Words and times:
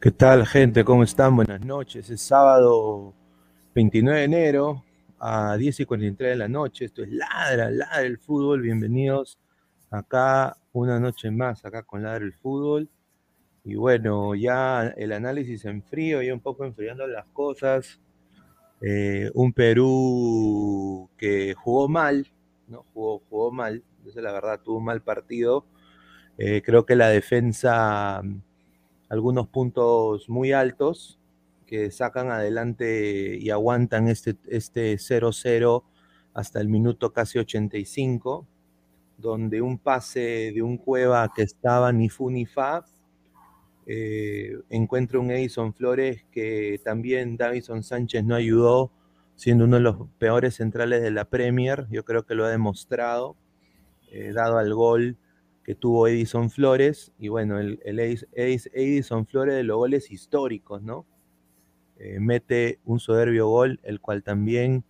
¿Qué 0.00 0.10
tal 0.10 0.46
gente? 0.46 0.82
¿Cómo 0.82 1.02
están? 1.02 1.36
Buenas 1.36 1.62
noches. 1.62 2.08
Es 2.08 2.22
sábado 2.22 3.12
29 3.74 4.20
de 4.20 4.24
enero 4.24 4.82
a 5.18 5.58
10 5.58 5.80
y 5.80 5.84
43 5.84 6.30
de 6.30 6.36
la 6.36 6.48
noche. 6.48 6.86
Esto 6.86 7.02
es 7.02 7.10
Ladra, 7.10 7.70
Ladra 7.70 8.00
el 8.00 8.16
Fútbol. 8.16 8.62
Bienvenidos 8.62 9.38
acá 9.90 10.56
una 10.72 10.98
noche 10.98 11.30
más, 11.30 11.66
acá 11.66 11.82
con 11.82 12.02
Ladra 12.02 12.24
el 12.24 12.32
Fútbol. 12.32 12.88
Y 13.62 13.74
bueno, 13.74 14.34
ya 14.34 14.86
el 14.96 15.12
análisis 15.12 15.66
en 15.66 15.82
frío, 15.82 16.22
ya 16.22 16.32
un 16.32 16.40
poco 16.40 16.64
enfriando 16.64 17.06
las 17.06 17.26
cosas. 17.26 18.00
Eh, 18.80 19.30
un 19.34 19.52
Perú 19.52 21.10
que 21.18 21.52
jugó 21.52 21.88
mal, 21.88 22.26
¿no? 22.68 22.86
Jugó, 22.94 23.18
jugó 23.28 23.52
mal, 23.52 23.84
esa 24.06 24.20
es 24.20 24.24
la 24.24 24.32
verdad, 24.32 24.62
tuvo 24.64 24.78
un 24.78 24.84
mal 24.84 25.02
partido. 25.02 25.66
Eh, 26.38 26.62
creo 26.64 26.86
que 26.86 26.96
la 26.96 27.10
defensa 27.10 28.22
algunos 29.10 29.48
puntos 29.48 30.28
muy 30.28 30.52
altos 30.52 31.18
que 31.66 31.90
sacan 31.90 32.30
adelante 32.30 33.36
y 33.38 33.50
aguantan 33.50 34.08
este 34.08 34.36
0-0 34.40 34.96
este 35.36 35.90
hasta 36.32 36.60
el 36.60 36.68
minuto 36.68 37.12
casi 37.12 37.38
85, 37.38 38.46
donde 39.18 39.60
un 39.60 39.78
pase 39.78 40.52
de 40.54 40.62
un 40.62 40.78
Cueva 40.78 41.30
que 41.34 41.42
estaba 41.42 41.92
ni 41.92 42.08
fu 42.08 42.30
ni 42.30 42.46
fa, 42.46 42.84
eh, 43.86 44.56
encuentra 44.70 45.18
un 45.18 45.30
Edison 45.32 45.74
Flores 45.74 46.24
que 46.30 46.80
también 46.84 47.36
Davison 47.36 47.82
Sánchez 47.82 48.24
no 48.24 48.36
ayudó, 48.36 48.92
siendo 49.34 49.64
uno 49.64 49.76
de 49.76 49.82
los 49.82 49.96
peores 50.18 50.54
centrales 50.54 51.02
de 51.02 51.10
la 51.10 51.24
Premier, 51.24 51.86
yo 51.90 52.04
creo 52.04 52.24
que 52.24 52.36
lo 52.36 52.44
ha 52.44 52.50
demostrado, 52.50 53.36
eh, 54.12 54.32
dado 54.32 54.58
al 54.58 54.72
gol 54.72 55.16
que 55.70 55.76
tuvo 55.76 56.08
Edison 56.08 56.50
Flores, 56.50 57.12
y 57.16 57.28
bueno, 57.28 57.60
el, 57.60 57.78
Edison 57.84 59.24
Flores 59.24 59.54
de 59.54 59.62
los 59.62 59.76
goles 59.76 60.10
históricos, 60.10 60.82
¿no? 60.82 61.06
Eh, 61.96 62.18
mete 62.18 62.80
un 62.84 62.98
soberbio 62.98 63.46
gol, 63.46 63.78
el 63.84 64.00
cual 64.00 64.24
también 64.24 64.82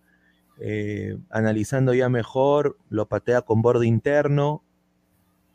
eh, 0.59 1.19
analizando 1.29 1.93
ya 1.93 2.09
mejor, 2.09 2.79
lo 2.89 3.05
patea 3.07 3.43
con 3.43 3.61
borde 3.61 3.85
interno 3.85 4.63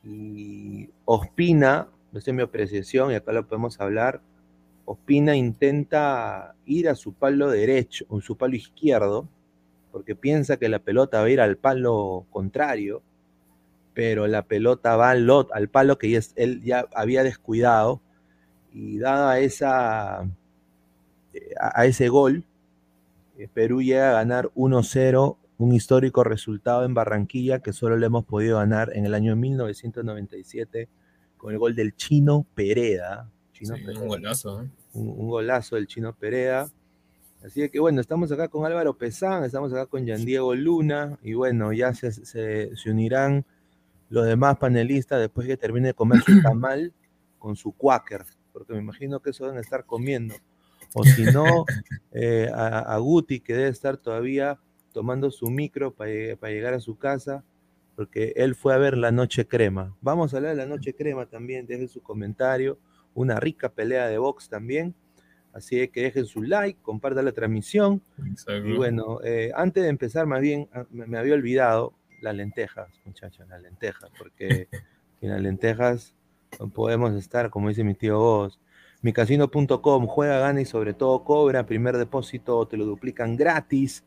y 0.05 0.91
Ospina, 1.05 1.89
esa 2.15 2.31
es 2.31 2.37
mi 2.37 2.43
apreciación 2.43 3.11
y 3.11 3.17
acá 3.17 3.33
lo 3.33 3.49
podemos 3.49 3.81
hablar, 3.81 4.23
Ospina 4.85 5.35
intenta 5.35 6.55
ir 6.67 6.89
a 6.89 6.95
su 6.95 7.15
palo 7.15 7.51
derecho, 7.51 8.05
o 8.11 8.21
su 8.21 8.37
palo 8.37 8.55
izquierdo, 8.55 9.29
porque 9.91 10.15
piensa 10.15 10.57
que 10.57 10.69
la 10.69 10.79
pelota 10.79 11.19
va 11.19 11.27
a 11.27 11.31
ir 11.31 11.41
al 11.41 11.57
palo 11.57 12.27
contrario, 12.31 13.03
pero 13.97 14.27
la 14.27 14.43
pelota 14.43 14.95
va 14.95 15.09
al, 15.09 15.27
al 15.55 15.69
palo 15.71 15.97
que 15.97 16.21
él 16.37 16.63
ya 16.63 16.87
había 16.95 17.23
descuidado 17.23 18.03
y 18.71 18.99
dada 18.99 19.39
esa, 19.39 20.29
eh, 21.33 21.55
a 21.59 21.87
ese 21.87 22.11
gol, 22.11 22.45
eh, 23.39 23.49
Perú 23.49 23.81
llega 23.81 24.11
a 24.11 24.13
ganar 24.13 24.51
1-0, 24.55 25.39
un 25.57 25.73
histórico 25.73 26.25
resultado 26.25 26.85
en 26.85 26.93
Barranquilla 26.93 27.61
que 27.61 27.73
solo 27.73 27.97
le 27.97 28.05
hemos 28.05 28.27
podido 28.27 28.59
ganar 28.59 28.95
en 28.95 29.07
el 29.07 29.15
año 29.15 29.35
1997 29.35 30.91
con 31.39 31.55
el 31.55 31.59
gol 31.59 31.75
del 31.75 31.97
Chino 31.97 32.45
Pereda. 32.55 33.31
Un 33.99 34.09
golazo. 34.09 34.63
¿eh? 34.63 34.69
Un, 34.93 35.27
golazo 35.27 35.77
del 35.77 35.87
Chino 35.87 36.13
Pereda. 36.13 36.69
Así 37.43 37.67
que 37.71 37.81
bueno, 37.81 38.03
estamos 38.03 38.31
acá 38.31 38.49
con 38.49 38.67
Álvaro 38.67 38.93
Pesán, 38.93 39.43
estamos 39.45 39.73
acá 39.73 39.87
con 39.87 40.05
Yan 40.05 40.27
Diego 40.27 40.55
Luna 40.55 41.19
y 41.23 41.33
bueno, 41.33 41.73
ya 41.73 41.95
se, 41.95 42.13
se, 42.13 42.91
unirán 42.91 43.47
los 44.09 44.27
demás 44.27 44.57
panelistas 44.59 45.21
después 45.21 45.47
que 45.47 45.57
termine 45.57 45.89
de 45.89 45.95
comer 45.95 46.21
su 46.21 46.41
tamal 46.43 46.93
con 47.39 47.57
su 47.57 47.73
quaker, 47.73 48.25
porque 48.53 48.73
me 48.73 48.79
imagino 48.81 49.21
que 49.21 49.31
eso 49.31 49.45
deben 49.45 49.61
estar 49.61 49.85
comiendo 49.85 50.35
o 50.95 51.05
si 51.05 51.25
no, 51.25 51.45
eh, 52.13 52.51
a, 52.55 52.97
Guti, 52.99 53.41
que 53.41 53.55
debe 53.55 53.69
estar 53.69 53.97
todavía 53.97 54.59
tomando 54.93 55.31
su 55.31 55.51
micro 55.51 55.95
para 55.95 56.11
llegar 56.51 56.75
a 56.75 56.81
su 56.81 56.97
casa, 56.97 57.45
porque 57.95 58.33
él 58.37 58.55
fue 58.55 58.75
a 58.75 58.79
ver 58.79 58.97
La 58.97 59.13
Noche 59.13 59.47
Crema. 59.47 59.95
Vamos 60.01 60.33
a 60.33 60.39
hablar 60.39 60.57
de 60.57 60.63
La 60.63 60.67
Noche 60.67 60.95
Crema 60.95 61.27
también, 61.27 61.67
dejen 61.67 61.89
su 61.89 62.03
comentario, 62.03 62.79
una 63.15 63.39
rica 63.39 63.71
pelea 63.71 64.09
de 64.09 64.19
box 64.19 64.49
también. 64.49 64.95
Así 65.53 65.89
que 65.89 66.03
dejen 66.03 66.27
su 66.27 66.43
like, 66.43 66.81
compartan 66.83 67.25
la 67.25 67.33
transmisión. 67.33 68.03
Y 68.65 68.73
bueno, 68.73 69.21
eh, 69.25 69.53
antes 69.55 69.83
de 69.83 69.89
empezar, 69.89 70.27
más 70.27 70.41
bien, 70.41 70.69
ah, 70.73 70.85
me, 70.91 71.17
había 71.17 71.33
olvidado 71.33 71.95
las 72.21 72.35
lentejas, 72.35 72.89
muchachos, 73.05 73.47
las 73.49 73.63
lentejas, 73.63 74.11
porque 74.19 74.69
en 75.21 75.31
las 75.31 75.41
lentejas 75.41 76.15
podemos 76.75 77.15
estar, 77.15 77.51
como 77.51 77.69
dice 77.69 77.85
mi 77.85 77.95
tío 77.95 78.19
Vos, 78.19 78.61
micasino.com, 79.03 80.07
juega, 80.07 80.39
gana 80.39 80.61
y 80.61 80.65
sobre 80.65 80.95
todo 80.95 81.25
cobra, 81.25 81.67
primer 81.67 81.97
depósito 81.97 82.67
te 82.67 82.77
lo 82.77 82.85
duplican 82.85 83.37
gratis. 83.37 84.05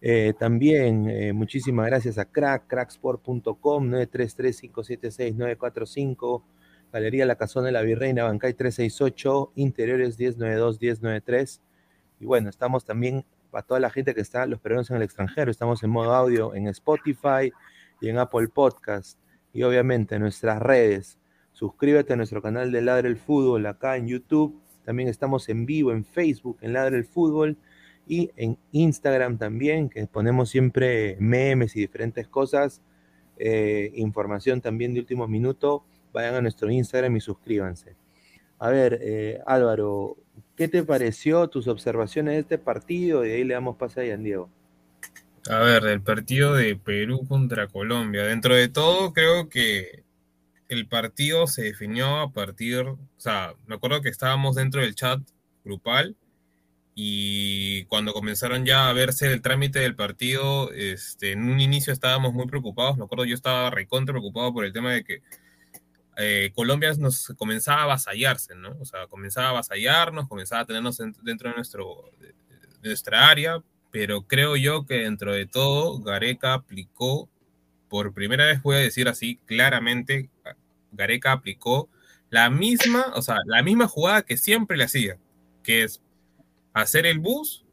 Eh, 0.00 0.32
también 0.38 1.10
eh, 1.10 1.32
muchísimas 1.32 1.86
gracias 1.86 2.18
a 2.18 2.24
Crack, 2.24 2.68
cracksport.com, 2.68 3.90
933-576-945, 3.90 6.44
Galería 6.92 7.26
La 7.26 7.34
Casona 7.34 7.66
de 7.66 7.72
la 7.72 7.82
Virreina, 7.82 8.22
Bancay 8.24 8.54
368, 8.54 9.52
Interiores 9.56 10.16
1092-1093. 10.18 11.60
Y 12.20 12.26
bueno, 12.26 12.48
estamos 12.48 12.84
también 12.84 13.24
para 13.50 13.66
toda 13.66 13.80
la 13.80 13.90
gente 13.90 14.14
que 14.14 14.20
está, 14.20 14.46
los 14.46 14.60
peruanos 14.60 14.90
en 14.90 14.96
el 14.96 15.02
extranjero, 15.02 15.50
estamos 15.50 15.82
en 15.82 15.90
modo 15.90 16.14
audio 16.14 16.54
en 16.54 16.68
Spotify 16.68 17.52
y 18.00 18.08
en 18.08 18.18
Apple 18.18 18.48
Podcast. 18.48 19.18
Y 19.52 19.62
obviamente 19.62 20.16
en 20.16 20.22
nuestras 20.22 20.60
redes, 20.60 21.18
Suscríbete 21.58 22.12
a 22.12 22.16
nuestro 22.16 22.40
canal 22.40 22.70
de 22.70 22.80
Ladre 22.82 23.08
el 23.08 23.16
Fútbol 23.16 23.66
acá 23.66 23.96
en 23.96 24.06
YouTube. 24.06 24.62
También 24.84 25.08
estamos 25.08 25.48
en 25.48 25.66
vivo 25.66 25.90
en 25.90 26.04
Facebook 26.04 26.56
en 26.60 26.72
Ladre 26.72 26.98
el 26.98 27.04
Fútbol 27.04 27.56
y 28.06 28.30
en 28.36 28.56
Instagram 28.70 29.38
también, 29.38 29.88
que 29.88 30.06
ponemos 30.06 30.50
siempre 30.50 31.16
memes 31.18 31.74
y 31.74 31.80
diferentes 31.80 32.28
cosas. 32.28 32.80
Eh, 33.38 33.90
información 33.96 34.60
también 34.60 34.94
de 34.94 35.00
último 35.00 35.26
minuto. 35.26 35.84
Vayan 36.12 36.36
a 36.36 36.42
nuestro 36.42 36.70
Instagram 36.70 37.16
y 37.16 37.20
suscríbanse. 37.20 37.96
A 38.60 38.70
ver, 38.70 39.00
eh, 39.02 39.40
Álvaro, 39.44 40.16
¿qué 40.56 40.68
te 40.68 40.82
pareció 40.82 41.48
tus 41.48 41.68
observaciones 41.68 42.34
de 42.34 42.40
este 42.40 42.58
partido? 42.58 43.24
Y 43.24 43.30
ahí 43.30 43.44
le 43.44 43.54
damos 43.54 43.76
paso 43.76 44.00
a 44.00 44.04
Ian 44.04 44.22
Diego. 44.22 44.50
A 45.48 45.60
ver, 45.60 45.86
el 45.86 46.02
partido 46.02 46.54
de 46.54 46.76
Perú 46.76 47.26
contra 47.26 47.68
Colombia. 47.68 48.24
Dentro 48.24 48.54
de 48.54 48.68
todo, 48.68 49.12
creo 49.12 49.48
que 49.48 50.04
el 50.68 50.86
partido 50.86 51.46
se 51.46 51.62
definió 51.62 52.20
a 52.20 52.32
partir, 52.32 52.80
o 52.80 52.98
sea, 53.16 53.54
me 53.66 53.76
acuerdo 53.76 54.02
que 54.02 54.10
estábamos 54.10 54.56
dentro 54.56 54.82
del 54.82 54.94
chat 54.94 55.20
grupal 55.64 56.16
y 56.94 57.84
cuando 57.84 58.12
comenzaron 58.12 58.66
ya 58.66 58.88
a 58.88 58.92
verse 58.92 59.32
el 59.32 59.40
trámite 59.40 59.78
del 59.78 59.94
partido, 59.94 60.72
este, 60.72 61.32
en 61.32 61.48
un 61.50 61.60
inicio 61.60 61.92
estábamos 61.92 62.34
muy 62.34 62.46
preocupados, 62.46 62.98
me 62.98 63.04
acuerdo 63.04 63.24
yo 63.24 63.34
estaba 63.34 63.70
recontra 63.70 64.12
preocupado 64.12 64.52
por 64.52 64.64
el 64.64 64.72
tema 64.72 64.92
de 64.92 65.04
que 65.04 65.22
eh, 66.20 66.50
Colombia 66.52 66.92
nos 66.98 67.32
comenzaba 67.36 67.82
a 67.82 67.84
avasallarse, 67.84 68.56
¿no? 68.56 68.76
O 68.80 68.84
sea, 68.84 69.06
comenzaba 69.06 69.46
a 69.46 69.50
avasallarnos, 69.50 70.28
comenzaba 70.28 70.62
a 70.62 70.66
tenernos 70.66 70.98
dentro 70.98 71.50
de, 71.50 71.54
nuestro, 71.54 72.10
de 72.18 72.34
nuestra 72.88 73.28
área, 73.28 73.62
pero 73.92 74.26
creo 74.26 74.56
yo 74.56 74.84
que 74.84 74.94
dentro 74.94 75.32
de 75.32 75.46
todo 75.46 76.00
Gareca 76.00 76.54
aplicó 76.54 77.28
por 77.88 78.12
primera 78.12 78.46
vez 78.46 78.60
voy 78.62 78.76
a 78.76 78.80
decir 78.80 79.08
así 79.08 79.38
claramente, 79.46 80.28
Gareca 80.90 81.30
aplicó 81.30 81.88
la 82.30 82.50
misma, 82.50 83.12
o 83.14 83.22
sea, 83.22 83.36
la 83.46 83.62
misma 83.62 83.86
jugada 83.86 84.22
que 84.22 84.36
siempre 84.36 84.76
le 84.76 84.84
hacía, 84.84 85.18
que 85.62 85.84
es 85.84 86.02
hacer 86.72 87.06
el 87.06 87.20
bus 87.20 87.64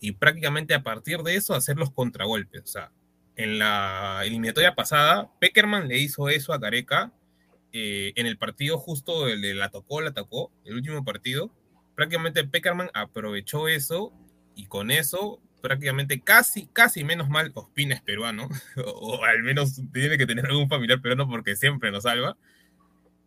y 0.00 0.12
prácticamente 0.12 0.72
a 0.72 0.82
partir 0.82 1.22
de 1.22 1.36
eso 1.36 1.54
hacer 1.54 1.76
los 1.76 1.92
contragolpes. 1.92 2.62
O 2.62 2.66
sea, 2.66 2.90
en 3.36 3.58
la 3.58 4.22
eliminatoria 4.24 4.74
pasada, 4.74 5.30
Peckerman 5.38 5.88
le 5.88 5.98
hizo 5.98 6.30
eso 6.30 6.54
a 6.54 6.58
Gareca 6.58 7.12
eh, 7.72 8.12
en 8.16 8.26
el 8.26 8.36
partido 8.36 8.78
justo 8.78 9.28
el 9.28 9.40
de 9.40 9.54
la 9.54 9.70
tocó, 9.70 10.00
la 10.00 10.10
atacó, 10.10 10.52
el 10.64 10.74
último 10.74 11.04
partido. 11.04 11.50
Prácticamente 11.94 12.44
Peckerman 12.44 12.90
aprovechó 12.94 13.68
eso 13.68 14.12
y 14.54 14.66
con 14.66 14.90
eso 14.90 15.40
prácticamente 15.62 16.20
casi, 16.20 16.66
casi 16.66 17.04
menos 17.04 17.30
mal 17.30 17.52
Ospina 17.54 17.94
es 17.94 18.02
peruano, 18.02 18.48
o, 18.84 19.24
al 19.24 19.42
menos 19.42 19.80
tiene 19.92 20.18
que 20.18 20.26
tener 20.26 20.44
algún 20.46 20.68
familiar 20.68 21.00
peruano 21.00 21.28
porque 21.28 21.56
siempre 21.56 21.90
nos 21.90 22.02
salva. 22.02 22.36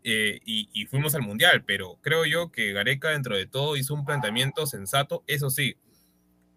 Eh, 0.07 0.39
y, 0.45 0.85
fuimos 0.85 1.15
al 1.15 1.23
mundial, 1.23 1.63
pero 1.65 1.97
creo 2.03 2.25
yo 2.25 2.51
que 2.51 2.73
Gareca 2.73 3.09
dentro 3.09 3.35
de 3.35 3.47
todo 3.47 3.75
hizo 3.75 3.95
un 3.95 4.05
planteamiento 4.05 4.67
sensato, 4.67 5.23
eso 5.25 5.49
sí, 5.49 5.77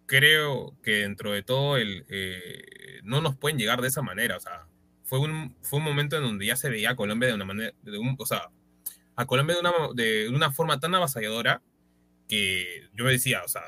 creo 0.04 0.76
que 0.82 0.96
dentro 0.96 1.32
de 1.32 1.42
todo 1.42 1.78
el, 1.78 2.04
eh, 2.10 3.00
no 3.04 3.22
nos 3.22 3.36
pueden 3.36 3.56
llegar 3.56 3.80
de 3.80 3.88
esa 3.88 4.02
manera, 4.02 4.36
o 4.36 4.40
sea, 4.40 4.67
fue 5.08 5.20
un, 5.20 5.56
fue 5.62 5.78
un 5.78 5.86
momento 5.86 6.16
en 6.16 6.22
donde 6.22 6.44
ya 6.44 6.54
se 6.54 6.68
veía 6.68 6.90
a 6.90 6.96
Colombia 6.96 7.28
de 7.28 7.34
una 7.34 7.46
manera, 7.46 7.72
de 7.82 7.98
un, 7.98 8.14
o 8.18 8.26
sea, 8.26 8.50
a 9.16 9.26
Colombia 9.26 9.56
de 9.56 9.60
una, 9.60 9.72
de 9.94 10.28
una 10.28 10.52
forma 10.52 10.78
tan 10.80 10.94
avasalladora 10.94 11.62
que 12.28 12.88
yo 12.92 13.04
me 13.04 13.12
decía, 13.12 13.42
o 13.42 13.48
sea, 13.48 13.62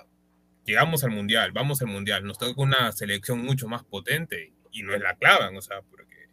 llegamos 0.66 1.02
al 1.02 1.12
mundial, 1.12 1.52
vamos 1.52 1.80
al 1.80 1.88
mundial, 1.88 2.24
nos 2.24 2.38
toca 2.38 2.60
una 2.60 2.92
selección 2.92 3.40
mucho 3.40 3.68
más 3.68 3.84
potente 3.84 4.52
y 4.70 4.82
no 4.82 4.94
es 4.94 5.00
la 5.00 5.16
clavan, 5.16 5.56
o 5.56 5.62
sea, 5.62 5.80
porque 5.80 6.28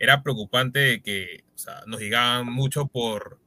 era 0.00 0.22
preocupante 0.24 1.00
que 1.00 1.44
o 1.54 1.58
sea, 1.58 1.82
nos 1.86 2.00
llegaban 2.00 2.52
mucho 2.52 2.86
por, 2.86 3.38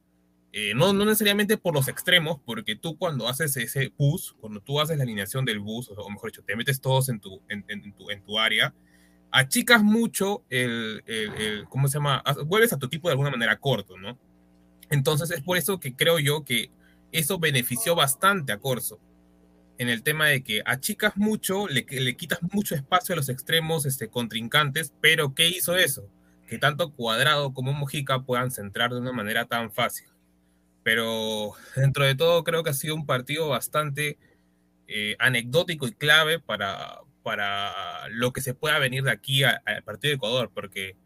eh, 0.52 0.72
no, 0.74 0.94
no 0.94 1.04
necesariamente 1.04 1.58
por 1.58 1.74
los 1.74 1.86
extremos, 1.86 2.40
porque 2.46 2.76
tú 2.76 2.96
cuando 2.96 3.28
haces 3.28 3.54
ese 3.58 3.92
bus, 3.98 4.34
cuando 4.40 4.60
tú 4.60 4.80
haces 4.80 4.96
la 4.96 5.04
alineación 5.04 5.44
del 5.44 5.58
bus, 5.58 5.90
o 5.94 6.08
mejor 6.08 6.30
dicho, 6.30 6.42
te 6.42 6.56
metes 6.56 6.80
todos 6.80 7.10
en 7.10 7.20
tu, 7.20 7.42
en, 7.50 7.62
en 7.68 7.94
tu, 7.94 8.10
en 8.10 8.24
tu 8.24 8.38
área, 8.38 8.74
achicas 9.34 9.82
mucho 9.82 10.44
el, 10.48 11.02
el, 11.06 11.64
¿cómo 11.68 11.88
se 11.88 11.94
llama? 11.94 12.22
Vuelves 12.46 12.72
a 12.72 12.78
tu 12.78 12.88
tipo 12.88 13.08
de 13.08 13.12
alguna 13.12 13.32
manera 13.32 13.58
corto, 13.58 13.98
¿no? 13.98 14.16
Entonces 14.90 15.28
es 15.32 15.42
por 15.42 15.58
eso 15.58 15.80
que 15.80 15.96
creo 15.96 16.20
yo 16.20 16.44
que 16.44 16.70
eso 17.10 17.40
benefició 17.40 17.96
bastante 17.96 18.52
a 18.52 18.58
Corso 18.58 19.00
en 19.76 19.88
el 19.88 20.04
tema 20.04 20.28
de 20.28 20.44
que 20.44 20.62
achicas 20.64 21.16
mucho, 21.16 21.66
le, 21.66 21.84
le 21.88 22.16
quitas 22.16 22.38
mucho 22.52 22.76
espacio 22.76 23.14
a 23.14 23.16
los 23.16 23.28
extremos 23.28 23.86
este, 23.86 24.08
contrincantes, 24.08 24.94
pero 25.00 25.34
¿qué 25.34 25.48
hizo 25.48 25.76
eso? 25.76 26.08
Que 26.46 26.58
tanto 26.58 26.92
Cuadrado 26.92 27.52
como 27.52 27.72
Mojica 27.72 28.22
puedan 28.22 28.52
centrar 28.52 28.92
de 28.92 29.00
una 29.00 29.12
manera 29.12 29.46
tan 29.46 29.72
fácil. 29.72 30.06
Pero 30.84 31.54
dentro 31.74 32.04
de 32.04 32.14
todo 32.14 32.44
creo 32.44 32.62
que 32.62 32.70
ha 32.70 32.74
sido 32.74 32.94
un 32.94 33.04
partido 33.04 33.48
bastante 33.48 34.16
eh, 34.86 35.16
anecdótico 35.18 35.88
y 35.88 35.92
clave 35.92 36.38
para, 36.38 37.00
para 37.24 38.08
lo 38.10 38.32
que 38.32 38.42
se 38.42 38.54
pueda 38.54 38.78
venir 38.78 39.02
de 39.02 39.10
aquí 39.10 39.42
al 39.42 39.82
partido 39.84 40.10
de 40.10 40.16
Ecuador, 40.16 40.50
porque 40.54 40.96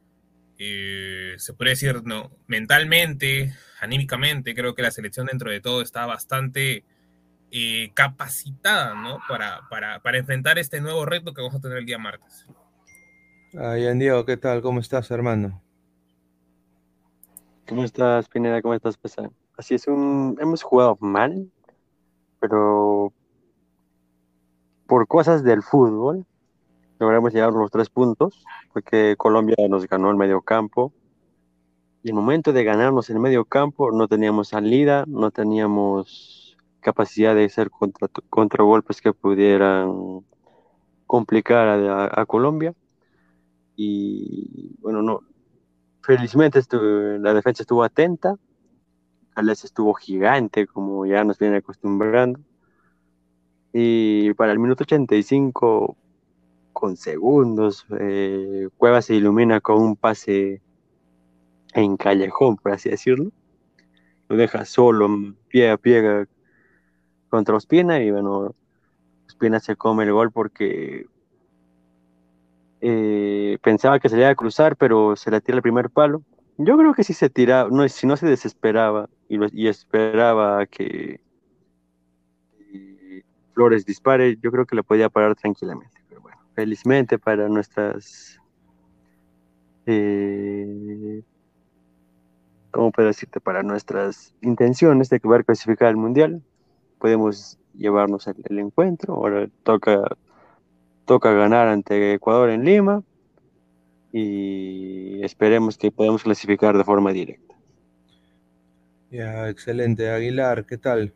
eh, 0.59 1.35
se 1.39 1.55
puede 1.55 1.71
decir, 1.71 2.03
no, 2.05 2.33
mentalmente, 2.49 3.55
anímicamente, 3.81 4.55
creo 4.55 4.75
que 4.75 4.83
la 4.83 4.91
selección 4.91 5.27
dentro 5.27 5.51
de 5.51 5.61
todo 5.61 5.81
está 5.81 6.05
bastante 6.05 6.85
eh, 7.53 7.93
capacitada 7.95 8.95
¿no? 8.95 9.21
para, 9.29 9.61
para, 9.71 10.01
para, 10.01 10.19
enfrentar 10.19 10.59
este 10.59 10.81
nuevo 10.81 11.07
reto 11.07 11.33
que 11.33 11.41
vamos 11.41 11.55
a 11.55 11.61
tener 11.61 11.79
el 11.79 11.87
día 11.87 11.99
martes. 11.99 12.47
Ay, 13.57 13.87
Diego, 13.97 14.27
¿qué 14.27 14.37
tal? 14.37 14.61
¿Cómo 14.61 14.81
estás, 14.81 15.11
hermano? 15.13 15.63
¿Cómo 17.69 17.85
estás, 17.85 18.29
Pineda? 18.29 18.61
¿Cómo 18.61 18.75
estás, 18.75 18.97
Pesa? 18.97 19.31
Así 19.57 19.77
es, 19.77 19.87
un... 19.87 20.37
hemos 20.41 20.63
jugado 20.63 20.99
mal, 21.01 21.49
pero 22.41 23.13
por 24.89 25.07
cosas 25.07 25.45
del 25.45 25.63
fútbol 25.63 26.25
logramos 26.99 27.33
llegar 27.33 27.53
los 27.53 27.71
tres 27.71 27.91
puntos, 27.91 28.45
porque 28.73 29.15
Colombia 29.17 29.55
nos 29.69 29.87
ganó 29.87 30.11
el 30.11 30.17
medio 30.17 30.41
campo. 30.41 30.93
Y 32.03 32.09
el 32.09 32.15
momento 32.15 32.53
de 32.53 32.65
ganarnos 32.65 33.11
el 33.11 33.21
medio 33.21 33.45
campo, 33.45 33.93
no 33.93 34.09
teníamos 34.09 34.49
salida, 34.49 35.05
no 35.07 35.31
teníamos 35.31 36.57
capacidad 36.81 37.35
de 37.35 37.45
hacer 37.45 37.71
contra, 37.71 38.09
contragolpes 38.31 39.01
que 39.01 39.13
pudieran 39.13 40.25
complicar 41.07 41.69
a, 42.11 42.27
Colombia. 42.27 42.75
Y 43.77 44.75
bueno, 44.81 45.03
no, 45.03 45.21
felizmente 46.01 46.61
la 47.21 47.35
defensa 47.35 47.63
estuvo 47.63 47.85
atenta, 47.85 48.37
Gales 49.37 49.65
estuvo 49.65 49.95
gigante, 49.95 50.67
como 50.67 51.05
ya 51.07 51.23
nos 51.25 51.39
viene 51.39 51.59
acostumbrando. 51.59 52.41
Y 53.81 54.35
para 54.35 54.51
el 54.51 54.59
minuto 54.59 54.83
85 54.83 55.97
con 56.73 56.97
segundos. 56.97 57.87
Eh, 58.01 58.69
Cueva 58.77 59.01
se 59.03 59.15
ilumina 59.15 59.61
con 59.61 59.81
un 59.81 59.95
pase 59.95 60.61
en 61.75 61.97
callejón, 61.97 62.57
por 62.57 62.73
así 62.73 62.91
decirlo. 62.91 63.31
Lo 64.29 64.37
deja 64.37 64.65
solo, 64.65 65.09
pie 65.47 65.71
a 65.71 65.77
pie 65.77 66.27
contra 67.29 67.55
Ospina 67.55 68.03
y 68.03 68.11
bueno, 68.11 68.53
Ospina 69.29 69.61
se 69.61 69.77
come 69.77 70.03
el 70.03 70.13
gol 70.13 70.33
porque 70.33 71.07
eh, 72.81 73.59
pensaba 73.63 74.01
que 74.01 74.09
se 74.09 74.17
le 74.17 74.23
iba 74.23 74.31
a 74.31 74.35
cruzar, 74.35 74.75
pero 74.75 75.15
se 75.15 75.31
le 75.31 75.41
tira 75.41 75.55
el 75.55 75.63
primer 75.63 75.89
palo. 75.89 76.25
Yo 76.57 76.77
creo 76.77 76.95
que 76.95 77.05
si 77.05 77.15
se 77.15 77.31
tiraba, 77.31 77.71
no, 77.71 77.89
si 77.89 78.09
no 78.09 78.17
se 78.17 78.27
desesperaba 78.27 79.09
y, 79.29 79.39
y 79.53 79.69
esperaba 79.69 80.67
que 80.67 81.21
Flores 83.59 83.85
dispare, 83.85 84.39
yo 84.41 84.53
creo 84.53 84.67
que 84.67 84.77
le 84.77 84.85
podía 84.85 85.09
parar 85.09 85.35
tranquilamente 85.35 85.99
felizmente 86.59 87.21
para 87.21 87.49
nuestras, 87.49 88.41
eh, 89.87 91.23
¿cómo 92.73 92.91
puedo 92.91 93.07
decirte? 93.07 93.41
Para 93.41 93.63
nuestras 93.63 94.35
intenciones 94.43 95.09
de 95.09 95.21
poder 95.21 95.45
clasificar 95.45 95.87
al 95.87 95.97
Mundial, 95.97 96.43
podemos 96.99 97.59
llevarnos 97.75 98.27
el, 98.27 98.59
encuentro. 98.59 99.15
Ahora 99.15 99.49
toca, 99.63 100.03
toca 101.05 101.33
ganar 101.33 101.69
ante 101.69 102.15
Ecuador 102.15 102.51
en 102.51 102.65
Lima 102.65 103.05
y 104.13 105.23
esperemos 105.23 105.79
que 105.79 105.93
podamos 105.93 106.25
clasificar 106.25 106.77
de 106.77 106.83
forma 106.83 107.13
directa. 107.13 107.55
Ya, 109.13 109.49
excelente. 109.49 110.11
Aguilar, 110.11 110.67
¿qué 110.67 110.77
tal? 110.77 111.13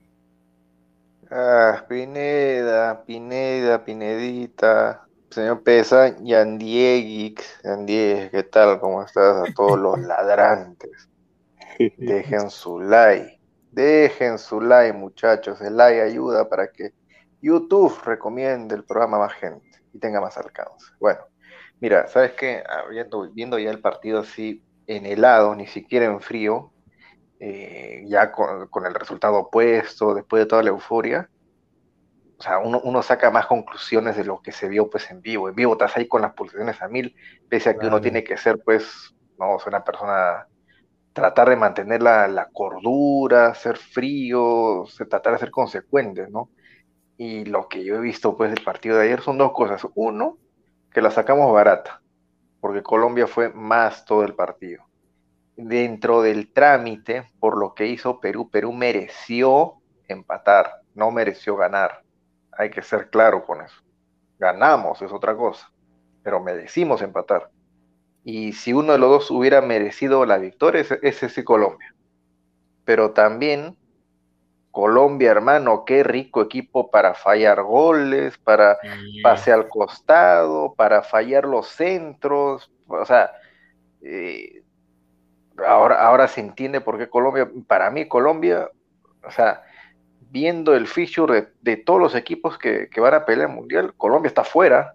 Ah, 1.35 1.87
Pineda, 1.89 3.05
Pineda, 3.07 3.83
Pinedita, 3.83 5.09
Señor 5.31 5.63
Pesa, 5.63 6.15
Yandiegix, 6.23 7.63
Yandieg, 7.65 8.31
¿qué 8.31 8.43
tal? 8.43 8.79
¿Cómo 8.79 9.03
estás? 9.03 9.49
A 9.49 9.55
todos 9.55 9.79
los 9.79 9.99
ladrantes. 10.07 11.09
Dejen 11.97 12.51
su 12.51 12.81
like. 12.81 13.41
Dejen 13.71 14.37
su 14.37 14.61
like, 14.61 14.93
muchachos. 14.93 15.59
El 15.63 15.79
like 15.79 16.03
ayuda 16.03 16.51
para 16.51 16.71
que 16.71 16.93
YouTube 17.41 17.99
recomiende 18.05 18.75
el 18.75 18.85
programa 18.85 19.17
a 19.17 19.21
más 19.21 19.33
gente 19.33 19.79
y 19.95 19.99
tenga 19.99 20.21
más 20.21 20.37
alcance. 20.37 20.87
Bueno, 21.01 21.21
mira, 21.81 22.09
¿sabes 22.09 22.33
qué? 22.33 22.63
Ah, 22.69 22.85
viendo, 22.91 23.31
viendo 23.33 23.59
ya 23.59 23.71
el 23.71 23.81
partido 23.81 24.21
así 24.21 24.63
en 24.87 25.07
helado, 25.07 25.55
ni 25.55 25.67
siquiera 25.67 26.05
en 26.05 26.21
frío, 26.21 26.72
eh, 27.45 28.05
ya 28.07 28.31
con, 28.31 28.69
con 28.69 28.87
el 28.87 28.95
resultado 28.95 29.37
opuesto, 29.37 30.15
después 30.15 30.45
de 30.45 30.47
toda 30.47 30.63
la 30.63 30.69
euforia, 30.69 31.29
o 32.39 32.43
sea, 32.45 32.59
uno, 32.59 33.03
saca 33.03 33.33
más 33.33 33.47
conclusiones 33.47 34.17
de 34.17 34.25
lo 34.25 34.41
que 34.43 34.53
se 34.53 34.69
vio 34.69 34.89
pues 34.89 35.11
en 35.11 35.23
vivo. 35.23 35.49
En 35.49 35.57
vivo 35.57 35.73
estás 35.73 35.97
ahí 35.97 36.07
con 36.07 36.23
las 36.23 36.35
pulsaciones 36.35 36.81
a 36.81 36.89
mil, 36.89 37.17
pese 37.49 37.71
a 37.71 37.77
que 37.77 37.89
uno 37.89 38.01
tiene 38.01 38.23
que 38.23 38.37
ser 38.37 38.61
pues, 38.65 39.13
no, 39.41 39.59
una 39.67 39.83
persona, 39.83 40.47
tratar 41.13 41.51
de 41.51 41.57
mantener 41.57 42.01
la, 42.01 42.49
cordura, 42.53 43.55
ser 43.55 43.77
frío, 43.77 44.85
tratar 45.09 45.33
de 45.33 45.39
ser 45.41 45.51
consecuente, 45.51 46.29
¿no? 46.31 46.51
Y 47.17 47.45
lo 47.45 47.69
que 47.69 47.85
yo 47.85 47.97
he 47.97 48.01
visto 48.01 48.37
pues 48.37 48.53
del 48.53 48.65
partido 48.65 48.99
de 48.99 49.05
ayer 49.05 49.21
son 49.21 49.39
dos 49.39 49.53
cosas. 49.53 49.85
Uno, 49.97 50.39
que 50.93 51.03
la 51.03 51.11
sacamos 51.11 51.53
barata, 51.53 52.03
porque 52.61 52.85
Colombia 52.85 53.27
fue 53.27 53.53
más 53.53 54.05
todo 54.05 54.23
el 54.23 54.35
partido. 54.35 54.85
Dentro 55.57 56.23
del 56.23 56.53
trámite, 56.53 57.31
por 57.39 57.59
lo 57.59 57.75
que 57.75 57.87
hizo 57.87 58.21
Perú, 58.21 58.51
Perú 58.51 58.73
mereció 58.73 59.75
empatar, 60.09 60.83
no 60.95 61.11
mereció 61.11 61.57
ganar 61.57 62.03
hay 62.53 62.71
que 62.71 62.83
ser 62.83 63.11
claro 63.11 63.45
con 63.45 63.63
eso. 63.63 63.77
Ganamos 64.39 65.01
es 65.03 65.13
otra 65.13 65.37
cosa, 65.37 65.71
pero 66.23 66.41
merecimos 66.41 67.03
empatar. 67.03 67.51
Y 68.25 68.53
si 68.53 68.73
uno 68.73 68.93
de 68.93 68.99
los 68.99 69.11
dos 69.11 69.31
hubiera 69.31 69.61
merecido 69.61 70.25
la 70.27 70.39
victoria, 70.39 70.85
ese 71.03 71.27
es 71.27 71.45
Colombia. 71.45 71.95
Pero 72.85 73.13
también 73.13 73.77
Colombia, 74.71 75.31
hermano, 75.31 75.85
qué 75.85 76.03
rico 76.03 76.43
equipo 76.43 76.91
para 76.91 77.15
fallar 77.15 77.63
goles, 77.63 78.39
para 78.39 78.79
pase 79.23 79.53
al 79.53 79.69
costado, 79.69 80.75
para 80.75 81.03
fallar 81.03 81.45
los 81.45 81.69
centros. 81.69 82.71
O 82.87 83.05
sea, 83.05 83.33
eh, 84.03 84.62
ahora, 85.67 86.07
ahora 86.07 86.29
se 86.29 86.41
entiende 86.41 86.81
por 86.81 86.99
qué 86.99 87.09
Colombia, 87.09 87.51
para 87.67 87.91
mí 87.91 88.07
Colombia, 88.07 88.69
o 89.25 89.31
sea, 89.31 89.63
viendo 90.31 90.75
el 90.75 90.87
feature 90.87 91.49
de, 91.61 91.77
todos 91.77 92.01
los 92.01 92.15
equipos 92.15 92.59
que, 92.59 92.89
van 92.97 93.15
a 93.15 93.25
pelear 93.27 93.51
el 93.51 93.55
mundial, 93.55 93.95
Colombia 93.97 94.29
está 94.29 94.45
fuera. 94.45 94.95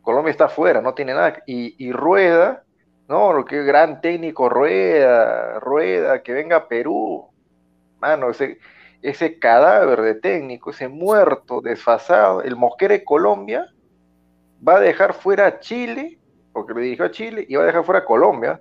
Colombia 0.00 0.30
está 0.30 0.48
fuera, 0.48 0.80
no 0.80 0.94
tiene 0.94 1.14
nada. 1.14 1.42
Y, 1.46 1.92
Rueda, 1.92 2.62
no, 3.08 3.44
que 3.44 3.64
gran 3.64 4.00
técnico 4.00 4.48
Rueda, 4.48 5.58
Rueda, 5.60 6.22
que 6.22 6.32
venga 6.32 6.56
a 6.56 6.68
Perú. 6.68 7.28
Mano, 8.00 8.30
ese, 8.30 8.58
ese 9.00 9.38
cadáver 9.38 10.02
de 10.02 10.14
técnico, 10.14 10.70
ese 10.70 10.88
muerto, 10.88 11.60
desfasado, 11.60 12.42
el 12.42 12.56
Mosquera 12.56 12.94
de 12.94 13.04
Colombia, 13.04 13.66
va 14.66 14.76
a 14.76 14.80
dejar 14.80 15.14
fuera 15.14 15.46
a 15.46 15.58
Chile, 15.58 16.18
porque 16.52 16.74
le 16.74 16.82
dirigió 16.82 17.04
a 17.06 17.10
Chile, 17.10 17.44
y 17.48 17.56
va 17.56 17.64
a 17.64 17.66
dejar 17.66 17.84
fuera 17.84 18.00
a 18.00 18.04
Colombia 18.04 18.60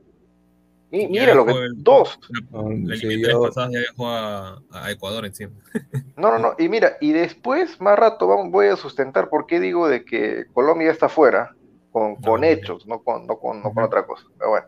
y 0.92 1.08
mira 1.08 1.34
lo 1.34 1.46
que. 1.46 1.54
dos. 1.76 2.20
Ya 2.52 3.68
dejó 3.68 4.10
a, 4.10 4.62
Ecuador 4.90 5.26
encima. 5.26 5.54
No, 6.18 6.30
no, 6.32 6.38
no. 6.38 6.56
Y 6.60 6.70
mira, 6.70 6.98
y 7.02 7.14
después, 7.14 7.82
más 7.82 7.98
rato, 7.98 8.28
vamos, 8.28 8.52
voy 8.52 8.68
a 8.68 8.76
sustentar 8.76 9.30
por 9.30 9.48
qué 9.48 9.60
digo 9.60 9.88
de 9.88 10.06
que 10.06 10.46
Colombia 10.54 10.92
está 10.92 11.10
fuera, 11.10 11.56
con, 11.92 12.16
con 12.18 12.44
hechos, 12.44 12.86
no 12.86 13.02
con, 13.02 13.26
no, 13.26 13.40
con, 13.40 13.64
no 13.64 13.74
con 13.74 13.84
otra 13.84 14.06
cosa. 14.06 14.26
Pero 14.38 14.52
bueno. 14.52 14.68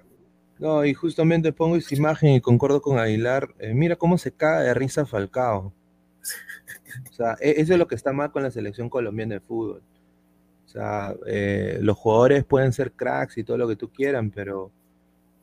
No, 0.58 0.84
y 0.84 0.96
justamente 0.96 1.53
pongo 1.53 1.75
esa 1.75 1.94
imagen 1.94 2.32
y 2.32 2.42
concuerdo 2.42 2.82
con 2.82 2.98
Aguilar. 2.98 3.53
Eh, 3.60 3.74
mira 3.75 3.98
cómo 3.98 4.18
se 4.18 4.32
cae 4.32 4.63
de 4.63 4.74
risa 4.74 5.06
Falcao. 5.06 5.74
O 7.10 7.13
sea, 7.13 7.36
e, 7.39 7.56
eso 7.58 7.74
es 7.74 7.80
lo 7.80 7.88
que 7.88 7.96
está 7.96 8.13
mal 8.13 8.32
con 8.32 8.44
la 8.44 8.50
selección 8.50 8.89
colombiana 8.89 9.36
de 9.36 9.42
fútbol. 9.42 9.84
O 10.65 10.70
sea, 10.70 11.13
eh, 11.27 11.77
los 11.82 11.98
jugadores 11.98 12.46
pueden 12.46 12.74
ser 12.74 12.94
cracks 12.94 13.38
y 13.38 13.44
todo 13.44 13.58
lo 13.58 13.68
que 13.68 13.75
tú 13.75 13.92
quieran, 13.92 14.32
pero 14.32 14.72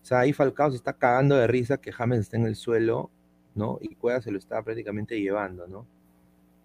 o 0.03 0.05
sea, 0.05 0.21
ahí 0.21 0.33
Falcao 0.33 0.71
se 0.71 0.77
está 0.77 0.95
cagando 0.95 1.37
de 1.37 1.47
risa 1.47 1.79
que 1.79 1.93
James 1.93 2.21
está 2.21 2.37
en 2.37 2.47
el 2.47 2.57
suelo, 2.57 3.11
¿no? 3.55 3.79
Y 3.81 3.95
Cueva 3.97 4.21
se 4.23 4.31
lo 4.31 4.39
está 4.39 4.63
prácticamente 4.63 5.21
llevando, 5.21 5.67
¿no? 5.67 5.87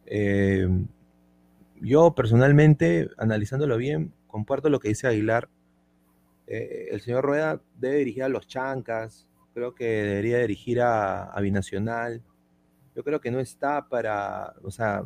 Eh, 0.05 0.67
yo 1.81 2.15
personalmente, 2.15 3.09
analizándolo 3.17 3.77
bien, 3.77 4.13
comparto 4.27 4.69
lo 4.69 4.79
que 4.79 4.89
dice 4.89 5.07
Aguilar. 5.07 5.49
Eh, 6.47 6.89
el 6.91 7.01
señor 7.01 7.25
Rueda 7.25 7.61
debe 7.77 7.97
dirigir 7.97 8.23
a 8.23 8.29
los 8.29 8.47
Chancas, 8.47 9.27
creo 9.53 9.73
que 9.73 9.85
debería 9.85 10.39
dirigir 10.39 10.81
a, 10.81 11.33
Binacional. 11.41 12.21
Yo 12.95 13.03
creo 13.03 13.19
que 13.19 13.31
no 13.31 13.39
está 13.39 13.87
para, 13.87 14.53
o 14.63 14.71
sea, 14.71 15.03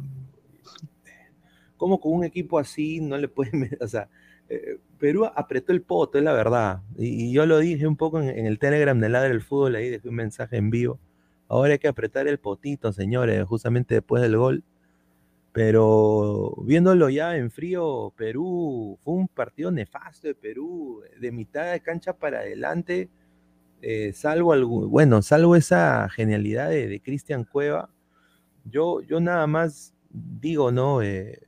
¿cómo 1.77 1.99
con 1.99 2.13
un 2.13 2.23
equipo 2.23 2.59
así 2.59 2.99
no 2.99 3.17
le 3.17 3.27
puede, 3.27 3.51
o 3.81 3.87
sea, 3.87 4.09
eh, 4.49 4.79
Perú 4.99 5.25
apretó 5.25 5.71
el 5.71 5.81
poto, 5.81 6.17
es 6.17 6.23
la 6.23 6.33
verdad. 6.33 6.81
Y, 6.97 7.31
yo 7.31 7.45
lo 7.45 7.59
dije 7.59 7.87
un 7.87 7.95
poco 7.95 8.21
en, 8.21 8.45
el 8.45 8.59
Telegram 8.59 8.99
de 8.99 9.09
Ladre 9.09 9.29
del 9.29 9.41
Fútbol, 9.41 9.75
ahí 9.75 9.89
dejé 9.89 10.09
un 10.09 10.15
mensaje 10.15 10.57
en 10.57 10.69
vivo. 10.69 10.99
Ahora 11.47 11.73
hay 11.73 11.79
que 11.79 11.87
apretar 11.87 12.27
el 12.27 12.39
potito, 12.39 12.93
señores, 12.93 13.43
justamente 13.45 13.95
después 13.95 14.21
del 14.21 14.37
gol. 14.37 14.63
Pero 15.51 16.55
viéndolo 16.63 17.09
ya 17.09 17.35
en 17.35 17.49
frío, 17.49 18.13
Perú 18.15 18.99
fue 19.03 19.15
un 19.15 19.27
partido 19.27 19.71
nefasto 19.71 20.27
de 20.27 20.35
Perú, 20.35 21.01
de 21.19 21.31
mitad 21.31 21.71
de 21.71 21.81
cancha 21.81 22.13
para 22.13 22.39
adelante, 22.39 23.09
eh, 23.81 24.11
salvo 24.13 24.53
algo, 24.53 24.87
bueno, 24.89 25.21
salvo 25.21 25.55
esa 25.55 26.07
genialidad 26.09 26.69
de, 26.69 27.01
Cristian 27.01 27.45
Cueva. 27.45 27.89
Yo, 28.65 29.01
yo 29.01 29.19
nada 29.19 29.47
más 29.47 29.93
digo, 30.11 30.71
¿no? 30.71 31.01
Eh, 31.01 31.39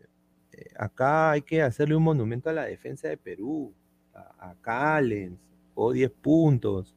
acá 0.77 1.32
hay 1.32 1.41
que 1.41 1.62
hacerle 1.62 1.96
un 1.96 2.03
monumento 2.03 2.50
a 2.50 2.53
la 2.53 2.65
defensa 2.65 3.08
de 3.08 3.18
Perú, 3.18 3.74
a, 4.13 4.56
Callens, 4.62 5.39
o 5.74 5.91
10 5.91 6.12
puntos. 6.12 6.96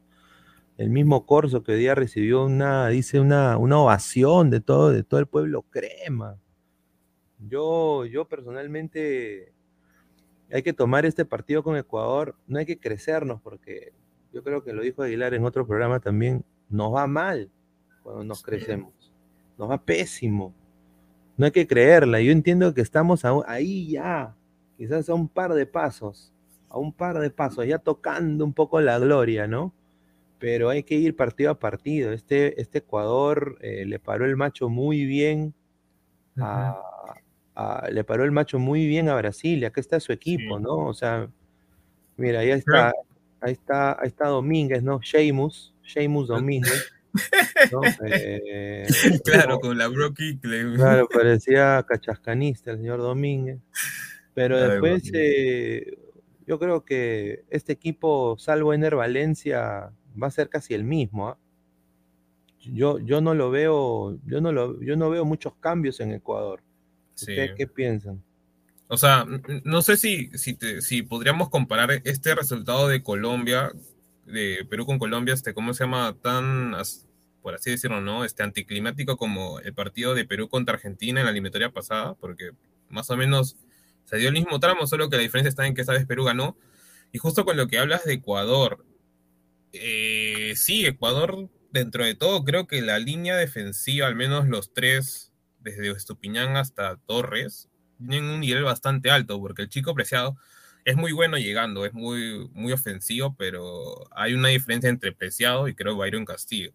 El 0.77 0.89
mismo 0.89 1.25
Corso 1.25 1.63
que 1.63 1.71
hoy 1.71 1.79
día 1.79 1.95
recibió 1.95 2.45
una, 2.45 2.89
dice, 2.89 3.19
una, 3.19 3.57
una 3.57 3.79
ovación 3.79 4.49
de 4.49 4.59
todo, 4.59 4.91
de 4.91 5.03
todo 5.03 5.19
el 5.19 5.27
pueblo 5.27 5.63
crema. 5.63 6.37
Yo, 7.39 8.05
yo 8.05 8.27
personalmente 8.27 9.53
hay 10.51 10.63
que 10.63 10.73
tomar 10.73 11.05
este 11.05 11.25
partido 11.25 11.63
con 11.63 11.77
Ecuador, 11.77 12.35
no 12.47 12.59
hay 12.59 12.65
que 12.65 12.79
crecernos, 12.79 13.41
porque 13.41 13.93
yo 14.33 14.43
creo 14.43 14.63
que 14.63 14.73
lo 14.73 14.81
dijo 14.81 15.01
Aguilar 15.01 15.33
en 15.33 15.45
otro 15.45 15.65
programa 15.65 15.99
también, 15.99 16.43
nos 16.69 16.93
va 16.93 17.07
mal 17.07 17.49
cuando 18.03 18.23
nos 18.23 18.43
crecemos, 18.43 19.13
nos 19.57 19.69
va 19.69 19.83
pésimo. 19.83 20.53
No 21.37 21.45
hay 21.45 21.51
que 21.51 21.67
creerla, 21.67 22.21
yo 22.21 22.31
entiendo 22.31 22.73
que 22.73 22.81
estamos 22.81 23.25
ahí 23.25 23.89
ya, 23.89 24.35
quizás 24.77 25.09
a 25.09 25.13
un 25.13 25.27
par 25.27 25.53
de 25.53 25.65
pasos, 25.65 26.33
a 26.69 26.77
un 26.77 26.93
par 26.93 27.19
de 27.19 27.29
pasos, 27.29 27.65
ya 27.67 27.77
tocando 27.77 28.45
un 28.45 28.53
poco 28.53 28.79
la 28.81 28.99
gloria, 28.99 29.47
¿no? 29.47 29.73
Pero 30.39 30.69
hay 30.69 30.83
que 30.83 30.95
ir 30.95 31.15
partido 31.15 31.51
a 31.51 31.59
partido. 31.59 32.11
Este, 32.11 32.61
este 32.61 32.79
Ecuador 32.79 33.57
eh, 33.61 33.85
le 33.85 33.99
paró 33.99 34.25
el 34.25 34.35
macho 34.35 34.69
muy 34.69 35.05
bien 35.05 35.53
le 37.89 38.03
paró 38.03 38.23
el 38.23 38.31
macho 38.31 38.59
muy 38.59 38.85
bien 38.87 39.09
a 39.09 39.15
Brasil, 39.15 39.63
acá 39.65 39.79
está 39.79 39.99
su 39.99 40.11
equipo, 40.11 40.59
¿no? 40.59 40.75
O 40.75 40.93
sea, 40.93 41.29
mira, 42.17 42.39
ahí 42.39 42.49
está, 42.49 42.93
ahí 43.39 43.53
está, 43.53 43.93
ahí 43.93 44.07
está 44.07 44.27
Domínguez, 44.27 44.83
¿no? 44.83 44.99
Sheamus, 45.01 45.73
Sheamus 45.83 46.27
Domínguez. 46.27 46.91
Eh, 48.05 48.87
claro, 49.23 49.59
con 49.59 49.77
la 49.77 49.87
Brocky. 49.87 50.37
Claro, 50.37 51.07
parecía 51.07 51.83
cachascanista 51.87 52.71
el 52.71 52.77
señor 52.77 52.99
Domínguez. 52.99 53.59
Pero 54.33 54.59
después, 54.59 55.09
eh, 55.13 55.97
yo 56.45 56.59
creo 56.59 56.83
que 56.83 57.45
este 57.49 57.73
equipo, 57.73 58.35
salvo 58.37 58.73
Ener 58.73 58.95
Valencia, 58.95 59.91
va 60.21 60.27
a 60.27 60.31
ser 60.31 60.49
casi 60.49 60.73
el 60.73 60.83
mismo. 60.83 61.29
¿ah? 61.29 61.37
Yo, 62.59 62.99
yo 62.99 63.21
no 63.21 63.33
lo 63.33 63.49
veo, 63.49 64.17
yo 64.25 64.41
no 64.41 64.51
lo, 64.51 64.81
yo 64.81 64.95
no 64.95 65.09
veo 65.09 65.25
muchos 65.25 65.55
cambios 65.55 65.99
en 65.99 66.11
Ecuador. 66.11 66.61
¿Qué 67.25 67.67
piensan? 67.67 68.21
O 68.87 68.97
sea, 68.97 69.25
no 69.63 69.81
sé 69.81 69.97
si, 69.97 70.27
si, 70.37 70.57
si, 70.81 71.01
podríamos 71.01 71.49
comparar 71.49 72.01
este 72.03 72.35
resultado 72.35 72.87
de 72.87 73.01
Colombia, 73.01 73.71
de 74.25 74.65
Perú 74.69 74.85
con 74.85 74.99
Colombia, 74.99 75.33
este, 75.33 75.53
¿cómo 75.53 75.73
se 75.73 75.85
llama? 75.85 76.15
Tan, 76.21 76.75
por 77.45 77.53
así 77.53 77.69
decirlo, 77.69 78.01
¿no? 78.01 78.25
Este 78.25 78.41
anticlimático 78.41 79.17
como 79.17 79.59
el 79.59 79.71
partido 79.71 80.15
de 80.15 80.25
Perú 80.25 80.49
contra 80.49 80.73
Argentina 80.73 81.19
en 81.19 81.25
la 81.27 81.31
eliminatoria 81.31 81.69
pasada, 81.69 82.15
porque 82.15 82.49
más 82.89 83.11
o 83.11 83.17
menos 83.17 83.55
se 84.05 84.17
dio 84.17 84.29
el 84.29 84.33
mismo 84.33 84.59
tramo, 84.59 84.87
solo 84.87 85.11
que 85.11 85.17
la 85.17 85.21
diferencia 85.21 85.49
está 85.49 85.67
en 85.67 85.75
que 85.75 85.81
esta 85.81 85.93
vez 85.93 86.07
Perú 86.07 86.23
ganó. 86.23 86.57
Y 87.11 87.19
justo 87.19 87.45
con 87.45 87.55
lo 87.55 87.67
que 87.67 87.77
hablas 87.77 88.03
de 88.03 88.13
Ecuador, 88.13 88.83
eh, 89.73 90.53
sí, 90.55 90.87
Ecuador, 90.87 91.47
dentro 91.71 92.03
de 92.03 92.15
todo, 92.15 92.43
creo 92.43 92.65
que 92.65 92.81
la 92.81 92.97
línea 92.97 93.37
defensiva, 93.37 94.07
al 94.07 94.15
menos 94.15 94.47
los 94.47 94.73
tres 94.73 95.31
desde 95.59 95.91
Estupiñán 95.91 96.57
hasta 96.57 96.97
Torres, 97.05 97.69
tienen 97.99 98.23
un 98.23 98.39
nivel 98.39 98.63
bastante 98.63 99.11
alto, 99.11 99.39
porque 99.39 99.61
el 99.61 99.69
chico 99.69 99.93
Preciado 99.93 100.35
es 100.83 100.95
muy 100.95 101.11
bueno 101.11 101.37
llegando, 101.37 101.85
es 101.85 101.93
muy, 101.93 102.49
muy 102.53 102.73
ofensivo, 102.73 103.35
pero 103.37 104.07
hay 104.15 104.33
una 104.33 104.47
diferencia 104.47 104.89
entre 104.89 105.11
Preciado 105.11 105.67
y 105.67 105.75
creo 105.75 105.95
Byron 105.95 106.25
Castillo. 106.25 106.73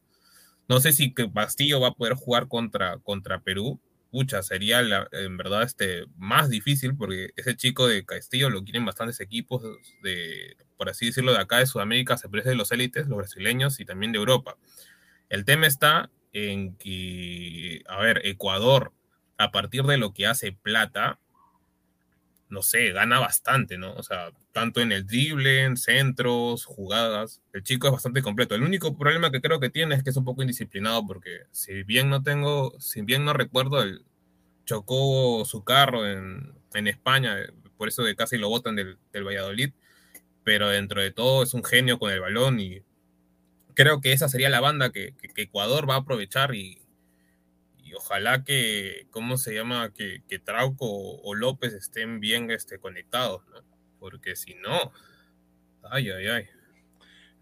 No 0.70 0.78
sé 0.78 0.92
si 0.92 1.12
Castillo 1.12 1.80
va 1.80 1.88
a 1.88 1.94
poder 1.94 2.14
jugar 2.14 2.46
contra, 2.46 2.98
contra 2.98 3.40
Perú. 3.40 3.80
Pucha, 4.12 4.40
sería 4.40 4.80
en 5.10 5.36
verdad 5.36 5.64
este, 5.64 6.04
más 6.16 6.48
difícil 6.48 6.96
porque 6.96 7.30
ese 7.34 7.56
chico 7.56 7.88
de 7.88 8.06
Castillo 8.06 8.50
lo 8.50 8.62
quieren 8.62 8.84
bastantes 8.84 9.18
equipos 9.18 9.64
de, 10.04 10.56
por 10.76 10.88
así 10.88 11.06
decirlo, 11.06 11.32
de 11.32 11.40
acá 11.40 11.58
de 11.58 11.66
Sudamérica, 11.66 12.16
se 12.16 12.28
parece 12.28 12.50
de 12.50 12.54
los 12.54 12.70
élites, 12.70 13.08
los 13.08 13.18
brasileños 13.18 13.80
y 13.80 13.84
también 13.84 14.12
de 14.12 14.18
Europa. 14.18 14.58
El 15.28 15.44
tema 15.44 15.66
está 15.66 16.08
en 16.32 16.76
que, 16.76 17.82
a 17.88 18.00
ver, 18.00 18.20
Ecuador, 18.24 18.92
a 19.38 19.50
partir 19.50 19.82
de 19.82 19.98
lo 19.98 20.14
que 20.14 20.28
hace 20.28 20.52
Plata, 20.52 21.18
no 22.50 22.62
sé, 22.62 22.92
gana 22.92 23.18
bastante, 23.20 23.78
¿no? 23.78 23.94
O 23.94 24.02
sea, 24.02 24.32
tanto 24.52 24.80
en 24.80 24.92
el 24.92 25.06
drible, 25.06 25.62
en 25.64 25.76
centros, 25.76 26.64
jugadas. 26.66 27.40
El 27.52 27.62
chico 27.62 27.86
es 27.86 27.92
bastante 27.92 28.22
completo. 28.22 28.54
El 28.54 28.62
único 28.62 28.96
problema 28.98 29.30
que 29.30 29.40
creo 29.40 29.60
que 29.60 29.70
tiene 29.70 29.94
es 29.94 30.02
que 30.02 30.10
es 30.10 30.16
un 30.16 30.24
poco 30.24 30.42
indisciplinado 30.42 31.06
porque 31.06 31.40
si 31.52 31.82
bien 31.84 32.10
no 32.10 32.22
tengo, 32.22 32.78
si 32.80 33.02
bien 33.02 33.24
no 33.24 33.32
recuerdo, 33.32 33.82
el, 33.82 34.04
chocó 34.64 35.44
su 35.44 35.64
carro 35.64 36.08
en, 36.08 36.54
España, 36.86 37.36
por 37.76 37.88
eso 37.88 38.04
que 38.04 38.14
casi 38.14 38.38
lo 38.38 38.48
botan 38.48 38.76
del, 38.76 38.98
del 39.12 39.24
Valladolid, 39.24 39.72
pero 40.44 40.68
dentro 40.68 41.02
de 41.02 41.10
todo 41.10 41.42
es 41.42 41.52
un 41.54 41.64
genio 41.64 41.98
con 41.98 42.12
el 42.12 42.20
balón 42.20 42.60
y 42.60 42.82
creo 43.74 44.00
que 44.00 44.12
esa 44.12 44.28
sería 44.28 44.50
la 44.50 44.60
banda 44.60 44.92
que, 44.92 45.14
Ecuador 45.36 45.88
va 45.88 45.94
a 45.94 45.98
aprovechar 45.98 46.54
y, 46.54 46.78
ojalá 47.94 48.44
que, 48.44 49.06
¿cómo 49.10 49.36
se 49.36 49.54
llama? 49.54 49.92
Que, 49.92 50.22
Trauco 50.38 50.86
o, 50.86 51.34
López 51.34 51.72
estén 51.72 52.20
bien 52.20 52.50
este, 52.50 52.78
conectados, 52.78 53.42
¿no? 53.48 53.62
Porque 53.98 54.36
si 54.36 54.54
no, 54.54 54.92
ay, 55.82 56.10
ay, 56.10 56.26
ay. 56.26 56.44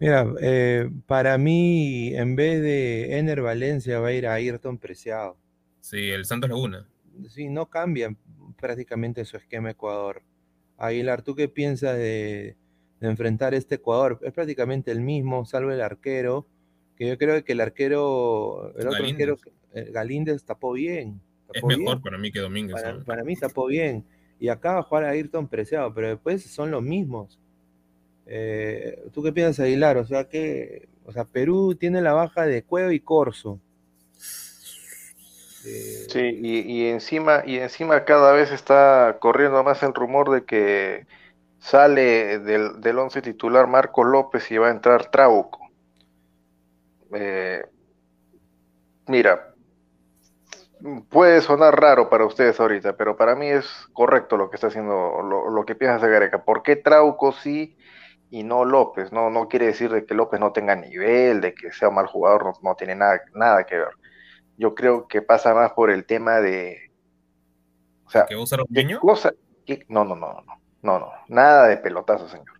Mira, 0.01 0.27
eh, 0.41 0.91
para 1.07 1.39
mí, 1.39 2.15
en 2.15 2.37
vez 2.37 2.63
de 2.63 3.19
Ener 3.19 3.43
Valencia, 3.43 3.99
va 3.99 4.09
a 4.09 4.13
ir 4.13 4.27
a 4.27 4.35
Ayrton 4.35 4.79
Preciado. 4.79 5.37
Sí, 5.81 6.11
el 6.11 6.25
Santos 6.25 6.51
Laguna. 6.51 6.89
Sí, 7.29 7.49
no 7.49 7.69
cambia 7.69 8.15
prácticamente 8.57 9.25
su 9.25 9.37
esquema 9.37 9.71
Ecuador. 9.71 10.23
Aguilar, 10.77 11.23
¿tú 11.23 11.35
qué 11.35 11.49
piensas 11.49 11.97
de, 11.97 12.57
de 13.01 13.09
enfrentar 13.09 13.55
este 13.55 13.77
Ecuador. 13.77 14.19
Es 14.23 14.33
prácticamente 14.33 14.91
el 14.91 15.01
mismo, 15.01 15.45
salvo 15.45 15.71
el 15.71 15.81
arquero, 15.81 16.47
que 16.97 17.07
yo 17.09 17.19
creo 17.19 17.43
que 17.45 17.53
el 17.53 17.61
arquero, 17.61 18.73
el 18.77 18.89
otro 18.89 19.05
arquero, 19.05 19.35
eh, 19.35 19.53
Galíndez 19.91 20.45
tapó 20.45 20.73
bien. 20.73 21.21
es 21.53 21.64
mejor 21.64 22.03
para 22.03 22.19
mí 22.19 22.31
que 22.31 22.41
Domínguez. 22.41 22.83
Para, 23.05 23.25
mí 23.25 23.37
tapó 23.37 23.67
bien. 23.67 24.05
Y 24.41 24.49
acá 24.49 24.75
va 24.75 24.81
a 24.81 24.83
jugar 24.83 25.05
a 25.05 25.11
Ayrton 25.11 25.49
Preciado, 25.49 25.93
pero 25.93 26.09
después 26.09 26.45
son 26.45 26.71
los 26.71 26.83
mismos. 26.83 27.38
Eh, 28.27 29.09
¿Tú 29.12 29.23
qué 29.23 29.33
piensas, 29.33 29.64
Aguilar? 29.64 29.97
O 29.97 30.05
sea, 30.05 30.29
que 30.29 30.88
o 31.09 31.12
sea, 31.12 31.25
Perú 31.25 31.75
tiene 31.75 32.03
la 32.03 32.12
baja 32.12 32.45
de 32.45 32.62
Cueva 32.62 32.93
y 32.93 33.01
Corso. 33.01 33.59
sí, 34.21 36.21
y, 36.21 36.61
y, 36.61 36.87
encima, 36.88 37.43
y 37.47 37.57
encima 37.57 38.05
cada 38.05 38.33
vez 38.33 38.53
está 38.53 39.17
corriendo 39.19 39.64
más 39.64 39.83
el 39.83 39.95
rumor 39.95 40.31
de 40.31 40.45
que 40.45 41.07
sale 41.61 42.38
del, 42.41 42.83
del 42.83 42.99
once 42.99 43.23
titular 43.23 43.67
Marco 43.67 44.05
López 44.05 44.51
y 44.51 44.59
va 44.59 44.69
a 44.69 44.71
entrar 44.71 45.11
Trauco. 45.11 45.71
Eh, 47.14 47.64
mira, 49.07 49.48
puede 51.09 51.41
sonar 51.41 51.81
raro 51.81 52.09
para 52.09 52.27
ustedes 52.27 52.59
ahorita, 52.61 52.97
pero 52.97 53.17
para 53.17 53.35
mí 53.35 53.47
es 53.47 53.67
correcto 53.93 54.37
lo 54.37 54.51
que 54.51 54.57
está 54.57 54.69
haciendo, 54.69 55.23
lo, 55.23 55.64
que 55.64 55.75
piensa 55.75 56.07
Gareca. 56.07 56.45
¿Por 56.45 56.62
qué 56.62 56.77
Trauco 56.77 57.33
sí 57.33 57.77
y 58.31 58.45
no 58.45 58.64
López? 58.64 59.12
No, 59.12 59.31
no 59.31 59.49
quiere 59.49 59.67
decir 59.67 59.91
de 59.91 60.05
que 60.05 60.14
López 60.14 60.41
no 60.41 60.53
tenga 60.53 60.77
nivel, 60.77 61.41
de 61.41 61.55
que 61.55 61.73
sea 61.73 61.88
un 61.88 61.97
mal 61.97 62.07
jugador, 62.07 62.55
no, 62.62 62.75
tiene 62.75 62.95
nada, 62.95 63.21
nada 63.35 63.64
que 63.64 63.77
ver. 63.77 63.93
Yo 64.57 64.75
creo 64.75 65.07
que 65.07 65.23
pasa 65.23 65.55
más 65.55 65.73
por 65.73 65.91
el 65.91 66.05
tema 66.05 66.41
de... 66.41 66.91
O 68.05 68.11
sea, 68.11 68.27
¿Que 68.27 68.37
usa 68.37 68.59
cosa, 69.01 69.33
no, 69.88 70.05
no, 70.05 70.17
no, 70.17 70.33
no. 70.43 70.59
No, 70.81 70.99
no, 71.01 71.11
nada 71.29 71.67
de 71.67 71.77
pelotazo, 71.77 72.29
señor. 72.29 72.58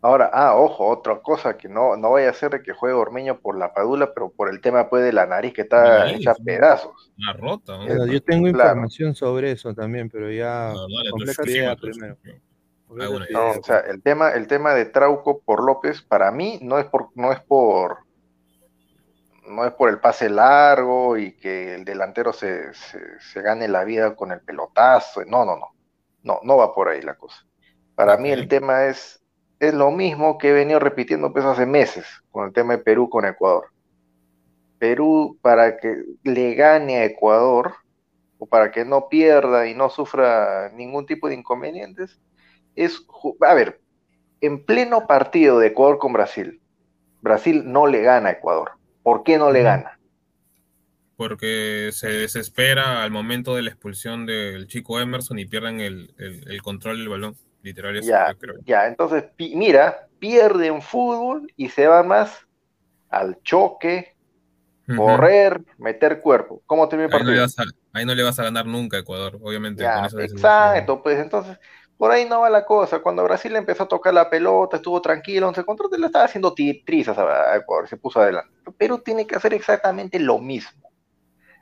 Ahora, 0.00 0.30
ah, 0.32 0.56
ojo, 0.56 0.86
otra 0.86 1.20
cosa 1.20 1.56
que 1.56 1.68
no, 1.68 1.96
no 1.96 2.12
vaya 2.12 2.30
a 2.30 2.34
ser 2.34 2.50
de 2.50 2.62
que 2.62 2.72
juegue 2.72 2.94
Ormeño 2.94 3.38
por 3.40 3.56
la 3.58 3.72
padula, 3.72 4.12
pero 4.14 4.30
por 4.30 4.48
el 4.48 4.60
tema 4.60 4.88
pues 4.88 5.04
de 5.04 5.12
la 5.12 5.26
nariz 5.26 5.52
que 5.52 5.62
está 5.62 6.10
hecha 6.10 6.34
pedazos. 6.34 7.12
La 7.16 7.32
rota. 7.32 7.78
yo 8.06 8.22
tengo 8.22 8.48
información 8.48 9.14
sobre 9.14 9.52
eso 9.52 9.74
también, 9.74 10.08
pero 10.10 10.30
ya 10.30 10.72
primero. 11.80 12.16
no, 13.30 13.50
o 13.50 13.62
sea, 13.62 13.80
el 13.80 14.02
tema, 14.02 14.30
el 14.30 14.46
tema 14.46 14.74
de 14.74 14.86
Trauco 14.86 15.40
por 15.40 15.64
López, 15.64 16.02
para 16.02 16.30
mí, 16.30 16.58
no 16.62 16.78
es 16.78 16.86
por, 16.86 17.08
no 17.14 17.32
es 17.32 17.40
por, 17.40 17.98
no 19.46 19.64
es 19.64 19.72
por 19.72 19.88
el 19.90 19.98
pase 19.98 20.28
largo 20.28 21.16
y 21.16 21.32
que 21.32 21.74
el 21.74 21.84
delantero 21.84 22.32
se, 22.32 22.72
se, 22.74 23.20
se 23.20 23.42
gane 23.42 23.68
la 23.68 23.84
vida 23.84 24.14
con 24.14 24.32
el 24.32 24.40
pelotazo. 24.40 25.24
No, 25.24 25.44
no, 25.44 25.56
no. 25.56 25.78
No, 26.22 26.40
no 26.42 26.56
va 26.56 26.74
por 26.74 26.88
ahí 26.88 27.00
la 27.02 27.14
cosa. 27.14 27.44
Para 27.94 28.16
mí 28.16 28.30
el 28.30 28.48
tema 28.48 28.84
es, 28.86 29.17
es 29.60 29.74
lo 29.74 29.90
mismo 29.90 30.38
que 30.38 30.50
he 30.50 30.52
venido 30.52 30.78
repitiendo 30.78 31.32
pues 31.32 31.44
hace 31.44 31.66
meses 31.66 32.06
con 32.30 32.46
el 32.46 32.52
tema 32.52 32.76
de 32.76 32.82
Perú 32.82 33.08
con 33.08 33.24
Ecuador. 33.24 33.66
Perú 34.78 35.38
para 35.42 35.78
que 35.78 36.04
le 36.22 36.54
gane 36.54 36.98
a 36.98 37.04
Ecuador 37.04 37.74
o 38.38 38.46
para 38.46 38.70
que 38.70 38.84
no 38.84 39.08
pierda 39.08 39.66
y 39.66 39.74
no 39.74 39.90
sufra 39.90 40.70
ningún 40.74 41.06
tipo 41.06 41.28
de 41.28 41.34
inconvenientes, 41.34 42.20
es, 42.76 43.04
a 43.40 43.54
ver, 43.54 43.80
en 44.40 44.64
pleno 44.64 45.08
partido 45.08 45.58
de 45.58 45.68
Ecuador 45.68 45.98
con 45.98 46.12
Brasil, 46.12 46.60
Brasil 47.20 47.64
no 47.66 47.88
le 47.88 48.02
gana 48.02 48.28
a 48.28 48.32
Ecuador. 48.32 48.70
¿Por 49.02 49.24
qué 49.24 49.38
no 49.38 49.50
le 49.50 49.62
gana? 49.62 49.98
Porque 51.16 51.90
se 51.92 52.08
desespera 52.08 53.02
al 53.02 53.10
momento 53.10 53.56
de 53.56 53.62
la 53.62 53.70
expulsión 53.70 54.24
del 54.24 54.68
chico 54.68 55.00
Emerson 55.00 55.40
y 55.40 55.46
pierden 55.46 55.80
el, 55.80 56.14
el 56.18 56.62
control 56.62 56.98
del 56.98 57.08
balón. 57.08 57.36
Literal, 57.62 58.00
ya, 58.02 58.34
ya, 58.64 58.86
entonces, 58.86 59.24
mira, 59.36 60.08
pierde 60.18 60.68
en 60.68 60.80
fútbol 60.80 61.52
y 61.56 61.68
se 61.68 61.86
va 61.86 62.02
más 62.02 62.46
al 63.08 63.40
choque, 63.42 64.14
correr, 64.96 65.62
meter 65.76 66.20
cuerpo. 66.20 66.62
¿Cómo 66.66 66.88
termina 66.88 67.06
el 67.06 67.10
partido? 67.10 67.46
Ahí 67.92 68.04
no, 68.04 68.14
le 68.14 68.22
vas 68.22 68.38
a 68.38 68.44
ganar 68.44 68.66
nunca 68.66 68.96
a 68.96 69.00
Ecuador, 69.00 69.38
obviamente. 69.42 69.84
exacto, 69.84 71.02
pues 71.02 71.18
entonces, 71.18 71.58
Por 71.96 72.12
ahí 72.12 72.28
no 72.28 72.40
va 72.40 72.50
la 72.50 72.64
cosa. 72.64 73.00
Cuando 73.00 73.24
Brasil 73.24 73.54
empezó 73.56 73.82
a 73.82 73.88
tocar 73.88 74.14
la 74.14 74.30
pelota, 74.30 74.76
estuvo 74.76 75.02
tranquilo, 75.02 75.52
se 75.52 75.64
control 75.64 75.90
le 75.98 76.06
estaba 76.06 76.26
haciendo 76.26 76.54
trizas, 76.54 77.16
se 77.88 77.96
puso 77.96 78.20
adelante. 78.20 78.54
Perú 78.76 78.98
tiene 78.98 79.26
que 79.26 79.36
hacer 79.36 79.52
exactamente 79.52 80.20
lo 80.20 80.38
mismo. 80.38 80.88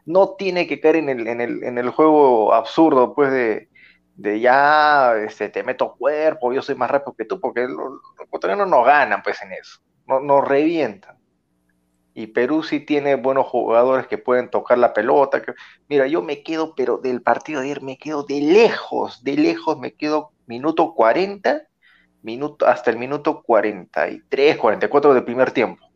No 0.04 0.34
tiene 0.38 0.68
que 0.68 0.78
caer 0.78 0.96
en 0.96 1.08
el, 1.08 1.26
en 1.26 1.40
el, 1.40 1.64
en 1.64 1.78
el 1.78 1.90
juego 1.90 2.54
absurdo, 2.54 3.14
pues, 3.14 3.32
de, 3.32 3.68
de 4.16 4.40
ya 4.40 5.14
este, 5.16 5.48
te 5.50 5.62
meto 5.62 5.94
cuerpo, 5.94 6.52
yo 6.52 6.62
soy 6.62 6.74
más 6.74 6.90
rápido 6.90 7.14
que 7.14 7.26
tú, 7.26 7.38
porque 7.38 7.68
los, 7.68 8.00
los 8.32 8.56
no 8.56 8.66
nos 8.66 8.86
ganan 8.86 9.22
pues 9.22 9.40
en 9.42 9.52
eso, 9.52 9.80
no, 10.06 10.20
nos 10.20 10.46
revientan. 10.46 11.16
Y 12.14 12.28
Perú 12.28 12.62
sí 12.62 12.80
tiene 12.80 13.14
buenos 13.16 13.46
jugadores 13.46 14.06
que 14.06 14.16
pueden 14.16 14.48
tocar 14.48 14.78
la 14.78 14.94
pelota. 14.94 15.42
Mira, 15.86 16.06
yo 16.06 16.22
me 16.22 16.42
quedo, 16.42 16.74
pero 16.74 16.96
del 16.96 17.20
partido 17.20 17.60
de 17.60 17.66
ayer 17.66 17.82
me 17.82 17.98
quedo 17.98 18.22
de 18.22 18.40
lejos, 18.40 19.22
de 19.22 19.36
lejos 19.36 19.78
me 19.78 19.92
quedo 19.92 20.30
minuto 20.46 20.94
40, 20.94 21.64
minuto, 22.22 22.66
hasta 22.66 22.90
el 22.90 22.96
minuto 22.96 23.42
43, 23.42 24.56
44 24.56 25.12
del 25.12 25.24
primer 25.24 25.50
tiempo. 25.50 25.86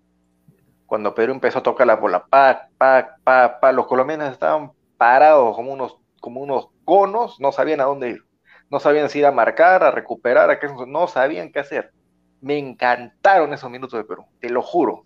Cuando 0.85 1.15
Perú 1.15 1.33
empezó 1.33 1.61
a 1.61 1.63
tocar 1.63 1.87
la 1.87 1.97
bola, 1.97 2.27
pa, 2.27 2.69
pa, 2.77 3.17
pa, 3.25 3.59
pa, 3.59 3.73
los 3.73 3.87
colombianos 3.87 4.31
estaban 4.31 4.73
parados 4.99 5.57
como 5.57 5.73
unos, 5.73 5.97
como 6.21 6.43
unos 6.43 6.69
conos, 6.91 7.39
no 7.39 7.53
sabían 7.53 7.81
a 7.81 7.85
dónde 7.85 8.11
ir. 8.11 8.25
No 8.69 8.81
sabían 8.81 9.09
si 9.09 9.21
ir 9.21 9.27
a 9.27 9.31
marcar, 9.31 9.85
a 9.85 9.93
recuperar, 9.93 10.51
a 10.51 10.59
qué, 10.59 10.67
no 10.89 11.07
sabían 11.07 11.53
qué 11.53 11.61
hacer. 11.61 11.93
Me 12.41 12.59
encantaron 12.59 13.53
esos 13.53 13.71
minutos 13.71 13.97
de 13.97 14.05
Perú, 14.05 14.25
te 14.41 14.51
lo 14.51 14.61
juro. 14.61 15.05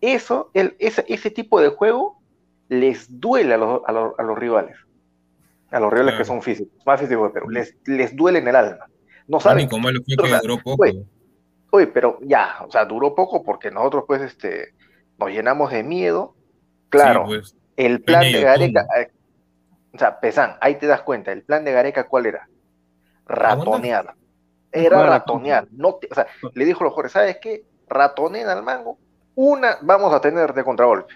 Eso, 0.00 0.52
el, 0.54 0.76
ese, 0.78 1.04
ese 1.08 1.32
tipo 1.32 1.60
de 1.60 1.70
juego 1.70 2.20
les 2.68 3.18
duele 3.18 3.54
a 3.54 3.56
los, 3.56 3.82
a 3.84 3.90
los, 3.90 4.16
a 4.16 4.22
los 4.22 4.38
rivales. 4.38 4.76
A 5.72 5.80
los 5.80 5.92
rivales 5.92 6.14
que 6.14 6.24
son 6.24 6.40
físicos, 6.40 6.72
más 6.86 7.00
físicos 7.00 7.28
de 7.28 7.34
Perú. 7.34 7.50
Les, 7.50 7.76
les 7.86 8.14
duele 8.14 8.38
en 8.38 8.46
el 8.46 8.54
alma. 8.54 8.86
No 9.26 9.40
saben. 9.40 9.68
Como 9.68 9.88
que 9.88 10.38
duró 10.40 10.58
poco. 10.62 10.84
Oye, 11.72 11.86
pero 11.88 12.20
ya, 12.22 12.58
o 12.64 12.70
sea, 12.70 12.84
duró 12.84 13.12
poco 13.16 13.42
porque 13.42 13.72
nosotros, 13.72 14.04
pues, 14.06 14.22
este, 14.22 14.72
nos 15.18 15.30
llenamos 15.30 15.72
de 15.72 15.82
miedo. 15.82 16.36
Claro, 16.90 17.24
pues, 17.26 17.56
el 17.76 18.02
plan 18.02 18.22
de 18.22 18.40
Gareca, 18.40 18.86
o 19.92 19.98
sea, 19.98 20.20
Pesán, 20.20 20.56
ahí 20.60 20.76
te 20.76 20.86
das 20.86 21.02
cuenta, 21.02 21.32
el 21.32 21.42
plan 21.42 21.64
de 21.64 21.72
Gareca, 21.72 22.06
¿cuál 22.06 22.26
era? 22.26 22.48
Ratonear. 23.26 24.14
Era 24.72 25.02
ratonear. 25.04 25.66
No 25.72 25.88
o 25.88 26.14
sea, 26.14 26.26
le 26.54 26.64
dijo 26.64 26.80
a 26.80 26.84
los 26.84 26.92
jugadores, 26.92 27.12
¿sabes 27.12 27.38
qué? 27.40 27.64
Ratoneen 27.88 28.48
al 28.48 28.62
mango. 28.62 28.98
Una 29.34 29.78
vamos 29.82 30.12
a 30.14 30.20
tener 30.20 30.54
de 30.54 30.64
contragolpe. 30.64 31.14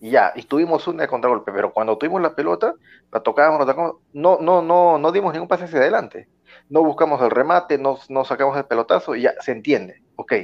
Y 0.00 0.10
ya, 0.10 0.32
y 0.36 0.42
tuvimos 0.42 0.86
una 0.86 1.02
de 1.02 1.08
contragolpe, 1.08 1.50
pero 1.50 1.72
cuando 1.72 1.98
tuvimos 1.98 2.20
la 2.20 2.34
pelota, 2.34 2.74
la 3.10 3.20
tocábamos, 3.20 3.60
la 3.60 3.66
tocábamos, 3.66 3.96
no, 4.12 4.38
no, 4.40 4.62
no, 4.62 4.98
no 4.98 5.12
dimos 5.12 5.32
ningún 5.32 5.48
pase 5.48 5.64
hacia 5.64 5.78
adelante. 5.78 6.28
No 6.68 6.84
buscamos 6.84 7.20
el 7.22 7.30
remate, 7.30 7.78
no, 7.78 7.98
no 8.08 8.24
sacamos 8.24 8.56
el 8.56 8.66
pelotazo 8.66 9.16
y 9.16 9.22
ya, 9.22 9.34
se 9.40 9.52
entiende, 9.52 10.02
ok. 10.16 10.34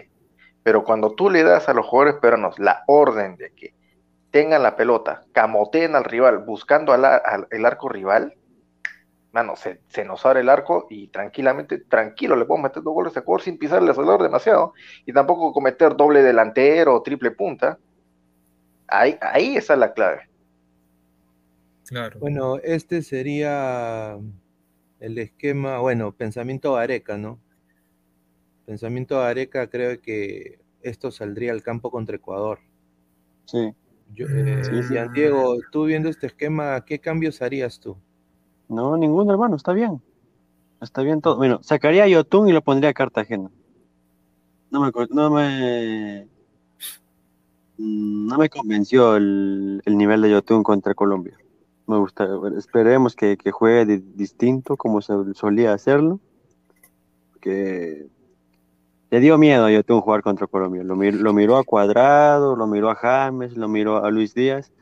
Pero 0.63 0.83
cuando 0.83 1.15
tú 1.15 1.31
le 1.31 1.43
das 1.43 1.69
a 1.69 1.75
los 1.75 1.87
jugadores 1.87 2.21
peruanos 2.21 2.59
la 2.59 2.83
orden 2.87 3.37
de 3.37 3.53
que 3.55 3.75
tengan 4.35 4.65
la 4.65 4.75
pelota, 4.75 5.23
camoteen 5.31 5.95
al 5.95 6.03
rival 6.03 6.39
buscando 6.39 6.93
al, 6.93 7.47
el 7.53 7.65
arco 7.65 7.89
rival, 7.89 8.35
mano, 9.31 9.55
se, 9.55 9.81
se, 9.87 10.05
nos 10.05 10.27
abre 10.27 10.41
el 10.41 10.49
arco 10.49 10.89
y 10.91 11.07
tranquilamente, 11.07 11.79
tranquilo, 11.79 12.35
le 12.35 12.45
podemos 12.45 12.69
meter 12.69 12.83
dos 12.83 12.95
goles 12.95 13.17
a 13.17 13.21
Ecuador 13.21 13.43
sin 13.43 13.59
pisarle 13.59 13.85
el 13.85 13.91
acelerador 13.93 14.25
demasiado 14.25 14.73
y 15.07 15.13
tampoco 15.13 15.53
cometer 15.53 15.95
doble 15.95 16.21
delantero 16.25 16.97
o 16.97 17.03
triple 17.03 17.31
punta. 17.31 17.79
Ahí, 18.89 19.17
ahí 19.21 19.57
está 19.57 19.77
la 19.77 19.93
clave. 19.93 20.29
Claro. 21.87 22.19
Bueno, 22.19 22.57
este 22.57 23.03
sería 23.03 24.19
el 24.99 25.19
esquema, 25.19 25.79
bueno, 25.79 26.11
pensamiento 26.11 26.77
Areca, 26.77 27.17
¿no? 27.17 27.39
Pensamiento 28.67 29.23
Areca 29.23 29.71
creo 29.71 30.01
que 30.01 30.59
esto 30.83 31.13
saldría 31.13 31.53
al 31.53 31.63
campo 31.63 31.93
contra 31.93 32.17
Ecuador. 32.17 32.59
Sí. 33.45 33.73
Yo, 34.15 34.27
eh, 34.29 35.09
Diego, 35.13 35.57
tú 35.73 35.87
viendo 35.87 36.09
este 36.09 36.29
esquema, 36.29 36.85
¿qué 36.85 37.01
cambios 37.01 37.43
harías 37.43 37.81
tú? 37.81 37.97
No, 38.69 38.97
ninguno, 38.97 39.33
hermano, 39.33 39.57
está 39.57 39.73
bien. 39.73 40.01
Está 40.81 41.03
bien 41.03 41.21
todo. 41.21 41.37
Bueno, 41.37 41.61
sacaría 41.63 42.05
a 42.05 42.09
Yotun 42.09 42.49
y 42.49 42.53
lo 42.53 42.63
pondría 42.63 42.91
a 42.91 42.95
Cartagena. 42.95 43.51
No 44.71 44.81
me, 44.81 44.91
no 45.11 45.31
me, 45.31 46.29
mm, 47.79 48.27
no 48.27 48.39
me 48.39 48.49
convenció 48.49 49.17
el, 49.17 49.83
nivel 49.87 50.23
de 50.23 50.31
Yotun 50.31 50.63
contra 50.63 50.95
Colombia. 50.95 51.37
Me 51.87 51.99
gusta, 51.99 52.29
esperemos 52.57 53.17
que, 53.17 53.37
juegue 53.51 54.03
distinto 54.15 54.77
como 54.77 55.01
se 55.01 55.13
solía 55.35 55.73
hacerlo. 55.73 56.21
Que 57.41 58.07
le 59.11 59.21
dio 59.21 59.39
miedo 59.39 59.67
a 59.67 59.71
Yotun 59.71 60.01
jugar 60.01 60.23
contra 60.23 60.47
Colombia. 60.47 60.83
Lo, 60.83 60.97
miró 60.97 61.57
a 61.57 61.65
Cuadrado, 61.65 62.57
lo 62.57 62.67
miró 62.67 62.91
a 62.91 62.95
James, 62.95 63.57
lo 63.57 63.69
miró 63.69 64.05
a 64.05 64.11
Luis 64.11 64.35
Díaz 64.35 64.73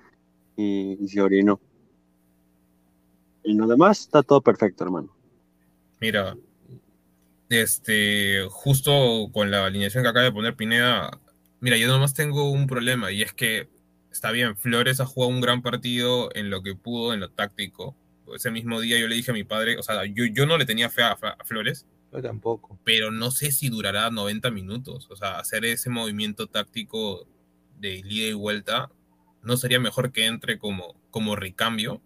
y, 0.56 0.96
se 1.08 1.20
orinó. 1.20 1.60
Y 3.44 3.54
lo 3.54 3.66
demás 3.66 4.00
está 4.00 4.22
todo 4.22 4.40
perfecto, 4.40 4.84
hermano. 4.84 5.14
Mira, 6.00 6.36
este, 7.48 8.46
justo 8.50 9.30
con 9.32 9.50
la 9.50 9.66
alineación 9.66 10.02
que 10.02 10.08
acaba 10.08 10.24
de 10.24 10.32
poner 10.32 10.56
Pineda, 10.56 11.18
mira, 11.60 11.76
yo 11.76 11.88
nomás 11.88 12.14
tengo 12.14 12.50
un 12.50 12.66
problema 12.66 13.12
y 13.12 13.22
es 13.22 13.32
que 13.32 13.68
está 14.10 14.30
bien, 14.30 14.56
Flores 14.56 15.00
ha 15.00 15.06
jugado 15.06 15.32
un 15.32 15.40
gran 15.40 15.62
partido 15.62 16.30
en 16.34 16.50
lo 16.50 16.62
que 16.62 16.74
pudo, 16.74 17.12
en 17.12 17.20
lo 17.20 17.30
táctico. 17.30 17.96
Ese 18.34 18.50
mismo 18.50 18.80
día 18.80 18.98
yo 18.98 19.08
le 19.08 19.16
dije 19.16 19.30
a 19.30 19.34
mi 19.34 19.44
padre, 19.44 19.76
o 19.78 19.82
sea, 19.82 20.04
yo 20.06 20.46
no 20.46 20.56
le 20.56 20.64
tenía 20.64 20.88
fe 20.88 21.02
a 21.02 21.16
Flores, 21.44 21.86
tampoco. 22.20 22.78
Pero 22.84 23.10
no 23.10 23.30
sé 23.30 23.52
si 23.52 23.70
durará 23.70 24.10
90 24.10 24.50
minutos. 24.50 25.08
O 25.10 25.16
sea, 25.16 25.38
hacer 25.38 25.64
ese 25.64 25.88
movimiento 25.88 26.46
táctico 26.46 27.26
de 27.78 27.96
ida 27.96 28.28
y 28.28 28.32
vuelta, 28.34 28.90
¿no 29.42 29.56
sería 29.56 29.80
mejor 29.80 30.12
que 30.12 30.26
entre 30.26 30.58
como, 30.58 30.94
como 31.10 31.36
recambio? 31.36 32.02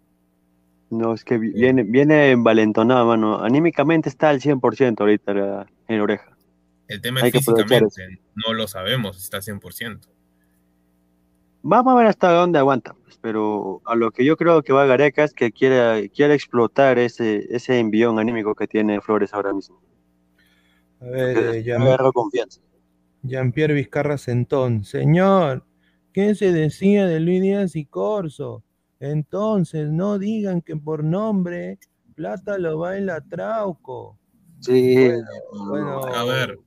No, 0.89 1.13
es 1.13 1.25
que 1.25 1.37
viene, 1.37 1.83
viene 1.83 2.31
envalentonado, 2.31 3.05
mano. 3.05 3.43
Anímicamente 3.43 4.07
está 4.07 4.29
al 4.29 4.39
100% 4.39 5.01
ahorita 5.01 5.67
en 5.87 5.99
oreja. 5.99 6.37
El 6.87 7.01
tema 7.01 7.19
es 7.19 7.33
físicamente, 7.33 8.21
no 8.35 8.53
lo 8.53 8.67
sabemos 8.67 9.17
si 9.17 9.23
está 9.23 9.37
al 9.37 9.43
100%. 9.43 10.07
Vamos 11.63 11.93
a 11.93 11.97
ver 11.97 12.07
hasta 12.07 12.31
dónde 12.31 12.59
aguanta, 12.59 12.93
pues, 13.03 13.17
pero 13.19 13.81
a 13.85 13.95
lo 13.95 14.11
que 14.11 14.23
yo 14.23 14.37
creo 14.37 14.63
que 14.63 14.71
va 14.71 14.85
Gareca 14.85 15.25
es 15.25 15.33
que 15.33 15.51
quiere, 15.51 16.09
quiere 16.09 16.33
explotar 16.33 16.97
ese, 16.97 17.45
ese 17.53 17.79
envión 17.79 18.19
anímico 18.19 18.55
que 18.55 18.67
tiene 18.67 19.01
Flores 19.01 19.33
ahora 19.33 19.51
mismo. 19.51 19.81
A 20.99 21.05
ver, 21.05 21.55
eh, 21.55 21.63
Jean, 23.23 23.51
Vizcarra 23.51 24.17
Sentón. 24.17 24.83
Señor, 24.83 25.65
¿qué 26.13 26.35
se 26.35 26.51
decía 26.51 27.05
de 27.05 27.19
Luis 27.19 27.41
Díaz 27.41 27.75
y 27.75 27.85
Corso? 27.85 28.63
Entonces, 28.99 29.89
no 29.89 30.17
digan 30.17 30.61
que 30.61 30.75
por 30.75 31.03
nombre 31.03 31.77
Plata 32.15 32.57
lo 32.57 32.79
va 32.79 32.97
en 32.97 33.05
la 33.05 33.21
Trauco. 33.21 34.17
Sí. 34.59 35.11
Bueno, 35.67 36.03
a 36.03 36.23
ver, 36.25 36.57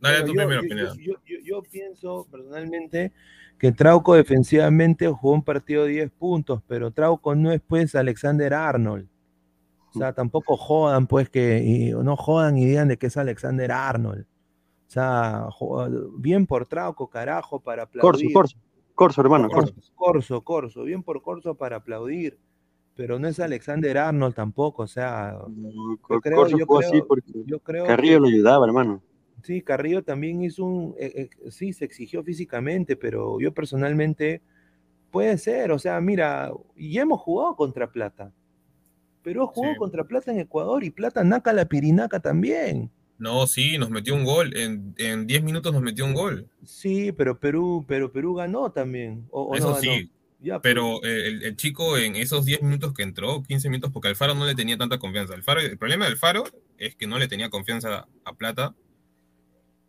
dale 0.00 0.24
tu 0.24 0.32
primera 0.32 0.60
opinión. 0.60 0.96
Yo, 1.44 1.62
pienso 1.62 2.28
personalmente 2.30 3.12
que 3.58 3.72
Trauco 3.72 4.14
defensivamente 4.14 5.08
jugó 5.08 5.34
un 5.34 5.42
partido 5.42 5.84
de 5.84 5.90
10 5.90 6.10
puntos, 6.12 6.62
pero 6.68 6.92
Trauco 6.92 7.34
no 7.34 7.50
es 7.50 7.60
pues 7.60 7.96
Alexander 7.96 8.54
Arnold. 8.54 9.08
O 9.94 9.98
sea, 9.98 10.12
tampoco 10.12 10.56
jodan, 10.56 11.06
pues, 11.06 11.30
que 11.30 11.62
y, 11.64 11.90
no 11.92 12.16
jodan 12.16 12.58
y 12.58 12.66
digan 12.66 12.88
de 12.88 12.98
que 12.98 13.06
es 13.06 13.16
Alexander 13.16 13.72
Arnold. 13.72 14.26
O 14.88 14.90
sea, 14.90 15.48
bien 16.16 16.46
por 16.46 16.66
Trauco, 16.66 17.08
carajo, 17.08 17.60
para 17.60 17.84
aplaudir. 17.84 18.32
Corso, 18.32 18.32
Corso, 18.32 18.58
Corso, 18.94 19.20
hermano, 19.20 19.48
Corso. 19.48 19.74
Corso, 19.94 20.42
Corso, 20.42 20.82
bien 20.84 21.02
por 21.02 21.22
Corso 21.22 21.54
para 21.54 21.76
aplaudir. 21.76 22.38
Pero 22.94 23.18
no 23.18 23.28
es 23.28 23.38
Alexander 23.38 23.96
Arnold 23.98 24.34
tampoco, 24.34 24.82
o 24.82 24.86
sea. 24.86 25.38
yo 26.10 26.20
creo, 26.20 26.48
yo 26.48 26.66
creo, 26.66 26.90
yo 27.46 27.58
creo 27.60 27.86
Carrillo 27.86 28.20
lo 28.20 28.28
ayudaba, 28.28 28.66
hermano. 28.66 29.02
Sí, 29.42 29.62
Carrillo 29.62 30.02
también 30.02 30.42
hizo 30.42 30.64
un. 30.64 30.94
Eh, 30.98 31.30
eh, 31.44 31.50
sí, 31.50 31.72
se 31.72 31.84
exigió 31.84 32.22
físicamente, 32.24 32.96
pero 32.96 33.38
yo 33.40 33.52
personalmente. 33.52 34.42
Puede 35.10 35.38
ser, 35.38 35.72
o 35.72 35.78
sea, 35.78 35.98
mira, 36.02 36.52
y 36.76 36.98
hemos 36.98 37.20
jugado 37.20 37.56
contra 37.56 37.90
Plata. 37.90 38.30
Perú 39.22 39.46
jugó 39.46 39.76
contra 39.76 40.04
Plata 40.04 40.32
en 40.32 40.40
Ecuador 40.40 40.84
y 40.84 40.90
Plata 40.90 41.24
naca 41.24 41.52
la 41.52 41.66
pirinaca 41.66 42.20
también. 42.20 42.90
No, 43.18 43.46
sí, 43.48 43.78
nos 43.78 43.90
metió 43.90 44.14
un 44.14 44.24
gol. 44.24 44.56
En 44.56 45.26
10 45.26 45.42
minutos 45.42 45.72
nos 45.72 45.82
metió 45.82 46.04
un 46.04 46.14
gol. 46.14 46.48
Sí, 46.64 47.12
pero 47.12 47.38
Perú, 47.38 47.84
pero 47.86 48.12
Perú 48.12 48.34
ganó 48.34 48.70
también. 48.70 49.26
O, 49.30 49.56
Eso 49.56 49.74
sí. 49.80 50.10
Pues. 50.40 50.60
pero 50.62 51.02
el, 51.02 51.56
chico 51.56 51.98
en 51.98 52.14
esos 52.14 52.44
10 52.44 52.62
minutos 52.62 52.94
que 52.94 53.02
entró, 53.02 53.42
15 53.42 53.68
minutos, 53.70 53.90
porque 53.92 54.08
Alfaro 54.08 54.36
no 54.36 54.46
le 54.46 54.54
tenía 54.54 54.78
tanta 54.78 54.98
confianza. 54.98 55.34
Alfaro, 55.34 55.60
el 55.60 55.76
problema 55.76 56.04
del 56.04 56.16
Faro 56.16 56.44
es 56.78 56.94
que 56.94 57.08
no 57.08 57.18
le 57.18 57.26
tenía 57.26 57.50
confianza 57.50 58.06
a 58.24 58.36
Plata. 58.36 58.76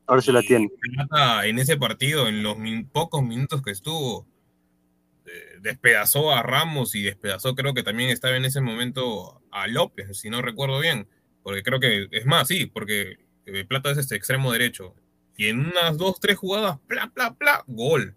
Ahora 0.07 0.23
se 0.23 0.31
la 0.31 0.41
tiene. 0.41 0.67
Plata 0.95 1.45
en 1.45 1.59
ese 1.59 1.77
partido, 1.77 2.27
en 2.27 2.41
los 2.41 2.57
pocos 2.91 3.21
minutos 3.21 3.61
que 3.61 3.69
estuvo, 3.69 4.25
despedazó 5.61 6.31
a 6.31 6.43
Ramos 6.43 6.95
y 6.95 7.03
despedazó, 7.03 7.55
creo 7.55 7.73
que 7.73 7.83
también 7.83 8.09
estaba 8.09 8.35
en 8.35 8.45
ese 8.45 8.61
momento 8.61 9.41
a 9.51 9.67
López, 9.67 10.17
si 10.17 10.29
no 10.29 10.41
recuerdo 10.41 10.79
bien. 10.79 11.07
Porque 11.43 11.63
creo 11.63 11.79
que, 11.79 12.07
es 12.11 12.25
más, 12.25 12.47
sí, 12.47 12.65
porque 12.65 13.17
eh, 13.45 13.65
Plata 13.65 13.91
es 13.91 13.97
este 13.97 14.15
extremo 14.15 14.51
derecho. 14.51 14.95
Y 15.37 15.47
en 15.47 15.59
unas 15.59 15.97
dos, 15.97 16.19
tres 16.19 16.37
jugadas, 16.37 16.79
pla, 16.87 17.11
pla, 17.13 17.33
pla, 17.33 17.63
gol. 17.67 18.15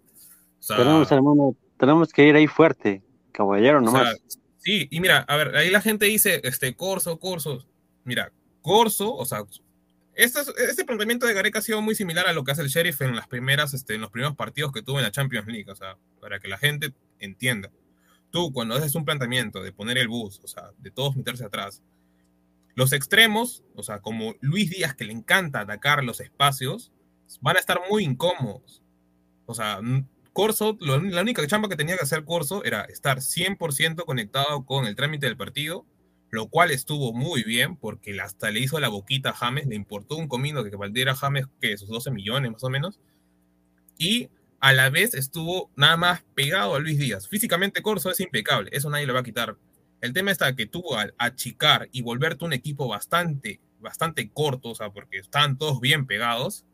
O 0.59 0.61
sea, 0.61 0.77
tenemos, 0.77 1.11
hermano, 1.11 1.55
tenemos 1.77 2.11
que 2.11 2.27
ir 2.27 2.35
ahí 2.35 2.47
fuerte, 2.47 3.01
caballero 3.31 3.77
o 3.77 3.81
nomás. 3.81 4.09
sea, 4.09 4.37
sí, 4.57 4.87
y 4.91 4.99
mira, 4.99 5.19
a 5.19 5.35
ver, 5.37 5.55
ahí 5.55 5.69
la 5.69 5.81
gente 5.81 6.05
dice, 6.05 6.41
este, 6.43 6.75
Corso, 6.75 7.19
Corso. 7.19 7.65
Mira, 8.03 8.31
Corso, 8.61 9.15
o 9.15 9.25
sea, 9.25 9.43
este, 10.15 10.39
este 10.69 10.85
planteamiento 10.85 11.25
de 11.25 11.33
Gareca 11.33 11.59
ha 11.59 11.61
sido 11.61 11.81
muy 11.81 11.95
similar 11.95 12.27
a 12.27 12.33
lo 12.33 12.43
que 12.43 12.51
hace 12.51 12.61
el 12.61 12.67
Sheriff 12.69 13.01
en 13.01 13.15
las 13.15 13.27
primeras, 13.27 13.73
este, 13.73 13.95
en 13.95 14.01
los 14.01 14.11
primeros 14.11 14.35
partidos 14.35 14.71
que 14.71 14.81
tuvo 14.81 14.97
en 14.99 15.03
la 15.03 15.11
Champions 15.11 15.47
League, 15.47 15.69
o 15.71 15.75
sea, 15.75 15.97
para 16.21 16.39
que 16.39 16.47
la 16.47 16.57
gente 16.57 16.93
entienda. 17.19 17.71
Tú, 18.31 18.51
cuando 18.51 18.75
haces 18.75 18.95
un 18.95 19.05
planteamiento 19.05 19.61
de 19.61 19.71
poner 19.71 19.97
el 19.97 20.07
bus, 20.07 20.39
o 20.43 20.47
sea, 20.47 20.71
de 20.79 20.91
todos 20.91 21.15
meterse 21.15 21.45
atrás, 21.45 21.81
los 22.75 22.91
extremos, 22.93 23.63
o 23.75 23.83
sea, 23.83 23.99
como 23.99 24.35
Luis 24.41 24.69
Díaz, 24.71 24.95
que 24.95 25.05
le 25.05 25.13
encanta 25.13 25.59
atacar 25.61 26.03
los 26.03 26.19
espacios, 26.19 26.91
van 27.41 27.57
a 27.57 27.59
estar 27.59 27.79
muy 27.89 28.03
incómodos. 28.03 28.81
O 29.45 29.53
sea, 29.53 29.79
Corso, 30.31 30.77
lo- 30.81 30.99
la 30.99 31.21
única 31.21 31.45
chamba 31.45 31.69
que 31.69 31.75
tenía 31.75 31.95
que 31.95 32.03
hacer 32.03 32.25
Corso 32.25 32.63
era 32.63 32.81
estar 32.85 33.21
100% 33.21 34.05
conectado 34.05 34.65
con 34.65 34.85
el 34.87 34.95
trámite 34.95 35.27
del 35.27 35.37
partido, 35.37 35.85
lo 36.33 36.47
cual 36.47 36.71
estuvo 36.71 37.13
muy 37.13 37.43
bien, 37.43 37.75
porque 37.77 38.19
hasta 38.19 38.49
le 38.49 38.59
hizo 38.59 38.79
la 38.79 38.89
boquita 38.89 39.29
a 39.29 39.33
James, 39.33 39.67
le 39.67 39.75
importó 39.75 40.15
un 40.15 40.27
comino 40.27 40.63
que 40.63 40.75
valiera 40.75 41.15
James, 41.15 41.45
que 41.61 41.77
sus 41.77 41.89
12 41.89 42.09
millones 42.11 42.51
más 42.51 42.63
o 42.63 42.69
menos, 42.69 42.99
y 43.97 44.29
a 44.59 44.73
la 44.73 44.89
vez 44.89 45.13
estuvo 45.13 45.69
nada 45.75 45.97
más 45.97 46.23
pegado 46.33 46.75
a 46.75 46.79
Luis 46.79 46.97
Díaz. 46.97 47.27
Físicamente 47.27 47.81
Corso 47.81 48.09
es 48.09 48.19
impecable, 48.19 48.69
eso 48.73 48.89
nadie 48.89 49.05
le 49.05 49.13
va 49.13 49.19
a 49.19 49.23
quitar. 49.23 49.57
El 50.01 50.13
tema 50.13 50.31
está 50.31 50.55
que 50.55 50.65
tú 50.65 50.95
al 50.95 51.13
achicar 51.17 51.87
y 51.91 52.01
volverte 52.01 52.45
un 52.45 52.53
equipo 52.53 52.87
bastante, 52.87 53.59
bastante 53.79 54.29
corto, 54.31 54.69
o 54.69 54.75
sea, 54.75 54.89
porque 54.89 55.19
estaban 55.19 55.57
todos 55.57 55.79
bien 55.79 56.05
pegados, 56.07 56.65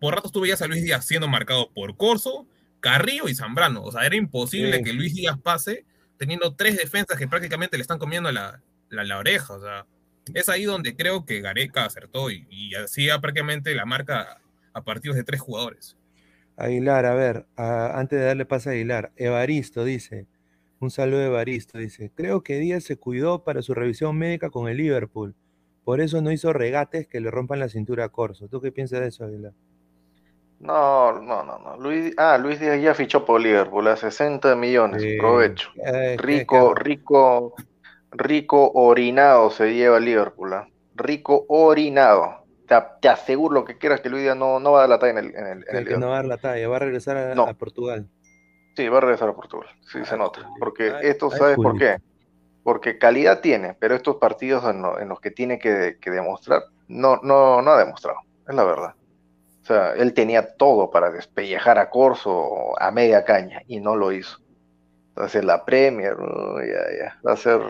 por 0.00 0.14
ratos 0.14 0.32
tú 0.32 0.40
veías 0.40 0.60
a 0.60 0.66
Luis 0.66 0.82
Díaz 0.82 1.04
siendo 1.06 1.28
marcado 1.28 1.70
por 1.72 1.96
Corso, 1.96 2.46
Carrillo 2.80 3.28
y 3.28 3.34
Zambrano. 3.34 3.82
O 3.82 3.92
sea, 3.92 4.04
era 4.04 4.16
imposible 4.16 4.78
Sí. 4.78 4.82
que 4.84 4.92
Luis 4.92 5.14
Díaz 5.14 5.38
pase 5.38 5.84
teniendo 6.18 6.54
tres 6.54 6.76
defensas 6.76 7.18
que 7.18 7.28
prácticamente 7.28 7.76
le 7.76 7.82
están 7.82 7.98
comiendo 7.98 8.30
la, 8.32 8.62
la, 8.88 9.18
oreja. 9.18 9.54
O 9.54 9.60
sea, 9.60 9.86
es 10.34 10.48
ahí 10.48 10.64
donde 10.64 10.96
creo 10.96 11.24
que 11.24 11.40
Gareca 11.40 11.84
acertó 11.84 12.30
y, 12.30 12.46
y 12.50 12.74
hacía 12.74 13.20
prácticamente 13.20 13.74
la 13.74 13.84
marca 13.84 14.40
a 14.72 14.84
partidos 14.84 15.16
de 15.16 15.24
tres 15.24 15.40
jugadores. 15.40 15.96
Aguilar, 16.56 17.04
a 17.04 17.14
ver, 17.14 17.46
antes 17.56 18.18
de 18.18 18.24
darle 18.24 18.46
pase 18.46 18.70
a 18.70 18.72
Aguilar, 18.72 19.12
Evaristo 19.16 19.84
dice, 19.84 20.26
un 20.80 20.90
saludo 20.90 21.20
de 21.20 21.26
Evaristo, 21.26 21.78
dice, 21.78 22.10
creo 22.14 22.42
que 22.42 22.58
Díaz 22.58 22.84
se 22.84 22.96
cuidó 22.96 23.44
para 23.44 23.60
su 23.60 23.74
revisión 23.74 24.16
médica 24.16 24.48
con 24.48 24.68
el 24.68 24.78
Liverpool, 24.78 25.34
por 25.84 26.00
eso 26.00 26.20
no 26.22 26.32
hizo 26.32 26.52
regates 26.52 27.06
que 27.06 27.20
le 27.20 27.30
rompan 27.30 27.60
la 27.60 27.68
cintura 27.68 28.06
a 28.06 28.08
Corso. 28.08 28.48
¿Tú 28.48 28.60
qué 28.60 28.72
piensas 28.72 29.00
de 29.00 29.08
eso, 29.08 29.24
Aguilar? 29.24 29.52
No, 30.58 31.12
no, 31.20 31.42
no, 31.44 31.58
no. 31.58 31.76
Luis, 31.76 32.14
ah, 32.16 32.38
Luis 32.38 32.58
Díaz 32.58 32.80
ya 32.80 32.94
fichó 32.94 33.24
por 33.24 33.40
Liverpool 33.40 33.86
a 33.88 33.96
60 33.96 34.56
millones. 34.56 35.02
Provecho. 35.18 35.70
eh, 35.84 36.16
Rico, 36.18 36.74
rico, 36.74 37.54
rico 38.10 38.70
orinado 38.74 39.50
se 39.50 39.74
lleva 39.74 40.00
Liverpool. 40.00 40.54
¿ah? 40.54 40.66
Rico 40.94 41.44
orinado. 41.48 42.44
Te, 42.66 42.74
te 43.00 43.08
aseguro 43.08 43.54
lo 43.54 43.64
que 43.64 43.78
quieras 43.78 44.00
que 44.00 44.08
Luis 44.08 44.22
Díaz 44.22 44.36
no, 44.36 44.58
no 44.58 44.72
va 44.72 44.78
a 44.78 44.80
dar 44.82 44.88
la 44.90 44.98
talla 44.98 45.12
en 45.12 45.18
el, 45.26 45.34
en 45.36 45.46
el, 45.46 45.58
en 45.58 45.62
que- 45.64 45.70
el 45.70 45.84
que 45.84 45.90
Liverpool. 45.90 46.00
no 46.00 46.06
va 46.08 46.12
a 46.14 46.16
dar 46.16 46.24
la 46.24 46.38
talla, 46.38 46.68
va 46.68 46.76
a 46.76 46.80
regresar 46.80 47.16
a, 47.16 47.34
No. 47.34 47.44
a 47.44 47.54
Portugal. 47.54 48.08
Sí, 48.74 48.88
va 48.88 48.98
a 48.98 49.00
regresar 49.02 49.28
a 49.28 49.34
Portugal. 49.34 49.68
Sí, 49.82 50.04
se 50.04 50.14
Ay, 50.14 50.18
nota. 50.18 50.40
Porque 50.58 50.90
Ay, 50.90 51.06
esto, 51.08 51.30
¿sabes 51.30 51.56
por 51.56 51.78
qué? 51.78 51.98
Porque 52.62 52.98
calidad 52.98 53.40
tiene, 53.40 53.74
pero 53.78 53.94
estos 53.94 54.16
partidos 54.16 54.64
en, 54.68 54.82
lo- 54.82 54.98
en 54.98 55.08
los 55.08 55.20
que 55.20 55.30
tiene 55.30 55.58
que, 55.58 55.98
que 56.00 56.10
demostrar, 56.10 56.62
no, 56.88 57.20
no, 57.22 57.62
no 57.62 57.70
ha 57.70 57.78
demostrado. 57.78 58.18
Es 58.48 58.54
la 58.54 58.64
verdad. 58.64 58.94
O 59.66 59.68
sea, 59.74 59.94
él 59.94 60.14
tenía 60.14 60.56
todo 60.56 60.90
para 60.90 61.10
despellejar 61.10 61.78
a 61.78 61.90
Corso 61.90 62.80
a 62.80 62.90
media 62.92 63.24
caña 63.24 63.62
y 63.66 63.80
no 63.80 63.96
lo 63.96 64.12
hizo. 64.12 64.38
Entonces 65.10 65.44
la 65.44 65.64
Premier, 65.64 66.16
ya, 66.18 67.04
ya, 67.04 67.20
va 67.26 67.32
a 67.32 67.36
ser, 67.36 67.60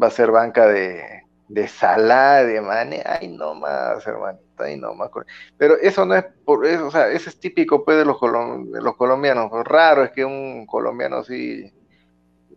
va 0.00 0.08
a 0.08 0.10
ser 0.10 0.30
banca 0.30 0.66
de, 0.66 1.22
de 1.48 1.68
Salah, 1.68 2.44
de 2.44 2.60
Mane, 2.60 3.02
ay 3.06 3.28
no 3.28 3.54
más, 3.54 4.06
hermanito, 4.06 4.44
ay 4.64 4.78
no 4.78 4.94
más. 4.94 5.10
Pero 5.56 5.76
eso 5.78 6.04
no 6.06 6.14
es 6.16 6.24
por 6.44 6.66
eso, 6.66 6.88
o 6.88 6.90
sea, 6.90 7.08
eso 7.10 7.30
es 7.30 7.38
típico 7.40 7.84
pues 7.84 7.98
de 7.98 8.04
los, 8.04 8.16
colom- 8.18 8.70
de 8.70 8.82
los 8.82 8.96
colombianos. 8.96 9.50
Raro 9.64 10.04
es 10.04 10.12
que 10.12 10.24
un 10.24 10.66
colombiano 10.66 11.18
así 11.18 11.72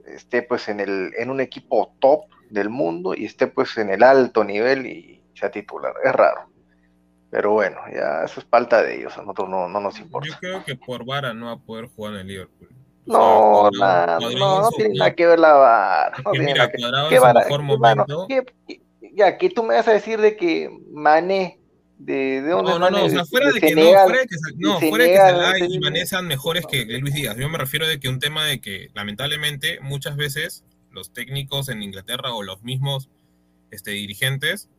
esté 0.05 0.43
pues 0.43 0.67
en 0.69 0.79
el, 0.79 1.13
en 1.17 1.29
un 1.29 1.41
equipo 1.41 1.95
top 1.99 2.25
del 2.49 2.69
mundo 2.69 3.13
y 3.15 3.25
esté 3.25 3.47
pues 3.47 3.77
en 3.77 3.89
el 3.89 4.03
alto 4.03 4.43
nivel 4.43 4.85
y 4.85 5.23
sea 5.33 5.51
titular. 5.51 5.93
Es 6.03 6.13
raro. 6.13 6.49
Pero 7.31 7.51
bueno, 7.51 7.77
ya 7.93 8.23
eso 8.23 8.39
es 8.39 8.45
falta 8.45 8.81
de 8.81 8.97
ellos, 8.99 9.17
a 9.17 9.21
nosotros 9.21 9.49
no, 9.49 9.67
no 9.67 9.79
nos 9.79 9.95
Yo 9.95 10.03
importa. 10.03 10.37
creo 10.39 10.63
que 10.63 10.75
por 10.75 11.05
Vara 11.05 11.33
no 11.33 11.47
va 11.47 11.51
a 11.53 11.57
poder 11.57 11.87
jugar 11.87 12.13
en 12.13 12.19
el 12.21 12.27
Liverpool. 12.27 12.69
No, 13.05 13.69
nada, 13.71 14.19
no, 14.19 14.61
no 14.61 14.69
tiene 14.71 14.95
nada 14.95 15.13
que 15.13 15.27
ver 15.27 15.39
la 15.39 15.53
vara. 15.53 16.17
No 16.23 16.31
tiene 16.31 16.53
nada 16.53 16.71
que 16.71 16.77
¿Qué 17.09 17.15
su 17.17 17.21
vara? 17.21 17.45
¿Qué, 17.47 17.57
momento. 17.59 18.25
¿Qué- 18.27 18.45
qué- 18.67 18.81
ya, 19.13 19.37
que 19.37 19.49
tú 19.49 19.63
me 19.63 19.75
vas 19.75 19.87
a 19.87 19.93
decir 19.93 20.19
de 20.19 20.35
que 20.35 20.69
Mané, 20.91 21.59
de, 21.97 22.41
de 22.41 22.49
dónde 22.49 22.71
No, 22.71 22.79
no, 22.79 22.89
no, 22.89 23.05
o 23.05 23.09
sea, 23.09 23.25
fuera 23.25 23.47
de 23.47 23.53
de 23.53 23.59
que 23.61 23.75
no, 23.75 23.81
fuera 23.81 24.19
de 24.19 24.27
que, 24.27 24.35
no, 24.57 24.79
fuera 24.79 25.03
de 25.05 25.59
que 25.59 25.65
y 25.73 25.79
Mané 25.79 26.05
sean 26.05 26.27
mejores 26.27 26.65
que 26.67 26.83
Luis 26.85 27.13
Díaz. 27.13 27.37
Yo 27.37 27.47
me 27.47 27.57
refiero 27.57 27.87
de 27.87 27.99
que 27.99 28.09
un 28.09 28.19
tema 28.19 28.45
de 28.45 28.59
que 28.59 28.89
lamentablemente 28.93 29.79
muchas 29.81 30.15
veces 30.17 30.65
los 30.91 31.13
técnicos 31.13 31.69
en 31.69 31.83
Inglaterra 31.83 32.33
o 32.33 32.43
los 32.43 32.63
mismos 32.63 33.09
este, 33.71 33.91
dirigentes, 33.91 34.69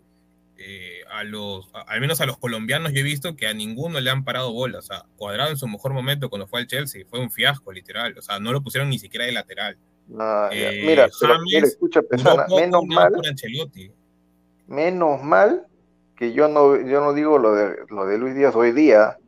eh, 0.59 1.01
a 1.11 1.23
los, 1.25 1.69
a- 1.75 1.83
al 1.83 2.01
menos 2.01 2.21
a 2.21 2.27
los 2.27 2.39
colombianos 2.39 2.93
yo 2.93 3.01
he 3.01 3.03
visto 3.03 3.37
que 3.37 3.47
a 3.47 3.53
ninguno 3.55 4.01
le 4.01 4.11
han 4.11 4.25
parado 4.25 4.53
bola. 4.53 4.79
O 4.79 4.83
sea, 4.83 5.05
Cuadrado 5.17 5.51
en 5.51 5.57
su 5.57 5.69
mejor 5.69 5.93
momento 5.93 6.29
cuando 6.31 6.47
fue 6.47 6.61
al 6.61 6.67
Chelsea 6.67 7.05
fue 7.09 7.21
un 7.21 7.31
fiasco 7.31 7.73
literal. 7.73 8.17
O 8.19 8.23
sea, 8.23 8.39
no 8.41 8.53
lo 8.53 8.63
pusieron 8.63 8.89
ni 8.91 8.99
siquiera 8.99 9.27
de 9.27 9.33
lateral. 9.33 9.77
Ya. 10.09 10.49
Eh, 10.53 10.83
Mira, 10.87 11.09
pero 11.21 11.35
James 11.35 11.45
mira, 11.53 11.67
escucha, 11.67 12.01
poco 12.03 12.57
menos 12.57 12.85
mal, 12.87 13.13
menos 14.67 15.23
mal 15.23 15.67
que 16.17 16.33
yo 16.33 16.49
no, 16.49 16.77
yo 16.81 17.01
no 17.01 17.13
digo 17.13 17.39
lo 17.39 17.55
de, 17.55 17.77
lo 17.91 18.07
de 18.07 18.19
Luis 18.19 18.35
Díaz 18.35 18.55
hoy 18.57 18.73
día. 18.73 19.19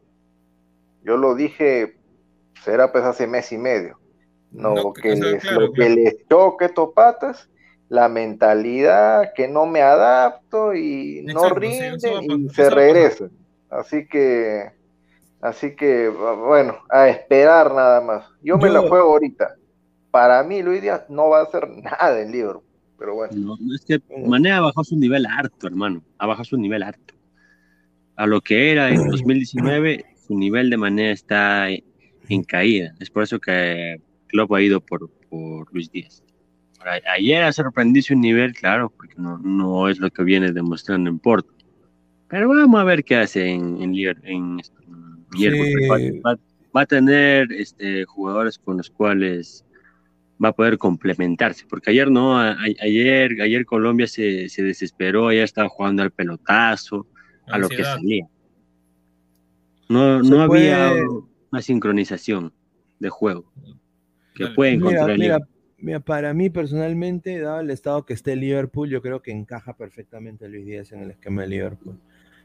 Yo 1.02 1.16
lo 1.16 1.34
dije, 1.34 1.96
será 2.64 2.92
pues 2.92 3.04
hace 3.04 3.26
mes 3.26 3.52
y 3.52 3.58
medio. 3.58 3.98
No, 4.50 4.74
No, 4.74 4.92
que 4.92 5.12
o 5.12 5.16
sea, 5.16 5.26
les- 5.26 5.42
claro, 5.42 5.60
lo 5.60 5.72
que 5.72 5.88
les 5.90 6.16
choque 6.28 6.64
estos 6.66 6.90
patas, 6.94 7.50
la 7.88 8.08
mentalidad 8.08 9.32
que 9.34 9.48
no 9.48 9.66
me 9.66 9.80
adapto 9.80 10.74
y 10.74 11.22
no 11.24 11.48
sí, 11.48 11.54
rinden 11.54 11.94
y 11.94 11.96
pasar, 11.96 12.04
se 12.04 12.12
eso 12.12 12.22
va 12.22 12.34
a 12.34 12.46
pasar. 12.48 12.74
regresan. 12.74 13.30
Así 13.70 14.06
que, 14.06 14.70
así 15.40 15.76
que, 15.76 16.08
bueno, 16.08 16.78
a 16.90 17.08
esperar 17.08 17.74
nada 17.74 18.00
más. 18.00 18.26
Yo 18.42 18.58
me 18.58 18.70
la 18.70 18.80
juego 18.80 19.12
ahorita. 19.12 19.54
Para 20.10 20.42
mí, 20.42 20.62
Luis 20.62 20.82
Díaz 20.82 21.04
no 21.08 21.28
va 21.28 21.40
a 21.40 21.42
hacer 21.42 21.68
nada 21.68 22.20
en 22.20 22.32
Liverpool, 22.32 22.64
pero 22.98 23.14
bueno. 23.14 23.32
No, 23.36 23.56
no, 23.60 23.74
es 23.74 23.84
que 23.84 24.00
Mané 24.26 24.52
ha 24.52 24.60
bajado 24.60 24.84
su 24.84 24.96
nivel 24.96 25.26
harto, 25.26 25.66
hermano. 25.66 26.02
Ha 26.18 26.26
bajado 26.26 26.44
su 26.44 26.56
nivel 26.56 26.82
harto. 26.82 27.14
A 28.16 28.26
lo 28.26 28.40
que 28.40 28.72
era 28.72 28.88
en 28.90 28.96
2019, 29.10 30.04
su 30.26 30.34
nivel 30.34 30.70
de 30.70 30.76
Mané 30.76 31.12
está 31.12 31.68
en 31.70 32.44
caída. 32.44 32.94
Es 33.00 33.10
por 33.10 33.22
eso 33.22 33.38
que 33.38 34.00
Klopp 34.28 34.52
ha 34.52 34.62
ido 34.62 34.80
por, 34.80 35.10
por 35.28 35.72
Luis 35.72 35.90
Díaz. 35.90 36.22
Ayer 37.14 37.42
ha 37.42 37.52
sorprendido 37.52 38.02
su 38.04 38.14
nivel, 38.14 38.52
claro, 38.54 38.90
porque 38.96 39.14
no, 39.16 39.38
no 39.38 39.88
es 39.88 39.98
lo 39.98 40.10
que 40.10 40.22
viene 40.22 40.52
demostrando 40.52 41.10
en 41.10 41.18
Porto. 41.18 41.52
Pero 42.28 42.48
vamos 42.48 42.80
a 42.80 42.84
ver 42.84 43.04
qué 43.04 43.16
hace 43.16 43.46
en, 43.48 43.82
en, 43.82 43.94
en, 44.22 44.60
esto, 44.60 44.78
en. 44.82 45.24
Sí. 45.36 45.48
Va, 45.88 45.98
va- 46.32 46.38
va 46.76 46.80
a 46.82 46.86
tener 46.86 47.50
este, 47.52 48.04
jugadores 48.04 48.58
con 48.58 48.76
los 48.76 48.90
cuales 48.90 49.64
va 50.42 50.50
a 50.50 50.52
poder 50.52 50.78
complementarse, 50.78 51.64
porque 51.68 51.90
ayer 51.90 52.10
no, 52.10 52.38
a- 52.38 52.56
ayer, 52.80 53.40
ayer 53.42 53.66
Colombia 53.66 54.06
se, 54.06 54.48
se 54.48 54.62
desesperó, 54.62 55.28
ayer 55.28 55.44
estaba 55.44 55.68
jugando 55.68 56.02
al 56.02 56.10
pelotazo, 56.12 57.06
a 57.48 57.58
lo 57.58 57.68
que 57.68 57.82
salía. 57.82 58.26
No, 59.88 60.22
no 60.22 60.42
había 60.42 60.90
puede- 60.90 61.06
una 61.50 61.62
sincronización 61.62 62.52
de 62.98 63.08
juego 63.08 63.50
que 64.34 64.44
Dale. 64.44 64.54
puede 64.54 64.70
Mira, 64.76 64.80
encontrar 64.90 65.10
el 65.10 65.18
mira. 65.18 65.38
Mira, 65.78 66.00
para 66.00 66.34
mí 66.34 66.50
personalmente, 66.50 67.38
dado 67.40 67.60
el 67.60 67.70
estado 67.70 68.04
que 68.04 68.14
esté 68.14 68.36
Liverpool, 68.36 68.88
yo 68.90 69.02
creo 69.02 69.22
que 69.22 69.30
encaja 69.32 69.74
perfectamente 69.76 70.48
Luis 70.48 70.66
Díaz 70.66 70.92
en 70.92 71.00
el 71.02 71.10
esquema 71.12 71.42
de 71.42 71.48
Liverpool. 71.48 71.98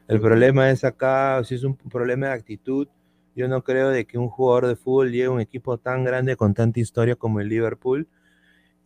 El 0.08 0.20
problema 0.20 0.70
es 0.70 0.84
acá, 0.84 1.42
si 1.44 1.54
es 1.54 1.64
un 1.64 1.76
problema 1.76 2.28
de 2.28 2.32
actitud, 2.34 2.88
yo 3.34 3.48
no 3.48 3.64
creo 3.64 3.90
de 3.90 4.06
que 4.06 4.18
un 4.18 4.28
jugador 4.28 4.66
de 4.68 4.76
fútbol 4.76 5.10
llegue 5.12 5.24
a 5.26 5.30
un 5.30 5.40
equipo 5.40 5.78
tan 5.78 6.04
grande 6.04 6.36
con 6.36 6.54
tanta 6.54 6.80
historia 6.80 7.16
como 7.16 7.40
el 7.40 7.48
Liverpool 7.48 8.08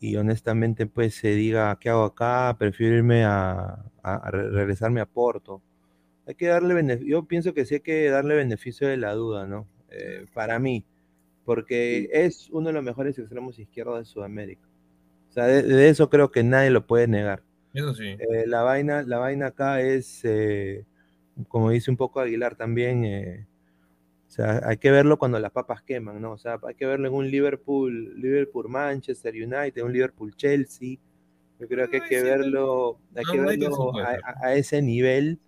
y 0.00 0.16
honestamente 0.16 0.86
pues 0.86 1.14
se 1.16 1.30
diga, 1.34 1.76
¿qué 1.80 1.90
hago 1.90 2.04
acá? 2.04 2.56
Prefiero 2.58 2.96
irme 2.96 3.24
a, 3.24 3.84
a- 4.02 4.14
a 4.16 4.30
re- 4.30 4.50
regresarme 4.50 5.00
a 5.00 5.06
Porto. 5.06 5.62
Hay 6.26 6.34
que 6.36 6.48
darle 6.48 6.74
beneficio, 6.74 7.08
yo 7.10 7.24
pienso 7.26 7.54
que 7.54 7.64
sí 7.66 7.76
hay 7.76 7.80
que 7.80 8.10
darle 8.10 8.36
beneficio 8.36 8.88
de 8.88 8.96
la 8.98 9.14
duda, 9.14 9.46
¿no? 9.46 9.68
Eh, 9.90 10.26
para 10.34 10.58
mí, 10.58 10.84
porque 11.48 12.10
es 12.12 12.50
uno 12.50 12.66
de 12.66 12.74
los 12.74 12.84
mejores 12.84 13.18
extremos 13.18 13.58
izquierdos 13.58 14.00
de 14.00 14.04
Sudamérica. 14.04 14.68
O 15.30 15.32
sea, 15.32 15.46
de, 15.46 15.62
de 15.62 15.88
eso 15.88 16.10
creo 16.10 16.30
que 16.30 16.42
nadie 16.42 16.68
lo 16.68 16.86
puede 16.86 17.08
negar. 17.08 17.42
Eso 17.72 17.94
sí. 17.94 18.04
Eh, 18.04 18.44
la, 18.46 18.64
vaina, 18.64 19.00
la 19.00 19.16
vaina 19.16 19.46
acá 19.46 19.80
es, 19.80 20.20
eh, 20.26 20.84
como 21.48 21.70
dice 21.70 21.90
un 21.90 21.96
poco 21.96 22.20
Aguilar 22.20 22.54
también, 22.54 23.02
eh, 23.06 23.46
o 24.26 24.30
sea, 24.30 24.60
hay 24.62 24.76
que 24.76 24.90
verlo 24.90 25.18
cuando 25.18 25.38
las 25.38 25.50
papas 25.50 25.82
queman, 25.82 26.20
¿no? 26.20 26.32
O 26.32 26.36
sea, 26.36 26.60
hay 26.68 26.74
que 26.74 26.84
verlo 26.84 27.08
en 27.08 27.14
un 27.14 27.30
Liverpool, 27.30 28.20
Liverpool 28.20 28.68
Manchester 28.68 29.32
United, 29.32 29.82
un 29.82 29.94
Liverpool 29.94 30.36
Chelsea. 30.36 30.98
Yo 31.58 31.66
creo 31.66 31.88
que 31.88 32.02
hay 32.02 32.08
que 32.10 32.22
verlo, 32.22 33.00
hay 33.16 33.24
que 33.24 33.40
verlo 33.40 33.94
a, 33.96 34.52
ese 34.52 34.82
nivel 34.82 35.40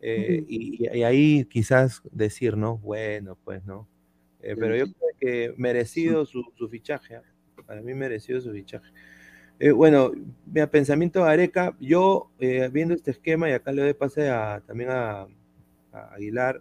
y, 0.00 0.88
ahí 1.02 1.44
quizás 1.44 2.00
decir, 2.10 2.56
¿no? 2.56 2.78
Bueno, 2.78 3.36
pues, 3.44 3.62
¿no? 3.66 3.86
pero 4.40 4.76
yo 4.76 4.84
creo 4.84 5.13
que 5.24 5.54
merecido 5.56 6.26
su, 6.26 6.44
su 6.54 6.68
fichaje, 6.68 7.16
¿ah? 7.16 7.22
para 7.66 7.80
mí 7.80 7.94
merecido 7.94 8.42
su 8.42 8.52
fichaje. 8.52 8.90
Eh, 9.58 9.70
bueno, 9.70 10.12
mira, 10.44 10.70
pensamiento 10.70 11.24
de 11.24 11.30
Areca, 11.30 11.74
yo 11.80 12.30
eh, 12.40 12.68
viendo 12.70 12.92
este 12.92 13.10
esquema, 13.12 13.48
y 13.48 13.52
acá 13.52 13.72
le 13.72 13.80
doy 13.80 13.94
pase 13.94 14.28
a, 14.28 14.62
también 14.66 14.90
a, 14.90 15.26
Aguilar, 16.12 16.60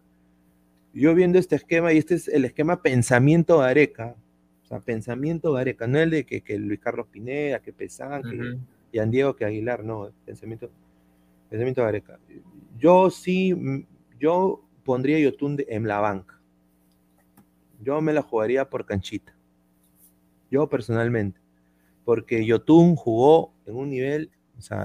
yo 0.93 1.13
viendo 1.13 1.39
este 1.39 1.57
esquema, 1.57 1.91
y 1.91 1.97
este 1.97 2.15
es 2.15 2.29
el 2.29 2.45
esquema 2.45 2.81
pensamiento 2.81 3.61
de 3.61 3.67
Areca, 3.67 4.15
o 4.63 4.65
sea, 4.65 4.79
pensamiento 4.79 5.53
de 5.53 5.59
Areca, 5.61 5.85
no 5.85 5.99
el 5.99 6.11
de 6.11 6.25
que, 6.25 6.57
Luis 6.57 6.79
Carlos 6.79 7.07
Pineda, 7.11 7.59
que 7.59 7.73
Pesán, 7.73 8.21
que 8.23 8.57
Yan 8.93 9.11
Diego, 9.11 9.35
que 9.35 9.43
Aguilar, 9.43 9.83
no, 9.83 10.09
pensamiento, 10.23 10.69
pensamiento 11.49 11.81
de 11.81 11.87
Areca. 11.87 12.17
Yo 12.77 13.09
sí, 13.09 13.85
yo 14.19 14.63
pondría 14.85 15.19
Yotun 15.19 15.57
en 15.67 15.85
la 15.85 15.99
banca. 15.99 16.39
Yo 17.83 18.01
me 18.01 18.13
la 18.13 18.21
jugaría 18.21 18.69
por 18.69 18.85
canchita. 18.85 19.35
Yo 20.49 20.67
personalmente 20.69 21.43
porque 22.03 22.45
Yotun 22.45 22.95
jugó 22.95 23.53
en 23.65 23.75
un 23.75 23.89
nivel, 23.89 24.31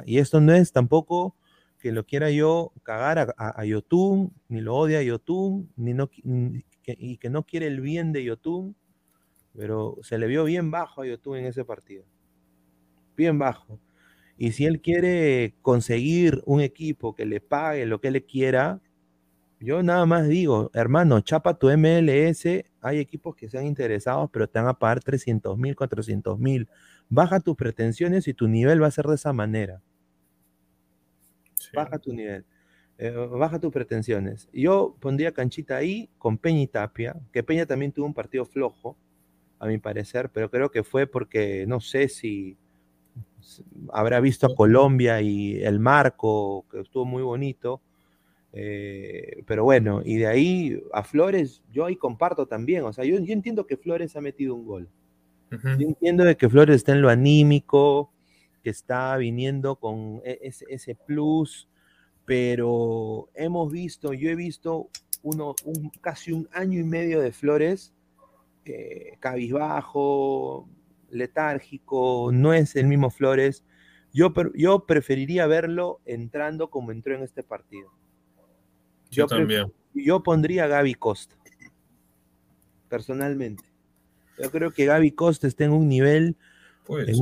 y 0.06 0.18
esto 0.18 0.40
no 0.40 0.54
es 0.54 0.72
tampoco 0.72 1.36
que 1.78 1.92
lo 1.92 2.04
quiera 2.04 2.30
yo 2.30 2.72
cagar 2.82 3.34
a, 3.36 3.64
Yotun, 3.64 4.32
ni 4.48 4.60
lo 4.60 4.76
odia 4.76 4.98
a 4.98 5.02
Yotun, 5.02 5.70
ni 5.76 5.94
no, 5.94 6.10
y 6.86 7.16
que 7.18 7.30
no 7.30 7.44
quiere 7.44 7.66
el 7.66 7.80
bien 7.80 8.12
de 8.12 8.24
Yotun, 8.24 8.76
pero 9.56 9.96
se 10.02 10.18
le 10.18 10.26
vio 10.26 10.44
bien 10.44 10.70
bajo 10.70 11.02
a 11.02 11.06
Yotun 11.06 11.38
en 11.38 11.46
ese 11.46 11.64
partido. 11.64 12.04
Bien 13.16 13.38
bajo. 13.38 13.80
Y 14.36 14.52
si 14.52 14.66
él 14.66 14.80
quiere 14.80 15.54
conseguir 15.62 16.42
un 16.46 16.60
equipo 16.60 17.14
que 17.14 17.26
le 17.26 17.40
pague 17.40 17.86
lo 17.86 18.00
que 18.00 18.10
le 18.12 18.24
quiera, 18.24 18.80
yo 19.60 19.82
nada 19.82 20.06
más 20.06 20.28
digo, 20.28 20.70
hermano, 20.74 21.20
chapa 21.20 21.58
tu 21.58 21.68
MLS, 21.70 22.64
hay 22.80 22.98
equipos 22.98 23.34
que 23.34 23.48
sean 23.48 23.66
interesados, 23.66 24.30
pero 24.32 24.48
te 24.48 24.58
van 24.58 24.68
a 24.68 24.78
pagar 24.78 25.00
300 25.00 25.56
mil, 25.58 25.74
400 25.74 26.38
mil 26.38 26.68
baja 27.08 27.40
tus 27.40 27.56
pretensiones 27.56 28.28
y 28.28 28.34
tu 28.34 28.48
nivel 28.48 28.82
va 28.82 28.86
a 28.86 28.90
ser 28.90 29.06
de 29.06 29.14
esa 29.14 29.32
manera. 29.32 29.82
Baja 31.74 31.98
tu 31.98 32.12
nivel. 32.12 32.44
Eh, 32.98 33.10
baja 33.10 33.58
tus 33.58 33.72
pretensiones. 33.72 34.48
Yo 34.52 34.96
pondría 35.00 35.32
canchita 35.32 35.76
ahí 35.76 36.10
con 36.18 36.38
Peña 36.38 36.62
y 36.62 36.66
Tapia, 36.66 37.16
que 37.32 37.42
Peña 37.42 37.66
también 37.66 37.92
tuvo 37.92 38.06
un 38.06 38.14
partido 38.14 38.44
flojo, 38.44 38.96
a 39.60 39.66
mi 39.66 39.78
parecer, 39.78 40.30
pero 40.30 40.50
creo 40.50 40.70
que 40.70 40.84
fue 40.84 41.06
porque 41.08 41.64
no 41.66 41.80
sé 41.80 42.08
si 42.08 42.56
habrá 43.92 44.20
visto 44.20 44.46
a 44.46 44.54
Colombia 44.54 45.20
y 45.20 45.60
el 45.62 45.80
marco, 45.80 46.64
que 46.70 46.80
estuvo 46.80 47.04
muy 47.04 47.22
bonito. 47.22 47.80
Eh, 48.52 49.42
pero 49.46 49.64
bueno, 49.64 50.02
y 50.04 50.16
de 50.16 50.26
ahí 50.26 50.82
a 50.92 51.02
Flores, 51.02 51.62
yo 51.70 51.84
ahí 51.84 51.96
comparto 51.96 52.46
también. 52.46 52.84
O 52.84 52.92
sea, 52.92 53.04
yo, 53.04 53.18
yo 53.18 53.32
entiendo 53.32 53.66
que 53.66 53.76
Flores 53.76 54.16
ha 54.16 54.20
metido 54.20 54.54
un 54.54 54.66
gol. 54.66 54.88
Yo 55.50 55.86
entiendo 55.88 56.24
de 56.24 56.36
que 56.36 56.48
Flores 56.48 56.76
está 56.76 56.92
en 56.92 57.00
lo 57.00 57.08
anímico, 57.08 58.12
que 58.62 58.68
está 58.68 59.16
viniendo 59.16 59.76
con 59.76 60.20
e, 60.22 60.38
ese, 60.42 60.94
plus, 60.94 61.70
pero 62.26 63.30
hemos 63.34 63.72
visto, 63.72 64.12
yo 64.12 64.28
he 64.28 64.34
visto 64.34 64.90
uno, 65.22 65.54
un, 65.64 65.90
casi 66.02 66.32
un 66.32 66.48
año 66.52 66.78
y 66.78 66.84
medio 66.84 67.20
de 67.20 67.32
Flores 67.32 67.94
eh, 68.66 69.16
cabizbajo, 69.20 70.68
letárgico, 71.10 72.30
no 72.32 72.52
es 72.52 72.76
el 72.76 72.86
mismo 72.86 73.10
Flores. 73.10 73.64
Yo, 74.12 74.32
yo 74.54 74.84
preferiría 74.84 75.46
verlo 75.46 76.00
entrando 76.04 76.68
como 76.68 76.92
entró 76.92 77.14
en 77.14 77.22
este 77.22 77.42
partido. 77.42 77.90
Yo, 79.10 79.26
también. 79.26 79.72
Yo 79.94 80.22
pondría 80.22 80.64
a 80.64 80.68
Gaby 80.68 80.94
Costa, 80.94 81.36
personalmente. 82.88 83.64
Yo 84.42 84.50
creo 84.50 84.70
que 84.70 84.86
Gaby 84.86 85.12
Costa 85.12 85.46
está 85.46 85.64
en 85.64 85.72
un 85.72 85.88
nivel 85.88 86.36
en, 86.96 87.20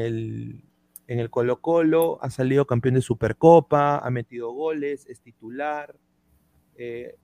el, 0.00 0.62
en 1.06 1.20
el 1.20 1.30
Colo 1.30 1.60
Colo, 1.60 2.18
ha 2.22 2.30
salido 2.30 2.66
campeón 2.66 2.94
de 2.96 3.02
Supercopa, 3.02 3.98
ha 3.98 4.10
metido 4.10 4.50
goles, 4.52 5.06
es 5.06 5.20
titular. 5.20 5.94
Eh, 6.76 7.16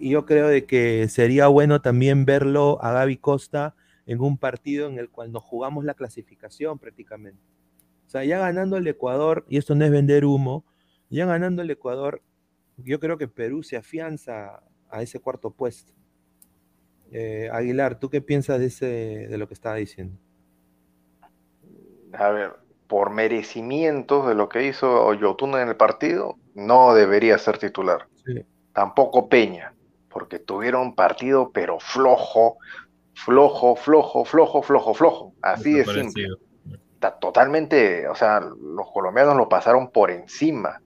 y 0.00 0.10
yo 0.10 0.26
creo 0.26 0.48
de 0.48 0.64
que 0.64 1.08
sería 1.08 1.46
bueno 1.46 1.80
también 1.80 2.24
verlo 2.24 2.82
a 2.82 2.92
Gaby 2.92 3.16
Costa 3.18 3.76
en 4.06 4.20
un 4.20 4.36
partido 4.38 4.88
en 4.88 4.98
el 4.98 5.08
cual 5.08 5.30
nos 5.30 5.44
jugamos 5.44 5.84
la 5.84 5.94
clasificación 5.94 6.78
prácticamente. 6.78 7.40
O 8.06 8.10
sea, 8.10 8.24
ya 8.24 8.38
ganando 8.38 8.76
el 8.76 8.86
Ecuador, 8.86 9.44
y 9.48 9.56
esto 9.56 9.74
no 9.74 9.84
es 9.84 9.90
vender 9.90 10.24
humo, 10.24 10.64
ya 11.12 11.26
ganando 11.26 11.62
el 11.62 11.70
Ecuador, 11.70 12.22
yo 12.78 12.98
creo 12.98 13.18
que 13.18 13.28
Perú 13.28 13.62
se 13.62 13.76
afianza 13.76 14.62
a 14.88 15.02
ese 15.02 15.20
cuarto 15.20 15.50
puesto. 15.50 15.92
Eh, 17.10 17.50
Aguilar, 17.52 18.00
¿tú 18.00 18.08
qué 18.08 18.22
piensas 18.22 18.58
de, 18.58 18.66
ese, 18.66 18.86
de 19.28 19.38
lo 19.38 19.46
que 19.46 19.54
estaba 19.54 19.76
diciendo? 19.76 20.16
A 22.14 22.30
ver, 22.30 22.52
por 22.86 23.10
merecimientos 23.10 24.26
de 24.26 24.34
lo 24.34 24.48
que 24.48 24.66
hizo 24.66 25.12
Yotun 25.12 25.54
en 25.56 25.68
el 25.68 25.76
partido, 25.76 26.36
no 26.54 26.94
debería 26.94 27.36
ser 27.38 27.58
titular. 27.58 28.06
Tampoco 28.72 29.28
Peña, 29.28 29.74
porque 30.08 30.38
tuvieron 30.38 30.94
partido 30.94 31.50
pero 31.52 31.78
flojo, 31.78 32.56
flojo, 33.14 33.76
flojo, 33.76 34.24
flojo, 34.24 34.62
flojo, 34.62 34.94
flojo. 34.94 35.34
Así 35.42 35.74
de 35.74 35.84
simple. 35.84 36.28
Está 36.94 37.18
totalmente, 37.18 38.08
o 38.08 38.14
sea, 38.14 38.40
los 38.40 38.90
colombianos 38.92 39.36
lo 39.36 39.48
pasaron 39.48 39.90
por 39.90 40.10
encima. 40.10 40.80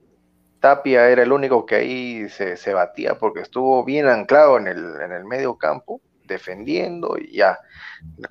Tapia 0.66 1.08
era 1.10 1.22
el 1.22 1.30
único 1.30 1.64
que 1.64 1.76
ahí 1.76 2.28
se, 2.28 2.56
se 2.56 2.74
batía 2.74 3.20
porque 3.20 3.40
estuvo 3.40 3.84
bien 3.84 4.08
anclado 4.08 4.58
en 4.58 4.66
el, 4.66 5.00
en 5.00 5.12
el 5.12 5.24
medio 5.24 5.56
campo 5.56 6.00
defendiendo 6.24 7.16
y 7.16 7.36
ya 7.36 7.60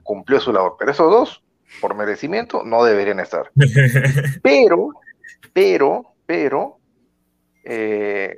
cumplió 0.04 0.41
su 0.41 0.52
labor. 0.52 0.76
Pero 0.78 0.91
esos 0.91 1.10
dos, 1.10 1.41
por 1.80 1.95
merecimiento, 1.95 2.63
no 2.65 2.84
deberían 2.84 3.21
estar. 3.21 3.52
Pero, 4.43 4.89
pero, 5.54 6.13
pero, 6.26 6.78
eh... 7.63 8.36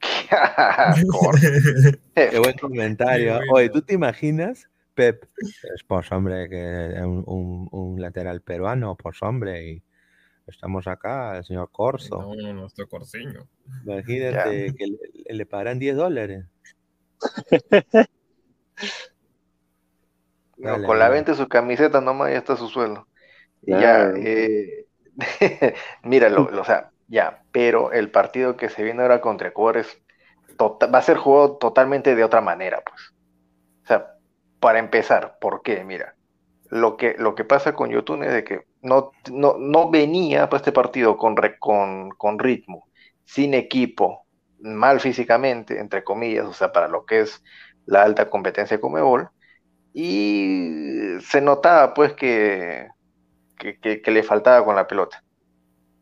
Qué 2.16 2.38
buen 2.40 2.58
comentario. 2.58 3.38
Oye, 3.52 3.68
¿tú 3.68 3.80
te 3.80 3.94
imaginas, 3.94 4.68
Pep? 4.94 5.24
Es 5.36 5.84
pues 5.86 6.10
hombre, 6.10 6.48
que 6.48 7.00
un, 7.04 7.68
un, 7.70 8.02
lateral 8.02 8.40
peruano, 8.40 8.96
pues 8.96 9.22
hombre, 9.22 9.68
y 9.68 9.82
estamos 10.48 10.86
acá, 10.86 11.36
el 11.36 11.44
señor 11.44 11.70
Corso. 11.70 12.20
No, 12.20 12.34
no, 12.34 12.52
no, 12.52 12.66
estoy 12.66 12.86
Corsiño. 12.86 13.46
Imagínate 13.84 14.74
que 14.74 14.86
le, 14.86 14.98
le 15.34 15.46
pagarán 15.46 15.78
10 15.78 15.96
dólares. 15.96 16.46
con 20.86 20.98
la 20.98 21.08
venta 21.08 21.32
de 21.32 21.38
su 21.38 21.48
camiseta 21.48 22.00
nomás 22.00 22.30
ya 22.30 22.38
está 22.38 22.56
su 22.56 22.68
sueldo. 22.68 23.06
Y 23.62 23.72
ya, 23.72 24.10
eh, 24.16 24.86
míralo, 26.02 26.48
o 26.60 26.64
sea, 26.64 26.90
ya, 27.08 27.42
pero 27.52 27.92
el 27.92 28.10
partido 28.10 28.56
que 28.56 28.68
se 28.68 28.82
viene 28.82 29.02
ahora 29.02 29.20
contra 29.20 29.48
Ecuador 29.48 29.84
tota, 30.56 30.86
va 30.86 30.98
a 30.98 31.02
ser 31.02 31.16
jugado 31.16 31.56
totalmente 31.56 32.14
de 32.14 32.24
otra 32.24 32.40
manera, 32.40 32.82
pues. 32.84 33.14
O 33.84 33.86
sea, 33.86 34.14
para 34.60 34.78
empezar, 34.78 35.38
¿por 35.40 35.62
qué? 35.62 35.84
Mira, 35.84 36.14
lo 36.70 36.96
que, 36.96 37.14
lo 37.18 37.34
que 37.34 37.44
pasa 37.44 37.74
con 37.74 37.90
Yotun 37.90 38.24
es 38.24 38.32
de 38.32 38.44
que 38.44 38.67
no, 38.82 39.12
no, 39.30 39.90
venía 39.90 40.48
para 40.48 40.58
este 40.58 40.72
partido 40.72 41.16
con, 41.16 41.34
con, 41.58 42.10
con 42.10 42.38
ritmo, 42.38 42.88
sin 43.24 43.54
equipo, 43.54 44.26
mal 44.60 45.00
físicamente, 45.00 45.80
entre 45.80 46.04
comillas, 46.04 46.46
o 46.46 46.52
sea, 46.52 46.72
para 46.72 46.88
lo 46.88 47.04
que 47.04 47.20
es 47.20 47.42
la 47.86 48.02
alta 48.02 48.30
competencia 48.30 48.76
de 48.76 48.80
Comebol, 48.80 49.30
y 49.92 51.18
se 51.20 51.40
notaba 51.40 51.94
pues 51.94 52.12
que, 52.14 52.88
que, 53.58 54.02
le 54.06 54.22
faltaba 54.22 54.64
con 54.64 54.76
la 54.76 54.86
pelota. 54.86 55.24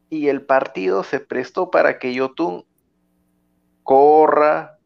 Y 0.09 0.29
el 0.29 0.45
partido 0.45 1.03
se 1.03 1.21
prestó 1.21 1.71
para 1.71 1.99
que 1.99 2.15
Yotun 2.15 2.65
corra, 3.83 4.79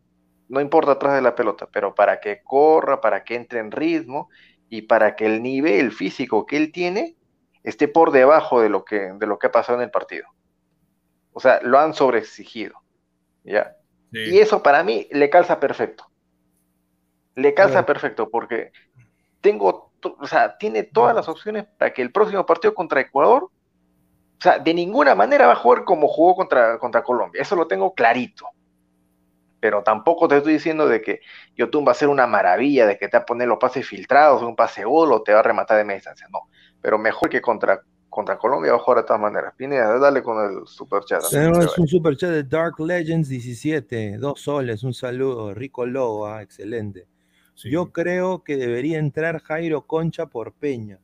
no 0.49 0.61
importa 0.61 0.93
atrás 0.93 1.14
de 1.14 1.22
la 1.22 1.34
pelota, 1.34 1.68
pero 1.72 1.95
para 1.95 2.20
que 2.20 2.43
corra, 2.43 3.01
para 3.01 3.24
que 3.24 3.34
entre 3.34 3.61
en 3.61 3.70
ritmo 3.70 4.28
y 4.68 4.82
para 4.82 5.16
que 5.16 5.26
el 5.26 5.43
nivel 5.43 5.93
físico 5.93 6.47
que 6.47 6.57
él 6.57 6.72
tiene 6.72 7.16
esté 7.63 7.89
por 7.89 8.11
debajo 8.11 8.61
de 8.61 8.69
lo 8.69 8.85
que, 8.85 9.13
de 9.13 9.27
lo 9.27 9.39
que 9.39 9.49
ha 9.49 9.53
pasado 9.53 9.79
en 9.79 9.85
el 9.85 9.91
partido. 9.91 10.27
O 11.33 11.41
sea, 11.41 11.61
lo 11.63 11.79
han 11.79 11.95
sobreexigido. 11.95 12.81
¿ya? 13.45 13.77
Y 14.13 14.39
eso 14.39 14.63
para 14.63 14.83
mí 14.83 15.09
le 15.13 15.31
calza 15.31 15.61
perfecto. 15.61 16.07
Le 17.37 17.55
calza 17.55 17.87
perfecto 17.87 18.29
porque 18.29 18.73
tengo 19.41 19.91
o 20.03 20.27
sea, 20.27 20.57
tiene 20.57 20.85
todas 20.85 21.15
las 21.15 21.29
opciones 21.29 21.67
para 21.79 21.93
que 21.93 22.03
el 22.03 22.13
próximo 22.13 22.47
partido 22.47 22.75
contra 22.75 23.01
Ecuador, 23.01 23.45
o 23.45 24.43
sea, 24.43 24.59
de 24.59 24.73
ninguna 24.73 25.15
manera 25.15 25.47
va 25.47 25.53
a 25.53 25.57
jugar 25.57 25.85
como 25.85 26.09
jugó 26.09 26.35
contra, 26.35 26.79
contra 26.79 27.03
Colombia. 27.03 27.43
Eso 27.43 27.57
lo 27.57 27.67
tengo 27.67 27.95
clarito. 27.95 28.47
Pero 29.61 29.83
tampoco 29.83 30.27
te 30.27 30.39
estoy 30.39 30.55
diciendo 30.55 30.89
de 30.89 31.03
que 31.03 31.21
Yotun 31.57 31.87
va 31.87 31.93
a 31.93 31.95
ser 31.95 32.09
una 32.09 32.27
maravilla, 32.27 32.87
de 32.87 32.97
que 32.97 33.09
te 33.09 33.19
va 33.19 33.23
a 33.23 33.27
poner 33.27 33.47
los 33.47 33.59
pases 33.59 33.87
filtrados, 33.87 34.43
un 34.43 34.57
pase 34.57 34.85
gol 34.85 35.13
o 35.13 35.23
te 35.23 35.35
va 35.35 35.41
a 35.41 35.43
rematar 35.43 35.77
de 35.77 35.85
media 35.85 35.97
distancia. 35.97 36.27
No. 36.31 36.49
Pero 36.83 36.99
mejor 36.99 37.28
que 37.28 37.41
contra, 37.41 37.83
contra 38.09 38.39
Colombia 38.39 38.72
va 38.72 38.78
a 38.78 38.81
jugar 38.81 39.03
de 39.03 39.07
todas 39.07 39.20
maneras. 39.20 39.55
Pineda, 39.57 39.99
dale 39.99 40.22
con 40.22 40.39
el 40.45 40.66
super 40.66 41.05
chat. 41.05 41.22
Tenemos 41.31 41.78
un 41.78 41.87
super 41.87 42.16
chat 42.16 42.31
de 42.31 42.45
Dark 42.45 42.78
Legends 42.78 43.28
17, 43.28 44.18
dos 44.18 44.41
soles, 44.41 44.83
un 44.83 44.95
saludo. 44.95 45.55
Rico 45.55 45.87
Lobo, 45.87 46.26
ah, 46.26 46.43
excelente. 46.43 47.07
Yo 47.57 47.93
creo 47.93 48.43
que 48.43 48.57
debería 48.57 48.99
entrar 48.99 49.41
Jairo 49.43 49.83
Concha 49.87 50.26
por 50.26 50.53
Peña. 50.53 50.99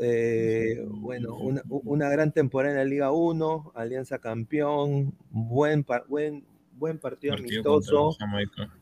Eh, 0.00 0.84
bueno, 0.88 1.36
una, 1.36 2.08
gran 2.08 2.32
temporada 2.32 2.74
en 2.74 2.78
la 2.78 2.84
Liga 2.84 3.12
1, 3.12 3.72
Alianza 3.74 4.18
campeón, 4.18 5.14
buen, 5.30 5.84
buen, 6.08 6.44
buen 6.72 6.98
partido, 6.98 7.34
amistoso 7.34 8.16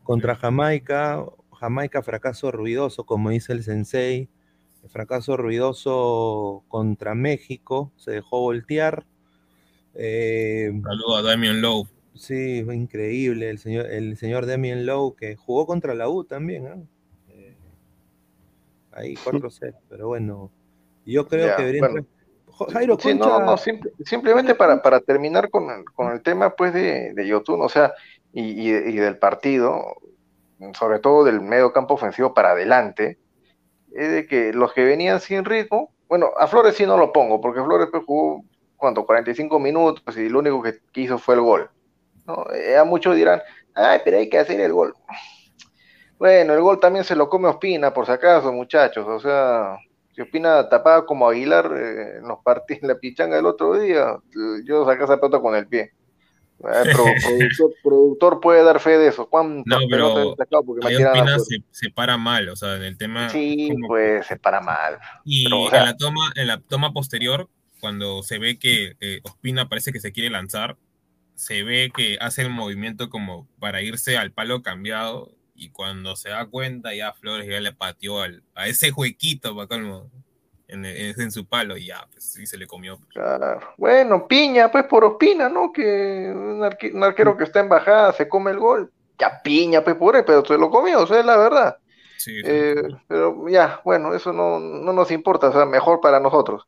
contra 0.02 0.34
Jamaica. 0.36 1.16
Jamaica. 1.16 1.39
Fracaso 2.02 2.50
ruidoso, 2.50 3.04
como 3.04 3.30
dice 3.30 3.52
el 3.52 3.62
Sensei. 3.62 4.28
Fracaso 4.88 5.36
ruidoso 5.36 6.64
contra 6.68 7.14
México, 7.14 7.92
se 7.96 8.12
dejó 8.12 8.40
voltear. 8.40 9.04
Eh, 9.94 10.72
Saludos 10.82 11.18
a 11.18 11.22
Damian 11.22 11.60
Lowe. 11.60 11.86
Sí, 12.14 12.62
fue 12.64 12.76
increíble 12.76 13.48
el 13.50 13.58
señor, 13.58 13.86
el 13.86 14.16
señor 14.16 14.46
Damien 14.46 14.84
Lowe 14.84 15.16
que 15.16 15.36
jugó 15.36 15.66
contra 15.66 15.94
la 15.94 16.08
U 16.08 16.24
también, 16.24 16.66
¿ah? 16.66 16.76
eh, 17.30 17.56
ahí 18.92 19.14
4-0, 19.14 19.74
pero 19.88 20.08
bueno, 20.08 20.50
yo 21.06 21.26
creo 21.26 21.56
que 21.56 21.62
debería 21.62 22.04
Jairo 22.72 22.98
sí, 23.00 23.14
no, 23.14 23.40
no, 23.40 23.56
simplemente 23.56 24.54
para, 24.54 24.82
para 24.82 25.00
terminar 25.00 25.48
con 25.48 25.70
el, 25.70 25.84
con 25.84 26.12
el 26.12 26.20
tema 26.20 26.54
pues 26.56 26.74
de, 26.74 27.14
de 27.14 27.26
Yotun, 27.26 27.62
o 27.62 27.68
sea, 27.70 27.94
y, 28.34 28.68
y, 28.68 28.96
del 28.96 29.16
partido, 29.16 29.96
sobre 30.78 30.98
todo 30.98 31.24
del 31.24 31.40
medio 31.40 31.72
campo 31.72 31.94
ofensivo 31.94 32.34
para 32.34 32.52
adelante, 32.52 33.18
es 33.92 34.10
de 34.12 34.26
que 34.26 34.52
los 34.52 34.72
que 34.72 34.84
venían 34.84 35.20
sin 35.20 35.44
ritmo, 35.44 35.92
bueno, 36.08 36.30
a 36.38 36.46
Flores 36.46 36.76
sí 36.76 36.86
no 36.86 36.96
lo 36.96 37.12
pongo, 37.12 37.40
porque 37.40 37.62
Flores 37.62 37.88
pues, 37.90 38.04
jugó, 38.04 38.44
¿cuánto? 38.76 39.06
45 39.06 39.58
minutos 39.58 40.16
y 40.16 40.28
lo 40.28 40.40
único 40.40 40.62
que 40.62 40.80
hizo 40.94 41.18
fue 41.18 41.34
el 41.36 41.40
gol. 41.40 41.70
¿no? 42.26 42.44
Eh, 42.52 42.76
a 42.76 42.84
muchos 42.84 43.16
dirán, 43.16 43.40
ay, 43.74 44.00
pero 44.04 44.18
hay 44.18 44.28
que 44.28 44.38
hacer 44.38 44.60
el 44.60 44.72
gol. 44.72 44.94
Bueno, 46.18 46.52
el 46.52 46.60
gol 46.60 46.78
también 46.78 47.04
se 47.04 47.16
lo 47.16 47.28
come 47.28 47.48
Ospina, 47.48 47.94
por 47.94 48.06
si 48.06 48.12
acaso, 48.12 48.52
muchachos. 48.52 49.06
O 49.08 49.18
sea, 49.20 49.78
si 50.14 50.20
Ospina 50.20 50.68
tapaba 50.68 51.06
como 51.06 51.28
Aguilar 51.28 51.72
eh, 51.76 52.20
nos 52.22 52.40
partí 52.44 52.78
en 52.80 52.88
la 52.88 52.96
pichanga 52.96 53.38
el 53.38 53.46
otro 53.46 53.78
día, 53.78 54.18
yo 54.64 54.84
saqué 54.84 55.04
esa 55.04 55.16
pelota 55.16 55.40
con 55.40 55.54
el 55.54 55.66
pie. 55.66 55.92
El 56.62 56.94
productor, 57.82 58.40
puede 58.40 58.62
dar 58.62 58.80
fe 58.80 58.98
de 58.98 59.08
eso. 59.08 59.28
no, 59.32 59.78
pero 59.90 60.36
porque 60.66 60.86
Ospina 60.86 61.36
se, 61.70 61.90
para 61.90 62.16
mal, 62.18 62.48
o 62.50 62.56
sea, 62.56 62.76
en 62.76 62.82
el 62.82 62.98
tema. 62.98 63.30
Sí, 63.30 63.72
pues 63.86 64.26
se 64.26 64.36
para 64.36 64.60
mal. 64.60 64.98
Y 65.24 65.46
en, 65.46 65.84
la 65.84 65.96
toma, 65.96 66.32
en 66.34 66.46
la 66.46 66.60
toma 66.60 66.92
posterior, 66.92 67.48
cuando 67.80 68.22
se 68.22 68.38
ve 68.38 68.58
que 68.58 68.96
eh, 69.00 69.20
Ospina 69.24 69.68
parece 69.68 69.92
que 69.92 70.00
se 70.00 70.12
quiere 70.12 70.28
lanzar, 70.28 70.76
se 71.34 71.62
ve 71.62 71.90
que 71.96 72.18
hace 72.20 72.42
el 72.42 72.50
movimiento 72.50 73.08
como 73.08 73.48
para 73.58 73.80
irse 73.80 74.18
al 74.18 74.32
palo 74.32 74.62
cambiado 74.62 75.32
y 75.54 75.70
cuando 75.70 76.16
se 76.16 76.28
da 76.28 76.46
cuenta 76.46 76.94
ya 76.94 77.12
Flores 77.14 77.48
ya 77.48 77.60
le 77.60 77.72
pateó 77.72 78.20
al, 78.20 78.42
a 78.54 78.66
ese 78.66 78.92
huequito 78.92 79.56
para 79.56 79.68
en, 80.70 80.84
en, 80.84 81.30
su 81.30 81.46
palo 81.46 81.76
y 81.76 81.86
ya, 81.86 82.06
pues 82.10 82.24
sí 82.24 82.46
se 82.46 82.56
le 82.56 82.66
comió. 82.66 82.98
Claro. 83.08 83.60
Bueno, 83.76 84.26
piña, 84.26 84.70
pues 84.70 84.84
por 84.84 85.04
Ospina, 85.04 85.48
¿no? 85.48 85.72
Que 85.72 86.32
un, 86.34 86.62
arquero 87.02 87.36
que 87.36 87.44
está 87.44 87.60
en 87.60 87.68
bajada 87.68 88.12
se 88.12 88.28
come 88.28 88.50
el 88.50 88.58
gol. 88.58 88.92
Ya 89.18 89.40
piña, 89.42 89.84
pues 89.84 89.96
él, 89.96 90.24
pero 90.24 90.44
se 90.44 90.56
lo 90.56 90.70
comió, 90.70 91.02
o 91.02 91.06
sea, 91.06 91.20
es 91.20 91.26
la 91.26 91.36
verdad. 91.36 91.76
Sí, 92.16 92.40
eh, 92.44 92.82
pero 93.06 93.48
ya, 93.48 93.80
bueno, 93.84 94.14
eso 94.14 94.32
no, 94.32 94.58
no 94.58 94.92
nos 94.92 95.10
importa, 95.10 95.48
o 95.48 95.52
sea, 95.52 95.66
mejor 95.66 96.00
para 96.00 96.20
nosotros. 96.20 96.66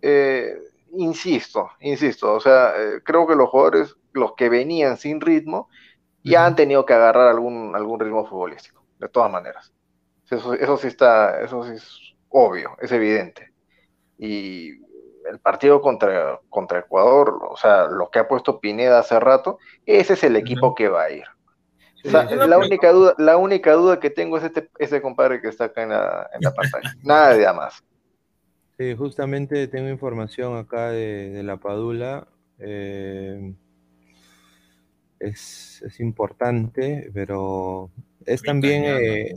Eh, 0.00 0.58
insisto, 0.92 1.70
insisto, 1.80 2.34
o 2.34 2.40
sea, 2.40 2.74
eh, 2.76 3.00
creo 3.04 3.26
que 3.26 3.34
los 3.34 3.48
jugadores, 3.48 3.96
los 4.12 4.34
que 4.34 4.48
venían 4.48 4.96
sin 4.96 5.20
ritmo, 5.20 5.68
ya 6.24 6.46
han 6.46 6.56
tenido 6.56 6.86
que 6.86 6.94
agarrar 6.94 7.28
algún, 7.28 7.74
algún 7.74 8.00
ritmo 8.00 8.26
futbolístico, 8.26 8.84
de 8.98 9.08
todas 9.08 9.30
maneras. 9.30 9.72
Eso, 10.30 10.54
eso 10.54 10.76
sí 10.78 10.86
está, 10.86 11.42
eso 11.42 11.64
sí 11.64 11.72
es 11.74 12.11
obvio, 12.32 12.76
es 12.80 12.92
evidente. 12.92 13.52
Y 14.18 14.70
el 15.30 15.38
partido 15.40 15.80
contra, 15.80 16.40
contra 16.48 16.80
Ecuador, 16.80 17.38
o 17.48 17.56
sea, 17.56 17.86
lo 17.86 18.10
que 18.10 18.18
ha 18.18 18.28
puesto 18.28 18.60
Pineda 18.60 18.98
hace 18.98 19.18
rato, 19.20 19.58
ese 19.86 20.14
es 20.14 20.24
el 20.24 20.36
equipo 20.36 20.74
que 20.74 20.88
va 20.88 21.04
a 21.04 21.10
ir. 21.10 21.24
la, 22.04 22.58
única 22.58 22.90
duda, 22.90 23.14
la 23.18 23.36
única 23.36 23.72
duda 23.74 24.00
que 24.00 24.10
tengo 24.10 24.36
es 24.36 24.44
este, 24.44 24.68
ese 24.78 25.00
compadre 25.00 25.40
que 25.40 25.48
está 25.48 25.66
acá 25.66 25.82
en 25.82 25.90
la, 25.90 26.28
en 26.34 26.40
la 26.40 26.52
pantalla. 26.52 26.94
Nada 27.02 27.34
de 27.34 27.52
más. 27.52 27.82
Sí, 28.78 28.96
justamente 28.96 29.68
tengo 29.68 29.88
información 29.88 30.56
acá 30.56 30.90
de, 30.90 31.42
la 31.44 31.56
Padula. 31.58 32.26
Eh, 32.58 33.54
es, 35.20 36.00
importante, 36.00 37.10
pero 37.14 37.90
es 38.26 38.42
también. 38.42 38.84
Eh, 38.84 39.34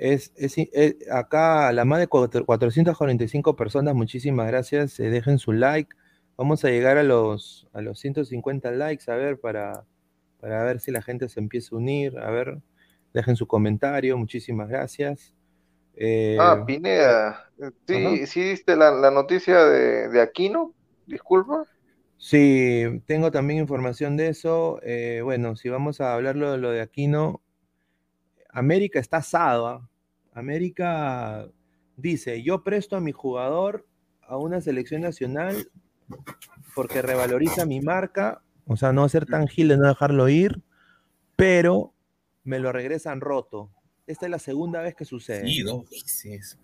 es, 0.00 0.32
eh, 0.56 0.96
acá 1.12 1.70
la 1.72 1.84
más 1.84 2.00
de 2.00 2.06
445 2.06 3.54
personas, 3.54 3.94
muchísimas 3.94 4.46
gracias. 4.46 4.96
dejen 4.96 5.38
su 5.38 5.52
like. 5.52 5.94
Vamos 6.38 6.64
a 6.64 6.70
llegar 6.70 6.96
a 6.96 7.02
los, 7.02 7.68
a 7.74 7.82
los 7.82 8.00
150 8.00 8.70
likes, 8.70 9.10
a 9.10 9.14
ver, 9.14 9.38
para, 9.38 9.84
para 10.40 10.64
ver 10.64 10.80
si 10.80 10.90
la 10.90 11.02
gente 11.02 11.28
se 11.28 11.38
empieza 11.38 11.74
a 11.74 11.78
unir. 11.78 12.18
A 12.18 12.30
ver, 12.30 12.62
dejen 13.12 13.36
su 13.36 13.46
comentario. 13.46 14.16
Muchísimas 14.16 14.70
gracias. 14.70 15.34
Eh, 15.96 16.38
ah, 16.40 16.64
Pineda, 16.66 17.50
¿sí, 17.86 18.26
¿sí 18.26 18.42
diste 18.42 18.76
la, 18.76 19.10
noticia 19.10 19.64
de, 19.64 20.18
Aquino? 20.22 20.72
Disculpa. 21.06 21.64
Sí, 22.16 23.02
tengo 23.04 23.30
también 23.30 23.60
información 23.60 24.16
de 24.16 24.28
eso. 24.28 24.80
Eh, 24.82 25.20
bueno, 25.22 25.56
si 25.56 25.68
vamos 25.68 26.00
a 26.00 26.14
hablarlo 26.14 26.52
de 26.52 26.58
lo 26.58 26.70
de 26.70 26.80
Aquino, 26.80 27.42
América 28.50 28.98
está 28.98 29.18
asado. 29.18 29.89
¿Ah? 30.32 30.40
América 30.40 31.48
dice, 31.96 32.42
yo 32.42 32.62
presto 32.62 32.96
a 32.96 33.00
mi 33.00 33.12
jugador 33.12 33.86
a 34.22 34.36
una 34.36 34.60
selección 34.60 35.02
nacional 35.02 35.68
porque 36.74 37.02
revaloriza 37.02 37.66
mi 37.66 37.80
marca, 37.80 38.42
o 38.66 38.76
sea, 38.76 38.92
no 38.92 39.08
ser 39.08 39.26
tan 39.26 39.48
gil 39.48 39.68
de 39.68 39.76
no 39.76 39.88
dejarlo 39.88 40.28
ir, 40.28 40.62
pero 41.36 41.92
me 42.44 42.58
lo 42.58 42.72
regresan 42.72 43.20
roto. 43.20 43.70
Esta 44.06 44.26
es 44.26 44.30
la 44.30 44.38
segunda 44.38 44.80
vez 44.80 44.94
que 44.94 45.04
sucede. 45.04 45.46
Sí, 45.46 45.62
dos 45.62 45.88
veces. 45.88 46.58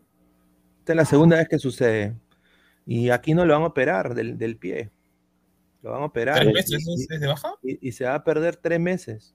Esta 0.79 0.93
es 0.93 0.97
la 0.97 1.05
segunda 1.05 1.37
vez 1.37 1.49
que 1.49 1.59
sucede. 1.59 2.17
Y 2.87 3.11
aquí 3.11 3.35
no 3.35 3.45
lo 3.45 3.55
van 3.55 3.62
a 3.62 3.67
operar 3.67 4.14
del, 4.14 4.57
pie. 4.57 4.91
Lo 5.83 5.91
van 5.91 6.03
a 6.03 6.07
operar. 6.07 6.41
¿Tres 6.41 6.53
meses 6.53 7.09
y, 7.11 7.19
de 7.19 7.27
baja? 7.27 7.55
Y, 7.62 7.93
se 7.93 8.05
va 8.05 8.14
a 8.14 8.25
perder 8.25 8.57
tres 8.57 8.79
meses. 8.79 9.35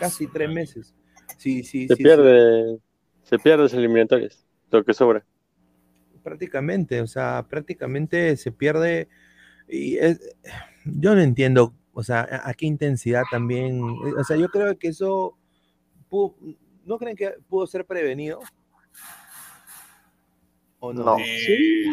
Casi 0.00 0.26
tres 0.26 0.50
meses. 0.50 0.94
Sí, 1.36 1.62
sí, 1.62 1.86
se 1.86 1.96
pierde, 1.96 2.78
se 3.24 3.38
pierde 3.38 3.64
los 3.64 3.74
eliminatorios, 3.74 4.46
lo 4.70 4.84
que 4.84 4.94
sobra. 4.94 5.24
Prácticamente, 6.22 7.00
o 7.00 7.06
sea, 7.06 7.44
prácticamente 7.48 8.36
se 8.36 8.52
pierde. 8.52 9.08
Y 9.68 9.96
yo 10.84 11.14
no 11.14 11.20
entiendo, 11.20 11.74
o 11.92 12.02
sea, 12.02 12.26
a 12.44 12.54
qué 12.54 12.66
intensidad 12.66 13.24
también. 13.30 13.80
O 13.82 14.24
sea, 14.24 14.36
yo 14.36 14.48
creo 14.48 14.78
que 14.78 14.88
eso 14.88 15.36
¿No 16.84 16.98
creen 16.98 17.16
que 17.16 17.34
pudo 17.48 17.66
ser 17.66 17.84
prevenido? 17.86 18.40
¿O 20.78 20.92
no? 20.92 21.18
Eh, 21.18 21.86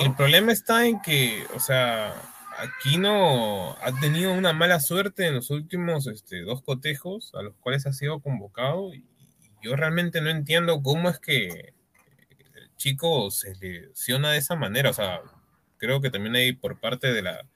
el 0.00 0.14
problema 0.16 0.52
está 0.52 0.86
en 0.86 1.00
que, 1.00 1.44
o 1.54 1.60
sea, 1.60 2.12
Aquino 2.58 3.72
ha 3.80 3.92
tenido 4.00 4.32
una 4.32 4.52
mala 4.52 4.80
suerte 4.80 5.26
en 5.26 5.36
los 5.36 5.50
últimos 5.50 6.06
este, 6.08 6.42
dos 6.42 6.62
cotejos 6.62 7.32
a 7.34 7.42
los 7.42 7.54
cuales 7.56 7.86
ha 7.86 7.92
sido 7.92 8.20
convocado 8.20 8.92
y 8.92 9.06
yo 9.62 9.76
realmente 9.76 10.20
no 10.20 10.30
entiendo 10.30 10.82
cómo 10.82 11.08
es 11.08 11.18
que 11.18 11.74
el 12.54 12.76
chico 12.76 13.30
se 13.30 13.54
lesiona 13.56 14.32
de 14.32 14.38
esa 14.38 14.56
manera. 14.56 14.90
O 14.90 14.92
sea, 14.92 15.20
creo 15.78 16.00
que 16.00 16.10
también 16.10 16.34
hay 16.34 16.52
por 16.52 16.80
parte 16.80 17.12
de, 17.12 17.22
la, 17.22 17.46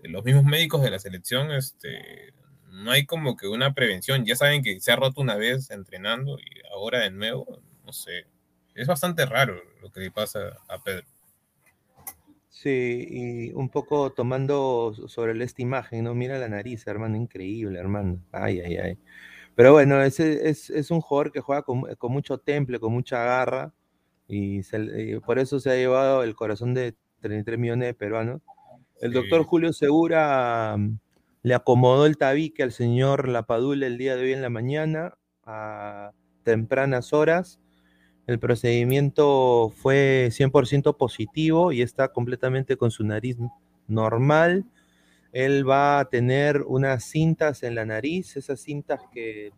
de 0.00 0.08
los 0.08 0.24
mismos 0.24 0.44
médicos 0.44 0.82
de 0.82 0.90
la 0.90 0.98
selección 0.98 1.52
este, 1.52 2.34
no 2.70 2.90
hay 2.90 3.06
como 3.06 3.36
que 3.36 3.48
una 3.48 3.74
prevención. 3.74 4.24
Ya 4.24 4.36
saben 4.36 4.62
que 4.62 4.80
se 4.80 4.92
ha 4.92 4.96
roto 4.96 5.20
una 5.20 5.36
vez 5.36 5.70
entrenando 5.70 6.38
y 6.38 6.66
ahora 6.72 7.00
de 7.00 7.10
nuevo, 7.10 7.60
no 7.84 7.92
sé. 7.92 8.26
Es 8.74 8.86
bastante 8.86 9.24
raro 9.24 9.60
lo 9.80 9.90
que 9.90 10.00
le 10.00 10.10
pasa 10.10 10.58
a 10.68 10.82
Pedro. 10.82 11.06
Sí, 12.50 13.06
y 13.10 13.52
un 13.52 13.68
poco 13.68 14.12
tomando 14.12 14.94
sobre 15.08 15.42
esta 15.44 15.62
imagen, 15.62 16.04
¿no? 16.04 16.14
Mira 16.14 16.38
la 16.38 16.48
nariz, 16.48 16.86
hermano, 16.86 17.16
increíble, 17.16 17.78
hermano. 17.78 18.20
Ay, 18.32 18.60
ay, 18.60 18.76
ay. 18.76 18.98
Pero 19.56 19.72
bueno, 19.74 20.02
es, 20.02 20.20
es 20.20 20.90
un 20.92 21.00
jugador 21.02 21.32
que 21.32 21.40
juega 21.42 21.62
con, 21.64 21.82
con 21.96 22.12
mucho 22.12 22.38
temple, 22.38 22.80
con 22.80 22.92
mucha 22.94 23.24
garra, 23.24 23.74
y, 24.28 24.62
se, 24.64 24.78
y 24.80 25.20
por 25.20 25.38
eso 25.40 25.60
se 25.60 25.70
ha 25.70 25.76
llevado 25.76 26.22
el 26.24 26.36
corazón 26.36 26.74
de 26.74 26.94
33 27.22 27.58
millones 27.58 27.88
de 27.88 27.94
peruanos. 27.94 28.42
El 29.00 29.12
Sí. 29.12 29.16
doctor 29.18 29.44
Julio 29.44 29.72
Segura 29.72 30.76
mm, 30.78 30.98
le 31.44 31.54
acomodó 31.54 32.06
el 32.06 32.18
tabique 32.18 32.62
al 32.62 32.72
señor 32.72 33.28
Lapadula 33.28 33.86
el 33.86 33.98
día 33.98 34.16
de 34.16 34.24
hoy 34.24 34.32
en 34.34 34.42
la 34.42 34.50
mañana 34.50 35.16
a 35.44 36.12
tempranas 36.44 37.12
horas. 37.14 37.60
El 38.26 38.38
procedimiento 38.40 39.72
fue 39.76 40.28
100% 40.32 40.96
positivo 40.96 41.72
y 41.72 41.82
está 41.82 42.08
completamente 42.12 42.76
con 42.76 42.90
su 42.90 43.04
nariz 43.04 43.36
normal. 43.88 44.64
Él 45.36 45.68
va 45.68 45.98
a 45.98 46.06
tener 46.06 46.62
unas 46.62 47.04
cintas 47.04 47.62
en 47.62 47.74
la 47.74 47.84
nariz, 47.84 48.38
esas 48.38 48.58
cintas 48.58 49.00
que 49.12 49.52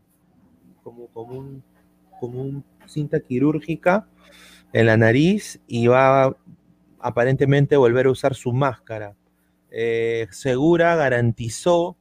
como, 0.83 1.07
como 1.07 1.39
un, 1.39 1.63
como 2.19 2.43
un 2.43 2.65
cinta 2.85 3.21
quirúrgica 3.21 4.09
en 4.73 4.87
la 4.87 4.97
nariz 4.97 5.61
y 5.69 5.87
va 5.87 6.25
a 6.25 6.37
aparentemente 6.99 7.77
volver 7.77 8.07
a 8.07 8.11
usar 8.11 8.35
su 8.35 8.53
máscara. 8.53 9.15
Eh, 9.71 10.27
Segura 10.33 10.97
garantizó 10.97 11.97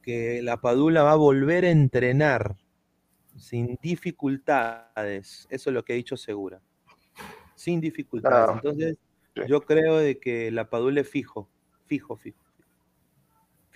que 0.00 0.40
la 0.40 0.62
Padula 0.62 1.02
va 1.02 1.12
a 1.12 1.16
volver 1.16 1.66
a 1.66 1.70
entrenar 1.70 2.56
sin 3.36 3.78
dificultades. 3.82 5.46
Eso 5.50 5.68
es 5.68 5.74
lo 5.74 5.84
que 5.84 5.92
ha 5.92 5.96
dicho 5.96 6.16
Segura. 6.16 6.62
Sin 7.54 7.78
dificultades. 7.78 8.48
Ah, 8.48 8.52
Entonces, 8.54 8.96
yo 9.46 9.60
creo 9.60 9.98
de 9.98 10.18
que 10.18 10.50
la 10.50 10.70
Padula 10.70 11.02
es 11.02 11.10
fijo, 11.10 11.46
fijo, 11.84 12.16
fijo 12.16 12.47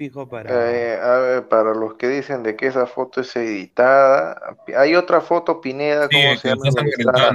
fijo 0.02 0.28
para... 0.28 0.50
Eh, 0.50 1.00
a 1.00 1.18
ver, 1.18 1.48
para 1.48 1.74
los 1.74 1.94
que 1.94 2.08
dicen 2.08 2.42
de 2.42 2.56
que 2.56 2.66
esa 2.66 2.86
foto 2.86 3.20
es 3.20 3.34
editada, 3.36 4.56
hay 4.76 4.96
otra 4.96 5.20
foto, 5.20 5.60
Pineda, 5.60 6.08
sí, 6.10 6.16
¿cómo 6.22 6.36
se 6.36 6.48
llama? 6.48 6.62
Está... 6.98 7.32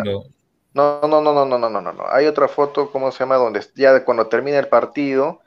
No, 0.73 0.99
no, 1.01 1.21
no, 1.21 1.33
no, 1.33 1.45
no, 1.45 1.57
no, 1.57 1.69
no, 1.69 1.81
no, 1.81 2.03
hay 2.09 2.25
otra 2.27 2.47
foto, 2.47 2.91
¿cómo 2.91 3.11
se 3.11 3.19
llama? 3.19 3.37
Donde 3.37 3.61
ya 3.75 4.03
cuando 4.03 4.27
termina 4.27 4.59
el 4.59 4.67
partido 4.67 5.39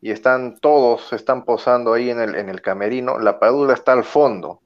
y 0.00 0.12
están 0.12 0.60
todos, 0.60 1.12
están 1.12 1.44
posando 1.44 1.92
ahí 1.92 2.10
en 2.10 2.20
el, 2.20 2.36
en 2.36 2.48
el 2.48 2.62
camerino, 2.62 3.18
la 3.18 3.40
padula 3.40 3.74
está 3.74 3.92
al 3.92 4.04
fondo 4.04 4.60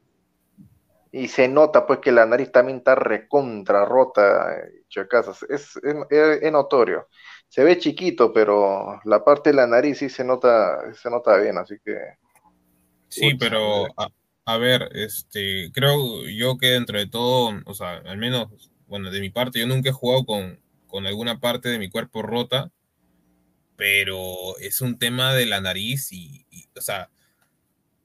y 1.12 1.28
se 1.28 1.46
nota 1.46 1.86
pues 1.86 1.98
que 1.98 2.10
la 2.10 2.24
nariz 2.24 2.50
también 2.50 2.78
está 2.78 2.94
recontra 2.94 3.84
rota, 3.84 4.54
eh, 4.54 4.84
chacazas, 4.88 5.42
es, 5.44 5.76
es, 5.76 5.96
es, 6.10 6.52
notorio. 6.52 7.08
Se 7.52 7.62
ve 7.62 7.76
chiquito, 7.76 8.32
pero 8.32 8.98
la 9.04 9.22
parte 9.22 9.50
de 9.50 9.56
la 9.56 9.66
nariz 9.66 9.98
sí 9.98 10.08
se 10.08 10.24
nota, 10.24 10.94
se 10.94 11.10
nota 11.10 11.36
bien, 11.36 11.58
así 11.58 11.74
que 11.84 11.98
Sí, 13.08 13.34
pero 13.34 13.88
a, 14.00 14.08
a 14.46 14.56
ver, 14.56 14.88
este, 14.94 15.70
creo 15.74 16.26
yo 16.28 16.56
que 16.56 16.68
dentro 16.68 16.98
de 16.98 17.06
todo, 17.06 17.52
o 17.66 17.74
sea, 17.74 17.98
al 18.06 18.16
menos, 18.16 18.70
bueno, 18.86 19.10
de 19.10 19.20
mi 19.20 19.28
parte, 19.28 19.60
yo 19.60 19.66
nunca 19.66 19.90
he 19.90 19.92
jugado 19.92 20.24
con, 20.24 20.60
con 20.86 21.06
alguna 21.06 21.40
parte 21.40 21.68
de 21.68 21.78
mi 21.78 21.90
cuerpo 21.90 22.22
rota, 22.22 22.72
pero 23.76 24.56
es 24.58 24.80
un 24.80 24.98
tema 24.98 25.34
de 25.34 25.44
la 25.44 25.60
nariz 25.60 26.10
y, 26.10 26.46
y, 26.50 26.70
o 26.74 26.80
sea, 26.80 27.10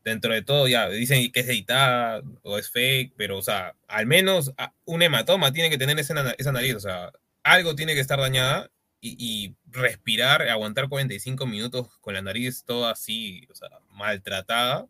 dentro 0.03 0.33
de 0.33 0.41
todo 0.41 0.67
ya 0.67 0.89
dicen 0.89 1.31
que 1.31 1.39
es 1.39 1.47
editada 1.47 2.21
o 2.43 2.57
es 2.57 2.69
fake, 2.69 3.13
pero, 3.15 3.37
o 3.37 3.41
sea, 3.41 3.77
al 3.87 4.07
menos 4.07 4.51
un 4.83 5.03
hematoma 5.03 5.53
tiene 5.53 5.69
que 5.69 5.77
tener 5.77 5.97
esa, 5.99 6.31
esa 6.37 6.51
nariz, 6.51 6.75
o 6.75 6.81
sea, 6.81 7.13
algo 7.43 7.75
tiene 7.75 7.93
que 7.93 8.01
estar 8.01 8.19
dañada 8.19 8.69
y, 8.99 9.55
respirar, 9.65 10.41
aguantar 10.43 10.89
45 10.89 11.45
minutos 11.45 11.87
con 11.99 12.13
la 12.13 12.21
nariz 12.21 12.63
toda 12.65 12.91
así, 12.91 13.47
o 13.51 13.55
sea, 13.55 13.69
maltratada. 13.91 14.87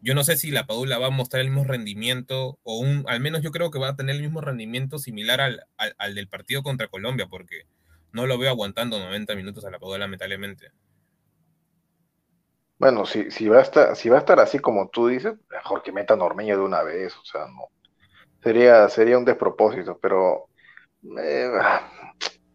Yo 0.00 0.14
no 0.14 0.24
sé 0.24 0.36
si 0.36 0.50
la 0.50 0.66
Padula 0.66 0.98
va 0.98 1.08
a 1.08 1.10
mostrar 1.10 1.42
el 1.42 1.50
mismo 1.50 1.64
rendimiento, 1.64 2.58
o 2.62 2.78
un, 2.78 3.04
al 3.08 3.20
menos 3.20 3.42
yo 3.42 3.50
creo 3.50 3.70
que 3.70 3.78
va 3.78 3.88
a 3.88 3.96
tener 3.96 4.16
el 4.16 4.22
mismo 4.22 4.40
rendimiento 4.40 4.98
similar 4.98 5.40
al, 5.40 5.64
al, 5.76 6.14
del 6.14 6.28
partido 6.28 6.62
contra 6.62 6.88
Colombia, 6.88 7.26
porque 7.28 7.66
no 8.12 8.26
lo 8.26 8.38
veo 8.38 8.50
aguantando 8.50 8.98
90 8.98 9.34
minutos 9.34 9.64
a 9.64 9.70
la 9.70 9.78
Padula, 9.78 9.98
lamentablemente. 9.98 10.70
Bueno, 12.78 13.06
si, 13.06 13.30
si 13.30 13.48
va 13.48 13.58
a 13.58 13.62
estar, 13.62 13.94
si 13.94 14.08
va 14.08 14.16
a 14.16 14.20
estar 14.20 14.40
así 14.40 14.58
como 14.58 14.88
tú 14.88 15.06
dices, 15.06 15.34
mejor 15.50 15.82
que 15.82 15.92
metan 15.92 16.20
a 16.20 16.24
Ormeño 16.24 16.56
de 16.56 16.64
una 16.64 16.82
vez, 16.82 17.16
o 17.16 17.24
sea, 17.24 17.46
no. 17.46 17.68
Sería, 18.42 18.88
sería 18.88 19.18
un 19.18 19.24
despropósito, 19.24 19.98
pero 19.98 20.48
eh, 21.16 21.48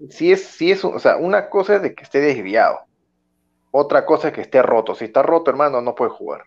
si 0.10 0.32
es, 0.32 0.43
si 0.45 0.72
es, 0.72 0.84
o 0.86 1.00
sea, 1.00 1.18
una 1.18 1.50
cosa 1.50 1.76
es 1.76 1.82
de 1.82 1.95
que 1.95 2.04
esté 2.04 2.20
desviado, 2.20 2.88
otra 3.72 4.06
cosa 4.06 4.30
es 4.30 4.34
que 4.34 4.41
esté 4.41 4.62
roto. 4.62 4.95
Si 4.95 5.06
está 5.06 5.22
roto, 5.22 5.52
hermano, 5.52 5.82
no 5.82 5.95
puede 5.95 6.12
jugar. 6.12 6.43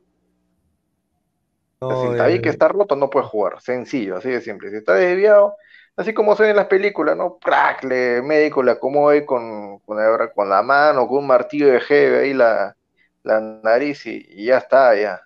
O 1.80 1.88
sea, 1.88 2.00
si 2.00 2.08
está 2.08 2.42
que 2.42 2.48
está 2.48 2.68
roto, 2.68 2.96
no 2.96 3.08
puede 3.08 3.26
jugar. 3.26 3.60
Sencillo, 3.60 4.16
así 4.16 4.30
de 4.30 4.40
simple. 4.40 4.70
Si 4.70 4.76
está 4.76 4.94
desviado, 4.94 5.56
así 5.96 6.12
como 6.12 6.36
se 6.36 6.44
ve 6.44 6.50
en 6.50 6.56
las 6.56 6.66
películas, 6.66 7.16
¿no? 7.16 7.38
Crack, 7.38 7.84
le, 7.84 8.22
médico 8.22 8.62
le 8.62 8.72
acomoda 8.72 9.14
ahí 9.14 9.24
con, 9.24 9.78
con, 9.80 9.96
la, 9.96 10.32
con 10.32 10.48
la 10.48 10.62
mano, 10.62 11.06
con 11.06 11.18
un 11.18 11.26
martillo 11.26 11.68
de 11.68 11.80
jeve 11.80 12.20
ahí 12.20 12.34
la, 12.34 12.76
la 13.22 13.40
nariz 13.40 14.06
y, 14.06 14.26
y 14.28 14.46
ya 14.46 14.58
está, 14.58 14.94
ya. 14.94 15.22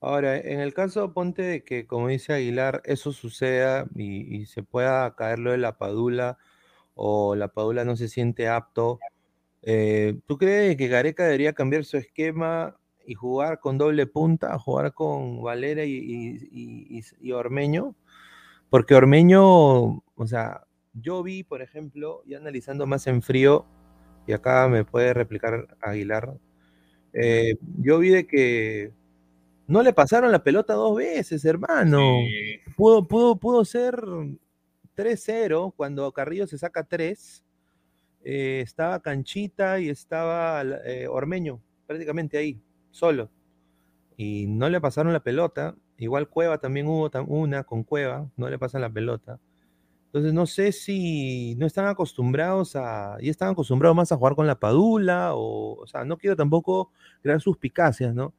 Ahora, 0.00 0.36
en 0.36 0.60
el 0.60 0.74
caso, 0.74 1.12
ponte 1.12 1.42
de 1.42 1.64
que, 1.64 1.86
como 1.86 2.08
dice 2.08 2.32
Aguilar, 2.32 2.82
eso 2.84 3.12
suceda 3.12 3.86
y, 3.94 4.36
y 4.36 4.46
se 4.46 4.62
pueda 4.62 5.14
caer 5.14 5.38
lo 5.38 5.52
de 5.52 5.58
la 5.58 5.78
Padula 5.78 6.38
o 6.94 7.34
la 7.34 7.48
Padula 7.48 7.84
no 7.84 7.96
se 7.96 8.08
siente 8.08 8.48
apto, 8.48 8.98
eh, 9.62 10.18
¿tú 10.26 10.38
crees 10.38 10.76
que 10.76 10.88
Gareca 10.88 11.24
debería 11.24 11.52
cambiar 11.52 11.84
su 11.84 11.96
esquema 11.96 12.76
y 13.06 13.14
jugar 13.14 13.60
con 13.60 13.78
doble 13.78 14.06
punta, 14.06 14.58
jugar 14.58 14.92
con 14.94 15.42
Valera 15.42 15.84
y, 15.84 15.92
y- 15.92 16.48
y- 16.50 16.98
y- 16.98 17.28
y 17.28 17.32
Ormeño? 17.32 17.94
Porque 18.70 18.94
Ormeño, 18.94 19.42
o 19.44 20.26
sea, 20.26 20.62
yo 20.94 21.22
vi, 21.22 21.42
por 21.44 21.62
ejemplo, 21.62 22.22
y 22.26 22.34
analizando 22.34 22.86
más 22.86 23.06
en 23.06 23.22
frío, 23.22 23.66
y 24.26 24.32
acá 24.32 24.68
me 24.68 24.84
puede 24.84 25.14
replicar 25.14 25.76
Aguilar, 25.80 26.34
eh, 27.12 27.54
yo 27.78 27.98
vi 27.98 28.10
de 28.10 28.26
que 28.26 28.92
no 29.66 29.82
le 29.82 29.92
pasaron 29.92 30.32
la 30.32 30.42
pelota 30.42 30.74
dos 30.74 30.96
veces, 30.96 31.44
hermano. 31.44 31.98
Sí, 31.98 32.72
Pudo, 32.76 33.06
pudo, 33.06 33.36
pudo 33.36 33.64
ser 33.64 34.02
3-0 34.96 35.72
cuando 35.76 36.12
Carrillo 36.12 36.46
se 36.46 36.58
saca 36.58 36.84
3. 36.84 37.44
eh, 38.24 38.60
estaba 38.62 39.00
Canchita 39.00 39.80
y 39.80 39.88
estaba 39.90 40.62
eh, 40.86 41.08
Ormeño, 41.08 41.60
prácticamente 41.86 42.38
ahí, 42.38 42.60
solo. 42.90 43.30
Y 44.16 44.46
no 44.48 44.68
le 44.68 44.80
pasaron 44.80 45.12
la 45.12 45.20
pelota. 45.22 45.76
Igual 45.98 46.28
Cueva 46.28 46.58
también 46.58 46.86
hubo 46.88 47.10
una 47.28 47.64
con 47.64 47.84
Cueva, 47.84 48.30
no 48.36 48.48
le 48.50 48.58
pasan 48.58 48.80
la 48.82 48.90
pelota. 48.90 49.38
Entonces 50.06 50.34
no 50.34 50.46
sé 50.46 50.72
si 50.72 51.54
no 51.56 51.66
están 51.66 51.86
acostumbrados 51.86 52.76
a, 52.76 53.16
y 53.20 53.30
están 53.30 53.50
acostumbrados 53.50 53.96
más 53.96 54.12
a 54.12 54.16
jugar 54.16 54.34
con 54.36 54.46
la 54.46 54.60
Padula, 54.60 55.34
o, 55.34 55.80
o 55.82 55.86
sea, 55.86 56.04
no 56.04 56.18
quiero 56.18 56.36
tampoco 56.36 56.92
crear 57.22 57.40
suspicacias, 57.40 58.14
¿no? 58.14 58.34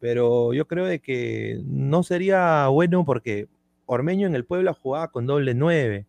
Pero 0.00 0.52
yo 0.54 0.66
creo 0.68 0.86
de 0.86 1.00
que 1.00 1.62
no 1.66 2.02
sería 2.02 2.68
bueno 2.68 3.04
porque 3.04 3.48
Ormeño 3.86 4.26
en 4.26 4.34
el 4.34 4.44
Puebla 4.44 4.74
jugaba 4.74 5.10
con 5.10 5.26
doble 5.26 5.54
9. 5.54 6.06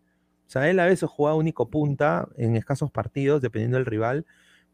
O 0.48 0.50
sea, 0.50 0.70
él 0.70 0.80
a 0.80 0.86
veces 0.86 1.10
jugaba 1.10 1.38
único 1.38 1.70
punta 1.70 2.28
en 2.38 2.56
escasos 2.56 2.92
partidos, 2.92 3.42
dependiendo 3.42 3.78
del 3.78 3.86
rival, 3.86 4.26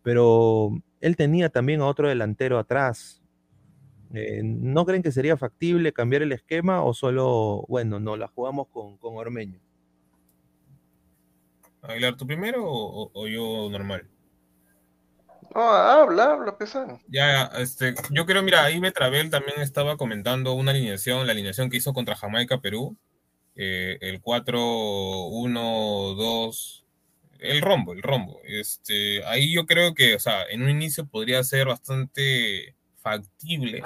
pero 0.01 0.71
él 1.01 1.15
tenía 1.15 1.49
también 1.49 1.81
a 1.81 1.87
otro 1.87 2.07
delantero 2.07 2.59
atrás. 2.59 3.21
Eh, 4.13 4.41
¿No 4.43 4.85
creen 4.85 5.01
que 5.01 5.11
sería 5.11 5.37
factible 5.37 5.91
cambiar 5.93 6.21
el 6.21 6.31
esquema 6.31 6.83
o 6.83 6.93
solo, 6.93 7.65
bueno, 7.67 7.99
no, 7.99 8.15
la 8.15 8.27
jugamos 8.27 8.67
con, 8.67 8.97
con 8.97 9.17
Ormeño? 9.17 9.59
Aguilar, 11.81 12.15
¿tú 12.15 12.25
primero 12.25 12.63
o 12.65 13.27
yo 13.27 13.69
normal? 13.69 14.07
No, 15.53 15.61
habla, 15.61 16.31
habla, 16.31 16.57
pesado. 16.57 16.99
Ya, 17.07 17.45
este, 17.57 17.93
yo 18.11 18.25
creo, 18.25 18.43
mira, 18.43 18.63
ahí 18.63 18.79
Betravel 18.79 19.29
también 19.29 19.59
estaba 19.61 19.97
comentando 19.97 20.53
una 20.53 20.71
alineación, 20.71 21.25
la 21.25 21.33
alineación 21.33 21.69
que 21.69 21.77
hizo 21.77 21.93
contra 21.93 22.15
Jamaica, 22.15 22.61
Perú, 22.61 22.97
eh, 23.55 23.97
el 24.01 24.21
4-1-2, 24.21 26.85
el 27.39 27.61
rombo, 27.61 27.93
el 27.93 28.01
rombo. 28.01 28.39
Este, 28.45 29.23
ahí 29.25 29.53
yo 29.53 29.65
creo 29.65 29.93
que, 29.93 30.15
o 30.15 30.19
sea, 30.19 30.43
en 30.49 30.63
un 30.63 30.69
inicio 30.69 31.05
podría 31.07 31.43
ser 31.43 31.67
bastante 31.67 32.75
factible 33.01 33.83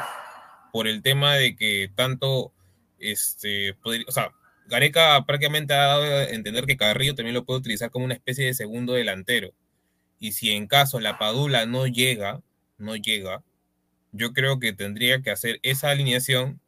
por 0.71 0.87
el 0.87 1.01
tema 1.01 1.35
de 1.35 1.55
que 1.55 1.89
tanto, 1.95 2.53
este, 2.99 3.73
podría- 3.75 4.05
o 4.07 4.11
sea, 4.11 4.31
Gareca 4.67 5.23
prácticamente 5.25 5.73
ha 5.73 5.77
dado 5.87 6.03
a 6.03 6.23
entender 6.25 6.65
que 6.65 6.77
Carrillo 6.77 7.15
también 7.15 7.33
lo 7.35 7.45
puede 7.45 7.59
utilizar 7.59 7.89
como 7.89 8.05
una 8.05 8.13
especie 8.15 8.45
de 8.45 8.53
segundo 8.53 8.93
delantero. 8.93 9.53
Y 10.19 10.31
si 10.31 10.51
en 10.51 10.67
caso 10.67 10.99
la 10.99 11.17
Padula 11.19 11.65
no 11.65 11.87
llega, 11.87 12.41
no 12.77 12.95
llega, 12.95 13.43
yo 14.11 14.33
creo 14.33 14.59
que 14.59 14.73
tendría 14.73 15.21
que 15.21 15.31
hacer 15.31 15.59
esa 15.63 15.89
alineación, 15.91 16.59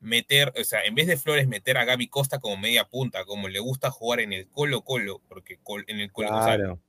meter, 0.00 0.52
o 0.58 0.64
sea, 0.64 0.84
en 0.84 0.94
vez 0.94 1.06
de 1.06 1.16
Flores, 1.16 1.48
meter 1.48 1.76
a 1.76 1.84
Gaby 1.84 2.08
Costa 2.08 2.38
como 2.38 2.56
media 2.56 2.84
punta, 2.84 3.24
como 3.24 3.48
le 3.48 3.58
gusta 3.58 3.90
jugar 3.90 4.20
en 4.20 4.32
el 4.32 4.48
Colo 4.48 4.82
Colo, 4.82 5.20
porque 5.28 5.58
col- 5.62 5.84
en 5.88 6.00
el 6.00 6.12
Colo, 6.12 6.28
o 6.28 6.42
sea, 6.44 6.54
Claro. 6.56 6.80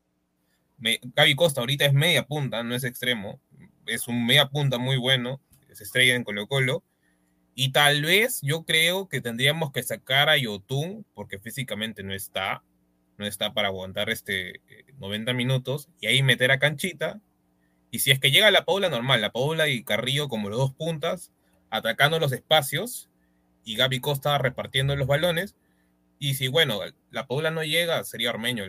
me- 0.77 0.99
Gaby 1.15 1.35
Costa 1.35 1.61
ahorita 1.61 1.85
es 1.85 1.93
media 1.93 2.25
punta, 2.27 2.63
no 2.63 2.75
es 2.75 2.83
extremo, 2.83 3.41
es 3.87 4.07
un 4.07 4.25
media 4.25 4.49
punta 4.49 4.77
muy 4.77 4.97
bueno, 4.97 5.41
es 5.69 5.81
estrella 5.81 6.15
en 6.15 6.23
Colo 6.23 6.47
Colo, 6.47 6.83
Y 7.55 7.73
tal 7.73 8.03
vez 8.03 8.39
yo 8.41 8.63
creo 8.63 9.09
que 9.09 9.19
tendríamos 9.19 9.73
que 9.73 9.83
sacar 9.83 10.29
a 10.29 10.37
Yotun, 10.37 11.05
porque 11.13 11.39
físicamente 11.39 12.03
no 12.03 12.13
está, 12.13 12.63
no 13.19 13.25
está 13.27 13.53
para 13.53 13.67
aguantar 13.67 14.09
este 14.09 14.61
90 14.97 15.33
minutos, 15.33 15.89
y 16.01 16.07
ahí 16.07 16.23
meter 16.23 16.51
a 16.51 16.59
Canchita. 16.59 17.21
Y 17.91 17.99
si 17.99 18.11
es 18.11 18.19
que 18.19 18.31
llega 18.31 18.51
la 18.51 18.65
Paula 18.65 18.89
normal, 18.89 19.21
la 19.21 19.31
Paula 19.31 19.67
y 19.67 19.83
Carrillo 19.83 20.29
como 20.29 20.49
los 20.49 20.59
dos 20.59 20.73
puntas, 20.73 21.31
atacando 21.69 22.19
los 22.19 22.31
espacios, 22.31 23.09
y 23.63 23.75
Gaby 23.75 23.99
Costa 23.99 24.37
repartiendo 24.37 24.95
los 24.95 25.07
balones. 25.07 25.55
Y 26.17 26.33
si, 26.35 26.47
bueno, 26.47 26.79
la 27.11 27.27
Paula 27.27 27.51
no 27.51 27.63
llega, 27.63 28.03
sería 28.03 28.31
Ormeño. 28.31 28.65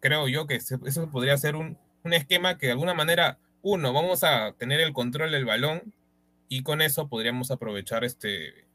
Creo 0.00 0.28
yo 0.28 0.46
que 0.46 0.56
eso 0.56 1.10
podría 1.10 1.36
ser 1.36 1.56
un, 1.56 1.78
un 2.04 2.12
esquema 2.12 2.58
que 2.58 2.66
de 2.66 2.72
alguna 2.72 2.94
manera, 2.94 3.38
uno, 3.62 3.92
vamos 3.92 4.24
a 4.24 4.52
tener 4.58 4.80
el 4.80 4.92
control 4.92 5.32
del 5.32 5.44
balón 5.44 5.94
y 6.48 6.62
con 6.62 6.82
eso 6.82 7.08
podríamos 7.08 7.50
aprovechar 7.50 8.04
este, 8.04 8.66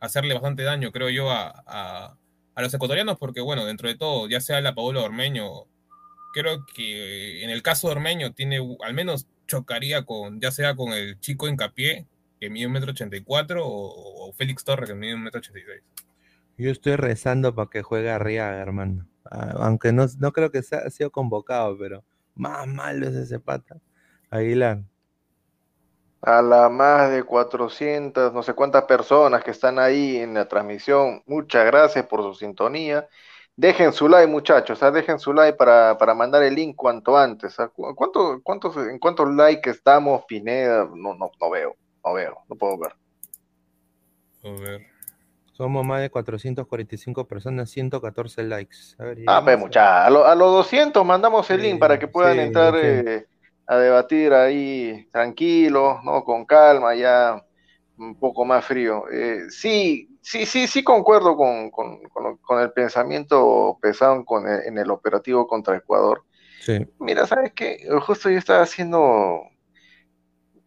hacerle 0.00 0.34
bastante 0.34 0.62
daño, 0.62 0.92
creo 0.92 1.10
yo, 1.10 1.30
a, 1.30 2.16
los 2.62 2.74
ecuatorianos, 2.74 3.18
porque 3.18 3.40
bueno, 3.40 3.64
dentro 3.64 3.88
de 3.88 3.96
todo, 3.96 4.28
ya 4.28 4.40
sea 4.40 4.60
la 4.60 4.74
Paola 4.74 5.02
Ormeño, 5.02 5.66
creo 6.32 6.66
que 6.74 7.44
en 7.44 7.50
el 7.50 7.62
caso 7.62 7.88
de 7.88 7.94
Ormeño 7.94 8.32
tiene, 8.32 8.58
al 8.84 8.94
menos 8.94 9.26
chocaría 9.46 10.04
con, 10.04 10.40
ya 10.40 10.50
sea 10.50 10.76
con 10.76 10.92
el 10.92 11.18
chico 11.20 11.48
Incapié, 11.48 12.06
que 12.40 12.50
mide 12.50 12.66
un 12.66 12.72
metro 12.72 12.90
ochenta 12.90 13.16
y 13.16 13.22
cuatro, 13.22 13.62
o 13.66 14.32
Félix 14.34 14.64
Torres, 14.64 14.88
que 14.88 14.94
mide 14.94 15.14
un 15.14 15.22
metro 15.22 15.38
ochenta 15.38 15.58
y 15.58 15.62
seis. 15.62 15.82
Yo 16.56 16.70
estoy 16.70 16.96
rezando 16.96 17.54
para 17.54 17.70
que 17.70 17.82
juegue 17.82 18.10
Arriaga, 18.10 18.58
hermano. 18.58 19.08
Ah, 19.24 19.54
aunque 19.58 19.92
no, 19.92 20.06
no 20.18 20.32
creo 20.32 20.50
que 20.50 20.62
sea, 20.62 20.82
convocado, 21.10 21.78
pero 21.78 22.04
más 22.34 22.66
malo 22.66 23.08
es 23.08 23.14
ese 23.14 23.38
pata. 23.40 23.76
Aguilar. 24.30 24.82
A 26.20 26.42
las 26.42 26.70
más 26.70 27.10
de 27.10 27.22
400, 27.22 28.32
no 28.32 28.42
sé 28.42 28.54
cuántas 28.54 28.84
personas 28.84 29.44
que 29.44 29.52
están 29.52 29.78
ahí 29.78 30.16
en 30.16 30.34
la 30.34 30.48
transmisión, 30.48 31.22
muchas 31.26 31.64
gracias 31.66 32.06
por 32.06 32.22
su 32.22 32.34
sintonía. 32.34 33.08
Dejen 33.56 33.92
su 33.92 34.08
like, 34.08 34.30
muchachos, 34.30 34.82
¿ah? 34.82 34.90
dejen 34.90 35.18
su 35.18 35.32
like 35.32 35.56
para, 35.56 35.96
mandar 36.14 36.42
el 36.42 36.54
link 36.54 36.76
cuanto 36.76 37.16
antes. 37.16 37.58
¿ah? 37.58 37.70
¿Cuánto, 37.74 38.40
cuántos, 38.42 38.76
¿En 38.76 38.98
cuántos 38.98 39.28
likes 39.34 39.70
estamos, 39.70 40.24
Pineda? 40.26 40.88
No, 40.94 41.14
no, 41.14 41.30
no 41.40 41.50
veo, 41.50 41.76
no 42.04 42.12
veo, 42.12 42.38
no 42.48 42.56
puedo 42.56 42.78
ver. 42.78 42.92
A 44.44 44.60
ver. 44.60 44.98
Somos 45.58 45.84
más 45.84 46.00
de 46.00 46.08
445 46.08 47.26
personas, 47.26 47.68
114 47.70 48.44
likes. 48.44 48.76
ah, 49.26 49.40
pues 49.42 49.58
muchachos, 49.58 50.24
a, 50.24 50.34
los 50.36 50.52
200 50.52 51.04
mandamos 51.04 51.50
el 51.50 51.62
link 51.62 51.80
para 51.80 51.98
que 51.98 52.06
puedan 52.06 52.38
entrar 52.38 52.76
eh, 52.76 53.26
a 53.68 53.76
debatir 53.76 54.32
ahí 54.32 55.06
tranquilo, 55.12 56.00
¿no? 56.02 56.24
Con 56.24 56.46
calma, 56.46 56.94
ya 56.94 57.44
un 57.98 58.18
poco 58.18 58.44
más 58.44 58.64
frío. 58.64 59.04
Eh, 59.10 59.50
sí, 59.50 60.18
sí, 60.22 60.46
sí, 60.46 60.66
sí 60.66 60.82
concuerdo 60.82 61.36
con, 61.36 61.70
el 62.60 62.72
pensamiento 62.72 63.78
pesado 63.80 64.24
con 64.24 64.48
en 64.48 64.78
el 64.78 64.90
operativo 64.90 65.46
contra 65.46 65.76
Ecuador. 65.76 66.24
Sí. 66.60 66.86
Mira, 66.98 67.26
¿sabes 67.26 67.52
qué? 67.52 67.86
Justo 68.00 68.30
yo 68.30 68.38
estaba 68.38 68.62
haciendo 68.62 69.42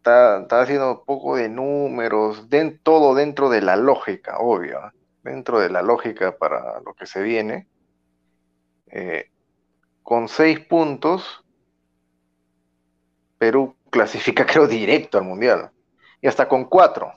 está, 0.01 0.61
haciendo 0.61 0.91
un 0.99 1.05
poco 1.05 1.35
de 1.35 1.49
números, 1.49 2.47
todo 2.83 3.13
dentro 3.13 3.49
de 3.49 3.61
la 3.61 3.75
lógica, 3.75 4.39
obvio, 4.39 4.79
dentro 5.23 5.59
de 5.59 5.69
la 5.69 5.81
lógica 5.81 6.37
para 6.37 6.79
lo 6.81 6.93
que 6.93 7.05
se 7.05 7.21
viene. 7.21 7.67
Eh, 8.87 9.29
con 10.03 10.27
seis 10.27 10.59
puntos, 10.59 11.43
Perú 13.41 13.75
clasifica, 13.89 14.45
creo, 14.51 14.67
directo 14.67 15.17
al 15.17 15.23
Mundial. 15.23 15.71
Y 16.21 16.27
hasta 16.27 16.47
con 16.47 16.65
cuatro. 16.65 17.11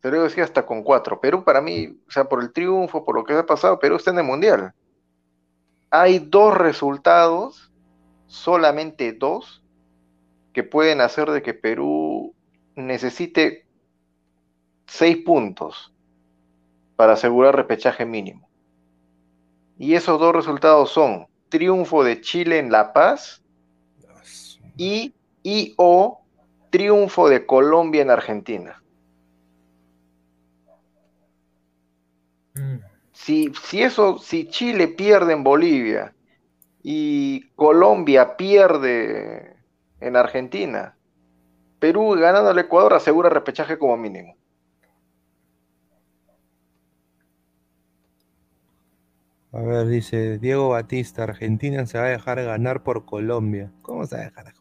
Pero 0.00 0.22
decía 0.22 0.44
hasta 0.44 0.64
con 0.64 0.82
cuatro. 0.82 1.20
Perú 1.20 1.44
para 1.44 1.60
mí, 1.60 2.00
o 2.08 2.10
sea, 2.10 2.24
por 2.24 2.42
el 2.42 2.50
triunfo, 2.50 3.04
por 3.04 3.14
lo 3.14 3.24
que 3.24 3.34
ha 3.34 3.44
pasado, 3.44 3.78
Perú 3.78 3.96
está 3.96 4.12
en 4.12 4.18
el 4.18 4.24
Mundial. 4.24 4.72
Hay 5.90 6.18
dos 6.18 6.56
resultados, 6.56 7.70
solamente 8.26 9.12
dos, 9.12 9.62
que 10.54 10.62
pueden 10.62 11.02
hacer 11.02 11.30
de 11.30 11.42
que 11.42 11.52
Perú 11.52 12.34
necesite 12.74 13.66
seis 14.86 15.18
puntos 15.26 15.94
para 16.96 17.12
asegurar 17.12 17.54
repechaje 17.54 18.06
mínimo. 18.06 18.48
Y 19.76 19.92
esos 19.92 20.18
dos 20.18 20.34
resultados 20.34 20.88
son 20.88 21.26
triunfo 21.50 22.02
de 22.02 22.22
Chile 22.22 22.58
en 22.58 22.72
La 22.72 22.94
Paz 22.94 23.42
y, 24.76 25.14
o 25.76 26.20
triunfo 26.70 27.28
de 27.28 27.46
Colombia 27.46 28.02
en 28.02 28.10
Argentina. 28.10 28.82
Mm. 32.54 32.76
Si, 33.12 33.52
si 33.62 33.82
eso, 33.82 34.18
si 34.18 34.48
Chile 34.48 34.88
pierde 34.88 35.32
en 35.32 35.42
Bolivia 35.42 36.14
y 36.82 37.48
Colombia 37.56 38.36
pierde 38.36 39.56
en 40.00 40.16
Argentina. 40.16 40.96
Perú 41.78 42.16
ganando 42.18 42.50
al 42.50 42.58
Ecuador 42.58 42.94
asegura 42.94 43.28
repechaje 43.28 43.78
como 43.78 43.96
mínimo. 43.96 44.36
A 49.56 49.62
ver, 49.62 49.86
dice 49.86 50.36
Diego 50.36 50.68
Batista, 50.68 51.22
Argentina 51.22 51.86
se 51.86 51.98
va 51.98 52.04
a 52.04 52.08
dejar 52.08 52.44
ganar 52.44 52.82
por 52.82 53.06
Colombia. 53.06 53.72
¿Cómo 53.80 54.04
se 54.04 54.16
va 54.16 54.20
a 54.20 54.24
dejar? 54.26 54.52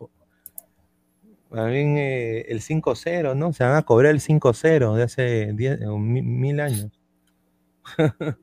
También 1.52 1.98
eh, 1.98 2.46
el 2.48 2.62
5-0, 2.62 3.36
¿no? 3.36 3.52
Se 3.52 3.66
van 3.66 3.76
a 3.76 3.82
cobrar 3.82 4.14
el 4.14 4.22
5-0 4.22 4.96
de 4.96 5.04
hace 5.04 5.54
mil 5.54 6.62
años. 6.62 6.98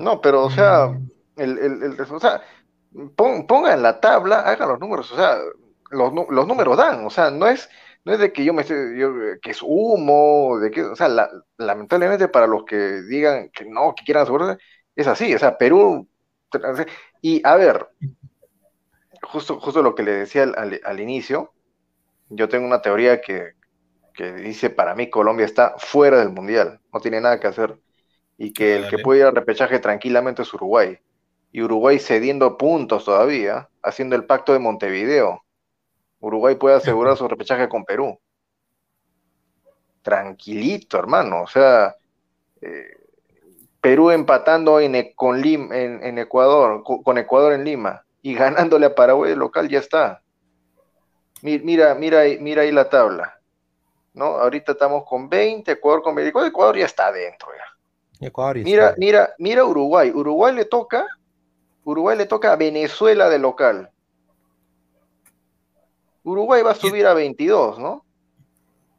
no, 0.00 0.20
pero 0.20 0.46
o 0.46 0.50
sea, 0.50 0.98
el, 1.36 1.58
el, 1.58 1.82
el 1.84 2.00
o 2.00 2.18
sea, 2.18 2.42
pongan 3.16 3.82
la 3.82 4.00
tabla, 4.00 4.40
hagan 4.40 4.68
los 4.68 4.80
números, 4.80 5.12
o 5.12 5.16
sea, 5.16 5.38
los, 5.90 6.12
los, 6.28 6.46
números 6.48 6.76
dan, 6.76 7.06
o 7.06 7.10
sea, 7.10 7.30
no 7.30 7.46
es, 7.46 7.70
no 8.04 8.12
es 8.12 8.18
de 8.18 8.32
que 8.32 8.44
yo 8.44 8.52
me 8.52 8.62
esté, 8.62 8.98
yo, 8.98 9.12
que 9.40 9.52
es 9.52 9.60
humo, 9.62 10.58
de 10.58 10.72
que, 10.72 10.82
o 10.82 10.96
sea, 10.96 11.08
lamentablemente 11.56 12.26
para 12.26 12.48
los 12.48 12.64
que 12.64 13.02
digan 13.02 13.48
que 13.50 13.64
no, 13.64 13.94
que 13.94 14.04
quieran 14.04 14.24
asegurarse, 14.24 14.62
es 14.96 15.06
así, 15.06 15.34
o 15.34 15.38
sea, 15.38 15.56
Perú, 15.56 16.08
y 17.22 17.46
a 17.46 17.56
ver, 17.56 17.88
justo, 19.22 19.60
justo 19.60 19.82
lo 19.82 19.94
que 19.94 20.02
le 20.02 20.12
decía 20.12 20.42
al, 20.42 20.80
al, 20.82 21.00
inicio, 21.00 21.52
yo 22.28 22.48
tengo 22.48 22.66
una 22.66 22.82
teoría 22.82 23.20
que, 23.20 23.52
que, 24.14 24.32
dice 24.32 24.70
para 24.70 24.94
mí 24.94 25.10
Colombia 25.10 25.46
está 25.46 25.74
fuera 25.78 26.18
del 26.18 26.30
mundial, 26.30 26.80
no 26.92 27.00
tiene 27.00 27.20
nada 27.20 27.38
que 27.38 27.46
hacer, 27.46 27.78
y 28.36 28.52
que 28.52 28.76
el 28.76 28.88
que 28.88 28.98
puede 28.98 29.20
ir 29.20 29.26
al 29.26 29.34
repechaje 29.34 29.78
tranquilamente 29.78 30.42
es 30.42 30.52
Uruguay 30.54 30.98
y 31.52 31.62
Uruguay 31.62 31.98
cediendo 31.98 32.56
puntos 32.56 33.04
todavía, 33.04 33.68
haciendo 33.82 34.16
el 34.16 34.24
pacto 34.24 34.52
de 34.52 34.60
Montevideo. 34.60 35.44
Uruguay 36.20 36.54
puede 36.54 36.76
asegurar 36.76 37.16
su 37.16 37.26
repechaje 37.26 37.68
con 37.68 37.84
Perú. 37.84 38.18
Tranquilito, 40.02 40.98
hermano. 40.98 41.42
O 41.42 41.46
sea, 41.46 41.96
eh, 42.60 42.99
Perú 43.80 44.10
empatando 44.10 44.80
en, 44.80 44.94
e, 44.94 45.14
con 45.14 45.42
en, 45.44 46.18
Ecuador, 46.18 46.82
con, 46.84 47.18
Ecuador 47.18 47.52
en 47.52 47.64
Lima 47.64 48.04
y 48.22 48.34
ganándole 48.70 48.86
a 48.86 48.94
Paraguay 48.94 49.34
local, 49.34 49.68
ya 49.68 49.78
está. 49.78 50.22
Mira, 51.42 51.94
mira, 51.94 52.24
mira 52.38 52.62
ahí 52.62 52.72
la 52.72 52.88
tabla. 52.88 53.40
¿no? 54.12 54.24
Ahorita 54.24 54.72
estamos 54.72 55.04
con 55.06 55.28
20, 55.28 55.72
Ecuador 55.72 56.02
con 56.02 56.14
20. 56.14 56.46
Ecuador 56.46 56.76
ya 56.76 56.84
está 56.84 57.06
adentro. 57.06 57.48
Ya. 58.20 58.30
mira, 58.62 58.94
mira, 58.98 59.34
mira 59.38 59.64
Uruguay. 59.64 60.10
Uruguay 60.10 60.54
le 60.54 60.66
toca 60.66 61.06
Uruguay 61.84 62.16
le 62.16 62.26
toca 62.26 62.52
a 62.52 62.56
Venezuela 62.56 63.28
de 63.28 63.38
local. 63.38 63.90
Uruguay 66.22 66.62
va 66.62 66.72
a 66.72 66.74
subir 66.74 67.06
a 67.06 67.14
22, 67.14 67.78
¿no? 67.78 68.04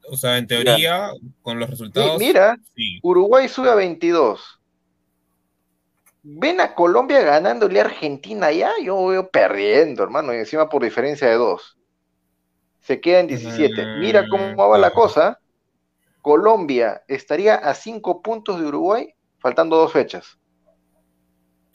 O 0.09 0.17
sea, 0.17 0.37
en 0.37 0.47
teoría, 0.47 1.11
con 1.41 1.59
los 1.59 1.69
resultados. 1.69 2.19
mira, 2.19 2.57
Uruguay 3.03 3.47
sube 3.47 3.69
a 3.69 3.75
22. 3.75 4.59
Ven 6.23 6.61
a 6.61 6.75
Colombia 6.75 7.21
ganándole 7.21 7.79
a 7.79 7.85
Argentina 7.85 8.51
ya, 8.51 8.71
yo 8.83 9.07
veo 9.07 9.29
perdiendo, 9.29 10.03
hermano, 10.03 10.33
y 10.33 10.37
encima 10.37 10.69
por 10.69 10.83
diferencia 10.83 11.27
de 11.27 11.35
dos. 11.35 11.77
Se 12.81 13.01
queda 13.01 13.19
en 13.19 13.27
17. 13.27 13.97
Mira 13.99 14.27
cómo 14.29 14.69
va 14.69 14.77
la 14.77 14.91
cosa. 14.91 15.39
Colombia 16.21 17.03
estaría 17.07 17.55
a 17.55 17.73
5 17.73 18.21
puntos 18.21 18.59
de 18.59 18.67
Uruguay, 18.67 19.13
faltando 19.39 19.75
dos 19.77 19.91
fechas. 19.91 20.37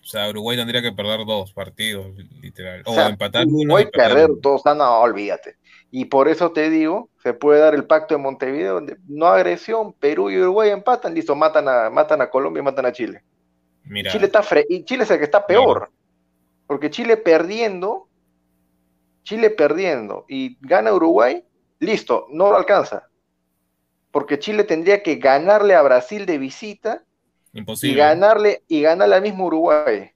O 0.03 0.09
sea, 0.09 0.29
Uruguay 0.29 0.57
tendría 0.57 0.81
que 0.81 0.93
perder 0.93 1.27
dos 1.27 1.53
partidos, 1.53 2.15
literal. 2.41 2.83
O, 2.87 3.01
empatar 3.01 3.45
uno. 3.47 3.57
Uruguay 3.57 3.89
perder 3.93 4.31
dos, 4.41 4.63
no, 4.65 5.01
olvídate. 5.01 5.57
Y 5.91 6.05
por 6.05 6.29
eso 6.29 6.53
te 6.53 6.71
digo, 6.71 7.11
se 7.23 7.35
puede 7.35 7.59
dar 7.59 7.75
el 7.75 7.87
pacto 7.87 8.15
de 8.15 8.19
Montevideo, 8.19 8.75
donde 8.75 8.99
no 9.09 9.27
agresión, 9.27 9.93
Perú 9.95 10.31
y 10.31 10.39
Uruguay 10.39 10.71
empatan, 10.71 11.15
listo, 11.15 11.35
matan 11.35 11.69
a, 11.69 11.91
matan 11.91 12.21
a 12.21 12.31
Colombia 12.31 12.61
y 12.61 12.65
matan 12.65 12.87
a 12.87 12.93
Chile. 12.93 13.25
Mira. 13.87 14.11
Chile 14.13 14.27
está 14.27 14.43
y 14.69 14.85
Chile 14.85 15.05
es 15.05 15.11
el 15.11 15.19
que 15.19 15.25
está 15.25 15.47
peor. 15.47 15.91
Porque 16.67 16.91
Chile 16.91 17.17
perdiendo, 17.17 18.09
Chile 19.23 19.51
perdiendo 19.51 20.25
y 20.29 20.59
gana 20.61 20.93
Uruguay, 20.93 21.45
listo, 21.79 22.27
no 22.31 22.51
lo 22.51 22.57
alcanza. 22.57 23.09
porque 24.11 24.39
Chile 24.39 24.65
tendría 24.65 25.03
que 25.03 25.17
ganarle 25.17 25.75
a 25.75 25.83
Brasil 25.83 26.25
de 26.25 26.39
visita 26.39 27.05
Imposible. 27.53 27.93
y 27.93 27.97
ganarle 27.99 28.65
y 28.67 28.81
ganarle 28.81 29.15
al 29.17 29.23
mismo 29.23 29.45
Uruguay. 29.47 30.11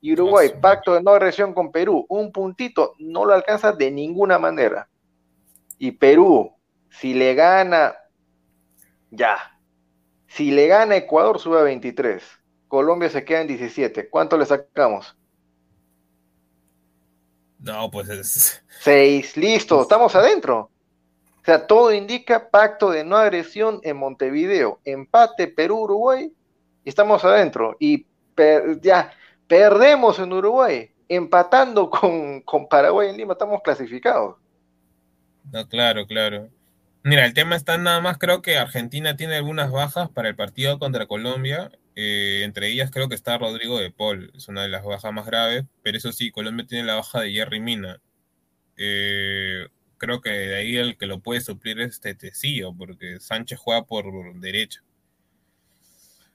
Y 0.00 0.12
Uruguay, 0.12 0.50
pacto 0.60 0.94
de 0.94 1.02
no 1.02 1.10
agresión 1.10 1.52
con 1.52 1.70
Perú, 1.70 2.06
un 2.08 2.32
puntito, 2.32 2.94
no 2.98 3.24
lo 3.24 3.34
alcanza 3.34 3.72
de 3.72 3.90
ninguna 3.90 4.38
manera. 4.38 4.88
Y 5.78 5.92
Perú, 5.92 6.54
si 6.90 7.14
le 7.14 7.34
gana, 7.34 7.94
ya. 9.10 9.53
Si 10.34 10.50
le 10.50 10.66
gana 10.66 10.96
Ecuador, 10.96 11.38
sube 11.38 11.60
a 11.60 11.62
23. 11.62 12.20
Colombia 12.66 13.08
se 13.08 13.24
queda 13.24 13.42
en 13.42 13.46
17. 13.46 14.08
¿Cuánto 14.10 14.36
le 14.36 14.44
sacamos? 14.44 15.16
No, 17.60 17.88
pues 17.88 18.08
es. 18.08 18.64
6. 18.80 19.36
Listo, 19.36 19.80
estamos 19.82 20.12
adentro. 20.16 20.72
O 21.40 21.44
sea, 21.44 21.68
todo 21.68 21.92
indica 21.92 22.50
pacto 22.50 22.90
de 22.90 23.04
no 23.04 23.16
agresión 23.16 23.78
en 23.84 23.96
Montevideo. 23.96 24.80
Empate 24.84 25.46
Perú-Uruguay 25.46 26.32
y 26.82 26.88
estamos 26.88 27.24
adentro. 27.24 27.76
Y 27.78 27.98
per- 28.34 28.80
ya, 28.80 29.12
perdemos 29.46 30.18
en 30.18 30.32
Uruguay. 30.32 30.90
Empatando 31.08 31.88
con, 31.88 32.40
con 32.40 32.66
Paraguay 32.68 33.10
en 33.10 33.18
Lima, 33.18 33.34
estamos 33.34 33.62
clasificados. 33.62 34.34
No, 35.52 35.68
claro, 35.68 36.04
claro. 36.08 36.48
Mira, 37.04 37.26
el 37.26 37.34
tema 37.34 37.54
está 37.54 37.76
nada 37.78 38.00
más, 38.00 38.18
creo 38.18 38.40
que 38.42 38.56
Argentina 38.56 39.14
tiene 39.16 39.36
algunas 39.36 39.70
bajas 39.70 40.08
para 40.10 40.28
el 40.28 40.36
partido 40.36 40.78
contra 40.78 41.06
Colombia. 41.06 41.70
eh, 41.96 42.42
entre 42.44 42.68
ellas 42.68 42.90
creo 42.90 43.08
que 43.08 43.14
está 43.14 43.38
Rodrigo 43.38 43.78
de 43.78 43.92
Paul, 43.92 44.32
es 44.34 44.48
una 44.48 44.62
de 44.62 44.68
las 44.68 44.82
bajas 44.84 45.12
más 45.12 45.26
graves, 45.26 45.64
pero 45.82 45.96
eso 45.98 46.10
sí, 46.12 46.32
Colombia 46.32 46.66
tiene 46.66 46.84
la 46.84 46.96
baja 46.96 47.20
de 47.20 47.30
Jerry 47.32 47.60
Mina. 47.60 48.00
Eh, 48.78 49.68
creo 49.98 50.20
que 50.22 50.30
de 50.30 50.56
ahí 50.56 50.76
el 50.76 50.96
que 50.98 51.06
lo 51.06 51.20
puede 51.20 51.40
suplir 51.42 51.80
es 51.80 52.00
Tetecillo, 52.00 52.74
porque 52.76 53.20
Sánchez 53.20 53.58
juega 53.60 53.84
por 53.86 54.06
derecha. 54.40 54.82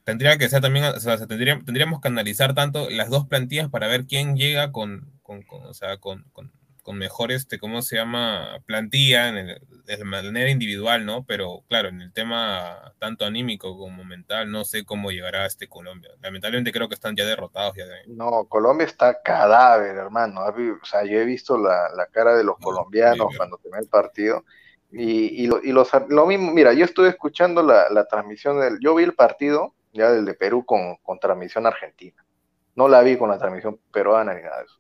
Tendría 0.03 0.37
que 0.37 0.49
ser 0.49 0.61
también, 0.61 0.85
o 0.85 0.99
sea, 0.99 1.17
se 1.17 1.25
tendría- 1.27 1.59
tendríamos 1.63 2.01
que 2.01 2.07
analizar 2.09 2.53
tanto 2.53 2.89
las 2.89 3.09
dos 3.09 3.27
plantillas 3.27 3.69
para 3.69 3.87
ver 3.87 4.05
quién 4.05 4.35
llega 4.35 4.71
con, 4.73 5.09
con, 5.23 5.45
o 5.49 5.73
sea, 5.73 5.97
con, 5.97 6.25
con 6.89 6.97
mejor, 6.97 7.31
este, 7.31 7.59
¿cómo 7.59 7.83
se 7.83 7.97
llama? 7.97 8.63
Plantilla 8.65 9.29
en 9.29 9.37
el- 9.37 9.61
de 9.85 10.03
manera 10.03 10.49
individual, 10.49 11.05
¿no? 11.05 11.23
Pero 11.23 11.63
claro, 11.67 11.89
en 11.89 12.01
el 12.01 12.11
tema 12.11 12.95
tanto 12.99 13.25
anímico 13.25 13.77
como 13.77 14.03
mental, 14.03 14.49
no 14.51 14.63
sé 14.65 14.83
cómo 14.85 15.11
llegará 15.11 15.45
este 15.45 15.67
Colombia. 15.69 16.09
Lamentablemente 16.19 16.71
creo 16.71 16.87
que 16.89 16.95
están 16.95 17.15
ya 17.15 17.25
derrotados 17.25 17.75
ya 17.77 17.85
de 17.85 18.07
No, 18.07 18.45
Colombia 18.45 18.85
está 18.87 19.21
cadáver, 19.21 19.95
hermano. 19.97 20.41
O 20.41 20.85
sea, 20.85 21.03
yo 21.05 21.19
he 21.19 21.25
visto 21.25 21.57
la, 21.57 21.89
la 21.95 22.07
cara 22.07 22.35
de 22.35 22.43
los 22.43 22.59
No, 22.59 22.63
colombianos 22.63 23.19
horrible. 23.19 23.37
cuando 23.37 23.57
termina 23.57 23.79
el 23.81 23.87
partido. 23.87 24.45
Y, 24.91 25.43
y, 25.43 25.47
lo, 25.47 25.61
y 25.63 25.71
los, 25.71 25.89
lo 26.09 26.25
mismo, 26.25 26.51
mira, 26.51 26.73
yo 26.73 26.85
estuve 26.85 27.09
escuchando 27.09 27.61
la, 27.61 27.89
la 27.91 28.05
transmisión 28.07 28.59
del. 28.59 28.79
Yo 28.81 28.95
vi 28.95 29.03
el 29.03 29.13
partido 29.13 29.75
ya 29.93 30.11
del 30.11 30.25
de 30.25 30.33
Perú 30.33 30.65
con, 30.65 30.95
con 31.03 31.19
transmisión 31.19 31.67
argentina. 31.67 32.25
No 32.75 32.87
la 32.87 33.01
vi 33.01 33.17
con 33.17 33.29
la 33.29 33.37
transmisión 33.37 33.79
peruana 33.91 34.33
ni 34.33 34.41
nada 34.41 34.59
de 34.59 34.65
eso. 34.65 34.79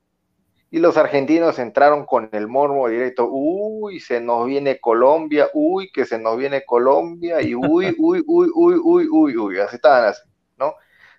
Y 0.71 0.79
los 0.79 0.97
argentinos 0.97 1.57
entraron 1.57 2.05
con 2.05 2.29
el 2.31 2.47
mormo 2.47 2.87
directo. 2.87 3.27
Uy, 3.29 3.99
se 3.99 4.21
nos 4.21 4.45
viene 4.45 4.79
Colombia. 4.79 5.49
Uy, 5.53 5.91
que 5.91 6.05
se 6.05 6.19
nos 6.19 6.37
viene 6.37 6.63
Colombia. 6.63 7.41
Y 7.41 7.55
uy, 7.55 7.95
uy, 7.97 8.23
uy, 8.27 8.51
uy, 8.53 8.75
uy, 8.83 9.07
uy, 9.11 9.37
uy. 9.37 9.59
Así 9.59 9.77
estaban 9.77 10.05
así, 10.05 10.21
¿no? 10.57 10.67
O 10.67 10.75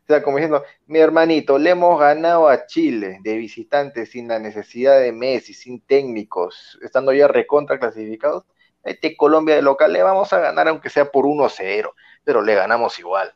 sea, 0.06 0.22
como 0.22 0.36
diciendo, 0.36 0.64
mi 0.86 0.98
hermanito, 0.98 1.58
le 1.58 1.70
hemos 1.70 1.98
ganado 1.98 2.48
a 2.48 2.66
Chile 2.66 3.18
de 3.22 3.36
visitante 3.36 4.06
sin 4.06 4.28
la 4.28 4.38
necesidad 4.38 5.00
de 5.00 5.12
Messi, 5.12 5.54
sin 5.54 5.80
técnicos, 5.80 6.78
estando 6.82 7.12
ya 7.12 7.28
recontra 7.28 7.78
clasificados. 7.78 8.44
Este 8.82 9.16
Colombia 9.16 9.54
de 9.56 9.62
local 9.62 9.92
le 9.92 10.02
vamos 10.02 10.32
a 10.32 10.40
ganar 10.40 10.68
aunque 10.68 10.90
sea 10.90 11.10
por 11.10 11.26
1-0, 11.26 11.92
pero 12.24 12.42
le 12.42 12.54
ganamos 12.54 12.98
igual. 12.98 13.34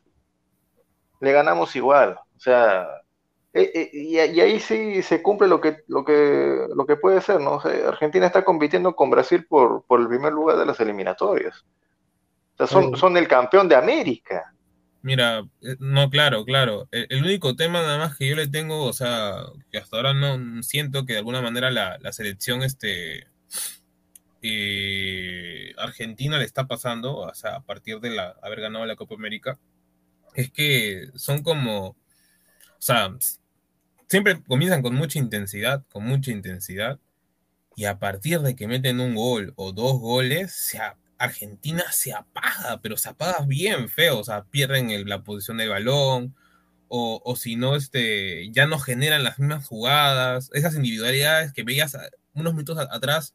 Le 1.19 1.31
ganamos 1.31 1.75
igual. 1.75 2.19
O 2.35 2.39
sea, 2.39 2.87
eh, 3.55 3.71
eh, 3.73 3.89
y, 3.93 4.15
y 4.17 4.41
ahí 4.41 4.59
sí 4.59 5.01
se 5.01 5.21
cumple 5.21 5.47
lo 5.47 5.59
que, 5.59 5.77
lo 5.87 6.05
que, 6.05 6.67
lo 6.75 6.85
que 6.85 6.95
puede 6.95 7.21
ser, 7.21 7.41
¿no? 7.41 7.53
O 7.55 7.61
sea, 7.61 7.87
Argentina 7.87 8.27
está 8.27 8.45
compitiendo 8.45 8.95
con 8.95 9.09
Brasil 9.09 9.45
por, 9.45 9.83
por 9.85 9.99
el 10.01 10.07
primer 10.07 10.33
lugar 10.33 10.57
de 10.57 10.65
las 10.65 10.79
eliminatorias. 10.79 11.65
O 12.53 12.57
sea, 12.57 12.67
son, 12.67 12.95
son 12.95 13.17
el 13.17 13.27
campeón 13.27 13.67
de 13.67 13.75
América. 13.75 14.53
Mira, 15.01 15.45
eh, 15.61 15.75
no, 15.79 16.09
claro, 16.09 16.45
claro. 16.45 16.87
El, 16.91 17.07
el 17.09 17.23
único 17.23 17.55
tema 17.55 17.81
nada 17.81 17.97
más 17.97 18.17
que 18.17 18.27
yo 18.27 18.35
le 18.35 18.47
tengo, 18.47 18.83
o 18.83 18.93
sea, 18.93 19.37
que 19.71 19.77
hasta 19.77 19.97
ahora 19.97 20.13
no 20.13 20.61
siento 20.61 21.05
que 21.05 21.13
de 21.13 21.19
alguna 21.19 21.41
manera 21.41 21.71
la, 21.71 21.97
la 21.99 22.11
selección 22.11 22.61
este 22.61 23.27
eh, 24.47 25.73
Argentina 25.77 26.37
le 26.37 26.45
está 26.45 26.67
pasando, 26.67 27.17
o 27.17 27.33
sea, 27.33 27.55
a 27.55 27.61
partir 27.61 27.99
de 27.99 28.11
la, 28.11 28.35
haber 28.43 28.61
ganado 28.61 28.85
la 28.85 28.95
Copa 28.95 29.15
América, 29.15 29.57
es 30.35 30.51
que 30.51 31.07
son 31.15 31.41
como, 31.41 31.87
o 31.87 31.95
sea, 32.77 33.09
siempre 34.09 34.41
comienzan 34.43 34.81
con 34.81 34.95
mucha 34.95 35.19
intensidad, 35.19 35.83
con 35.91 36.05
mucha 36.05 36.31
intensidad, 36.31 36.99
y 37.75 37.85
a 37.85 37.99
partir 37.99 38.39
de 38.41 38.55
que 38.55 38.67
meten 38.67 38.99
un 38.99 39.15
gol 39.15 39.53
o 39.55 39.71
dos 39.71 39.99
goles, 39.99 40.53
se 40.53 40.79
Argentina 41.17 41.83
se 41.91 42.13
apaga, 42.13 42.81
pero 42.81 42.97
se 42.97 43.09
apaga 43.09 43.45
bien 43.45 43.87
feo, 43.89 44.19
o 44.19 44.23
sea, 44.23 44.43
pierden 44.43 44.89
el- 44.89 45.05
la 45.05 45.23
posición 45.23 45.57
del 45.57 45.69
balón, 45.69 46.35
o, 46.89 47.21
o 47.23 47.35
si 47.37 47.55
no, 47.55 47.75
este, 47.75 48.51
ya 48.51 48.67
no 48.67 48.79
generan 48.79 49.23
las 49.23 49.39
mismas 49.39 49.65
jugadas, 49.65 50.49
esas 50.53 50.75
individualidades 50.75 51.53
que 51.53 51.63
veías 51.63 51.97
unos 52.33 52.53
minutos 52.53 52.77
a- 52.77 52.93
atrás, 52.93 53.33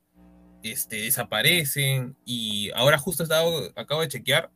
este, 0.63 0.97
desaparecen, 0.97 2.17
y 2.27 2.71
ahora 2.75 2.99
justo 2.99 3.23
estaba, 3.23 3.49
acabo 3.77 4.03
de 4.03 4.09
chequear, 4.09 4.51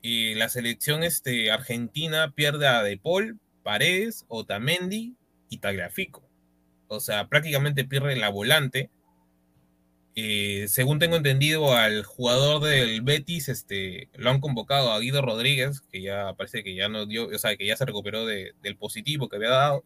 y 0.00 0.34
la 0.34 0.48
selección 0.48 1.02
este, 1.02 1.50
argentina 1.50 2.32
pierde 2.36 2.68
a 2.68 2.82
De 2.84 2.98
Paul, 2.98 3.40
Paredes, 3.64 4.24
Otamendi 4.28 5.16
y 5.48 5.58
Tagliafico. 5.58 6.22
O 6.88 7.00
sea, 7.00 7.28
prácticamente 7.28 7.84
pierde 7.84 8.16
la 8.16 8.28
volante. 8.28 8.90
Eh, 10.16 10.66
según 10.68 11.00
tengo 11.00 11.16
entendido, 11.16 11.74
al 11.74 12.04
jugador 12.04 12.62
del 12.62 13.02
Betis, 13.02 13.48
este, 13.48 14.08
lo 14.14 14.30
han 14.30 14.40
convocado 14.40 14.92
a 14.92 15.00
Guido 15.00 15.22
Rodríguez, 15.22 15.80
que 15.90 16.02
ya 16.02 16.34
parece 16.34 16.62
que 16.62 16.76
ya 16.76 16.88
no 16.88 17.06
dio, 17.06 17.26
o 17.26 17.38
sea, 17.38 17.56
que 17.56 17.66
ya 17.66 17.76
se 17.76 17.84
recuperó 17.84 18.24
de- 18.24 18.52
del 18.62 18.76
positivo 18.76 19.28
que 19.28 19.36
había 19.36 19.50
dado. 19.50 19.84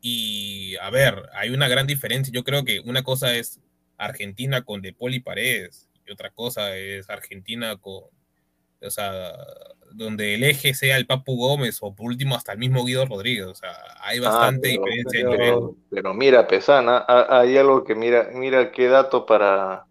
Y 0.00 0.76
a 0.76 0.90
ver, 0.90 1.22
hay 1.34 1.50
una 1.50 1.68
gran 1.68 1.86
diferencia. 1.86 2.32
Yo 2.32 2.44
creo 2.44 2.64
que 2.64 2.80
una 2.80 3.02
cosa 3.02 3.36
es 3.36 3.60
Argentina 3.96 4.62
con 4.62 4.82
De 4.82 4.94
y 4.98 5.20
Paredes, 5.20 5.88
y 6.06 6.12
otra 6.12 6.30
cosa 6.30 6.76
es 6.76 7.08
Argentina 7.08 7.76
con, 7.76 8.04
o 8.84 8.90
sea, 8.90 9.32
donde 9.94 10.34
el 10.34 10.44
eje 10.44 10.72
sea 10.74 10.96
el 10.96 11.06
Papu 11.06 11.36
Gómez 11.36 11.78
o 11.82 11.94
por 11.94 12.06
último 12.06 12.34
hasta 12.34 12.52
el 12.52 12.58
mismo 12.58 12.84
Guido 12.84 13.04
Rodríguez. 13.06 13.46
O 13.46 13.54
sea, 13.54 13.72
hay 14.00 14.18
bastante 14.20 14.74
Ah, 14.74 14.80
pero- 14.82 14.92
diferencia 14.94 15.20
de 15.30 15.36
pero- 15.36 15.56
nivel. 15.60 15.76
Pero 15.90 16.14
mira, 16.14 16.46
Pesana, 16.48 17.04
ha- 17.06 17.40
hay 17.40 17.56
algo 17.58 17.84
que 17.84 17.94
mira, 17.94 18.28
mira 18.32 18.72
qué 18.72 18.88
dato 18.88 19.26
para, 19.26 19.84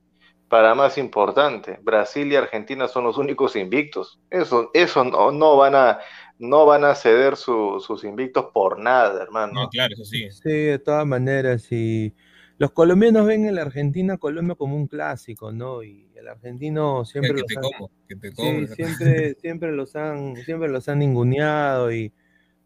para 0.48 0.74
más 0.76 0.98
importante. 0.98 1.78
Brasil 1.84 2.32
y 2.32 2.36
Argentina 2.36 2.88
son 2.88 3.04
los 3.04 3.18
únicos 3.18 3.56
invictos. 3.56 4.20
Eso, 4.30 4.72
eso 4.74 5.04
no, 5.04 5.32
no 5.32 5.56
van 5.58 5.76
a, 5.76 6.00
no 6.40 6.66
van 6.66 6.84
a 6.84 6.96
ceder 6.96 7.38
su- 7.38 7.80
sus 7.86 8.04
invictos 8.04 8.48
por 8.54 8.80
nada, 8.80 9.22
hermano. 9.22 9.54
No, 9.54 9.70
claro, 9.70 9.94
eso 9.94 10.04
sí. 10.06 10.30
Sí, 10.32 10.50
de 10.50 10.80
todas 10.80 11.06
maneras, 11.06 11.72
y 11.72 12.14
los 12.62 12.72
colombianos 12.74 13.26
ven 13.26 13.48
en 13.48 13.56
la 13.56 13.64
Argentina 13.64 14.20
Colombia 14.20 14.54
como 14.56 14.76
un 14.76 14.86
clásico, 14.88 15.52
¿no? 15.52 15.82
Y 15.82 16.12
el 16.16 16.28
argentino 16.28 17.06
siempre 17.06 17.36
que 17.36 17.42
los 17.42 17.48
te 17.48 17.56
han- 17.58 17.64
como, 17.64 17.90
que 18.08 18.16
te 18.16 18.32
sí, 18.36 18.68
siempre, 18.68 19.34
siempre 19.36 19.72
los 19.72 19.96
han, 19.96 20.36
siempre 20.46 20.70
los 20.70 20.88
han 20.88 21.00
ninguneado 21.00 21.92
y 21.92 22.14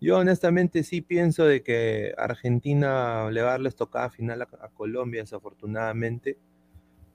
yo 0.02 0.18
honestamente 0.18 0.84
sí 0.84 1.00
pienso 1.02 1.46
de 1.46 1.64
que 1.64 2.14
Argentina 2.18 3.32
le 3.32 3.42
va 3.42 3.50
a 3.50 3.52
darles 3.52 3.78
tocada 3.78 4.10
final 4.10 4.42
a, 4.42 4.50
a 4.62 4.70
Colombia, 4.70 5.22
desafortunadamente. 5.22 6.38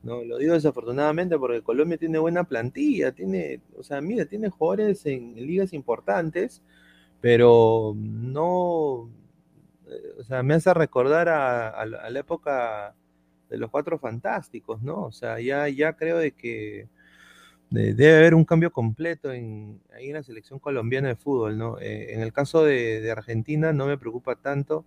No, 0.02 0.24
lo 0.24 0.38
digo 0.38 0.54
desafortunadamente 0.54 1.38
porque 1.38 1.62
Colombia 1.62 1.98
tiene 1.98 2.18
buena 2.18 2.44
plantilla, 2.44 3.12
tiene, 3.12 3.60
o 3.76 3.82
sea, 3.82 4.00
mira, 4.00 4.24
tiene 4.26 4.48
jugadores 4.48 5.04
en 5.06 5.34
ligas 5.36 5.74
importantes, 5.74 6.62
pero 7.20 7.94
no, 7.96 9.10
o 10.18 10.24
sea, 10.24 10.42
me 10.42 10.54
hace 10.54 10.72
recordar 10.74 11.28
a, 11.28 11.70
a 11.70 11.86
la, 11.86 11.98
a 11.98 12.10
la 12.10 12.20
época 12.20 12.94
de 13.48 13.58
los 13.58 13.70
Cuatro 13.70 13.98
Fantásticos, 13.98 14.82
¿no? 14.82 15.04
O 15.06 15.12
sea, 15.12 15.40
ya, 15.40 15.68
ya 15.68 15.94
creo 15.94 16.18
de 16.18 16.32
que 16.32 16.88
de- 17.70 17.94
debe 17.94 18.18
haber 18.18 18.34
un 18.34 18.44
cambio 18.44 18.72
completo 18.72 19.32
en, 19.32 19.80
ahí 19.94 20.08
en 20.08 20.14
la 20.14 20.22
selección 20.22 20.58
colombiana 20.58 21.08
de 21.08 21.16
fútbol, 21.16 21.58
¿no? 21.58 21.78
Eh, 21.80 22.14
en 22.14 22.20
el 22.22 22.32
caso 22.32 22.64
de, 22.64 23.00
de 23.00 23.10
Argentina 23.10 23.72
no 23.72 23.86
me 23.86 23.98
preocupa 23.98 24.36
tanto. 24.36 24.84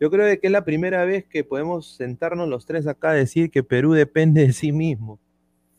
Yo 0.00 0.10
creo 0.10 0.26
de 0.26 0.40
que 0.40 0.48
es 0.48 0.52
la 0.52 0.64
primera 0.64 1.04
vez 1.04 1.24
que 1.26 1.44
podemos 1.44 1.96
sentarnos 1.96 2.48
los 2.48 2.66
tres 2.66 2.86
acá 2.86 3.10
a 3.10 3.14
decir 3.14 3.50
que 3.50 3.62
Perú 3.64 3.92
depende 3.94 4.46
de 4.46 4.52
sí 4.52 4.72
mismo. 4.72 5.20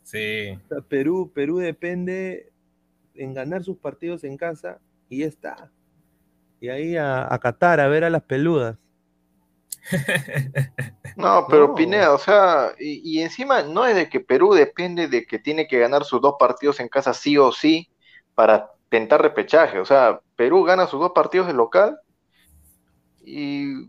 Sí, 0.02 0.58
O 0.64 0.68
sea, 0.68 0.80
Perú, 0.82 1.30
Perú 1.34 1.58
depende 1.58 2.52
en 3.14 3.34
ganar 3.34 3.64
sus 3.64 3.78
partidos 3.78 4.24
en 4.24 4.36
casa 4.36 4.80
y 5.08 5.20
ya 5.20 5.26
está. 5.26 5.72
Y 6.60 6.68
ahí 6.68 6.96
a, 6.96 7.32
a 7.32 7.38
Qatar 7.38 7.80
a 7.80 7.88
ver 7.88 8.04
a 8.04 8.10
las 8.10 8.22
peludas. 8.22 8.76
No, 11.16 11.46
pero 11.48 11.68
No. 11.68 11.74
Pineda, 11.74 12.12
o 12.12 12.18
sea, 12.18 12.72
y, 12.78 13.00
y 13.18 13.22
encima 13.22 13.62
no 13.62 13.84
es 13.86 13.96
de 13.96 14.08
que 14.08 14.20
Perú 14.20 14.52
depende 14.54 15.08
de 15.08 15.26
que 15.26 15.38
tiene 15.40 15.66
que 15.66 15.78
ganar 15.78 16.04
sus 16.04 16.20
dos 16.20 16.34
partidos 16.38 16.78
en 16.78 16.88
casa 16.88 17.12
sí 17.12 17.36
o 17.36 17.50
sí 17.50 17.90
para 18.34 18.70
tentar 18.88 19.20
repechaje. 19.22 19.80
O 19.80 19.84
sea, 19.84 20.20
Perú 20.36 20.62
gana 20.62 20.86
sus 20.86 21.00
dos 21.00 21.10
partidos 21.12 21.48
de 21.48 21.54
local 21.54 21.98
y 23.24 23.88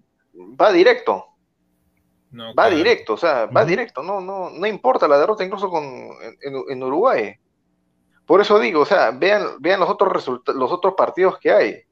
va 0.60 0.72
directo, 0.72 1.26
No, 2.32 2.48
va 2.48 2.54
claro. 2.66 2.76
directo, 2.78 3.14
o 3.14 3.18
sea, 3.18 3.46
va 3.46 3.64
directo, 3.64 4.02
no, 4.02 4.22
no, 4.22 4.50
no 4.50 4.66
importa 4.68 5.08
la 5.08 5.20
derrota 5.20 5.44
incluso 5.44 5.70
con, 5.70 5.84
en, 5.84 6.38
en- 6.42 6.64
en 6.70 6.84
Uruguay. 6.84 7.36
Por 8.26 8.42
eso 8.42 8.58
digo, 8.60 8.82
o 8.82 8.86
sea, 8.86 9.12
vean, 9.12 9.44
vean 9.60 9.80
los 9.80 9.90
otros 9.90 10.12
resulta- 10.14 10.54
los 10.54 10.72
otros 10.72 10.96
partidos 10.98 11.38
que 11.40 11.52
hay. 11.52 11.84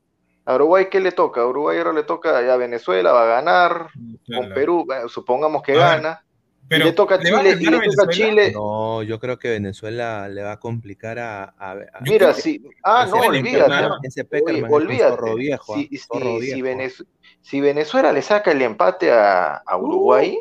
A 0.47 0.55
Uruguay, 0.55 0.87
¿qué 0.89 0.99
le 1.01 1.11
toca? 1.11 1.41
A 1.41 1.45
Uruguay 1.45 1.77
ahora 1.77 1.91
le 1.93 2.03
toca 2.03 2.37
a 2.37 2.57
Venezuela, 2.57 3.11
va 3.11 3.23
a 3.23 3.27
ganar, 3.41 3.89
Claro. 4.25 4.43
con 4.43 4.53
Perú, 4.53 4.87
supongamos 5.09 5.61
que 5.61 5.73
A 5.73 5.75
gana. 5.95 6.23
Pero 6.69 6.83
y 6.83 6.87
le 6.87 6.93
toca 6.93 7.15
a 7.15 7.17
¿le 7.19 7.31
va 7.31 7.39
a 7.39 7.41
Chile, 7.43 7.51
y 7.59 7.65
le 7.65 7.65
toca 7.65 7.77
a 7.77 7.79
Venezuela? 7.79 8.11
Chile. 8.11 8.51
No, 8.53 9.03
yo 9.03 9.19
creo 9.19 9.37
que 9.39 9.49
Venezuela 9.51 10.27
le 10.27 10.43
va 10.43 10.53
a 10.53 10.59
complicar 10.59 11.17
a. 11.19 11.43
a, 11.57 11.71
a- 11.71 11.77
Mira, 12.01 12.33
si. 12.33 12.61
Ah, 12.83 13.05
no, 13.09 13.29
Venezuela 13.29 13.65
olvídate. 13.65 14.07
ese 14.07 14.27
Oye, 14.45 14.63
olvídate. 14.69 15.35
viejo. 15.35 15.75
Si, 15.75 15.81
ah, 15.83 15.87
si- 15.91 15.97
si 15.97 16.61
viejo. 16.61 16.67
Venez- 16.67 17.05
si 17.41 17.61
Venezuela 17.61 18.11
le 18.11 18.21
saca 18.21 18.51
el 18.51 18.61
empate 18.61 19.11
a, 19.11 19.55
a 19.65 19.77
Uruguay, 19.77 20.39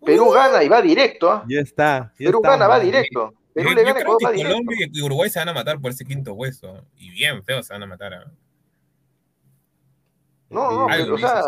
Uh. 0.00 0.04
Perú 0.06 0.30
gana 0.30 0.62
y 0.62 0.68
va 0.68 0.80
directo. 0.80 1.30
¿ah? 1.30 1.44
Ya 1.48 1.60
está. 1.60 2.12
ya 2.18 2.26
Perú 2.26 2.38
está, 2.38 2.50
gana, 2.50 2.68
va 2.68 2.78
directo. 2.78 3.34
Perú 3.52 3.70
Yo, 3.70 3.74
le 3.74 3.80
yo 3.80 3.86
gana 3.88 3.98
y 3.98 4.02
creo 4.04 4.12
va 4.22 4.30
que 4.30 4.36
directo. 4.36 4.54
Colombia 4.58 4.86
y 4.92 5.02
Uruguay 5.02 5.28
se 5.30 5.38
van 5.40 5.48
a 5.48 5.52
matar 5.54 5.80
por 5.80 5.90
ese 5.90 6.04
quinto 6.04 6.32
hueso. 6.34 6.84
Y 6.96 7.10
bien 7.10 7.42
feo 7.42 7.62
se 7.64 7.72
van 7.74 7.82
a 7.82 7.86
matar. 7.86 8.14
¿ah? 8.14 8.24
No, 10.50 10.70
no, 10.70 10.86
pero, 10.88 11.14
o 11.14 11.18
sea, 11.18 11.42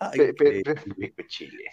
Ay, 0.00 0.18
pe- 0.18 0.34
pe- 0.34 0.62
qué- 0.62 0.74
pe- 0.74 1.12
pe- 1.16 1.26
Chile. 1.26 1.64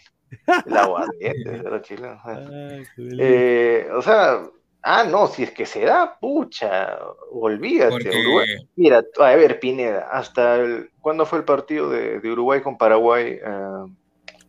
El 0.65 0.77
aguardiente, 0.77 1.55
era 1.55 1.81
chileno. 1.81 2.19
Ay, 2.23 2.83
qué 2.95 3.01
lindo. 3.01 3.23
Eh, 3.23 3.87
o 3.93 4.01
sea, 4.01 4.41
ah, 4.81 5.03
no, 5.03 5.27
si 5.27 5.43
es 5.43 5.51
que 5.51 5.65
se 5.65 5.81
da, 5.85 6.17
pucha, 6.19 6.97
olvídate. 7.31 7.91
Porque 7.91 8.09
Uruguay. 8.09 8.47
Mira, 8.75 9.03
a 9.19 9.35
ver, 9.35 9.59
Pineda, 9.59 10.07
hasta 10.11 10.55
el, 10.55 10.89
¿cuándo 11.01 11.25
fue 11.25 11.39
el 11.39 11.45
partido 11.45 11.89
de, 11.89 12.19
de 12.19 12.31
Uruguay 12.31 12.61
con 12.61 12.77
Paraguay? 12.77 13.39
Ah, 13.45 13.85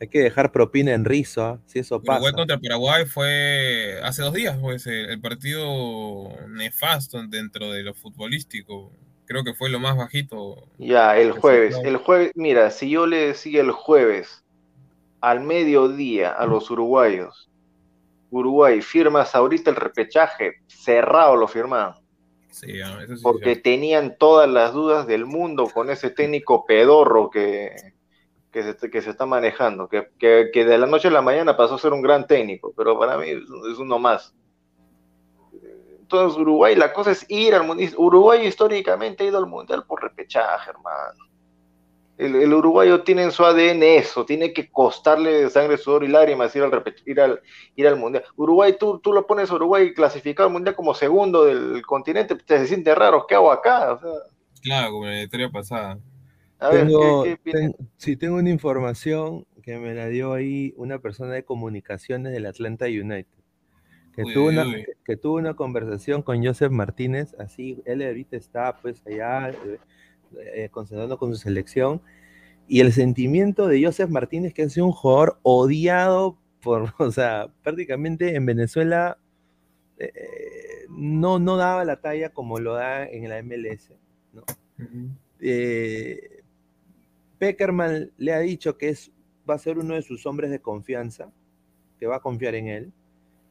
Hay 0.01 0.07
que 0.09 0.21
dejar 0.21 0.53
propina 0.53 0.93
en 0.93 1.05
rizo, 1.05 1.45
¿ah? 1.45 1.61
si 1.67 1.81
eso 1.81 2.01
pasa. 2.01 2.13
Uruguay 2.19 2.33
contra 2.33 2.59
Paraguay 2.59 3.05
fue 3.07 3.99
hace 4.05 4.23
dos 4.23 4.33
días, 4.33 4.57
pues, 4.61 4.87
el, 4.87 5.11
el 5.11 5.21
partido 5.21 6.29
nefasto 6.49 7.21
dentro 7.27 7.73
de 7.73 7.83
lo 7.83 7.95
futbolístico. 7.95 8.93
Creo 9.33 9.45
que 9.45 9.55
fue 9.55 9.71
lo 9.71 9.81
más 9.81 9.97
bajito. 9.97 10.57
Ya, 10.77 11.17
el 11.17 11.33
jueves. 11.33 11.81
El 11.83 11.97
jueves, 11.97 12.33
mira, 12.35 12.71
si 12.71 12.91
yo 12.91 13.07
le 13.07 13.29
decía 13.29 13.63
el 13.63 13.71
jueves 13.73 14.45
al 15.23 15.41
mediodía 15.41 16.33
a 16.33 16.47
los 16.47 16.71
uruguayos, 16.71 17.49
Uruguay, 18.31 18.83
firmas 18.83 19.35
ahorita 19.35 19.71
el 19.71 19.77
repechaje, 19.77 20.57
cerrado 20.67 21.37
lo 21.37 21.49
firmaban, 21.49 21.95
Sí, 22.51 22.81
ah, 22.83 23.01
eso 23.03 23.17
sí. 23.17 23.23
porque 23.23 23.55
sí. 23.55 23.63
tenían 23.63 24.17
todas 24.19 24.49
las 24.51 24.75
dudas 24.75 25.07
del 25.07 25.25
mundo 25.25 25.69
con 25.73 25.89
ese 25.91 26.11
técnico 26.11 26.67
pedorro 26.67 27.31
que, 27.31 27.95
que, 28.51 28.63
se, 28.75 28.91
que 28.91 29.03
se 29.03 29.11
está 29.11 29.27
manejando, 29.27 29.89
que, 29.89 30.09
que, 30.19 30.51
que 30.53 30.65
de 30.67 30.79
la 30.79 30.87
noche 30.87 31.09
a 31.09 31.11
la 31.13 31.23
mañana 31.23 31.57
pasó 31.57 31.77
a 31.77 31.79
ser 31.79 31.93
un 31.95 32.03
gran 32.03 32.27
técnico, 32.27 32.75
pero 32.77 32.99
para 32.99 33.17
mí 33.19 33.31
es 33.31 33.79
uno 33.79 33.99
más. 33.99 34.35
Entonces 36.13 36.39
Uruguay, 36.41 36.75
la 36.77 36.93
cosa 36.93 37.13
es 37.13 37.25
ir 37.29 37.55
al 37.55 37.65
mundial. 37.67 37.93
Uruguay 37.97 38.47
históricamente 38.47 39.25
ha 39.25 39.29
ido 39.29 39.39
al 39.39 39.47
mundial 39.47 39.85
por 39.87 40.03
repechaje, 40.03 40.71
hermano. 40.71 41.25
El, 42.17 42.37
el 42.37 42.53
uruguayo 42.55 43.03
tiene 43.03 43.23
en 43.25 43.33
su 43.33 43.45
ADN 43.45 43.97
eso, 43.97 44.25
tiene 44.27 44.53
que 44.53 44.71
costarle 44.71 45.49
sangre, 45.51 45.79
sudor 45.79 46.05
y 46.05 46.09
lágrimas 46.09 46.55
ir 46.55 46.63
al, 46.63 46.85
ir 47.07 47.21
al, 47.21 47.41
ir 47.75 47.89
al 47.89 47.97
mundial. 47.97 48.25
Uruguay, 48.37 48.77
tú, 48.79 49.01
tú 49.01 49.13
lo 49.13 49.27
pones 49.27 49.51
a 49.51 49.55
Uruguay 49.55 49.93
clasificado 49.95 50.47
al 50.49 50.53
mundial 50.53 50.77
como 50.77 50.95
segundo 50.95 51.45
del 51.45 51.83
continente, 51.87 52.37
te 52.37 52.59
se 52.59 52.67
siente 52.69 52.95
raro, 52.95 53.27
¿qué 53.27 53.35
hago 53.35 53.51
acá? 53.51 53.95
O 53.95 53.99
sea, 54.01 54.11
Claro, 54.63 54.93
como 54.93 55.07
en 55.07 55.13
la 55.15 55.23
historia 55.25 55.51
pasada. 55.51 55.99
a 56.59 56.69
ver, 56.71 56.87
Tengo, 56.87 57.23
¿qué, 57.23 57.39
qué 57.45 57.53
ten- 57.53 57.77
sí, 57.99 58.17
tengo 58.17 58.37
una 58.37 58.51
información 58.51 59.47
que 59.63 59.79
me 59.79 59.95
la 59.95 60.09
dio 60.09 60.35
ahí 60.35 60.75
una 60.77 61.01
persona 61.01 61.35
de 61.35 61.45
comunicaciones 61.45 62.33
del 62.33 62.47
Atlanta 62.47 62.87
United. 62.87 63.27
Que, 64.15 64.25
Uy, 64.25 64.35
tuvo 64.35 64.49
una, 64.49 64.67
uy. 64.67 64.85
que, 64.85 64.93
que 65.05 65.17
tuvo 65.17 65.37
una 65.37 65.55
conversación 65.55 66.23
con 66.23 66.45
Joseph 66.45 66.71
Martínez, 66.71 67.35
así, 67.39 67.83
él 67.87 68.03
ahorita 68.03 68.37
está 68.37 68.77
pues 68.77 69.03
allá 69.07 69.51
eh, 69.51 69.79
eh, 70.55 70.69
concentrando 70.71 71.19
con 71.19 71.31
su 71.31 71.37
selección, 71.37 72.03
y 72.69 72.81
el 72.81 72.93
sentimiento 72.93 73.67
de 73.67 73.85
Joseph 73.85 74.11
Martínez, 74.11 74.55
que 74.55 74.63
es 74.63 74.77
un 74.77 74.93
jugador 74.93 75.39
odiado 75.43 76.39
por, 76.63 76.95
o 76.99 77.11
sea, 77.11 77.53
prácticamente 77.63 78.35
en 78.35 78.47
Venezuela 78.47 79.19
eh, 79.99 80.13
eh, 80.15 80.87
no, 80.89 81.39
no 81.39 81.57
daba 81.57 81.85
la 81.85 82.01
talla 82.01 82.31
como 82.31 82.59
lo 82.59 82.75
da 82.75 83.07
en 83.07 83.29
la 83.29 83.43
MLS, 83.43 83.93
¿no? 84.33 84.45
Peckerman 87.39 88.13
le 88.19 88.33
ha 88.33 88.39
dicho 88.39 88.79
que 88.79 88.91
es, 88.91 89.11
va 89.49 89.55
a 89.55 89.59
ser 89.59 89.79
uno 89.79 89.95
de 89.95 90.03
sus 90.03 90.27
hombres 90.27 90.51
de 90.51 90.61
confianza, 90.61 91.33
que 91.99 92.07
va 92.07 92.17
a 92.17 92.21
confiar 92.21 92.55
en 92.55 92.69
él, 92.69 92.93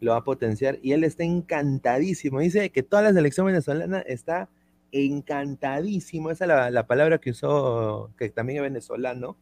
lo 0.02 0.12
va 0.12 0.18
a 0.18 0.24
potenciar, 0.24 0.78
y 0.82 0.92
él 0.92 1.04
está 1.06 1.24
encantadísimo. 1.24 2.40
Dice 2.42 2.70
que 2.72 2.84
toda 2.84 3.04
la 3.04 3.14
selección 3.14 3.46
venezolana 3.46 4.00
está 4.02 4.50
encantadísimo, 4.92 6.32
esa 6.32 6.46
es 6.46 6.48
la, 6.50 6.70
la 6.72 6.88
palabra 6.88 7.18
que 7.20 7.32
usó, 7.32 8.12
que 8.18 8.30
también 8.30 8.58
es 8.58 8.64
venezolano, 8.64 9.38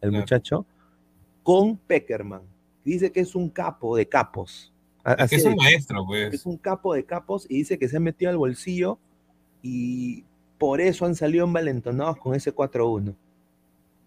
el 0.00 0.10
Claro. 0.10 0.22
muchacho, 0.22 0.66
con 1.42 1.76
Peckerman. 1.76 2.42
Dice 2.84 3.12
que 3.12 3.20
es 3.20 3.34
un 3.34 3.48
capo 3.50 3.96
de 3.96 4.08
capos. 4.08 4.72
Es 5.04 5.14
así 5.18 5.34
es 5.36 5.44
de- 5.44 5.50
un 5.50 5.56
maestro, 5.56 6.04
pues. 6.06 6.34
es 6.34 6.46
un 6.46 6.56
capo 6.56 6.94
de 6.94 7.04
capos 7.04 7.46
y 7.48 7.58
dice 7.58 7.78
que 7.78 7.88
se 7.88 7.96
ha 7.96 8.00
metido 8.00 8.30
al 8.30 8.36
bolsillo 8.38 8.98
y 9.62 10.24
por 10.58 10.80
eso 10.80 11.04
han 11.06 11.14
salido 11.14 11.44
envalentonados 11.44 12.16
con 12.18 12.34
ese 12.34 12.52
4-1. 12.52 13.14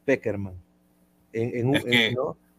Peckerman. 0.06 0.56
En. 1.34 1.74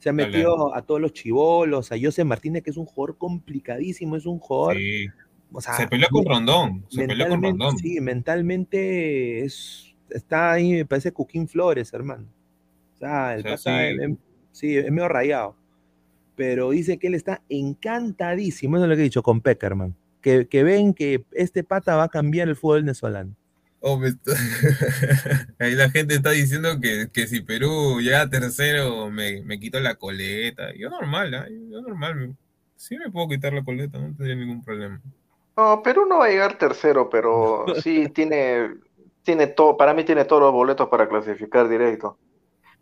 Se 0.02 0.08
ha 0.08 0.12
Dale. 0.12 0.26
metido 0.26 0.74
a 0.74 0.82
todos 0.82 1.00
los 1.00 1.12
chivolos, 1.12 1.92
a 1.92 1.96
José 2.02 2.24
Martínez, 2.24 2.64
que 2.64 2.70
es 2.70 2.76
un 2.76 2.86
jugador 2.86 3.16
complicadísimo, 3.18 4.16
es 4.16 4.26
un 4.26 4.40
jugador. 4.40 4.76
Sí. 4.76 5.06
o 5.52 5.60
sea, 5.60 5.74
Se 5.74 5.86
peleó 5.86 6.08
con 6.10 6.24
Rondón. 6.24 6.84
Se 6.88 7.06
peleó 7.06 7.28
con 7.28 7.40
mentalmente, 7.40 7.64
Rondón. 7.64 7.78
sí, 7.78 8.00
mentalmente 8.00 9.44
es, 9.44 9.94
está 10.10 10.52
ahí, 10.52 10.72
me 10.72 10.84
parece 10.86 11.12
Cuquín 11.12 11.46
Flores, 11.46 11.92
hermano. 11.92 12.26
O 12.96 12.98
sea, 12.98 13.34
el 13.34 13.40
O 13.40 13.42
sea, 13.42 13.50
pata 13.52 13.62
sí. 13.62 13.70
es- 14.02 14.10
es- 14.10 14.16
sí, 14.50 14.76
es 14.76 14.90
medio 14.90 15.08
rayado. 15.08 15.54
Pero 16.34 16.70
dice 16.70 16.98
que 16.98 17.06
él 17.06 17.14
está 17.14 17.42
encantadísimo, 17.48 18.76
eso 18.76 18.84
es 18.86 18.88
lo 18.90 18.96
que 18.96 19.02
he 19.02 19.04
dicho, 19.04 19.22
con 19.22 19.40
Peckerman. 19.40 19.94
Que, 20.20 20.48
que 20.48 20.62
ven 20.64 20.94
que 20.94 21.24
este 21.32 21.62
pata 21.64 21.94
va 21.96 22.04
a 22.04 22.08
cambiar 22.08 22.48
el 22.48 22.56
fútbol 22.56 22.80
venezolano. 22.82 23.34
Oh, 23.84 23.98
me 23.98 24.08
está- 24.08 24.32
Ahí 25.58 25.74
la 25.74 25.90
gente 25.90 26.14
está 26.14 26.30
diciendo 26.30 26.78
que, 26.80 27.08
que 27.12 27.26
si 27.26 27.40
Perú 27.40 28.00
llega 28.00 28.30
tercero 28.30 29.10
me, 29.10 29.42
me 29.42 29.58
quito 29.58 29.80
la 29.80 29.96
coleta. 29.96 30.72
Yo 30.76 30.88
normal, 30.88 31.34
¿ah? 31.34 31.48
Yo 31.50 31.82
normal. 31.82 32.36
Sí 32.76 32.96
me 32.96 33.10
puedo 33.10 33.28
quitar 33.28 33.52
la 33.52 33.64
coleta, 33.64 33.98
no 33.98 34.14
tendría 34.14 34.36
ningún 34.36 34.62
problema. 34.62 35.00
No, 35.56 35.82
Perú 35.82 36.06
no 36.06 36.18
va 36.18 36.26
a 36.26 36.28
llegar 36.28 36.56
tercero, 36.58 37.10
pero 37.10 37.66
sí 37.82 38.08
tiene, 38.10 38.70
tiene 39.24 39.48
todo, 39.48 39.76
para 39.76 39.94
mí 39.94 40.04
tiene 40.04 40.24
todos 40.24 40.42
los 40.42 40.52
boletos 40.52 40.88
para 40.88 41.08
clasificar 41.08 41.68
directo. 41.68 42.18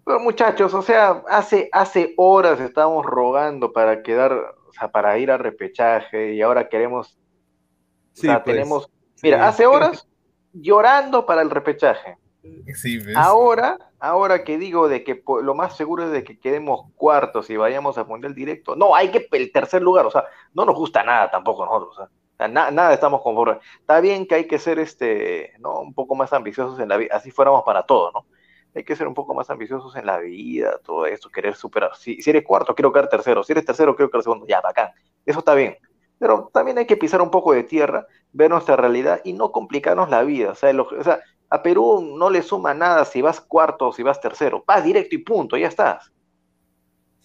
Pero 0.04 0.20
muchachos, 0.20 0.74
o 0.74 0.82
sea, 0.82 1.22
hace, 1.28 1.70
hace 1.72 2.12
horas 2.18 2.60
estábamos 2.60 3.06
rogando 3.06 3.72
para 3.72 4.02
quedar, 4.02 4.32
o 4.32 4.72
sea, 4.72 4.88
para 4.90 5.18
ir 5.18 5.30
a 5.30 5.38
repechaje 5.38 6.34
y 6.34 6.42
ahora 6.42 6.68
queremos, 6.68 7.18
o 8.12 8.20
sea, 8.20 8.44
pues, 8.44 8.56
tenemos, 8.56 8.84
sí. 9.14 9.20
mira, 9.22 9.48
hace 9.48 9.66
horas 9.66 10.06
llorando 10.52 11.26
para 11.26 11.42
el 11.42 11.50
repechaje. 11.50 12.16
Ahora, 13.16 13.78
ahora 13.98 14.44
que 14.44 14.56
digo 14.58 14.88
de 14.88 15.04
que 15.04 15.22
lo 15.42 15.54
más 15.54 15.76
seguro 15.76 16.04
es 16.04 16.10
de 16.10 16.24
que 16.24 16.38
quedemos 16.38 16.90
cuartos 16.96 17.50
y 17.50 17.56
vayamos 17.56 17.98
a 17.98 18.04
mundial 18.04 18.34
directo. 18.34 18.76
No, 18.76 18.94
hay 18.94 19.10
que 19.10 19.28
el 19.32 19.52
tercer 19.52 19.82
lugar, 19.82 20.06
o 20.06 20.10
sea, 20.10 20.24
no 20.54 20.64
nos 20.64 20.74
gusta 20.76 21.02
nada 21.02 21.30
tampoco 21.30 21.64
nosotros, 21.66 21.92
o 21.92 21.96
sea, 21.96 22.04
o 22.06 22.36
sea, 22.36 22.48
na- 22.48 22.70
nada 22.70 22.94
estamos 22.94 23.20
conformes. 23.22 23.58
Está 23.80 24.00
bien 24.00 24.26
que 24.26 24.36
hay 24.36 24.46
que 24.46 24.58
ser 24.58 24.78
este, 24.78 25.52
¿no? 25.58 25.80
un 25.80 25.92
poco 25.94 26.14
más 26.14 26.32
ambiciosos 26.32 26.78
en 26.80 26.88
la 26.88 26.96
vida, 26.96 27.14
así 27.14 27.30
fuéramos 27.30 27.62
para 27.64 27.82
todo, 27.82 28.10
¿no? 28.12 28.26
Hay 28.74 28.84
que 28.84 28.94
ser 28.94 29.08
un 29.08 29.14
poco 29.14 29.34
más 29.34 29.50
ambiciosos 29.50 29.96
en 29.96 30.06
la 30.06 30.18
vida, 30.18 30.78
todo 30.84 31.04
esto, 31.04 31.28
querer 31.28 31.56
superar. 31.56 31.96
Si, 31.96 32.22
si 32.22 32.30
eres 32.30 32.44
cuarto, 32.44 32.72
quiero 32.74 32.92
quedar 32.92 33.08
tercero. 33.08 33.42
Si 33.42 33.50
eres 33.50 33.64
tercero, 33.64 33.96
quiero 33.96 34.10
quedar 34.10 34.22
segundo. 34.22 34.46
Ya, 34.46 34.60
bacán. 34.60 34.90
Eso 35.26 35.40
está 35.40 35.54
bien. 35.54 35.76
Pero 36.20 36.50
también 36.54 36.78
hay 36.78 36.86
que 36.86 36.96
pisar 36.96 37.20
un 37.22 37.32
poco 37.32 37.52
de 37.52 37.64
tierra, 37.64 38.06
ver 38.32 38.50
nuestra 38.50 38.76
realidad 38.76 39.20
y 39.24 39.32
no 39.32 39.50
complicarnos 39.50 40.08
la 40.10 40.22
vida. 40.22 40.52
O 40.52 40.54
sea, 40.54 40.70
el- 40.70 40.80
o 40.80 41.02
sea, 41.04 41.18
a 41.48 41.62
Perú 41.64 42.14
no 42.16 42.30
le 42.30 42.42
suma 42.42 42.74
nada 42.74 43.04
si 43.04 43.22
vas 43.22 43.40
cuarto 43.40 43.88
o 43.88 43.92
si 43.92 44.04
vas 44.04 44.20
tercero. 44.20 44.62
Vas 44.68 44.84
directo 44.84 45.16
y 45.16 45.18
punto, 45.18 45.56
ya 45.56 45.66
estás. 45.66 46.12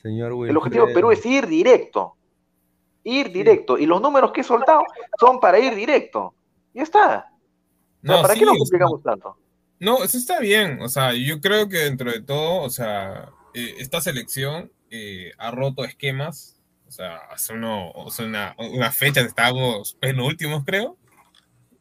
Señor 0.01 0.31
El 0.47 0.57
objetivo 0.57 0.87
de 0.87 0.93
Perú 0.93 1.09
Wilfredo. 1.09 1.11
es 1.37 1.43
ir 1.43 1.47
directo. 1.47 2.15
Ir 3.03 3.31
directo. 3.31 3.77
Y 3.77 3.85
los 3.85 4.01
números 4.01 4.31
que 4.31 4.41
he 4.41 4.43
soltado 4.43 4.81
son 5.19 5.39
para 5.39 5.59
ir 5.59 5.75
directo. 5.75 6.33
Ya 6.73 6.83
está. 6.83 7.31
O 8.03 8.07
sea, 8.07 8.15
No, 8.17 8.21
¿Para 8.21 8.33
sí, 8.33 8.39
qué 8.39 8.45
nos 8.45 8.57
complicamos 8.57 9.03
tanto? 9.03 9.37
No, 9.79 10.03
eso 10.03 10.17
está 10.17 10.39
bien. 10.39 10.81
O 10.81 10.87
sea, 10.89 11.13
yo 11.13 11.41
creo 11.41 11.67
que 11.69 11.77
dentro 11.79 12.11
de 12.11 12.21
todo, 12.21 12.61
o 12.63 12.69
sea, 12.69 13.29
eh, 13.53 13.75
esta 13.79 13.99
selección 14.01 14.71
eh, 14.89 15.31
ha 15.37 15.51
roto 15.51 15.83
esquemas. 15.83 16.54
Sea, 16.95 17.17
hace, 17.29 17.51
uno, 17.51 17.91
una, 18.19 18.55
una 18.57 18.89
fecha 18.89 19.19
estábamos 19.19 19.97
penúltimos, 19.99 20.63
creo. 20.63 20.97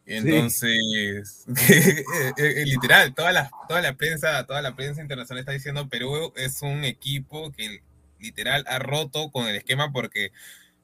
Entonces, 0.06 1.46
literal, 2.66 3.14
toda 3.14 3.30
la, 3.30 3.48
toda 3.68 3.80
la 3.80 3.94
prensa, 3.94 4.44
toda 4.44 4.60
la 4.60 4.74
prensa 4.74 5.00
internacional 5.00 5.40
está 5.40 5.52
diciendo 5.52 5.88
Perú 5.88 6.32
es 6.34 6.62
un 6.62 6.82
equipo 6.82 7.52
que 7.52 7.80
literal 8.18 8.64
ha 8.66 8.80
roto 8.80 9.30
con 9.30 9.46
el 9.46 9.54
esquema 9.54 9.92
porque 9.92 10.32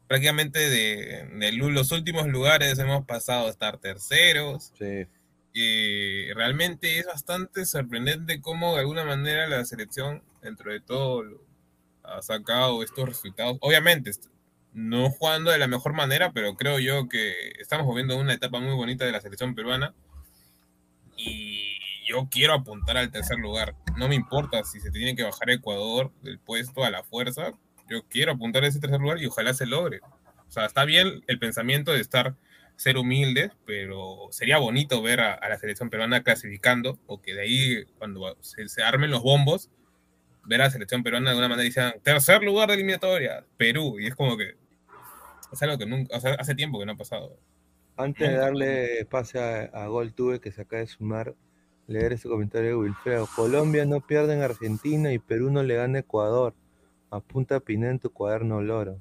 prácticamente 0.06 0.70
de, 0.70 1.52
los 1.52 1.90
últimos 1.90 2.28
lugares 2.28 2.78
hemos 2.78 3.04
pasado 3.06 3.48
a 3.48 3.50
estar 3.50 3.78
terceros. 3.78 4.72
Sí. 4.78 5.08
Y 5.52 6.32
realmente 6.34 7.00
es 7.00 7.06
bastante 7.06 7.66
sorprendente 7.66 8.40
cómo 8.40 8.74
de 8.74 8.80
alguna 8.82 9.04
manera 9.04 9.48
la 9.48 9.64
selección, 9.64 10.22
dentro 10.40 10.70
de 10.70 10.78
todo, 10.78 11.24
ha 12.10 12.22
sacado 12.22 12.82
estos 12.82 13.08
resultados. 13.08 13.58
Obviamente, 13.60 14.10
no 14.72 15.10
jugando 15.10 15.50
de 15.50 15.58
la 15.58 15.66
mejor 15.66 15.92
manera, 15.92 16.32
pero 16.32 16.54
creo 16.54 16.78
yo 16.78 17.08
que 17.08 17.52
estamos 17.58 17.86
viviendo 17.88 18.16
una 18.16 18.34
etapa 18.34 18.60
muy 18.60 18.74
bonita 18.74 19.04
de 19.04 19.12
la 19.12 19.20
selección 19.20 19.54
peruana. 19.54 19.94
Y 21.16 21.78
yo 22.08 22.28
quiero 22.30 22.54
apuntar 22.54 22.96
al 22.96 23.10
tercer 23.10 23.38
lugar. 23.38 23.74
No 23.96 24.08
me 24.08 24.14
importa 24.14 24.64
si 24.64 24.80
se 24.80 24.90
tiene 24.90 25.14
que 25.14 25.22
bajar 25.22 25.50
Ecuador 25.50 26.12
del 26.22 26.38
puesto 26.38 26.84
a 26.84 26.90
la 26.90 27.02
fuerza. 27.02 27.52
Yo 27.88 28.06
quiero 28.08 28.32
apuntar 28.32 28.64
a 28.64 28.68
ese 28.68 28.80
tercer 28.80 29.00
lugar 29.00 29.20
y 29.20 29.26
ojalá 29.26 29.54
se 29.54 29.66
logre. 29.66 30.00
O 30.48 30.52
sea, 30.52 30.66
está 30.66 30.84
bien 30.84 31.22
el 31.26 31.38
pensamiento 31.38 31.92
de 31.92 32.00
estar 32.00 32.34
ser 32.76 32.96
humildes, 32.96 33.52
pero 33.66 34.28
sería 34.30 34.56
bonito 34.56 35.02
ver 35.02 35.20
a, 35.20 35.48
la 35.48 35.58
selección 35.58 35.90
peruana 35.90 36.22
clasificando, 36.22 36.98
o 37.06 37.20
que 37.20 37.34
de 37.34 37.42
ahí, 37.42 37.84
cuando 37.98 38.38
se, 38.40 38.66
se, 38.68 38.82
armen 38.82 39.10
los 39.10 39.22
bombos, 39.22 39.70
ver 40.44 40.60
a 40.60 40.64
la 40.64 40.70
selección 40.70 41.02
peruana 41.02 41.30
de 41.30 41.38
una 41.38 41.48
manera 41.48 41.64
y 41.64 41.68
dicen, 41.68 41.92
tercer 42.02 42.42
lugar 42.42 42.68
de 42.68 42.74
eliminatoria, 42.74 43.44
Perú, 43.56 43.98
y 44.00 44.06
es 44.06 44.14
como 44.14 44.36
que 44.36 44.54
es 45.52 45.62
algo 45.62 45.78
que 45.78 45.86
nunca, 45.86 46.16
hace 46.16 46.54
tiempo 46.54 46.78
que 46.78 46.86
no 46.86 46.92
ha 46.92 46.96
pasado. 46.96 47.36
Antes 47.96 48.28
de 48.28 48.36
darle 48.36 49.04
pase 49.10 49.38
a, 49.38 49.64
a 49.64 49.86
Gol 49.88 50.14
Tuve, 50.14 50.40
que 50.40 50.52
se 50.52 50.62
acaba 50.62 50.80
de 50.80 50.86
sumar, 50.86 51.34
leer 51.86 52.12
ese 52.12 52.28
comentario 52.28 52.70
de 52.70 52.76
Wilfredo. 52.76 53.28
Colombia 53.34 53.84
no 53.84 54.00
pierde 54.00 54.34
en 54.34 54.42
Argentina 54.42 55.12
y 55.12 55.18
Perú 55.18 55.50
no 55.50 55.62
le 55.62 55.74
gana 55.74 55.98
a 55.98 56.00
Ecuador. 56.00 56.54
Apunta 57.10 57.60
Pineda 57.60 57.90
en 57.90 57.98
tu 57.98 58.10
cuaderno 58.10 58.62
loro. 58.62 58.98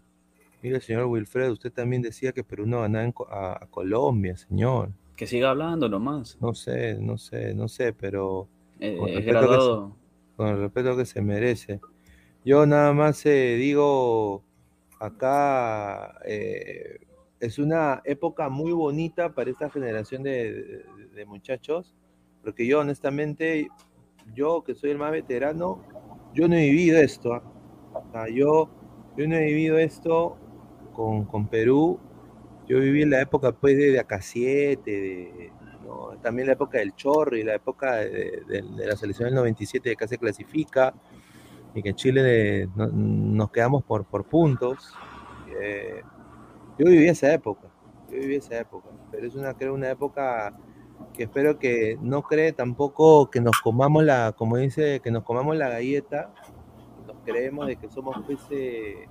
Mire, 0.61 0.81
señor 0.81 1.05
Wilfredo, 1.05 1.53
usted 1.53 1.71
también 1.71 2.01
decía 2.01 2.33
que 2.33 2.43
Perú 2.43 2.65
no 2.65 2.81
ganaba 2.81 3.13
a, 3.29 3.67
Colombia, 3.69 4.35
señor. 4.35 4.89
Que 5.15 5.27
siga 5.27 5.51
hablando 5.51 5.87
nomás. 5.87 6.37
No 6.41 6.53
sé, 6.53 6.97
no 6.99 7.17
sé, 7.17 7.53
no 7.53 7.67
sé, 7.67 7.93
pero 7.93 8.49
eh, 8.79 8.97
el 8.99 9.23
respeto 9.23 9.95
con, 10.39 10.47
el 10.47 10.57
respeto 10.57 10.95
que 10.95 11.05
se 11.05 11.21
merece. 11.21 11.81
Yo 12.45 12.65
nada 12.65 12.93
más 12.93 13.25
eh, 13.25 13.57
digo 13.57 14.41
acá 14.97 16.17
eh, 16.25 16.99
es 17.41 17.59
una 17.59 18.01
época 18.05 18.47
muy 18.47 18.71
bonita 18.71 19.33
para 19.33 19.49
esta 19.49 19.69
generación 19.69 20.23
de, 20.23 20.85
muchachos, 21.27 21.93
porque 22.41 22.65
yo 22.65 22.79
honestamente, 22.79 23.67
yo 24.33 24.63
que 24.63 24.75
soy 24.75 24.91
el 24.91 24.97
más 24.97 25.11
veterano, 25.11 25.83
yo 26.33 26.47
no 26.47 26.55
he 26.55 26.69
vivido 26.69 26.99
esto. 26.99 27.33
¿ah? 27.33 28.29
yo, 28.33 28.69
yo 29.17 29.27
no 29.27 29.35
he 29.35 29.43
vivido 29.43 29.77
esto 29.77 30.37
con, 30.93 31.25
con, 31.25 31.49
Perú. 31.49 31.99
Yo 32.65 32.79
viví 32.79 33.01
en 33.01 33.09
la 33.09 33.19
época 33.19 33.51
pues 33.51 33.75
de, 33.75 33.91
de 33.91 33.99
AK7, 33.99 34.83
de, 34.85 35.51
también 36.21 36.47
la 36.47 36.53
época 36.53 36.79
del 36.79 36.95
Chorro 36.95 37.37
y 37.37 37.43
la 37.43 37.55
época 37.55 37.95
de, 37.97 38.43
la 38.77 38.95
selección 38.95 39.27
del 39.27 39.35
97 39.35 39.89
de 39.89 39.95
que 39.95 40.07
se 40.07 40.17
clasifica 40.17 40.93
y 41.73 41.81
que 41.81 41.89
en 41.89 41.95
Chile 41.95 42.69
nos 42.75 43.51
quedamos 43.51 43.83
por, 43.83 44.05
por 44.05 44.25
puntos. 44.25 44.93
Eh, 45.61 46.01
yo 46.77 46.85
viví 46.85 47.07
esa 47.07 47.33
época, 47.33 47.67
yo 48.09 48.19
viví 48.19 48.35
esa 48.35 48.57
época, 48.59 48.89
pero 49.11 49.27
es 49.27 49.35
una, 49.35 49.53
creo, 49.53 49.73
una 49.73 49.89
época 49.89 50.55
que 51.13 51.23
espero 51.23 51.59
que 51.59 51.97
no 52.01 52.23
cree 52.23 52.53
tampoco 52.53 53.29
que 53.29 53.41
nos 53.41 53.59
comamos 53.61 54.03
la, 54.03 54.33
como 54.37 54.57
dice, 54.57 55.01
que 55.01 55.11
nos 55.11 55.23
comamos 55.23 55.57
la 55.57 55.69
galleta, 55.69 56.31
nos 57.05 57.17
creemos 57.25 57.67
de 57.67 57.75
que 57.75 57.89
somos 57.89 58.15
pues, 58.25 58.39
eh, 58.51 59.07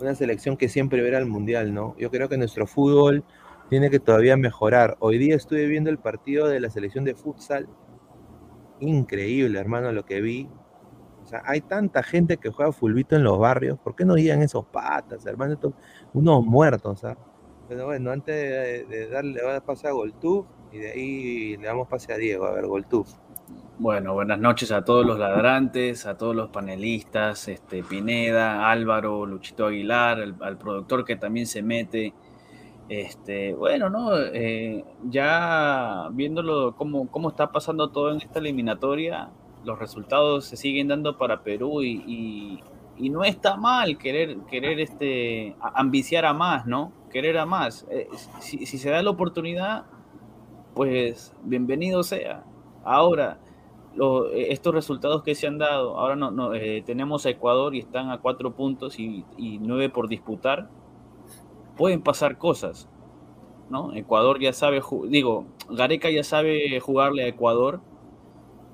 una 0.00 0.14
selección 0.14 0.56
que 0.56 0.68
siempre 0.68 1.02
verá 1.02 1.18
al 1.18 1.26
mundial, 1.26 1.74
¿no? 1.74 1.94
Yo 1.98 2.10
creo 2.10 2.28
que 2.28 2.36
nuestro 2.36 2.66
fútbol 2.66 3.24
tiene 3.72 3.88
que 3.88 4.00
todavía 4.00 4.36
mejorar. 4.36 4.98
Hoy 5.00 5.16
día 5.16 5.34
estuve 5.34 5.64
viendo 5.64 5.88
el 5.88 5.98
partido 5.98 6.46
de 6.46 6.60
la 6.60 6.68
selección 6.68 7.06
de 7.06 7.14
futsal, 7.14 7.70
increíble, 8.80 9.58
hermano, 9.58 9.92
lo 9.92 10.04
que 10.04 10.20
vi 10.20 10.50
hay 11.46 11.62
tanta 11.62 12.02
gente 12.02 12.36
que 12.36 12.50
juega 12.50 12.70
fulbito 12.70 13.16
en 13.16 13.24
los 13.24 13.38
barrios, 13.38 13.78
¿por 13.78 13.96
qué 13.96 14.04
no 14.04 14.12
guían 14.12 14.42
esos 14.42 14.66
patas, 14.66 15.24
hermano? 15.24 15.58
unos 16.12 16.44
muertos, 16.44 17.00
¿sabes? 17.00 17.16
Pero 17.66 17.86
bueno, 17.86 18.10
antes 18.10 18.86
de, 18.90 19.08
darle, 19.08 19.40
le 19.40 19.42
voy 19.42 19.54
a 19.54 19.64
pasar 19.64 19.92
a 19.92 19.94
Goltuf 19.94 20.44
y 20.70 20.76
de 20.76 20.90
ahí 20.90 21.56
le 21.56 21.66
damos 21.66 21.88
pase 21.88 22.12
a 22.12 22.18
Diego, 22.18 22.44
a 22.44 22.52
ver, 22.52 22.66
Goltuf. 22.66 23.08
Bueno, 23.78 24.12
buenas 24.12 24.38
noches 24.38 24.70
a 24.70 24.84
todos 24.84 25.06
los 25.06 25.18
ladrantes, 25.18 26.04
a 26.04 26.18
todos 26.18 26.36
los 26.36 26.50
panelistas, 26.50 27.48
este, 27.48 27.82
Pineda, 27.82 28.70
Álvaro, 28.70 29.24
Luchito 29.24 29.64
Aguilar, 29.64 30.18
al 30.40 30.58
productor 30.58 31.06
que 31.06 31.16
también 31.16 31.46
se 31.46 31.62
mete. 31.62 32.12
Este, 32.92 33.54
bueno, 33.54 33.88
¿no? 33.88 34.18
Eh, 34.18 34.84
ya 35.08 36.10
viéndolo 36.12 36.76
cómo, 36.76 37.10
cómo 37.10 37.30
está 37.30 37.50
pasando 37.50 37.88
todo 37.88 38.10
en 38.10 38.18
esta 38.18 38.38
eliminatoria, 38.38 39.30
los 39.64 39.78
resultados 39.78 40.44
se 40.44 40.58
siguen 40.58 40.88
dando 40.88 41.16
para 41.16 41.42
Perú 41.42 41.82
y, 41.82 42.62
no 42.98 43.24
está 43.24 43.56
mal 43.56 43.96
querer, 43.96 44.36
querer 44.40 44.78
este, 44.78 45.56
ambiciar 45.74 46.26
a 46.26 46.34
más, 46.34 46.66
¿no? 46.66 46.92
Querer 47.10 47.38
a 47.38 47.46
más. 47.46 47.86
Eh, 47.90 48.08
si, 48.40 48.66
se 48.66 48.90
da 48.90 49.02
la 49.02 49.08
oportunidad, 49.08 49.86
pues 50.74 51.34
bienvenido 51.44 52.02
sea. 52.02 52.44
Ahora, 52.84 53.38
estos 54.34 54.74
resultados 54.74 55.22
que 55.22 55.34
se 55.34 55.46
han 55.46 55.56
dado, 55.56 55.98
ahora 55.98 56.14
no, 56.14 56.30
no 56.30 56.52
eh, 56.52 56.82
tenemos 56.84 57.24
a 57.24 57.30
Ecuador 57.30 57.74
y 57.74 57.78
están 57.78 58.10
a 58.10 58.18
cuatro 58.18 58.52
puntos 58.54 58.98
y, 58.98 59.24
nueve 59.62 59.88
por 59.88 60.08
disputar, 60.08 60.68
pueden 61.76 62.02
pasar 62.02 62.38
cosas, 62.38 62.88
¿no? 63.70 63.94
Ecuador 63.94 64.40
ya 64.40 64.52
sabe, 64.52 64.82
digo, 65.08 65.46
Gareca 65.70 66.10
ya 66.10 66.24
sabe 66.24 66.78
jugarle 66.80 67.24
a 67.24 67.28
Ecuador 67.28 67.80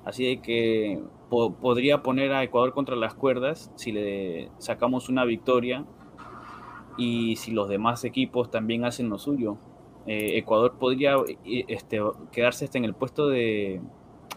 Así 0.05 0.37
que 0.37 1.01
podría 1.29 2.01
poner 2.01 2.33
a 2.33 2.43
Ecuador 2.43 2.73
contra 2.73 2.95
las 2.95 3.13
cuerdas 3.13 3.71
si 3.75 3.91
le 3.91 4.49
sacamos 4.57 5.09
una 5.09 5.25
victoria 5.25 5.85
y 6.97 7.35
si 7.35 7.51
los 7.51 7.69
demás 7.69 8.03
equipos 8.03 8.49
también 8.49 8.85
hacen 8.85 9.09
lo 9.09 9.19
suyo. 9.19 9.57
Eh, 10.07 10.37
Ecuador 10.37 10.77
podría 10.79 11.15
este, 11.45 12.01
quedarse 12.31 12.65
hasta 12.65 12.77
en 12.77 12.85
el 12.85 12.95
puesto 12.95 13.27
de, 13.27 13.81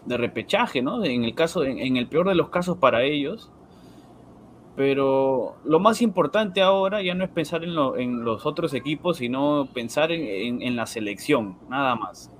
repechaje, 0.05 0.81
¿no? 0.81 1.03
En 1.03 1.23
el, 1.23 1.33
caso, 1.33 1.63
en, 1.63 1.97
el 1.97 2.07
peor 2.07 2.27
de 2.27 2.35
los 2.35 2.49
casos 2.49 2.77
para 2.77 3.03
ellos. 3.03 3.51
Pero 4.75 5.55
lo 5.65 5.79
más 5.79 6.01
importante 6.01 6.61
ahora 6.61 7.01
ya 7.03 7.13
no 7.13 7.23
es 7.23 7.29
pensar 7.29 7.63
en, 7.63 7.75
los 7.75 8.45
otros 8.45 8.73
equipos, 8.73 9.17
sino 9.17 9.67
pensar 9.73 10.11
en 10.11 10.75
la 10.75 10.87
selección, 10.87 11.57
nada 11.69 11.95
más 11.95 12.31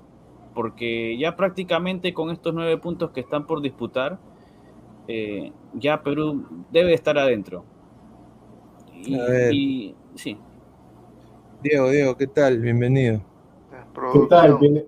porque 0.54 1.18
ya 1.18 1.36
prácticamente 1.36 2.14
con 2.14 2.30
estos 2.30 2.54
nueve 2.54 2.78
puntos 2.78 3.10
que 3.10 3.20
están 3.20 3.46
por 3.46 3.60
disputar, 3.60 4.18
eh, 5.08 5.52
ya 5.74 6.02
Perú 6.02 6.46
debe 6.70 6.94
estar 6.94 7.18
adentro. 7.18 7.64
Y, 8.94 9.94
sí. 10.14 10.38
Diego, 11.62 11.90
Diego, 11.90 12.16
¿qué 12.16 12.26
tal? 12.26 12.60
Bienvenido. 12.60 13.20
¿Qué 14.12 14.20
tal, 14.30 14.58
Pineda? 14.58 14.86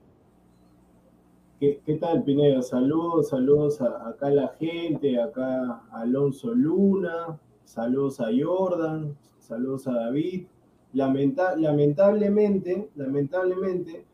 ¿Qué, 1.58 1.80
tal, 1.98 2.22
Pineda? 2.22 2.60
Saludos, 2.60 3.30
saludos 3.30 3.80
a, 3.80 4.08
acá 4.08 4.26
a 4.26 4.30
la 4.30 4.48
gente, 4.48 5.18
acá 5.18 5.80
a 5.90 6.02
Alonso 6.02 6.52
Luna, 6.52 7.40
saludos 7.64 8.20
a 8.20 8.26
Jordan, 8.38 9.16
saludos 9.38 9.88
a 9.88 9.92
David. 9.92 10.48
lamentablemente, 10.92 12.90
lamentablemente, 12.94 14.04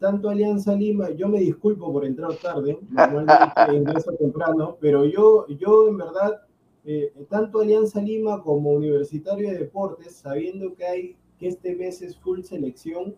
tanto 0.00 0.28
Alianza 0.28 0.74
Lima, 0.74 1.10
yo 1.10 1.28
me 1.28 1.38
disculpo 1.38 1.92
por 1.92 2.04
entrar 2.04 2.34
tarde, 2.34 2.76
normalmente 2.90 3.36
ingreso 3.76 4.12
temprano, 4.14 4.76
pero 4.80 5.04
yo, 5.04 5.46
yo 5.46 5.86
en 5.86 5.98
verdad, 5.98 6.42
eh, 6.84 7.12
tanto 7.28 7.60
Alianza 7.60 8.02
Lima 8.02 8.42
como 8.42 8.70
Universitario 8.72 9.50
de 9.50 9.58
Deportes, 9.58 10.16
sabiendo 10.16 10.74
que 10.74 10.84
hay 10.84 11.16
que 11.38 11.46
este 11.46 11.76
mes 11.76 12.02
es 12.02 12.18
full 12.18 12.40
selección, 12.40 13.14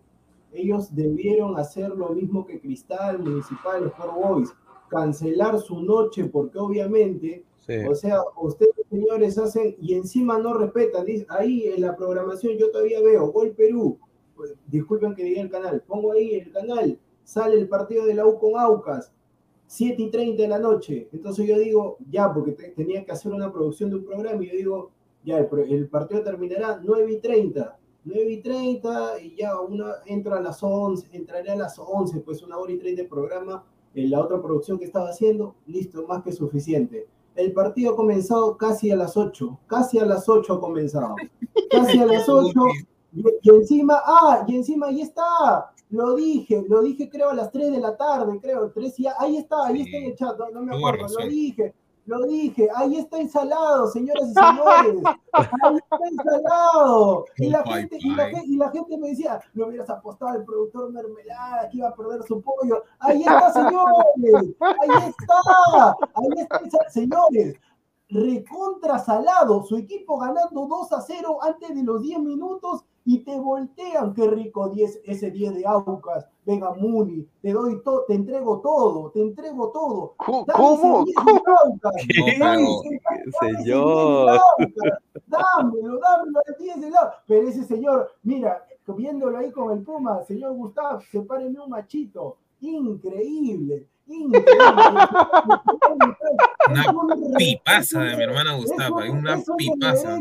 ellos 0.54 0.94
debieron 0.94 1.56
hacer 1.58 1.90
lo 1.90 2.10
mismo 2.10 2.46
que 2.46 2.60
Cristal, 2.60 3.18
Municipal, 3.18 3.86
Sport 3.86 4.14
Boys, 4.14 4.54
cancelar 4.88 5.58
su 5.58 5.82
noche, 5.82 6.24
porque 6.24 6.58
obviamente, 6.58 7.44
o 7.88 7.94
sea, 7.94 8.20
ustedes 8.40 8.74
señores 8.88 9.38
hacen 9.38 9.76
y 9.80 9.94
encima 9.94 10.38
no 10.38 10.54
respetan, 10.54 11.06
ahí 11.28 11.64
en 11.64 11.80
la 11.80 11.96
programación 11.96 12.56
yo 12.56 12.70
todavía 12.70 13.00
veo 13.00 13.32
Gol 13.32 13.50
Perú, 13.52 13.98
disculpen 14.66 15.14
que 15.14 15.24
diga 15.24 15.42
el 15.42 15.50
canal, 15.50 15.82
pongo 15.86 16.12
ahí 16.12 16.34
el 16.34 16.52
canal, 16.52 16.98
sale 17.24 17.58
el 17.58 17.68
partido 17.68 18.04
de 18.06 18.14
la 18.14 18.26
U 18.26 18.38
con 18.38 18.58
Aucas, 18.58 19.12
7 19.66 20.02
y 20.02 20.10
30 20.10 20.42
de 20.42 20.48
la 20.48 20.58
noche. 20.58 21.08
Entonces 21.12 21.46
yo 21.46 21.58
digo, 21.58 21.96
ya, 22.10 22.32
porque 22.32 22.52
tenía 22.52 23.04
que 23.04 23.12
hacer 23.12 23.32
una 23.32 23.52
producción 23.52 23.90
de 23.90 23.96
un 23.96 24.04
programa 24.04 24.44
y 24.44 24.48
yo 24.48 24.56
digo, 24.56 24.90
ya, 25.24 25.38
el, 25.38 25.88
partido 25.88 26.22
terminará 26.22 26.80
9 26.82 27.12
y 27.12 27.18
30. 27.18 27.78
9 28.04 28.32
y 28.32 28.40
30 28.40 29.20
y 29.20 29.36
ya 29.36 29.58
una 29.60 29.94
entra 30.06 30.36
a 30.36 30.40
las 30.40 30.62
11, 30.62 31.08
entraré 31.12 31.50
a 31.50 31.56
las 31.56 31.78
11, 31.78 32.20
pues 32.20 32.42
una 32.42 32.58
hora 32.58 32.72
y 32.72 32.78
30 32.78 33.02
de 33.02 33.08
programa 33.08 33.64
en 33.94 34.10
la 34.10 34.20
otra 34.20 34.42
producción 34.42 34.78
que 34.78 34.84
estaba 34.84 35.08
haciendo, 35.08 35.54
listo, 35.66 36.06
más 36.06 36.22
que 36.22 36.32
suficiente. 36.32 37.06
El 37.34 37.52
partido 37.52 37.92
ha 37.92 37.96
comenzado 37.96 38.56
casi 38.56 38.90
a 38.90 38.96
las 38.96 39.16
8, 39.16 39.60
casi 39.66 39.98
a 39.98 40.04
las 40.04 40.28
8 40.28 40.52
ha 40.52 40.60
comenzado. 40.60 41.16
Casi 41.70 41.98
a 41.98 42.06
las 42.06 42.28
8 42.28 42.52
y, 43.42 43.50
encima, 43.50 44.02
ah, 44.04 44.44
y 44.46 44.56
encima 44.56 44.88
ahí 44.88 45.00
está, 45.00 45.72
lo 45.90 46.14
dije, 46.16 46.64
lo 46.68 46.82
dije 46.82 47.08
creo 47.08 47.30
a 47.30 47.34
las 47.34 47.50
3 47.52 47.70
de 47.70 47.80
la 47.80 47.96
tarde, 47.96 48.40
creo, 48.40 48.70
3 48.72 49.00
y 49.00 49.06
ahí 49.18 49.36
está, 49.36 49.66
ahí 49.66 49.82
está 49.82 49.96
en 49.96 50.04
el 50.04 50.16
chat, 50.16 50.36
no, 50.52 50.62
me 50.62 50.76
acuerdo, 50.76 51.06
lo 51.18 51.28
dije, 51.28 51.74
lo 52.06 52.26
dije, 52.26 52.68
ahí 52.74 52.98
está 52.98 53.18
instalado, 53.18 53.86
señoras 53.88 54.28
y 54.28 54.34
señores. 54.34 55.02
Ahí 55.32 55.76
está 55.76 56.08
instalado. 56.10 57.24
Y 57.38 57.48
la, 57.48 57.62
gente, 57.64 57.96
y, 57.98 58.14
la, 58.14 58.44
y 58.44 58.56
la 58.56 58.70
gente 58.70 58.98
me 58.98 59.08
decía, 59.08 59.40
no 59.54 59.66
hubieras 59.66 59.88
apostado 59.88 60.32
al 60.32 60.44
productor 60.44 60.92
mermelada 60.92 61.68
que 61.70 61.78
iba 61.78 61.88
a 61.88 61.94
perder 61.94 62.22
su 62.24 62.42
pollo. 62.42 62.82
Ahí 62.98 63.20
está, 63.22 63.52
señores. 63.52 64.54
Ahí 64.60 65.08
está. 65.08 65.96
Ahí 66.14 66.28
está, 66.36 66.90
señores. 66.90 67.56
Recontra 68.10 68.98
salado. 68.98 69.62
Su 69.64 69.76
equipo 69.76 70.18
ganando 70.18 70.66
2 70.66 70.92
a 70.92 71.00
0 71.00 71.38
antes 71.42 71.74
de 71.74 71.82
los 71.82 72.02
10 72.02 72.20
minutos 72.20 72.84
y 73.06 73.18
te 73.18 73.38
voltean, 73.38 74.14
qué 74.14 74.26
rico 74.26 74.70
10, 74.70 75.02
ese 75.04 75.30
10 75.30 75.56
de 75.56 75.66
Aucas, 75.66 76.26
venga 76.46 76.72
Muni, 76.72 77.26
te 77.42 77.52
doy 77.52 77.82
todo, 77.82 78.04
te 78.08 78.14
entrego 78.14 78.60
todo, 78.60 79.10
te 79.10 79.20
entrego 79.20 79.70
todo. 79.70 80.14
¿Cómo? 80.16 80.46
¿Cómo? 80.46 81.04
señor. 83.40 84.40
Dámelo, 85.26 85.98
dámelo 85.98 86.40
al 86.46 86.56
10 86.58 86.80
de 86.80 86.86
Aucas. 86.88 87.14
Pero 87.26 87.48
ese 87.48 87.64
señor, 87.64 88.10
mira, 88.22 88.64
viéndolo 88.86 89.36
ahí 89.36 89.50
con 89.50 89.76
el 89.76 89.84
Puma, 89.84 90.22
señor 90.24 90.54
Gustavo, 90.54 91.00
sepárenme 91.12 91.60
un 91.60 91.70
machito. 91.70 92.38
Increíble. 92.62 93.86
Increíble. 94.06 94.48
una 96.94 97.16
pipaza 97.38 98.00
de 98.00 98.16
mi 98.16 98.22
hermana 98.22 98.56
Gustavo, 98.56 98.96
una 98.96 99.42
pipaza. 99.58 100.18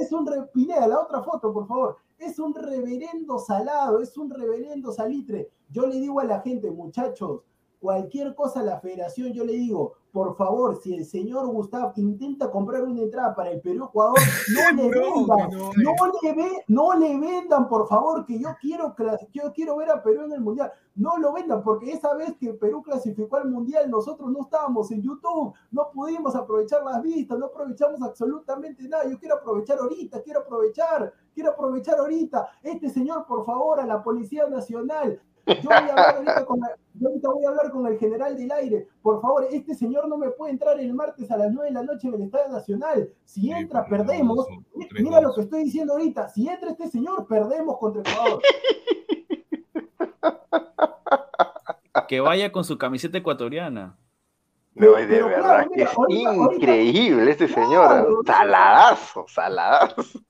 Es 0.00 0.12
un 0.12 0.26
repinea, 0.26 0.86
la 0.86 1.00
otra 1.00 1.22
foto, 1.22 1.52
por 1.52 1.66
favor 1.66 1.98
es 2.22 2.38
un 2.38 2.54
reverendo 2.54 3.38
salado, 3.38 4.00
es 4.00 4.16
un 4.16 4.30
reverendo 4.30 4.92
salitre. 4.92 5.50
Yo 5.70 5.86
le 5.86 6.00
digo 6.00 6.20
a 6.20 6.24
la 6.24 6.40
gente, 6.40 6.70
muchachos, 6.70 7.42
cualquier 7.80 8.34
cosa 8.34 8.60
a 8.60 8.64
la 8.64 8.80
federación, 8.80 9.32
yo 9.32 9.44
le 9.44 9.54
digo, 9.54 9.94
por 10.12 10.36
favor, 10.36 10.76
si 10.76 10.94
el 10.94 11.06
señor 11.06 11.46
Gustavo 11.46 11.90
intenta 11.96 12.50
comprar 12.50 12.84
una 12.84 13.00
entrada 13.00 13.34
para 13.34 13.50
el 13.50 13.62
Perú-Ecuador, 13.62 14.14
no 14.54 14.76
le 14.76 14.90
vendan, 14.90 15.50
no, 15.76 15.94
le 16.22 16.34
ve, 16.34 16.64
no 16.68 16.92
le 16.98 17.18
vendan, 17.18 17.66
por 17.66 17.88
favor, 17.88 18.26
que 18.26 18.38
yo 18.38 18.50
quiero, 18.60 18.94
yo 19.32 19.52
quiero 19.54 19.76
ver 19.78 19.90
a 19.90 20.02
Perú 20.02 20.24
en 20.24 20.32
el 20.32 20.40
Mundial. 20.42 20.70
No 20.94 21.16
lo 21.16 21.32
vendan, 21.32 21.62
porque 21.62 21.92
esa 21.92 22.12
vez 22.14 22.36
que 22.38 22.52
Perú 22.52 22.82
clasificó 22.82 23.36
al 23.36 23.48
Mundial, 23.48 23.90
nosotros 23.90 24.30
no 24.30 24.42
estábamos 24.42 24.90
en 24.90 25.00
YouTube, 25.00 25.54
no 25.70 25.90
pudimos 25.90 26.36
aprovechar 26.36 26.84
las 26.84 27.00
vistas, 27.00 27.38
no 27.38 27.46
aprovechamos 27.46 28.02
absolutamente 28.02 28.86
nada. 28.86 29.08
Yo 29.08 29.18
quiero 29.18 29.36
aprovechar 29.36 29.78
ahorita, 29.78 30.20
quiero 30.22 30.40
aprovechar, 30.40 31.10
quiero 31.34 31.52
aprovechar 31.52 31.98
ahorita. 31.98 32.46
Este 32.62 32.90
señor, 32.90 33.24
por 33.26 33.46
favor, 33.46 33.80
a 33.80 33.86
la 33.86 34.02
Policía 34.02 34.46
Nacional, 34.46 35.18
yo 35.46 35.54
voy, 35.64 35.72
a 35.72 35.78
hablar 35.78 36.16
ahorita 36.16 36.44
con, 36.44 36.60
yo 36.94 37.08
ahorita 37.08 37.28
voy 37.30 37.44
a 37.44 37.48
hablar 37.48 37.70
con 37.70 37.86
el 37.86 37.98
general 37.98 38.36
del 38.36 38.50
aire. 38.52 38.88
Por 39.02 39.20
favor, 39.20 39.46
este 39.50 39.74
señor 39.74 40.08
no 40.08 40.18
me 40.18 40.30
puede 40.30 40.52
entrar 40.52 40.78
el 40.78 40.92
martes 40.94 41.30
a 41.30 41.36
las 41.36 41.52
9 41.52 41.68
de 41.68 41.74
la 41.74 41.82
noche 41.82 42.08
en 42.08 42.14
el 42.14 42.22
Estadio 42.22 42.52
Nacional. 42.52 43.10
Si 43.24 43.50
entra, 43.50 43.86
perdemos. 43.86 44.46
Mira 45.00 45.20
lo 45.20 45.34
que 45.34 45.42
estoy 45.42 45.64
diciendo 45.64 45.94
ahorita. 45.94 46.28
Si 46.28 46.48
entra 46.48 46.70
este 46.70 46.88
señor, 46.88 47.26
perdemos 47.26 47.78
contra 47.78 48.02
Ecuador. 48.02 48.42
Que 52.08 52.20
vaya 52.20 52.52
con 52.52 52.64
su 52.64 52.76
camiseta 52.78 53.18
ecuatoriana. 53.18 53.96
No, 54.74 54.92
de 54.96 55.06
verdad 55.06 55.66
que 55.74 55.82
es 55.82 55.90
increíble 56.08 57.30
este 57.30 57.48
señor. 57.48 58.22
saladazo, 58.26 59.26
saladazo. 59.28 60.20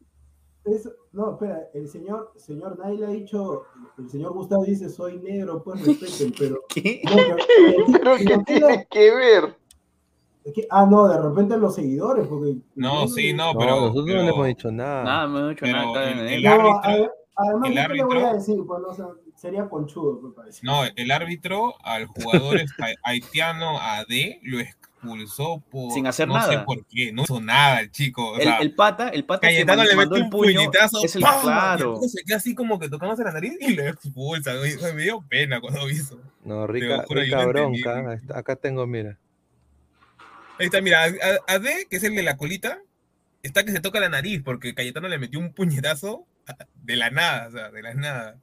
No, 1.12 1.32
espera, 1.32 1.68
el 1.74 1.88
señor, 1.88 2.32
señor 2.36 2.78
Nail 2.78 3.04
ha 3.04 3.08
dicho, 3.08 3.64
el 3.98 4.08
señor 4.08 4.32
Gustavo 4.32 4.64
dice, 4.64 4.88
soy 4.88 5.18
negro, 5.18 5.62
pues 5.62 5.84
respeten, 5.84 6.32
pero... 6.38 6.60
¿Qué? 6.68 7.02
¿Pero 7.92 8.16
qué 8.16 8.38
tiene 8.46 8.86
que 8.90 9.14
ver? 9.14 9.56
ah, 10.70 10.86
no, 10.86 11.06
de 11.08 11.20
repente 11.20 11.56
los 11.58 11.74
seguidores, 11.74 12.26
porque... 12.26 12.56
No, 12.74 13.06
sí, 13.08 13.34
no, 13.34 13.52
pero... 13.58 13.80
nosotros 13.80 14.06
no 14.06 14.22
le 14.22 14.28
hemos 14.28 14.46
dicho 14.46 14.72
nada. 14.72 15.04
Nada, 15.04 15.26
no 15.28 15.38
hemos 15.38 15.50
dicho 15.50 15.66
nada. 15.66 16.10
El, 16.10 16.46
árbitro, 16.46 16.80
además, 17.36 17.70
el 17.70 17.78
árbitro, 17.78 18.08
le 18.08 18.14
voy 18.14 18.24
a 18.24 18.32
decir? 18.32 18.56
Pues, 18.66 18.82
sería 19.36 19.68
conchudo, 19.68 20.20
me 20.22 20.30
parece. 20.34 20.60
No, 20.62 20.82
el 20.84 21.10
árbitro 21.10 21.74
al 21.84 22.06
jugador 22.06 22.60
haitiano 23.04 23.78
AD 23.78 24.40
lo 24.42 24.60
expulsó 25.02 25.62
por 25.70 25.92
sin 25.92 26.06
hacer 26.06 26.28
no 26.28 26.34
nada. 26.34 26.52
sé 26.52 26.58
por 26.64 26.86
qué, 26.86 27.12
no 27.12 27.22
hizo 27.22 27.40
nada 27.40 27.80
el 27.80 27.90
chico. 27.90 28.38
el, 28.38 28.48
el, 28.60 28.74
pata, 28.74 29.08
el 29.08 29.24
pata 29.24 29.48
Cayetano 29.48 29.84
le 29.84 29.96
metió 29.96 30.16
un 30.16 30.30
puñetazo, 30.30 31.04
es 31.04 31.16
el 31.16 31.22
claro. 31.22 32.00
se 32.06 32.22
queda 32.24 32.36
así 32.36 32.54
como 32.54 32.78
que 32.78 32.88
tocándose 32.88 33.24
la 33.24 33.32
nariz 33.32 33.54
y 33.60 33.74
lo 33.74 33.86
expulsa. 33.86 34.52
Me 34.94 35.02
dio 35.02 35.22
pena 35.28 35.60
cuando 35.60 35.88
hizo. 35.90 36.20
No, 36.44 36.66
rica, 36.66 37.04
rica 37.08 37.44
bronca. 37.46 38.20
Acá 38.34 38.56
tengo, 38.56 38.86
mira. 38.86 39.18
Ahí 40.58 40.66
está, 40.66 40.80
mira, 40.80 41.04
AD, 41.04 41.66
que 41.90 41.96
es 41.96 42.04
el 42.04 42.14
de 42.14 42.22
la 42.22 42.36
colita, 42.36 42.78
está 43.42 43.64
que 43.64 43.72
se 43.72 43.80
toca 43.80 44.00
la 44.00 44.08
nariz 44.08 44.42
porque 44.44 44.74
Cayetano 44.74 45.08
le 45.08 45.18
metió 45.18 45.40
un 45.40 45.52
puñetazo 45.52 46.26
de 46.74 46.96
la 46.96 47.10
nada, 47.10 47.48
o 47.48 47.50
sea, 47.52 47.70
de 47.70 47.82
la 47.82 47.94
nada 47.94 48.36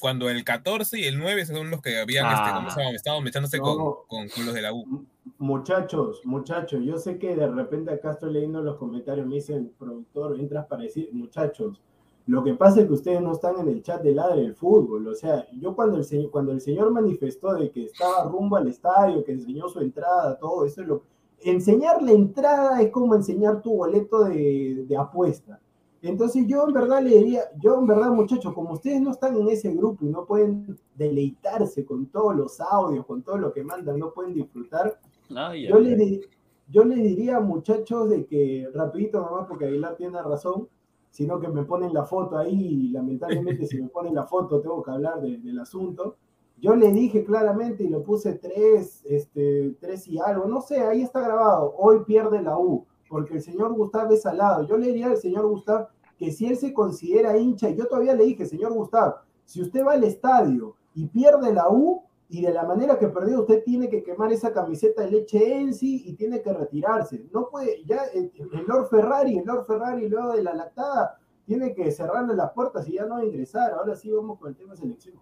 cuando 0.00 0.28
el 0.28 0.44
14 0.44 0.98
y 0.98 1.04
el 1.04 1.18
9 1.18 1.46
son 1.46 1.70
los 1.70 1.80
que 1.80 1.98
habían 1.98 2.26
ah. 2.26 2.66
este, 2.68 2.94
estaban 2.94 3.22
mechándose 3.24 3.58
con, 3.58 3.94
con, 4.06 4.26
los 4.44 4.54
de 4.54 4.62
la 4.62 4.72
U. 4.72 5.06
Muchachos, 5.38 6.20
muchachos, 6.24 6.82
yo 6.84 6.98
sé 6.98 7.18
que 7.18 7.36
de 7.36 7.46
repente 7.46 7.92
acá 7.92 8.12
estoy 8.12 8.32
leyendo 8.32 8.62
los 8.62 8.76
comentarios, 8.76 9.26
me 9.26 9.36
dicen, 9.36 9.72
productor, 9.78 10.38
entras 10.40 10.66
para 10.66 10.82
decir, 10.82 11.10
muchachos, 11.12 11.80
lo 12.28 12.44
que 12.44 12.52
pasa 12.52 12.80
es 12.80 12.86
que 12.86 12.92
ustedes 12.92 13.22
no 13.22 13.32
están 13.32 13.58
en 13.58 13.68
el 13.68 13.82
chat 13.82 14.02
de 14.02 14.12
ladre 14.12 14.42
del 14.42 14.54
fútbol. 14.54 15.08
O 15.08 15.14
sea, 15.14 15.46
yo 15.52 15.74
cuando 15.74 15.96
el, 15.96 16.04
señor, 16.04 16.30
cuando 16.30 16.52
el 16.52 16.60
señor 16.60 16.90
manifestó 16.90 17.54
de 17.54 17.70
que 17.70 17.84
estaba 17.84 18.24
rumbo 18.24 18.56
al 18.56 18.68
estadio, 18.68 19.24
que 19.24 19.32
enseñó 19.32 19.66
su 19.70 19.80
entrada, 19.80 20.38
todo 20.38 20.66
eso 20.66 20.82
es 20.82 20.88
lo... 20.88 21.02
Enseñar 21.40 22.02
la 22.02 22.12
entrada 22.12 22.82
es 22.82 22.90
como 22.90 23.14
enseñar 23.14 23.62
tu 23.62 23.74
boleto 23.76 24.24
de, 24.24 24.84
de 24.86 24.96
apuesta. 24.96 25.58
Entonces 26.02 26.46
yo 26.46 26.66
en 26.66 26.72
verdad 26.72 27.02
le 27.02 27.18
diría, 27.18 27.42
yo 27.60 27.78
en 27.78 27.86
verdad 27.86 28.10
muchachos, 28.10 28.54
como 28.54 28.74
ustedes 28.74 29.00
no 29.00 29.10
están 29.10 29.36
en 29.36 29.48
ese 29.48 29.72
grupo 29.72 30.04
y 30.04 30.08
no 30.08 30.24
pueden 30.26 30.78
deleitarse 30.94 31.84
con 31.84 32.06
todos 32.06 32.36
los 32.36 32.60
audios, 32.60 33.04
con 33.04 33.22
todo 33.22 33.36
lo 33.38 33.52
que 33.52 33.64
mandan, 33.64 33.98
no 33.98 34.12
pueden 34.12 34.34
disfrutar, 34.34 34.98
yo, 35.28 35.78
le, 35.80 36.20
yo 36.68 36.84
le 36.84 36.96
diría 36.96 37.40
muchachos 37.40 38.08
de 38.10 38.26
que, 38.26 38.68
rapidito 38.72 39.20
nomás, 39.20 39.48
porque 39.48 39.66
Aguilar 39.66 39.96
tiene 39.96 40.22
razón, 40.22 40.68
sino 41.10 41.40
que 41.40 41.48
me 41.48 41.64
ponen 41.64 41.92
la 41.92 42.04
foto 42.04 42.38
ahí 42.38 42.54
y 42.54 42.88
lamentablemente 42.90 43.66
si 43.66 43.80
me 43.82 43.88
ponen 43.88 44.14
la 44.14 44.26
foto 44.26 44.60
tengo 44.60 44.82
que 44.82 44.90
hablar 44.92 45.20
del 45.20 45.58
asunto. 45.58 46.16
Yo 46.60 46.74
le 46.74 46.92
dije 46.92 47.24
claramente 47.24 47.84
y 47.84 47.88
lo 47.88 48.02
puse 48.02 48.34
tres, 48.34 49.04
este, 49.04 49.76
tres 49.80 50.06
y 50.08 50.18
algo, 50.18 50.46
no 50.46 50.60
sé, 50.60 50.80
ahí 50.80 51.02
está 51.02 51.20
grabado, 51.20 51.74
hoy 51.76 52.04
pierde 52.04 52.42
la 52.42 52.58
U 52.58 52.84
porque 53.08 53.34
el 53.34 53.42
señor 53.42 53.74
Gustavo 53.74 54.12
es 54.12 54.22
salado. 54.22 54.66
Yo 54.66 54.76
le 54.76 54.88
diría 54.88 55.08
al 55.08 55.16
señor 55.16 55.46
Gustavo 55.46 55.88
que 56.18 56.32
si 56.32 56.46
él 56.46 56.56
se 56.56 56.72
considera 56.72 57.36
hincha, 57.38 57.70
y 57.70 57.76
yo 57.76 57.86
todavía 57.86 58.14
le 58.14 58.24
dije, 58.24 58.46
señor 58.46 58.72
Gustavo, 58.72 59.16
si 59.44 59.62
usted 59.62 59.84
va 59.84 59.92
al 59.92 60.04
estadio 60.04 60.76
y 60.94 61.06
pierde 61.06 61.52
la 61.52 61.68
U, 61.70 62.02
y 62.30 62.42
de 62.42 62.52
la 62.52 62.64
manera 62.64 62.98
que 62.98 63.08
perdió, 63.08 63.40
usted 63.40 63.62
tiene 63.64 63.88
que 63.88 64.02
quemar 64.02 64.30
esa 64.32 64.52
camiseta 64.52 65.02
de 65.02 65.10
leche 65.10 65.60
en 65.60 65.72
sí 65.72 66.02
y 66.04 66.12
tiene 66.12 66.42
que 66.42 66.52
retirarse. 66.52 67.26
No 67.32 67.48
puede, 67.48 67.82
ya 67.84 68.02
el, 68.12 68.30
Lord 68.66 68.88
Ferrari, 68.88 69.38
el 69.38 69.46
Lord 69.46 69.66
Ferrari 69.66 70.08
luego 70.08 70.34
de 70.34 70.42
la 70.42 70.52
lactada, 70.52 71.18
tiene 71.46 71.74
que 71.74 71.90
cerrarle 71.90 72.34
las 72.34 72.52
puertas 72.52 72.86
y 72.86 72.92
ya 72.92 73.06
no 73.06 73.24
ingresar. 73.24 73.72
Ahora 73.72 73.96
sí 73.96 74.10
vamos 74.10 74.38
con 74.38 74.50
el 74.50 74.56
tema 74.56 74.72
de 74.72 74.76
selección. 74.76 75.16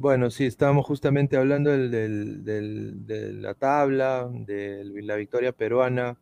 Bueno, 0.00 0.30
sí, 0.30 0.46
estábamos 0.46 0.86
justamente 0.86 1.36
hablando 1.36 1.70
de 1.70 3.32
la 3.34 3.52
tabla, 3.52 4.30
de 4.32 4.82
la 5.02 5.14
victoria 5.16 5.52
peruana 5.52 6.16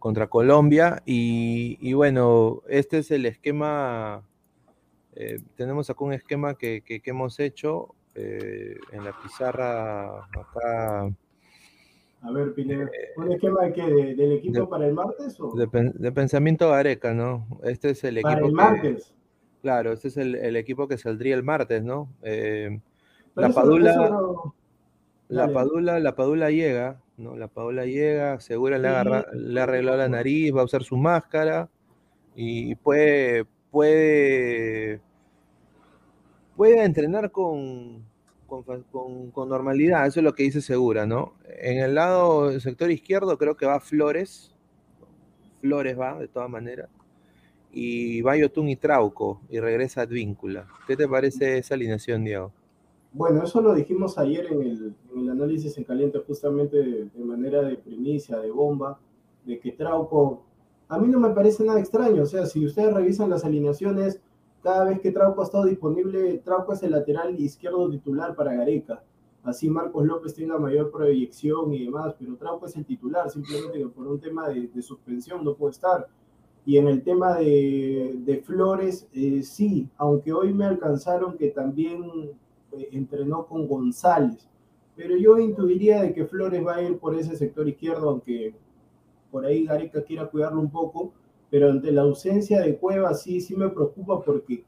contra 0.00 0.26
Colombia 0.26 1.00
y, 1.06 1.92
bueno, 1.92 2.62
este 2.68 2.98
es 2.98 3.12
el 3.12 3.26
esquema, 3.26 4.24
eh, 5.14 5.38
tenemos 5.54 5.88
acá 5.90 6.02
un 6.02 6.12
esquema 6.12 6.58
que, 6.58 6.82
hemos 7.04 7.38
hecho 7.38 7.94
eh, 8.16 8.78
en 8.90 9.04
la 9.04 9.16
pizarra 9.22 10.24
acá. 10.24 11.02
A 12.22 12.32
ver, 12.32 12.52
Pineda, 12.52 12.86
eh, 12.86 13.12
¿un 13.16 13.30
esquema 13.30 13.62
de 13.62 13.72
qué? 13.74 13.82
¿Del 13.82 14.32
equipo 14.32 14.68
para 14.68 14.88
el 14.88 14.92
martes? 14.92 15.38
O? 15.38 15.54
De, 15.54 16.10
pensamiento 16.10 16.68
Gareca, 16.68 17.14
¿no? 17.14 17.46
Este 17.62 17.90
es 17.90 18.02
el 18.02 18.18
equipo. 18.18 18.34
Para 18.34 18.44
el 18.44 18.52
martes. 18.52 19.14
claro, 19.62 19.92
este 19.92 20.08
es 20.08 20.16
el, 20.16 20.56
equipo 20.56 20.88
que 20.88 20.98
saldría 20.98 21.36
el 21.36 21.44
martes, 21.44 21.84
¿no? 21.84 22.08
La 23.34 23.48
Padula, 23.54 23.96
no- 23.96 24.54
la. 25.28 25.52
Padula, 25.52 26.00
la 26.00 26.14
Padula 26.14 26.50
llega, 26.50 27.00
¿no? 27.16 27.36
La 27.36 27.48
Padula 27.48 27.84
llega, 27.86 28.38
segura 28.40 28.78
le, 28.78 28.88
agarra- 28.88 29.26
le 29.32 29.60
arregló 29.60 29.96
la 29.96 30.08
nariz, 30.08 30.54
va 30.54 30.60
a 30.60 30.64
usar 30.64 30.82
su 30.84 30.96
máscara 30.96 31.68
y 32.36 32.74
puede, 32.76 33.44
puede, 33.70 35.00
puede 36.56 36.84
entrenar 36.84 37.30
con, 37.30 38.04
con, 38.46 38.62
con- 38.62 39.30
con 39.30 39.48
normalidad, 39.48 40.06
eso 40.06 40.20
es 40.20 40.24
lo 40.24 40.34
que 40.34 40.44
dice 40.44 40.60
Segura, 40.60 41.06
¿no? 41.06 41.34
En 41.48 41.78
el 41.78 41.94
lado 41.94 42.50
del 42.50 42.60
sector 42.60 42.90
izquierdo 42.90 43.36
creo 43.38 43.56
que 43.56 43.66
va 43.66 43.80
Flores, 43.80 44.54
Flores 45.60 45.98
va, 45.98 46.18
de 46.18 46.28
todas 46.28 46.50
maneras, 46.50 46.88
y 47.72 48.20
va 48.20 48.36
Yotun 48.36 48.68
y 48.68 48.76
Trauco, 48.76 49.40
y 49.48 49.58
regresa 49.58 50.02
Advíncula. 50.02 50.68
¿Qué 50.86 50.96
te 50.96 51.08
parece 51.08 51.58
esa 51.58 51.74
alineación, 51.74 52.22
Diego? 52.24 52.52
Bueno, 53.16 53.44
eso 53.44 53.60
lo 53.60 53.72
dijimos 53.72 54.18
ayer 54.18 54.46
en 54.52 54.60
el, 54.60 54.94
en 55.12 55.20
el 55.20 55.30
análisis 55.30 55.78
en 55.78 55.84
caliente, 55.84 56.18
justamente 56.26 56.76
de, 56.78 57.04
de 57.04 57.24
manera 57.24 57.62
de 57.62 57.76
primicia, 57.76 58.40
de 58.40 58.50
bomba, 58.50 58.98
de 59.44 59.60
que 59.60 59.70
Trauco, 59.70 60.42
a 60.88 60.98
mí 60.98 61.06
no 61.06 61.20
me 61.20 61.30
parece 61.30 61.62
nada 61.62 61.78
extraño, 61.78 62.24
o 62.24 62.26
sea, 62.26 62.44
si 62.44 62.66
ustedes 62.66 62.92
revisan 62.92 63.30
las 63.30 63.44
alineaciones, 63.44 64.20
cada 64.64 64.86
vez 64.86 64.98
que 64.98 65.12
Trauco 65.12 65.42
ha 65.42 65.44
estado 65.44 65.66
disponible, 65.66 66.38
Trauco 66.38 66.72
es 66.72 66.82
el 66.82 66.90
lateral 66.90 67.38
izquierdo 67.38 67.88
titular 67.88 68.34
para 68.34 68.54
Gareca. 68.54 69.04
Así 69.44 69.70
Marcos 69.70 70.04
López 70.06 70.34
tenga 70.34 70.58
mayor 70.58 70.90
proyección 70.90 71.72
y 71.72 71.84
demás, 71.84 72.16
pero 72.18 72.34
Trauco 72.34 72.66
es 72.66 72.74
el 72.74 72.84
titular, 72.84 73.30
simplemente 73.30 73.86
por 73.94 74.08
un 74.08 74.18
tema 74.18 74.48
de, 74.48 74.66
de 74.66 74.82
suspensión 74.82 75.44
no 75.44 75.54
puede 75.54 75.70
estar. 75.70 76.08
Y 76.66 76.78
en 76.78 76.88
el 76.88 77.04
tema 77.04 77.36
de, 77.36 78.16
de 78.24 78.38
Flores, 78.38 79.06
eh, 79.12 79.42
sí, 79.44 79.88
aunque 79.98 80.32
hoy 80.32 80.52
me 80.52 80.64
alcanzaron 80.64 81.36
que 81.36 81.50
también 81.50 82.32
entrenó 82.92 83.46
con 83.46 83.66
González, 83.66 84.48
pero 84.96 85.16
yo 85.16 85.38
intuiría 85.38 86.02
de 86.02 86.14
que 86.14 86.26
Flores 86.26 86.64
va 86.64 86.76
a 86.76 86.82
ir 86.82 86.98
por 86.98 87.14
ese 87.14 87.36
sector 87.36 87.68
izquierdo, 87.68 88.10
aunque 88.10 88.54
por 89.30 89.44
ahí 89.44 89.64
Gareca 89.64 90.02
quiera 90.02 90.26
cuidarlo 90.26 90.60
un 90.60 90.70
poco, 90.70 91.12
pero 91.50 91.70
ante 91.70 91.90
la 91.92 92.02
ausencia 92.02 92.60
de 92.60 92.76
Cueva 92.76 93.14
sí, 93.14 93.40
sí 93.40 93.56
me 93.56 93.68
preocupa 93.68 94.22
porque 94.22 94.64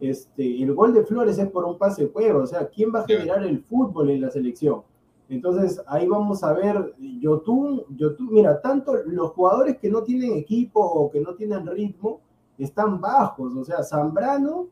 este, 0.00 0.62
el 0.62 0.74
gol 0.74 0.94
de 0.94 1.04
Flores 1.04 1.38
es 1.38 1.48
por 1.48 1.64
un 1.64 1.78
pase 1.78 2.04
de 2.04 2.10
Cueva, 2.10 2.42
o 2.42 2.46
sea, 2.46 2.68
¿quién 2.68 2.92
va 2.94 3.00
a 3.00 3.06
generar 3.06 3.42
el 3.44 3.62
fútbol 3.62 4.10
en 4.10 4.22
la 4.22 4.30
selección? 4.30 4.82
Entonces 5.28 5.80
ahí 5.86 6.08
vamos 6.08 6.42
a 6.42 6.52
ver, 6.52 6.94
Yotun, 6.98 7.84
Yotun, 7.96 8.32
mira, 8.32 8.60
tanto 8.60 8.94
los 9.06 9.30
jugadores 9.30 9.78
que 9.78 9.88
no 9.88 10.02
tienen 10.02 10.32
equipo 10.32 10.80
o 10.80 11.10
que 11.10 11.20
no 11.20 11.34
tienen 11.34 11.66
ritmo 11.66 12.20
están 12.58 13.00
bajos, 13.00 13.54
o 13.54 13.64
sea, 13.64 13.82
Zambrano 13.82 14.68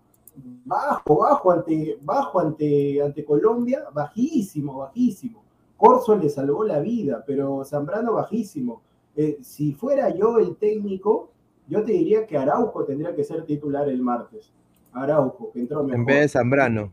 bajo, 0.65 1.19
bajo 1.19 1.51
ante, 1.51 1.99
bajo 2.03 2.41
ante, 2.41 3.03
ante 3.03 3.25
Colombia, 3.25 3.85
bajísimo, 3.93 4.79
bajísimo. 4.79 5.43
Corso 5.77 6.17
le 6.17 6.29
salvó 6.29 6.65
la 6.65 6.81
vida, 6.81 7.23
pero 7.27 7.65
Zambrano 7.65 8.15
bajísimo. 8.15 8.83
Eh, 9.17 9.39
si 9.43 9.73
fuera 9.73 10.15
yo 10.15 10.39
el 10.39 10.57
técnico, 10.57 11.31
yo 11.69 11.85
te 11.85 11.93
diría 11.93 12.27
que 12.27 12.37
Araujo 12.37 12.85
tendría 12.85 13.15
que 13.15 13.25
ser 13.25 13.45
titular 13.45 13.89
el 13.89 14.03
martes. 14.03 14.53
Araujo, 14.93 15.51
que 15.53 15.61
entró 15.61 15.83
mejor. 15.83 15.99
En 15.99 16.05
vez 16.05 16.21
de 16.21 16.29
Zambrano. 16.29 16.93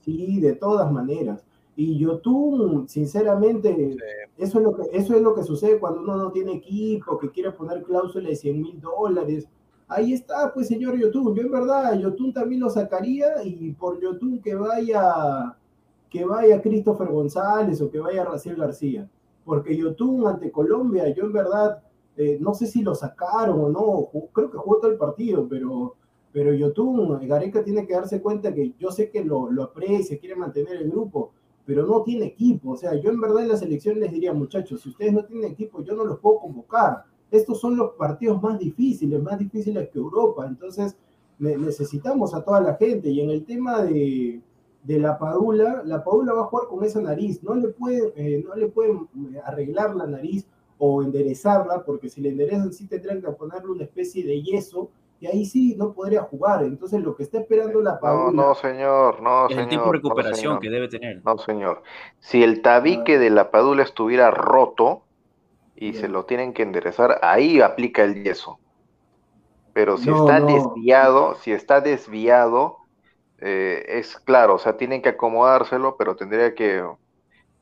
Sí, 0.00 0.40
de 0.40 0.54
todas 0.54 0.90
maneras. 0.90 1.44
Y 1.76 1.98
Yotun, 1.98 2.88
sinceramente, 2.88 3.96
eso, 4.38 4.58
es 4.58 4.64
lo 4.64 4.76
que, 4.76 4.82
eso 4.92 5.14
es 5.14 5.22
lo 5.22 5.34
que 5.34 5.42
sucede 5.42 5.78
cuando 5.78 6.00
uno 6.00 6.16
no 6.16 6.30
tiene 6.30 6.54
equipo, 6.54 7.18
que 7.18 7.30
quiere 7.30 7.50
poner 7.50 7.82
cláusula 7.82 8.28
de 8.28 8.36
100 8.36 8.60
mil 8.60 8.80
dólares. 8.80 9.48
Ahí 9.94 10.12
está, 10.12 10.52
pues, 10.52 10.68
señor 10.68 10.98
Yotun. 10.98 11.34
Yo, 11.34 11.42
en 11.42 11.50
verdad, 11.50 11.98
Yotun 11.98 12.32
también 12.32 12.60
lo 12.60 12.70
sacaría 12.70 13.42
y 13.44 13.72
por 13.72 14.00
Yotun 14.00 14.40
que 14.40 14.54
vaya, 14.54 15.56
que 16.10 16.24
vaya 16.24 16.60
Christopher 16.60 17.08
González 17.08 17.80
o 17.80 17.90
que 17.90 18.00
vaya 18.00 18.24
Raciel 18.24 18.56
García. 18.56 19.08
Porque 19.44 19.76
Yotun 19.76 20.26
ante 20.26 20.50
Colombia, 20.50 21.08
yo, 21.14 21.24
en 21.24 21.32
verdad, 21.32 21.82
eh, 22.16 22.38
no 22.40 22.54
sé 22.54 22.66
si 22.66 22.82
lo 22.82 22.94
sacaron 22.94 23.60
o 23.60 23.68
no. 23.68 24.08
Creo 24.32 24.50
que 24.50 24.58
jugó 24.58 24.78
todo 24.78 24.90
el 24.90 24.98
partido, 24.98 25.46
pero 25.48 25.96
pero 26.34 26.52
Yotun, 26.52 27.28
Gareca 27.28 27.62
tiene 27.62 27.86
que 27.86 27.94
darse 27.94 28.20
cuenta 28.20 28.52
que 28.52 28.74
yo 28.76 28.90
sé 28.90 29.08
que 29.08 29.24
lo, 29.24 29.48
lo 29.52 29.62
aprecia, 29.62 30.18
quiere 30.18 30.34
mantener 30.34 30.78
el 30.78 30.90
grupo, 30.90 31.30
pero 31.64 31.86
no 31.86 32.02
tiene 32.02 32.26
equipo. 32.26 32.72
O 32.72 32.76
sea, 32.76 32.96
yo 32.96 33.10
en 33.10 33.20
verdad 33.20 33.44
en 33.44 33.50
la 33.50 33.56
selección 33.56 34.00
les 34.00 34.10
diría, 34.10 34.32
muchachos, 34.32 34.80
si 34.80 34.88
ustedes 34.88 35.12
no 35.12 35.24
tienen 35.24 35.52
equipo, 35.52 35.84
yo 35.84 35.94
no 35.94 36.04
los 36.04 36.18
puedo 36.18 36.40
convocar. 36.40 37.04
Estos 37.30 37.60
son 37.60 37.76
los 37.76 37.92
partidos 37.92 38.40
más 38.42 38.58
difíciles, 38.58 39.22
más 39.22 39.38
difíciles 39.38 39.88
que 39.90 39.98
Europa. 39.98 40.46
Entonces, 40.46 40.96
ne- 41.38 41.56
necesitamos 41.56 42.34
a 42.34 42.44
toda 42.44 42.60
la 42.60 42.74
gente. 42.74 43.08
Y 43.08 43.20
en 43.20 43.30
el 43.30 43.44
tema 43.44 43.82
de, 43.82 44.40
de 44.84 44.98
la 44.98 45.18
Padula, 45.18 45.82
la 45.84 46.04
Padula 46.04 46.32
va 46.32 46.42
a 46.42 46.46
jugar 46.46 46.68
con 46.68 46.84
esa 46.84 47.00
nariz. 47.00 47.42
No 47.42 47.54
le 47.54 47.68
pueden, 47.68 48.12
eh, 48.16 48.44
no 48.46 48.54
le 48.54 48.68
pueden 48.68 49.08
eh, 49.34 49.40
arreglar 49.44 49.94
la 49.96 50.06
nariz 50.06 50.46
o 50.78 51.02
enderezarla, 51.02 51.84
porque 51.84 52.08
si 52.08 52.20
le 52.20 52.30
enderezan 52.30 52.72
sí 52.72 52.86
tendrán 52.86 53.20
que 53.22 53.30
ponerle 53.30 53.70
una 53.70 53.84
especie 53.84 54.24
de 54.26 54.42
yeso 54.42 54.90
y 55.20 55.26
ahí 55.26 55.44
sí 55.46 55.74
no 55.78 55.92
podría 55.92 56.22
jugar. 56.22 56.64
Entonces 56.64 57.00
lo 57.00 57.16
que 57.16 57.22
está 57.22 57.38
esperando 57.38 57.80
la 57.80 57.98
Padula. 57.98 58.32
no, 58.32 58.54
señor, 58.56 59.22
no, 59.22 59.44
El 59.46 59.54
señor. 59.54 59.68
tiempo 59.68 59.84
de 59.86 59.88
no, 59.88 59.92
recuperación 59.92 60.60
que 60.60 60.70
debe 60.70 60.88
tener. 60.88 61.22
No, 61.24 61.38
señor. 61.38 61.82
Si 62.18 62.42
el 62.42 62.60
tabique 62.62 63.18
de 63.18 63.30
la 63.30 63.50
Padula 63.50 63.84
estuviera 63.84 64.30
roto 64.32 65.03
y 65.74 65.94
se 65.94 66.08
lo 66.08 66.26
tienen 66.26 66.52
que 66.54 66.62
enderezar, 66.62 67.18
ahí 67.22 67.60
aplica 67.60 68.04
el 68.04 68.22
yeso. 68.24 68.60
Pero 69.72 69.96
si 69.96 70.10
No, 70.10 70.18
está 70.18 70.40
no. 70.40 70.52
desviado, 70.52 71.34
si 71.36 71.52
está 71.52 71.80
desviado, 71.80 72.78
eh, 73.38 73.84
es 73.88 74.18
claro, 74.18 74.56
o 74.56 74.58
sea, 74.58 74.76
tienen 74.76 75.02
que 75.02 75.10
acomodárselo, 75.10 75.96
pero 75.98 76.16
tendría 76.16 76.54
que, 76.54 76.84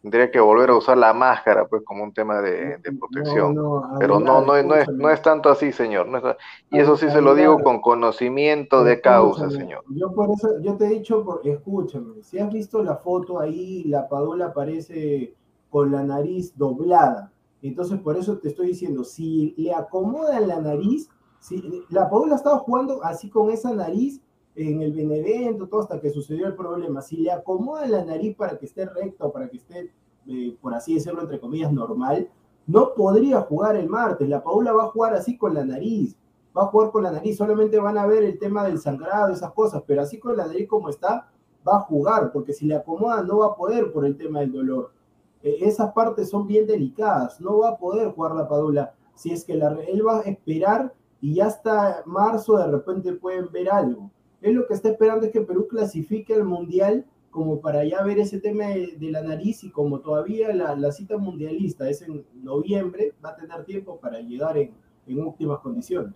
tendría 0.02 0.30
que 0.30 0.40
volver 0.40 0.70
a 0.70 0.76
usar 0.76 0.98
la 0.98 1.14
máscara, 1.14 1.66
pues, 1.68 1.82
como 1.84 2.04
un 2.04 2.14
tema 2.14 2.40
de, 2.42 2.78
de 2.78 2.92
protección. 2.92 3.50
No, 3.50 4.02
no, 4.02 4.02
Pero 4.02 4.20
no, 4.20 4.42
no, 4.42 4.56
es- 4.56 4.64
no 4.66 4.76
es, 4.76 4.88
no 4.98 5.10
es 5.10 5.22
tanto 5.22 5.50
así, 5.50 5.72
señor. 5.72 6.08
no 6.08 6.18
es- 6.18 6.36
y 6.70 6.80
eso 6.80 6.96
sí 6.96 7.10
se 7.10 7.22
lo 7.22 7.34
digo 7.36 7.62
con 7.62 7.80
conocimiento 7.82 8.84
de 8.84 9.00
causa, 9.02 9.50
señor. 9.50 9.84
Yo 9.88 10.12
por 10.14 10.30
eso, 10.30 10.58
yo 10.60 10.76
te 10.76 10.86
he 10.86 10.88
dicho, 10.90 11.24
por, 11.24 11.46
escúchame, 11.46 12.22
si 12.22 12.38
has 12.38 12.52
visto 12.52 12.82
la 12.82 12.96
foto 12.96 13.40
ahí, 13.40 13.84
la 13.84 14.08
Padula 14.08 14.46
aparece 14.46 15.34
con 15.70 15.92
la 15.92 16.02
nariz 16.02 16.56
doblada. 16.56 17.31
Entonces, 17.62 18.00
por 18.00 18.16
eso 18.16 18.38
te 18.38 18.48
estoy 18.48 18.68
diciendo, 18.68 19.04
si 19.04 19.54
le 19.56 19.72
acomodan 19.72 20.48
la 20.48 20.60
nariz, 20.60 21.08
si 21.38 21.84
la 21.90 22.10
Padula 22.10 22.34
estaba 22.34 22.58
jugando 22.58 23.02
así 23.04 23.30
con 23.30 23.50
esa 23.50 23.72
nariz 23.72 24.20
en 24.54 24.82
el 24.82 24.92
Benevento, 24.92 25.68
todo 25.68 25.80
hasta 25.80 26.00
que 26.00 26.10
sucedió 26.10 26.46
el 26.46 26.56
problema. 26.56 27.00
Si 27.00 27.16
le 27.16 27.30
acomodan 27.30 27.90
la 27.90 28.04
nariz 28.04 28.36
para 28.36 28.58
que 28.58 28.66
esté 28.66 28.86
recta, 28.86 29.30
para 29.30 29.48
que 29.48 29.56
esté, 29.56 29.92
eh, 30.26 30.56
por 30.60 30.74
así 30.74 30.94
decirlo, 30.94 31.22
entre 31.22 31.40
comillas, 31.40 31.72
normal, 31.72 32.28
no 32.66 32.94
podría 32.94 33.40
jugar 33.42 33.76
el 33.76 33.88
martes. 33.88 34.28
La 34.28 34.42
Paula 34.42 34.72
va 34.72 34.84
a 34.84 34.88
jugar 34.88 35.14
así 35.14 35.36
con 35.36 35.54
la 35.54 35.64
nariz. 35.64 36.16
Va 36.56 36.62
a 36.64 36.66
jugar 36.66 36.90
con 36.90 37.02
la 37.02 37.12
nariz. 37.12 37.36
Solamente 37.36 37.78
van 37.78 37.96
a 37.96 38.06
ver 38.06 38.24
el 38.24 38.38
tema 38.38 38.64
del 38.64 38.78
sangrado, 38.78 39.32
esas 39.32 39.52
cosas. 39.52 39.82
Pero 39.86 40.02
así 40.02 40.18
con 40.18 40.36
la 40.36 40.46
nariz 40.46 40.68
como 40.68 40.88
está, 40.88 41.30
va 41.66 41.76
a 41.76 41.80
jugar. 41.80 42.30
Porque 42.32 42.52
si 42.52 42.66
le 42.66 42.76
acomoda, 42.76 43.22
no 43.22 43.38
va 43.38 43.46
a 43.46 43.56
poder 43.56 43.92
por 43.92 44.04
el 44.04 44.16
tema 44.16 44.40
del 44.40 44.52
dolor. 44.52 44.92
Eh, 45.42 45.58
esas 45.60 45.92
partes 45.92 46.30
son 46.30 46.46
bien 46.46 46.66
delicadas. 46.66 47.40
No 47.40 47.58
va 47.58 47.70
a 47.70 47.78
poder 47.78 48.10
jugar 48.12 48.34
la 48.34 48.48
Padula. 48.48 48.94
Si 49.14 49.32
es 49.32 49.44
que 49.44 49.54
la, 49.54 49.76
él 49.88 50.06
va 50.06 50.20
a 50.20 50.22
esperar 50.22 50.94
y 51.20 51.34
ya 51.34 51.46
hasta 51.46 52.02
marzo 52.06 52.56
de 52.56 52.66
repente 52.66 53.12
pueden 53.12 53.50
ver 53.52 53.70
algo. 53.70 54.10
Él 54.40 54.54
lo 54.54 54.66
que 54.66 54.74
está 54.74 54.90
esperando 54.90 55.26
es 55.26 55.32
que 55.32 55.42
Perú 55.42 55.68
clasifique 55.68 56.34
al 56.34 56.44
Mundial 56.44 57.06
como 57.30 57.60
para 57.60 57.84
ya 57.84 58.02
ver 58.02 58.18
ese 58.18 58.40
tema 58.40 58.66
de, 58.66 58.96
la 59.00 59.22
nariz 59.22 59.64
y 59.64 59.70
como 59.70 60.00
todavía 60.00 60.52
la, 60.54 60.76
la 60.76 60.92
cita 60.92 61.16
mundialista 61.16 61.88
es 61.88 62.02
en 62.02 62.26
noviembre, 62.34 63.14
va 63.24 63.30
a 63.30 63.36
tener 63.36 63.64
tiempo 63.64 63.98
para 63.98 64.20
llegar 64.20 64.58
en, 64.58 64.72
en 65.06 65.20
óptimas 65.20 65.60
condiciones. 65.60 66.14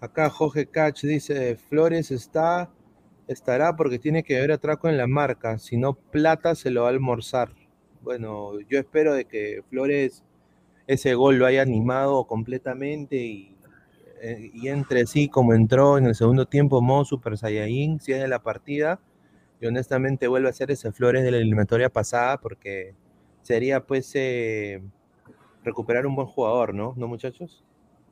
Acá 0.00 0.30
Jorge 0.30 0.66
Cach 0.66 1.02
dice, 1.02 1.56
Flores 1.56 2.12
está, 2.12 2.70
estará 3.26 3.74
porque 3.74 3.98
tiene 3.98 4.22
que 4.22 4.38
haber 4.38 4.52
atraco 4.52 4.88
en 4.88 4.96
la 4.96 5.08
marca, 5.08 5.58
si 5.58 5.76
no 5.76 5.94
plata 5.94 6.54
se 6.54 6.70
lo 6.70 6.82
va 6.82 6.88
a 6.88 6.90
almorzar. 6.90 7.50
Bueno, 8.06 8.60
yo 8.70 8.78
espero 8.78 9.14
de 9.14 9.24
que 9.24 9.64
Flores 9.68 10.22
ese 10.86 11.14
gol 11.16 11.38
lo 11.38 11.46
haya 11.46 11.62
animado 11.62 12.22
completamente 12.28 13.16
y, 13.16 13.56
eh, 14.22 14.52
y 14.54 14.68
entre 14.68 15.06
sí 15.06 15.28
como 15.28 15.54
entró 15.54 15.98
en 15.98 16.06
el 16.06 16.14
segundo 16.14 16.46
tiempo 16.46 16.80
modo 16.80 17.04
Super 17.04 17.36
Saiyajin, 17.36 17.98
de 17.98 18.28
la 18.28 18.44
partida, 18.44 19.00
y 19.60 19.66
honestamente 19.66 20.28
vuelve 20.28 20.48
a 20.48 20.52
ser 20.52 20.70
ese 20.70 20.92
Flores 20.92 21.24
de 21.24 21.32
la 21.32 21.38
eliminatoria 21.38 21.88
pasada 21.88 22.40
porque 22.40 22.94
sería 23.42 23.84
pues 23.84 24.12
eh, 24.14 24.80
recuperar 25.64 26.06
un 26.06 26.14
buen 26.14 26.28
jugador, 26.28 26.74
¿no? 26.74 26.94
¿No 26.96 27.08
muchachos? 27.08 27.64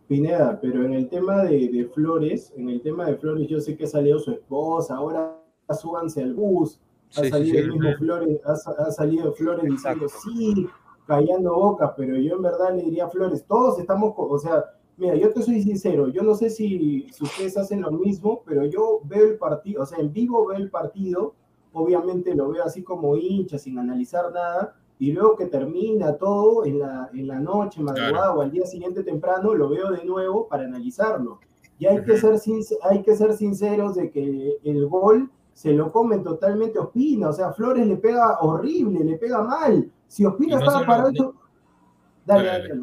Pineda, 0.09 0.59
pero 0.61 0.85
en 0.85 0.95
el 0.95 1.09
tema 1.09 1.45
de, 1.45 1.69
de 1.69 1.85
Flores, 1.85 2.53
en 2.57 2.69
el 2.69 2.83
tema 2.83 3.07
de 3.07 3.17
Flores 3.17 3.47
yo 3.47 3.61
sé 3.61 3.77
que 3.77 3.85
ha 3.85 3.87
salido 3.87 4.19
su 4.19 4.33
esposa, 4.33 4.97
ahora 4.97 5.41
súbanse 5.73 6.21
al 6.21 6.35
bus, 6.35 6.81
ha 7.17 7.25
salido 7.25 7.59
el 7.59 7.73
mismo 7.73 7.93
Flores, 7.99 8.41
ha, 8.45 8.53
ha 8.53 8.91
salido 8.91 9.33
Flores 9.33 9.65
diciendo 9.65 10.07
sí, 10.09 10.67
callando 11.07 11.55
bocas, 11.55 11.93
pero 11.97 12.17
yo 12.17 12.37
en 12.37 12.43
verdad 12.43 12.75
le 12.75 12.83
diría 12.83 13.07
a 13.07 13.11
Flores, 13.11 13.45
todos 13.47 13.79
estamos, 13.79 14.15
o 14.17 14.39
sea, 14.39 14.65
mira, 14.97 15.15
yo 15.17 15.33
te 15.33 15.43
soy 15.43 15.63
sincero, 15.63 16.09
yo 16.09 16.23
no 16.23 16.35
sé 16.35 16.51
si, 16.51 17.07
si 17.13 17.25
ustedes 17.25 17.57
hacen 17.57 17.83
lo 17.83 17.91
mismo, 17.91 18.43
pero 18.45 18.65
yo 18.65 19.01
veo 19.05 19.27
el 19.27 19.39
partido, 19.39 19.83
o 19.83 19.87
sea, 19.87 19.99
en 19.99 20.13
vivo 20.13 20.47
veo 20.47 20.59
el 20.59 20.71
partido 20.71 21.35
obviamente 21.75 22.35
lo 22.35 22.51
veo 22.51 22.65
así 22.65 22.83
como 22.83 23.17
hincha, 23.17 23.59
sin 23.59 23.79
analizar 23.79 24.33
nada, 24.33 24.75
y 24.99 25.13
luego 25.13 25.37
que 25.37 25.47
termina 25.47 26.17
todo 26.17 26.65
en 26.65 26.79
la, 26.79 27.11
en 27.13 27.27
la 27.27 27.41
noche, 27.41 27.83
madrugada 27.83 28.33
o 28.33 28.41
al 28.41 28.51
día 28.51 28.65
siguiente 28.65 29.03
temprano, 29.03 29.55
lo 29.55 29.69
veo 29.69 29.91
de 29.91 30.05
nuevo 30.05 30.49
para 30.49 30.65
analizarlo. 30.65 31.41
Y 31.79 31.87
hay, 31.87 32.03
que 32.05 32.17
ser, 32.17 32.39
hay 32.83 33.03
que 33.03 33.17
ser 33.17 33.33
sinceros 33.35 33.97
de 33.97 34.11
que 34.11 34.59
el 34.63 34.87
gol 34.87 35.31
se 35.55 35.73
lo 35.73 35.91
comen 35.93 36.23
totalmente 36.23 36.79
Ospina, 36.81 37.29
o 37.29 37.33
sea, 37.33 37.53
Flores 37.53 37.87
le 37.87 37.97
pega 37.97 38.41
horrible, 38.41 39.05
le 39.05 39.17
pega 39.17 39.41
mal. 39.43 39.91
Si 40.09 40.27
Ospina 40.27 40.59
estaba 40.59 40.85
parado... 40.85 41.35
Dale, 42.27 42.47
dale, 42.47 42.69
dale. 42.69 42.81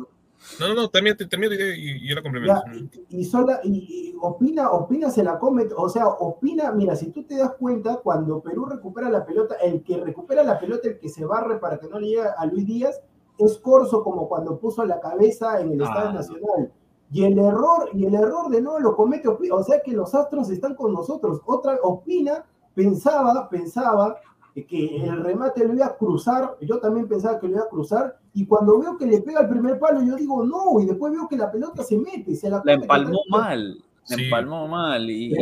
No, 0.60 0.68
no, 0.70 0.74
no, 0.74 0.90
también, 0.90 1.16
también 1.30 1.54
y, 1.78 2.08
yo 2.08 2.16
la 2.16 2.24
complemento. 2.24 2.62
y, 3.10 3.26
sola, 3.26 3.60
y, 3.64 4.16
Opina, 4.22 4.72
Opina 4.72 5.12
se 5.12 5.24
la 5.24 5.38
come, 5.38 5.68
o 5.76 5.90
sea, 5.90 6.08
Opina, 6.08 6.72
mira, 6.72 6.96
si 6.96 7.12
tú 7.12 7.24
te 7.24 7.38
das 7.38 7.54
cuenta, 7.60 7.98
cuando 7.98 8.42
Perú 8.42 8.66
recupera 8.66 9.10
la 9.10 9.26
pelota, 9.26 9.56
el 9.56 9.84
que 9.84 9.98
recupera 9.98 10.44
la 10.44 10.60
pelota, 10.60 10.88
el 10.88 10.98
que 10.98 11.10
se 11.10 11.26
barre 11.26 11.60
para 11.60 11.78
que 11.78 11.88
no 11.88 12.00
le 12.00 12.08
llegue 12.08 12.24
a 12.36 12.46
Luis 12.46 12.66
Díaz, 12.66 13.02
es 13.38 13.58
Corso 13.60 14.04
como 14.04 14.28
cuando 14.28 14.58
puso 14.58 14.86
la 14.86 15.00
cabeza 15.00 15.60
en 15.60 15.74
el 15.74 15.82
Estadio 15.82 16.10
ah. 16.10 16.14
Nacional. 16.14 16.72
Y 17.12 17.26
el 17.26 17.38
error, 17.38 17.90
y 17.94 18.06
el 18.06 18.16
error 18.16 18.50
de 18.50 18.62
no 18.62 18.80
lo 18.80 18.96
comete 18.96 19.28
Opina, 19.28 19.56
o 19.56 19.64
sea 19.64 19.82
que 19.82 19.92
los 19.92 20.16
astros 20.16 20.50
están 20.50 20.76
con 20.76 20.94
nosotros. 20.94 21.42
Otra, 21.46 21.78
Opina 21.84 22.46
pensaba, 22.74 23.50
pensaba 23.50 24.18
que 24.54 24.98
el 25.04 25.24
remate 25.24 25.66
lo 25.66 25.74
iba 25.74 25.86
a 25.86 25.96
cruzar, 25.96 26.58
yo 26.62 26.80
también 26.80 27.08
pensaba 27.08 27.40
que 27.40 27.48
lo 27.48 27.54
iba 27.54 27.64
a 27.64 27.70
cruzar, 27.70 28.20
y 28.34 28.46
cuando 28.46 28.80
veo 28.80 28.98
que 28.98 29.06
le 29.06 29.22
pega 29.22 29.42
el 29.42 29.50
primer 29.50 29.80
palo, 29.80 30.04
yo 30.04 30.16
digo 30.16 30.44
no, 30.46 30.82
y 30.82 30.86
después 30.86 31.14
veo 31.14 31.28
que 31.28 31.38
la 31.38 31.52
pelota 31.52 31.84
se 31.84 31.98
mete, 31.98 32.36
se 32.36 32.50
la, 32.50 32.62
la 32.66 32.74
empalmó 32.74 33.22
mal, 33.30 33.82
la 34.10 34.16
empalmó 34.16 34.68
mal, 34.68 35.10
y, 35.10 35.34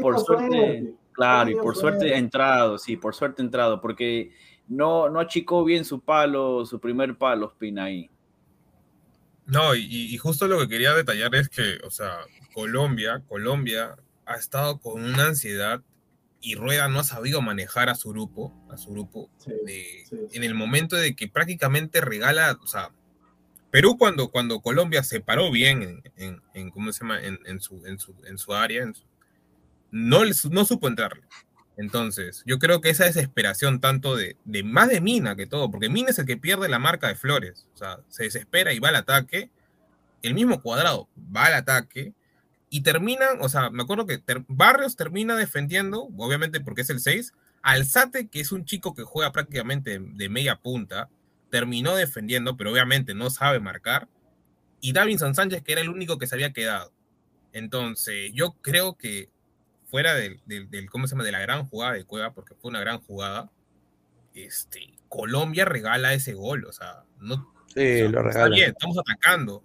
por 0.00 0.18
suerte, 0.18 0.94
claro, 1.12 1.50
y 1.50 1.54
por 1.54 1.76
suerte 1.76 2.12
ha 2.12 2.18
entrado, 2.18 2.78
sí, 2.78 2.96
por 2.96 3.14
suerte 3.14 3.42
ha 3.42 3.44
entrado, 3.44 3.80
porque 3.80 4.32
no, 4.68 5.08
no 5.08 5.20
achicó 5.20 5.64
bien 5.64 5.84
su 5.84 6.00
palo, 6.00 6.66
su 6.66 6.80
primer 6.80 7.16
palo, 7.16 7.50
Spina 7.50 7.84
ahí. 7.84 8.10
No, 9.46 9.76
y, 9.76 9.84
y 9.84 10.16
justo 10.16 10.48
lo 10.48 10.58
que 10.58 10.68
quería 10.68 10.92
detallar 10.92 11.32
es 11.36 11.48
que, 11.48 11.78
o 11.86 11.90
sea, 11.90 12.16
Colombia, 12.52 13.22
Colombia 13.28 13.94
ha 14.24 14.34
estado 14.34 14.80
con 14.80 15.04
una 15.04 15.26
ansiedad 15.26 15.82
y 16.46 16.54
Rueda 16.54 16.86
no 16.86 17.00
ha 17.00 17.04
sabido 17.04 17.42
manejar 17.42 17.88
a 17.88 17.96
su 17.96 18.10
grupo, 18.10 18.54
a 18.70 18.76
su 18.76 18.92
grupo, 18.92 19.28
en 20.32 20.44
el 20.44 20.54
momento 20.54 20.94
de 20.94 21.16
que 21.16 21.26
prácticamente 21.26 22.00
regala, 22.00 22.56
o 22.62 22.68
sea, 22.68 22.92
Perú 23.72 23.98
cuando, 23.98 24.30
cuando 24.30 24.60
Colombia 24.60 25.02
se 25.02 25.20
paró 25.20 25.50
bien 25.50 26.04
en, 26.14 26.40
en, 26.54 26.70
¿cómo 26.70 26.92
se 26.92 27.00
llama? 27.00 27.18
En, 27.20 27.60
su, 27.60 27.84
en, 27.84 27.98
su, 27.98 28.14
en 28.24 28.38
su 28.38 28.54
área, 28.54 28.86
no, 29.90 30.20
no 30.24 30.64
supo 30.64 30.86
entrarle. 30.86 31.24
Entonces, 31.76 32.44
yo 32.46 32.60
creo 32.60 32.80
que 32.80 32.90
esa 32.90 33.06
desesperación 33.06 33.80
tanto 33.80 34.14
de, 34.14 34.36
de, 34.44 34.62
más 34.62 34.88
de 34.88 35.00
Mina 35.00 35.34
que 35.34 35.48
todo, 35.48 35.68
porque 35.68 35.88
Mina 35.88 36.10
es 36.10 36.18
el 36.20 36.26
que 36.26 36.36
pierde 36.36 36.68
la 36.68 36.78
marca 36.78 37.08
de 37.08 37.16
Flores, 37.16 37.66
o 37.74 37.76
sea, 37.76 37.98
se 38.08 38.22
desespera 38.22 38.72
y 38.72 38.78
va 38.78 38.90
al 38.90 38.96
ataque, 38.96 39.50
el 40.22 40.34
mismo 40.34 40.62
cuadrado 40.62 41.08
va 41.34 41.46
al 41.46 41.54
ataque, 41.54 42.14
y 42.68 42.82
terminan, 42.82 43.38
o 43.40 43.48
sea, 43.48 43.70
me 43.70 43.82
acuerdo 43.82 44.06
que 44.06 44.22
Barrios 44.48 44.96
termina 44.96 45.36
defendiendo, 45.36 46.08
obviamente 46.16 46.60
porque 46.60 46.82
es 46.82 46.90
el 46.90 47.00
6, 47.00 47.32
Alzate, 47.62 48.28
que 48.28 48.40
es 48.40 48.52
un 48.52 48.64
chico 48.64 48.94
que 48.94 49.02
juega 49.02 49.32
prácticamente 49.32 49.98
de 50.00 50.28
media 50.28 50.56
punta, 50.56 51.08
terminó 51.50 51.94
defendiendo, 51.94 52.56
pero 52.56 52.72
obviamente 52.72 53.14
no 53.14 53.30
sabe 53.30 53.60
marcar, 53.60 54.08
y 54.80 54.92
Davinson 54.92 55.34
Sánchez, 55.34 55.62
que 55.62 55.72
era 55.72 55.80
el 55.80 55.88
único 55.88 56.18
que 56.18 56.26
se 56.26 56.34
había 56.34 56.52
quedado. 56.52 56.92
Entonces, 57.52 58.30
yo 58.34 58.56
creo 58.60 58.96
que 58.96 59.30
fuera 59.86 60.14
del, 60.14 60.40
del, 60.46 60.90
¿cómo 60.90 61.06
se 61.06 61.14
llama? 61.14 61.24
De 61.24 61.32
la 61.32 61.40
gran 61.40 61.66
jugada 61.66 61.94
de 61.94 62.04
Cueva, 62.04 62.34
porque 62.34 62.54
fue 62.54 62.68
una 62.68 62.80
gran 62.80 63.00
jugada, 63.00 63.50
este, 64.34 64.94
Colombia 65.08 65.64
regala 65.64 66.12
ese 66.12 66.34
gol, 66.34 66.66
o 66.66 66.72
sea, 66.72 67.04
no... 67.20 67.52
Sí, 67.74 68.02
lo 68.08 68.22
regala. 68.22 68.28
Está 68.28 68.48
bien, 68.48 68.70
estamos 68.70 68.98
atacando, 68.98 69.62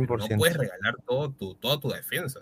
no 0.00 0.06
puedes 0.38 0.56
regalar 0.56 0.94
todo 1.06 1.30
tu, 1.32 1.54
toda 1.56 1.78
tu 1.78 1.88
defensa. 1.88 2.40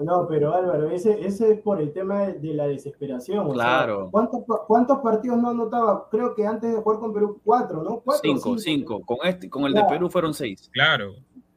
No, 0.00 0.26
pero 0.28 0.54
Álvaro, 0.54 0.90
ese, 0.90 1.26
ese 1.26 1.52
es 1.52 1.60
por 1.60 1.80
el 1.80 1.92
tema 1.92 2.26
de, 2.26 2.54
la 2.54 2.66
desesperación. 2.66 3.52
Claro. 3.52 4.08
¿cuántos, 4.10 4.42
¿cuántos, 4.66 4.98
partidos 4.98 5.38
no 5.38 5.50
anotaba? 5.50 6.08
Creo 6.10 6.34
que 6.34 6.46
antes 6.46 6.72
de 6.72 6.80
jugar 6.80 6.98
con 6.98 7.12
Perú, 7.12 7.40
cuatro, 7.44 7.82
¿no? 7.82 8.02
cinco, 8.22 8.58
cinco. 8.58 9.00
Con, 9.04 9.18
este, 9.24 9.48
con 9.48 9.64
el 9.64 9.74
de 9.74 9.84
Perú 9.84 10.08
fueron 10.10 10.34
seis. 10.34 10.70
Claro. 10.72 11.14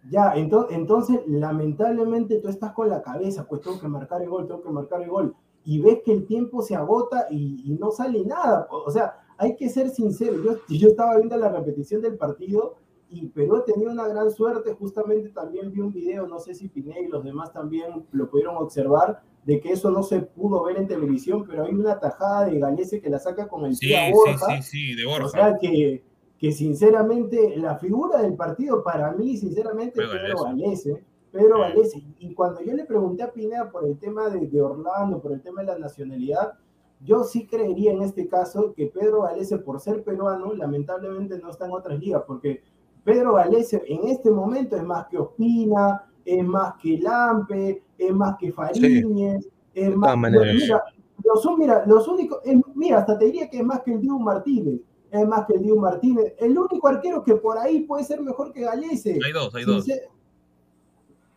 Ya, 0.09 0.33
entonces, 0.35 0.77
entonces, 0.77 1.19
lamentablemente 1.27 2.39
tú 2.39 2.49
estás 2.49 2.73
con 2.73 2.89
la 2.89 3.01
cabeza, 3.01 3.47
pues 3.47 3.61
tengo 3.61 3.79
que 3.79 3.87
marcar 3.87 4.21
el 4.21 4.29
gol, 4.29 4.47
tengo 4.47 4.63
que 4.63 4.69
marcar 4.69 5.01
el 5.01 5.09
gol. 5.09 5.35
Y 5.63 5.79
ves 5.79 5.99
que 6.03 6.11
el 6.11 6.25
tiempo 6.25 6.61
se 6.61 6.75
agota 6.75 7.27
y, 7.29 7.77
no 7.79 7.91
sale 7.91 8.25
nada. 8.25 8.67
O 8.69 8.91
sea, 8.91 9.19
hay 9.37 9.55
que 9.55 9.69
ser 9.69 9.89
sincero. 9.89 10.43
Yo, 10.43 10.57
yo 10.67 10.89
estaba 10.89 11.17
viendo 11.17 11.37
la 11.37 11.49
repetición 11.49 12.01
del 12.01 12.17
partido 12.17 12.75
y 13.11 13.27
Perú 13.27 13.57
ha 13.57 13.65
tenido 13.65 13.91
una 13.91 14.07
gran 14.07 14.31
suerte, 14.31 14.73
justamente 14.73 15.29
también 15.29 15.69
vi 15.71 15.81
un 15.81 15.91
video, 15.91 16.27
no 16.27 16.39
sé 16.39 16.55
si 16.55 16.69
Pineda 16.69 17.01
y 17.01 17.09
los 17.09 17.23
demás 17.25 17.51
también 17.51 18.05
lo 18.11 18.29
pudieron 18.29 18.55
observar, 18.55 19.21
de 19.43 19.59
que 19.59 19.73
eso 19.73 19.91
no 19.91 20.01
se 20.01 20.21
pudo 20.21 20.63
ver 20.63 20.77
en 20.77 20.87
televisión, 20.87 21.45
pero 21.45 21.65
hay 21.65 21.73
una 21.73 21.99
tajada 21.99 22.45
de 22.45 22.57
Galese 22.57 23.01
que 23.01 23.09
la 23.09 23.19
saca 23.19 23.49
con 23.49 23.65
el 23.65 23.75
sí, 23.75 23.91
Borja. 24.13 24.61
Sí, 24.61 24.63
sí, 24.63 24.95
de 24.95 25.05
Borja. 25.05 25.25
O 25.25 25.29
sea 25.29 25.57
que, 25.59 26.03
que 26.37 26.51
sinceramente 26.53 27.57
la 27.57 27.77
figura 27.77 28.21
del 28.21 28.35
partido 28.35 28.81
para 28.81 29.11
mí, 29.11 29.35
sinceramente, 29.35 30.01
es 30.01 30.09
Pedro 30.09 30.43
Galese. 30.43 31.03
Pedro 31.31 31.59
Galese. 31.59 32.01
Y 32.19 32.33
cuando 32.33 32.61
yo 32.61 32.73
le 32.73 32.85
pregunté 32.85 33.23
a 33.23 33.31
Pineda 33.33 33.69
por 33.71 33.85
el 33.85 33.97
tema 33.97 34.29
de, 34.29 34.47
de 34.47 34.61
Orlando, 34.61 35.21
por 35.21 35.33
el 35.33 35.41
tema 35.41 35.61
de 35.61 35.67
la 35.67 35.79
nacionalidad, 35.79 36.53
yo 37.01 37.23
sí 37.23 37.45
creería 37.45 37.91
en 37.91 38.03
este 38.03 38.27
caso 38.29 38.73
que 38.73 38.87
Pedro 38.87 39.23
Galese, 39.23 39.57
por 39.57 39.81
ser 39.81 40.03
peruano, 40.03 40.53
lamentablemente 40.53 41.39
no 41.39 41.49
está 41.49 41.65
en 41.65 41.71
otras 41.71 41.99
ligas, 41.99 42.23
porque 42.25 42.61
Pedro 43.03 43.33
Galese 43.33 43.81
en 43.87 44.07
este 44.07 44.29
momento 44.29 44.75
es 44.75 44.83
más 44.83 45.07
que 45.07 45.17
Ospina, 45.17 46.05
es 46.23 46.43
más 46.43 46.75
que 46.81 46.97
Lampe, 46.99 47.83
es 47.97 48.13
más 48.13 48.37
que 48.37 48.51
Fariñez, 48.51 49.47
es 49.73 49.95
más. 49.95 50.17
Mira, 50.17 50.83
los, 51.23 51.57
mira, 51.57 51.83
los 51.85 52.07
únicos, 52.07 52.39
mira, 52.75 52.99
hasta 52.99 53.17
te 53.17 53.25
diría 53.25 53.49
que 53.49 53.57
es 53.59 53.63
más 53.63 53.81
que 53.81 53.93
el 53.93 54.01
Diego 54.01 54.19
Martínez, 54.19 54.81
es 55.09 55.27
más 55.27 55.45
que 55.45 55.53
el 55.53 55.63
Diego 55.63 55.79
Martínez. 55.79 56.33
El 56.39 56.57
único 56.57 56.87
arquero 56.87 57.23
que 57.23 57.35
por 57.35 57.57
ahí 57.57 57.81
puede 57.81 58.03
ser 58.03 58.21
mejor 58.21 58.51
que 58.51 58.61
Galese. 58.61 59.19
Hay 59.23 59.31
dos, 59.31 59.53
hay 59.55 59.65
dos. 59.65 59.85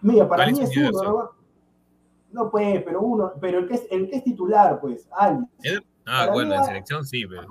Mira, 0.01 0.28
para 0.28 0.47
mí 0.47 0.61
es 0.61 0.77
uno, 0.77 0.91
¿no? 1.03 1.31
No, 2.31 2.51
pues, 2.51 2.82
pero 2.82 3.01
uno, 3.01 3.32
pero 3.41 3.61
el 3.61 3.69
que 3.69 3.74
es, 3.74 3.86
el 3.91 4.11
que 4.11 4.16
es 4.16 4.24
titular, 4.24 4.81
pues, 4.81 5.09
Ali. 5.12 5.45
Ah, 6.07 6.29
bueno, 6.33 6.55
en 6.55 6.65
selección 6.65 7.05
sí, 7.05 7.25
pero... 7.27 7.49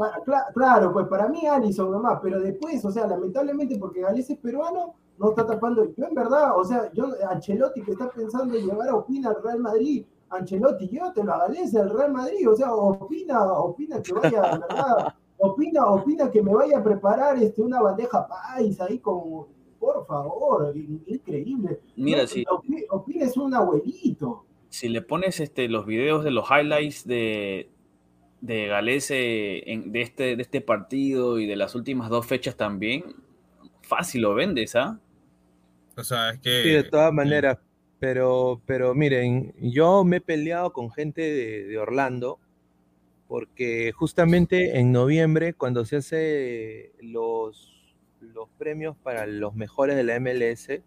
Claro, 0.54 0.94
pues 0.94 1.08
para 1.08 1.28
mí 1.28 1.48
Alison 1.48 1.92
nomás, 1.92 2.20
pero 2.22 2.40
después, 2.40 2.84
o 2.86 2.92
sea, 2.92 3.08
lamentablemente 3.08 3.78
porque 3.80 4.02
Gales 4.02 4.30
es 4.30 4.38
peruano, 4.38 4.96
no 5.18 5.30
está 5.30 5.46
tapando. 5.46 5.86
Yo 5.96 6.06
en 6.06 6.14
verdad, 6.14 6.58
o 6.58 6.64
sea, 6.64 6.92
yo, 6.94 7.08
Ancelotti 7.30 7.82
que 7.82 7.92
está 7.92 8.10
pensando 8.10 8.56
en 8.56 8.66
llevar 8.66 8.90
a 8.90 8.96
Opina 8.96 9.30
al 9.30 9.42
Real 9.44 9.60
Madrid, 9.60 10.06
Ancelotti, 10.30 10.88
llévatelo 10.88 11.34
a 11.34 11.48
Gales 11.48 11.76
al 11.76 11.90
Real 11.90 12.12
Madrid, 12.12 12.50
o 12.50 12.56
sea, 12.56 12.74
opina, 12.74 13.44
opina 13.54 14.02
que 14.02 14.14
vaya, 14.14 14.42
verdad, 14.42 15.16
opina, 15.38 15.86
opina 15.88 16.30
que 16.30 16.42
me 16.42 16.54
vaya 16.54 16.78
a 16.78 16.84
preparar 16.84 17.38
este, 17.42 17.62
una 17.62 17.82
bandeja 17.82 18.28
país 18.28 18.80
ahí 18.82 19.00
con, 19.00 19.48
por 19.80 20.06
favor, 20.06 20.74
increíble. 20.76 21.82
Mira, 21.96 22.28
si... 22.28 22.46
Opina 22.90 23.26
es 23.26 23.36
un 23.36 23.54
abuelito. 23.54 24.46
Si 24.70 24.90
le 24.90 25.02
pones 25.02 25.40
este, 25.40 25.68
los 25.68 25.86
videos 25.86 26.24
de 26.24 26.32
los 26.32 26.50
highlights 26.50 27.06
de, 27.06 27.70
de 28.44 28.68
Galese 28.68 29.14
de, 29.14 30.02
este, 30.02 30.36
de 30.36 30.42
este 30.42 30.60
partido 30.60 31.40
y 31.40 31.46
de 31.46 31.56
las 31.56 31.76
últimas 31.76 32.10
dos 32.10 32.26
fechas 32.26 32.58
también, 32.58 33.16
fácil 33.82 34.24
lo 34.24 34.34
vendes, 34.36 34.76
¿ah? 34.76 35.00
O 35.96 36.04
sea, 36.04 36.32
es 36.32 36.40
que... 36.42 36.64
Sí, 36.64 36.70
de 36.72 36.84
todas 36.84 37.14
maneras, 37.14 37.60
pero, 38.00 38.62
pero 38.66 38.94
miren, 38.94 39.54
yo 39.62 40.04
me 40.04 40.18
he 40.18 40.22
peleado 40.22 40.74
con 40.74 40.92
gente 40.92 41.22
de, 41.22 41.78
Orlando 41.78 42.38
porque 43.30 43.94
justamente 43.94 44.78
en 44.78 44.92
noviembre, 44.92 45.54
cuando 45.54 45.86
se 45.86 45.96
hace 45.96 46.92
los, 47.02 47.96
los 48.20 48.50
premios 48.58 48.98
para 48.98 49.26
los 49.26 49.56
mejores 49.56 49.96
de 49.96 50.04
la 50.04 50.20
MLS, 50.20 50.82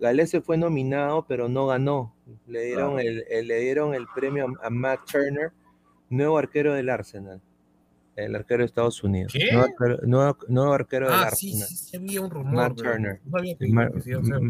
Galese 0.00 0.40
fue 0.40 0.56
nominado, 0.56 1.26
pero 1.28 1.50
no 1.50 1.66
ganó. 1.66 2.14
Le 2.46 2.64
dieron, 2.64 2.98
el, 3.00 3.22
le 3.28 3.60
dieron 3.60 3.94
el 3.94 4.06
premio 4.14 4.46
a 4.62 4.70
Matt 4.70 5.00
Turner 5.12 5.52
nuevo 6.10 6.38
arquero 6.38 6.74
del 6.74 6.88
Arsenal. 6.88 7.40
El 8.14 8.34
arquero 8.34 8.62
de 8.62 8.66
Estados 8.66 9.04
Unidos. 9.04 9.32
¿Qué? 9.32 9.50
Nuevo, 10.04 10.72
arquero 10.72 11.06
del 11.06 11.14
ah, 11.14 11.26
Arsenal. 11.26 11.68
Sí, 11.68 11.76
sí, 11.76 11.96
había 11.96 12.22
un 12.22 12.30
rumor. 12.30 12.54
Matt 12.54 12.76
Turner. 12.76 13.20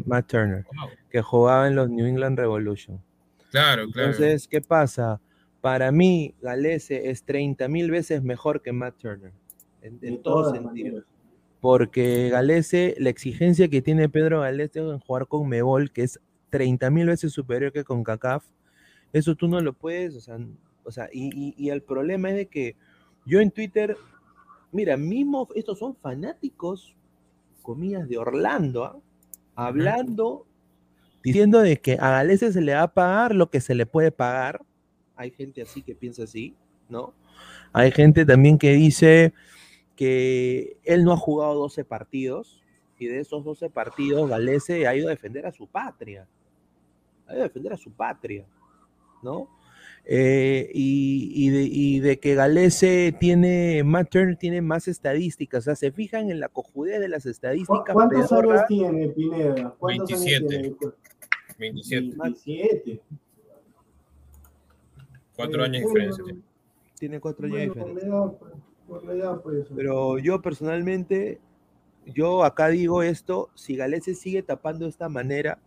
Matt, 0.05 0.27
Turner. 0.29 0.65
Que 1.11 1.21
jugaba 1.21 1.67
en 1.67 1.75
los 1.75 1.91
New 1.91 2.07
England 2.07 2.39
Revolution. 2.39 3.03
Claro, 3.51 3.91
claro. 3.91 4.11
Entonces, 4.11 4.47
¿qué 4.47 4.61
pasa? 4.61 5.21
Para 5.61 5.91
mí, 5.91 6.33
Galese 6.41 7.11
es 7.11 7.25
30 7.25 7.67
mil 7.67 7.91
veces 7.91 8.23
mejor 8.23 8.63
que 8.63 8.73
Matt 8.73 8.99
Turner. 8.99 9.33
En, 9.83 10.23
todos 10.23 10.53
sentidos. 10.53 11.05
Porque 11.61 12.29
Galese, 12.31 12.95
la 12.99 13.11
exigencia 13.11 13.69
que 13.69 13.83
tiene 13.83 14.09
Pedro 14.09 14.43
Galese 14.43 14.79
en 14.79 15.01
jugar 15.01 15.27
con 15.27 15.49
Mebol, 15.49 15.91
que 15.91 16.03
es 16.03 16.21
30 16.51 16.91
mil 16.91 17.07
veces 17.07 17.33
superior 17.33 17.73
que 17.73 17.83
con 17.83 18.05
CACAF, 18.05 18.45
eso 19.13 19.35
tú 19.35 19.49
no 19.49 19.61
lo 19.61 19.73
puedes, 19.73 20.15
o 20.15 20.21
sea, 20.21 20.39
o 20.87 20.93
sea, 20.93 21.09
y, 21.13 21.69
el 21.69 21.83
problema 21.83 22.31
es 22.31 22.37
de 22.37 22.47
que 22.47 22.77
Yo 23.27 23.41
en 23.41 23.51
Twitter, 23.51 23.97
mira, 24.71 24.97
mismo, 24.97 25.49
estos 25.57 25.81
son 25.81 25.97
fanáticos, 25.97 26.95
comillas, 27.63 28.09
de 28.09 28.19
Orlando, 28.19 28.85
¿ah? 28.85 29.01
hablando, 29.57 30.47
diciendo 31.25 31.61
de 31.61 31.79
que 31.81 31.95
a 31.95 32.11
Galese 32.11 32.53
se 32.53 32.61
le 32.61 32.75
va 32.75 32.83
a 32.83 32.95
pagar 32.95 33.35
lo 33.35 33.51
que 33.51 33.61
se 33.61 33.75
le 33.75 33.85
puede 33.85 34.13
pagar. 34.13 34.65
Hay 35.17 35.33
gente 35.33 35.61
así 35.63 35.83
que 35.83 35.97
piensa 35.97 36.23
así, 36.23 36.55
¿no? 36.89 37.15
Hay 37.73 37.91
gente 37.91 38.25
también 38.25 38.57
que 38.57 38.73
dice 38.75 39.35
que 39.97 40.79
él 40.85 41.03
no 41.03 41.13
ha 41.13 41.17
jugado 41.17 41.55
12 41.55 41.85
partidos 41.85 42.63
y 42.99 43.07
de 43.07 43.19
esos 43.19 43.45
12 43.45 43.71
partidos 43.71 44.31
Galese 44.31 44.87
ha 44.87 44.95
ido 44.95 45.09
a 45.09 45.11
defender 45.11 45.47
a 45.47 45.53
su 45.53 45.67
patria. 45.67 46.29
Ha 47.27 47.33
ido 47.33 47.41
a 47.41 47.49
defender 47.49 47.73
a 47.73 47.77
su 47.77 47.91
patria, 47.91 48.47
¿no? 49.23 49.49
Eh, 50.09 50.71
y, 50.73 51.99
de, 51.99 52.21
que 52.21 52.37
Galese 52.37 53.13
tiene, 53.19 53.83
Matt 53.85 54.11
Turner 54.11 54.37
tiene 54.37 54.63
más 54.63 54.87
estadísticas, 54.87 55.63
o 55.63 55.65
sea, 55.65 55.75
se 55.75 55.91
fijan 55.91 56.31
en 56.31 56.39
la 56.39 56.49
cojudez 56.49 57.01
de 57.01 57.09
las 57.09 57.27
estadísticas. 57.27 57.93
¿Cuántos 57.93 58.31
años 58.31 58.61
tiene 58.69 59.09
Pineda? 59.09 59.75
¿Cuántos 59.77 60.09
27. 60.09 60.57
Años 60.57 60.77
tiene? 60.79 60.95
27. 61.59 62.17
27. 62.23 63.03
Cuatro 65.35 65.65
años 65.65 65.83
de 65.83 65.89
diferencia. 65.89 66.25
Tiene 66.99 67.21
cuatro 67.21 67.47
años 67.47 67.59
de 67.59 67.67
diferencia. 67.67 68.15
Pero 69.75 70.19
yo 70.19 70.41
personalmente, 70.41 71.41
yo 72.07 72.45
acá 72.45 72.69
digo 72.69 73.03
esto, 73.03 73.51
si 73.57 73.75
Galese 73.75 74.15
sigue 74.15 74.45
tapando 74.45 74.85
de 74.85 74.91
esta 74.91 75.09
manera, 75.09 75.59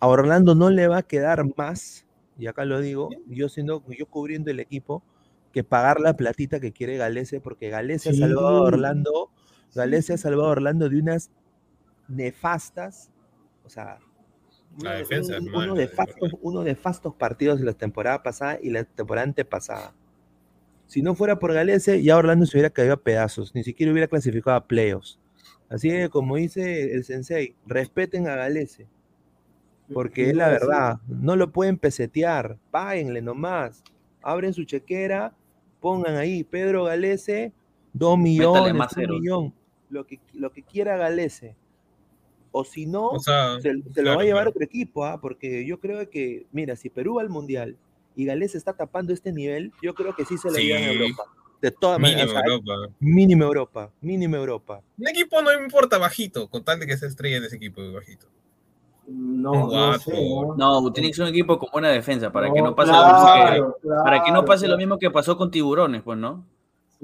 a 0.00 0.08
Orlando 0.08 0.56
no 0.56 0.68
le 0.68 0.88
va 0.88 0.98
a 0.98 1.02
quedar 1.04 1.44
más 1.56 2.07
y 2.38 2.46
acá 2.46 2.64
lo 2.64 2.80
digo, 2.80 3.10
yo 3.26 3.48
siendo, 3.48 3.84
yo 3.88 4.06
cubriendo 4.06 4.50
el 4.50 4.60
equipo, 4.60 5.02
que 5.52 5.64
pagar 5.64 6.00
la 6.00 6.16
platita 6.16 6.60
que 6.60 6.72
quiere 6.72 6.96
Galese, 6.96 7.40
porque 7.40 7.68
Galese 7.68 8.10
ha 8.10 8.14
salvado 8.14 8.48
a 8.48 8.62
Orlando, 8.62 9.30
Galese 9.74 10.14
ha 10.14 10.18
salvado 10.18 10.48
a 10.48 10.52
Orlando 10.52 10.88
de 10.88 10.98
unas 10.98 11.30
nefastas, 12.06 13.10
o 13.64 13.68
sea, 13.68 13.98
uno, 14.78 14.90
defensa, 14.90 15.38
de 15.74 15.88
fastos, 15.88 16.32
uno 16.42 16.62
de 16.62 16.74
fastos 16.76 17.14
partidos 17.14 17.58
de 17.58 17.66
la 17.66 17.72
temporada 17.72 18.22
pasada 18.22 18.58
y 18.62 18.70
la 18.70 18.84
temporada 18.84 19.26
antepasada. 19.26 19.94
Si 20.86 21.02
no 21.02 21.14
fuera 21.14 21.38
por 21.38 21.52
Galese, 21.52 22.02
ya 22.02 22.16
Orlando 22.16 22.46
se 22.46 22.56
hubiera 22.56 22.70
caído 22.70 22.94
a 22.94 23.02
pedazos, 23.02 23.54
ni 23.54 23.64
siquiera 23.64 23.92
hubiera 23.92 24.08
clasificado 24.08 24.56
a 24.56 24.66
playoffs. 24.66 25.18
Así 25.68 25.90
que, 25.90 26.08
como 26.08 26.36
dice 26.36 26.94
el 26.94 27.04
sensei, 27.04 27.56
respeten 27.66 28.26
a 28.28 28.36
Galese. 28.36 28.86
Porque 29.92 30.30
es 30.30 30.36
la 30.36 30.48
verdad, 30.48 30.98
no 31.06 31.36
lo 31.36 31.50
pueden 31.50 31.78
pesetear, 31.78 32.58
páguenle 32.70 33.22
nomás. 33.22 33.82
Abren 34.22 34.52
su 34.52 34.64
chequera, 34.64 35.34
pongan 35.80 36.16
ahí 36.16 36.44
Pedro 36.44 36.84
Galese, 36.84 37.52
dos 37.92 38.18
millones, 38.18 38.72
un 38.72 39.10
millón, 39.10 39.54
lo 39.88 40.06
que, 40.06 40.20
lo 40.34 40.52
que 40.52 40.62
quiera 40.62 40.96
Galese. 40.96 41.56
O 42.50 42.64
si 42.64 42.86
no, 42.86 43.18
se, 43.20 44.02
lo 44.02 44.16
va 44.16 44.22
a 44.22 44.24
llevar 44.24 44.48
otro 44.48 44.62
equipo, 44.64 45.04
¿ah? 45.04 45.20
porque 45.20 45.66
yo 45.66 45.78
creo 45.80 46.08
que, 46.08 46.46
mira, 46.50 46.76
si 46.76 46.88
Perú 46.88 47.14
va 47.16 47.22
al 47.22 47.28
Mundial 47.28 47.76
y 48.16 48.24
Galese 48.24 48.58
está 48.58 48.72
tapando 48.72 49.12
este 49.12 49.32
nivel, 49.32 49.72
yo 49.82 49.94
creo 49.94 50.14
que 50.14 50.24
sí 50.24 50.38
se 50.38 50.50
lo 50.50 50.56
lleva 50.56 50.78
a 50.78 50.92
Europa. 50.92 51.22
De 51.60 51.70
todas 51.72 51.98
maneras. 51.98 52.30
Europa. 52.30 52.72
Mínimo 53.00 53.44
Europa. 53.44 53.92
Mínimo 54.00 54.36
Europa. 54.36 54.82
Un 54.96 55.08
equipo 55.08 55.42
no 55.42 55.52
importa 55.52 55.98
bajito, 55.98 56.48
con 56.48 56.64
tal 56.64 56.78
de 56.78 56.86
que 56.86 56.96
se 56.96 57.06
estrella 57.06 57.38
en 57.38 57.44
ese 57.44 57.56
equipo 57.56 57.80
bajito. 57.92 58.26
No, 59.10 59.96
no, 60.56 60.92
tiene 60.92 61.08
que 61.08 61.14
ser 61.14 61.24
un 61.24 61.30
equipo 61.30 61.58
con 61.58 61.70
buena 61.72 61.88
defensa 61.88 62.30
para 62.30 62.52
que 62.52 62.60
no 62.60 62.74
pase 62.74 62.92
lo 62.92 63.06
mismo 63.06 63.74
que, 63.82 63.88
para 64.04 64.22
que 64.22 64.32
no 64.32 64.44
pase 64.44 64.68
lo 64.68 64.76
mismo 64.76 64.98
que 64.98 65.10
pasó 65.10 65.36
con 65.36 65.50
tiburones, 65.50 66.02
pues, 66.02 66.18
¿no? 66.18 66.44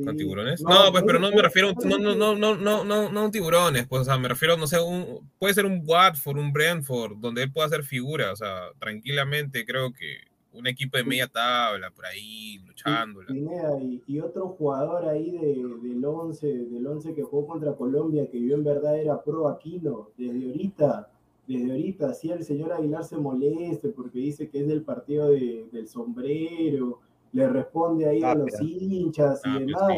¿Con 0.04 0.16
tiburones? 0.16 0.60
No, 0.62 0.90
pues, 0.90 1.04
pero 1.06 1.18
no 1.18 1.30
me 1.30 1.40
refiero, 1.40 1.72
no, 1.84 1.98
no, 1.98 2.14
no, 2.14 2.34
no, 2.34 2.56
no, 2.56 2.84
no, 2.84 3.10
no 3.10 3.30
tiburones, 3.30 3.86
pues, 3.86 4.02
o 4.02 4.04
sea, 4.04 4.18
me 4.18 4.28
refiero, 4.28 4.56
no 4.56 4.66
sé, 4.66 4.80
un, 4.80 5.30
puede 5.38 5.54
ser 5.54 5.66
un 5.66 5.82
Watford, 5.84 6.36
un 6.36 6.52
Brentford, 6.52 7.16
donde 7.16 7.44
él 7.44 7.52
pueda 7.52 7.68
hacer 7.68 7.84
figura, 7.84 8.32
o 8.32 8.36
sea, 8.36 8.70
tranquilamente 8.78 9.64
creo 9.64 9.92
que 9.92 10.18
un 10.52 10.66
equipo 10.66 10.96
de 10.96 11.04
media 11.04 11.26
tabla, 11.26 11.90
por 11.90 12.06
ahí, 12.06 12.58
luchando. 12.66 13.20
Y, 13.28 14.02
y, 14.06 14.20
otro 14.20 14.50
jugador 14.50 15.08
ahí 15.08 15.30
de, 15.30 15.64
del 15.82 16.04
11, 16.04 16.46
del 16.46 16.86
11 16.86 17.14
que 17.14 17.22
jugó 17.22 17.46
contra 17.46 17.74
Colombia, 17.74 18.28
que 18.30 18.40
yo 18.40 18.54
en 18.54 18.64
verdad 18.64 18.98
era 18.98 19.22
pro 19.22 19.48
Aquino, 19.48 20.10
desde 20.16 20.46
ahorita, 20.46 21.08
desde 21.46 21.70
ahorita, 21.70 22.14
si 22.14 22.30
el 22.30 22.44
señor 22.44 22.72
Aguilar 22.72 23.04
se 23.04 23.16
moleste 23.16 23.90
porque 23.90 24.18
dice 24.18 24.48
que 24.48 24.60
es 24.60 24.66
del 24.66 24.82
partido 24.82 25.28
del 25.28 25.86
sombrero, 25.86 27.00
le 27.32 27.48
responde 27.48 28.08
ahí 28.08 28.22
a 28.22 28.34
los 28.34 28.60
hinchas 28.60 29.42
y 29.44 29.64
demás. 29.64 29.92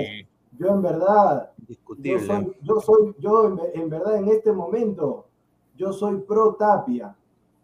Yo 0.59 0.69
en 0.69 0.83
verdad, 0.83 1.51
yo 1.99 2.19
soy, 2.19 2.57
yo 2.63 2.81
soy, 2.81 3.15
yo 3.19 3.59
en, 3.75 3.91
verdad 3.91 4.17
en 4.17 4.29
este 4.29 4.53
momento, 4.53 5.27
yo 5.77 5.93
soy 5.93 6.21
pro 6.21 6.55
Tapia. 6.55 7.15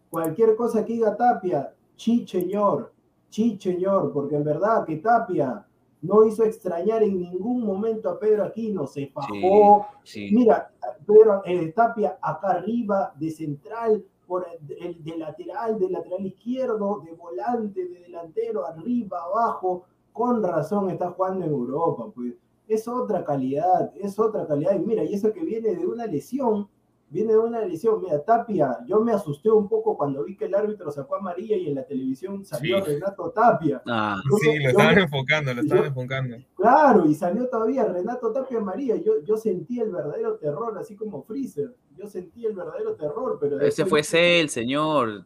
Cualquier 0.09 0.55
cosa 0.55 0.85
que 0.85 0.93
diga 0.93 1.17
Tapia, 1.17 1.73
chi 1.95 2.27
señor, 2.27 2.93
chi 3.29 3.57
señor, 3.59 4.13
porque 4.13 4.35
en 4.35 4.43
verdad 4.43 4.85
que 4.85 4.97
Tapia 4.97 5.65
no 6.03 6.25
hizo 6.25 6.43
extrañar 6.43 7.01
en 7.01 7.17
ningún 7.17 7.65
momento 7.65 8.09
a 8.09 8.19
Pedro 8.19 8.43
Aquino, 8.43 8.85
se 8.85 9.11
bajó. 9.13 9.87
Mira, 10.31 10.69
Pedro 11.07 11.41
eh, 11.45 11.71
Tapia 11.71 12.19
acá 12.21 12.51
arriba, 12.51 13.13
de 13.17 13.31
central, 13.31 14.05
por 14.27 14.45
el, 14.79 15.03
de 15.03 15.17
lateral, 15.17 15.79
de 15.79 15.89
lateral 15.89 16.25
izquierdo, 16.25 17.01
de 17.05 17.13
volante, 17.13 17.87
de 17.87 17.99
delantero, 18.01 18.65
arriba, 18.65 19.23
abajo, 19.23 19.85
con 20.11 20.43
razón 20.43 20.89
está 20.89 21.11
jugando 21.11 21.45
en 21.45 21.51
Europa, 21.51 22.11
pues 22.13 22.35
es 22.67 22.87
otra 22.87 23.23
calidad, 23.23 23.91
es 23.95 24.19
otra 24.19 24.45
calidad. 24.45 24.75
Y 24.75 24.79
mira, 24.79 25.03
y 25.03 25.13
eso 25.13 25.31
que 25.31 25.43
viene 25.43 25.73
de 25.73 25.85
una 25.85 26.05
lesión, 26.05 26.67
viene 27.13 27.33
de 27.33 27.39
una 27.39 27.63
lesión. 27.63 28.01
Mira, 28.01 28.21
Tapia, 28.23 28.79
yo 28.87 28.99
me 29.01 29.13
asusté 29.13 29.51
un 29.51 29.69
poco 29.69 29.95
cuando 29.95 30.23
vi 30.23 30.35
que 30.35 30.45
el 30.45 30.55
árbitro 30.55 30.91
sacó 30.91 31.15
a 31.15 31.21
María 31.21 31.55
y 31.55 31.67
en 31.67 31.75
la 31.75 31.85
televisión 31.85 32.43
salió 32.43 32.83
Renato 32.83 33.29
Tapia. 33.29 33.83
Ah, 33.85 34.19
sí, 34.41 34.59
lo 34.59 34.69
estaban 34.69 34.97
enfocando, 34.97 35.53
lo 35.53 35.61
estaban 35.61 35.85
enfocando. 35.85 36.37
Claro, 36.55 37.05
y 37.05 37.13
salió 37.13 37.47
todavía 37.47 37.85
Renato 37.85 38.33
Tapia 38.33 38.59
María. 38.59 38.95
Yo, 38.95 39.23
yo 39.23 39.37
sentí 39.37 39.79
el 39.79 39.91
verdadero 39.91 40.37
terror, 40.37 40.75
así 40.79 40.95
como 40.95 41.21
Freezer. 41.21 41.75
Yo 41.95 42.07
sentí 42.07 42.45
el 42.45 42.53
verdadero 42.53 42.95
terror, 42.95 43.37
pero. 43.39 43.61
Ese 43.61 43.85
fue 43.85 44.01
el 44.39 44.49
señor. 44.49 45.25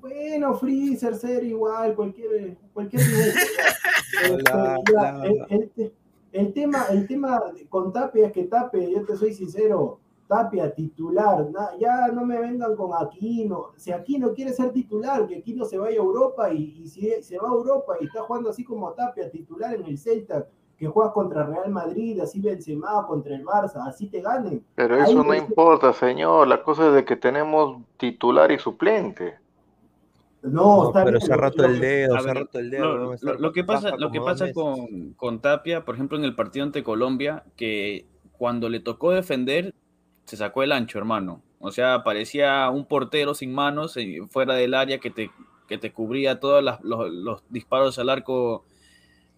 Bueno, 0.00 0.54
Freezer, 0.54 1.14
ser 1.14 1.44
igual, 1.44 1.94
cualquier. 1.94 2.56
cualquier 2.72 3.02
este, 5.50 5.92
el, 6.32 6.52
tema, 6.52 6.86
el 6.90 7.06
tema 7.06 7.40
con 7.68 7.92
Tapia 7.92 8.26
es 8.26 8.32
que 8.32 8.44
Tapia, 8.44 8.88
yo 8.88 9.04
te 9.04 9.16
soy 9.16 9.32
sincero, 9.32 10.00
Tapia 10.30 10.72
titular, 10.72 11.48
ya 11.80 12.06
no 12.12 12.24
me 12.24 12.38
vengan 12.38 12.76
con 12.76 12.92
Aquino, 12.94 13.72
si 13.74 13.90
Aquino 13.90 14.32
quiere 14.32 14.52
ser 14.52 14.70
titular, 14.70 15.26
que 15.26 15.38
Aquino 15.38 15.64
se 15.64 15.76
vaya 15.76 15.98
a 15.98 16.04
Europa 16.04 16.52
y, 16.52 16.86
si 16.86 17.10
se 17.20 17.36
va 17.36 17.48
a 17.48 17.52
Europa 17.52 17.96
y 18.00 18.04
está 18.04 18.22
jugando 18.22 18.50
así 18.50 18.62
como 18.62 18.92
Tapia 18.92 19.28
titular 19.28 19.74
en 19.74 19.86
el 19.86 19.98
Celta, 19.98 20.46
que 20.78 20.86
juegas 20.86 21.12
contra 21.12 21.44
Real 21.44 21.68
Madrid, 21.70 22.20
así 22.20 22.40
Benzema 22.40 23.04
contra 23.08 23.34
el 23.34 23.44
Barça, 23.44 23.84
así 23.88 24.06
te 24.06 24.20
ganen. 24.20 24.64
Pero 24.76 25.02
eso 25.02 25.24
no 25.24 25.34
importa, 25.34 25.92
señor, 25.92 26.46
la 26.46 26.62
cosa 26.62 26.86
es 26.86 26.94
de 26.94 27.04
que 27.04 27.16
tenemos 27.16 27.82
titular 27.96 28.52
y 28.52 28.60
suplente. 28.60 29.34
No, 30.42 30.92
pero 30.94 31.20
se 31.20 31.32
ha 31.32 31.36
roto 31.36 31.64
el 31.64 31.80
dedo, 31.80 32.20
se 32.20 32.30
ha 32.30 32.34
roto 32.34 32.60
el 32.60 32.70
dedo. 32.70 33.16
Lo, 33.36 33.52
que 33.52 33.64
pasa, 33.64 33.96
lo 33.96 34.12
que 34.12 34.20
pasa 34.20 34.52
con, 34.52 35.12
con 35.14 35.40
Tapia, 35.40 35.84
por 35.84 35.96
ejemplo, 35.96 36.16
en 36.16 36.24
el 36.24 36.36
partido 36.36 36.64
ante 36.64 36.84
Colombia, 36.84 37.42
que 37.56 38.06
cuando 38.38 38.68
le 38.68 38.78
tocó 38.78 39.10
defender, 39.10 39.74
se 40.30 40.36
sacó 40.36 40.62
el 40.62 40.70
ancho, 40.70 40.96
hermano. 40.96 41.42
O 41.58 41.72
sea, 41.72 42.04
parecía 42.04 42.70
un 42.70 42.86
portero 42.86 43.34
sin 43.34 43.52
manos 43.52 43.96
eh, 43.96 44.20
fuera 44.30 44.54
del 44.54 44.74
área 44.74 44.98
que 44.98 45.10
te, 45.10 45.28
que 45.66 45.76
te 45.76 45.92
cubría 45.92 46.38
todos 46.38 46.62
los, 46.82 47.42
disparos 47.48 47.98
al 47.98 48.10
arco 48.10 48.64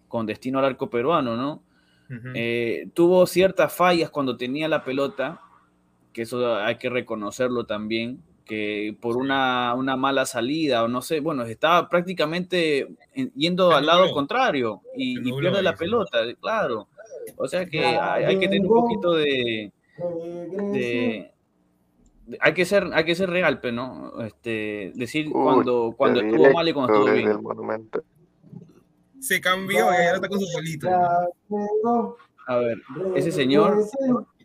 con 0.07 0.27
destino 0.27 0.59
al 0.59 0.65
arco 0.65 0.91
peruano, 0.91 1.35
¿no? 1.35 1.63
Eh, 2.35 2.89
tuvo 2.93 3.25
ciertas 3.25 3.73
fallas 3.73 4.11
cuando 4.11 4.37
tenía 4.37 4.67
la 4.67 4.83
pelota, 4.83 5.41
que 6.13 6.21
eso 6.21 6.57
hay 6.57 6.75
que 6.75 6.91
reconocerlo 6.91 7.65
también, 7.65 8.21
que 8.45 8.95
por 9.01 9.17
una, 9.17 9.73
una 9.73 9.95
mala 9.97 10.27
salida 10.27 10.83
o 10.83 10.87
no 10.87 11.01
sé, 11.01 11.21
bueno, 11.21 11.41
estaba 11.41 11.89
prácticamente 11.89 12.87
yendo 13.35 13.71
al 13.71 13.87
lado 13.87 14.11
contrario 14.11 14.81
y, 14.95 15.19
pierde 15.33 15.63
la 15.63 15.73
pelota, 15.73 16.19
claro. 16.39 16.87
O 17.35 17.47
sea 17.47 17.65
que 17.65 17.83
hay 17.83 18.37
que 18.37 18.47
tener 18.47 18.61
un 18.61 18.81
poquito 18.81 19.15
de, 19.15 19.71
hay 22.39 22.53
que 22.53 22.65
ser, 22.65 22.89
hay 22.93 23.05
que 23.05 23.15
ser 23.15 23.29
real, 23.29 23.59
pero 23.59 23.73
no, 23.73 24.21
este, 24.23 24.91
decir 24.95 25.29
cuando, 25.31 25.93
cuando 25.97 26.21
estuvo 26.21 26.51
mal 26.51 26.67
y 26.67 26.73
cuando 26.73 26.93
estuvo 26.93 27.13
bien. 27.13 27.89
Se 29.19 29.39
cambió 29.39 29.79
y 29.79 29.81
ahora 29.81 30.15
está 30.15 30.27
con 30.27 30.39
su 30.39 30.47
bolito. 30.53 30.89
A 32.47 32.57
ver, 32.57 32.77
ese 33.15 33.31
señor, 33.31 33.85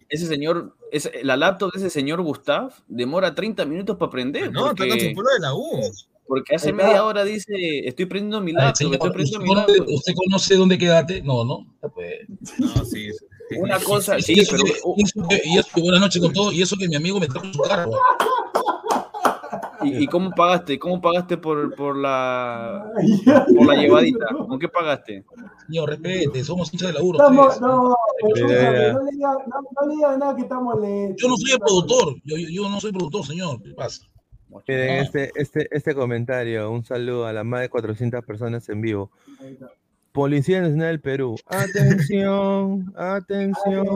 ese 0.08 0.26
señor, 0.26 0.76
la 1.22 1.36
laptop 1.36 1.72
de 1.72 1.78
ese 1.78 1.90
señor 1.90 2.22
Gustav 2.22 2.72
demora 2.86 3.34
30 3.34 3.64
minutos 3.64 3.96
para 3.96 4.08
aprender. 4.08 4.52
No, 4.52 4.70
está 4.70 4.86
con 4.86 4.98
su 5.00 5.06
de 5.06 5.40
la 5.40 5.54
U. 5.54 5.80
Porque 6.28 6.54
hace 6.54 6.74
media 6.74 7.04
hora 7.04 7.24
dice, 7.24 7.54
estoy 7.88 8.04
prendiendo 8.04 8.42
mi 8.42 8.50
Ay, 8.50 8.56
laptop, 8.56 8.76
señor, 8.76 8.94
estoy 8.94 9.08
¿usted, 9.08 9.14
prendiendo 9.14 9.40
mi 9.40 9.48
conoce, 9.48 9.78
laptop. 9.78 9.94
usted 9.94 10.12
conoce 10.14 10.56
dónde 10.56 10.78
quédate? 10.78 11.22
No, 11.22 11.44
no. 11.44 11.66
Pues. 11.94 12.18
No, 12.58 12.84
sí. 12.84 13.10
sí. 13.12 13.24
Una 13.56 13.78
cosa, 13.80 14.18
Y 14.18 14.22
sí, 14.22 14.32
eso 14.40 14.52
pero 14.52 14.64
que- 14.64 14.72
y 14.96 15.04
eso 15.04 15.28
que- 15.28 15.40
y 15.44 15.58
eso 15.58 15.68
que 15.74 15.80
buenas 15.80 16.00
noches 16.00 16.20
con 16.22 16.32
todo, 16.32 16.52
y 16.52 16.62
eso 16.62 16.76
que 16.76 16.88
mi 16.88 16.96
amigo 16.96 17.18
me 17.18 17.26
trajo 17.26 17.46
su 17.52 17.60
carro. 17.62 17.90
¿y, 19.82 20.04
y 20.04 20.06
cómo 20.08 20.30
pagaste? 20.32 20.78
¿Cómo 20.78 21.00
pagaste 21.00 21.36
por, 21.38 21.74
por 21.74 21.96
la 21.96 22.84
por 23.56 23.66
la 23.66 23.74
llevadita? 23.80 24.26
¿Con 24.48 24.58
qué 24.58 24.68
pagaste? 24.68 25.24
Señor, 25.66 25.90
respete, 25.90 26.42
somos 26.44 26.72
hinchas 26.72 26.88
de 26.88 26.94
laburo. 26.94 27.18
Estamos, 27.18 27.60
no, 27.60 27.96
no 28.22 28.34
le 28.34 29.12
digan 29.12 29.48
no, 29.48 30.16
nada 30.18 30.34
que 30.36 30.42
estamos. 30.42 30.74
Yo 31.16 31.28
no 31.28 31.36
soy 31.36 31.52
el 31.52 31.58
productor, 31.60 32.14
yo, 32.24 32.36
yo, 32.36 32.48
yo 32.50 32.68
no 32.68 32.80
soy 32.80 32.92
productor, 32.92 33.24
señor. 33.26 33.62
¿Qué 33.62 33.70
pasa? 33.70 34.02
Miren, 34.66 35.04
este, 35.04 35.30
este, 35.36 35.68
este 35.70 35.94
comentario, 35.94 36.70
un 36.70 36.82
saludo 36.84 37.26
a 37.26 37.32
las 37.34 37.44
más 37.44 37.60
de 37.60 37.68
400 37.68 38.24
personas 38.24 38.68
en 38.70 38.80
vivo. 38.80 39.10
Policía 40.18 40.60
Nacional 40.62 40.88
del 40.88 41.00
Perú, 41.00 41.36
atención, 41.46 42.92
atención. 42.96 43.86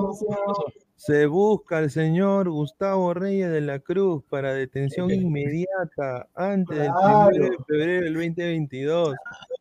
Se 0.94 1.27
busca 1.27 1.78
al 1.78 1.90
señor 1.90 2.49
Gustavo 2.49 3.12
Reyes 3.12 3.51
de 3.51 3.61
la 3.61 3.81
Cruz 3.81 4.23
para 4.31 4.55
detención 4.55 5.11
inmediata 5.11 6.28
antes 6.36 6.78
del 6.78 6.86
Claro. 6.93 7.28
1 7.35 7.44
de 7.44 7.57
febrero 7.66 8.05
del 8.05 8.15
2022. 8.15 9.16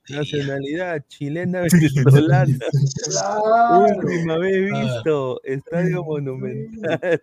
Nacionalidad 0.09 1.03
chilena 1.07 1.61
venezolana. 1.61 2.59
Última 3.97 4.37
vez 4.37 4.71
Ah. 4.71 4.81
visto. 4.83 5.41
Estadio 5.43 6.03
Monumental. 6.03 7.21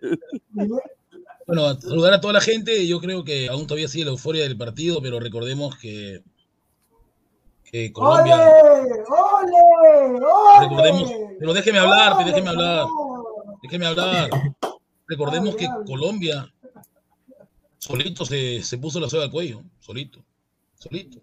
Bueno, 1.47 1.79
saludar 1.79 2.13
a 2.15 2.19
toda 2.19 2.33
la 2.33 2.41
gente. 2.41 2.85
Yo 2.85 2.99
creo 2.99 3.23
que 3.23 3.47
aún 3.47 3.67
todavía 3.67 3.87
sigue 3.87 4.03
la 4.03 4.11
euforia 4.11 4.43
del 4.43 4.57
partido, 4.57 5.01
pero 5.01 5.21
recordemos 5.21 5.77
que, 5.77 6.23
que 7.71 7.85
¡Ole! 7.85 7.93
Colombia. 7.93 8.35
¡Ole! 9.07 10.19
¡Ole! 10.19 10.69
Recordemos, 10.69 11.11
pero 11.39 11.53
déjeme 11.53 11.79
hablar, 11.79 12.13
¡Ole, 12.13 12.25
déjeme 12.25 12.49
hablar, 12.49 12.85
déjeme 13.61 13.85
hablar. 13.87 14.29
Recordemos 15.07 15.55
que. 15.55 15.67
Colombia 15.85 16.51
solito 17.77 18.25
se, 18.25 18.61
se 18.61 18.77
puso 18.77 18.99
la 18.99 19.09
soga 19.09 19.23
al 19.25 19.31
cuello, 19.31 19.63
solito, 19.79 20.23
solito. 20.75 21.19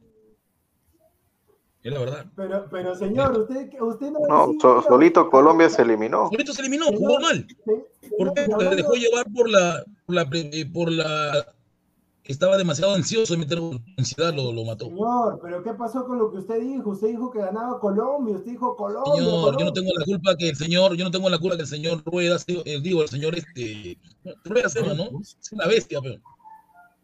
Es 1.83 1.93
la 1.93 2.01
verdad. 2.01 2.27
Pero, 2.35 2.67
pero 2.69 2.97
señor, 2.97 3.39
usted, 3.39 3.71
usted 3.81 4.11
no. 4.11 4.19
No, 4.29 4.53
so- 4.61 4.83
solito 4.83 5.31
Colombia 5.31 5.71
se 5.71 5.83
eliminó. 5.83 6.29
Solito 6.31 6.53
se 6.53 6.63
eliminó, 6.63 6.87
jugó 6.87 7.21
mal. 7.21 7.47
¿Por 8.19 8.33
qué? 8.35 8.47
se 8.47 8.75
dejó 8.75 8.95
llevar 8.95 9.27
por 9.33 9.49
la, 9.49 9.85
por 10.05 10.15
la, 10.17 10.29
eh, 10.33 10.67
por 10.67 10.91
la, 10.91 11.55
estaba 12.33 12.57
demasiado 12.57 12.95
ansioso 12.95 13.35
de 13.35 13.41
meter 13.41 13.59
ansiedad, 13.97 14.35
lo, 14.35 14.53
lo 14.53 14.65
mató. 14.65 14.87
Señor, 14.87 15.39
pero 15.43 15.63
¿qué 15.63 15.73
pasó 15.75 16.07
con 16.07 16.19
lo 16.19 16.31
que 16.31 16.39
usted 16.39 16.61
dijo? 16.61 16.91
Usted 16.91 17.09
dijo 17.09 17.31
que 17.31 17.39
ganaba 17.39 17.79
Colombia, 17.81 18.37
usted 18.37 18.53
dijo 18.53 18.77
Colombia. 18.77 19.15
Señor, 19.15 19.59
yo 19.59 19.65
no 19.65 19.73
tengo 19.73 19.91
la 19.97 20.05
culpa 20.05 20.37
que 20.37 20.49
el 20.51 20.57
señor, 20.57 20.95
yo 20.97 21.05
no 21.05 21.11
tengo 21.11 21.29
la 21.31 21.39
culpa 21.39 21.57
que 21.57 21.63
el 21.63 21.69
señor 21.69 22.03
Rueda, 22.05 22.37
eh, 22.47 22.81
digo, 22.83 23.03
el 23.03 23.09
señor 23.09 23.35
este, 23.37 23.99
Rueda 24.45 24.69
Sema, 24.69 24.95
¿no? 24.95 25.21
Es 25.21 25.53
una 25.53 25.67
bestia, 25.67 26.01
pero. 26.03 26.21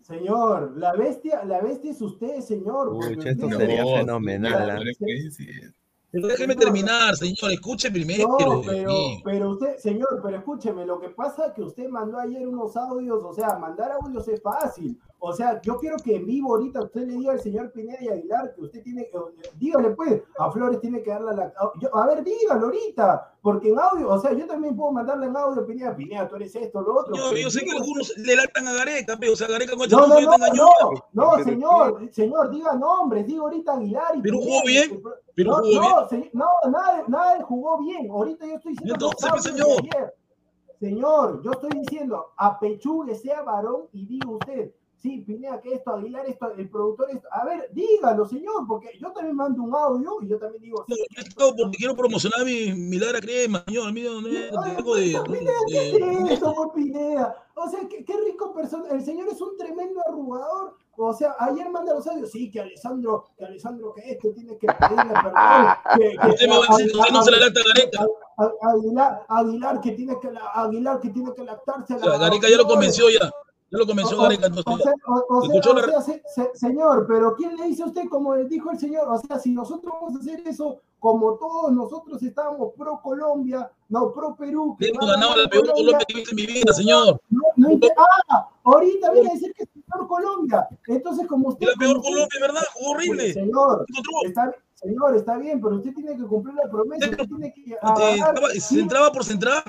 Señor, 0.03 0.77
la 0.77 0.93
bestia, 0.95 1.45
la 1.45 1.61
bestia 1.61 1.93
es 1.93 2.03
usted, 2.03 2.41
señor. 2.41 2.91
Pucha, 2.91 3.31
esto 3.31 3.47
usted- 3.47 3.59
sería 3.59 3.85
No, 3.85 3.97
fenomenal. 3.97 4.71
¿ah? 4.71 4.81
pero 6.11 6.29
déjeme 6.29 6.55
terminar, 6.57 7.17
señor, 7.17 7.53
escuche 7.53 7.91
primero. 7.91 8.29
No, 8.29 8.63
pero, 8.67 8.95
pero 9.25 9.51
usted, 9.53 9.77
señor, 9.79 10.21
pero 10.23 10.37
escúcheme, 10.37 10.85
lo 10.85 11.01
que 11.01 11.09
pasa 11.09 11.47
es 11.47 11.53
que 11.53 11.63
usted 11.63 11.89
mandó 11.89 12.19
ayer 12.19 12.47
unos 12.47 12.77
audios, 12.77 13.23
o 13.25 13.33
sea, 13.33 13.57
mandar 13.59 13.93
audios 13.93 14.29
es 14.29 14.43
fácil. 14.43 14.99
O 15.25 15.33
sea, 15.33 15.61
yo 15.63 15.77
quiero 15.79 15.97
que 15.99 16.17
en 16.17 16.27
vivo 16.27 16.51
ahorita 16.57 16.83
usted 16.83 17.07
le 17.07 17.13
diga 17.15 17.31
al 17.31 17.41
señor 17.41 17.71
Pineda 17.71 17.99
y 18.03 18.09
Aguilar 18.09 18.53
que 18.57 18.61
usted 18.63 18.83
tiene, 18.83 19.03
eh, 19.03 19.11
dígale 19.57 19.91
pues, 19.91 20.21
a 20.37 20.51
Flores 20.51 20.81
tiene 20.81 21.01
que 21.01 21.11
darle 21.11 21.37
la... 21.37 21.53
yo- 21.81 21.97
a 21.97 22.07
ver, 22.09 22.25
dígalo 22.25 22.67
ahorita, 22.67 23.37
porque 23.41 23.69
en 23.69 23.79
audio, 23.79 24.09
o 24.09 24.19
sea, 24.19 24.33
yo 24.33 24.49
también 24.49 24.75
puedo 24.75 24.91
mandarle 24.91 25.27
en 25.27 25.37
audio, 25.37 25.65
Pineda, 25.65 25.95
Pineda, 25.95 26.27
tú 26.29 26.35
eres 26.35 26.53
esto, 26.57 26.83
lo 26.83 26.97
otro. 26.99 27.15
Pero 27.15 27.37
yo 27.37 27.51
sé 27.51 27.65
que 27.65 27.71
algunos 27.71 28.13
le 28.19 28.35
latan 28.35 28.67
a 28.67 28.73
Gareca, 28.73 29.17
pero, 29.21 29.33
o 29.35 29.37
sea, 29.37 29.47
Gareca 29.47 29.75
con 29.77 29.83
este 29.85 29.95
No, 29.95 30.09
no, 30.09 30.21
no, 30.21 30.37
no, 30.55 30.91
no, 31.13 31.45
señor, 31.45 32.09
señor, 32.13 32.51
diga 32.51 32.75
nombres, 32.75 33.25
diga 33.25 33.43
ahorita 33.43 33.75
Aguilar 33.75 34.17
y 34.17 34.23
Pero 34.23 34.39
jugó 34.39 34.63
bien, 34.67 34.91
que- 34.91 35.03
pero 35.37 35.51
no, 35.53 35.57
jugó 35.59 35.69
bien. 35.69 35.83
no, 35.83 36.09
se- 36.09 36.31
no, 36.33 36.47
nada, 36.69 37.05
nada 37.07 37.43
jugó 37.45 37.79
bien. 37.79 38.11
Ahorita 38.11 38.45
yo 38.45 38.55
estoy 38.57 38.73
diciendo. 38.73 38.95
Entonces, 38.95 39.43
señor. 39.55 40.13
Señor, 40.81 41.43
yo 41.45 41.53
estoy 41.53 41.71
diciendo, 41.79 42.33
apechugue, 42.37 43.15
sea 43.15 43.43
varón 43.43 43.83
y 43.93 44.05
diga 44.05 44.29
usted, 44.31 44.73
sí, 45.03 45.19
Pineda, 45.27 45.61
que 45.61 45.75
esto, 45.75 45.91
Aguilar, 45.95 46.25
esto, 46.27 46.53
el 46.57 46.69
productor, 46.71 47.11
esto. 47.11 47.27
A 47.33 47.45
ver, 47.45 47.69
dígalo, 47.73 48.25
señor, 48.27 48.67
porque 48.69 48.91
yo 49.01 49.11
también 49.13 49.35
mando 49.37 49.63
un 49.65 49.75
audio 49.75 50.19
y 50.23 50.29
yo 50.29 50.39
también 50.39 50.63
digo, 50.63 50.85
sí, 50.89 50.95
yo 51.11 51.23
estoy 51.23 51.53
porque 51.59 51.77
quiero 51.77 51.97
promocionar 51.97 52.45
mi, 52.45 52.73
mi 52.73 52.99
Lara 52.99 53.21
Crema, 53.21 53.65
señor. 53.67 53.93
Mira, 53.93 54.11
no, 54.13 54.63
tengo 54.63 54.95
de, 54.95 55.21
Pineda, 55.27 55.53
¿qué 55.67 55.89
es 56.13 56.31
esto, 56.31 56.55
por 56.55 56.73
Pineda? 56.73 57.37
O 57.55 57.69
sea, 57.69 57.81
qué, 57.89 58.05
qué 58.05 58.15
rico 58.25 58.53
persona. 58.55 58.89
El 58.91 59.05
señor 59.05 59.29
es 59.29 59.41
un 59.41 59.57
tremendo 59.59 60.01
arrugador. 60.09 60.77
O 60.97 61.13
sea, 61.15 61.35
ayer 61.39 61.69
manda 61.71 61.95
los 61.95 62.07
audios, 62.07 62.31
sí, 62.31 62.51
que 62.51 62.61
Alessandro, 62.61 63.25
que 63.37 63.45
Alessandro, 63.47 63.93
que 63.95 64.13
esto 64.13 64.31
tiene 64.33 64.57
que 64.59 64.67
pedirle 64.67 65.13
perdón. 65.13 65.33
Que, 65.97 66.11
que- 66.19 66.29
Usted 66.29 66.49
me 66.49 66.59
va 66.59 66.65
a 66.69 66.77
decir 66.77 66.93
que 66.93 67.13
no 67.13 67.23
se 67.23 67.31
la 67.31 67.39
lata 67.39 67.61
a 67.61 67.65
Gareca. 67.75 68.07
Aguilar, 68.63 69.25
Aguilar 69.29 69.81
que 69.81 69.93
tiene 69.93 70.19
que 70.21 70.31
la- 70.31 70.51
Aguilar 70.51 71.01
que 71.01 71.09
tiene 71.11 71.33
que 71.35 71.45
lactarse 71.45 71.99
la- 71.99 72.19
Gareca 72.19 72.49
ya 72.49 72.57
lo 72.57 72.67
convenció 72.67 73.09
ya. 73.09 73.31
Ya 73.73 73.79
lo 73.79 73.87
convenció 73.87 74.19
o- 74.19 74.23
Gareca, 74.23 74.45
o 74.45 74.49
entonces. 74.49 74.85
sea, 74.85 74.93
o- 75.07 75.25
o 75.37 75.41
sea, 75.43 75.49
Escuchó 75.57 75.71
o 75.71 75.75
la- 75.75 75.85
sea, 75.87 76.01
se- 76.03 76.23
se- 76.27 76.51
señor, 76.55 77.07
pero 77.09 77.35
¿quién 77.35 77.57
le 77.57 77.65
dice 77.67 77.83
a 77.83 77.87
usted 77.87 78.07
como 78.11 78.37
le 78.37 78.45
dijo 78.45 78.71
el 78.71 78.79
señor? 78.79 79.09
O 79.09 79.19
sea, 79.19 79.39
si 79.39 79.51
nosotros 79.53 79.93
vamos 79.95 80.15
a 80.17 80.19
hacer 80.21 80.47
eso, 80.47 80.81
como 80.99 81.35
todos 81.35 81.73
nosotros 81.73 82.23
estábamos 82.23 82.75
pro 82.77 83.01
Colombia, 83.03 83.71
no 83.89 84.13
pro 84.13 84.37
Perú, 84.37 84.77
que 84.79 84.89
Hemos 84.89 85.07
ganado 85.11 85.35
la 85.37 85.49
peor 85.49 85.63
Colombia, 85.71 85.75
Colombia 85.75 86.07
que 86.07 86.13
he 86.13 86.17
visto 86.17 86.31
en 86.31 86.37
mi 86.37 86.47
vida, 86.47 86.73
señor. 86.75 87.21
no, 87.31 87.43
no 87.57 87.71
inter- 87.73 87.93
ah, 88.31 88.49
ahorita 88.63 89.11
viene 89.11 89.31
a 89.31 89.33
decir 89.33 89.53
que 89.57 89.63
es 89.65 89.69
peor 89.91 90.07
Colombia. 90.07 90.69
Entonces, 90.87 91.27
como 91.27 91.49
usted. 91.49 91.67
Es 91.69 91.73
la 91.75 91.79
peor 91.79 92.01
Colombia, 92.03 92.39
¿verdad? 92.41 92.63
Horrible. 92.87 93.33
Señor, 93.33 93.87
Encontró. 93.89 94.13
está, 94.27 94.55
señor, 94.75 95.17
está 95.17 95.39
bien, 95.39 95.61
pero 95.63 95.77
usted 95.77 95.95
tiene 95.95 96.15
que 96.17 96.25
cumplir 96.25 96.55
la 96.57 96.71
promesa. 96.71 97.09
Usted 97.11 97.27
tiene 97.27 97.53
que. 97.55 97.77
Sí, 98.53 98.61
se 98.61 98.81
entraba 98.81 99.11
por 99.11 99.25
central. 99.25 99.63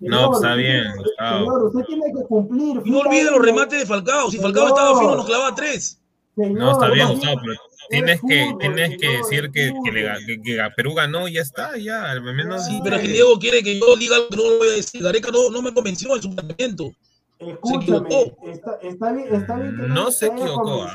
No, 0.00 0.32
está 0.34 0.54
bien, 0.54 0.84
Gustavo. 0.96 1.38
Señor, 1.40 1.64
usted 1.66 1.84
tiene 1.86 2.04
que 2.16 2.24
cumplir. 2.26 2.82
Y 2.84 2.90
no 2.90 2.98
olvide 3.00 3.30
los 3.30 3.42
remates 3.42 3.80
de 3.80 3.86
Falcao. 3.86 4.30
Si 4.30 4.38
Falcao 4.38 4.64
Señor. 4.68 4.78
estaba 4.78 5.00
fino, 5.00 5.14
nos 5.16 5.26
clavaba 5.26 5.54
tres. 5.54 6.00
señor, 6.34 6.58
No, 6.58 6.72
está 6.72 6.88
bien, 6.90 7.06
no, 7.08 7.14
Gustavo, 7.14 7.40
pero 7.42 7.54
tienes 7.90 8.20
que, 8.26 8.54
tienes 8.60 8.98
que 9.00 9.08
decir 9.08 9.50
que, 9.52 9.72
que, 9.84 9.92
le 9.92 10.26
que- 10.26 10.40
que 10.42 10.58
Perú 10.76 10.94
ganó 10.94 11.28
y 11.28 11.34
ya 11.34 11.42
está, 11.42 11.76
ya, 11.76 12.10
al 12.10 12.22
menos. 12.22 12.64
Sí, 12.66 12.80
pero 12.82 12.96
es 12.96 13.02
que 13.02 13.08
Diego 13.08 13.38
quiere 13.38 13.62
que 13.62 13.78
yo 13.78 13.96
diga 13.96 14.16
algo 14.16 14.28
que 14.30 14.36
no 14.36 14.42
lo 14.44 14.58
voy 14.58 14.68
a 14.68 14.72
decir. 14.72 15.02
Gareca 15.02 15.30
no, 15.30 15.50
no 15.50 15.60
me 15.60 15.74
convenció 15.74 16.14
en 16.16 16.22
su 16.22 16.34
planteamiento. 16.34 16.90
Escúchame, 17.38 17.84
equivocó. 17.84 18.36
está, 18.48 18.78
está 18.82 19.12
bien, 19.12 19.34
está 19.34 19.56
bien 19.56 19.76
que 19.76 19.82
No 19.88 20.10
se 20.10 20.26
equivocó, 20.26 20.82
ah. 20.84 20.94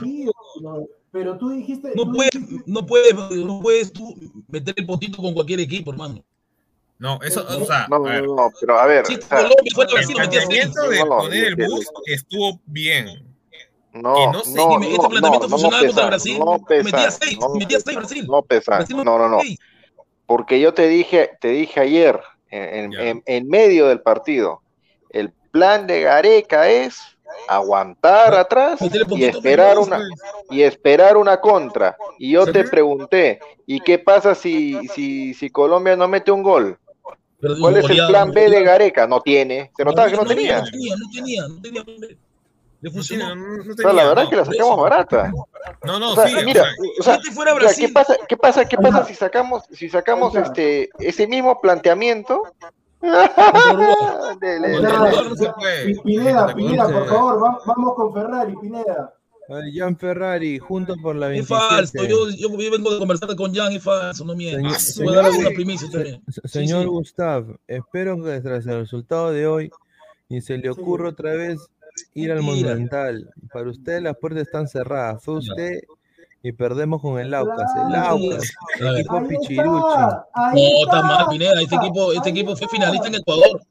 no, 0.61 0.88
pero 1.11 1.38
tú 1.38 1.49
dijiste. 1.49 1.91
No 1.95 2.03
tú 2.06 2.11
puedes, 2.14 2.32
dijiste- 2.34 2.64
no 2.68 2.86
puedes, 2.86 3.14
no 3.45 3.60
puedes 3.61 3.91
tú 3.94 4.15
meter 4.48 4.73
el 4.77 4.86
potito 4.86 5.18
con 5.22 5.34
cualquier 5.34 5.60
equipo, 5.60 5.91
hermano. 5.91 6.23
No, 6.98 7.20
eso, 7.22 7.46
o 7.48 7.66
sea, 7.66 7.86
No, 7.90 7.98
a 7.98 8.00
no, 8.00 8.36
no, 8.36 8.52
pero 8.60 8.80
a 8.80 8.86
ver. 8.86 9.06
Sea, 9.06 9.20
Colombia 9.20 9.72
fue 9.74 9.84
a 9.84 9.88
el 9.88 9.94
Brasil, 9.94 10.16
metía 10.18 10.42
seis. 10.42 10.60
planteamiento 10.60 10.90
de 10.90 11.00
No, 11.00 11.18
poner 11.18 11.44
el 11.46 11.56
no, 11.58 11.68
bus 11.68 11.86
estuvo 12.06 12.62
bien. 12.66 13.36
no, 13.94 14.02
no, 14.02 14.32
no 14.34 14.44
sé, 14.44 14.60
no, 14.60 14.80
este 14.80 14.90
no, 14.90 15.10
planteamiento 15.10 15.40
no, 15.40 15.48
funcionaba 15.48 15.82
no 15.82 15.88
contra 15.88 16.06
Brasil, 16.08 16.40
no 16.40 16.66
pesa, 16.66 16.84
metía 16.84 17.12
seis, 17.12 17.40
no 17.40 17.50
metía 17.50 17.80
seis 17.80 17.98
Brasil. 17.98 18.28
No 18.28 18.42
pesa, 18.42 18.76
Brasil 18.78 18.98
no, 19.04 19.18
no, 19.18 19.30
no, 19.30 19.42
porque 20.26 20.60
yo 20.60 20.74
te 20.74 20.88
dije, 20.88 21.32
te 21.40 21.50
dije 21.50 21.80
ayer, 21.80 22.22
en, 22.50 22.94
en- 23.00 23.24
en 23.26 23.48
medio 23.48 23.88
del 23.88 24.02
partido, 24.02 24.62
el 25.10 25.32
plan 25.52 25.88
de 25.88 26.02
Gareca 26.02 26.70
es 26.70 27.00
aguantar 27.48 28.34
atrás 28.36 28.80
y 29.12 29.24
esperar 29.26 29.78
una 29.78 30.00
y 30.50 30.62
esperar 30.62 31.18
una 31.18 31.40
contra. 31.40 31.98
Y 32.20 32.32
yo 32.32 32.46
te 32.46 32.64
pregunté, 32.64 33.40
¿y 33.66 33.80
qué 33.82 34.00
pasa 34.00 34.36
si, 34.36 34.88
si, 34.90 35.34
si 35.34 35.50
Colombia 35.50 35.96
no 35.96 36.08
mete 36.08 36.32
un 36.32 36.44
gol? 36.44 36.78
¿Cuál 37.60 37.78
es 37.78 37.90
el 37.90 38.08
plan 38.08 38.32
B 38.32 38.50
de. 38.50 38.64
Gareca? 38.64 39.08
No 39.08 39.22
tiene, 39.22 39.72
se 39.76 39.84
notaba 39.86 40.10
que 40.10 40.16
no 40.18 40.26
tenía. 40.26 40.60
No 40.62 40.66
tenía, 40.72 40.96
no 40.98 41.10
tenía, 41.12 41.48
no 41.48 41.62
tenía. 41.62 41.84
Le 42.82 42.90
No, 42.90 42.92
funcionó. 42.92 43.36
no- 43.36 43.62
O 43.62 43.64
sea, 43.64 43.72
la 43.72 43.76
tenía, 43.76 44.04
verdad 44.10 44.16
no. 44.16 44.22
es 44.24 44.30
que 44.30 44.36
la 44.36 44.46
sacamos 44.46 44.78
barata. 44.82 45.32
No, 45.84 46.00
no, 46.00 46.12
O 46.12 46.16
sea, 46.16 46.28
sí, 46.28 46.36
mira, 46.46 46.66
o 47.00 47.04
sea, 47.04 47.20
Si 47.22 47.32
fuera 47.32 47.54
¿qué 47.76 47.90
pasa, 47.90 48.16
qué 48.28 48.38
pasa, 48.38 48.66
qué 48.66 48.78
pasa 48.78 49.06
si 49.06 49.16
sacamos, 49.16 49.64
si 49.72 49.90
sacamos 49.90 50.36
este, 50.36 50.90
ese 51.00 51.26
mismo 51.28 51.60
planteamiento? 51.62 52.44
Pineda, 56.04 56.54
Pineda, 56.54 56.88
por 56.88 57.08
favor, 57.08 57.44
va- 57.44 57.60
vamos 57.66 57.94
con 57.96 58.14
Ferrari, 58.14 58.56
Pineda. 58.58 59.14
A 59.48 59.54
ver, 59.56 59.66
Jan 59.74 59.96
Ferrari, 59.98 60.58
juntos 60.58 60.98
por 61.02 61.16
la 61.16 61.28
es 61.28 61.48
27. 61.48 61.62
falso. 61.70 62.04
Yo, 62.08 62.30
yo, 62.32 62.50
yo 62.60 62.72
vengo 62.72 62.92
de 62.92 62.98
conversar 63.00 63.36
con 63.36 63.54
Jan, 63.54 63.74
es 63.74 63.84
falso, 63.84 64.26
no 64.26 64.36
miento. 64.36 64.70
Señor- 64.80 65.06
Voy 65.06 65.14
a 65.14 65.16
dar 65.22 65.26
señor- 65.26 65.26
alguna 65.26 65.56
primicia 65.56 65.90
también. 65.92 66.24
Se- 66.30 66.48
Señor 66.48 66.82
sí. 66.82 66.88
Gustav, 66.88 67.46
espero 67.68 68.24
que 68.24 68.42
tras 68.42 68.66
el 68.66 68.80
resultado 68.80 69.32
de 69.32 69.46
hoy 69.48 69.72
ni 70.30 70.42
se 70.42 70.58
le 70.58 70.70
ocurra 70.70 71.10
otra 71.10 71.34
vez 71.34 71.60
ir 72.16 72.32
al. 72.32 72.42
Monumental. 72.42 73.30
Para 73.54 73.70
usted 73.70 74.02
las 74.02 74.18
puertas 74.18 74.44
están 74.44 74.68
cerradas. 74.68 75.24
Fue 75.24 75.36
usted 75.38 75.80
y 76.42 76.52
perdemos 76.52 77.02
con 77.02 77.20
el 77.20 77.32
Aucas. 77.34 77.72
El. 77.88 77.96
Aucas, 77.96 78.52
ver. 78.80 78.96
equipo 78.98 79.28
Pichiruchi. 79.28 79.64
No, 79.64 80.84
está 80.84 81.02
mal. 81.04 81.26
Pineda. 81.30 81.62
Este 81.62 81.76
equipo, 81.76 82.12
este 82.14 82.30
equipo 82.32 82.56
fue 82.56 82.68
finalista 82.68 83.08
en 83.08 83.16
Ecuador. 83.16 83.62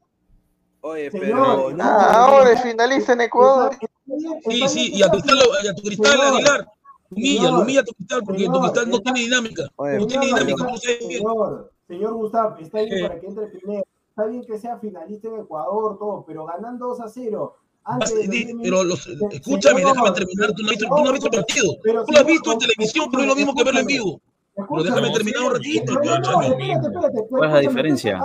Oye, 0.81 1.11
Señor, 1.11 1.25
pero 1.25 1.71
no. 1.71 1.83
Ah, 1.83 2.25
ahora 2.27 2.51
es 2.51 2.61
finalista 2.61 3.13
en 3.13 3.21
Ecuador. 3.21 3.75
Sí, 4.05 4.67
sí, 4.67 4.91
y 4.93 5.03
a 5.03 5.09
cristal, 5.09 5.37
y 5.63 5.67
a 5.67 5.73
tu 5.75 5.81
cristal 5.83 6.21
Aguilar. 6.21 6.67
Humilla, 7.11 7.51
lo 7.51 7.61
humilla 7.61 7.79
a 7.81 7.83
tu 7.83 7.93
cristal 7.93 8.21
porque 8.25 8.45
tu 8.45 8.59
cristal 8.61 8.89
no 8.89 8.99
tiene 8.99 9.19
dinámica. 9.21 9.63
Oye, 9.75 9.99
No 9.99 10.07
tiene 10.07 10.25
dinámica, 10.27 10.51
está- 10.51 10.71
no 10.71 10.77
sé 10.77 10.97
bien. 11.07 11.11
señor, 11.19 11.71
señor 11.87 12.13
Gustavo, 12.13 12.55
está 12.59 12.81
bien 12.81 13.07
para 13.07 13.19
que 13.19 13.27
entre 13.27 13.47
primero. 13.47 13.83
Está 14.09 14.25
bien 14.27 14.45
que 14.45 14.57
sea 14.57 14.77
finalista 14.79 15.27
en 15.27 15.39
Ecuador, 15.41 15.97
todo, 15.99 16.23
pero 16.25 16.45
ganando 16.45 16.87
2 16.87 17.01
a 17.01 17.09
0. 17.09 17.55
Antes 17.83 18.09
de 18.11 18.15
los 18.21 18.29
Di- 18.29 18.45
10 18.45 18.57
Pero 18.63 18.83
los, 18.83 19.07
escúchame, 19.07 19.81
señor, 19.81 19.93
déjame 19.93 20.11
terminar. 20.11 20.53
Tú 20.53 20.63
no 20.63 20.69
has 20.71 20.77
visto, 20.77 20.87
tú 20.95 20.95
no 21.03 21.05
has 21.05 21.11
visto 21.13 21.27
el 21.27 21.31
partido. 21.33 21.73
pero 21.83 22.05
Tú 22.05 22.11
lo 22.13 22.17
has 22.19 22.25
visto 22.25 22.51
en 22.53 22.57
televisión, 22.59 23.07
pero 23.11 23.21
es 23.23 23.27
lo 23.29 23.35
mismo 23.35 23.53
que 23.55 23.63
verlo 23.63 23.79
en 23.81 23.85
vivo. 23.87 24.21
Pero 24.55 24.83
déjame 24.83 25.11
terminar 25.11 25.43
un 25.43 25.53
ratito. 25.53 25.93
No, 25.93 26.19
no, 26.19 26.41
espérate, 26.41 26.87
espérate. 26.87 27.27
¿Cuál 27.29 27.49
es 27.49 27.53
la 27.53 27.59
diferencia? 27.59 28.21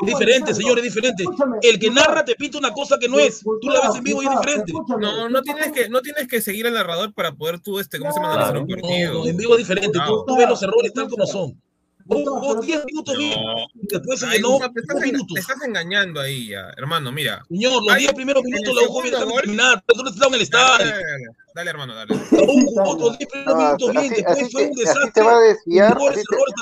Es 0.00 0.06
diferente, 0.06 0.54
señor, 0.54 0.78
es 0.78 0.84
diferente. 0.84 1.24
El 1.62 1.78
que 1.78 1.90
narra 1.90 2.24
te 2.24 2.34
pinta 2.34 2.58
una 2.58 2.72
cosa 2.72 2.98
que 2.98 3.08
no 3.08 3.18
es. 3.18 3.40
Tú 3.40 3.68
la 3.68 3.88
ves 3.88 3.96
en 3.96 4.04
vivo 4.04 4.22
y 4.22 4.26
es 4.26 4.30
diferente. 4.30 4.72
No, 4.98 5.28
no 5.28 5.42
tienes 5.42 5.72
que, 5.72 5.88
no 5.90 6.00
tienes 6.00 6.28
que 6.28 6.40
seguir 6.40 6.66
al 6.66 6.74
narrador 6.74 7.12
para 7.12 7.32
poder 7.32 7.60
tú, 7.60 7.78
este, 7.78 7.98
¿cómo 7.98 8.12
se 8.12 8.20
llama? 8.20 8.34
Claro. 8.34 8.64
no, 8.66 9.26
en 9.26 9.36
vivo 9.36 9.52
es 9.54 9.58
diferente. 9.58 9.98
Tú, 10.06 10.24
tú 10.26 10.36
ves 10.36 10.48
los 10.48 10.62
errores 10.62 10.92
tal 10.94 11.08
como 11.08 11.26
son. 11.26 11.60
Jugó 12.08 12.18
Gustavo, 12.20 12.40
jugó 12.40 12.52
pero- 12.54 12.62
10 12.62 12.84
minutos 12.86 13.18
bien. 13.18 13.40
No. 13.42 13.56
Y 13.74 13.86
después 13.88 14.20
se 14.20 14.26
Ay, 14.26 14.32
llenó 14.36 14.48
Gustavo, 14.50 14.72
te, 14.72 14.80
estás 14.80 14.96
2 14.96 15.02
enga- 15.04 15.12
minutos. 15.12 15.34
te 15.34 15.40
estás 15.40 15.62
engañando 15.62 16.20
ahí 16.20 16.48
ya, 16.48 16.70
hermano, 16.76 17.12
mira. 17.12 17.44
Señor, 17.48 17.72
los 17.84 17.94
Ay, 17.94 18.00
10 18.00 18.12
primeros 18.14 18.42
minutos 18.42 18.74
la 18.74 18.86
jugó 18.88 19.02
bien, 19.02 19.14
terminar. 19.14 19.84
Pero 19.86 19.98
tú 19.98 20.04
no 20.04 20.10
estás 20.10 20.26
en 20.28 20.34
el 20.34 20.48
Dale, 20.48 20.84
estadio. 20.84 20.92
dale, 20.92 21.24
dale, 21.54 21.70
hermano, 21.70 21.94
dale. 21.94 22.14
La 22.14 22.20
U 22.42 22.66
jugó 22.66 23.08
los 23.10 23.18
10 23.18 23.30
primeros 23.30 23.56
minutos 23.56 23.90
bien. 23.92 24.08
Después 24.14 24.52
fue 24.52 24.64
un 24.64 24.72
desastre. 24.72 25.10
te 25.12 25.20
va 25.22 25.36
a 25.36 25.40
desviar. 25.40 25.90
Errores, 25.92 26.24
errores, 26.30 26.54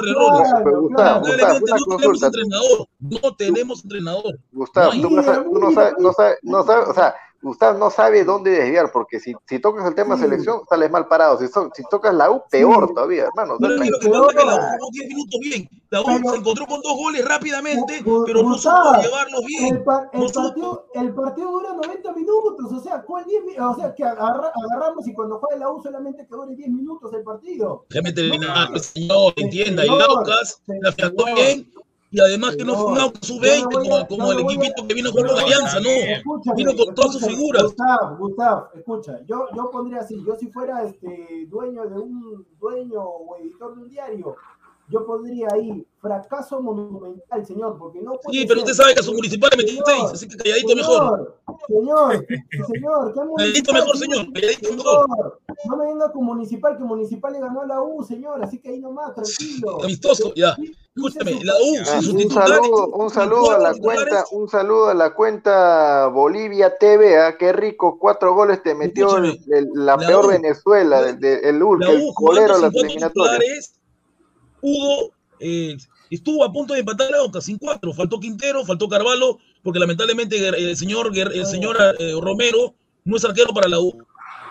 no 1.86 1.96
tenemos 1.96 2.22
entrenador. 2.22 2.88
No 2.98 3.36
tenemos 3.36 3.82
entrenador. 3.84 4.38
Gustavo, 4.52 4.94
No 4.94 5.02
tú, 5.08 5.10
no 5.16 5.22
sabes, 5.22 6.38
no 6.42 6.64
sabes, 6.64 6.88
o 6.88 6.94
sea, 6.94 7.14
Gustavo 7.46 7.78
no 7.78 7.90
sabe 7.90 8.24
dónde 8.24 8.50
desviar, 8.50 8.90
porque 8.92 9.20
si, 9.20 9.32
si 9.48 9.58
tocas 9.60 9.86
el 9.86 9.94
tema 9.94 10.16
Sí. 10.16 10.22
selección, 10.22 10.60
sales 10.68 10.90
mal 10.90 11.06
parado. 11.08 11.38
Si, 11.38 11.48
so- 11.48 11.70
si 11.74 11.82
tocas 11.90 12.14
la 12.14 12.30
U, 12.30 12.42
peor 12.50 12.88
Sí. 12.88 12.94
todavía, 12.94 13.24
hermano. 13.24 13.56
Pero 13.60 13.74
es 13.82 13.90
lo 13.90 13.98
que 13.98 14.08
Pero- 14.08 14.26
pasa 14.26 14.38
es 14.38 14.44
que 14.44 14.46
la 14.50 14.54
U 14.56 14.58
jugó 14.78 14.88
10 14.92 15.08
minutos 15.08 15.40
bien. 15.40 15.68
La 15.90 16.00
U 16.00 16.04
Pero- 16.06 16.30
se 16.30 16.36
encontró 16.36 16.66
con 16.66 16.80
dos 16.82 16.92
goles 16.96 17.24
rápidamente, 17.24 18.02
Gu- 18.04 18.24
pero 18.26 18.42
no 18.42 18.48
Gustavo, 18.50 18.88
supo 18.90 19.02
llevarlos 19.02 19.44
bien. 19.46 19.76
El, 19.76 19.84
pa- 19.84 20.10
el 20.12 20.20
No 20.20 20.26
partido, 20.28 20.86
el 20.94 21.14
partido 21.14 21.50
dura 21.52 21.72
90 21.74 22.12
minutos, 22.12 22.72
o 22.72 22.80
sea, 22.80 23.02
¿cuál 23.02 23.24
10 23.24 23.44
mi- 23.44 23.58
o 23.58 23.74
sea 23.76 23.94
que 23.94 24.02
agarra- 24.04 24.52
agarramos 24.54 25.06
y 25.06 25.14
cuando 25.14 25.38
juega 25.38 25.56
la 25.56 25.70
U 25.70 25.82
solamente 25.82 26.26
que 26.26 26.34
dure 26.34 26.54
10 26.56 26.68
minutos 26.68 27.12
el 27.12 27.22
partido. 27.22 27.84
Déjame 27.88 28.12
terminar, 28.12 28.68
pues, 28.70 28.86
señor, 28.86 29.32
entienda. 29.36 29.84
Y 29.84 29.88
Laucas 29.88 30.60
la 30.66 31.34
bien. 31.34 31.70
Y 32.10 32.20
además 32.20 32.56
que 32.56 32.64
no 32.64 32.74
fue 32.76 32.84
un 32.86 32.94
señor, 32.94 33.02
Aucas 33.08 33.26
sub-20 33.28 33.58
yo 33.72 33.78
no 33.80 33.84
voy 33.84 34.00
a- 34.00 34.06
como, 34.06 34.08
como 34.08 34.32
el 34.32 34.38
a- 34.38 34.40
equipito 34.42 34.86
que 34.86 34.94
vino 34.94 35.12
con 35.12 35.22
No, 35.26 35.36
Alianza, 35.36 35.80
no. 35.80 35.88
Escúchame, 35.90 36.56
Vino 36.56 36.72
con 36.76 36.94
todas 36.94 37.12
sus 37.12 37.26
figuras. 37.26 37.62
Gustavo, 37.64 38.16
Gustavo, 38.18 38.68
escucha, 38.74 39.20
yo, 39.26 39.46
yo 39.54 39.70
pondría 39.70 40.00
así, 40.00 40.22
yo 40.24 40.36
si 40.36 40.46
fuera 40.50 40.84
este 40.84 41.46
dueño 41.48 41.84
de 41.88 41.98
un 41.98 42.46
dueño 42.60 43.02
o 43.02 43.36
editor 43.38 43.74
de 43.74 43.82
un 43.82 43.88
diario, 43.88 44.36
yo 44.88 45.04
pondría 45.06 45.48
ahí 45.52 45.86
fracaso 46.00 46.60
monumental, 46.62 47.44
señor, 47.44 47.76
porque 47.78 48.00
no 48.00 48.12
puede 48.12 48.38
Sí, 48.38 48.44
pero 48.46 48.60
ser- 48.60 48.70
usted 48.70 48.82
sabe 48.82 48.94
que 48.94 49.00
a 49.00 49.02
su 49.02 49.12
municipal 49.12 49.50
le 49.56 49.66
6, 49.66 49.82
así 50.12 50.28
que 50.28 50.36
calladito 50.36 50.76
mejor. 50.76 51.36
Señor, 51.66 52.26
señor, 52.72 53.12
¿qué 53.14 53.20
Calladito 53.36 53.72
mejor, 53.72 53.96
señor, 53.96 54.32
calladito 54.32 54.72
mejor. 54.72 55.40
No 55.68 55.76
me 55.76 55.86
venga 55.86 56.12
con 56.12 56.24
Municipal, 56.24 56.76
que 56.76 56.84
Municipal 56.84 57.32
le 57.32 57.40
ganó 57.40 57.62
a 57.62 57.66
la 57.66 57.80
U, 57.82 58.04
señor, 58.04 58.42
así 58.44 58.58
que 58.60 58.68
ahí 58.68 58.78
nomás, 58.78 59.14
tranquilo. 59.14 59.82
Amistoso, 59.82 60.32
ya. 60.34 60.54
Escúchame, 60.94 61.44
la 61.44 61.54
U, 61.56 61.84
sin 61.84 62.02
sus 62.02 62.14
un 62.24 62.30
saludo, 62.30 62.86
un 62.88 63.10
saludo 63.10 63.50
a 63.50 63.58
la 63.58 63.74
cuenta, 63.74 64.24
un 64.30 64.48
saludo 64.48 64.88
a 64.88 64.94
la 64.94 65.14
cuenta 65.14 66.06
Bolivia 66.08 66.78
TV, 66.78 67.18
¿ah? 67.18 67.36
qué 67.36 67.52
rico, 67.52 67.98
cuatro 67.98 68.34
goles 68.34 68.62
te 68.62 68.74
metió 68.74 69.16
el- 69.18 69.38
el- 69.50 69.68
la, 69.74 69.96
la 69.96 70.06
peor 70.06 70.26
U, 70.26 70.28
Venezuela, 70.28 71.00
la- 71.00 71.06
del 71.08 71.18
de, 71.20 71.34
el, 71.50 71.60
Ur- 71.60 71.80
La 71.84 71.90
el 71.90 72.00
U 72.02 72.14
colero 72.14 72.54
jugando 72.54 72.54
de 72.54 72.62
las 72.62 72.84
eliminatorias. 72.84 73.75
Eh, 75.40 75.76
estuvo 76.10 76.44
a 76.44 76.52
punto 76.52 76.74
de 76.74 76.80
empatar 76.80 77.14
a 77.14 77.18
Aucas 77.18 77.44
sin 77.44 77.58
cuatro. 77.58 77.92
Faltó 77.92 78.18
Quintero, 78.20 78.64
faltó 78.64 78.88
Carvalho, 78.88 79.38
porque 79.62 79.78
lamentablemente 79.78 80.36
el 80.48 80.76
señor, 80.76 81.10
el 81.16 81.46
señor 81.46 81.76
eh, 81.98 82.12
Romero 82.20 82.74
no 83.04 83.16
es 83.16 83.24
arquero 83.24 83.52
para 83.54 83.68
la 83.68 83.80
U. 83.80 83.96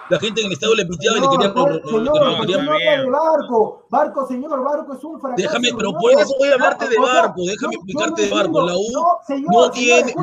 La 0.10 0.19
gente 0.19 0.41
en 0.41 0.48
el 0.48 0.53
estadio 0.53 0.76
le 0.76 0.86
piteaba 0.86 1.18
y 1.18 1.22
le 1.22 1.27
quería. 1.30 1.48
Lo- 1.48 1.68
lo- 1.68 1.88
señor, 1.90 2.03
no, 2.03 2.14
lo 2.14 2.38
¿por 2.38 2.45
quería- 2.45 2.57
qué 2.57 2.64
no 2.64 2.72
habla 2.73 2.91
de 3.02 3.10
Barco? 3.10 3.88
Barco, 3.90 4.27
señor, 4.27 4.64
Barco 4.64 4.94
es 4.94 5.03
un 5.03 5.19
fracaso. 5.19 5.41
Déjame, 5.41 5.69
pero 5.76 5.91
por 5.94 6.11
eso 6.11 6.36
voy 6.38 6.49
a 6.49 6.53
hablarte 6.53 6.90
de 6.90 6.98
Barco, 6.99 7.41
déjame 7.45 7.73
explicarte 7.76 8.22
no 8.22 8.27
de 8.27 8.34
Barco. 8.44 8.61
La 8.68 8.76
U 8.76 8.84
No, 8.91 9.61
no 9.64 9.72
tiene. 9.72 10.14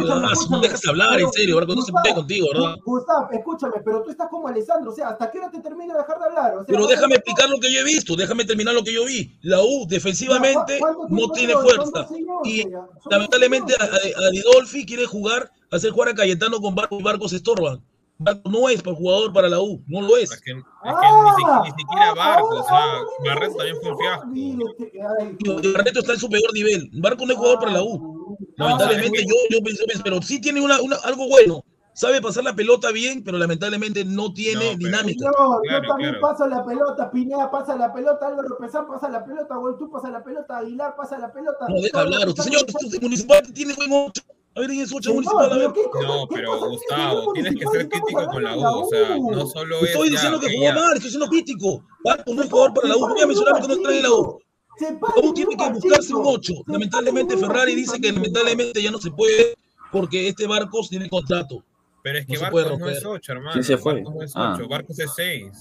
no 0.51 0.61
dejas 0.61 0.87
hablar, 0.87 1.21
en 1.21 1.33
serio, 1.33 1.57
Barco, 1.57 1.75
no 1.75 1.83
se 1.83 1.91
puede 1.93 2.15
contigo, 2.15 2.47
¿verdad? 2.55 2.77
Gustavo, 2.85 3.29
escúchame, 3.33 3.75
pero 3.85 4.03
tú 4.03 4.11
estás 4.11 4.29
como 4.31 4.47
Alessandro, 4.49 4.93
o 4.93 4.95
sea, 4.95 5.09
¿hasta 5.09 5.31
qué 5.31 5.39
hora 5.39 5.51
te 5.51 5.61
termina 5.61 5.95
de 5.95 6.01
dejar 6.01 6.19
de 6.19 6.25
hablar? 6.27 6.53
Pero 6.67 6.79
¿cuánto 6.79 6.87
déjame 6.89 7.15
explicar 7.17 7.51
lo 7.51 7.59
que 7.59 7.73
yo 7.73 7.81
he 7.81 7.85
visto, 7.85 8.15
déjame 8.15 8.45
terminar 8.45 8.75
lo 8.75 8.85
que 8.85 8.93
yo 8.95 9.05
vi. 9.05 9.37
La 9.43 9.61
U 9.63 9.87
defensivamente 9.89 10.79
¿Cuánto 10.79 11.07
no 11.09 11.29
tiene 11.31 11.55
fuerza. 11.55 11.91
12 12.03 12.15
once 12.29 12.49
Y 12.49 12.65
lamentablemente 13.11 13.75
12 13.79 13.91
once. 13.93 14.15
a, 14.15 14.27
a 14.27 14.31
Didolfi 14.31 14.87
quiere 14.87 15.07
jugar, 15.07 15.51
hacer 15.71 15.91
jugar 15.91 16.11
a 16.11 16.15
Cayetano 16.15 16.61
con 16.61 16.75
Barco 16.75 16.99
y 17.01 17.03
Barco 17.03 17.29
se 17.29 17.37
estorban. 17.37 17.83
Barco 18.23 18.51
no 18.51 18.69
es 18.69 18.83
para 18.83 18.97
jugador 18.97 19.33
para 19.33 19.49
la 19.49 19.61
U, 19.61 19.83
no 19.87 20.01
lo 20.03 20.17
Es 20.17 20.31
es. 20.33 20.41
que, 20.41 20.51
es 20.53 20.57
que 20.57 20.63
Ah, 20.85 21.23
ni, 21.25 21.31
siquiera, 21.31 21.63
ni 21.63 21.71
siquiera 21.71 22.11
ah, 22.11 22.15
Barco, 22.15 22.49
o 22.49 22.65
sea, 22.65 22.87
Barreto 23.25 23.57
también 23.57 23.77
fue 23.83 23.91
un 23.93 23.99
fiasco. 23.99 25.73
Barreto 25.75 26.01
está 26.01 26.13
en 26.13 26.19
su 26.21 26.29
peor 26.29 26.53
nivel. 26.55 26.89
Barco 26.95 27.27
no 27.27 27.33
es 27.33 27.39
jugador 27.39 27.59
para 27.61 27.73
la 27.73 27.83
U. 27.83 28.37
Lamentablemente 28.57 29.25
yo, 29.27 29.35
yo 29.51 29.61
pienso, 29.63 29.85
pero 30.05 30.23
sí 30.23 30.41
tiene 30.41 30.61
una, 30.61 30.81
una- 30.81 30.97
algo 31.05 31.29
bueno. 31.29 31.65
Sabe 31.95 32.23
pasar 32.23 32.43
la 32.45 32.55
pelota 32.55 32.91
bien, 32.91 33.23
pero 33.23 33.37
lamentablemente 33.37 34.03
no 34.03 34.33
tiene 34.33 34.65
No, 34.73 34.79
pero- 34.79 34.79
dinámica. 34.79 35.31
Claro, 35.31 35.61
yo 35.71 35.89
también 35.89 36.11
claro. 36.13 36.21
paso 36.27 36.47
la 36.47 36.65
pelota, 36.65 37.11
Pineda 37.11 37.51
pasa 37.51 37.77
la 37.77 37.93
pelota, 37.93 38.29
Álvaro 38.29 38.57
Pesán 38.59 38.87
pasa 38.89 39.11
la 39.11 39.23
pelota, 39.23 39.57
Goltú 39.57 39.91
pasa 39.91 40.09
la 40.09 40.25
pelota, 40.25 40.57
Aguilar 40.57 40.97
pasa 40.97 41.19
la 41.19 41.31
pelota. 41.31 41.67
No, 41.69 41.81
deja 41.83 42.01
hablar. 42.01 42.29
Usted, 42.29 42.45
señor, 42.45 42.63
usted 42.67 43.03
municipal 43.03 43.43
tiene 43.53 43.75
buen 43.75 43.91
8. 43.93 44.23
A 44.55 44.61
ver, 44.61 44.71
en 44.71 44.81
ese 44.81 44.95
8 44.95 45.03
Señor, 45.11 45.15
municipal, 45.15 45.47
a 45.47 45.49
pero 45.49 45.61
ver. 45.61 45.73
¿qué 45.73 45.91
cosa- 45.91 46.07
No, 46.09 46.29
qué 46.29 46.35
pero 46.35 46.69
Gustavo, 46.69 47.33
tienes 47.33 47.55
que 47.55 47.67
ser 47.67 47.89
crítico 47.89 48.27
con 48.27 48.45
la 48.45 48.57
U, 48.57 48.63
o 48.83 48.89
sea, 48.91 49.17
no 49.19 49.47
solo 49.47 49.77
es. 49.79 49.91
Estoy 49.91 50.11
diciendo 50.11 50.41
que 50.41 50.55
jugó 50.57 50.73
mal, 50.73 50.93
estoy 50.95 51.11
siendo 51.11 51.27
crítico. 51.29 51.85
Barco 52.05 52.35
no 52.35 52.43
es 52.43 52.51
jugador 52.51 52.75
para 52.75 52.89
la 52.89 52.97
U. 52.97 53.09
Voy 53.09 53.21
a 53.23 53.27
mencionar 53.27 53.63
que 53.63 53.69
no 53.69 53.77
trae 53.81 54.03
la 54.03 54.11
U. 54.13 54.39
La 54.81 55.23
U 55.23 55.29
en 55.29 55.35
tiene 55.35 55.57
que 55.57 55.71
buscarse 55.71 56.15
un 56.15 56.23
machito. 56.25 56.35
8. 56.35 56.53
Se 56.67 56.73
Lamentablemente 56.73 57.37
Ferrari 57.39 57.75
dice 57.75 58.01
que 58.01 58.13
lamentablemente 58.13 58.83
ya 58.83 58.91
no 58.91 58.99
se 58.99 59.11
puede 59.11 59.55
porque 59.91 60.29
este 60.29 60.47
barco 60.47 60.81
tiene 60.89 61.09
contrato. 61.09 61.63
Pero 62.03 62.19
es 62.19 62.27
que 62.27 62.35
No 62.35 62.41
Barcos 62.41 62.63
no 62.63 62.89
es 62.89 63.03
romper. 63.03 63.07
8, 63.07 63.33
hermano. 63.33 63.53
¿Quién 63.53 63.65
se 63.65 63.77
fue? 63.79 63.95
Barcos 63.95 64.15
no 64.15 64.23
es 64.23 64.33
Ah. 64.35 64.55
8, 64.59 64.69
Barcos 64.69 64.99
es 64.99 65.11
6. 65.15 65.53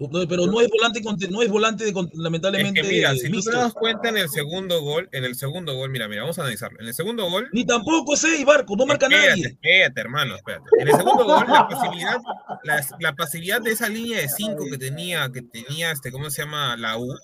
No, 0.00 0.26
Pero 0.26 0.46
no 0.46 0.60
es 0.62 0.68
volante, 0.70 1.02
no 1.30 1.42
es 1.42 1.48
volante 1.50 1.84
de, 1.84 1.92
con- 1.92 2.06
Es 2.06 2.14
lamentablemente 2.18 2.80
que 2.80 2.88
mira, 2.88 3.12
si 3.14 3.26
tú 3.26 3.32
mixto. 3.36 3.50
te 3.50 3.56
das 3.58 3.74
cuenta 3.74 4.08
en 4.08 4.16
el 4.16 4.28
segundo 4.30 4.80
gol, 4.80 5.08
en 5.12 5.24
el 5.24 5.34
segundo 5.34 5.74
gol, 5.74 5.90
mira, 5.90 6.08
mira, 6.08 6.22
vamos 6.22 6.38
a 6.38 6.42
analizarlo. 6.42 6.80
En 6.80 6.86
el 6.88 6.94
segundo 6.94 7.28
gol, 7.28 7.48
Ni 7.52 7.66
tampoco 7.66 8.14
es 8.14 8.20
6, 8.20 8.44
Barco, 8.46 8.76
no 8.76 8.86
marca 8.86 9.06
espérate, 9.06 9.28
nadie. 9.30 9.46
espérate, 9.48 10.00
hermano, 10.00 10.36
espérate. 10.36 10.64
En 10.78 10.88
el 10.88 10.96
segundo 10.96 11.24
gol, 11.24 11.44
la 11.46 11.68
pasividad, 11.68 12.16
la, 12.64 12.86
la 12.98 13.14
pasividad 13.14 13.60
de 13.60 13.72
esa 13.72 13.88
línea 13.88 14.20
de 14.20 14.28
5 14.28 14.64
que 14.70 14.78
tenía, 14.78 15.30
que 15.30 15.42
tenía 15.42 15.90
este, 15.92 16.10
¿cómo 16.10 16.30
se 16.30 16.42
llama? 16.42 16.76
La 16.78 16.96
U, 16.96 17.14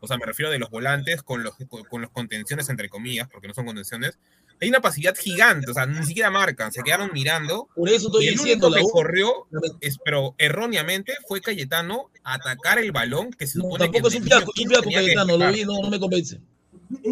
o 0.00 0.06
sea, 0.08 0.18
me 0.18 0.26
refiero 0.26 0.50
de 0.50 0.58
los 0.58 0.70
volantes 0.70 1.22
con 1.22 1.44
los, 1.44 1.54
con 1.88 2.02
los 2.02 2.10
contenciones, 2.10 2.68
entre 2.68 2.88
comillas, 2.88 3.28
porque 3.30 3.46
no 3.48 3.54
son 3.54 3.64
contenciones. 3.66 4.18
Hay 4.60 4.68
una 4.68 4.80
pasividad 4.80 5.16
gigante, 5.16 5.70
o 5.70 5.74
sea, 5.74 5.86
ni 5.86 6.04
siquiera 6.04 6.30
marcan, 6.30 6.72
se 6.72 6.82
quedaron 6.82 7.10
mirando. 7.12 7.68
Por 7.74 7.88
eso 7.88 8.06
estoy 8.06 8.24
y 8.24 8.28
el 8.28 8.34
diciendo, 8.34 8.68
único 8.68 8.86
que 8.86 8.92
corrió, 8.92 9.46
es, 9.80 9.98
pero 10.04 10.34
erróneamente, 10.38 11.14
fue 11.26 11.40
Cayetano 11.40 12.10
a 12.22 12.34
atacar 12.34 12.78
el 12.78 12.92
balón 12.92 13.30
que 13.30 13.46
se 13.46 13.58
No, 13.58 13.64
supone 13.64 13.84
tampoco 13.84 14.08
es 14.08 14.14
que 14.14 14.18
un 14.18 14.22
en 14.22 14.28
fiasco, 14.28 14.52
es 14.54 14.62
un 14.62 14.68
fiasco 14.68 14.90
Cayetano, 14.90 15.36
lo 15.36 15.52
vi, 15.52 15.64
no, 15.64 15.82
no 15.82 15.90
me 15.90 16.00
convence. 16.00 16.40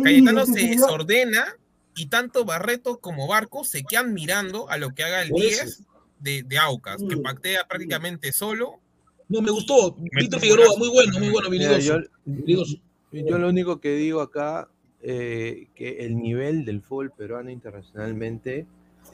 Cayetano 0.03 0.47
se 0.47 0.69
desordena 0.69 1.57
y 1.95 2.07
tanto 2.07 2.45
Barreto 2.45 3.01
como 3.01 3.27
Barco 3.27 3.65
se 3.65 3.83
quedan 3.85 4.15
mirando 4.15 4.71
a 4.71 4.79
lo 4.79 4.95
que 4.95 5.05
haga 5.05 5.23
el 5.23 5.31
Por 5.31 5.41
10 5.41 5.83
de, 6.21 6.43
de 6.45 6.59
Aucas, 6.59 7.03
que 7.09 7.17
pactea 7.17 7.67
prácticamente 7.69 8.33
solo. 8.33 8.81
No, 9.29 9.41
me 9.41 9.51
gustó. 9.51 9.97
Víctor 9.99 10.41
Figueroa, 10.41 10.77
muy 10.79 10.89
bueno, 10.89 11.19
muy 11.19 11.31
bueno, 11.31 11.51
Mira, 11.51 11.79
yo, 11.79 11.97
yo 12.27 13.39
lo 13.39 13.49
único 13.49 13.81
que 13.81 13.95
digo 13.97 14.21
acá, 14.21 14.69
eh, 15.03 15.69
que 15.75 16.05
el 16.07 16.17
nivel 16.17 16.65
del 16.65 16.81
fútbol 16.83 17.11
peruano 17.11 17.51
internacionalmente, 17.51 18.67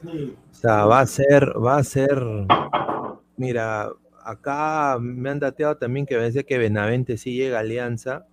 Sí. 0.03 0.37
o 0.51 0.55
sea, 0.55 0.85
va 0.85 1.01
a 1.01 1.07
ser, 1.07 1.55
va 1.65 1.79
a 1.79 1.83
ser, 1.85 2.23
mira, 3.37 3.91
acá 4.23 4.99
me 5.01 5.31
han 5.31 5.39
dateado 5.41 5.79
también 5.79 6.05
que 6.05 6.15
parece 6.17 6.45
que 6.45 6.59
Benavente 6.59 7.17
sí 7.17 7.35
llega 7.35 7.57
a 7.57 7.61
Alianza, 7.61 8.27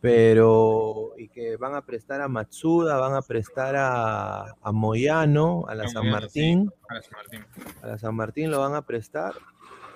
pero 0.00 1.12
y 1.16 1.28
que 1.28 1.56
van 1.56 1.74
a 1.74 1.82
prestar 1.84 2.20
a 2.20 2.28
Matsuda, 2.28 2.96
van 2.98 3.14
a 3.14 3.22
prestar 3.22 3.76
a, 3.76 4.54
a 4.60 4.72
Moyano, 4.72 5.64
a 5.68 5.74
la 5.74 5.88
San 5.88 6.04
sí, 6.04 6.10
Martín, 6.10 6.70
a 6.88 6.94
la 6.94 7.02
San 7.02 7.12
Martín. 7.16 7.44
a 7.82 7.86
la 7.86 7.98
San 7.98 8.14
Martín 8.14 8.50
lo 8.50 8.60
van 8.60 8.74
a 8.74 8.82
prestar. 8.82 9.34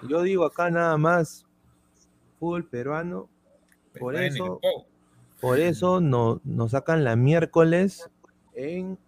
Yo 0.08 0.22
digo 0.22 0.44
acá 0.44 0.70
nada 0.70 0.96
más, 0.98 1.46
fútbol 2.38 2.64
peruano, 2.68 3.28
por 3.98 4.14
Está 4.14 4.26
en 4.26 4.32
el 4.32 4.34
eso. 4.36 4.60
Por 5.40 5.58
eso 5.60 6.00
no, 6.00 6.40
nos 6.44 6.70
sacan 6.72 7.04
la 7.04 7.16
miércoles 7.16 8.08
en 8.54 8.98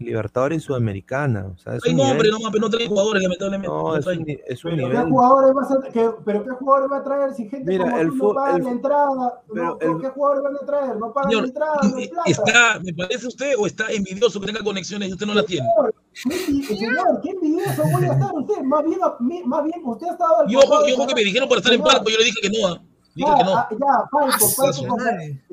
Libertadores 0.00 0.64
Sudamericana. 0.64 1.46
O 1.54 1.56
sea, 1.56 1.76
es 1.76 1.84
Hay 1.86 1.92
un 1.92 1.98
nombre, 1.98 2.28
nivel, 2.28 2.42
no, 2.42 2.50
pero 2.50 2.60
no 2.62 2.68
traen 2.70 2.88
jugadores, 2.88 3.22
lamentablemente. 3.22 3.68
no, 3.68 3.82
no 3.84 3.96
es 3.96 4.06
un, 4.06 4.18
ni- 4.24 4.38
es 4.44 4.64
un 4.64 4.70
Pero 4.72 4.82
¿qué 4.88 4.92
nivel. 4.92 5.08
jugadores 5.08 5.54
vas 5.54 5.70
a 5.70 5.92
que- 5.92 6.10
pero 6.24 6.44
qué 6.44 6.50
jugadores 6.50 6.90
va 6.92 6.96
a 6.98 7.04
traer 7.04 7.34
si 7.34 7.48
gente 7.48 7.70
Mira, 7.70 7.84
como 7.84 7.98
el 7.98 8.16
no 8.18 8.34
paga 8.34 8.56
el- 8.56 8.64
la 8.64 8.70
entrada? 8.70 9.42
pero 9.52 9.64
No, 9.64 9.78
el- 9.80 10.00
¿Qué 10.02 10.08
jugadores 10.08 10.42
van 10.42 10.56
a 10.56 10.66
traer? 10.66 10.96
No 10.96 11.12
pagan 11.12 11.32
la 11.32 11.44
entrada, 11.44 11.74
no 11.84 11.96
plata. 11.96 12.22
¿está, 12.30 12.80
me 12.80 12.92
parece 12.92 13.26
usted, 13.28 13.54
o 13.56 13.66
está 13.66 13.86
envidioso 13.92 14.40
que 14.40 14.46
tenga 14.46 14.64
conexiones 14.64 15.08
y 15.08 15.12
usted 15.12 15.26
no 15.26 15.34
las 15.34 15.46
tiene? 15.46 15.66
Señor, 16.14 17.20
qué 17.22 17.30
qué 17.30 17.30
envidioso 17.30 17.82
voy 17.92 18.04
a 18.04 18.12
estar 18.14 18.34
usted. 18.34 18.62
Más 18.62 18.84
bien, 18.84 18.98
más 19.46 19.64
bien 19.64 19.80
usted 19.84 20.08
ha 20.08 20.12
estado 20.12 20.40
al 20.40 20.50
Y 20.50 20.56
ojo, 20.56 20.88
y 20.88 20.92
ojo 20.92 21.06
que 21.06 21.14
me 21.14 21.24
dijeron 21.24 21.48
para 21.48 21.60
estar 21.60 21.72
en 21.72 21.78
Señor, 21.80 21.92
palco, 21.94 22.10
yo 22.10 22.18
le 22.18 22.24
dije 22.24 22.40
que 22.42 22.50
no. 22.50 22.93
Dije 23.14 23.28
Ya, 23.30 23.36
que 23.36 23.44
no. 23.44 23.56
ah, 23.56 23.68
ya, 23.70 24.08
Palco, 24.10 24.46
Palco, 24.56 24.96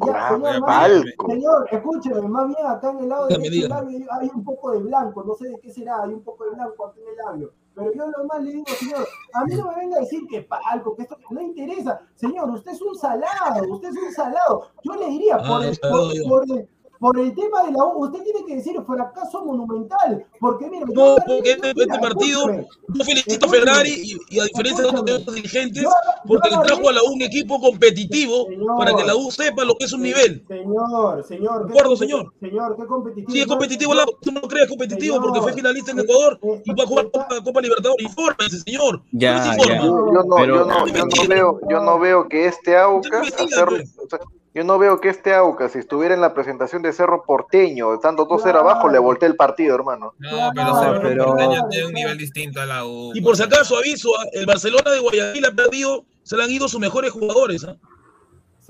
ya, 0.06 0.28
Ah, 0.28 0.30
señor, 0.34 0.66
Palco. 0.66 1.28
señor, 1.28 1.68
escúcheme, 1.72 2.22
más 2.28 2.48
bien 2.48 2.66
acá 2.66 2.90
en 2.92 3.00
el 3.00 3.10
lado 3.10 3.28
derecho 3.28 3.50
del 3.52 3.70
labio 3.70 4.08
hay 4.20 4.32
un 4.34 4.44
poco 4.44 4.72
de 4.72 4.80
blanco, 4.80 5.24
no 5.24 5.36
sé 5.36 5.50
de 5.50 5.60
qué 5.60 5.72
será, 5.72 6.04
hay 6.04 6.14
un 6.14 6.24
poco 6.24 6.46
de 6.46 6.52
blanco 6.52 6.88
aquí 6.88 7.00
en 7.02 7.08
el 7.10 7.16
labio. 7.18 7.54
Pero 7.74 7.94
yo 7.94 8.06
lo 8.08 8.26
más 8.26 8.42
le 8.44 8.52
digo, 8.52 8.66
señor, 8.80 9.08
a 9.34 9.46
mí 9.46 9.56
no 9.56 9.68
me 9.72 9.76
venga 9.76 9.98
a 9.98 10.00
decir 10.02 10.22
que 10.30 10.42
Palco, 10.42 10.96
que 10.96 11.04
esto 11.04 11.16
no 11.30 11.40
interesa. 11.42 12.02
Señor, 12.16 12.50
usted 12.50 12.72
es 12.74 12.82
un 12.82 12.96
salado, 12.96 13.64
usted 13.70 13.90
es 13.90 13.96
un 13.98 14.12
salado. 14.12 14.68
Yo 14.84 14.94
le 14.96 15.08
diría, 15.08 15.38
Ah, 15.40 15.48
por, 15.48 15.64
el, 15.64 15.78
por, 15.80 16.14
yo. 16.14 16.24
por 16.28 16.44
el, 16.52 16.68
por 17.02 17.20
el 17.20 17.34
tema 17.34 17.64
de 17.64 17.72
la 17.72 17.84
U, 17.84 18.06
usted 18.06 18.20
tiene 18.24 18.46
que 18.46 18.56
decir 18.58 18.80
fracaso 18.86 19.44
monumental, 19.44 20.24
porque 20.40 20.70
mira, 20.70 20.86
No, 20.94 21.16
porque 21.26 21.52
este, 21.54 21.72
este 21.72 22.00
partido, 22.00 22.46
yo 22.88 23.04
felicito 23.04 23.48
a. 23.48 23.50
Ferrari 23.50 23.90
y, 23.92 24.36
y 24.36 24.40
a 24.40 24.44
diferencia 24.44 24.84
de 24.86 25.14
otros 25.14 25.36
dirigentes, 25.36 25.84
porque 26.28 26.50
le 26.52 26.58
trajo 26.64 26.90
a 26.90 26.94
la 26.94 27.02
U 27.04 27.14
un 27.14 27.22
equipo 27.24 27.60
competitivo 27.60 28.46
Señor. 28.48 28.78
para 28.78 28.94
que 28.96 29.04
la 29.04 29.16
U 29.16 29.32
sepa 29.32 29.66
lo 29.66 29.74
que 29.76 29.86
es 29.86 29.94
un 29.94 30.04
nivel. 30.04 30.46
Señor, 30.48 31.24
señor. 31.26 31.66
De 31.66 31.72
acuerdo, 31.74 31.96
señor. 31.98 32.32
Señor, 32.40 32.76
qué 32.78 32.86
competitivo. 32.86 33.32
Si 33.32 33.42
es 33.42 33.48
competitivo, 33.48 33.94
la 33.96 34.04
U, 34.04 34.18
tú 34.22 34.32
no 34.32 34.42
crees 34.42 34.70
competitivo 34.70 35.16
Señor. 35.16 35.24
porque 35.24 35.42
fue 35.42 35.54
finalista 35.54 35.92
en 35.92 36.00
Ecuador 36.00 36.40
Eh, 36.44 36.62
y 36.66 36.74
va 36.74 36.84
a 36.84 36.88
jugar 36.88 37.06
está- 37.08 37.24
Copa, 37.28 37.44
Copa 37.44 37.62
Libertadores. 37.62 38.06
Infórmese, 38.06 38.60
señor. 38.60 39.02
Ya, 39.12 39.42
¿Cómo 39.42 39.64
se 39.64 39.70
ya. 39.70 39.82
Yo, 39.82 39.84
yo 40.14 40.24
no, 40.24 40.36
Pero- 40.36 40.56
yo, 40.56 40.66
no, 40.66 40.88
yo 40.88 41.06
no 41.06 41.28
veo, 41.28 41.60
yo 41.68 41.82
no 41.82 42.00
veo 42.00 42.30
que 42.30 42.46
este 42.46 42.76
hacer- 42.78 43.88
sea, 44.10 44.20
yo 44.54 44.64
no 44.64 44.78
veo 44.78 45.00
que 45.00 45.10
este 45.10 45.34
Aucas, 45.34 45.72
si 45.72 45.80
estuviera 45.80 46.14
en 46.14 46.22
la 46.22 46.34
presentación 46.34 46.82
de 46.82 46.92
Cerro 46.94 47.24
Porteño, 47.26 47.94
estando 47.94 48.28
2-0 48.28 48.42
Claro. 48.44 48.60
abajo, 48.70 48.90
le 48.90 49.00
voltee 49.00 49.30
el 49.30 49.36
partido, 49.36 49.76
hermano. 49.76 50.14
No, 50.20 50.52
pero 50.56 50.76
Cerro 50.80 51.02
pero- 51.02 51.26
Porteño 51.26 51.68
tiene 51.70 51.86
un 51.88 51.94
nivel 51.94 52.18
distinto 52.18 52.62
a 52.62 52.66
la 52.66 52.86
U. 52.86 53.12
Y 53.16 53.22
por 53.22 53.38
si 53.38 53.44
acaso 53.44 53.78
aviso, 53.78 54.10
ah, 54.20 54.26
el 54.34 54.46
Barcelona 54.46 54.92
de 54.92 55.00
Guayaquil 55.00 55.46
ha 55.46 55.52
perdido, 55.52 56.06
se 56.24 56.36
le 56.38 56.44
han 56.44 56.52
ido 56.52 56.68
sus 56.68 56.80
mejores 56.80 57.12
jugadores. 57.12 57.64
¿ah? 57.64 57.76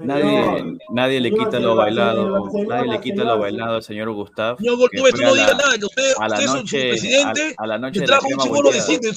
Nadie, 0.06 0.78
nadie 0.90 1.20
le 1.22 1.32
quita 1.32 1.60
lo 1.60 1.76
bailado, 1.76 2.50
nadie 2.68 2.92
le 2.92 3.00
quita 3.02 3.24
lo 3.24 3.40
bailado 3.40 3.76
al 3.76 3.84
señor 3.84 4.12
Gustavo. 4.12 4.58
Señor 4.58 4.76
que 4.90 5.00
Goltube, 5.00 5.12
tú 5.12 5.22
no 5.22 5.28
a 5.28 5.32
digas 5.34 5.52
la- 5.52 5.58
nada, 5.64 5.78
que 5.78 5.86
usted, 5.86 6.14
a 6.18 6.28
la 6.28 6.36
usted 6.36 6.46
es 6.46 6.52
su- 6.52 6.58
noche- 6.58 6.90
presidente, 6.90 7.56
a- 7.58 7.64
a 7.64 7.68
la 7.68 7.78
noche 7.78 8.00
le 8.00 8.06
de 8.06 8.12
la 8.12 8.18
trajo 8.20 8.28
un 8.34 8.38
chivolo 8.40 8.72
de. 8.72 9.14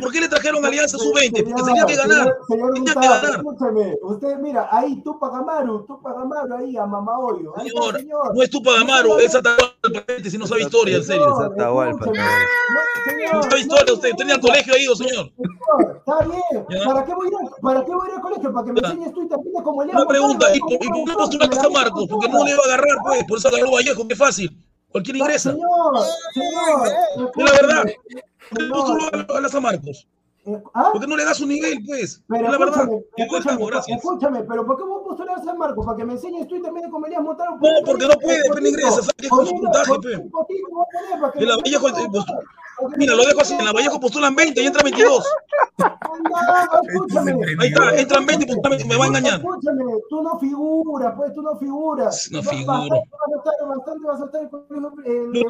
¿Por 0.00 0.12
qué 0.12 0.20
le 0.20 0.28
trajeron 0.28 0.64
Alianza 0.64 0.98
Sub-20? 0.98 1.42
Porque 1.44 1.62
tenía 1.62 1.86
que 1.86 1.96
ganar. 1.96 2.18
Señor, 2.18 2.36
señor 2.48 2.74
Tenía 2.74 2.92
que 2.94 3.00
Gustavo, 3.00 3.14
ganar. 3.22 3.30
escúcheme, 3.36 3.94
usted 4.02 4.36
mira, 4.38 4.68
ahí 4.70 5.00
Tupac 5.02 5.34
Amaru, 5.34 5.84
Tupac 5.86 6.16
Amaru 6.16 6.54
ahí 6.54 6.76
a 6.76 6.86
está, 6.86 7.52
Señor, 7.58 7.96
señor. 7.98 8.34
no 8.34 8.42
es 8.42 8.50
Tupac 8.50 8.78
Amaru, 8.80 9.18
es 9.18 9.34
Atahualpa 9.34 10.30
si 10.30 10.38
no 10.38 10.46
sabe 10.46 10.62
historia, 10.62 10.96
en 10.96 11.04
serio. 11.04 11.26
Es 11.28 11.44
Atahualpa. 11.52 12.06
No, 12.06 13.42
sabe 13.42 13.60
historia 13.60 13.92
usted, 13.94 14.10
tenía 14.16 14.34
el 14.34 14.40
colegio 14.40 14.74
ahí, 14.74 14.86
señor. 14.96 15.30
Está 15.98 16.18
bien. 16.24 16.84
¿Para 16.84 17.04
qué 17.04 17.14
voy 17.14 17.26
a 17.26 17.30
ir, 17.30 17.36
al- 17.36 17.50
para 17.60 17.84
qué 17.84 17.94
voy 17.94 18.06
a 18.06 18.10
ir 18.10 18.16
al 18.16 18.22
colegio? 18.22 18.52
Para 18.52 18.66
que 18.66 18.72
me 18.72 18.80
enseñes 18.80 19.12
tú 19.12 19.22
y 19.22 19.28
te 19.28 19.34
como 19.62 19.82
Elías 19.82 20.03
Una 20.04 20.08
pregunta, 20.08 20.46
¿y 20.54 20.60
por, 20.60 20.78
qué 20.78 21.12
postulaste 21.14 21.66
a 21.66 21.70
Marcos? 21.70 22.06
Porque 22.08 22.28
no 22.28 22.44
le 22.44 22.50
iba 22.50 22.60
a 22.62 22.66
agarrar, 22.66 22.96
pues, 23.04 23.24
por 23.24 23.38
eso 23.38 23.48
agarró 23.48 23.72
Vallejo, 23.72 24.06
que 24.06 24.12
es 24.14 24.18
fácil. 24.18 24.56
Cualquiera 24.90 25.18
ingresa. 25.18 25.52
Señor, 25.52 25.98
señor. 26.34 26.88
Es 27.36 27.44
la 27.44 27.52
verdad. 27.52 27.84
¿Por 28.50 28.58
qué 28.58 28.64
postuló 28.68 29.04
a- 29.34 29.38
a 29.38 29.40
la 29.40 29.48
San 29.48 29.62
Marcos? 29.62 30.06
eh, 30.46 30.62
¿ah? 30.74 30.90
¿Por 30.92 31.00
qué 31.00 31.06
no 31.06 31.16
le 31.16 31.24
da 31.24 31.32
su 31.34 31.46
nivel, 31.46 31.78
pues? 31.86 32.22
Pero 32.28 32.44
Es 32.44 32.52
la 32.52 32.58
verdad. 32.58 32.88
escúchame, 33.16 33.64
escúchame, 33.96 34.42
pero 34.42 34.66
¿por 34.66 34.76
qué 34.76 34.82
vos 34.84 35.02
postular 35.08 35.38
a 35.38 35.42
San 35.42 35.56
Marcos? 35.58 35.84
Para 35.86 35.96
que 35.96 36.04
me 36.04 36.12
enseñes 36.12 36.46
tú 36.46 36.56
y 36.56 36.62
también 36.62 36.90
como 36.90 37.06
Elías 37.06 37.22
Montalvo. 37.22 37.56
No, 37.60 37.68
porque 37.86 38.06
no 38.06 38.14
puede, 38.20 38.42
pues, 38.48 38.60
no 38.62 38.68
ingresa, 38.68 38.90
¿sabes 38.90 39.10
qué? 39.16 39.28
Con 39.28 39.48
puntaje, 39.48 39.92
pues. 40.02 40.20
En 41.36 41.48
la 41.48 41.56
Vallejo, 41.56 41.88
eh, 41.88 41.92
Mira, 42.96 43.14
lo 43.14 43.24
dejo 43.24 43.40
así, 43.40 43.54
en 43.54 43.64
la 43.64 43.72
Vallejo 43.72 44.00
postulan 44.00 44.34
20 44.34 44.60
y 44.62 44.66
entra 44.66 44.82
22. 44.82 45.24
Escúchame. 46.88 47.32
Ahí 47.60 47.68
está, 47.68 47.96
entran 47.96 48.26
20 48.26 48.44
y 48.44 48.48
postulan- 48.54 48.86
me 48.88 48.96
va 48.96 49.04
a 49.04 49.08
engañar. 49.08 49.34
Escúchame, 49.40 49.84
tú 50.08 50.22
no 50.22 50.38
figuras, 50.38 51.14
pues 51.16 51.32
tú 51.34 51.42
no 51.42 51.56
figuras. 51.56 52.28
No 52.30 52.42
figuro. 52.42 53.02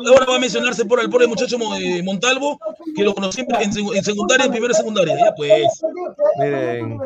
Ahora 0.09 0.27
va 0.29 0.37
a 0.37 0.39
mencionarse 0.39 0.85
por 0.85 1.01
el 1.01 1.11
pobre 1.11 1.27
muchacho 1.27 1.59
Mo- 1.59 1.75
eh, 1.77 2.03
Montalvo, 2.03 2.59
que 2.95 3.03
lo 3.03 3.15
conocí 3.15 3.45
en, 3.49 4.03
secundaria, 4.05 4.47
en 4.47 4.53
primera 4.53 4.75
secundaria. 4.75 5.17
Ya 5.19 5.35
pues. 5.35 5.63
Miren. 6.39 6.99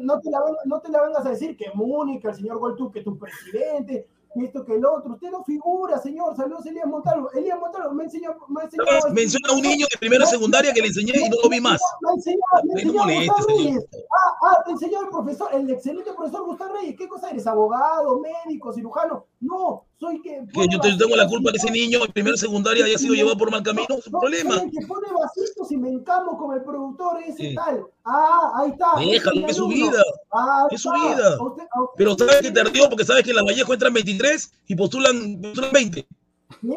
No 0.00 0.20
te, 0.20 0.30
la, 0.30 0.40
van- 0.40 0.56
no 0.64 0.80
te 0.80 0.90
la 0.90 1.02
vengas 1.02 1.26
a 1.26 1.30
decir 1.30 1.56
que 1.56 1.66
Múnica, 1.74 2.30
el 2.30 2.36
señor 2.36 2.58
Goltú, 2.58 2.90
que 2.90 3.02
tu 3.02 3.18
presidente, 3.18 4.06
esto, 4.36 4.64
que 4.64 4.74
el 4.74 4.84
otro. 4.84 5.12
Usted 5.14 5.30
no 5.30 5.44
figura, 5.44 5.98
señor. 6.00 6.36
Saludos, 6.36 6.66
Elías 6.66 6.86
Montalvo. 6.86 7.30
Elías 7.32 7.58
Montalvo 7.58 7.92
me 7.92 8.04
enseñó. 8.04 8.30
Me 8.48 8.62
enseñó 8.64 8.82
Menciona 9.12 9.48
a 9.50 9.52
un 9.56 9.62
niño 9.62 9.86
de 9.90 9.98
primera 9.98 10.26
secundaria 10.26 10.72
que 10.72 10.80
le 10.80 10.88
enseñé 10.88 11.12
y 11.26 11.28
no 11.28 11.36
lo 11.42 11.48
vi 11.48 11.60
más. 11.60 11.80
Me 12.02 12.12
enseñó, 12.14 12.38
me 12.64 12.80
Ay, 12.80 12.86
no 12.86 13.02
enseñó 13.02 13.32
Gustavo. 13.34 13.58
Reyes. 13.58 13.86
Ah, 13.92 14.36
ah, 14.50 14.62
te 14.64 14.70
enseñó 14.72 15.00
el 15.02 15.08
profesor, 15.08 15.48
el 15.52 15.70
excelente 15.70 16.12
profesor 16.12 16.44
Gustavo 16.46 16.74
Reyes. 16.74 16.94
¿Qué 16.96 17.08
cosa 17.08 17.30
eres? 17.30 17.46
¿Abogado, 17.46 18.20
médico, 18.20 18.72
cirujano? 18.72 19.26
No, 19.40 19.84
soy 20.00 20.20
que. 20.22 20.42
Que 20.52 20.66
yo 20.72 20.80
te- 20.80 20.96
tengo 20.96 21.14
la 21.16 21.28
culpa 21.28 21.50
que 21.50 21.58
ese 21.58 21.70
niño 21.70 21.98
en 22.04 22.12
primera 22.12 22.36
secundaria 22.36 22.84
haya 22.84 22.98
sido 22.98 23.14
llevado 23.14 23.36
por 23.36 23.50
mal 23.50 23.62
camino. 23.62 23.86
Es 23.98 24.06
un 24.06 24.12
No, 24.12 24.20
problema. 24.20 24.54
el 24.62 24.70
que 24.70 24.86
pone 24.86 25.06
vasitos 25.12 25.70
y 25.70 25.76
me 25.76 25.90
encamo 25.90 26.36
con 26.38 26.54
el 26.56 26.62
productor 26.64 27.22
ese 27.22 27.50
Sí. 27.50 27.54
tal. 27.54 27.84
Ah, 28.06 28.52
ahí 28.56 28.70
está. 28.70 28.86
Déjalo, 28.98 29.46
es 29.46 29.56
su 29.56 29.68
vida. 29.68 30.02
Ah, 30.32 30.66
Es 30.70 30.80
su 30.82 30.90
vida. 30.90 31.36
Usted- 31.40 31.62
usted- 31.64 31.64
Pero 31.96 32.14
sabes 32.16 32.40
que 32.42 32.50
tardío 32.50 32.88
porque 32.88 33.04
sabes 33.04 33.22
que 33.22 33.30
en 33.30 33.36
la 33.36 33.42
Vallejo 33.44 33.72
entran 33.72 33.92
23 33.92 34.23
y 34.66 34.74
postulan, 34.74 35.40
postulan 35.40 35.72
20. 35.72 36.00
¿Eh? 36.00 36.06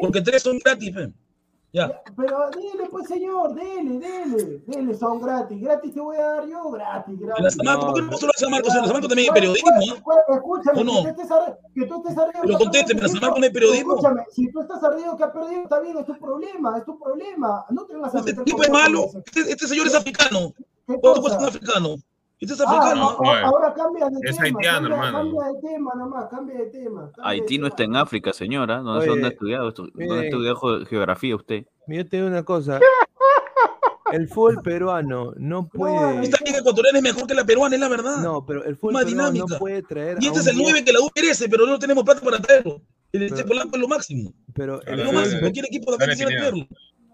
Porque 0.00 0.20
3 0.20 0.42
son 0.42 0.58
gratis. 0.58 0.94
fe. 0.94 1.12
Ya. 1.70 2.02
Pero 2.16 2.48
dele, 2.50 2.88
pues, 2.90 3.06
señor, 3.08 3.54
dele, 3.54 3.98
dele, 3.98 4.62
dele, 4.66 4.94
son 4.94 5.20
gratis. 5.20 5.60
Gratis 5.60 5.92
te 5.92 6.00
voy 6.00 6.16
a 6.16 6.22
dar 6.24 6.48
yo, 6.48 6.70
gratis, 6.70 7.20
la 7.20 7.26
gratis. 7.26 7.56
¿por 7.56 7.94
qué 7.94 8.02
no 8.02 8.08
a 8.08 8.38
San 8.38 8.50
Marcos? 8.50 8.74
La 8.74 8.84
San 8.84 8.92
Marcos 8.92 9.08
también 9.08 9.28
hay 9.28 9.34
periodismo. 9.34 9.70
pues, 10.02 10.18
Escúchame, 10.28 10.80
¿O 10.80 10.84
no? 10.84 11.02
que 11.02 11.10
estés 11.10 11.28
que 11.74 11.86
tú 11.86 11.96
estés 11.96 12.18
arreglado. 12.18 12.46
Pero 12.46 12.58
contésteme, 12.58 13.00
¿la 13.02 13.08
San 13.08 13.20
Marcos 13.20 13.38
no 13.38 13.44
hay 13.44 13.52
periodismo? 13.52 13.92
Escúchame, 13.96 14.22
si 14.32 14.50
tú 14.50 14.60
estás 14.62 14.82
ardido 14.82 15.16
que 15.16 15.24
ha 15.24 15.32
perdido, 15.32 15.62
está 15.62 15.80
bien, 15.80 15.98
es 15.98 16.06
tu 16.06 16.18
problema, 16.18 16.78
es 16.78 16.84
tu 16.86 16.98
problema. 16.98 17.66
No 17.68 17.84
te 17.84 17.92
vengas 17.92 18.14
a 18.14 18.18
Este 18.20 18.32
tipo 18.44 18.62
es 18.62 18.70
malo. 18.70 19.10
Este, 19.26 19.52
este 19.52 19.66
señor 19.68 19.86
es 19.88 19.94
africano. 19.94 20.54
¿Qué 20.86 20.96
¿Cuánto 20.98 21.20
cuesta 21.20 21.38
un 21.38 21.44
africano? 21.48 21.96
Este 22.40 22.54
es 22.54 22.60
Ah, 22.60 22.64
africano. 22.68 23.08
a- 23.24 23.36
a- 23.36 23.40
ahora 23.46 23.74
cambia 23.74 24.06
de 24.08 24.28
Es 24.28 24.36
tema. 24.36 24.44
haitiano, 24.46 24.88
cambia, 24.88 25.08
hermano. 25.08 25.18
Cambia 25.36 25.44
de 25.52 25.68
tema 25.68 25.92
nomás, 25.96 26.24
cambia 26.30 26.56
de 26.58 26.66
tema. 26.66 27.00
cambia 27.12 27.22
de 27.24 27.28
Haití 27.30 27.58
no 27.58 27.62
tema. 27.64 27.68
está 27.68 27.82
en 27.84 27.96
África, 27.96 28.32
señora. 28.32 28.80
No 28.80 29.00
sé 29.00 29.08
dónde 29.08 29.26
ha 29.26 29.30
estudiado. 29.30 29.68
estu- 29.72 29.76
¿Dónde 29.90 29.92
miren. 30.04 30.18
ha 30.18 30.24
estudiado 30.24 30.56
ge- 30.56 30.86
geografía 30.86 31.34
usted? 31.36 31.64
Yo 31.88 32.08
te 32.08 32.16
digo 32.16 32.28
una 32.28 32.44
cosa. 32.44 32.78
El 34.12 34.26
fútbol 34.28 34.62
peruano 34.62 35.32
no 35.36 35.68
puede. 35.68 36.22
Esta 36.24 36.42
liga 36.44 36.58
ecuatoriana 36.60 36.98
es 36.98 37.02
mejor 37.02 37.26
que 37.26 37.34
la 37.34 37.44
peruana, 37.44 37.74
es 37.74 37.80
la 37.80 37.88
verdad. 37.88 38.16
No, 38.22 38.44
pero 38.46 38.64
el 38.64 38.76
fútbol 38.76 38.94
Más 38.94 39.04
peruano 39.04 39.30
dinámica. 39.32 39.54
no 39.54 39.58
puede 39.58 39.82
traer. 39.82 40.16
y 40.20 40.24
a 40.24 40.28
este 40.28 40.40
es 40.40 40.46
el 40.46 40.56
diez- 40.56 40.62
9 40.70 40.84
que 40.84 40.92
la 40.94 41.00
U 41.00 41.10
merece, 41.14 41.48
pero 41.48 41.66
no 41.66 41.78
tenemos 41.78 42.04
plata 42.04 42.20
para 42.22 42.38
traerlo. 42.40 42.80
El 43.12 43.28
Pero- 43.30 43.54
Lampa 43.54 43.76
es 43.76 43.80
lo 43.82 43.88
máximo. 43.88 44.32
Pero 44.54 44.80
el 44.82 45.00
Es 45.00 45.06
lo 45.06 45.12
máximo. 45.12 45.40
Cualquier 45.40 45.64
equipo 45.66 45.90
de 45.90 45.96
acá 45.96 46.06
quisiera 46.12 46.30
traerlo. 46.30 46.66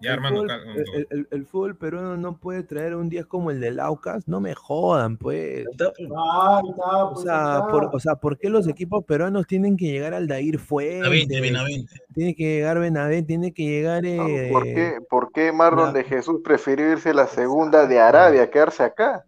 Ya, 0.04 0.10
el 0.10 0.14
hermano. 0.16 0.36
fútbol- 0.42 0.50
el, 0.94 1.06
el- 1.10 1.28
el 1.30 1.46
fútbol 1.46 1.76
peruano 1.76 2.16
no 2.16 2.36
puede 2.38 2.62
traer 2.62 2.94
un 2.94 3.08
10 3.08 3.26
como 3.26 3.50
el 3.50 3.60
del 3.60 3.80
Aucas. 3.80 4.28
No 4.28 4.40
me 4.40 4.54
jodan, 4.54 5.16
pues. 5.16 5.66
Está, 5.70 5.92
pues. 5.96 6.10
Ah, 6.16 6.60
O 7.04 7.12
pues, 7.14 7.24
sea, 7.24 7.62
por, 7.70 7.90
o 7.92 7.98
sea, 8.00 8.14
¿por 8.16 8.38
qué 8.38 8.48
los 8.48 8.68
equipos 8.68 9.04
peruanos 9.04 9.46
tienen 9.46 9.76
que 9.76 9.86
llegar 9.86 10.14
al 10.14 10.26
Dair 10.28 10.58
Benavente, 10.58 10.64
Fuente? 10.66 11.40
Benavente. 11.40 11.94
Tiene 12.14 12.34
que 12.34 12.44
llegar 12.44 12.78
Benavente, 12.78 13.26
tiene 13.26 13.52
que 13.52 13.62
llegar. 13.64 14.04
eh, 14.06 14.50
¿Por 14.52 14.62
qué, 14.64 14.98
por 15.10 15.32
qué 15.32 15.52
Marlon 15.52 15.92
de 15.92 16.04
Jesús 16.04 16.40
prefirió 16.44 16.92
irse 16.92 17.10
a 17.10 17.14
la 17.14 17.26
segunda 17.26 17.86
de 17.86 17.98
Arabia, 18.00 18.50
quedarse 18.50 18.82
acá? 18.84 19.24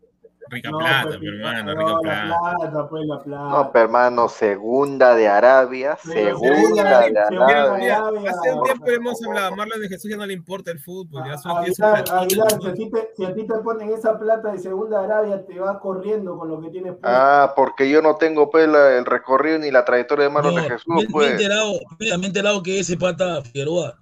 Rica 0.48 0.70
No, 0.70 0.78
plata, 0.78 1.02
pues, 1.09 1.20
mi 1.20 1.27
hermano, 1.28 1.74
no, 1.74 1.81
rica 1.81 1.93
la 1.93 2.01
plata. 2.01 2.56
plata, 2.56 2.89
pues 2.89 3.06
la 3.06 3.23
plata. 3.23 3.48
No, 3.51 3.70
pero 3.73 3.85
hermano, 3.85 4.28
segunda 4.28 5.14
de 5.14 5.28
Arabia, 5.28 5.98
Pero 6.05 6.39
segunda 6.39 7.01
de 7.01 7.90
Arabia. 7.93 8.31
hace 8.31 8.52
un 8.52 8.62
tiempo 8.62 8.90
hemos 8.90 9.23
hablado, 9.24 9.52
a 9.52 9.56
Marlon 9.56 9.81
de 9.81 9.89
Jesús 9.89 10.10
ya 10.10 10.16
no 10.16 10.27
le 10.27 10.35
importa 10.35 10.70
el 10.70 10.78
fútbol, 10.78 11.24
ya 11.27 11.35
Aguilar, 11.44 12.05
Aguilar, 12.12 12.60
si 12.60 12.68
a, 12.68 12.74
ti 12.74 12.90
te, 12.90 13.09
si 13.16 13.24
a 13.24 13.35
ti 13.35 13.47
te 13.47 13.55
ponen 13.59 13.90
esa 13.90 14.18
plata 14.18 14.52
de 14.52 14.59
segunda 14.59 15.02
Arabia, 15.02 15.44
te 15.44 15.59
vas 15.59 15.78
corriendo 15.78 16.39
con 16.39 16.48
lo 16.48 16.60
que 16.60 16.70
tienes 16.70 16.93
puesto. 16.93 17.09
Ah, 17.09 17.52
porque 17.56 17.90
yo 17.90 18.01
no 18.02 18.16
tengo 18.16 18.51
pues 18.51 18.68
la- 18.68 18.97
el 18.98 19.05
recorrido 19.05 19.59
ni 19.59 19.70
la 19.70 19.85
trayectoria 19.85 20.24
de 20.27 20.31
Marlon 20.31 20.55
de 20.55 20.62
Jesús, 20.62 20.85
me, 20.86 20.94
me 20.97 21.02
he 21.02 21.06
pues. 21.10 21.31
enterado, 21.32 21.73
mira, 21.98 22.18
me 22.18 22.24
he 22.24 22.27
enterado 22.28 22.62
que 22.62 22.78
ese 22.81 22.97
pata 22.97 23.43
Figueroa 23.43 23.98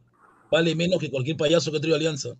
vale 0.50 0.74
menos 0.74 1.00
que 1.00 1.10
cualquier 1.10 1.36
payaso 1.36 1.72
que 1.72 1.80
trae 1.80 1.94
Alianza. 1.94 2.30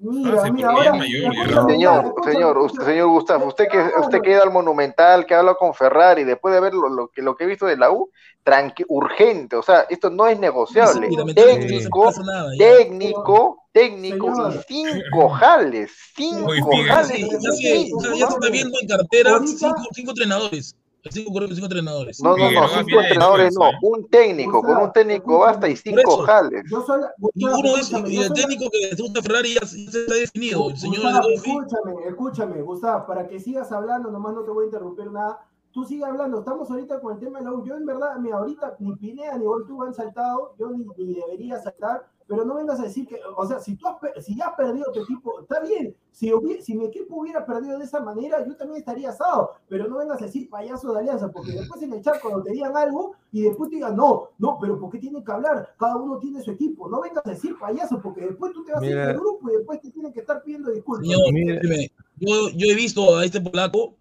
Mira, 0.00 0.42
Ah, 0.44 0.50
mira, 0.52 0.70
ahora. 0.70 0.92
mayor, 0.94 1.32
Señor, 1.68 2.04
escúchame, 2.04 2.32
señor, 2.32 2.58
usted, 2.58 2.84
señor 2.84 3.08
Gustavo, 3.08 3.46
usted 3.46 3.66
que 3.68 3.78
usted 4.00 4.20
que 4.22 4.30
ha 4.30 4.34
ido 4.34 4.42
al 4.44 4.52
Monumental, 4.52 5.26
que 5.26 5.34
habla 5.34 5.54
con 5.54 5.74
Ferrari, 5.74 6.22
después 6.22 6.54
de 6.54 6.60
ver 6.60 6.72
lo, 6.72 6.88
lo 6.88 7.08
que 7.08 7.20
lo 7.20 7.34
que 7.36 7.42
he 7.42 7.46
visto 7.48 7.66
de 7.66 7.76
la 7.76 7.90
U, 7.90 8.08
tranqui, 8.44 8.84
urgente, 8.88 9.56
o 9.56 9.62
sea, 9.62 9.86
esto 9.90 10.08
no 10.08 10.28
es 10.28 10.38
negociable. 10.38 11.08
No 11.10 11.26
Técnico, 11.34 12.12
nada. 12.24 12.50
técnico, 12.56 13.64
técnico 13.72 14.34
Señor. 14.36 14.54
y 14.54 14.74
cinco 14.74 15.28
jales, 15.30 15.90
cinco 16.14 16.42
Muy 16.42 16.84
jales. 16.84 17.18
ya, 17.40 17.50
sí, 17.50 17.62
se- 17.62 17.88
ya- 17.88 18.14
ya 18.14 18.26
está 18.28 18.50
viendo 18.50 18.78
en 18.80 18.86
cartera 18.88 19.40
cinco, 19.44 19.74
cinco 19.92 20.10
entrenadores. 20.12 20.76
Cinco, 21.10 21.32
cinco 21.48 21.64
entrenadores. 21.64 22.20
No, 22.22 22.36
no, 22.36 22.50
no, 22.50 22.68
cinco 22.68 23.00
entrenadores 23.00 23.54
no, 23.54 23.70
un 23.82 24.08
técnico, 24.08 24.62
con 24.62 24.76
un 24.78 24.92
técnico 24.92 25.38
basta 25.38 25.68
y 25.68 25.76
cinco 25.76 26.18
jales. 26.18 26.64
Yo 26.70 26.82
soy, 26.82 27.00
Y 27.34 27.44
Gustavo, 27.44 27.60
uno 27.60 27.76
es, 27.76 27.80
escúchame, 27.82 28.08
y 28.10 28.16
yo 28.16 28.22
el 28.22 28.32
técnico 28.32 28.64
que 28.70 28.78
le 28.96 29.02
gusta 29.02 29.22
Ferrari 29.22 29.54
ya, 29.54 29.66
se- 29.66 29.84
está 29.84 30.14
definido. 30.14 30.70
El 30.70 30.76
señor 30.76 31.02
escúchame, 31.32 31.94
escúchame, 32.06 32.62
Gustavo, 32.62 33.06
para 33.06 33.26
que 33.28 33.38
sigas 33.40 33.70
hablando, 33.72 34.10
nomás 34.10 34.34
no 34.34 34.42
te 34.42 34.50
voy 34.50 34.64
a 34.64 34.66
interrumpir 34.66 35.10
nada. 35.10 35.38
Tú 35.72 35.84
sigue 35.84 36.04
hablando, 36.04 36.40
estamos 36.40 36.70
ahorita 36.70 37.00
con 37.00 37.12
el 37.14 37.20
tema 37.20 37.38
de 37.38 37.44
la 37.44 37.52
U. 37.52 37.64
Yo 37.64 37.76
en 37.76 37.86
verdad, 37.86 38.16
mira, 38.18 38.38
ahorita 38.38 38.76
ni 38.80 38.96
Pinea 38.96 39.38
ni 39.38 39.44
Voltu 39.46 39.82
han 39.84 39.94
saltado, 39.94 40.54
yo 40.58 40.70
ni 40.70 40.84
debería 41.14 41.60
saltar, 41.60 42.06
pero 42.28 42.44
no 42.44 42.56
vengas 42.56 42.78
a 42.78 42.82
decir 42.84 43.06
que, 43.08 43.18
o 43.36 43.46
sea, 43.46 43.58
si 43.58 43.74
tú 43.74 43.88
has, 43.88 43.96
si 44.24 44.36
ya 44.36 44.48
has 44.48 44.54
perdido 44.54 44.92
tu 44.92 45.00
equipo, 45.00 45.40
está 45.40 45.60
bien. 45.60 45.96
Si, 46.12 46.30
hubi- 46.30 46.60
si 46.60 46.76
mi 46.76 46.84
equipo 46.84 47.16
hubiera 47.16 47.46
perdido 47.46 47.78
de 47.78 47.84
esa 47.86 48.00
manera, 48.00 48.46
yo 48.46 48.54
también 48.54 48.80
estaría 48.80 49.08
asado, 49.08 49.52
pero 49.66 49.88
no 49.88 49.96
vengas 49.96 50.20
a 50.20 50.26
decir 50.26 50.50
payaso 50.50 50.92
de 50.92 50.98
alianza, 51.00 51.32
porque 51.32 51.52
después 51.52 51.80
en 51.82 51.94
el 51.94 52.02
chat 52.02 52.20
cuando 52.20 52.42
te 52.42 52.52
digan 52.52 52.76
algo 52.76 53.12
y 53.32 53.42
después 53.42 53.70
te 53.70 53.76
digan, 53.76 53.96
no, 53.96 54.28
no, 54.38 54.58
pero 54.60 54.78
¿por 54.78 54.90
qué 54.90 54.98
tienen 54.98 55.24
que 55.24 55.32
hablar? 55.32 55.74
Cada 55.78 55.96
uno 55.96 56.18
tiene 56.18 56.42
su 56.42 56.50
equipo. 56.50 56.88
No 56.90 57.00
vengas 57.00 57.24
a 57.24 57.30
decir 57.30 57.56
payaso, 57.58 57.98
porque 58.02 58.20
después 58.20 58.52
tú 58.52 58.62
te 58.62 58.72
vas 58.72 58.82
a 58.82 58.86
ir 58.86 58.94
del 58.96 59.16
grupo 59.16 59.50
y 59.50 59.56
después 59.56 59.80
te 59.80 59.90
tienen 59.90 60.12
que 60.12 60.20
estar 60.20 60.42
pidiendo 60.42 60.70
disculpas. 60.70 61.06
Señor, 61.06 61.32
Mire. 61.32 61.54
escúcheme, 61.54 61.90
yo, 62.16 62.50
yo 62.50 62.66
he 62.70 62.74
visto 62.74 63.16
a 63.16 63.24
este 63.24 63.40
polaco 63.40 63.94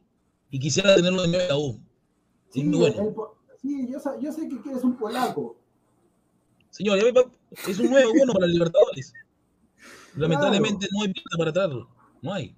y 0.49 0.59
quisiera 0.59 0.95
tenerlo 0.95 1.21
de 1.21 1.27
nuevo 1.29 1.43
en 1.43 1.47
la 1.49 1.57
U. 1.57 1.79
Sí, 2.49 2.63
bueno. 2.69 2.85
el 3.01 3.15
sí, 3.61 3.87
yo, 3.89 3.99
yo 4.19 4.31
sé 4.33 4.49
que 4.49 4.59
quieres 4.61 4.83
un 4.83 4.97
polaco. 4.97 5.55
Señor, 6.69 6.99
ya 6.99 7.13
pa- 7.13 7.29
es 7.51 7.79
un 7.79 7.89
nuevo 7.91 8.11
bueno 8.13 8.33
para 8.33 8.45
los 8.45 8.53
Libertadores. 8.53 9.13
Lamentablemente 10.15 10.87
no 10.91 11.01
hay 11.03 11.13
plata 11.13 11.37
para 11.37 11.53
traerlo. 11.53 11.89
No 12.21 12.33
hay. 12.33 12.55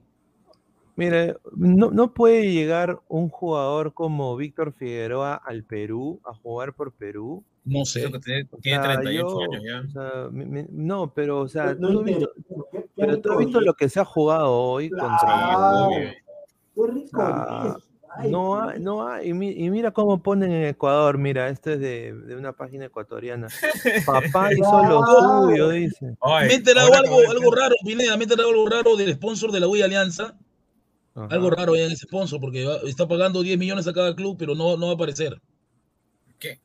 Mire, 0.96 1.38
no, 1.56 1.92
no 1.92 2.14
puede 2.14 2.52
llegar 2.52 3.00
un 3.08 3.30
jugador 3.30 3.94
como 3.94 4.36
Víctor 4.36 4.74
Figueroa 4.74 5.36
al 5.36 5.64
Perú 5.64 6.20
a 6.26 6.34
jugar 6.34 6.74
por 6.74 6.92
Perú. 6.94 7.44
No 7.66 7.84
Creo 7.84 7.86
sé. 7.86 8.12
que 8.12 8.20
tiene, 8.20 8.50
tiene 8.62 8.84
sea, 8.84 8.94
38 8.96 9.28
yo- 9.30 9.40
años 9.42 9.64
ya. 9.66 9.82
o 9.88 9.92
sea, 9.92 10.30
me- 10.32 10.46
me- 10.46 10.68
no, 10.72 11.14
pero 11.14 11.42
o 11.42 11.48
sea, 11.48 11.74
no 11.76 11.90
tú 11.90 12.04
visto, 12.04 12.30
pero 12.96 13.20
tú 13.22 13.32
has 13.32 13.38
visto 13.40 13.62
lo 13.62 13.74
que 13.76 13.88
se 13.90 14.00
ha 14.00 14.06
jugado 14.06 14.52
hoy 14.52 14.90
Claro. 14.90 15.10
contra. 15.10 16.14
Qué 16.76 16.92
rico 16.94 17.22
Ah. 17.22 17.78
Ay, 18.16 18.32
no 18.32 18.62
hay, 18.62 18.80
no 18.80 19.08
hay, 19.08 19.30
y, 19.30 19.34
mi- 19.34 19.52
y 19.52 19.70
mira 19.70 19.92
cómo 19.92 20.22
ponen 20.22 20.52
en 20.52 20.64
Ecuador, 20.66 21.18
mira, 21.18 21.48
esto 21.50 21.72
es 21.72 21.80
de, 21.80 22.14
de 22.14 22.36
una 22.36 22.54
página 22.54 22.86
ecuatoriana. 22.86 23.48
Papá 24.06 24.50
hizo 24.54 24.84
lo 24.84 25.02
suyo, 25.48 25.70
dice. 25.70 26.18
Me 26.48 26.54
he 26.54 26.56
enterado 26.56 26.94
algo, 26.94 27.20
algo 27.30 27.52
raro, 27.56 27.76
Pineda, 27.86 28.18
me 28.18 28.24
he 28.24 28.26
enterado 28.26 28.50
algo 28.50 28.68
raro 28.68 28.96
del 28.96 29.14
sponsor 29.14 29.52
de 29.52 29.60
la 29.60 29.68
U 29.68 29.76
y 29.76 29.82
Alianza. 29.82 30.36
Ajá. 31.16 31.28
Algo 31.36 31.50
raro 31.50 31.74
ahí 31.74 31.82
en 31.82 31.92
ese 31.92 32.06
sponsor, 32.06 32.40
porque 32.40 32.66
va- 32.66 32.78
está 32.88 33.08
pagando 33.08 33.42
10 33.44 33.58
millones 33.60 33.88
a 33.88 33.94
cada 33.94 34.16
club, 34.16 34.36
pero 34.40 34.56
no, 34.56 34.76
no 34.78 34.88
va 34.88 34.92
a 34.94 34.96
aparecer. 34.96 35.40
¿Qué? 36.40 36.60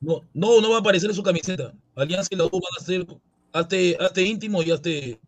No, 0.00 0.22
no, 0.34 0.60
no 0.60 0.70
va 0.70 0.76
a 0.76 0.80
aparecer 0.80 1.08
en 1.10 1.16
su 1.16 1.22
camiseta. 1.22 1.72
Alianza 1.94 2.28
y 2.32 2.36
la 2.36 2.44
U 2.44 2.50
van 2.50 2.62
a 2.78 2.84
ser, 2.84 3.06
hazte, 3.52 3.96
hazte 4.00 4.22
íntimo 4.22 4.62
y 4.62 4.70
hazte... 4.70 5.18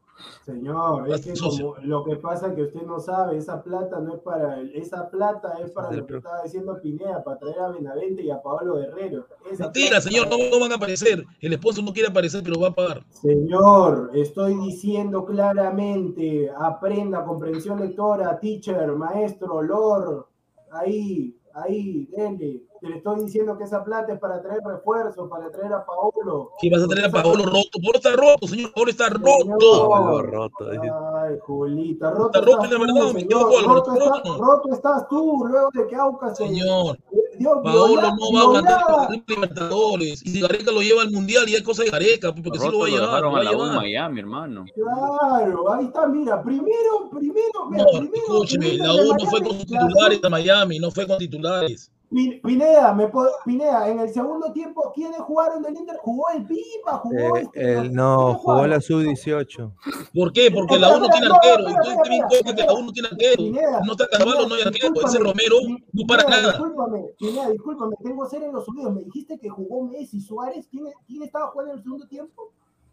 Señor, 0.45 1.09
es 1.11 1.21
que 1.25 1.35
como 1.39 1.77
lo 1.83 2.05
que 2.05 2.17
pasa 2.17 2.49
es 2.49 2.55
que 2.55 2.63
usted 2.63 2.83
no 2.83 2.99
sabe, 2.99 3.37
esa 3.37 3.63
plata 3.63 4.01
no 4.01 4.15
es 4.15 4.21
para 4.21 4.61
esa 4.61 5.09
plata 5.09 5.55
es 5.63 5.71
para 5.71 5.93
lo 5.93 6.07
que 6.07 6.17
estaba 6.17 6.43
diciendo 6.43 6.81
Pineda, 6.83 7.23
para 7.23 7.39
traer 7.39 7.61
a 7.61 7.69
Benavente 7.69 8.23
y 8.23 8.31
a 8.31 8.43
Pablo 8.43 8.77
Guerrero. 8.77 9.27
Esa 9.51 9.65
Mentira, 9.65 10.01
señor, 10.01 10.29
no, 10.29 10.37
no 10.51 10.61
van 10.61 10.73
a 10.73 10.77
aparecer. 10.77 11.25
El 11.41 11.55
sponsor 11.55 11.85
no 11.85 11.93
quiere 11.93 12.09
aparecer, 12.09 12.43
pero 12.43 12.61
va 12.61 12.69
a 12.69 12.75
pagar. 12.75 13.05
Señor, 13.11 14.11
estoy 14.15 14.55
diciendo 14.57 15.25
claramente, 15.25 16.51
aprenda 16.57 17.25
comprensión 17.25 17.81
lectora, 17.81 18.39
teacher, 18.41 18.93
maestro, 18.93 19.63
lord, 19.63 20.27
ahí, 20.71 21.37
ahí, 21.55 22.07
dele. 22.07 22.63
Te 22.83 22.89
le 22.89 22.97
estoy 22.97 23.21
diciendo 23.21 23.57
que 23.57 23.63
esa 23.63 23.85
plata 23.85 24.13
es 24.13 24.19
para 24.19 24.43
traer 24.43 24.61
refuerzos, 24.67 25.31
para 25.31 25.49
traer 25.53 25.73
a 25.73 25.87
Paolo. 25.87 26.51
¿Qué 26.61 26.69
vas 26.69 26.83
a 26.83 26.89
traer 26.89 27.07
a 27.07 27.11
Paolo 27.13 27.45
roto? 27.45 27.79
Paolo 27.81 27.95
está 27.95 28.11
roto, 28.17 28.49
señor. 28.49 28.73
Paolo 28.75 28.91
está 28.91 29.09
roto. 29.09 29.89
Pablo 29.89 30.23
roto. 30.23 30.67
Ay, 30.69 31.39
Julita, 31.47 32.11
roto 32.11 32.27
Está 32.27 32.41
roto, 32.41 32.65
estás 32.65 32.71
tú, 32.71 32.79
me 32.81 32.91
Álvaro, 32.91 33.75
roto, 33.75 33.93
está 33.93 34.05
estás, 34.05 34.19
roto. 34.25 34.43
roto 34.43 34.69
estás 34.75 35.09
tú, 35.09 35.45
luego 35.47 35.69
de 35.75 35.87
que 35.87 35.95
Aucas 35.95 36.37
se 36.37 36.45
Señor, 36.49 36.99
dio 37.39 37.63
Paolo 37.63 37.87
viola- 37.87 38.17
no 38.19 38.33
va 38.37 38.43
a 38.43 38.53
mandar 38.53 38.85
a 38.89 39.09
Libertadores. 39.29 40.23
Y 40.27 40.31
si 40.31 40.41
Gareca 40.41 40.73
lo 40.73 40.83
lleva 40.83 41.03
al 41.03 41.11
Mundial, 41.13 41.49
y 41.49 41.55
es 41.55 41.63
cosa 41.63 41.85
de 41.85 41.91
Gareca, 41.91 42.35
porque 42.35 42.59
sí 42.59 42.65
lo 42.67 42.73
Roto 42.73 42.79
va 42.81 42.87
a 42.87 42.91
llevar. 42.91 43.23
Lo 43.23 43.37
a 43.37 43.39
a 43.39 43.43
la 43.45 43.51
llevar. 43.53 43.77
Miami, 43.77 44.19
hermano. 44.21 44.65
Claro, 44.75 45.73
ahí 45.73 45.85
está, 45.85 46.09
mira, 46.09 46.43
primero, 46.43 47.09
primero, 47.13 47.71
mira, 47.71 47.85
No, 47.85 47.99
primero, 48.01 48.17
escúcheme, 48.27 48.69
primero 48.71 48.93
la 48.93 49.03
U 49.05 49.15
no 49.17 49.27
fue 49.31 49.41
con 49.41 49.57
la- 49.59 49.65
titulares 49.65 50.25
a 50.25 50.29
Miami, 50.29 50.79
no 50.81 50.91
fue 50.91 51.07
con 51.07 51.19
titulares. 51.19 51.93
Pin- 52.13 52.41
Pineda, 52.43 52.93
me 52.93 53.09
puedo- 53.09 53.31
Pineda, 53.45 53.89
en 53.89 53.99
el 54.01 54.13
segundo 54.13 54.53
tiempo, 54.53 54.93
¿quiénes 54.95 55.19
jugaron 55.21 55.63
del 55.63 55.75
Inter? 55.77 55.97
Jugó 56.03 56.25
el 56.35 56.45
Pipa, 56.47 56.99
jugó 56.99 57.37
Eh, 57.37 57.41
este. 57.43 57.73
el- 57.73 57.93
no, 57.95 58.17
¿quiénes 58.17 58.37
jugó 58.37 58.53
jugaron? 58.53 58.71
la 58.71 58.81
sub-18. 58.81 59.73
¿Por 60.15 60.33
qué? 60.33 60.51
Porque 60.51 60.79
la 60.79 60.95
U 60.95 61.01
no 61.01 61.09
tiene 61.09 61.27
arquero. 61.27 61.63
Y 61.71 61.75
tú 61.75 61.95
también 62.03 62.23
cuenta 62.29 62.55
que 62.55 62.63
la 62.67 62.75
U 62.75 62.83
no 62.85 62.93
tiene 62.93 63.09
arquero. 63.09 63.43
No 63.85 63.93
está 63.93 64.09
Carvalho, 64.09 64.47
no 64.47 64.55
hay 64.55 64.63
arquero. 64.63 64.93
Ese 65.07 65.19
Romero 65.19 65.57
no 65.93 66.07
para 66.07 66.25
nada. 66.25 66.53
Discúlpame, 66.53 67.05
Pineda, 67.19 67.49
discúlpame, 67.51 67.97
tengo 68.03 68.29
ser 68.29 68.43
en 68.43 68.53
los 68.53 68.65
subidos. 68.67 68.95
Me 68.95 69.05
dijiste 69.05 69.39
que 69.39 69.49
jugó 69.49 69.87
Messi, 69.87 70.21
Suárez. 70.21 70.67
¿Quién, 70.71 70.85
quién 71.07 71.23
estaba 71.23 71.47
jugando 71.49 71.73
en 71.73 71.79
el 71.79 71.83
segundo 71.85 72.07
tiempo? 72.09 72.53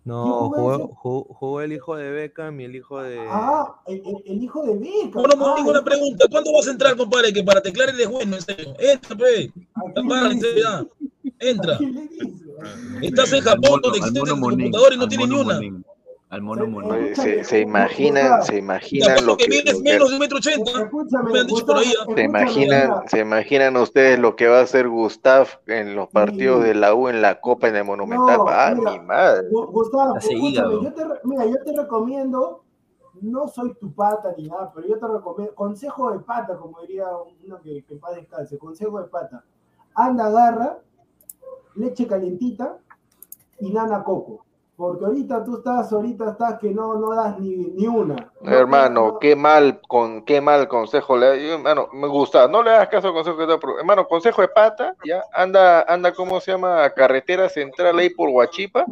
No, 0.10 0.50
jugó 0.94 1.62
el 1.62 1.74
hijo 1.74 1.96
de 1.96 2.10
Beckham 2.12 2.60
y 2.60 2.64
el 2.66 2.76
hijo 2.76 3.02
de. 3.02 3.20
Ah, 3.30 3.80
el, 3.88 3.98
el- 4.06 4.24
el 4.26 4.44
hijo 4.44 4.64
de 4.64 4.74
Beca. 4.78 5.20
Bueno, 5.20 5.36
no 5.38 5.56
tengo 5.56 5.70
una 5.72 5.84
pregunta. 5.84 6.26
¿Cuándo 6.32 6.52
vas 6.54 6.68
a 6.68 6.72
entrar, 6.72 6.96
compadre? 6.98 7.32
Que 7.32 7.44
para 7.44 7.62
teclar 7.62 7.90
el 7.90 8.00
es 8.00 8.10
bueno, 8.10 8.36
en 8.36 8.42
serio. 8.42 8.74
Entra, 8.80 9.16
pe. 9.16 9.52
Entra. 11.40 11.80
Estás 13.02 13.32
en 13.34 13.42
Japón, 13.44 13.80
donde 13.82 14.00
existen 14.00 14.26
computadores 14.40 14.98
y 14.98 15.00
no 15.00 15.08
tienes 15.08 15.30
ni 15.30 15.36
una. 15.36 15.54
Monín, 15.56 15.86
Al 16.30 16.44
mono 16.44 16.68
Monín. 16.68 16.92
Oye, 16.92 17.16
se, 17.16 17.44
se 17.44 17.60
imaginan, 17.62 18.44
se 18.44 18.58
imaginan 18.58 19.26
lo 19.26 19.36
que 19.36 19.46
lo 19.48 19.64
que- 19.64 19.82
menos 19.82 20.10
de 20.10 20.14
un 20.14 20.20
metro 20.20 20.38
ochenta. 20.38 20.72
Escúchame, 20.84 21.32
Me 21.32 21.40
han 21.40 21.48
dicho 21.48 21.66
por 21.66 21.78
ahí. 21.78 21.94
se 22.16 22.22
imaginan, 22.24 22.92
se 23.08 23.20
imaginan 23.20 23.78
ustedes 23.78 24.20
lo 24.20 24.36
que 24.36 24.48
va 24.48 24.60
a 24.60 24.62
hacer 24.62 24.88
Gustav 24.88 25.48
en 25.66 25.96
los 25.96 26.08
partidos 26.10 26.64
de 26.64 26.76
la 26.76 26.94
U 26.94 27.08
en 27.08 27.24
la 27.24 27.42
Copa 27.42 27.68
en 27.70 27.78
el 27.78 27.84
Monumental. 27.84 28.38
No, 28.38 28.46
ah, 28.48 28.74
mira, 28.78 28.92
mi 28.92 29.00
madre. 29.00 29.50
Gu- 29.50 29.72
Gustavo, 29.72 30.16
Hace 30.18 30.34
escúchame, 30.34 30.50
hígado. 30.52 30.84
yo 30.84 30.94
te, 30.94 31.04
re- 31.06 31.20
mira, 31.24 31.46
yo 31.48 31.56
te 31.66 31.76
recomiendo, 31.76 32.64
no 33.22 33.48
soy 33.48 33.74
tu 33.80 33.92
pata 33.92 34.32
ni 34.38 34.48
nada, 34.50 34.72
pero 34.76 34.88
yo 34.88 35.00
te 35.00 35.08
recomiendo, 35.08 35.56
consejo 35.56 36.12
de 36.12 36.20
pata, 36.20 36.56
como 36.58 36.80
diría 36.82 37.08
uno 37.44 37.60
que, 37.60 37.84
que 37.86 37.96
paz 37.96 38.16
descanse, 38.16 38.56
consejo 38.60 39.02
de 39.02 39.08
pata. 39.08 39.44
Anda, 39.96 40.28
agarra, 40.28 40.78
leche 41.74 42.06
calientita 42.06 42.78
y 43.60 43.72
nana 43.72 44.04
coco. 44.04 44.46
Porque 44.80 45.04
ahorita 45.04 45.44
tú 45.44 45.58
estás, 45.58 45.92
ahorita 45.92 46.32
estás 46.32 46.58
que 46.58 46.70
no, 46.70 46.98
no 46.98 47.14
das 47.14 47.38
ni, 47.38 47.50
ni 47.50 47.86
una. 47.86 48.32
No, 48.42 48.50
Hermano, 48.50 49.12
no, 49.12 49.20
qué 49.20 49.36
mal, 49.36 49.82
con 49.86 50.24
qué 50.24 50.40
mal 50.40 50.70
consejo 50.70 51.18
le 51.18 51.46
yo, 51.46 51.56
hermano, 51.56 51.90
me 51.92 52.08
gusta, 52.08 52.48
no 52.48 52.64
le 52.64 52.70
hagas 52.70 52.88
caso 52.88 53.10
al 53.10 53.14
consejo 53.14 53.38
que 53.38 53.46
te 53.46 53.60
hermano, 53.78 54.08
consejo 54.08 54.42
de 54.42 54.48
pata, 54.48 54.96
ya, 55.06 55.22
anda, 55.34 55.82
anda, 55.82 56.14
¿cómo 56.14 56.40
se 56.40 56.52
llama? 56.52 56.90
Carretera 56.92 57.50
central 57.50 58.00
ahí 58.00 58.10
por 58.10 58.30
Huachipa, 58.30 58.86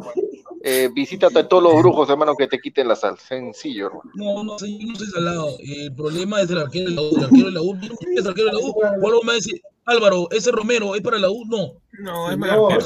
eh, 0.62 0.90
visítate 0.92 1.38
a 1.38 1.48
todos 1.48 1.62
los 1.62 1.76
brujos, 1.76 2.10
hermano, 2.10 2.36
que 2.36 2.48
te 2.48 2.58
quiten 2.58 2.86
la 2.86 2.94
sal, 2.94 3.16
sencillo, 3.16 3.86
hermano. 3.86 4.10
No, 4.12 4.44
no, 4.44 4.58
señor, 4.58 4.90
no 4.90 4.94
soy 4.94 5.06
salado. 5.06 5.48
El 5.58 5.94
problema 5.94 6.42
es 6.42 6.50
el 6.50 6.58
arquero 6.58 6.90
de 6.90 6.96
la 6.96 7.00
U. 7.00 7.16
El 7.16 7.24
arquero 7.24 7.46
de 7.46 7.52
la 7.52 7.62
U, 7.62 7.74
¿no 7.76 7.88
es 8.14 8.26
arquero 8.26 8.48
de 8.48 8.52
la 8.52 8.58
U? 8.58 8.74
O 8.78 9.06
algo 9.06 9.20
me 9.22 9.28
va 9.28 9.32
a 9.32 9.36
decir, 9.36 9.62
Álvaro, 9.86 10.28
ese 10.32 10.52
Romero 10.52 10.94
es 10.94 11.00
para 11.00 11.18
la 11.18 11.30
U. 11.30 11.46
No, 11.46 11.80
No, 11.98 12.30
es 12.30 12.36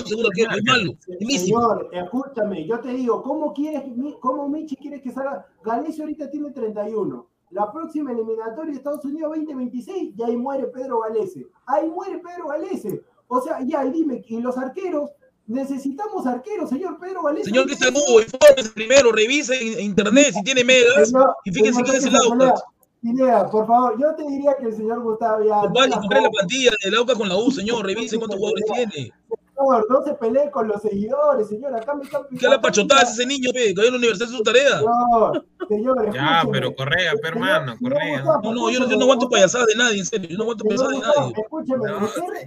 que 0.02 0.42
es 0.42 0.64
malo. 0.64 0.96
Señor, 1.38 1.90
escúchame, 1.92 2.66
yo 2.66 2.80
te 2.80 2.88
digo, 2.88 3.22
¿cómo 3.22 3.52
quieres, 3.52 3.82
cómo 4.20 4.48
Michi 4.48 4.76
quieres 4.76 5.02
que 5.02 5.12
salga? 5.12 5.46
Galicia 5.62 6.04
ahorita 6.04 6.30
tiene 6.30 6.50
31. 6.50 7.28
La 7.50 7.70
próxima 7.70 8.12
eliminatoria 8.12 8.72
de 8.72 8.78
Estados 8.78 9.04
Unidos 9.04 9.32
2026, 9.36 10.14
y 10.16 10.22
ahí 10.22 10.36
muere 10.36 10.66
Pedro 10.68 11.00
Galese. 11.00 11.46
Ahí 11.66 11.88
muere 11.88 12.18
Pedro 12.18 12.48
Galese. 12.48 13.02
O 13.28 13.42
sea, 13.42 13.60
ya, 13.62 13.84
y 13.84 13.90
dime, 13.90 14.24
y 14.26 14.40
los 14.40 14.56
arqueros, 14.56 15.10
necesitamos 15.46 16.26
arqueros, 16.26 16.70
señor 16.70 16.98
Pedro 16.98 17.24
Galese. 17.24 17.50
Señor 17.50 17.66
que 17.66 17.74
está 17.74 17.88
en 17.88 17.96
Hugo, 17.96 18.22
infórmese 18.22 18.70
primero, 18.70 19.12
revise 19.12 19.54
en 19.60 19.80
internet 19.80 20.32
si 20.32 20.42
tiene 20.42 20.64
megas 20.64 21.12
y 21.44 21.52
fíjense 21.52 21.84
señor 21.84 21.84
quién 21.84 21.96
es 21.96 22.04
el 22.06 22.12
Sánchez 22.12 22.62
Pineda, 23.02 23.50
por 23.50 23.66
favor, 23.66 23.98
yo 24.00 24.14
te 24.14 24.22
diría 24.22 24.54
que 24.56 24.66
el 24.66 24.76
señor 24.76 25.00
Gustavo 25.02 25.42
ya. 25.42 25.62
No 25.62 25.72
compré 26.00 26.20
la 26.20 26.26
la 26.26 26.30
plantilla 26.30 26.70
del 26.84 26.94
Aucas 26.94 27.18
con 27.18 27.28
la 27.28 27.36
U, 27.36 27.50
señor, 27.50 27.84
revise 27.84 28.16
cuántos 28.16 28.38
jugadores 28.38 28.64
tiene. 28.72 29.12
Señor, 29.56 29.86
no 29.90 30.02
se 30.04 30.14
pelee 30.14 30.50
con 30.52 30.68
los 30.68 30.80
seguidores, 30.80 31.48
señor. 31.48 31.74
Acá 31.74 31.94
me 31.94 32.04
están 32.04 32.22
¿Qué 32.38 32.48
la 32.48 32.60
pachotada 32.60 33.02
es 33.02 33.10
ese 33.10 33.26
niño, 33.26 33.50
pe? 33.52 33.74
Que 33.74 33.80
a 33.80 33.90
la 33.90 33.96
universidad 33.96 34.28
es 34.30 34.36
su 34.36 34.42
tarea. 34.44 34.78
Señor, 34.78 35.44
señor, 35.68 36.14
Ya, 36.14 36.42
pero 36.50 36.74
Correa, 36.76 37.12
pe, 37.20 37.28
hermano, 37.28 37.74
Correa. 37.82 38.22
No, 38.22 38.52
no, 38.54 38.70
yo, 38.70 38.80
no- 38.80 38.88
yo 38.88 38.96
no 38.96 39.02
aguanto 39.02 39.28
payasadas 39.28 39.66
de 39.66 39.74
nadie, 39.76 39.98
en 39.98 40.06
serio. 40.06 40.28
Yo 40.30 40.36
no 40.36 40.44
aguanto 40.44 40.64
payasadas 40.64 40.92
de 40.92 40.98
nadie. 41.00 41.34
escúcheme, 41.42 41.84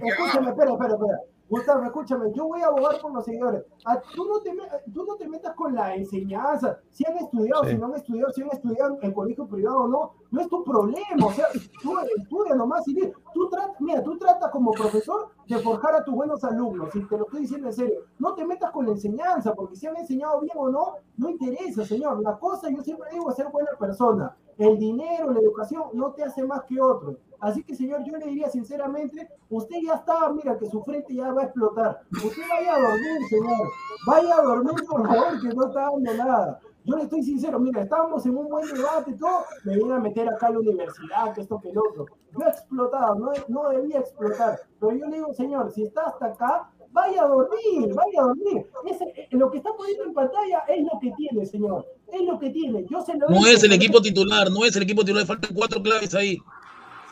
escúcheme, 0.08 0.48
espera, 0.50 0.72
espera, 0.72 0.94
espera. 0.94 1.20
Gustavo, 1.48 1.84
escúchame, 1.84 2.32
yo 2.32 2.46
voy 2.48 2.60
a 2.62 2.66
abogar 2.66 3.00
por 3.00 3.12
los 3.12 3.24
seguidores. 3.24 3.64
Ah, 3.84 4.00
tú, 4.14 4.26
no 4.26 4.40
te, 4.40 4.50
tú 4.92 5.04
no 5.04 5.14
te 5.14 5.28
metas 5.28 5.54
con 5.54 5.74
la 5.74 5.94
enseñanza. 5.94 6.78
Si 6.90 7.06
han 7.06 7.16
estudiado, 7.18 7.62
Sí. 7.64 7.70
si 7.70 7.78
no 7.78 7.86
han 7.86 7.94
estudiado, 7.94 8.32
si 8.32 8.42
han 8.42 8.48
estudiado 8.50 8.98
en 9.00 9.12
colegio 9.12 9.46
privado 9.46 9.82
o 9.82 9.88
no, 9.88 10.12
no 10.32 10.40
es 10.40 10.48
tu 10.48 10.64
problema. 10.64 11.24
O 11.26 11.30
sea, 11.30 11.46
tú 11.82 11.94
estudia 12.16 12.54
nomás 12.56 12.86
y 12.88 12.96
tú 13.32 13.48
tratas, 13.48 13.80
mira, 13.80 14.02
tú 14.02 14.18
tratas 14.18 14.50
como 14.50 14.72
profesor 14.72 15.28
de 15.46 15.58
forjar 15.58 15.94
a 15.94 16.04
tus 16.04 16.14
buenos 16.16 16.42
alumnos. 16.42 16.94
Y 16.96 17.06
te 17.06 17.16
lo 17.16 17.26
estoy 17.26 17.42
diciendo 17.42 17.68
en 17.68 17.74
serio. 17.74 18.00
No 18.18 18.34
te 18.34 18.44
metas 18.44 18.72
con 18.72 18.84
la 18.86 18.92
enseñanza, 18.92 19.54
porque 19.54 19.76
si 19.76 19.86
han 19.86 19.96
enseñado 19.96 20.40
bien 20.40 20.56
o 20.56 20.68
no, 20.68 20.94
no 21.16 21.30
interesa, 21.30 21.84
señor. 21.84 22.20
La 22.22 22.36
cosa, 22.38 22.68
yo 22.70 22.82
siempre 22.82 23.08
digo, 23.12 23.30
es 23.30 23.36
ser 23.36 23.48
buena 23.50 23.70
persona. 23.78 24.36
El 24.58 24.78
dinero, 24.78 25.30
la 25.32 25.40
educación, 25.40 25.84
no 25.92 26.12
te 26.12 26.22
hace 26.24 26.42
más 26.44 26.62
que 26.64 26.80
otro. 26.80 27.16
Así 27.40 27.62
que, 27.62 27.74
señor, 27.74 28.02
yo 28.04 28.16
le 28.16 28.26
diría 28.26 28.48
sinceramente, 28.48 29.28
usted 29.50 29.76
ya 29.84 29.94
está, 29.96 30.30
mira, 30.32 30.56
que 30.58 30.66
su 30.66 30.82
frente 30.82 31.14
ya 31.14 31.30
va 31.32 31.42
a 31.42 31.44
explotar. 31.44 32.00
Usted 32.10 32.42
vaya 32.48 32.74
a 32.74 32.80
dormir, 32.80 33.18
señor. 33.28 33.68
Vaya 34.06 34.36
a 34.38 34.42
dormir, 34.42 34.74
por 34.88 35.06
favor, 35.06 35.40
que 35.42 35.48
no 35.54 35.66
está 35.66 35.80
dando 35.90 36.14
nada. 36.14 36.60
Yo 36.84 36.96
le 36.96 37.02
estoy 37.02 37.22
sincero, 37.22 37.58
mira, 37.58 37.82
estábamos 37.82 38.24
en 38.24 38.36
un 38.38 38.48
buen 38.48 38.64
debate 38.72 39.12
todo, 39.14 39.40
me 39.64 39.74
viene 39.74 39.92
a 39.94 39.98
meter 39.98 40.28
acá 40.28 40.46
a 40.46 40.50
la 40.50 40.60
universidad, 40.60 41.34
que 41.34 41.40
esto, 41.42 41.60
que 41.60 41.70
el 41.70 41.78
otro. 41.78 42.06
Yo 42.32 42.46
he 42.46 42.48
explotado, 42.48 43.16
no, 43.16 43.32
no 43.48 43.68
debía 43.70 43.98
explotar. 43.98 44.60
Pero 44.80 44.92
yo 44.96 45.06
le 45.06 45.16
digo, 45.16 45.34
señor, 45.34 45.70
si 45.72 45.82
está 45.82 46.02
hasta 46.04 46.26
acá, 46.26 46.70
vaya 46.92 47.24
a 47.24 47.26
dormir, 47.26 47.92
vaya 47.92 48.20
a 48.20 48.26
dormir. 48.28 48.66
Ese- 48.86 49.28
lo 49.32 49.50
que 49.50 49.58
está 49.58 49.70
poniendo 49.76 50.04
en 50.04 50.14
pantalla 50.14 50.60
es 50.68 50.84
lo 50.84 50.98
que 51.00 51.10
tiene, 51.16 51.44
señor. 51.44 51.84
Es 52.12 52.22
lo 52.26 52.38
que 52.38 52.50
tiene. 52.50 52.84
Yo 52.90 53.00
se 53.00 53.14
lo 53.16 53.28
No 53.28 53.46
es 53.46 53.62
el 53.62 53.72
equipo 53.72 54.00
titular, 54.00 54.50
no 54.50 54.64
es 54.64 54.76
el 54.76 54.82
equipo 54.82 55.04
titular, 55.04 55.26
faltan 55.26 55.54
cuatro 55.54 55.82
claves 55.82 56.14
ahí. 56.14 56.38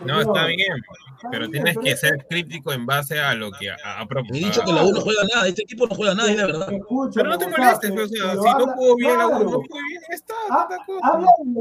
No, 0.00 0.20
está 0.20 0.46
bien, 0.46 0.60
está 1.16 1.30
pero 1.30 1.48
tienes 1.48 1.78
que 1.78 1.96
ser 1.96 2.26
crítico 2.28 2.72
en 2.72 2.84
base 2.84 3.18
a 3.20 3.34
lo 3.34 3.50
que 3.52 3.70
ha, 3.70 3.76
ha 3.84 4.06
He 4.32 4.38
dicho 4.38 4.62
que 4.64 4.72
la 4.72 4.84
U 4.84 4.92
no 4.92 5.00
juega 5.00 5.22
nada, 5.32 5.48
este 5.48 5.62
equipo 5.62 5.86
no 5.86 5.94
juega 5.94 6.14
nada, 6.14 6.30
es 6.30 6.36
la 6.36 6.46
verdad. 6.46 6.68
Pero 7.14 7.28
no 7.30 7.38
te 7.38 7.46
molestes, 7.48 7.90
o 7.90 8.08
sea, 8.08 8.32
pero 8.32 8.42
si 8.42 8.48
no 8.58 8.66
jugó 8.74 8.96
bien 8.96 9.18
la 9.18 9.26
U, 9.28 9.44
no 9.44 9.50
jugó 9.50 9.78
bien, 9.88 10.02
está, 10.10 10.34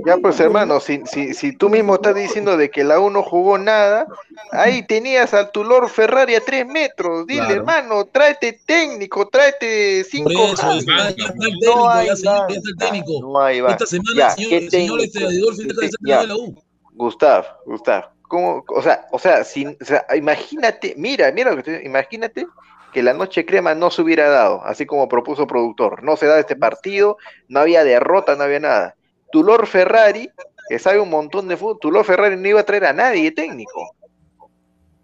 Ya 0.06 0.18
pues 0.18 0.40
hermano, 0.40 0.80
si, 0.80 1.02
si, 1.06 1.34
si 1.34 1.56
tú 1.56 1.70
mismo 1.70 1.96
estás 1.96 2.16
diciendo 2.16 2.58
de 2.58 2.70
que 2.70 2.84
la 2.84 3.00
U 3.00 3.10
no 3.10 3.24
jugó 3.24 3.58
nada, 3.58 4.08
ahí 4.52 4.86
tenías 4.86 5.34
al 5.34 5.52
tu 5.52 5.64
Lord 5.64 5.90
Ferrari 5.90 6.36
a 6.36 6.42
tres 6.42 6.66
metros, 6.66 7.28
dile 7.28 7.44
Claro. 7.44 7.56
hermano, 7.56 8.06
tráete 8.06 8.62
técnico, 8.66 9.28
tráete 9.28 10.04
cinco 10.06 10.32
Por 10.32 10.54
eso, 10.54 10.80
ya, 10.80 11.10
está 11.10 11.10
el 11.10 11.16
No 11.28 11.40
técnico, 11.40 11.90
hay 11.90 12.08
ya, 12.08 12.14
está 12.14 12.48
el 12.48 12.78
técnico. 12.78 13.12
No 13.22 13.40
hay. 13.42 13.60
Esta 13.60 13.86
semana 13.86 14.18
Ya, 14.18 14.28
el 14.30 14.70
señor, 14.70 15.00
¿qué 15.00 15.06
el 15.06 15.12
señor 15.12 15.52
este 15.52 15.74
técnico? 15.74 16.22
De 16.22 16.28
la 16.28 16.36
U. 16.36 16.56
Gustav, 16.96 17.46
Gustav, 17.66 18.13
¿cómo, 18.28 18.64
o 18.68 18.82
sea, 18.82 19.08
o 19.12 19.20
sea, 19.20 19.44
sin, 19.44 19.78
o 19.82 19.86
sea, 19.86 20.06
imagínate, 20.16 20.96
mira, 20.98 21.32
mira 21.32 21.52
lo 21.52 21.62
que 21.62 21.72
estoy, 21.72 21.88
imagínate 21.88 22.48
que 22.94 23.04
la 23.04 23.14
noche 23.14 23.46
crema 23.46 23.74
no 23.74 23.90
se 23.90 24.02
hubiera 24.02 24.30
dado, 24.30 24.64
así 24.66 24.86
como 24.86 25.10
propuso 25.10 25.48
productor, 25.48 26.04
no 26.04 26.16
se 26.16 26.28
da 26.28 26.40
este 26.40 26.56
partido, 26.56 27.18
no 27.48 27.60
había 27.60 27.84
derrota, 27.84 28.36
no 28.36 28.44
había 28.44 28.60
nada. 28.60 28.96
Tu 29.32 29.44
Lord 29.44 29.66
Ferrari, 29.66 30.30
que 30.70 30.80
sabe 30.80 31.00
un 31.00 31.10
montón 31.10 31.48
de 31.48 31.58
fútbol, 31.58 31.80
tu 31.80 31.92
Lord 31.92 32.06
Ferrari 32.06 32.38
no 32.38 32.48
iba 32.48 32.60
a 32.60 32.66
traer 32.66 32.86
a 32.86 32.94
nadie 32.94 33.32
técnico. 33.32 33.96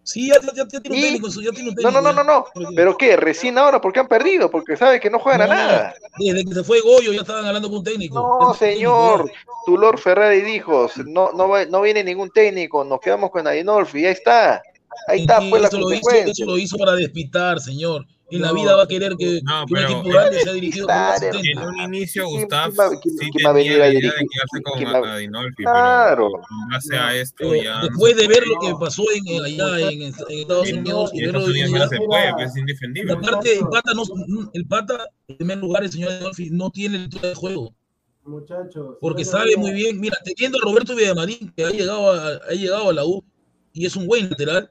Sí, 0.03 0.27
ya, 0.27 0.35
ya, 0.41 0.65
ya 0.71 0.79
tiene 0.79 0.95
un 0.95 1.01
técnico, 1.01 1.27
ya 1.41 1.51
tiene 1.51 1.69
un 1.69 1.75
No, 1.75 1.81
técnico. 1.81 1.91
no, 1.91 2.01
no, 2.01 2.13
no, 2.13 2.23
no, 2.23 2.45
ya. 2.55 2.69
pero 2.75 2.97
qué, 2.97 3.15
recién 3.15 3.57
ahora 3.57 3.79
porque 3.79 3.99
han 3.99 4.07
perdido, 4.07 4.49
porque 4.49 4.75
sabe 4.75 4.99
que 4.99 5.09
no 5.09 5.19
juegan 5.19 5.41
a 5.41 5.47
No, 5.47 5.53
nada. 5.53 5.95
Desde 6.17 6.45
que 6.45 6.53
se 6.53 6.63
fue 6.63 6.81
Goyo 6.81 7.13
ya 7.13 7.21
estaban 7.21 7.45
hablando 7.45 7.69
con 7.69 7.79
un 7.79 7.83
técnico. 7.83 8.15
No, 8.15 8.37
técnico, 8.39 8.53
señor, 8.55 9.27
ya. 9.27 9.33
tu 9.65 9.77
Lord 9.77 9.99
Ferrari 9.99 10.41
dijo, 10.41 10.89
no, 11.05 11.31
no, 11.33 11.65
no 11.65 11.81
viene 11.81 12.03
ningún 12.03 12.31
técnico, 12.31 12.83
nos 12.83 12.99
quedamos 12.99 13.29
con 13.29 13.45
Adinolfi, 13.45 14.05
ahí 14.05 14.13
está, 14.13 14.61
ahí 15.07 15.21
está, 15.21 15.39
pues 15.49 15.61
la 15.61 15.67
eso, 15.67 15.77
lo 15.79 15.91
hizo, 15.91 16.01
consecuencia. 16.01 16.31
eso 16.31 16.45
lo 16.45 16.57
hizo 16.57 16.77
para 16.77 16.93
despistar, 16.93 17.59
señor. 17.59 18.05
En 18.31 18.41
la 18.41 18.53
vida 18.53 18.75
va 18.75 18.83
a 18.83 18.87
querer 18.87 19.15
que, 19.17 19.41
no, 19.43 19.65
que 19.65 19.73
un 19.73 19.79
equipo 19.79 20.03
grande 20.09 20.39
sea 20.41 20.53
dirigido 20.53 20.87
por 20.87 20.95
un. 20.95 21.45
En 21.47 21.57
un 21.59 21.81
inicio, 21.81 22.25
¿Quién- 22.27 22.41
Gustav 22.41 22.71
sí 22.71 23.29
quién 23.31 23.45
va 23.45 23.49
a 23.49 23.53
venir 23.53 23.71
tenía 23.71 23.85
a 23.85 23.87
la 23.87 23.93
idea 23.93 24.11
de 24.11 24.17
dirigir? 24.17 24.27
quedarse 24.29 24.61
con 24.63 24.73
¿Quién 24.77 24.93
va- 24.93 25.13
Adinolfi, 25.15 25.63
Claro. 25.63 26.27
pero 26.31 26.43
en 26.63 26.69
base 26.69 26.97
a 26.97 27.15
esto 27.15 27.35
Pero 27.39 27.55
ya... 27.55 27.81
después 27.81 28.15
de 28.17 28.27
ver 28.27 28.43
lo 28.45 28.59
que 28.59 28.73
pasó 28.79 29.03
en, 29.13 29.27
en- 29.27 29.43
allá 29.45 29.79
en, 29.89 30.01
en 30.03 30.13
Estados 30.41 30.71
Unidos, 30.71 31.11
y 31.13 31.19
y 31.21 31.25
Estados 31.25 31.47
Unidos 31.49 31.71
ya 31.71 31.87
se 31.87 31.97
pues 31.97 32.25
es 32.51 32.55
y 32.55 32.59
indefendible. 32.59 33.13
aparte, 33.13 33.53
el 33.57 33.67
pata, 33.67 33.93
no, 33.95 34.03
el 34.53 34.65
pata, 34.67 35.05
en 35.27 35.37
primer 35.37 35.57
lugar, 35.57 35.83
el 35.83 35.91
señor 35.91 36.11
Adolfi 36.11 36.49
no 36.51 36.69
tiene 36.69 36.99
lectura 36.99 37.29
de 37.29 37.35
juego, 37.35 37.73
Muchachos. 38.25 38.97
porque 39.01 39.25
sabe 39.25 39.57
muy 39.57 39.71
bien, 39.71 39.99
mira, 39.99 40.17
teniendo 40.23 40.59
a 40.59 40.61
Roberto 40.61 40.95
Villamarín, 40.95 41.51
que 41.55 41.65
ha 41.65 41.69
llegado 41.71 42.11
a, 42.11 42.27
ha 42.47 42.53
llegado 42.53 42.89
a 42.89 42.93
la 42.93 43.05
U 43.05 43.23
y 43.73 43.85
es 43.85 43.95
un 43.95 44.05
buen 44.05 44.29
lateral, 44.29 44.69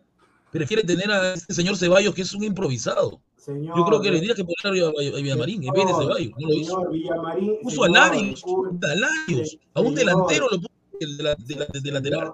prefiere 0.53 0.83
tener 0.83 1.11
a 1.11 1.35
este 1.35 1.53
señor 1.55 1.77
Ceballos, 1.77 2.15
que 2.15 2.23
es 2.23 2.33
un 2.35 2.45
improvisado. 2.45 3.21
Señor, 3.49 3.79
Yo 3.79 3.85
creo 3.87 4.01
que 4.03 4.11
le 4.11 4.21
diría 4.21 4.35
que 4.35 4.45
poner 4.45 4.85
a, 4.85 4.93
Villamarín 5.23 5.65
en 5.65 5.73
vez 5.73 5.87
de 5.87 5.93
Ceballos, 5.95 6.33
no 6.39 6.49
lo 6.49 6.55
hizo. 6.55 6.91
Villamarín. 6.91 7.55
Puso 7.63 7.83
a 7.83 7.87
señor, 7.87 8.11
Larios, 8.11 8.45
a 8.45 8.95
Larios, 8.95 9.59
a 9.73 9.81
un 9.81 9.95
delantero 9.95 10.47
lo 10.51 10.57
puso 10.59 10.69
de, 11.01 11.23
la- 11.23 11.35
de 11.35 11.55
la- 11.57 11.67
de 11.83 11.91
lateral. 11.93 12.33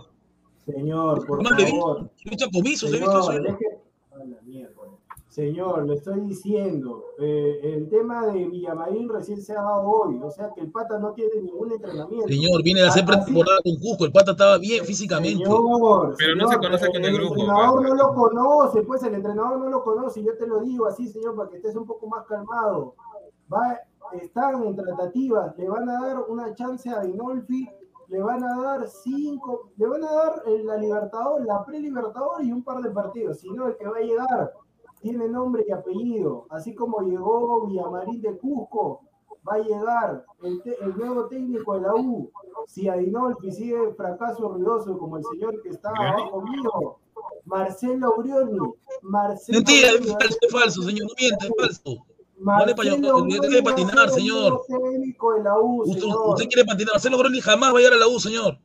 Señor, 0.66 1.24
por 1.24 1.40
Además, 1.46 1.62
he 1.62 1.66
favor. 1.70 2.00
visto, 2.02 2.16
he 2.24 2.30
visto 2.30 2.44
a 2.46 2.48
he 2.94 2.98
visto 2.98 3.30
a. 3.30 3.34
Señor, 5.34 5.84
le 5.84 5.94
estoy 5.94 6.20
diciendo, 6.20 7.06
eh, 7.18 7.58
el 7.64 7.88
tema 7.88 8.24
de 8.28 8.44
Villamarín 8.44 9.08
recién 9.08 9.42
se 9.42 9.52
ha 9.52 9.62
dado 9.62 9.82
hoy, 9.82 10.20
o 10.22 10.30
sea 10.30 10.52
que 10.54 10.60
el 10.60 10.70
pata 10.70 10.96
no 11.00 11.12
tiene 11.12 11.42
ningún 11.42 11.72
entrenamiento. 11.72 12.28
Señor, 12.28 12.62
viene 12.62 12.82
a 12.82 12.86
hacer 12.86 13.04
pretemporada 13.04 13.58
con 13.64 13.74
Cusco, 13.80 14.04
el 14.04 14.12
pata 14.12 14.30
estaba 14.30 14.58
bien 14.58 14.84
físicamente. 14.84 15.44
Señor, 15.44 16.14
Pero 16.16 16.36
no 16.36 16.46
se 16.46 16.56
conoce 16.56 16.86
con 16.86 17.04
el 17.04 17.14
grupo, 17.14 17.34
entrenador 17.34 17.80
pues. 17.80 17.88
no 17.88 17.94
lo 17.96 18.14
conoce, 18.14 18.82
pues 18.82 19.02
el 19.02 19.14
entrenador 19.14 19.58
no 19.58 19.70
lo 19.70 19.82
conoce, 19.82 20.22
yo 20.22 20.36
te 20.36 20.46
lo 20.46 20.60
digo 20.60 20.86
así, 20.86 21.08
señor, 21.08 21.34
para 21.34 21.50
que 21.50 21.56
estés 21.56 21.74
un 21.74 21.84
poco 21.84 22.06
más 22.06 22.24
calmado. 22.26 22.94
Va, 23.52 23.80
están 24.12 24.62
en 24.62 24.76
tratativas, 24.76 25.58
le 25.58 25.68
van 25.68 25.88
a 25.88 26.00
dar 26.00 26.20
una 26.28 26.54
chance 26.54 26.88
a 26.88 27.00
Dinolfi, 27.00 27.68
le 28.06 28.22
van 28.22 28.44
a 28.44 28.62
dar 28.62 28.86
cinco, 28.86 29.72
le 29.78 29.88
van 29.88 30.04
a 30.04 30.12
dar 30.12 30.42
eh, 30.46 30.62
la 30.62 30.76
Libertador, 30.76 31.44
la 31.44 31.64
pre-Libertador 31.64 32.44
y 32.44 32.52
un 32.52 32.62
par 32.62 32.80
de 32.82 32.90
partidos, 32.90 33.40
si 33.40 33.50
no, 33.50 33.66
el 33.66 33.76
que 33.76 33.88
va 33.88 33.96
a 33.96 34.00
llegar 34.00 34.52
tiene 35.04 35.28
nombre 35.28 35.64
y 35.68 35.70
apellido, 35.70 36.46
así 36.50 36.74
como 36.74 37.00
llegó 37.02 37.66
Villamarín 37.66 38.20
de 38.22 38.36
Cusco, 38.38 39.02
va 39.46 39.56
a 39.56 39.58
llegar 39.58 40.24
el, 40.42 40.62
te- 40.62 40.82
el 40.82 40.96
nuevo 40.96 41.26
técnico 41.26 41.74
de 41.74 41.82
la 41.82 41.94
U. 41.94 42.30
Si 42.66 42.88
Adinolfi 42.88 43.52
sigue 43.52 43.92
fracaso 43.96 44.48
ruidoso 44.48 44.96
como 44.98 45.18
el 45.18 45.24
señor 45.30 45.60
que 45.62 45.68
está 45.68 45.90
¿Brioni? 45.92 46.08
abajo 46.22 46.40
mío, 46.42 46.96
Marcelo 47.44 48.14
Brioni. 48.16 48.58
Marcelo 49.02 49.58
Mentira, 49.58 49.88
es 49.88 50.00
Brioni, 50.00 50.16
falso, 50.20 50.38
es 50.40 50.52
falso, 50.52 50.82
señor, 50.82 51.06
no 51.08 51.14
miente, 51.20 51.46
es 51.46 51.52
falso. 51.58 52.04
Marcelo 52.38 52.96
Brioni 53.22 53.38
de 53.38 53.60
va 53.60 53.70
a 53.70 53.74
patinar, 53.74 54.10
señor. 54.10 54.64
nuevo 54.68 54.90
técnico 54.90 55.34
de 55.34 55.42
la 55.42 55.58
U, 55.60 55.82
Usted, 55.82 56.00
señor. 56.00 56.28
usted 56.30 56.44
quiere 56.48 56.64
patinar. 56.64 56.94
Marcelo 56.94 57.18
Groni 57.18 57.40
jamás 57.40 57.74
va 57.74 57.78
a 57.78 57.80
llegar 57.80 57.92
a 57.94 57.98
la 57.98 58.08
U, 58.08 58.18
señor. 58.18 58.58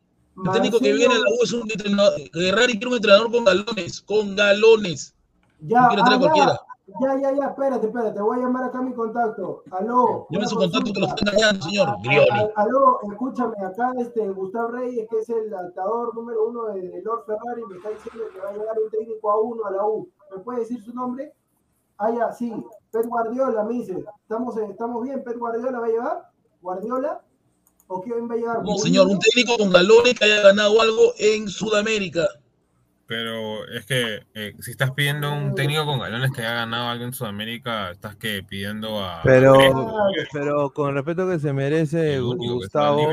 El 0.45 0.52
técnico 0.53 0.80
que 0.80 0.94
viene 0.94 1.14
a 1.14 1.18
la 1.18 1.30
U 1.38 1.44
es 1.44 1.52
un 1.52 1.70
entrenador. 1.70 2.14
Ferrari 2.32 2.72
quiere 2.74 2.88
un 2.88 2.94
entrenador 2.95 3.30
con 3.30 3.44
galones, 3.44 4.02
con 4.02 4.36
galones. 4.38 5.14
Ya, 5.61 5.90
traer 5.90 6.03
ah, 6.06 6.19
cualquiera. 6.19 6.60
ya, 7.02 7.19
ya, 7.22 7.36
ya, 7.36 7.48
espérate, 7.49 7.88
espérate, 7.88 8.22
voy 8.22 8.38
a 8.38 8.41
llamar 8.41 8.64
acá 8.64 8.80
a 8.80 8.81
mi 8.81 8.94
contacto. 8.94 9.64
Aló. 9.72 10.27
Llame 10.30 10.48
su 10.48 10.56
contacto 10.56 10.94
que 10.94 10.99
lo 10.99 11.07
consulta. 11.07 11.31
está 11.31 11.38
engañando, 11.38 11.65
señor. 11.65 11.95
Grioni. 12.02 12.52
Aló, 12.56 12.99
escúchame, 13.11 13.65
acá 13.65 13.91
este 13.98 14.30
Gustavo 14.30 14.69
Reyes, 14.69 15.07
que 15.10 15.19
es 15.19 15.30
el 15.30 15.53
atador 15.53 16.15
número 16.15 16.48
uno 16.48 16.65
de, 16.68 17.02
Lord 17.03 17.26
Ferrari, 17.26 17.64
me 17.69 17.77
está 17.77 17.90
diciendo 17.90 18.23
que 18.34 18.40
va 18.40 18.49
a 18.49 18.53
llegar 18.53 18.77
un 18.84 18.90
técnico 18.90 19.31
a 19.31 19.41
uno 19.41 19.65
a 19.65 19.72
la 19.72 19.86
U. 19.86 20.10
¿Me 20.31 20.41
puede 20.44 20.60
decir 20.60 20.81
su 20.84 20.94
nombre? 20.94 21.34
Ah, 21.98 22.11
ya, 22.11 22.31
sí. 22.31 22.53
Pep 22.91 23.06
Guardiola 23.06 23.64
me 23.64 23.73
dice. 23.73 24.03
¿Estamos, 24.22 24.56
eh, 24.57 24.68
¿Estamos 24.69 25.03
bien? 25.03 25.23
¿Pep 25.23 25.38
Guardiola 25.38 25.80
va 25.80 25.86
a 25.86 25.90
llegar? 25.90 26.30
¿Guardiola? 26.61 27.22
¿O 27.88 28.02
quién 28.02 28.30
va 28.30 28.36
a 28.36 28.38
llegar? 28.38 28.64
No, 28.64 28.77
señor, 28.77 29.07
un 29.07 29.19
técnico 29.19 29.57
con 29.57 29.72
galones 29.72 30.18
que 30.18 30.23
haya 30.23 30.41
ganado 30.41 30.80
algo 30.80 31.14
en 31.18 31.49
Sudamérica. 31.49 32.27
Pero 33.10 33.68
es 33.68 33.88
que 33.88 34.23
eh, 34.36 34.53
si 34.60 34.69
estás 34.69 34.91
pidiendo 34.91 35.34
un 35.34 35.56
técnico 35.56 35.84
con 35.84 35.98
galones 35.99 36.31
que 36.31 36.41
haya 36.41 36.53
ganado 36.53 36.90
algo 36.90 37.06
en 37.06 37.11
Sudamérica, 37.14 37.90
estás 37.90 38.15
que 38.15 38.44
pidiendo 38.44 39.03
a. 39.03 39.22
Pero, 39.23 39.53
Crespo, 39.56 39.98
pero 40.31 40.69
con 40.72 40.90
el 40.90 40.95
respeto 40.95 41.27
que 41.27 41.40
se 41.40 41.52
merece 41.52 42.19
Gustavo, 42.19 43.07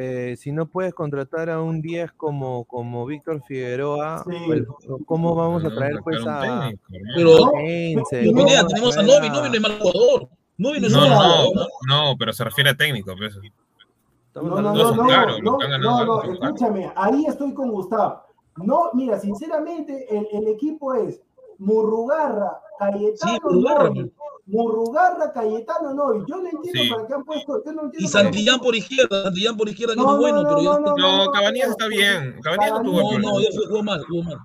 eh, 0.00 0.34
si 0.38 0.50
no 0.50 0.64
puedes 0.64 0.94
contratar 0.94 1.50
a 1.50 1.60
un 1.60 1.82
10 1.82 2.12
como, 2.12 2.64
como 2.64 3.04
Víctor 3.04 3.42
Figueroa, 3.46 4.24
Sí. 4.26 4.34
pues, 4.46 4.62
¿cómo 5.04 5.34
vamos 5.34 5.62
a 5.62 5.68
No, 5.68 5.74
traer 5.74 5.96
no, 5.96 6.02
pues 6.04 6.26
a 6.26 6.40
técnico, 6.40 6.80
hermano. 6.90 7.12
Pero, 7.14 7.52
Heinze, 7.58 8.06
pero 8.16 8.32
¿cómo 8.32 8.44
Pineda, 8.46 8.56
vamos 8.62 8.64
a 8.64 8.74
tenemos 8.74 8.96
a 8.96 9.02
traer 9.04 9.20
Novi, 9.20 9.28
Novi 9.28 9.48
no 9.50 9.54
es 9.54 9.60
mal 9.60 9.78
jugador. 9.78 10.28
Novi 10.56 10.80
no 10.80 10.86
es 10.86 10.92
No, 10.94 11.00
mal 11.00 11.10
no, 11.10 11.16
jugador. 11.16 11.68
no, 11.86 12.04
no, 12.10 12.16
pero 12.18 12.32
se 12.32 12.44
refiere 12.44 12.70
a 12.70 12.74
técnico, 12.78 13.14
pues. 13.14 13.38
No, 14.34 14.42
no, 14.42 14.62
no, 14.62 14.72
no, 14.72 14.94
no, 15.42 15.78
no, 15.78 16.04
no, 16.06 16.22
escúchame, 16.32 16.90
ahí 16.96 17.26
estoy 17.28 17.52
con 17.52 17.70
Gustavo. 17.70 18.22
No, 18.56 18.90
mira, 18.94 19.18
sinceramente, 19.18 20.06
el, 20.16 20.28
el 20.32 20.48
equipo 20.48 20.94
es 20.94 21.20
Murrugarra, 21.58 22.60
Cayetano, 22.78 23.32
Sí, 23.34 23.38
Murrugarra. 23.42 23.90
Murrugarra, 24.46 25.32
Cayetano, 25.32 25.94
Novi. 25.94 26.24
Yo 26.26 26.36
no 26.38 26.48
entiendo 26.48 26.82
Sí. 26.82 26.90
para 26.90 27.06
qué 27.06 27.14
han 27.14 27.24
puesto, 27.24 27.64
yo 27.64 27.72
no 27.72 27.82
entiendo 27.84 28.04
Y 28.06 28.08
Santillán 28.08 28.60
por 28.60 28.74
izquierda, 28.74 29.22
Santillán 29.24 29.56
por 29.56 29.68
izquierda, 29.68 29.94
que 29.94 30.00
No, 30.00 30.04
no 30.06 30.10
es 30.12 30.16
no, 30.16 30.20
bueno, 30.20 30.42
no, 30.42 30.48
pero 30.48 30.56
no, 30.56 30.62
ya- 30.62 30.78
no, 30.80 30.96
No, 30.96 31.24
no, 31.26 31.30
Cabanillas 31.32 31.68
no, 31.68 31.72
está 31.72 31.86
bien. 31.88 32.40
Cabanillas 32.42 32.72
no 32.72 32.82
tuvo 32.82 33.12
No, 33.12 33.18
no, 33.18 33.40
ya 33.40 33.48
fue, 33.54 33.66
jugó 33.68 33.82
mal, 33.84 34.04
jugó 34.08 34.22
mal. 34.24 34.38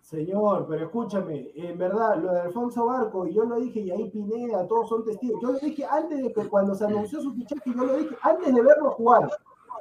Señor, 0.00 0.66
pero 0.68 0.84
escúchame, 0.84 1.50
en 1.56 1.76
verdad, 1.78 2.16
lo 2.22 2.32
de 2.32 2.40
Alfonso 2.42 2.86
Barco, 2.86 3.26
y 3.26 3.34
yo 3.34 3.44
lo 3.44 3.56
dije, 3.56 3.80
y 3.80 3.90
ahí 3.90 4.08
Pineda, 4.08 4.64
todos 4.68 4.88
son 4.88 5.04
testigos. 5.04 5.42
Yo 5.42 5.50
lo 5.50 5.58
dije 5.58 5.84
antes 5.84 6.22
de 6.22 6.32
que 6.32 6.48
cuando 6.48 6.76
se 6.76 6.84
anunció 6.84 7.20
su 7.20 7.34
fichaje, 7.34 7.72
yo 7.74 7.84
lo 7.84 7.96
dije 7.96 8.16
antes 8.22 8.54
de 8.54 8.62
verlo 8.62 8.92
jugar. 8.92 9.28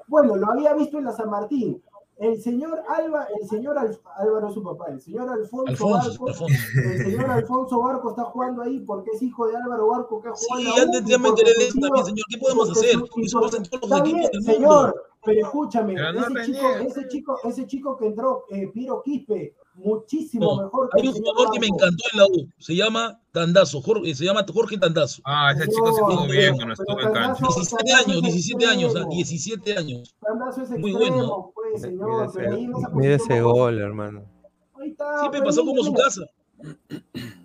Bueno, 0.08 0.36
lo 0.36 0.50
había 0.52 0.74
visto 0.74 0.98
en 0.98 1.06
la 1.06 1.12
San 1.12 1.30
Martín. 1.30 1.82
El 2.18 2.42
señor 2.42 2.82
Alba, 2.88 3.28
el 3.42 3.48
señor 3.48 3.78
Al- 3.78 4.00
Álvaro 4.16 4.50
su 4.50 4.64
papá, 4.64 4.86
el 4.90 5.02
señor 5.02 5.30
Alfonso, 5.30 5.70
Alfonso, 5.70 6.10
Barco, 6.10 6.28
Alfonso. 6.30 6.46
el 6.76 6.98
señor 7.12 7.30
Alfonso 7.30 7.82
Barco 7.82 8.10
está 8.12 8.24
jugando 8.24 8.62
ahí 8.62 8.80
porque 8.80 9.12
es 9.12 9.22
hijo 9.22 9.48
de 9.48 9.58
Álvaro 9.58 9.88
Barco 9.90 10.22
que 10.22 10.30
ha 10.30 10.32
jugado 10.32 10.62
Sí, 10.62 10.68
en 10.70 10.76
la 10.78 10.82
antes 10.84 11.02
U, 11.02 11.06
ya 11.10 11.18
me 11.18 11.28
porque 11.28 11.42
enteré 11.42 11.60
de 11.60 11.72
su 11.72 11.78
eso 11.78 11.78
tío- 11.80 11.88
también, 11.88 12.06
señor. 12.06 12.26
¿Qué 12.30 12.38
podemos 12.38 12.72
hacer? 12.72 12.92
su- 12.92 13.22
Eso 13.22 13.42
pasa 13.42 13.58
en 13.58 13.64
todos 13.64 13.90
los 13.90 13.92
Está 13.92 14.04
bien, 14.04 14.18
equipos 14.18 14.32
del 14.32 14.44
señor, 14.56 14.86
mundo. 14.86 15.02
pero 15.26 15.42
escúchame, 15.42 15.94
ese, 15.94 16.46
chico, 16.46 16.68
ese, 16.80 17.08
chico, 17.10 17.40
ese 17.44 17.68
chico 17.68 17.98
que 17.98 18.06
entró, 18.08 18.46
eh, 18.50 18.68
Piero 18.74 19.02
Quispe, 19.04 19.56
muchísimo 19.76 20.56
No, 20.56 20.64
mejor 20.64 20.90
hay 20.94 21.08
un 21.08 21.14
jugador 21.14 21.52
que 21.52 21.60
me 21.60 21.68
encantó 21.68 22.04
en 22.14 22.20
la 22.20 22.26
U. 22.26 22.50
Se 22.60 22.76
llama 22.76 23.20
Tandazo. 23.32 23.82
Jorge, 23.82 24.16
se 24.16 24.26
llama 24.26 24.46
Jorge 24.52 24.78
Tandazo. 24.78 25.22
Ah, 25.26 25.52
ese 25.56 25.68
chico 25.68 25.94
se 25.94 26.02
No, 26.02 26.10
estuvo 26.10 26.28
pero- 26.28 26.40
bien 26.40 26.56
cuando 26.56 26.74
estuvo 26.74 27.00
en 27.02 27.12
cancha. 27.14 27.34
Tandazo- 27.44 27.56
17 27.56 27.84
Tandazo 27.86 28.10
años, 28.12 28.16
es 28.18 28.34
17 28.34 28.66
años, 28.68 28.84
ah, 28.96 29.00
extremo. 29.00 29.10
17 29.12 29.78
años. 29.78 30.16
Tandazo 30.22 30.62
es 30.64 30.70
Muy 30.72 30.92
extremo, 30.92 31.16
bueno. 31.18 31.52
pues, 31.54 31.82
señor, 31.82 32.10
Mira 32.10 32.26
ese, 32.26 32.90
mira 32.94 33.16
ese 33.16 33.42
gol, 33.42 33.80
hermano. 33.80 34.24
Ahí 34.80 34.90
está, 34.90 35.20
Siempre 35.20 35.42
pasó 35.42 35.66
como 35.66 35.84
su 35.84 35.94
casa. 35.94 36.22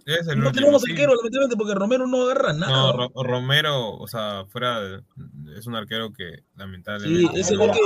Es 0.06 0.26
el 0.28 0.38
No 0.40 0.46
último, 0.46 0.52
tenemos 0.52 0.82
sí. 0.82 0.90
arquero, 0.92 1.14
lamentablemente, 1.14 1.56
porque 1.56 1.74
Romero 1.74 2.06
no 2.06 2.22
agarra 2.22 2.52
No, 2.52 2.58
nada. 2.66 2.92
Ro- 2.92 3.22
Romero, 3.22 3.94
o 3.96 4.06
sea, 4.06 4.44
fuera 4.48 4.80
de- 4.80 5.02
es 5.56 5.66
un 5.66 5.74
arquero 5.76 6.12
que 6.12 6.36
Sí, 6.36 6.44
lamentablemente. 6.56 7.40
ese 7.40 7.54
no 7.54 7.60
gol 7.66 7.70
que 7.72 7.80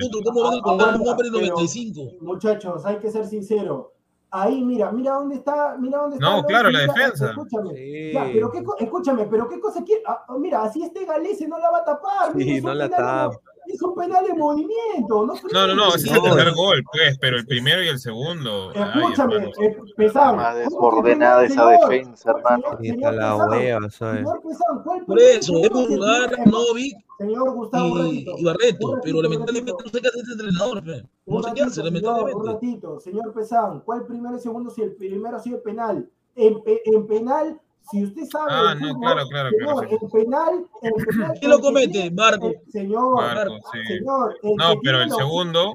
punto, 0.00 0.18
¿cómo 0.24 0.42
van 0.42 0.58
a 0.58 0.62
colgar 0.62 1.00
un 1.00 1.08
hombre 1.08 1.28
en 1.28 1.34
pero- 1.34 1.46
95? 1.46 2.12
Muchachos, 2.20 2.84
hay 2.86 2.96
que 2.96 3.10
ser 3.10 3.26
sinceros. 3.26 3.86
Ahí, 4.28 4.60
mira, 4.62 4.90
mira 4.90 5.12
dónde 5.12 5.36
está, 5.36 5.76
mira 5.78 5.98
dónde 5.98 6.16
está. 6.16 6.28
No, 6.28 6.44
claro, 6.44 6.68
la 6.70 6.80
mira, 6.80 6.92
defensa. 6.92 7.30
Escúchame. 7.30 7.70
Sí. 7.74 8.10
Ya, 8.12 8.24
pero 8.32 8.50
qué, 8.50 8.62
escúchame, 8.80 9.26
pero 9.30 9.48
qué 9.48 9.60
cosa 9.60 9.82
quiere. 9.84 10.02
Ah, 10.06 10.26
mira, 10.38 10.62
así 10.64 10.82
este 10.82 11.04
Galese 11.06 11.46
no 11.48 11.58
la 11.58 11.70
va 11.70 11.78
a 11.78 11.84
tapar. 11.84 12.32
Sí, 12.36 12.60
no 12.60 12.74
la 12.74 12.88
tapa. 12.88 13.30
Es 13.68 13.82
un 13.82 13.94
penal 13.94 14.24
de 14.24 14.34
movimiento, 14.34 15.26
no 15.26 15.34
No, 15.52 15.66
no, 15.66 15.74
no, 15.74 15.88
ese 15.94 16.08
es 16.08 16.14
el 16.16 16.22
tercer 16.22 16.54
gol, 16.54 16.82
pues, 16.92 17.18
pero 17.18 17.36
el 17.36 17.46
primero 17.46 17.82
y 17.82 17.88
el 17.88 17.98
segundo. 17.98 18.72
Escúchame, 18.72 19.36
eh, 19.60 19.76
Pesán. 19.96 20.36
Más 20.36 20.54
¿cómo 20.54 21.02
que 21.02 21.08
desordenada 21.10 21.44
esa 21.44 21.54
señor? 21.68 21.88
defensa, 21.90 22.30
hermano. 22.30 22.62
Señor, 22.62 22.84
Y 22.84 22.88
señor 22.90 22.98
está 22.98 23.12
la 23.12 23.32
Pesán, 23.32 23.50
hueva, 23.50 23.90
¿sabes? 23.90 24.18
Señor 24.20 24.42
Pesán, 24.42 24.82
¿cuál 24.84 25.04
Por 25.06 25.18
eso, 25.20 25.58
es 25.62 25.70
Pulgar, 25.70 26.30
primer- 26.30 26.48
Novik 26.48 26.96
Señor 27.18 27.50
Gustavo, 27.54 27.92
un 27.94 28.06
y, 28.14 28.44
Barreto, 28.44 28.86
Un 28.88 29.00
pero 29.00 29.22
ratito, 29.22 29.22
lamentablemente 29.22 29.72
un 29.72 29.78
no 29.84 29.90
sé 29.90 30.00
qué 30.02 30.08
hace 30.08 30.18
este 30.20 30.32
entrenador. 30.32 30.84
fe. 30.84 31.02
No 31.26 31.36
Un 31.36 31.42
sé 31.42 31.50
qué 31.54 31.60
ratito, 31.62 31.66
hace, 31.66 31.74
señor, 31.74 31.86
un 31.88 31.94
lamentablemente. 31.94 32.52
ratito, 32.52 33.00
señor 33.00 33.32
Pesán, 33.32 33.80
¿cuál 33.80 34.06
primero 34.06 34.36
y 34.36 34.40
segundo 34.40 34.70
si 34.70 34.82
el 34.82 34.92
primero 34.96 35.36
ha 35.36 35.40
sido 35.40 35.62
penal? 35.62 36.08
En, 36.34 36.62
pe- 36.62 36.82
en 36.84 37.06
penal, 37.06 37.60
si 37.90 38.04
usted 38.04 38.22
sabe. 38.30 38.46
Ah, 38.50 38.74
no, 38.74 38.88
fútbol, 38.88 39.00
claro, 39.00 39.20
claro, 39.28 39.50
Señor, 39.50 39.74
claro, 39.74 39.88
sí. 39.88 39.98
en 40.04 40.10
penal, 40.10 40.66
en 40.82 40.92
penal. 41.06 41.32
¿Quién 41.38 41.50
lo 41.50 41.56
el 41.56 41.62
comete? 41.62 42.10
Barco. 42.10 42.46
el- 42.48 42.72
señor, 42.72 43.16
Barco, 43.16 43.54
sí. 43.72 43.78
señor. 43.98 44.36
el 44.42 44.56
No, 44.56 44.74
pero 44.82 45.02
el 45.02 45.10
segundo, 45.12 45.72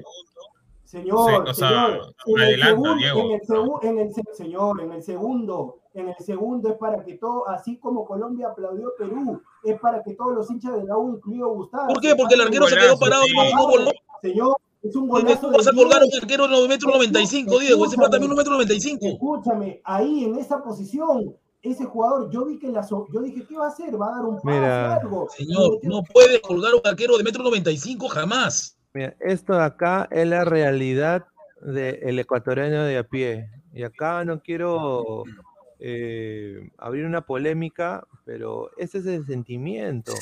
Señor, 0.84 1.30
Sí, 1.30 1.34
o 1.50 1.54
sea, 1.54 1.68
señor, 1.70 2.14
en 2.26 2.40
el 2.42 2.62
segundo, 2.62 2.94
Diego. 2.96 3.20
en 3.20 3.30
el 3.32 3.40
segu- 3.40 3.78
en 3.82 3.98
el 3.98 4.12
señor, 4.34 4.80
en 4.82 4.92
el 4.92 5.02
segundo, 5.02 5.78
en 5.94 6.08
el 6.10 6.16
segundo 6.18 6.68
es 6.68 6.76
para 6.76 7.02
que 7.02 7.14
todo, 7.14 7.48
así 7.48 7.78
como 7.78 8.04
Colombia 8.04 8.48
aplaudió 8.48 8.92
Perú, 8.98 9.40
es 9.64 9.80
para 9.80 10.02
que 10.02 10.12
todos 10.14 10.34
los 10.34 10.50
hinchas 10.50 10.76
de 10.76 10.84
la 10.84 10.98
U, 10.98 11.14
incluido 11.16 11.48
Gustavo. 11.48 11.88
¿Por 11.94 12.00
qué? 12.02 12.14
Porque 12.14 12.34
el 12.34 12.42
arquero 12.42 12.66
se 12.66 12.76
quedó 12.76 12.98
parado 12.98 13.22
y 13.26 13.32
no, 13.34 13.42
sí. 13.42 13.54
voló. 13.56 13.90
Señor, 14.20 14.56
es 14.82 14.94
un 14.96 15.04
¿Y 15.04 15.08
golazo 15.08 15.40
¿Cómo 15.40 15.56
vas 15.56 15.66
a 15.68 15.72
colgar 15.72 16.02
un 16.02 16.20
arquero 16.22 16.46
de 16.48 16.58
1 16.58 16.68
metro 16.68 16.90
95, 16.90 17.58
Diego? 17.58 17.84
Ese 17.86 17.96
pata 17.96 18.10
también 18.10 18.30
1 18.30 18.36
metro 18.36 18.52
95. 18.52 19.06
Escúchame, 19.06 19.80
ahí 19.84 20.24
en 20.24 20.36
esa 20.36 20.62
posición, 20.62 21.34
ese 21.62 21.84
jugador, 21.84 22.30
yo 22.30 22.44
vi 22.44 22.58
que 22.58 22.68
la 22.68 22.82
so- 22.82 23.06
yo 23.12 23.20
dije, 23.20 23.44
¿qué 23.48 23.56
va 23.56 23.66
a 23.66 23.68
hacer? 23.68 24.00
¿Va 24.00 24.08
a 24.08 24.16
dar 24.16 24.24
un 24.24 24.36
pase 24.36 24.48
Mira. 24.48 24.96
algo? 24.96 25.28
Señor, 25.30 25.78
no 25.82 26.02
puede 26.02 26.40
colgar 26.40 26.72
a 26.72 26.76
un 26.76 26.82
arquero 26.84 27.16
de 27.16 27.24
metro 27.24 27.42
95 27.44 28.08
jamás. 28.08 28.76
Mira, 28.94 29.14
esto 29.20 29.54
de 29.54 29.62
acá 29.62 30.08
es 30.10 30.26
la 30.26 30.44
realidad 30.44 31.24
del 31.60 32.18
ecuatoriano 32.18 32.84
de 32.84 32.98
a 32.98 33.04
pie. 33.04 33.48
Y 33.72 33.84
acá 33.84 34.24
no 34.24 34.42
quiero 34.42 35.24
eh, 35.78 36.70
abrir 36.78 37.06
una 37.06 37.22
polémica, 37.24 38.06
pero 38.24 38.70
ese 38.76 38.98
es 38.98 39.06
el 39.06 39.24
sentimiento. 39.24 40.12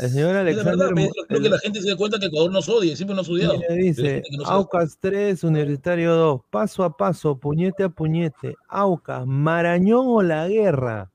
El 0.00 0.10
señor 0.10 0.34
la 0.34 0.40
Alexander 0.40 0.94
verdad, 0.94 1.10
creo 1.28 1.40
que 1.42 1.48
la 1.50 1.58
gente 1.58 1.80
se 1.82 1.90
da 1.90 1.96
cuenta 1.96 2.18
que 2.18 2.26
Ecuador 2.26 2.50
nos 2.52 2.68
odia, 2.68 2.96
siempre 2.96 3.14
nos 3.14 3.28
ha 3.28 3.32
odiado. 3.32 3.54
Dice. 3.70 4.22
Aucas 4.46 4.96
3, 5.00 5.44
Universitario 5.44 6.14
2, 6.14 6.40
paso 6.50 6.84
a 6.84 6.96
paso, 6.96 7.36
puñete 7.36 7.84
a 7.84 7.88
puñete, 7.90 8.54
Aucas, 8.68 9.26
Marañón 9.26 10.06
o 10.08 10.22
la 10.22 10.48
guerra. 10.48 11.10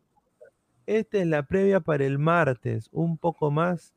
Esta 0.86 1.18
es 1.20 1.28
la 1.28 1.44
previa 1.44 1.80
para 1.80 2.04
el 2.06 2.20
martes, 2.20 2.90
un 2.92 3.18
poco 3.18 3.50
más. 3.52 3.94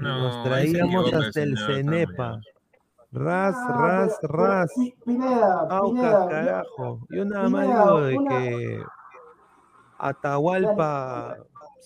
No, 0.00 0.18
nos 0.18 0.44
traíamos 0.44 1.12
hasta 1.12 1.42
el 1.42 1.56
Cenepa. 1.58 2.40
Ras, 3.12 3.54
Ah, 3.56 3.76
ras, 3.78 4.18
ras. 4.22 4.70
Pineda, 5.04 5.60
Aucas, 5.70 5.90
Pineda, 6.02 6.28
carajo. 6.28 7.06
Yo 7.10 7.24
nada 7.24 7.48
más 7.48 7.66
digo 7.66 8.00
de 8.02 8.16
una- 8.18 8.38
que 8.40 8.82
Atahualpa 9.98 11.36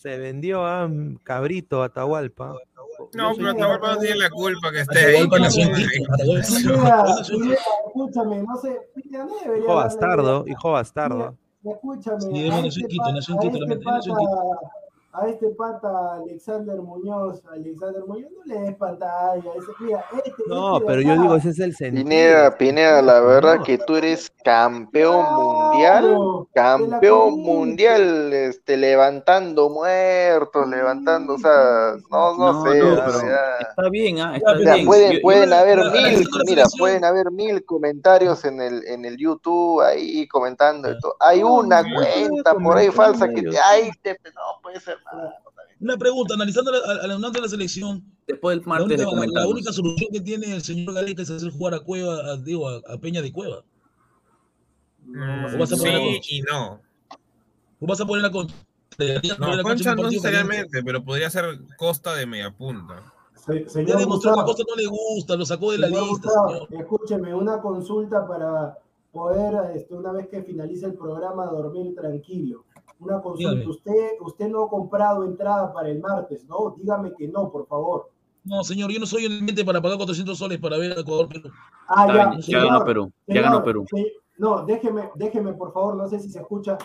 se 0.01 0.17
vendió 0.19 0.65
a 0.65 0.89
Cabrito 1.23 1.83
Atahualpa. 1.83 2.55
No, 3.15 3.35
soy 3.35 3.37
pero 3.37 3.51
Atahualpa 3.51 3.95
no 3.95 3.99
tiene 4.01 4.17
la 4.17 4.31
culpa 4.31 4.71
que 4.73 4.81
esté 4.81 4.99
ahí. 4.99 5.29
Escúchame, 7.87 8.43
no 8.43 8.57
sé, 8.57 8.81
no 9.11 9.57
Hijo 9.57 9.75
bastardo, 9.75 10.45
hijo 10.47 10.73
bastardo. 10.73 11.37
Escúchame, 11.65 12.21
Sí, 12.21 12.47
este, 12.47 12.81
en 12.81 12.89
Quito, 12.89 13.03
pata, 13.03 13.13
nació 13.13 13.35
en 13.35 13.41
a 15.21 15.27
este 15.29 15.49
pata, 15.51 16.15
Alexander 16.17 16.77
Muñoz, 16.77 17.43
Alexander 17.51 18.03
Muñoz, 18.07 18.31
no 18.37 18.45
le 18.55 18.61
des 18.61 18.77
pantalla. 18.77 19.43
ese- 19.57 19.73
mira, 19.81 20.05
este, 20.25 20.43
No, 20.47 20.77
este 20.77 20.87
pero 20.87 21.01
yo 21.03 21.23
digo, 21.23 21.35
ese 21.37 21.51
es 21.51 21.59
el 21.61 21.75
sentido. 21.77 22.05
Pineda, 22.05 22.57
Pineda, 22.59 23.03
la 23.03 23.21
verdad 23.21 23.57
No. 23.57 23.63
que 23.65 23.79
tú 23.79 23.97
eres 23.97 24.31
campeón 24.45 25.25
mundial, 25.35 26.17
campeón 26.55 27.41
mundial, 27.41 28.33
este, 28.33 28.77
levantando 28.77 29.69
muertos, 29.71 30.69
levantando, 30.69 31.35
o 31.35 31.39
sea, 31.39 31.95
no, 32.11 32.37
no, 32.37 32.53
No, 32.53 32.63
sé, 32.65 32.79
no, 32.79 32.93
o 32.93 32.97
pero 32.97 33.13
sea, 33.13 33.59
está 33.61 33.89
bien, 33.91 34.21
¿ah? 34.21 34.37
Está 34.37 34.53
Ya, 34.55 34.59
o 34.59 34.63
sea, 34.63 34.75
bien. 34.75 34.87
pueden, 34.87 35.11
Yo- 35.13 35.17
yo- 35.19 35.23
pueden 35.23 35.53
haber 35.53 35.79
mil, 35.93 36.29
mira, 36.47 36.65
pueden 36.79 37.05
haber 37.05 37.31
mil 37.31 37.65
comentarios 37.65 38.45
en 38.45 38.61
el, 38.61 38.85
en 38.87 39.05
el 39.05 39.17
YouTube 39.17 39.81
ahí 39.83 40.27
comentando. 40.29 40.89
Hay 41.21 41.43
una 41.43 41.83
cuenta 41.83 42.55
por 42.55 42.77
ahí 42.77 42.91
falsa 42.91 43.29
que 43.29 43.43
te, 43.43 43.59
ay, 43.59 43.91
te, 44.03 44.13
no 44.35 44.61
puede 44.63 44.81
ser. 44.81 44.97
Una 45.81 45.97
pregunta, 45.97 46.35
analizando 46.35 46.73
la, 46.73 46.79
analizando 47.05 47.41
la 47.41 47.49
selección, 47.49 48.03
Después 48.27 48.57
del 48.57 48.63
la 48.67 48.69
martes 48.69 48.87
única, 48.87 49.03
la- 49.03 49.09
la 49.09 49.11
comentamos. 49.17 49.53
única 49.53 49.73
solución 49.73 50.11
que 50.13 50.21
tiene 50.21 50.53
el 50.53 50.63
señor 50.63 50.93
Gareca 50.95 51.23
es 51.23 51.31
hacer 51.31 51.51
jugar 51.53 51.75
a 51.75 51.81
Cueva, 51.81 52.33
a, 52.33 52.37
digo, 52.37 52.69
a, 52.69 52.81
a 52.89 52.99
Peña 52.99 53.23
de 53.23 53.33
Cueva. 53.33 53.63
Mm, 55.07 55.55
¿O 55.55 55.59
vas 55.59 55.73
a 55.73 55.77
poner 55.77 55.95
a 55.95 55.99
Sí 56.23 56.39
y 56.39 56.43
no. 56.43 56.81
¿O 57.81 57.87
vas 57.87 58.01
a 58.01 58.07
poner 58.07 58.23
la 58.25 58.31
concha? 58.31 58.55
¿Deberías 58.99 59.37
poner 59.37 59.51
No, 59.51 59.57
la 59.57 59.63
Concha 59.63 59.95
no 59.95 60.03
necesariamente, 60.05 60.83
pero 60.83 61.05
podría 61.05 61.31
ser 61.31 61.45
Costa 61.77 62.15
de 62.15 62.27
media 62.27 62.51
punta. 62.51 63.03
Se- 63.47 63.87
Ya 63.87 63.97
demostró 63.97 64.35
que 64.35 64.41
a 64.41 64.43
Gustavo, 64.43 64.45
Costa 64.47 64.65
no 64.69 64.75
le 64.77 64.87
gusta, 64.87 65.37
lo 65.37 65.47
sacó 65.47 65.71
de 65.73 65.79
la 65.79 65.87
señor 65.87 66.03
lista, 66.09 66.29
Gustavo, 66.29 66.67
señor. 66.67 66.83
escúcheme, 66.83 67.35
una 67.35 67.61
consulta 67.63 68.27
para 68.27 68.77
poder, 69.13 69.77
este, 69.77 69.95
una 69.95 70.13
vez 70.13 70.29
que 70.29 70.43
finalice 70.43 70.87
el 70.87 70.95
programa, 70.95 71.47
dormir 71.47 71.95
tranquilo. 71.95 72.65
Una 73.01 73.21
consulta, 73.23 73.51
Dígame. 73.53 73.71
usted, 73.71 74.11
usted 74.21 74.49
no 74.49 74.65
ha 74.65 74.69
comprado 74.69 75.25
entrada 75.25 75.73
para 75.73 75.89
el 75.89 76.01
martes, 76.01 76.45
¿no? 76.47 76.75
Dígame 76.77 77.13
que 77.17 77.29
no, 77.29 77.51
por 77.51 77.67
favor. 77.69 78.11
No, 78.45 78.65
señor, 78.65 78.91
yo 78.91 78.99
no 78.99 79.07
soy 79.07 79.27
el 79.27 79.43
mente 79.43 79.65
para 79.65 79.81
pagar 79.81 79.99
400 79.99 80.37
soles 80.37 80.59
para 80.59 80.79
ver 80.79 80.93
a 80.97 81.01
Ecuador, 81.01 81.29
pero 81.31 81.51
Ah, 81.89 82.07
ya, 82.09 82.33
ya 82.37 82.43
señor, 82.43 82.67
ganó 82.67 82.85
Perú. 82.85 83.13
Ya 83.27 83.35
señor, 83.35 83.45
ganó 83.45 83.65
Perú. 83.65 83.85
se- 83.91 84.13
no, 84.39 84.65
déjeme, 84.65 85.11
déjeme, 85.17 85.53
por 85.53 85.73
favor, 85.73 85.97
no 85.97 86.09
sé 86.09 86.19
si 86.21 86.29
se 86.31 86.39
escucha. 86.41 86.77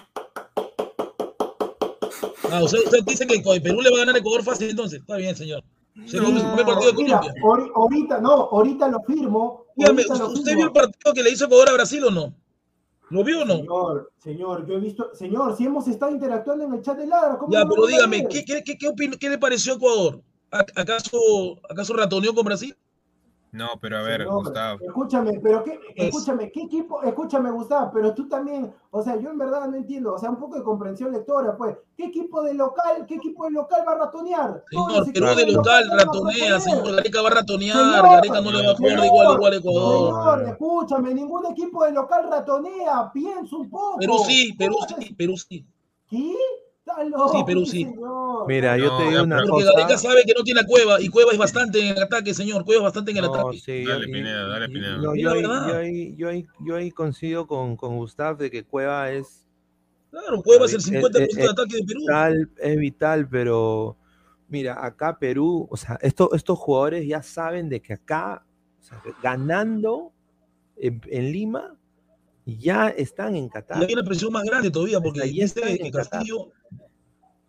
Ah, 2.52 2.61
sea, 2.68 2.80
usted 2.81 2.99
dice 3.06 3.26
que 3.26 3.41
Perú 3.61 3.81
le 3.81 3.90
va 3.90 3.95
a 3.98 3.99
ganar 3.99 4.15
a 4.15 4.19
Ecuador 4.19 4.44
fácil, 4.44 4.69
entonces. 4.69 4.99
Está 4.99 5.15
bien, 5.18 5.35
señor. 5.35 5.64
Segundo 6.06 6.40
su 6.41 6.48
primer 6.48 6.65
partido 6.65 6.91
de 6.91 7.03
Mira, 7.03 7.22
Colombia. 7.41 7.72
ahorita, 7.76 8.22
no, 8.22 8.30
ahorita 8.31 8.88
lo 8.90 8.99
firmo. 9.02 9.65
Dígame, 9.76 10.02
ahorita 10.03 10.18
lo 10.18 10.27
¿usted 10.27 10.41
firmo. 10.52 10.57
vio 10.57 10.65
el 10.68 10.72
partido 10.73 11.14
que 11.14 11.23
le 11.23 11.30
hizo 11.31 11.45
Ecuador 11.45 11.69
a 11.69 11.73
Brasil 11.73 12.03
o 12.06 12.11
no? 12.11 12.34
¿Lo 13.14 13.23
vio 13.23 13.41
o 13.44 13.45
no? 13.45 13.57
Señor, 13.57 14.11
señor, 14.18 14.65
yo 14.68 14.73
he 14.73 14.80
visto, 14.80 15.14
señor, 15.14 15.56
si 15.56 15.65
hemos 15.65 15.88
estado 15.88 16.11
interactuando 16.11 16.65
en 16.65 16.73
el 16.73 16.81
chat 16.81 16.98
de 16.98 17.06
Ladra, 17.06 17.38
¿cómo 17.38 17.53
Ya, 17.53 17.64
no 17.64 17.69
pero 17.69 17.85
dígame? 17.85 18.27
¿qué, 18.27 18.44
qué, 18.44 18.64
qué, 18.64 18.76
qué, 18.76 18.91
qué 19.19 19.30
le 19.30 19.38
pareció 19.38 19.73
a 19.73 19.76
Ecuador? 19.76 20.22
¿A- 20.49 20.65
¿Acaso, 20.81 21.19
¿Acaso 21.69 21.94
ratoneó 21.94 22.34
con 22.34 22.44
Brasil? 22.44 22.76
No, 23.53 23.69
pero 23.80 23.99
a 23.99 24.01
ver, 24.01 24.21
Señor, 24.21 24.34
Gustavo. 24.34 24.80
Escúchame, 24.81 25.39
pero 25.39 25.63
qué, 25.63 25.80
escúchame, 25.95 26.51
¿qué 26.51 26.63
equipo? 26.63 27.03
Escúchame, 27.03 27.51
Gustavo, 27.51 27.91
pero 27.93 28.11
tú 28.15 28.27
también, 28.27 28.73
o 28.89 29.03
sea, 29.03 29.15
yo 29.17 29.30
en 29.30 29.38
verdad 29.38 29.67
no 29.67 29.77
entiendo, 29.77 30.15
o 30.15 30.17
sea, 30.17 30.31
un 30.31 30.38
poco 30.38 30.55
de 30.55 30.63
comprensión 30.63 31.11
lectora, 31.11 31.55
pues, 31.55 31.77
¿qué 31.95 32.05
equipo 32.05 32.41
de 32.41 32.55
local, 32.55 33.05
qué 33.07 33.13
equipo 33.13 33.45
de 33.45 33.51
local 33.51 33.84
va 33.88 33.91
a 33.91 33.97
ratonear? 34.05 34.63
Señor, 34.71 35.13
Perú 35.13 35.35
de 35.35 35.51
local 35.51 35.88
ratonea, 35.91 36.59
señor. 36.59 36.95
Gareca 36.95 37.21
va 37.21 37.27
a 37.27 37.31
ratonear, 37.31 37.77
Señor, 37.77 38.09
Gareca 38.09 38.41
no 38.41 38.51
le 38.51 38.65
va 38.65 38.71
a 38.71 38.75
jugar 38.75 39.01
de 39.01 39.05
igual 39.05 39.27
a 39.27 39.34
igual 39.34 39.53
a 39.53 39.55
Ecuador. 39.55 40.07
Señor, 40.07 40.49
escúchame, 40.49 41.13
ningún 41.13 41.45
equipo 41.45 41.85
de 41.85 41.91
local 41.91 42.30
ratonea, 42.31 43.11
piensa 43.13 43.55
un 43.55 43.69
poco. 43.69 43.99
Perú 43.99 44.17
sí, 44.25 44.53
Perú 44.57 44.77
¿Cómo 44.80 44.99
sí, 44.99 45.13
Perú 45.13 45.38
sí. 45.38 45.63
¿Qué? 46.09 46.35
Está 46.85 47.01
loco, 47.05 47.31
Sí, 47.31 47.43
Perú 47.45 47.65
sí. 47.65 47.84
señor. 47.85 48.45
Mira, 48.47 48.77
yo 48.77 48.97
te 48.97 49.03
digo 49.10 49.23
una 49.23 49.38
Porque 49.38 49.49
cosa. 49.65 49.72
Gareca 49.77 49.97
sabe 49.97 50.23
que 50.26 50.34
no 50.38 50.43
tiene 50.43 50.60
a 50.60 50.65
Cueva 50.65 50.99
y 50.99 51.07
Cueva 51.07 51.31
es 51.31 51.38
bastante 51.38 51.80
en 51.80 51.95
el 51.95 52.03
ataque, 52.03 52.34
señor. 52.34 52.65
Cueva 52.65 52.80
es 52.81 52.84
bastante 52.84 53.11
en 53.11 53.18
el 53.18 53.23
No, 53.23 53.34
ataque. 53.34 53.57
sí, 53.60 53.85
Dale, 53.85 54.05
Pineda, 54.07 54.47
dale, 54.49 54.68
Pineda. 54.68 54.97
no, 54.97 55.15
yo, 55.15 55.31
ahí, 55.31 55.43
yo, 55.43 55.77
ahí, 55.77 56.15
yo, 56.18 56.27
ahí, 56.30 56.45
yo 56.60 56.76
ahí 56.76 56.91
coincido 56.91 57.47
con, 57.47 57.77
con 57.77 57.95
Gustav 57.95 58.38
de 58.38 58.51
que 58.51 58.65
Cueva 58.65 59.11
es 59.11 59.47
Claro, 60.11 60.43
Cueva 60.43 60.65
es 60.65 60.73
el 60.73 60.80
Es- 60.80 60.85
50% 60.85 61.22
es- 61.30 61.35
de 61.38 61.49
ataque 61.49 61.76
de 61.77 61.84
Perú. 61.85 61.99
vital, 62.01 62.49
es 62.60 62.77
vital, 62.77 63.30
pero 63.30 63.97
mira, 64.49 64.85
acá 64.85 65.18
Perú, 65.18 65.68
o 65.72 65.77
sea, 65.77 65.97
esto- 66.01 66.34
estos 66.35 66.60
jugadores 66.60 67.07
ya 67.07 67.23
saben 67.23 67.68
de 67.69 67.81
que 67.81 67.93
acá, 67.93 68.45
o 68.80 68.84
sea, 68.84 69.01
ganando 69.23 70.11
en, 70.76 71.01
en 71.07 71.31
Lima, 71.31 71.76
ya 72.45 72.90
están 72.90 73.36
en 73.36 73.45
Y 73.45 73.49
Qatar. 73.49 73.84
hay 73.84 73.94
una 73.94 74.03
presión 74.03 74.32
más 74.34 74.44
grande 74.44 74.70
todavía, 74.70 74.99
porque 74.99 75.22
Ahí 75.22 75.41
está 75.41 75.61
dice 75.65 75.80
que 75.80 75.91
Qatar. 75.91 76.10
Castillo, 76.10 76.52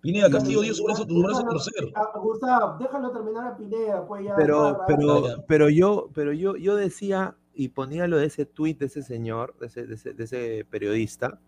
Pineda 0.01 0.31
Castillo 0.31 0.61
dio 0.61 0.75
su 0.75 0.85
brazo, 0.85 1.07
su 1.09 1.23
brazo 1.23 1.47
a 1.47 2.01
ah, 2.01 2.19
Gustavo, 2.19 2.79
déjalo 2.79 3.11
terminar 3.11 3.47
a 3.47 3.57
Pineda, 3.57 4.07
pues 4.07 4.25
ya. 4.25 4.37
pero, 4.37 4.73
ya, 4.73 4.87
pero, 4.87 5.27
ya. 5.29 5.45
pero 5.49 5.69
yo, 5.71 6.11
pero 6.15 6.33
yo, 6.33 6.57
yo 6.57 6.77
decía 6.77 7.37
y 7.55 7.69
ponía 7.69 8.07
lo 8.07 8.19
de 8.19 8.27
ese 8.27 8.45
tuit 8.45 8.79
de 8.79 8.87
ese 8.87 9.03
señor, 9.03 9.57
de 9.59 9.67
ese, 9.67 9.87
de 9.87 9.95
ese- 9.95 10.13
de 10.13 10.25
ese 10.25 10.67
periodista, 10.69 11.41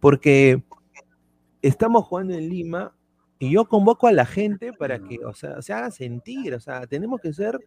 porque 0.00 0.62
estamos 1.60 2.06
jugando 2.06 2.34
en 2.34 2.48
Lima 2.48 2.94
y 3.38 3.50
yo 3.50 3.66
convoco 3.66 4.06
a 4.06 4.12
la 4.12 4.24
gente 4.26 4.72
para 4.72 4.98
que, 5.00 5.18
o 5.24 5.34
sea, 5.34 5.60
se 5.60 5.72
haga 5.72 5.90
sentir, 5.90 6.54
o 6.54 6.60
sea, 6.60 6.86
tenemos 6.86 7.20
que 7.20 7.32
ser 7.32 7.58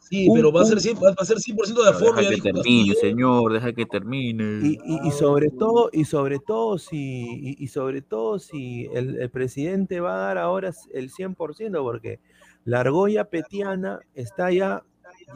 Sí, 0.00 0.28
Un- 0.28 0.36
pero 0.36 0.52
va 0.52 0.62
a 0.62 0.64
ser 0.64 0.78
100%, 0.80 1.00
va 1.00 1.14
a 1.18 1.24
ser 1.24 1.38
100% 1.38 1.82
de 1.82 1.90
aforo, 1.90 2.12
Deja 2.16 2.22
ya 2.22 2.28
que 2.30 2.34
dijo 2.36 2.44
termine, 2.62 2.94
señor, 2.94 3.52
deja 3.52 3.72
que 3.72 3.86
termine. 3.86 4.66
y, 4.66 4.78
y- 4.84 5.08
y 5.08 5.10
sobre 5.10 5.50
todo, 5.50 5.90
y 5.92 6.04
sobre 6.04 6.38
todo 6.38 6.78
si, 6.78 6.96
y, 6.96 7.56
y 7.62 7.66
sobre 7.68 8.00
todo 8.02 8.38
si 8.38 8.86
el, 8.94 9.20
el 9.20 9.30
presidente 9.30 10.00
va 10.00 10.14
a 10.14 10.18
dar 10.18 10.38
ahora 10.38 10.72
el 10.92 11.10
100%, 11.10 11.82
porque 11.82 12.20
la 12.64 12.80
argolla 12.80 13.24
petiana 13.24 14.00
está 14.14 14.50
ya, 14.50 14.82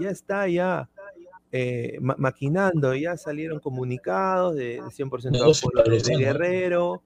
ya 0.01 0.11
está 0.11 0.49
ya 0.49 0.89
eh, 1.51 1.99
ma- 2.01 2.17
maquinando, 2.19 2.95
ya 2.95 3.17
salieron 3.19 3.59
comunicados 3.61 4.55
de, 4.55 4.81
de 4.83 4.91
100% 4.91 5.31
Negocio 5.33 5.69
aforo 5.69 5.91
de, 5.91 6.01
de. 6.03 6.17
Guerrero, 6.17 7.03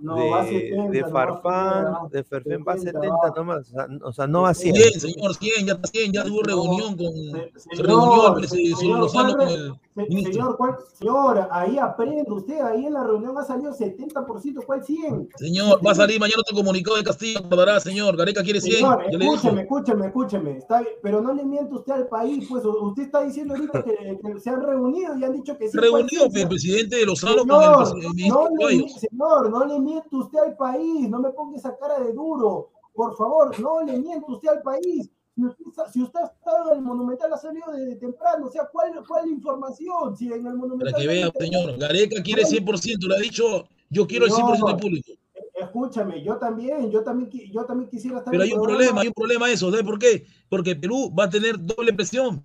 No, 0.00 0.16
de, 0.16 0.30
va 0.30 0.40
a 0.40 0.44
70, 0.46 0.90
de 0.90 1.00
no 1.00 1.10
va 1.10 1.22
a 1.22 1.26
Farfán, 1.26 1.84
70, 1.84 2.08
de 2.16 2.24
Ferfén 2.24 2.64
va 2.66 2.72
a 2.72 2.78
70 2.78 3.00
70 3.00 3.16
va. 3.16 3.32
nomás, 3.36 3.58
o 3.58 3.64
sea, 3.72 3.86
o 4.04 4.12
sea, 4.12 4.26
no 4.26 4.42
va 4.42 4.48
a 4.50 4.54
100. 4.54 4.74
100, 4.76 5.00
señor, 5.00 5.34
100, 5.34 5.66
ya 5.66 5.72
está 5.74 5.88
100, 5.88 6.12
ya 6.12 6.24
tuvo 6.24 6.42
reunión 6.42 6.96
con. 6.96 7.12
Se- 7.56 7.82
reunió 7.82 8.28
el 8.28 8.34
se- 8.34 8.38
presidente 8.40 8.76
señor, 8.80 8.98
Lozano 9.00 9.34
¿cuál 9.36 9.46
con 9.48 9.48
el 9.54 9.72
ministro. 10.06 10.32
Señor, 10.32 10.56
¿cuál- 10.56 10.76
señor, 10.92 11.48
ahí 11.50 11.78
aprende 11.78 12.24
usted, 12.28 12.60
ahí 12.60 12.86
en 12.86 12.94
la 12.94 13.04
reunión 13.04 13.36
ha 13.38 13.44
salido 13.44 13.72
70%, 13.72 14.60
¿cuál 14.66 14.84
100? 14.84 15.28
Señor, 15.36 15.80
va 15.86 15.92
a 15.92 15.94
salir 15.94 16.20
mañana 16.20 16.40
otro 16.40 16.56
comunicado 16.56 16.96
de 16.96 17.04
Castillo, 17.04 17.40
acordará, 17.40 17.80
señor. 17.80 18.16
Gareca 18.16 18.42
quiere 18.42 18.60
100, 18.60 18.76
Señor, 18.76 19.04
escúcheme, 19.10 19.62
escúcheme, 19.62 20.06
escúcheme, 20.06 20.58
está 20.58 20.80
bien, 20.80 20.94
pero 21.02 21.20
no 21.20 21.32
le 21.32 21.44
miente 21.44 21.74
usted 21.74 21.92
al 21.92 22.08
país, 22.08 22.46
pues 22.48 22.64
usted 22.64 23.02
está 23.04 23.22
diciendo 23.22 23.54
ahorita 23.54 23.82
que, 23.82 24.18
que 24.22 24.40
se 24.40 24.50
han 24.50 24.62
reunido 24.62 25.16
y 25.16 25.24
han 25.24 25.32
dicho 25.32 25.56
que 25.56 25.68
sí. 25.68 25.76
¿cuál 25.78 25.84
Reunió 25.90 26.30
100? 26.30 26.36
el 26.42 26.48
presidente 26.48 26.96
de 26.96 27.06
Lozano 27.06 27.44
con 27.46 27.62
el, 27.62 28.14
ministro 28.14 28.48
no 28.50 28.68
le, 28.68 28.88
señor, 28.88 29.50
no 29.50 29.64
le 29.64 29.80
miente 29.80 30.08
usted 30.16 30.38
al 30.38 30.56
país, 30.56 31.08
no 31.08 31.18
me 31.20 31.30
ponga 31.30 31.56
esa 31.56 31.76
cara 31.76 31.98
de 32.00 32.12
duro, 32.12 32.70
por 32.94 33.16
favor, 33.16 33.58
no 33.60 33.82
le 33.82 33.98
miente 33.98 34.24
usted 34.28 34.48
al 34.48 34.62
país. 34.62 35.10
Si 35.38 35.44
usted, 35.44 35.64
está- 35.68 35.88
si 35.92 36.02
usted 36.02 36.18
ha 36.18 36.24
estado 36.26 36.72
en 36.72 36.78
el 36.78 36.84
Monumental, 36.84 37.32
ha 37.32 37.36
salido 37.36 37.70
desde 37.70 37.94
temprano, 37.94 38.46
o 38.46 38.50
sea, 38.50 38.66
¿cuál, 38.72 38.90
cuál 39.06 39.28
información? 39.28 40.16
Si 40.16 40.26
en 40.26 40.44
el 40.44 40.54
Monumental... 40.54 40.90
Para 40.90 41.00
que 41.00 41.06
vea, 41.06 41.30
señor. 41.38 41.78
Gareca 41.78 42.20
quiere 42.24 42.42
100%, 42.42 43.06
le 43.06 43.14
ha 43.14 43.18
dicho, 43.20 43.68
yo 43.88 44.04
quiero 44.08 44.26
el 44.26 44.32
100% 44.32 44.74
de 44.74 44.82
público. 44.82 45.12
Escúchame, 45.54 46.24
yo 46.24 46.36
también, 46.38 46.90
yo 46.90 47.04
también, 47.04 47.30
yo 47.52 47.64
también 47.64 47.88
quisiera 47.88 48.18
estar 48.18 48.32
Pero 48.32 48.42
hay 48.42 48.50
un 48.52 48.56
programa. 48.56 48.78
problema, 48.78 49.00
hay 49.02 49.06
un 49.08 49.14
problema 49.14 49.48
eso, 49.50 49.70
¿sabes 49.70 49.84
por 49.86 49.98
qué? 50.00 50.26
Porque 50.48 50.74
Perú 50.74 51.14
va 51.16 51.24
a 51.24 51.30
tener 51.30 51.54
doble 51.64 51.92
presión. 51.92 52.44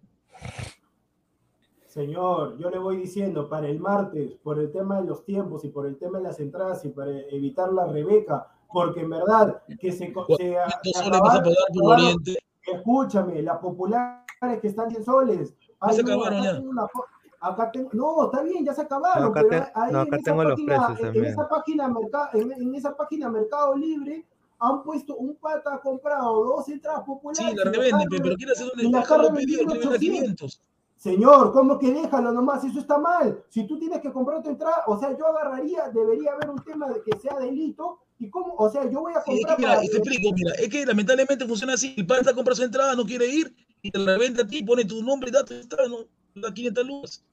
Señor, 1.87 2.57
yo 2.57 2.69
le 2.69 2.79
voy 2.79 2.97
diciendo 2.97 3.47
para 3.49 3.67
el 3.67 3.79
martes, 3.79 4.33
por 4.43 4.59
el 4.59 4.71
tema 4.71 4.99
de 5.01 5.07
los 5.07 5.25
tiempos 5.25 5.63
y 5.63 5.69
por 5.69 5.85
el 5.85 5.97
tema 5.97 6.17
de 6.17 6.23
las 6.25 6.39
entradas 6.39 6.83
y 6.85 6.89
para 6.89 7.11
evitar 7.31 7.71
la 7.71 7.85
Rebeca, 7.85 8.47
porque 8.71 9.01
en 9.01 9.11
verdad 9.11 9.61
que 9.79 9.91
se, 9.91 9.97
se, 10.07 10.13
¿Cuántos 10.13 10.37
se 10.37 10.57
acabaron- 10.57 11.53
acabaron- 11.53 11.53
Oriente? 11.83 12.37
Escúchame, 12.65 13.41
las 13.41 13.57
populares 13.59 14.23
que 14.61 14.67
están 14.67 14.89
100 14.89 15.03
soles. 15.03 15.53
Ya 15.59 15.89
se 15.93 15.99
Hay 15.99 15.99
uno- 15.99 16.13
acabaron 16.13 16.39
acá 16.39 16.43
ya. 16.51 16.55
tengo 16.57 16.69
una 16.69 16.83
fo- 16.87 17.05
acá 17.41 17.71
tengo- 17.71 17.89
no, 17.93 18.25
está 18.25 18.41
bien, 18.41 18.65
ya 18.65 18.73
se 18.73 18.81
acabaron. 18.81 19.23
No, 19.23 19.29
acá 19.29 19.41
pero 19.49 19.65
ahí 19.75 19.91
no, 19.91 20.01
en 20.01 20.07
acá 20.07 20.17
tengo 20.23 20.43
los 20.43 20.51
página- 20.53 20.75
precios 20.75 20.99
en- 20.99 21.05
en, 21.07 21.13
también. 21.13 21.25
esa 21.33 21.49
página 21.49 21.87
mercado, 21.89 22.29
en, 22.33 22.51
en 22.53 22.75
esa 22.75 22.95
página 22.97 23.29
Mercado 23.29 23.75
Libre 23.75 24.25
han 24.59 24.81
puesto 24.83 25.15
un 25.17 25.35
pata 25.35 25.73
ha 25.73 25.81
comprado 25.81 26.43
dos 26.45 26.69
entradas 26.69 27.01
populares. 27.03 27.45
Sí, 27.51 27.55
la 27.57 27.69
revenden, 27.69 28.07
pero 28.21 28.35
quiere 28.37 28.51
hacer 28.53 28.65
un 28.67 28.95
han 28.95 29.35
pedido 29.35 29.59
que 29.59 29.73
venda 29.73 29.89
800. 29.89 29.99
500. 29.99 30.61
Señor, 30.95 31.51
¿cómo 31.51 31.77
que 31.77 31.91
déjalo 31.91 32.31
nomás? 32.31 32.63
Eso 32.63 32.79
está 32.79 32.97
mal. 32.97 33.43
Si 33.49 33.67
tú 33.67 33.77
tienes 33.77 33.99
que 33.99 34.13
comprar 34.13 34.41
tu 34.41 34.49
entrada, 34.49 34.83
o 34.87 34.97
sea, 34.97 35.11
yo 35.17 35.27
agarraría, 35.27 35.89
debería 35.89 36.31
haber 36.31 36.49
un 36.49 36.63
tema 36.63 36.87
de 36.87 37.01
que 37.03 37.19
sea 37.19 37.37
delito. 37.39 37.99
¿Y 38.19 38.29
cómo? 38.29 38.55
O 38.57 38.69
sea, 38.69 38.89
yo 38.89 39.01
voy 39.01 39.13
a 39.13 39.21
Sí, 39.21 39.31
es 39.33 39.37
comprar. 39.45 39.55
que 39.57 39.61
mira, 39.61 39.75
para 39.75 39.87
te 39.87 39.97
explico, 39.97 40.33
mira, 40.33 40.51
es 40.55 40.69
que 40.69 40.85
lamentablemente 40.85 41.45
funciona 41.45 41.73
así. 41.73 41.93
El 41.97 42.05
pata 42.05 42.33
compra 42.33 42.55
su 42.55 42.63
entrada, 42.63 42.95
no 42.95 43.05
quiere 43.05 43.27
ir, 43.27 43.53
y 43.81 43.91
te 43.91 43.99
la 43.99 44.13
revende 44.17 44.43
a 44.43 44.47
ti, 44.47 44.63
pone 44.63 44.85
tu 44.85 45.03
nombre 45.03 45.29
y 45.29 45.33
datos, 45.33 45.57
está, 45.57 45.77
no, 45.87 46.05
da 46.35 46.53
500 46.53 46.85
lucas. 46.85 47.25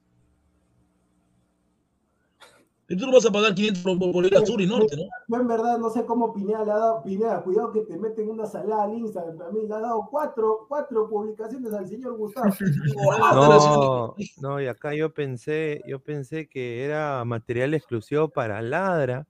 Y 2.89 2.97
tú 2.97 3.05
no 3.05 3.13
vas 3.13 3.25
a 3.25 3.31
pagar 3.31 3.55
500 3.55 3.83
por, 3.97 4.11
por- 4.11 4.25
ir 4.25 4.35
a 4.35 4.45
sur 4.45 4.59
y 4.59 4.65
norte, 4.67 4.97
¿no? 4.97 5.03
Yo 5.29 5.37
en 5.41 5.47
verdad 5.47 5.77
no 5.77 5.89
sé 5.89 6.05
cómo 6.05 6.33
Pineda 6.33 6.65
le 6.65 6.71
ha 6.71 6.77
dado. 6.77 7.01
Pineda, 7.03 7.41
cuidado 7.41 7.71
que 7.71 7.81
te 7.81 7.97
meten 7.97 8.29
una 8.29 8.45
salada 8.45 8.83
al 8.83 8.93
Instagram. 8.95 9.37
También 9.37 9.69
le 9.69 9.75
ha 9.75 9.79
dado 9.79 10.09
cuatro, 10.11 10.65
cuatro 10.67 11.07
publicaciones 11.09 11.71
al 11.71 11.87
señor 11.87 12.17
Gustavo. 12.17 12.53
No, 13.33 14.15
no, 14.41 14.61
y 14.61 14.67
acá 14.67 14.93
yo 14.93 15.13
pensé, 15.13 15.81
yo 15.87 16.03
pensé 16.03 16.49
que 16.49 16.83
era 16.83 17.23
material 17.23 17.73
exclusivo 17.73 18.27
para 18.27 18.61
Ladra. 18.61 19.25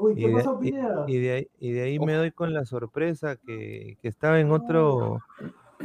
Uy, 0.00 0.14
Y 0.16 0.16
¿qué 0.24 0.28
de, 0.30 0.34
pasó, 0.36 0.58
y- 0.62 0.70
Pineda? 0.70 1.04
y 1.06 1.18
de 1.18 1.32
ahí, 1.32 1.48
y 1.60 1.72
de 1.72 1.82
ahí 1.82 1.98
me 1.98 2.14
doy 2.14 2.30
con 2.30 2.54
la 2.54 2.64
sorpresa 2.64 3.36
que, 3.36 3.98
que 4.00 4.08
estaba 4.08 4.40
en 4.40 4.50
otro, 4.50 5.20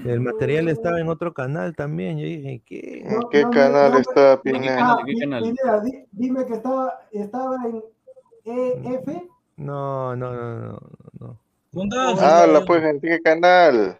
el 0.05 0.21
material 0.21 0.69
estaba 0.69 0.99
en 1.01 1.09
otro 1.09 1.33
canal 1.33 1.75
también. 1.75 2.17
Yo 2.17 2.25
dije, 2.25 2.61
¿qué? 2.65 3.01
¿En 3.05 3.19
qué 3.29 3.41
no 3.43 3.51
canal 3.51 3.91
no 3.91 3.97
¿qué 4.03 4.41
Pineda? 4.43 4.91
Ah, 4.91 4.95
¿De 5.05 5.13
qué 5.13 5.19
canal? 5.19 5.43
Pineda, 5.43 5.79
di- 5.81 6.05
dime 6.11 6.45
que 6.45 6.53
estaba, 6.53 6.93
estaba 7.11 7.57
en 7.65 7.83
EF. 8.45 9.29
No, 9.57 10.15
no, 10.15 10.33
no, 10.33 10.59
no, 10.59 10.79
no. 11.19 11.39
Contá, 11.73 12.43
Habla 12.43 12.65
pues, 12.65 12.83
¿en 12.83 13.01
qué 13.01 13.21
canal? 13.21 13.99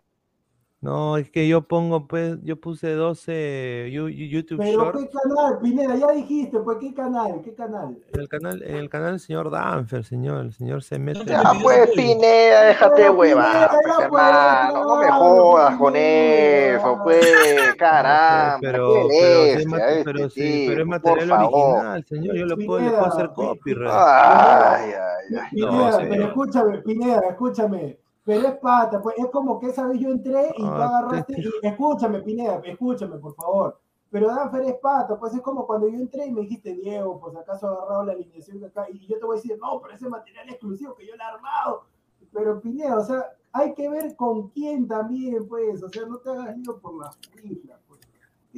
No, 0.86 1.18
es 1.18 1.32
que 1.32 1.48
yo 1.48 1.64
pongo, 1.64 2.06
pues, 2.07 2.38
yo 2.44 2.57
puse 2.60 2.91
12 2.94 3.90
Yu- 3.91 4.07
Yu- 4.07 4.30
YouTube 4.30 4.60
Pero 4.60 4.84
Short 4.84 4.98
qué 4.99 5.10
canal, 5.10 5.57
Pineda, 5.60 5.95
ya 5.95 6.12
dijiste, 6.12 6.60
pues 6.60 6.78
qué 6.80 6.94
canal, 6.94 7.41
qué 7.44 7.56
canal. 7.56 7.98
en 8.14 8.20
el 8.20 8.30
canal, 8.30 8.62
en 8.62 8.76
el 8.76 8.88
canal 8.91 9.12
del 9.14 9.20
señor 9.20 9.49
Danfer, 9.49 10.03
señor, 10.03 10.45
el 10.45 10.53
señor 10.53 10.84
se 10.84 10.99
mete. 10.99 11.26
Ya, 11.26 11.41
pues. 11.64 11.90
Pineda, 11.95 12.66
déjate 12.68 13.10
hueva, 13.10 13.72
pues, 13.82 13.99
hermano, 13.99 14.84
no 14.84 14.98
me 14.98 15.12
jodas 15.12 15.76
con 15.78 15.94
eso, 15.95 16.99
pues, 17.03 17.26
caramba, 17.80 18.57
pero, 18.62 18.94
sí, 19.10 19.18
este 19.18 20.03
pero, 20.03 20.30
sí, 20.30 20.66
pero 20.68 20.82
es 20.84 20.88
material 20.88 21.32
original, 21.32 22.06
señor. 22.07 22.36
Yo 22.36 22.45
le 22.45 22.56
puedo, 22.64 22.80
le 22.82 22.90
puedo 22.91 23.06
hacer 23.06 23.30
copyright. 23.34 23.91
Ay, 23.91 24.91
ay, 24.91 25.38
ay. 25.41 25.49
Pineda, 25.49 25.72
No, 25.72 25.98
pero 25.98 26.12
señor. 26.14 26.28
escúchame, 26.28 26.78
Pineda, 26.84 27.22
escúchame. 27.32 27.98
Pero 28.26 28.47
es 28.47 28.56
pata, 28.57 29.02
pues 29.02 29.15
es 29.19 29.27
como 29.27 29.60
que 29.60 29.68
esa 29.68 29.88
vez 29.88 29.99
yo 29.99 30.10
entré 30.10 30.49
y 30.57 30.61
tú 30.61 30.68
Ah, 30.68 30.88
agarraste. 30.99 31.35
te- 31.35 31.41
Y, 31.41 31.45
escúchame, 31.68 32.22
Pineda, 32.22 32.61
escúchame, 32.65 33.18
por 33.18 33.35
favor. 33.35 33.80
Pero 34.10 34.27
Danfer 34.27 34.64
es 34.64 34.76
pata, 34.76 35.18
pues 35.19 35.34
es 35.35 35.41
como 35.41 35.65
cuando 35.68 35.88
yo 35.88 35.97
entré 35.99 36.26
y 36.26 36.31
me 36.31 36.41
dijiste, 36.41 36.73
Diego, 36.73 37.19
pues 37.19 37.35
acaso 37.35 37.68
agarrado 37.68 38.03
la 38.06 38.14
alineación 38.14 38.60
de 38.60 38.68
acá. 38.68 38.88
Y 38.89 39.06
yo 39.07 39.19
te 39.19 39.26
voy 39.26 39.35
a 39.38 39.41
decir, 39.41 39.57
no, 39.61 39.80
pero 39.81 39.93
ese 39.93 40.07
material 40.10 40.49
exclusivo 40.49 40.95
que 40.95 41.06
yo 41.06 41.15
le 41.15 41.22
he 41.22 41.26
armado. 41.26 41.84
Pero 42.31 42.60
Pineda, 42.61 42.97
o 42.97 43.03
sea, 43.03 43.26
hay 43.52 43.73
que 43.73 43.89
ver 43.89 44.15
con 44.15 44.49
quién 44.49 44.88
también, 44.88 45.47
pues, 45.47 45.81
o 45.84 45.89
sea, 45.89 46.06
no 46.06 46.18
te 46.18 46.30
hagas 46.30 46.57
lío 46.57 46.80
por 46.80 46.95
la 46.95 47.11
isla, 47.43 47.77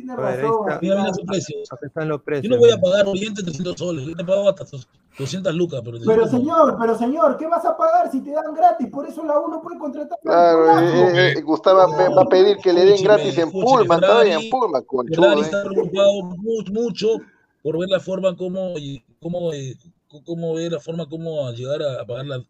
ahí 0.02 0.15
razón. 0.15 1.26
precios. 1.28 1.69
Están 1.82 2.07
los 2.10 2.19
Yo 2.19 2.24
precios. 2.24 2.52
no 2.52 2.57
voy 2.60 2.72
a 2.72 2.80
pagar 2.80 3.07
Oriente 3.07 3.41
300 3.44 3.76
soles, 3.78 4.06
yo 4.06 4.15
te 4.15 4.24
pago 4.24 4.49
hasta 4.49 4.65
200 5.18 5.53
lucas, 5.56 5.82
pero... 5.84 5.98
Pero 6.06 6.24
300 6.24 6.32
no. 6.32 6.38
señor, 6.38 6.78
pero 6.80 6.98
señor, 6.98 7.38
¿qué 7.38 7.48
vas 7.48 7.65
a 7.65 7.76
pagar 7.76 8.11
si 8.11 8.22
te 8.22 8.32
dan 8.32 8.53
gratis? 8.53 8.88
Por 8.91 9.07
eso 9.07 9.24
la 9.24 9.40
uno 9.40 9.61
puede 9.61 9.80
contratar. 9.80 10.18
Claro, 10.22 10.60
polaco. 10.60 11.18
eh, 11.18 11.34
eh, 11.38 11.41
Gustavo 11.41 11.78
va, 11.91 12.10
va 12.10 12.22
a 12.22 12.26
pedir 12.26 12.57
que 12.57 12.72
le 12.74 12.82
den 12.82 12.94
Escúcheme, 12.94 13.15
gratis 13.15 13.38
en 13.38 13.52
Pullman, 13.52 13.99
todavía 14.02 14.36
en 14.40 14.49
Pullman, 14.49 14.84
conchudo, 14.84 15.22
Ferrari 15.24 15.41
eh. 15.41 15.44
está 15.45 15.64
preocupado 15.64 16.14
mu- 16.24 16.64
mucho 16.72 17.07
por 17.64 17.80
ver 17.80 17.90
la 17.90 17.99
forma 17.99 18.36
como, 18.36 18.74
cómo, 19.22 19.52
eh, 19.53 19.76
cómo 20.26 20.53
ver 20.53 20.72
la 20.74 20.80
forma 20.80 21.07
como 21.10 21.52
llegar 21.52 21.82
a 21.82 22.06
pagar 22.06 22.26
la, 22.28 22.44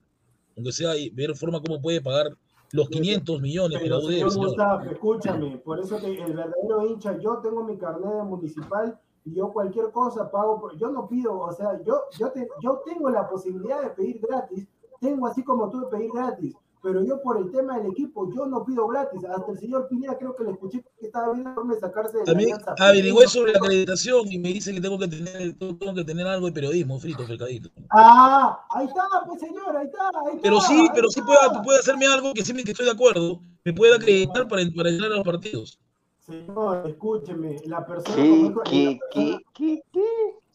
aunque 0.55 0.71
sea 0.71 0.95
y 0.97 1.09
ver 1.09 1.35
forma 1.35 1.61
cómo 1.61 1.81
puede 1.81 2.01
pagar 2.01 2.27
los 2.71 2.89
500 2.89 3.41
millones 3.41 3.79
que 3.79 3.89
la 3.89 3.97
Pero 3.97 4.07
señor 4.09 4.31
señor. 4.31 4.47
Gustavo, 4.47 4.81
escúchame, 4.91 5.57
por 5.59 5.79
eso 5.79 5.97
que 5.99 6.07
el 6.21 6.33
verdadero 6.33 6.85
hincha, 6.87 7.17
yo 7.17 7.37
tengo 7.37 7.63
mi 7.63 7.77
carnet 7.77 8.11
de 8.13 8.23
municipal 8.23 8.99
y 9.25 9.33
yo 9.35 9.51
cualquier 9.53 9.91
cosa 9.91 10.29
pago, 10.29 10.59
por- 10.59 10.77
yo 10.77 10.89
no 10.89 11.07
pido, 11.07 11.39
o 11.39 11.51
sea, 11.53 11.81
yo, 11.83 12.01
yo, 12.17 12.31
te, 12.31 12.47
yo 12.61 12.81
tengo 12.85 13.09
la 13.09 13.27
posibilidad 13.29 13.81
de 13.81 13.89
pedir 13.91 14.19
gratis, 14.21 14.67
tengo 14.99 15.27
así 15.27 15.43
como 15.43 15.69
tú 15.69 15.81
de 15.81 15.87
pedir 15.87 16.11
gratis, 16.13 16.55
pero 16.81 17.03
yo 17.03 17.21
por 17.21 17.37
el 17.37 17.51
tema 17.51 17.77
del 17.77 17.87
equipo, 17.91 18.31
yo 18.33 18.45
no 18.45 18.63
pido 18.65 18.87
gratis, 18.87 19.23
hasta 19.25 19.51
el 19.51 19.59
señor 19.59 19.87
Pineda 19.87 20.17
creo 20.17 20.35
que 20.35 20.43
le 20.43 20.51
escuché 20.51 20.83
que 20.99 21.05
estaba 21.07 21.33
viendo 21.33 21.63
de 21.63 21.79
sacarse 21.79 22.13
de 22.13 22.19
la 22.19 22.25
También 22.25 22.53
alianza. 22.53 22.75
averigüé 22.79 23.27
sobre 23.27 23.51
la 23.53 23.59
acreditación 23.59 24.31
y 24.31 24.37
me 24.37 24.49
dice 24.49 24.73
que 24.73 24.81
tengo 24.81 24.97
que 24.99 25.07
tener, 25.07 25.57
tengo 25.57 25.93
que 25.95 26.03
tener 26.03 26.27
algo 26.27 26.45
de 26.47 26.53
periodismo 26.53 26.99
frito, 26.99 27.25
pescadito. 27.27 27.69
Ah, 27.89 28.65
ahí 28.69 28.85
está, 28.87 29.03
pues 29.25 29.39
señor, 29.41 29.75
ahí 29.75 29.85
está, 29.87 30.09
ahí 30.09 30.27
está. 30.35 30.41
Pero 30.41 30.61
sí, 30.61 30.73
ahí 30.81 30.87
pero 30.93 31.09
sí 31.09 31.21
puede, 31.21 31.39
puede 31.63 31.79
hacerme 31.79 32.05
algo 32.07 32.33
que 32.33 32.43
sí 32.45 32.53
me 32.53 32.63
que 32.63 32.71
estoy 32.71 32.85
de 32.85 32.91
acuerdo, 32.91 33.39
me 33.65 33.73
puede 33.73 33.95
acreditar 33.95 34.47
para, 34.47 34.63
para 34.75 34.89
entrar 34.89 35.11
a 35.11 35.15
los 35.15 35.25
partidos. 35.25 35.79
Señor, 36.25 36.83
escúcheme, 36.87 37.55
la 37.65 37.85
persona... 37.85 38.15
¿Qué, 38.15 38.29
como- 38.53 38.61
qué, 38.63 38.83
la 38.85 38.99
persona- 38.99 38.99
qué, 39.13 39.39
qué, 39.53 39.81
qué? 39.93 40.01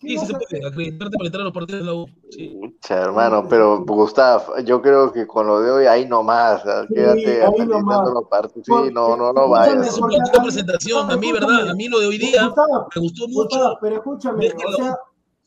¿Qué 0.02 0.08
Sí, 0.08 0.18
sí 0.18 0.26
se 0.26 0.32
puede, 0.34 0.66
acreditarte 0.66 1.16
para 1.16 1.26
entrar 1.26 1.40
a 1.40 1.44
los 1.44 1.52
partidos 1.54 1.80
de 1.80 1.86
la 1.86 1.94
U. 1.94 2.06
Sí. 2.30 2.58
Pucha, 2.60 3.00
hermano, 3.02 3.46
pero 3.48 3.84
Gustav, 3.84 4.42
yo 4.64 4.82
creo 4.82 5.12
que 5.12 5.26
con 5.26 5.46
lo 5.46 5.60
de 5.60 5.70
hoy 5.70 5.86
ahí 5.86 6.06
nomás, 6.06 6.64
¿ah? 6.66 6.84
Sí, 6.88 6.94
quédate 6.94 7.26
ahí 7.26 7.40
acreditando 7.42 7.78
nomás. 7.78 8.10
los 8.12 8.24
partidos. 8.28 8.66
Sí, 8.66 8.92
no, 8.92 9.16
no, 9.16 9.32
no 9.32 9.48
vayas. 9.48 9.86
Es 9.86 9.94
un 9.94 10.00
porque 10.00 10.16
partido 10.18 10.32
de 10.32 10.38
a 10.38 10.40
mí- 10.42 10.46
presentación, 10.46 11.10
a 11.10 11.16
mí, 11.16 11.32
¿verdad? 11.32 11.70
A 11.70 11.74
mí 11.74 11.88
lo 11.88 12.00
de 12.00 12.06
hoy 12.06 12.18
día 12.18 12.46
Gustavo, 12.46 12.88
me 12.94 13.00
gustó 13.00 13.26
Gustavo, 13.28 13.64
mucho. 13.68 13.78
pero 13.80 13.96
escúchame, 13.96 14.38
ver 14.40 14.54
que 14.56 14.64
o 14.66 14.72
sea, 14.72 14.96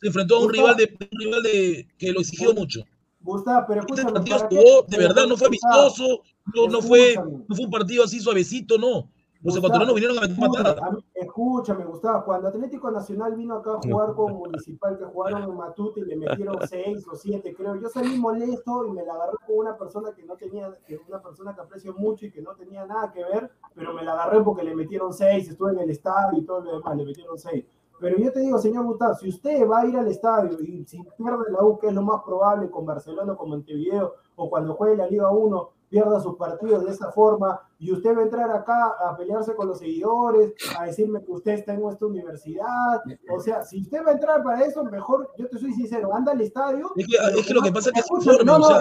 se 0.01 0.07
enfrentó 0.07 0.35
a 0.35 0.39
un 0.39 0.45
Gustavo- 0.47 0.67
rival 0.73 0.77
de 0.77 0.97
un 1.11 1.19
rival 1.19 1.43
de 1.43 1.87
que 1.97 2.11
lo 2.11 2.19
exigió 2.21 2.53
mucho. 2.53 2.81
Gustavo, 3.21 3.65
pero 3.67 3.81
Este 3.81 3.93
escúchame, 3.93 4.13
partido 4.13 4.37
¿para 4.37 4.49
qué? 4.49 4.55
jugó, 4.55 4.85
de 4.87 4.97
verdad, 4.97 5.25
no 5.27 5.35
fue 5.37 5.47
Gustavo, 5.49 5.81
amistoso, 5.81 6.21
no, 6.53 6.67
no 6.67 6.81
fue, 6.81 7.15
no 7.15 7.55
fue 7.55 7.65
un 7.65 7.71
partido 7.71 8.03
así 8.03 8.19
suavecito, 8.19 8.77
no. 8.77 9.09
Los 9.45 9.57
ecuatorianos 9.57 9.93
vinieron 9.93 10.17
a 10.17 10.21
meter 10.21 11.05
escúchame, 11.13 11.85
Gustavo, 11.85 12.25
cuando 12.25 12.47
Atlético 12.47 12.89
Nacional 12.89 13.35
vino 13.35 13.55
acá 13.55 13.73
a 13.73 13.79
jugar 13.79 14.15
con 14.15 14.33
Municipal, 14.37 14.97
que 14.97 15.05
jugaron 15.05 15.43
en 15.43 15.55
Matute 15.55 15.99
y 15.99 16.05
le 16.05 16.15
metieron 16.15 16.57
seis 16.67 17.05
o 17.07 17.15
siete, 17.15 17.53
creo, 17.53 17.75
yo 17.75 17.87
salí 17.89 18.17
molesto 18.17 18.85
y 18.87 18.91
me 18.91 19.05
la 19.05 19.13
agarré 19.13 19.37
con 19.45 19.57
una 19.57 19.77
persona 19.77 20.13
que 20.15 20.23
no 20.23 20.35
tenía, 20.35 20.71
que 20.87 20.99
una 21.07 21.21
persona 21.21 21.53
que 21.53 21.61
aprecio 21.61 21.93
mucho 21.93 22.25
y 22.25 22.31
que 22.31 22.41
no 22.41 22.55
tenía 22.55 22.87
nada 22.87 23.11
que 23.11 23.23
ver, 23.23 23.51
pero 23.75 23.93
me 23.93 24.03
la 24.03 24.13
agarré 24.13 24.41
porque 24.41 24.63
le 24.63 24.75
metieron 24.75 25.13
seis, 25.13 25.47
estuve 25.47 25.73
en 25.73 25.79
el 25.79 25.91
estadio 25.91 26.39
y 26.39 26.43
todo 26.45 26.61
lo 26.61 26.77
demás, 26.77 26.97
le 26.97 27.05
metieron 27.05 27.37
seis. 27.37 27.65
Pero 27.99 28.17
yo 28.17 28.31
te 28.31 28.39
digo, 28.39 28.57
señor 28.57 28.85
Gustavo, 28.85 29.13
si 29.13 29.29
usted 29.29 29.69
va 29.69 29.81
a 29.81 29.85
ir 29.85 29.95
al 29.95 30.07
estadio 30.07 30.59
y 30.59 30.85
si 30.85 31.01
pierde 31.17 31.51
la 31.51 31.63
U, 31.63 31.77
que 31.77 31.87
es 31.87 31.93
lo 31.93 32.01
más 32.01 32.23
probable 32.23 32.69
con 32.69 32.85
Barcelona 32.85 33.35
con 33.35 33.49
Montevideo, 33.49 34.15
o 34.35 34.49
cuando 34.49 34.73
juegue 34.73 34.97
la 34.97 35.07
Liga 35.07 35.29
1, 35.29 35.69
pierda 35.89 36.19
sus 36.19 36.35
partidos 36.35 36.85
de 36.85 36.91
esa 36.91 37.11
forma, 37.11 37.59
y 37.77 37.91
usted 37.91 38.15
va 38.15 38.21
a 38.21 38.23
entrar 38.23 38.51
acá 38.51 38.95
a 38.99 39.15
pelearse 39.17 39.55
con 39.55 39.67
los 39.67 39.79
seguidores, 39.79 40.53
a 40.77 40.85
decirme 40.85 41.23
que 41.23 41.31
usted 41.31 41.53
está 41.53 41.73
en 41.73 41.81
nuestra 41.81 42.07
universidad, 42.07 43.01
o 43.29 43.39
sea, 43.39 43.63
si 43.63 43.81
usted 43.81 44.03
va 44.05 44.11
a 44.11 44.13
entrar 44.13 44.43
para 44.43 44.65
eso, 44.65 44.83
mejor, 44.83 45.31
yo 45.37 45.47
te 45.49 45.57
soy 45.57 45.73
sincero, 45.73 46.13
anda 46.13 46.31
al 46.31 46.41
estadio. 46.41 46.91
Es 46.95 47.07
que, 47.07 47.17
pero 47.17 47.39
es 47.39 47.45
que 47.45 47.53
lo 47.53 47.61
que 47.61 47.71
pasa 47.71 47.89
es 47.89 47.93
que 47.93 47.99
es 47.99 48.45
no, 48.45 48.55
o 48.55 48.59
no, 48.59 48.67
sea. 48.67 48.79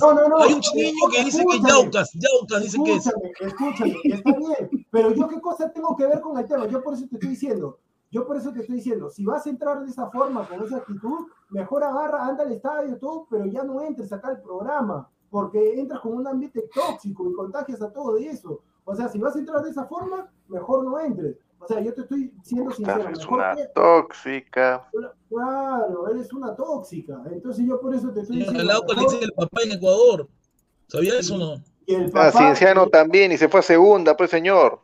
No, 0.00 0.14
no, 0.14 0.28
no, 0.28 0.38
Hay 0.38 0.52
un 0.52 0.60
niño 0.74 1.08
que 1.10 1.24
dice 1.24 1.44
que. 1.44 1.60
Yaucas, 1.66 2.12
Yaucas 2.12 2.62
dice 2.62 2.78
que 2.84 2.94
es. 2.94 3.06
Escúchame, 3.06 3.32
escúchame, 3.40 3.96
está 4.04 4.32
bien, 4.32 4.86
pero 4.90 5.12
yo 5.12 5.28
qué 5.28 5.40
cosa 5.40 5.70
tengo 5.72 5.96
que 5.96 6.06
ver 6.06 6.20
con 6.20 6.38
el 6.38 6.46
tema, 6.46 6.66
yo 6.66 6.82
por 6.82 6.94
eso 6.94 7.06
te 7.08 7.16
estoy 7.16 7.30
diciendo, 7.30 7.78
yo 8.10 8.26
por 8.26 8.36
eso 8.36 8.52
te 8.52 8.60
estoy 8.60 8.76
diciendo, 8.76 9.10
si 9.10 9.24
vas 9.24 9.46
a 9.46 9.50
entrar 9.50 9.82
de 9.82 9.90
esa 9.90 10.10
forma, 10.10 10.48
con 10.48 10.62
esa 10.62 10.76
actitud, 10.76 11.26
mejor 11.50 11.84
agarra, 11.84 12.26
anda 12.26 12.44
al 12.44 12.52
estadio, 12.52 12.98
todo, 12.98 13.26
pero 13.28 13.46
ya 13.46 13.62
no 13.64 13.80
entres 13.82 14.12
acá 14.12 14.28
al 14.28 14.40
programa, 14.40 15.08
porque 15.40 15.78
entras 15.80 16.00
con 16.00 16.14
un 16.14 16.26
ambiente 16.26 16.64
tóxico 16.74 17.30
y 17.30 17.34
contagias 17.34 17.82
a 17.82 17.92
todo 17.92 18.14
de 18.14 18.26
eso. 18.28 18.62
O 18.84 18.94
sea, 18.96 19.08
si 19.08 19.18
vas 19.18 19.36
a 19.36 19.38
entrar 19.38 19.62
de 19.62 19.70
esa 19.70 19.84
forma, 19.84 20.30
mejor 20.48 20.84
no 20.84 20.98
entres. 20.98 21.36
O 21.58 21.66
sea, 21.66 21.80
yo 21.80 21.92
te 21.92 22.02
estoy 22.02 22.32
siendo 22.42 22.70
sincero. 22.70 22.96
Gustav 22.98 23.12
es 23.12 23.18
mejor 23.18 23.38
una 23.38 23.54
que- 23.54 23.66
tóxica. 23.74 24.88
Claro, 25.28 26.08
eres 26.10 26.32
una 26.32 26.54
tóxica. 26.56 27.22
Entonces 27.30 27.66
yo 27.66 27.80
por 27.80 27.94
eso 27.94 28.10
te 28.10 28.20
estoy 28.20 28.36
diciendo. 28.38 28.62
Al 28.62 28.70
Aucas 28.70 28.96
le 28.96 29.02
mejor- 29.02 29.12
dice 29.12 29.24
el 29.24 29.32
papá 29.32 29.60
en 29.64 29.72
Ecuador. 29.72 30.28
¿Sabía 30.88 31.18
eso 31.18 31.34
o 31.34 31.38
no? 31.38 31.54
y 31.88 31.94
el 31.94 32.06
Ah, 32.06 32.10
papá- 32.12 32.32
Cienciano 32.32 32.88
también, 32.88 33.30
y 33.32 33.36
se 33.36 33.48
fue 33.48 33.60
a 33.60 33.62
segunda, 33.62 34.16
pues 34.16 34.30
señor. 34.30 34.80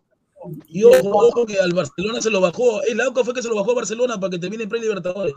Y 0.66 0.84
ojo, 0.84 1.10
ojo 1.28 1.46
que 1.46 1.58
al 1.58 1.72
Barcelona 1.72 2.20
se 2.20 2.30
lo 2.30 2.40
bajó. 2.40 2.82
El 2.82 3.00
Aucas 3.00 3.24
fue 3.24 3.32
que 3.34 3.42
se 3.42 3.48
lo 3.48 3.54
bajó 3.56 3.72
a 3.72 3.76
Barcelona 3.76 4.18
para 4.20 4.30
que 4.30 4.38
termine 4.38 4.64
en 4.64 4.68
pre-libertadores. 4.68 5.34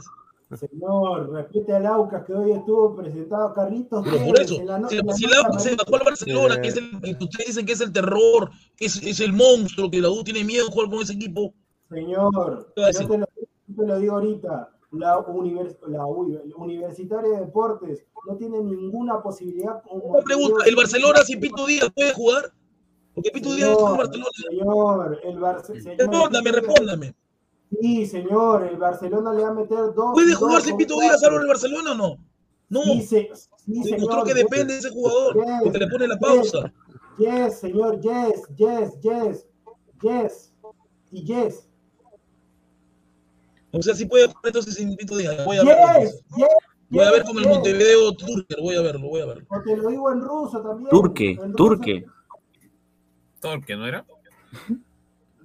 Señor, 0.53 1.31
respete 1.31 1.73
al 1.73 1.85
Aucas 1.87 2.23
que 2.25 2.33
hoy 2.33 2.51
estuvo 2.51 2.95
presentado 2.95 3.47
a 3.47 3.53
Carlitos. 3.53 4.03
Pero 4.03 4.25
por 4.25 4.39
eso, 4.39 4.55
en 4.55 4.67
la 4.67 4.79
no- 4.79 4.89
si, 4.89 4.97
en 4.99 5.07
la 5.07 5.13
si 5.13 5.25
el 5.25 5.33
Aucas 5.33 5.63
se 5.63 5.75
bajó 5.75 5.95
al 5.95 6.03
Barcelona, 6.05 6.55
Eh. 6.55 6.61
que 6.61 6.67
es 6.67 6.77
el, 6.77 7.01
que 7.17 7.23
ustedes 7.23 7.47
dicen 7.47 7.65
que 7.65 7.73
es 7.73 7.81
el 7.81 7.91
terror, 7.91 8.49
que 8.77 8.85
es, 8.85 9.01
es 9.03 9.19
el 9.21 9.33
monstruo, 9.33 9.89
que 9.89 9.99
la 10.01 10.09
U 10.09 10.23
tiene 10.23 10.43
miedo 10.43 10.65
de 10.65 10.71
jugar 10.71 10.89
con 10.89 10.99
ese 11.01 11.13
equipo. 11.13 11.53
Señor, 11.89 12.71
¿Qué 12.75 12.81
va 12.81 12.87
a 12.87 12.91
yo 12.91 13.07
te 13.07 13.17
lo, 13.17 13.25
yo 13.67 13.75
te 13.75 13.87
lo 13.87 13.99
digo 13.99 14.13
ahorita. 14.15 14.69
La, 14.91 15.17
univers- 15.17 15.77
la 15.87 16.05
U- 16.05 16.39
Universitaria 16.57 17.31
de 17.31 17.39
Deportes 17.45 18.05
no 18.27 18.35
tiene 18.37 18.61
ninguna 18.61 19.21
posibilidad. 19.21 19.81
Una 19.91 20.21
pregunta, 20.23 20.63
¿el 20.65 20.75
Barcelona 20.75 21.19
sin 21.23 21.39
Pito 21.39 21.65
Díaz 21.65 21.89
puede 21.93 22.13
jugar? 22.13 22.53
Porque 23.13 23.29
Pito 23.31 23.53
Díaz 23.53 23.69
en 23.71 23.75
Señor, 23.75 23.97
Barcelona. 23.97 24.29
señor, 24.49 25.19
el 25.23 25.39
Barcelona. 25.39 25.95
Respóndame, 25.97 26.51
respóndame. 26.51 27.15
Sí, 27.81 28.05
señor, 28.05 28.63
el 28.67 28.77
Barcelona 28.77 29.33
le 29.33 29.43
va 29.43 29.49
a 29.49 29.53
meter 29.53 29.93
dos. 29.93 30.13
¿Puede 30.13 30.31
dos 30.31 30.39
jugar 30.39 30.61
sin 30.61 30.71
con 30.71 30.77
Pito 30.77 30.99
Díaz 30.99 31.23
algo 31.23 31.37
en 31.37 31.41
el 31.43 31.47
Barcelona 31.47 31.91
o 31.91 31.95
no? 31.95 32.17
No, 32.69 32.81
Sí, 32.83 33.01
se- 33.03 33.29
sí, 33.65 33.83
demostró 33.83 34.23
que 34.23 34.33
yes, 34.33 34.43
depende 34.43 34.73
de 34.73 34.79
ese 34.79 34.89
jugador, 34.89 35.35
yes, 35.35 35.45
porque 35.63 35.77
le 35.79 35.87
pone 35.87 36.07
la 36.07 36.17
pausa. 36.19 36.73
Yes, 37.17 37.59
señor, 37.59 38.01
yes, 38.01 38.41
yes, 38.55 38.99
yes, 39.01 39.45
yes, 40.01 40.53
y 41.11 41.23
yes. 41.23 41.69
O 43.71 43.81
sea, 43.81 43.93
sí 43.93 44.05
puede 44.05 44.27
jugar 44.27 44.41
entonces 44.45 44.73
sin 44.75 44.95
Pito 44.95 45.17
Díaz. 45.17 45.45
Voy 45.45 45.57
a. 45.57 45.61
Yes, 45.63 46.23
yes, 46.35 46.47
Voy 46.89 47.03
a 47.03 47.11
ver 47.11 47.21
yes, 47.21 47.27
como 47.27 47.39
el. 47.39 47.47
Montevideo 47.47 48.15
Turker, 48.15 48.57
voy 48.61 48.75
a 48.75 48.81
verlo, 48.81 49.09
voy 49.09 49.21
a 49.21 49.25
verlo. 49.25 49.45
Te 49.65 49.77
lo 49.77 49.89
digo 49.89 50.11
en 50.11 50.21
ruso 50.21 50.61
también. 50.61 50.89
Turque, 50.89 51.35
ruso. 51.39 51.53
turque. 51.55 52.05
Torque, 53.41 53.75
¿no 53.75 53.85
era? 53.87 54.05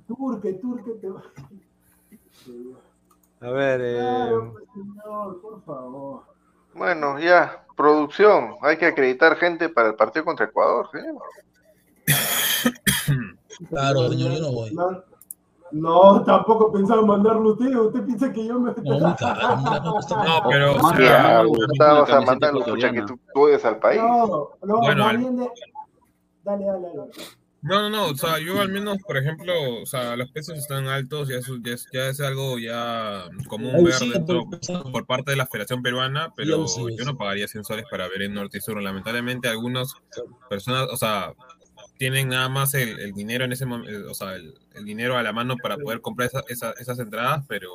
Turque, 0.06 0.54
turque. 0.54 0.92
Te... 1.00 1.08
A 3.40 3.50
ver, 3.50 3.80
eh, 3.82 3.98
Claro, 3.98 4.52
pues, 4.52 4.64
señor, 4.74 5.40
por 5.40 5.64
favor. 5.64 6.22
Bueno, 6.74 7.18
ya, 7.18 7.64
producción. 7.76 8.56
Hay 8.62 8.76
que 8.76 8.86
acreditar 8.86 9.36
gente 9.36 9.68
para 9.68 9.88
el 9.88 9.94
partido 9.94 10.24
contra 10.24 10.46
Ecuador, 10.46 10.88
señor. 10.92 11.16
Claro, 13.68 14.08
señor, 14.08 14.32
yo 14.32 14.40
no 14.40 14.52
voy. 14.52 14.74
No, 15.72 16.24
tampoco 16.24 16.72
pensaba 16.72 17.02
mandarlo 17.02 17.52
usted. 17.52 17.76
Usted 17.76 18.04
piensa 18.04 18.32
que 18.32 18.46
yo 18.46 18.58
me. 18.58 18.72
No, 18.72 18.98
No, 19.10 20.48
pero, 20.48 20.74
o 20.76 20.88
sea. 20.88 20.98
Ya, 20.98 21.42
no, 21.42 22.00
vas 22.00 22.10
a 22.10 22.20
mandarlo, 22.22 22.60
escucha 22.60 22.90
que 22.90 23.02
tú, 23.02 23.18
odias 23.34 23.64
al 23.64 23.78
país. 23.78 24.00
No, 24.02 24.50
no, 24.62 24.78
Bueno, 24.78 25.04
más 25.04 25.10
al- 25.10 25.18
bien 25.18 25.36
de. 25.36 25.50
Dale, 26.42 26.64
dale, 26.64 26.88
dale. 26.96 27.10
No, 27.62 27.82
no, 27.82 27.90
no, 27.90 28.06
o 28.06 28.16
sea, 28.16 28.38
yo 28.38 28.58
al 28.60 28.70
menos, 28.70 28.96
por 29.06 29.18
ejemplo, 29.18 29.52
o 29.82 29.86
sea, 29.86 30.16
los 30.16 30.30
precios 30.30 30.56
están 30.58 30.86
altos, 30.86 31.28
ya, 31.28 31.36
eso, 31.36 31.58
ya, 31.62 31.74
es, 31.74 31.86
ya 31.92 32.08
es 32.08 32.20
algo 32.20 32.58
ya 32.58 33.24
común 33.48 33.72
ver 33.84 33.92
dentro, 34.14 34.44
pues, 34.48 34.66
por 34.90 35.06
parte 35.06 35.32
de 35.32 35.36
la 35.36 35.46
Federación 35.46 35.82
Peruana, 35.82 36.32
pero 36.34 36.56
yo 36.96 37.04
no 37.04 37.18
pagaría 37.18 37.46
100 37.48 37.64
soles 37.64 37.84
para 37.90 38.08
ver 38.08 38.22
en 38.22 38.32
Norte 38.34 38.58
y 38.58 38.60
Sur. 38.62 38.82
Lamentablemente 38.82 39.48
algunas 39.48 39.92
personas, 40.48 40.86
o 40.90 40.96
sea, 40.96 41.34
tienen 41.98 42.28
nada 42.30 42.48
más 42.48 42.72
el, 42.72 42.98
el 42.98 43.12
dinero 43.12 43.44
en 43.44 43.52
ese 43.52 43.66
momento, 43.66 44.10
o 44.10 44.14
sea, 44.14 44.36
el, 44.36 44.54
el 44.74 44.84
dinero 44.86 45.18
a 45.18 45.22
la 45.22 45.34
mano 45.34 45.56
para 45.62 45.76
poder 45.76 46.00
comprar 46.00 46.28
esa- 46.28 46.44
esa- 46.48 46.72
esas 46.78 46.98
entradas, 46.98 47.44
pero 47.46 47.70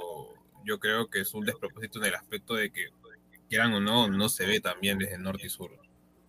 yo 0.66 0.80
creo 0.80 1.12
que 1.12 1.20
es 1.22 1.32
un 1.36 1.45
despropósito 1.45 1.99
en 1.99 2.06
el 2.06 2.16
aspecto 2.16 2.56
de 2.56 2.72
que, 2.72 2.88
quieran 3.48 3.72
o 3.74 3.80
no, 3.80 4.07
no 4.10 4.28
se 4.30 4.48
ve 4.48 4.60
también 4.60 4.98
desde 4.98 5.20
Norte 5.20 5.45
y 5.45 5.49
Sur. 5.49 5.70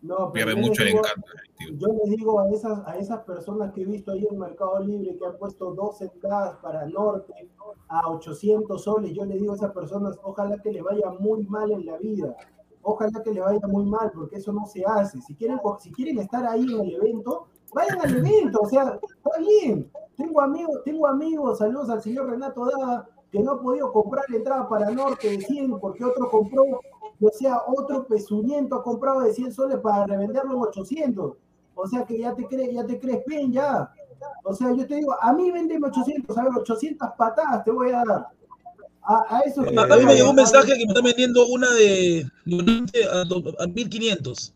No, 0.02 0.31
pero 0.32 0.47
Pierde 0.47 0.51
yo 0.55 0.56
le 0.60 0.66
el 0.66 0.86
digo- 0.86 0.98
encanto. 0.98 1.27
definitivo. 1.32 1.78
Yo 1.78 1.98
les 2.05 2.16
digo 2.16 2.40
a 2.40 2.51
esas, 2.51 2.86
a 2.86 2.97
esas 2.97 3.20
personas 3.24 3.73
que 3.73 3.82
he 3.82 3.86
visto 3.86 4.12
ahí 4.12 4.27
en 4.31 4.39
Mercado 4.39 4.78
Libre 4.81 5.16
que 5.16 5.24
han 5.27 5.36
puesto 5.39 5.73
dos 5.74 6.01
entradas 6.02 6.56
para 6.62 6.86
Norte 6.86 7.32
a 7.89 8.09
800 8.10 8.82
soles, 8.85 9.12
yo 9.12 9.24
les 9.24 9.40
digo 9.40 9.52
a 9.52 9.56
esas 9.56 9.73
personas, 9.73 10.18
ojalá 10.23 10.59
que 10.59 10.70
le 10.70 10.82
vaya 10.82 11.10
muy 11.18 11.44
mal 11.44 11.70
en 11.73 11.86
la 11.86 11.97
vida. 11.98 12.36
ojalá 12.89 13.20
que 13.20 13.32
le 13.32 13.40
vaya 13.40 13.66
muy 13.66 13.85
mal, 13.85 14.12
porque 14.14 14.36
eso 14.36 14.52
no 14.52 14.64
se 14.66 14.85
hace. 14.86 15.20
Si 15.20 15.35
quieren, 15.35 15.59
si 15.81 15.90
quieren 15.90 16.18
estar 16.20 16.47
ahí 16.47 16.62
en 16.62 16.81
el 16.82 16.94
evento, 16.94 17.48
vayan 17.74 18.01
al 18.01 18.16
evento, 18.16 18.60
o 18.62 18.68
sea, 18.68 19.01
está 19.02 19.39
bien. 19.40 19.90
Tengo 20.16 20.40
amigos, 20.40 20.82
tengo 20.85 21.05
amigos, 21.09 21.59
saludos 21.59 21.90
al 21.90 22.01
señor 22.01 22.31
Renato 22.31 22.64
Dada, 22.64 23.09
que 23.32 23.40
no 23.40 23.52
ha 23.55 23.60
podido 23.60 23.93
comprar 23.93 24.24
la 24.28 24.36
entrada 24.36 24.68
para 24.68 24.89
Norte 24.93 25.28
de 25.28 25.40
100 25.40 25.81
porque 25.81 26.05
otro 26.05 26.31
compró, 26.31 26.62
o 27.20 27.30
sea, 27.30 27.59
otro 27.66 28.06
pezuñento 28.06 28.76
ha 28.76 28.82
comprado 28.82 29.20
de 29.20 29.32
100 29.32 29.52
soles 29.52 29.78
para 29.80 30.06
revenderlo 30.06 30.55
en 30.55 30.60
800. 30.62 31.32
O 31.74 31.86
sea 31.88 32.05
que 32.05 32.18
ya 32.18 32.34
te 32.34 32.47
crees, 32.47 32.72
ya 32.74 32.86
te 32.86 32.98
crees 32.98 33.24
bien 33.26 33.52
ya. 33.52 33.90
O 34.44 34.55
sea, 34.55 34.72
yo 34.74 34.86
te 34.86 34.97
digo, 34.97 35.14
a 35.20 35.32
mí 35.32 35.51
vendeme 35.51 35.88
800, 35.88 36.36
a 36.38 36.43
ver, 36.44 36.52
800 36.59 37.09
patadas 37.18 37.64
te 37.64 37.70
voy 37.70 37.90
a 37.90 38.02
dar. 38.05 38.26
A, 39.02 39.36
a 39.36 39.40
eso 39.40 39.62
que- 39.62 39.74
A 39.78 39.86
mí 39.98 40.05
me 40.06 40.14
llegó 40.16 40.30
un 40.30 40.36
mensaje 40.36 40.72
que 40.78 40.84
me 40.86 40.93
está 40.93 41.01
vendiendo 41.02 41.47
una 41.48 41.70
de 41.72 42.26
a, 43.12 43.24
do- 43.24 43.55
a 43.60 43.66
1500. 43.66 44.52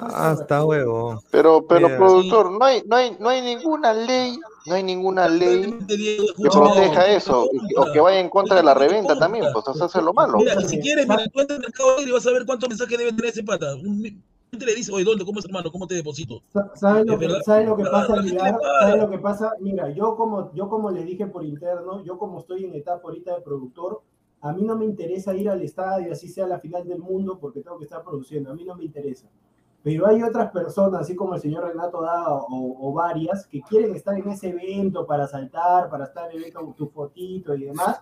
Ah, 0.00 0.36
está 0.40 0.64
huevo. 0.64 1.22
Pero, 1.30 1.66
pero 1.66 1.88
productor, 1.96 2.50
no 2.50 2.64
hay, 2.64 2.82
no 2.86 2.96
hay, 2.96 3.16
no 3.18 3.28
hay 3.28 3.42
ninguna 3.42 3.92
ley, 3.92 4.38
no 4.66 4.74
hay 4.74 4.82
ninguna 4.82 5.28
ley 5.28 5.78
que 5.86 6.48
proteja 6.50 7.06
eso, 7.08 7.48
o 7.76 7.92
que 7.92 8.00
vaya 8.00 8.20
en 8.20 8.28
contra 8.28 8.56
de 8.56 8.62
la 8.62 8.74
reventa 8.74 9.18
también, 9.18 9.46
pues 9.52 9.64
eso 9.74 9.86
es 9.86 10.04
lo 10.04 10.12
malo. 10.12 10.38
Mira, 10.38 10.60
y 10.60 10.68
si 10.68 10.80
quieres, 10.80 11.06
mira, 11.08 11.26
tú 11.28 11.40
entras 11.40 11.58
en 11.58 11.62
Mercado 11.62 12.00
y 12.00 12.10
vas 12.10 12.26
a 12.26 12.32
ver 12.32 12.46
cuántos 12.46 12.68
mensajes 12.68 12.98
debe 12.98 13.12
tener 13.12 13.30
ese 13.30 13.42
pata. 13.42 13.74
Un 13.74 14.22
gente 14.50 14.66
le 14.66 14.74
dice, 14.74 14.92
oye, 14.92 15.04
¿dónde? 15.04 15.24
¿Cómo 15.24 15.38
es 15.38 15.44
hermano? 15.44 15.70
¿Cómo 15.70 15.86
te 15.86 15.94
deposito? 15.94 16.42
¿Sabes 16.74 17.06
lo, 17.06 17.18
que, 17.18 17.26
verdad. 17.26 17.42
¿sabes 17.44 17.68
lo 17.68 17.76
que 17.76 17.84
pasa, 17.84 18.14
Aguilar? 18.14 18.58
¿Sabes 18.80 19.02
lo 19.02 19.10
que 19.10 19.18
pasa? 19.18 19.52
Mira, 19.60 19.90
yo 19.90 20.16
como, 20.16 20.52
yo 20.54 20.68
como 20.68 20.90
le 20.90 21.04
dije 21.04 21.26
por 21.26 21.44
interno, 21.44 22.02
yo 22.04 22.18
como 22.18 22.40
estoy 22.40 22.64
en 22.64 22.74
etapa 22.74 23.02
ahorita 23.04 23.36
de 23.36 23.42
productor, 23.42 24.02
a 24.40 24.52
mí 24.52 24.62
no 24.62 24.76
me 24.76 24.84
interesa 24.84 25.34
ir 25.34 25.48
al 25.50 25.62
estadio, 25.62 26.12
así 26.12 26.28
sea 26.28 26.46
la 26.46 26.58
final 26.58 26.86
del 26.86 27.00
mundo, 27.00 27.38
porque 27.38 27.60
tengo 27.60 27.78
que 27.78 27.84
estar 27.84 28.02
produciendo, 28.02 28.50
a 28.50 28.54
mí 28.54 28.64
no 28.64 28.74
me 28.74 28.84
interesa. 28.84 29.28
Pero 29.82 30.06
hay 30.06 30.22
otras 30.22 30.50
personas, 30.50 31.02
así 31.02 31.16
como 31.16 31.34
el 31.34 31.40
señor 31.40 31.64
Renato 31.64 32.02
Dada 32.02 32.34
o, 32.34 32.88
o 32.88 32.92
varias, 32.92 33.46
que 33.46 33.62
quieren 33.62 33.94
estar 33.94 34.16
en 34.18 34.28
ese 34.28 34.50
evento 34.50 35.06
para 35.06 35.26
saltar, 35.26 35.88
para 35.88 36.04
estar 36.04 36.34
en 36.34 36.42
el 36.42 36.52
con 36.52 36.74
tu 36.74 36.88
fotito 36.88 37.54
y 37.54 37.64
demás. 37.64 38.00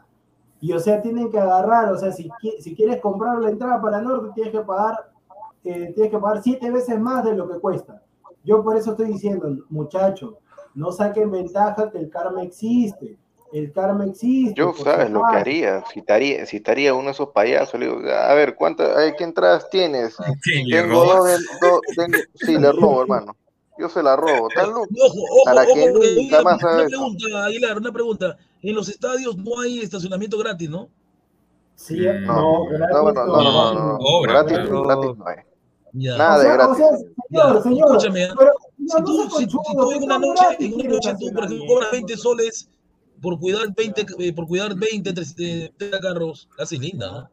Y 0.60 0.72
o 0.72 0.80
sea, 0.80 1.00
tienen 1.00 1.30
que 1.30 1.38
agarrar, 1.38 1.92
o 1.92 1.96
sea, 1.96 2.10
si, 2.10 2.28
si 2.58 2.74
quieres 2.74 3.00
comprar 3.00 3.38
la 3.38 3.50
entrada 3.50 3.80
para 3.80 4.00
Norte, 4.00 4.30
tienes 4.34 4.52
que 4.52 4.60
pagar 4.60 5.12
eh, 5.64 5.92
tienes 5.92 6.10
que 6.10 6.18
pagar 6.18 6.42
siete 6.42 6.70
veces 6.70 6.98
más 6.98 7.24
de 7.24 7.34
lo 7.34 7.48
que 7.48 7.58
cuesta. 7.58 8.02
Yo 8.44 8.62
por 8.62 8.76
eso 8.76 8.92
estoy 8.92 9.08
diciendo, 9.08 9.48
muchachos, 9.68 10.34
no 10.74 10.92
saquen 10.92 11.30
ventaja 11.30 11.90
que 11.90 11.98
el 11.98 12.08
karma 12.08 12.42
existe. 12.42 13.18
El 13.52 13.72
karma 13.72 14.04
existe. 14.06 14.54
Yo 14.54 14.74
sabes 14.74 15.10
lo 15.10 15.22
que 15.30 15.36
haría, 15.36 15.84
si 15.92 16.00
estaría, 16.00 16.44
si 16.46 16.58
estaría 16.58 16.92
uno 16.94 17.06
de 17.06 17.10
esos 17.12 17.28
payasos, 17.30 17.78
le 17.80 17.86
digo, 17.86 18.00
a 18.10 18.34
ver, 18.34 18.54
¿cuántas, 18.56 18.90
entradas 19.20 19.68
tienes? 19.70 20.16
Sí, 20.42 20.64
le 20.64 20.82
Tengo 20.82 21.04
dos, 21.04 21.38
en- 21.38 21.58
do- 21.60 21.82
tengo- 21.96 22.18
sí, 22.34 22.58
le 22.58 22.72
robo, 22.72 23.02
hermano. 23.02 23.36
Yo 23.78 23.88
se 23.88 24.02
la 24.02 24.16
robo, 24.16 24.50
tan 24.50 24.70
loco. 24.70 24.88
Ojo, 25.00 25.20
ojo, 25.22 25.44
Para 25.44 25.62
ojo, 25.62 25.72
que 25.74 26.14
nunca 26.16 26.42
más 26.42 26.62
una 26.62 26.86
pregunta, 26.86 27.44
Aguilar, 27.44 27.76
una 27.78 27.92
pregunta. 27.92 28.36
En 28.60 28.74
los 28.74 28.88
estadios 28.88 29.36
no 29.36 29.60
hay 29.60 29.78
estacionamiento 29.80 30.36
gratis, 30.36 30.68
¿no? 30.68 30.88
Sí, 31.76 32.00
Mm, 32.00 32.26
no, 32.26 32.34
No, 32.34 32.64
gratis 32.66 32.90
no, 32.92 33.12
no, 33.12 33.24
no, 33.24 33.42
no, 33.42 33.72
no, 33.74 33.98
no, 33.98 34.20
Gratis, 34.22 34.58
gratis 34.58 35.16
no. 35.16 35.24
Ya. 35.92 36.16
Nada 36.18 36.36
o 36.36 36.40
de 36.40 36.48
o 36.48 36.52
gratis. 36.52 36.76
sea, 36.76 36.86
señor, 36.96 37.54
Ya, 37.56 37.62
señor, 37.62 37.88
escúchame, 37.88 38.22
¿eh? 38.24 38.28
pero 38.36 38.52
Si 38.76 39.02
tú, 39.04 39.30
si, 39.30 39.44
si 39.44 39.46
tú 39.76 39.92
en 39.92 40.02
una 40.02 40.18
noche, 40.18 40.44
en 40.58 40.74
una 40.74 40.84
noche 40.88 41.14
tú, 41.20 41.32
por 41.32 41.44
ejemplo, 41.44 41.66
cobras 41.66 41.90
20 41.92 42.16
soles 42.16 42.68
por 43.20 43.38
cuidar 43.38 43.74
20, 43.74 44.06
eh, 44.18 44.32
por 44.32 44.46
cuidar 44.46 44.74
20, 44.74 45.10
entre- 45.10 45.24
eh, 45.38 45.72
30 45.76 46.00
carros, 46.00 46.48
casi 46.56 46.78
linda, 46.78 47.10
¿no? 47.10 47.30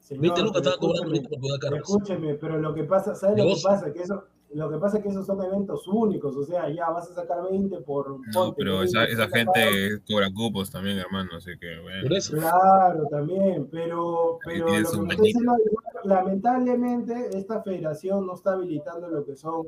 Señor, 0.00 0.22
20 0.22 0.42
lucas 0.42 0.56
estaban 0.58 0.78
cobrando 0.78 1.28
por 1.28 1.40
cuidar 1.40 1.58
carros. 1.58 1.80
Escúcheme, 1.80 2.34
pero 2.34 2.58
lo 2.58 2.74
que 2.74 2.84
pasa, 2.84 3.14
¿sabes 3.14 3.38
lo 3.38 3.54
que 3.54 3.60
pasa? 3.62 3.92
Que 3.92 4.02
eso, 4.02 4.24
lo 4.52 4.70
que 4.70 4.76
pasa 4.78 4.98
es 4.98 5.02
que 5.02 5.08
esos 5.08 5.26
son 5.26 5.42
eventos 5.42 5.88
únicos, 5.88 6.36
o 6.36 6.44
sea, 6.44 6.68
ya 6.68 6.90
vas 6.90 7.10
a 7.10 7.14
sacar 7.14 7.38
20 7.50 7.78
por... 7.78 8.10
No, 8.10 8.18
ponte, 8.32 8.54
pero 8.58 8.78
20, 8.80 8.84
esa, 8.84 9.04
esa 9.04 9.28
30 9.28 9.52
gente 9.54 10.02
cobra 10.06 10.30
cupos 10.32 10.70
también, 10.70 10.98
hermano, 10.98 11.30
así 11.36 11.52
que 11.58 11.80
bueno. 11.80 12.02
Por 12.02 12.12
eso. 12.12 12.36
Claro, 12.36 13.06
también, 13.10 13.66
pero, 13.70 14.38
pero 14.44 14.66
lo 14.78 14.90
que 14.90 14.98
me 14.98 15.16
diciendo, 15.16 15.56
lamentablemente 16.04 17.36
esta 17.36 17.62
federación 17.62 18.26
no 18.26 18.34
está 18.34 18.52
habilitando 18.52 19.08
lo 19.08 19.24
que 19.24 19.34
son 19.36 19.66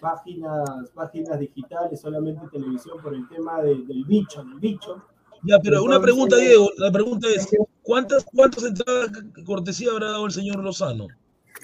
páginas, 0.00 0.68
páginas 0.94 1.38
digitales, 1.38 2.00
solamente 2.00 2.46
televisión 2.50 2.98
por 3.02 3.14
el 3.14 3.28
tema 3.28 3.60
de- 3.62 3.76
del 3.84 4.04
bicho, 4.04 4.42
del 4.44 4.58
bicho. 4.58 5.02
Ya, 5.42 5.58
pero 5.62 5.82
una 5.84 6.00
pregunta, 6.00 6.36
Diego. 6.36 6.68
La 6.78 6.90
pregunta 6.92 7.26
es: 7.28 7.48
¿cuántas, 7.82 8.24
cuántas 8.24 8.64
entradas 8.64 9.10
de 9.12 9.44
cortesía 9.44 9.90
habrá 9.92 10.10
dado 10.10 10.26
el 10.26 10.32
señor 10.32 10.56
Lozano? 10.62 11.06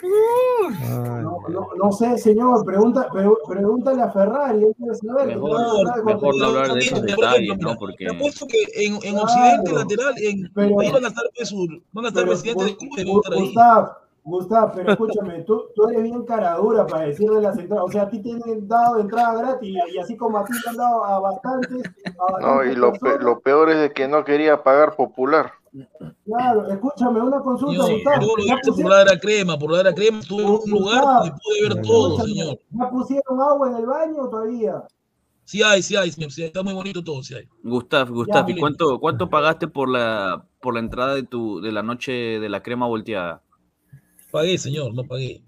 No, 0.03 1.41
no, 1.49 1.69
no 1.77 1.93
sé, 1.93 2.19
señor, 2.19 2.65
pregunta, 2.65 3.09
pre- 3.11 3.29
pregúntale 3.49 4.03
a 4.03 4.11
Ferrari, 4.11 4.67
saber. 5.01 5.27
Mejor, 5.29 6.05
mejor 6.05 6.37
no 6.37 6.45
hablar 6.47 6.73
de 6.75 6.81
esos 6.81 7.03
detalles, 7.03 7.59
¿no? 7.59 7.77
Porque 7.79 8.05
Te 8.07 8.15
apuesto 8.15 8.47
que 8.47 8.59
en, 8.85 8.95
en 8.95 9.01
Claro, 9.01 9.23
Occidente 9.23 9.73
lateral, 9.73 10.15
en, 10.19 10.51
pero- 10.55 10.81
ahí 10.81 10.91
van 10.93 11.05
a 11.05 11.09
estar 11.09 11.25
pues, 11.35 11.53
van 11.93 12.05
a 12.05 12.09
estar 12.09 12.25
Pero, 12.25 12.37
presidentes 12.37 12.77
de. 12.97 13.05
Gustav, 13.05 13.93
Gustav, 14.27 14.73
pero 14.75 14.91
escúchame, 14.91 15.43
tú, 15.45 15.67
tú 15.73 15.89
eres 15.89 16.03
bien 16.03 16.25
cara 16.25 16.57
dura 16.57 16.85
para 16.85 17.07
decirle 17.07 17.41
las 17.41 17.57
entradas. 17.57 17.85
O 17.87 17.93
sea, 17.93 18.03
a 18.03 18.11
ti 18.11 18.21
te 18.21 18.33
han 18.33 18.67
dado 18.67 18.99
entrada 18.99 19.41
gratis 19.41 19.77
y, 19.95 19.99
así 19.99 20.17
como 20.17 20.39
a 20.39 20.45
ti 20.45 20.53
te 20.61 20.69
han 20.69 20.77
dado 20.77 21.05
a 21.05 21.21
bastantes. 21.21 21.85
a 22.19 22.41
No, 22.41 22.65
y 22.65 22.75
lo, 22.75 22.93
pe- 22.93 23.21
lo 23.21 23.39
peor 23.39 23.71
es 23.71 23.79
de 23.79 23.93
que 23.93 24.09
no 24.09 24.25
quería 24.25 24.65
pagar 24.65 24.97
popular. 24.97 25.53
Claro, 26.25 26.67
escúchame, 26.67 27.21
una 27.21 27.41
consulta, 27.41 27.87
Yo, 27.87 27.93
Gustavo. 27.95 28.21
yo 28.27 28.37
lo 28.37 28.45
¿Ya, 28.45 28.55
hice 28.57 28.83
por 28.83 28.91
la 28.91 29.03
era 29.03 29.19
crema, 29.21 29.57
por 29.57 29.71
la 29.71 29.81
era 29.81 29.95
crema, 29.95 30.19
estuve 30.19 30.43
en 30.43 30.49
un 30.49 30.71
lugar 30.71 31.05
donde 31.05 31.31
pude 31.31 31.69
ver 31.69 31.83
todo, 31.87 32.19
señor. 32.27 32.59
¿ya 32.71 32.91
pusieron 32.91 33.41
agua 33.41 33.69
en 33.69 33.77
el 33.77 33.87
baño 33.87 34.29
todavía? 34.29 34.83
Sí 35.45 35.63
hay, 35.63 35.83
sí 35.83 35.95
hay, 35.95 36.11
señor, 36.11 36.33
sí 36.33 36.43
hay, 36.43 36.49
está 36.49 36.65
muy 36.65 36.75
bonito 36.75 37.05
todo, 37.05 37.23
sí 37.23 37.35
hay. 37.35 37.47
Gustav, 37.63 38.11
Gustav, 38.11 38.49
Ya. 38.49 38.55
¿y 38.57 38.59
cuánto, 38.59 38.99
cuánto 38.99 39.31
pagaste 39.31 39.69
por 39.69 39.89
la 39.89 40.45
por 40.61 40.75
la 40.75 40.81
entrada 40.81 41.15
de 41.15 41.23
tu 41.23 41.61
de 41.61 41.71
la 41.71 41.85
noche 41.85 42.11
de 42.41 42.49
la 42.49 42.61
crema 42.65 42.89
volteada? 42.89 43.43
Pagué, 44.37 44.59
señor, 44.59 44.93
no 44.95 45.03
pagué. 45.05 45.41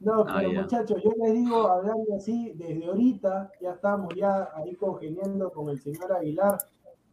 No, 0.00 0.24
Ah, 0.28 0.34
pero 0.36 0.52
muchachos, 0.52 1.02
yo 1.02 1.10
les 1.24 1.32
digo, 1.32 1.66
hablando 1.66 2.14
así, 2.14 2.52
desde 2.54 2.84
ahorita, 2.86 3.50
ya 3.62 3.70
estamos 3.72 4.14
ya 4.14 4.50
ahí 4.54 4.74
congeniando 4.76 5.50
con 5.50 5.70
el 5.70 5.80
señor 5.80 6.12
Aguilar, 6.12 6.58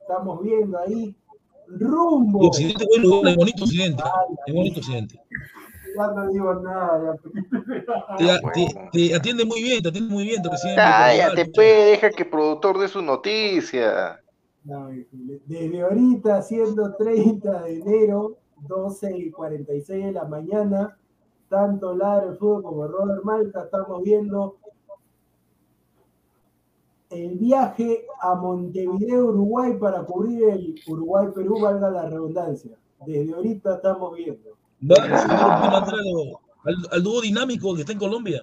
estamos 0.01 0.43
viendo 0.43 0.77
ahí 0.77 1.15
rumbo. 1.67 2.51
Lugar, 3.01 3.29
es 3.29 3.35
bonito 3.37 3.63
Occidente, 3.63 4.03
es 4.45 4.53
bonito 4.53 4.79
Occidente. 4.81 5.21
Ya 5.95 6.07
no 6.07 6.27
digo 6.27 6.53
nada. 6.55 7.17
ya. 8.19 8.39
Te, 8.41 8.65
te- 8.91 9.07
te 9.09 9.15
atiende 9.15 9.45
muy 9.45 9.63
bien, 9.63 9.81
te 9.81 9.87
atiende 9.87 10.13
muy 10.13 10.25
bien, 10.25 10.41
te 10.41 10.49
reciben 10.49 10.75
Cállate, 10.75 11.45
pe, 11.45 11.61
deja 11.63 12.09
que 12.09 12.23
el 12.23 12.29
productor 12.29 12.77
dé 12.77 12.89
su 12.89 13.01
noticia. 13.01 14.19
No, 14.65 14.89
Desde 15.45 15.81
ahorita, 15.81 16.41
siendo 16.41 16.93
30 16.95 17.61
de 17.63 17.79
enero, 17.79 18.37
12 18.67 19.17
y 19.17 19.31
46 19.31 20.05
de 20.05 20.11
la 20.11 20.25
mañana, 20.25 20.97
tanto 21.49 21.95
Ladra 21.95 22.31
el 22.31 22.37
Fútbol 22.37 22.63
como 22.63 22.87
Robert 22.87 23.23
Malta 23.23 23.63
estamos 23.63 24.01
viendo 24.03 24.57
el 27.09 27.37
viaje 27.37 28.05
a 28.21 28.33
Montevideo, 28.35 29.27
Uruguay, 29.27 29.77
para 29.79 30.03
cubrir 30.03 30.49
el 30.49 30.75
Uruguay-Perú, 30.87 31.59
valga 31.61 31.89
la 31.89 32.09
redundancia. 32.09 32.75
Desde 33.05 33.33
ahorita 33.33 33.75
estamos 33.75 34.15
viendo. 34.15 34.57
Va, 34.81 34.95
señor, 34.95 35.59
¿puede 35.59 35.71
mandar 35.71 35.93
al, 36.91 37.03
dúo 37.03 37.21
dinámico 37.21 37.75
que 37.75 37.81
está 37.81 37.93
en 37.93 37.99
Colombia? 37.99 38.41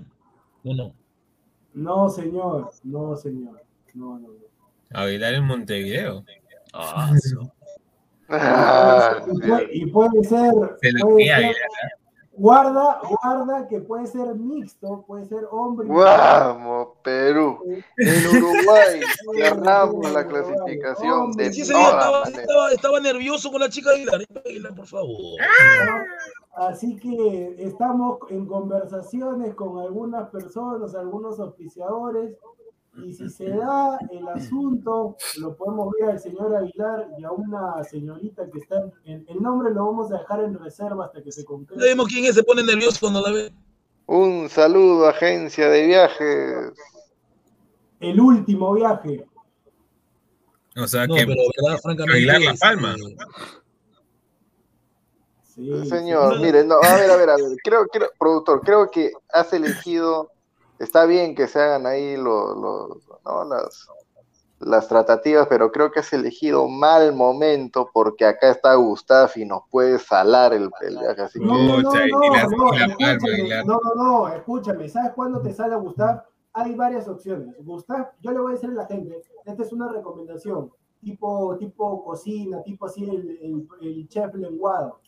¿O 0.62 0.74
no? 0.74 0.94
No, 1.74 2.08
señor, 2.10 2.70
no, 2.84 3.16
señor. 3.16 3.60
No, 3.94 4.18
no, 4.18 4.28
no. 4.28 4.50
Aguilar 4.92 5.34
en 5.34 5.44
Montevideo. 5.44 6.24
Ah, 6.72 7.12
su- 7.18 7.50
Ah, 8.30 9.16
Y 9.26 9.38
puede, 9.40 9.68
y 9.72 9.86
puede 9.86 10.24
ser, 10.24 10.52
puede 11.00 11.26
ser- 11.26 11.56
guarda, 12.32 13.00
guarda 13.22 13.68
que 13.68 13.80
puede 13.80 14.06
ser 14.06 14.34
mixto, 14.34 15.04
puede 15.06 15.26
ser 15.26 15.40
hombre 15.50 15.86
Vamos, 15.90 16.88
Perú. 17.02 17.58
En 17.98 18.36
Uruguay 18.38 19.00
cerramos 19.36 20.10
la 20.12 20.26
clasificación 20.26 21.32
de 21.32 21.52
Sí, 21.52 21.70
todas 21.70 21.88
estaba, 21.92 22.22
estaba, 22.24 22.70
estaba 22.72 23.00
nervioso 23.00 23.50
con 23.50 23.60
la 23.60 23.68
chica 23.68 23.90
Aguilar. 23.90 24.20
Aguilar, 24.46 24.74
por 24.74 24.86
favor. 24.86 25.38
Así 26.56 26.96
que 26.96 27.56
estamos 27.58 28.18
en 28.30 28.46
conversaciones 28.46 29.54
con 29.54 29.78
algunas 29.78 30.28
personas, 30.30 30.94
algunos 30.94 31.38
auspiciadores, 31.40 32.36
y 32.96 33.12
si 33.12 33.28
se 33.30 33.50
da 33.50 33.98
el 34.10 34.28
asunto, 34.28 35.16
lo 35.38 35.56
podemos 35.56 35.92
ver 35.98 36.10
al 36.10 36.20
señor 36.20 36.54
Aguilar 36.54 37.08
y 37.18 37.24
a 37.24 37.30
una 37.32 37.82
señorita 37.84 38.50
que 38.50 38.58
está, 38.58 38.90
en, 39.04 39.24
el 39.28 39.42
nombre 39.42 39.72
lo 39.72 39.86
vamos 39.86 40.12
a 40.12 40.18
dejar 40.18 40.44
en 40.44 40.58
reserva 40.58 41.06
hasta 41.06 41.22
que 41.22 41.32
se 41.32 41.44
concrete. 41.44 41.80
Sabemos 41.80 42.08
quién 42.08 42.24
es, 42.24 42.34
se 42.34 42.42
pone 42.42 42.62
nervioso 42.62 42.98
cuando 43.00 43.20
la 43.20 43.30
ve. 43.32 43.52
Un 44.06 44.48
saludo, 44.48 45.08
agencia 45.08 45.68
de 45.68 45.86
viajes. 45.86 46.72
El 48.00 48.20
último 48.20 48.74
viaje. 48.74 49.24
O 50.76 50.86
sea 50.86 51.06
No, 51.06 51.14
que 51.14 51.26
pero 51.26 51.42
verdad, 51.62 51.80
francamente. 51.80 52.16
Aguilar 52.16 52.40
La 52.40 52.54
Palma. 52.54 52.96
Sí, 55.44 55.86
Señor, 55.88 56.36
sí. 56.36 56.42
mire, 56.42 56.64
no, 56.64 56.76
a 56.76 56.96
ver, 56.96 57.10
a 57.10 57.16
ver, 57.16 57.30
a 57.30 57.36
ver, 57.36 57.56
creo, 57.62 57.86
creo, 57.88 58.08
productor, 58.18 58.62
creo 58.62 58.90
que 58.90 59.12
has 59.32 59.52
elegido, 59.52 60.30
está 60.80 61.06
bien 61.06 61.34
que 61.36 61.46
se 61.46 61.60
hagan 61.60 61.86
ahí 61.86 62.16
los, 62.16 62.56
los, 62.56 62.98
¿no? 63.24 63.44
las, 63.44 63.86
las 64.58 64.88
tratativas, 64.88 65.46
pero 65.48 65.70
creo 65.72 65.90
que 65.90 66.00
has 66.00 66.12
elegido 66.12 66.68
mal 66.68 67.14
momento 67.14 67.88
porque 67.94 68.24
acá 68.26 68.50
está 68.50 68.74
Gustav 68.74 69.30
y 69.36 69.44
nos 69.46 69.62
puede 69.70 69.98
salar 69.98 70.52
el, 70.52 70.68
el 70.82 70.98
viaje, 70.98 71.22
así 71.22 71.38
que... 71.38 71.44
No, 71.46 71.54
no, 71.82 71.90
no, 72.10 72.18
no, 72.18 72.34
escúchame, 72.34 72.94
no, 73.64 73.80
no, 73.94 73.94
no, 73.94 74.28
escúchame, 74.28 74.88
¿sabes 74.88 75.12
cuándo 75.14 75.40
te 75.40 75.52
sale 75.54 75.76
Gustav? 75.76 76.24
Hay 76.52 76.74
varias 76.74 77.06
opciones. 77.08 77.54
Gustav, 77.64 78.10
yo 78.20 78.32
le 78.32 78.40
voy 78.40 78.52
a 78.52 78.54
decir 78.56 78.70
a 78.70 78.74
la 78.74 78.86
gente, 78.86 79.22
esta 79.46 79.62
es 79.62 79.72
una 79.72 79.88
recomendación, 79.90 80.70
tipo, 81.00 81.56
tipo 81.56 82.04
cocina, 82.04 82.62
tipo 82.64 82.86
así 82.86 83.04
el, 83.04 83.38
el, 83.40 83.68
el 83.80 84.08
chef 84.08 84.34
lenguado. 84.34 84.98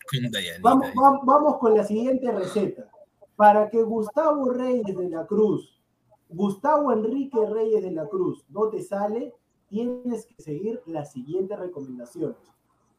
Vamos, 0.63 0.87
va- 0.99 1.21
vamos 1.25 1.59
con 1.59 1.77
la 1.77 1.83
siguiente 1.85 2.31
receta. 2.31 2.89
Para 3.37 3.71
que 3.71 3.83
Gustavo 3.83 4.51
Reyes 4.51 4.97
de 4.97 5.09
la 5.09 5.27
Cruz, 5.27 5.81
Gustavo 6.29 6.93
Enrique 6.93 7.39
Reyes 7.47 7.83
de 7.83 7.93
la 7.93 8.07
Cruz 8.07 8.45
no 8.49 8.69
te 8.69 8.83
sale, 8.83 9.35
tienes 9.69 10.27
que 10.27 10.43
seguir 10.43 10.83
las 10.87 11.13
siguientes 11.13 11.59
recomendaciones. 11.59 12.37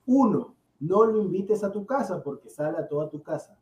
Uno, 0.06 0.56
no 0.80 1.06
lo 1.06 1.22
invites 1.22 1.64
a 1.64 1.72
tu 1.72 1.86
casa 1.86 2.22
porque 2.24 2.50
sale 2.50 2.78
a 2.78 2.88
toda 2.88 3.10
tu 3.10 3.22
casa. 3.22 3.58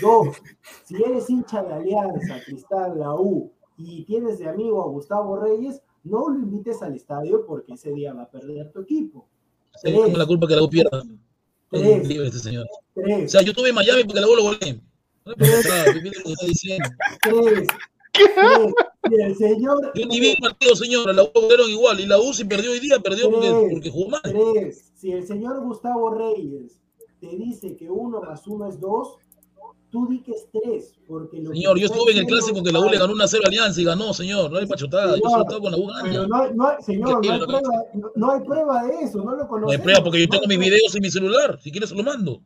Dos, 0.00 0.36
si 0.84 1.02
eres 1.02 1.28
hincha 1.28 1.62
de 1.62 1.74
Alianza, 1.74 2.36
Cristal, 2.44 2.98
la 2.98 3.14
U 3.14 3.52
y 3.76 4.04
tienes 4.04 4.38
de 4.38 4.48
amigo 4.48 4.82
a 4.82 4.88
Gustavo 4.88 5.36
Reyes, 5.36 5.82
no 6.04 6.28
lo 6.28 6.38
invites 6.38 6.82
al 6.82 6.96
estadio 6.96 7.44
porque 7.46 7.74
ese 7.74 7.92
día 7.92 8.12
va 8.12 8.22
a 8.22 8.30
perder 8.30 8.72
tu 8.72 8.80
equipo. 8.80 9.28
La 9.84 10.26
culpa 10.26 10.46
que 10.46 10.56
la 10.56 10.62
U 10.62 10.70
pierda. 10.70 11.02
Es 11.70 11.82
Tres. 11.82 12.10
este 12.10 12.38
señor. 12.38 12.66
O 12.94 13.28
sea, 13.28 13.42
yo 13.42 13.50
estuve 13.50 13.68
en 13.68 13.74
Miami 13.74 14.04
porque 14.04 14.20
la 14.20 14.26
U 14.26 14.34
lo 14.34 14.42
volé. 14.42 14.80
No 15.28 15.34
me 15.36 16.02
¿qué 16.02 16.10
que 16.10 16.32
está 16.32 16.46
diciendo? 16.46 16.88
Y 19.10 19.20
el 19.22 19.36
señor 19.36 19.92
Yo 19.94 20.06
ni 20.06 20.20
vi 20.20 20.30
el 20.30 20.36
partido, 20.38 20.74
señor. 20.76 21.14
La 21.14 21.22
U 21.24 21.30
volvieron 21.34 21.70
igual. 21.70 22.00
Y 22.00 22.06
la 22.06 22.18
U 22.18 22.32
si 22.32 22.44
perdió 22.44 22.70
hoy 22.72 22.80
día, 22.80 22.98
perdió 22.98 23.30
porque, 23.30 23.48
Tres. 23.48 23.68
porque 23.70 23.90
jugó 23.90 24.10
mal. 24.10 24.20
Tres, 24.22 24.92
si 24.96 25.12
el 25.12 25.26
señor 25.26 25.60
Gustavo 25.62 26.10
Reyes 26.14 26.80
te 27.20 27.28
dice 27.36 27.76
que 27.76 27.88
uno 27.90 28.20
más 28.20 28.46
uno 28.46 28.68
es 28.68 28.80
dos, 28.80 29.16
tú 29.90 30.06
di 30.08 30.20
que 30.22 30.32
es 30.32 30.46
tres, 30.52 30.94
porque 31.06 31.38
lo 31.40 31.50
Señor, 31.52 31.78
yo 31.78 31.86
estuve 31.86 32.12
en 32.12 32.18
el 32.18 32.26
clásico 32.26 32.62
que 32.62 32.72
la 32.72 32.80
U 32.80 32.88
le 32.90 32.98
ganó 32.98 33.12
una 33.12 33.26
0 33.26 33.42
Alianza 33.46 33.80
y 33.80 33.84
ganó, 33.84 34.12
señor. 34.12 34.50
No 34.50 34.58
hay 34.58 34.66
pachotada. 34.66 35.16
Yo 35.16 35.28
solo 35.28 35.42
estaba 35.42 35.60
con 35.60 35.72
la 35.72 35.78
U 35.78 35.88
Pero 36.02 36.26
no, 36.26 36.36
hay- 36.42 36.50
no 36.54 36.66
hay- 36.68 36.82
señor, 36.82 37.24
no 37.24 37.32
hay, 37.32 37.38
prueba, 37.40 37.60
no, 37.94 38.10
no 38.14 38.30
hay 38.32 38.40
prueba 38.40 38.82
de 38.84 39.00
eso, 39.04 39.18
no 39.18 39.24
lo 39.32 39.36
No 39.36 39.42
hay 39.42 39.48
conocemos. 39.48 39.84
prueba 39.84 40.04
porque 40.04 40.20
yo 40.20 40.28
tengo 40.28 40.46
mis 40.46 40.56
prueba. 40.58 40.74
videos 40.76 40.94
en 40.96 41.02
mi 41.02 41.10
celular. 41.10 41.58
Si 41.62 41.70
quieres 41.70 41.88
se 41.90 41.94
lo 41.94 42.02
mando. 42.02 42.40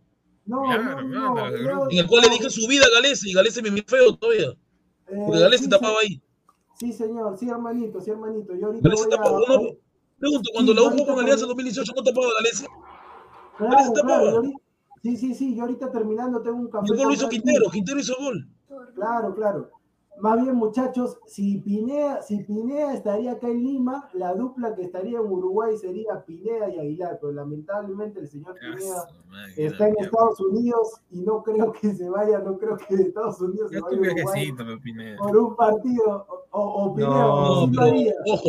No, 0.52 0.62
Claro, 0.64 1.02
no, 1.02 1.34
no, 1.34 1.52
grupo. 1.52 1.90
En 1.90 1.98
el 1.98 2.06
cual 2.06 2.22
le 2.22 2.28
no, 2.28 2.34
dije 2.34 2.50
su 2.50 2.66
vida 2.68 2.84
a 2.86 2.90
Galese 2.94 3.28
y 3.28 3.32
Galese 3.32 3.62
me 3.62 3.70
miró 3.70 3.84
feo 3.88 4.14
todavía. 4.16 4.48
eh, 5.08 5.22
Porque 5.26 5.40
Galese 5.40 5.64
sí, 5.64 5.70
tapaba 5.70 5.96
ahí. 6.02 6.22
Sí, 6.78 6.92
señor, 6.92 7.38
sí, 7.38 7.48
hermanito, 7.48 8.00
sí, 8.00 8.10
hermanito. 8.10 8.54
Yo 8.56 8.66
ahorita 8.66 8.88
Galese 8.88 9.04
voy 9.06 9.14
a... 9.14 9.16
tapaba. 9.16 9.38
No, 9.40 9.76
pregunto, 10.18 10.50
cuando 10.52 10.72
Sí, 10.72 10.76
la 10.76 10.82
U 10.82 10.84
ahorita 10.86 11.02
jugó 11.04 11.14
con 11.14 11.22
Alianza 11.22 11.44
en 11.44 11.48
2018, 11.48 11.92
¿no 11.96 12.02
tapaba 12.02 12.26
Galese? 12.38 12.66
Claro, 13.56 13.72
Galese 13.72 13.92
claro, 13.92 14.08
tapaba. 14.08 14.30
ahorita- 14.32 14.58
sí, 15.02 15.16
sí, 15.16 15.34
sí, 15.34 15.54
yo 15.56 15.62
ahorita 15.62 15.90
terminando 15.92 16.42
tengo 16.42 16.56
un 16.58 16.70
café. 16.70 16.86
Y 16.88 16.92
el 16.92 16.98
gol 16.98 17.08
lo 17.08 17.14
hizo 17.14 17.28
Quintero. 17.28 17.70
Quintero 17.70 17.98
hizo 18.00 18.14
gol. 18.18 18.48
Claro, 18.94 19.34
claro. 19.34 19.70
Más 20.22 20.40
bien, 20.40 20.54
muchachos, 20.54 21.18
si 21.26 21.58
Pineda, 21.58 22.22
si 22.22 22.44
Pineda 22.44 22.94
estaría 22.94 23.32
acá 23.32 23.48
en 23.48 23.64
Lima, 23.64 24.08
la 24.12 24.32
dupla 24.34 24.72
que 24.76 24.82
estaría 24.82 25.18
en 25.18 25.26
Uruguay 25.26 25.76
sería 25.76 26.24
Pineda 26.24 26.70
y 26.70 26.78
Aguilar, 26.78 27.18
pero 27.20 27.32
lamentablemente 27.32 28.20
el 28.20 28.28
señor 28.28 28.54
Pineda 28.58 29.04
Ah, 29.08 29.12
madre, 29.28 29.66
está 29.66 29.88
en 29.88 29.96
Estados 29.98 30.38
Unidos 30.40 31.00
y 31.10 31.22
no 31.22 31.42
creo 31.42 31.72
que 31.72 31.92
se 31.92 32.08
vaya, 32.08 32.38
no 32.38 32.56
creo 32.56 32.76
que 32.76 32.96
de 32.96 33.02
Estados 33.02 33.40
Unidos 33.40 33.70
se 33.70 33.76
Ya 33.76 33.82
vaya 33.82 33.96
a 33.96 34.00
Uruguay 34.00 34.52
Pineda. 34.82 35.18
por 35.18 35.36
un 35.36 35.56
partido, 35.56 36.26
o, 36.52 36.60
o, 36.62 36.94
Pineda, 36.94 37.10
No, 37.10 37.40
No, 37.40 37.54
sí 37.66 37.66
lo 37.66 37.72
pero 37.72 37.82
haría. 37.82 38.14
ojo. 38.32 38.48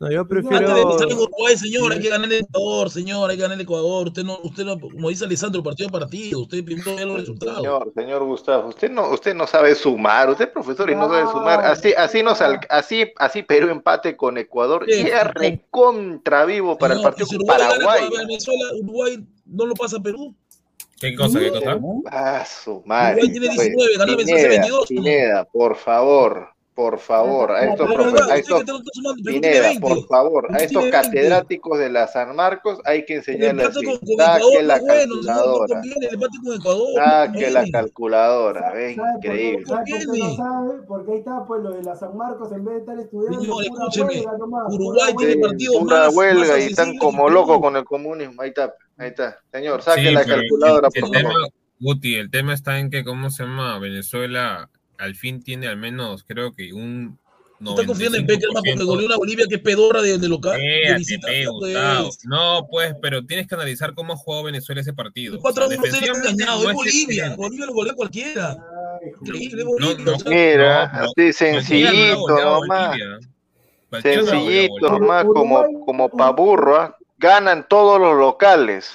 No, 0.00 0.10
yo 0.10 0.20
Antes 0.22 0.36
de 0.36 0.48
prefiero. 0.48 0.90
estar 0.90 1.08
en 1.08 1.16
Uruguay, 1.18 1.56
señor, 1.56 1.92
hay 1.92 2.00
que 2.00 2.08
ganar 2.08 2.32
el 2.32 2.40
Ecuador, 2.40 2.90
señor, 2.90 3.30
hay 3.30 3.36
que 3.36 3.42
ganar 3.42 3.56
el 3.56 3.62
Ecuador. 3.62 4.08
Usted 4.08 4.24
no, 4.24 4.38
usted 4.42 4.64
no, 4.64 4.78
como 4.78 5.08
dice 5.08 5.24
Alessandro, 5.24 5.62
partido 5.62 5.88
a 5.88 5.92
partido. 5.92 6.40
Usted 6.40 6.64
primero 6.64 6.96
ve 6.96 7.06
los 7.06 7.20
resultados. 7.20 7.58
Señor, 7.58 7.92
señor 7.94 8.24
Gustavo, 8.24 8.68
usted 8.68 8.90
no, 8.90 9.10
usted 9.10 9.34
no 9.34 9.46
sabe 9.46 9.74
sumar, 9.76 10.30
usted 10.30 10.46
es 10.46 10.50
profesor 10.50 10.90
y 10.90 10.96
no 10.96 11.08
sabe 11.08 11.30
sumar. 11.30 11.64
Así, 11.64 11.94
así 11.96 12.22
nos 12.24 12.40
así, 12.40 13.04
así 13.16 13.42
Perú 13.42 13.68
empate 13.68 14.16
con 14.16 14.36
Ecuador 14.36 14.84
Sí, 14.88 15.02
y 15.02 15.06
era 15.06 15.24
recontra 15.24 16.44
vivo 16.44 16.76
para 16.76 16.94
el 16.94 16.98
Señor, 16.98 17.10
partido 17.10 17.26
y 17.26 17.30
si 17.30 17.36
con 17.38 17.46
Paraguay. 17.46 18.08
Venezuela, 18.18 18.64
Uruguay 18.80 19.26
no 19.46 19.66
lo 19.66 19.74
pasa 19.74 19.98
a 19.98 20.00
Perú. 20.02 20.34
¿Qué 21.00 21.14
cosa, 21.14 21.38
qué 21.38 21.50
cosa? 21.50 21.78
Ah, 22.10 22.44
su 22.44 22.82
madre. 22.84 23.22
Uruguay 23.22 23.30
tiene 23.32 23.46
pues, 23.54 23.68
19, 23.68 23.96
ganó 23.98 24.16
Venezuela 24.16 24.42
Pineda, 24.42 24.60
22, 24.60 24.80
¿no? 24.80 24.86
Pineda, 24.86 25.44
por 25.44 25.76
favor, 25.76 26.53
por 26.74 26.98
favor, 26.98 27.52
a 27.52 27.66
estos, 27.70 27.88
verdad, 27.88 28.30
a 28.30 28.36
estos 28.36 28.64
Pineda, 29.24 29.60
20. 29.68 29.80
por 29.80 30.06
favor, 30.08 30.46
a 30.52 30.56
estos 30.56 30.82
tiene 30.82 30.90
20. 30.90 30.90
catedráticos 30.90 31.78
de 31.78 31.88
la 31.90 32.08
San 32.08 32.34
Marcos 32.34 32.80
hay 32.84 33.04
que 33.04 33.16
enseñarles 33.16 33.68
así. 33.68 33.86
Saque 34.16 34.62
la 34.62 34.80
no 34.80 34.92
es 34.92 35.06
no 35.06 35.14
calculadora. 35.14 35.82
no 36.42 36.94
Saque 36.94 37.50
la 37.50 37.64
calculadora, 37.70 38.72
ven, 38.72 38.96
¿Sabe 38.96 39.12
por 39.12 39.20
qué? 39.20 39.28
increíble. 39.28 39.66
¿Sabe 39.66 39.78
por 39.78 39.84
qué 39.98 40.06
Conviene. 40.06 40.28
no 40.28 40.36
sabe? 40.36 40.82
Porque 40.88 41.12
ahí 41.12 41.18
está, 41.18 41.44
pues, 41.46 41.62
lo 41.62 41.70
de 41.70 41.82
la 41.84 41.94
San 41.94 42.16
Marcos, 42.16 42.52
en 42.52 42.64
vez 42.64 42.74
de 42.74 42.80
estar 42.80 42.98
estudiando, 42.98 43.38
Uruguay 43.40 43.68
tiene 45.16 45.36
más- 45.36 45.84
más 45.84 46.16
huelga 46.16 46.58
y 46.58 46.62
están 46.64 46.96
como 46.98 47.28
locos 47.28 47.60
con 47.60 47.76
el 47.76 47.84
comunismo. 47.84 48.42
Ahí 48.42 48.48
está, 48.48 48.74
ahí 48.98 49.08
está. 49.08 49.38
Señor, 49.52 49.82
saque 49.82 50.08
Sí, 50.08 50.10
la 50.14 50.24
calculadora, 50.24 50.88
el, 50.92 51.00
por 51.00 51.14
favor. 51.22 51.48
Guti, 51.80 52.14
el 52.16 52.30
tema 52.30 52.54
está 52.54 52.78
en 52.78 52.90
que, 52.90 53.04
¿cómo 53.04 53.30
se 53.30 53.42
llama? 53.44 53.78
Venezuela 53.78 54.70
al 54.98 55.14
fin 55.14 55.42
tiene 55.42 55.66
al 55.68 55.76
menos, 55.76 56.24
creo 56.24 56.52
que 56.52 56.72
un 56.72 57.18
¿Está 57.60 57.86
confiando 57.86 58.18
en 58.18 58.26
Peckerman 58.26 58.62
porque 58.62 58.74
95%. 58.74 58.84
goleó 58.84 59.06
una 59.06 59.16
Bolivia 59.16 59.46
que 59.48 59.54
es 59.54 59.60
pedorra 59.62 60.02
de, 60.02 60.18
de 60.18 60.28
local? 60.28 60.58
de 60.60 60.94
visita? 60.98 61.28
Gustavo. 61.50 62.04
pues. 62.04 62.18
No, 62.24 62.66
pues, 62.70 62.94
pero 63.00 63.24
tienes 63.24 63.46
que 63.46 63.54
analizar 63.54 63.94
cómo 63.94 64.16
jugó 64.16 64.42
Venezuela 64.42 64.82
ese 64.82 64.92
partido. 64.92 65.36
El 65.36 65.40
4 65.40 65.64
a 65.64 65.66
1 65.68 65.76
se 65.76 65.80
le 65.82 65.88
ha 65.88 65.92
defensivamente 65.92 66.28
engañado. 66.30 66.62
no 66.64 66.70
Es 66.70 66.74
Bolivia. 66.76 67.34
Bolivia 67.36 67.66
lo 67.66 67.72
golea 67.72 67.94
cualquiera. 67.94 68.50
Ay, 69.02 69.10
Increíble, 69.20 69.64
No, 69.64 69.70
Bolivia. 69.70 70.04
no, 70.04 70.12
o 70.12 70.28
Mira, 70.30 70.82
así 70.84 71.32
sencillito 71.32 72.28
nomás. 72.28 72.96
Sencillito 74.02 74.98
nomás, 74.98 75.24
como, 75.24 75.84
como 75.86 76.08
pa' 76.10 76.30
burro, 76.32 76.76
¿ah? 76.76 76.96
ganan 77.18 77.66
todos 77.68 78.00
los 78.00 78.16
locales. 78.18 78.90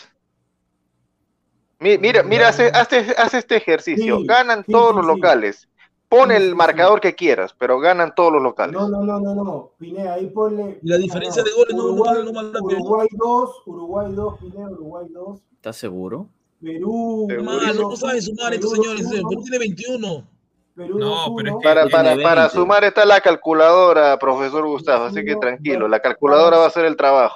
Mi- 1.80 1.98
Mira, 1.98 2.24
mira, 2.24 2.50
hace, 2.50 2.68
hace, 2.74 3.16
hace 3.18 3.38
este 3.38 3.56
ejercicio. 3.56 4.18
Sí, 4.20 4.26
Ganan 4.28 4.64
sí, 4.66 4.72
todos 4.72 4.92
sí, 4.92 4.96
los 4.98 5.06
locales. 5.06 5.69
Pon 6.10 6.32
el 6.32 6.56
marcador 6.56 7.00
que 7.00 7.14
quieras, 7.14 7.56
pero 7.58 7.80
ganan 7.80 8.14
todos 8.16 8.34
los 8.34 8.42
locales. 8.42 8.74
No, 8.74 8.90
no, 8.90 9.04
no, 9.04 9.20
no, 9.20 9.36
no. 9.36 9.72
Pineda, 9.78 10.16
ahí 10.16 10.28
ponle. 10.28 10.80
Y 10.82 10.90
la 10.90 10.98
diferencia 10.98 11.44
de 11.44 11.52
goles 11.52 11.76
no- 11.76 11.84
no- 11.84 11.90
Uruguay, 11.94 12.18
no 12.26 12.34
manda 12.34 12.60
Uruguay 12.62 13.08
2, 13.12 13.52
Uruguay 13.68 14.12
2, 14.14 14.40
Pineda, 14.40 14.70
Uruguay 14.72 15.06
2. 15.12 15.40
¿Estás 15.54 15.78
seguro? 15.78 16.28
Perú. 16.60 17.28
Mal, 17.44 17.78
no 17.80 17.96
saben 17.96 18.22
sumar 18.24 18.54
estos 18.56 18.72
señores. 18.72 19.08
2-1, 19.08 19.30
Perú 19.30 19.42
tiene 19.44 19.60
21. 19.60 20.28
Perú 20.76 20.98
No, 20.98 21.10
2-1. 21.28 21.36
pero 21.38 21.50
es 21.50 21.56
que- 21.58 21.64
Para, 21.64 21.82
para, 21.90 22.24
para 22.24 22.42
20. 22.44 22.56
sumar 22.58 22.84
está 22.86 23.06
la 23.06 23.22
calculadora, 23.22 24.18
profesor 24.18 24.66
Gustavo, 24.66 25.06
así 25.06 25.24
que 25.24 25.34
No, 25.36 25.40
tranquilo, 25.40 25.80
no. 25.82 25.88
la 25.90 26.00
calculadora 26.00 26.58
va 26.58 26.64
a 26.64 26.68
hacer 26.68 26.86
el 26.86 26.98
trabajo. 26.98 27.36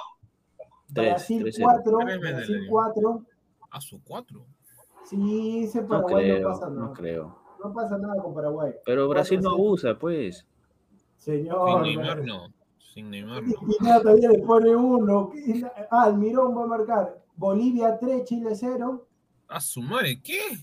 Tres, 0.92 1.10
Brasil 1.10 1.42
3-0. 1.44 1.64
4, 1.64 1.98
Tres 1.98 2.20
veces 2.20 2.36
Brasil 2.36 2.62
le 2.62 2.68
4. 2.68 3.22
A 3.70 3.80
su 3.80 4.02
cuatro. 4.04 4.44
Sí, 5.04 5.64
ese 5.64 5.82
No 5.82 5.88
Paraguay 5.88 6.28
no, 6.28 6.34
creo, 6.34 6.48
pasa 6.48 6.68
nada. 6.70 6.80
no 6.80 6.92
creo. 6.92 7.43
No 7.64 7.72
pasa 7.72 7.96
nada 7.98 8.22
con 8.22 8.34
Paraguay. 8.34 8.72
Pero 8.84 9.08
Brasil 9.08 9.40
no 9.40 9.50
4-0. 9.50 9.54
abusa, 9.54 9.94
pues. 9.98 10.46
Sin 11.18 11.34
Señor. 11.44 11.82
Neymar 11.82 12.22
no. 12.22 12.52
Sin 12.92 13.10
Neymar 13.10 13.42
no. 13.42 13.48
Y 13.48 13.76
Pineda 13.78 14.02
todavía 14.02 14.28
le 14.30 14.38
pone 14.40 14.76
uno. 14.76 15.32
Ah, 15.90 16.04
Almirón 16.04 16.56
va 16.56 16.64
a 16.64 16.66
marcar. 16.66 17.18
Bolivia 17.36 17.96
3, 17.98 18.24
Chile 18.24 18.50
0. 18.54 19.06
A 19.48 19.60
su 19.60 19.80
madre, 19.82 20.20
¿qué? 20.22 20.34
¿Y 20.34 20.56
qué 20.56 20.60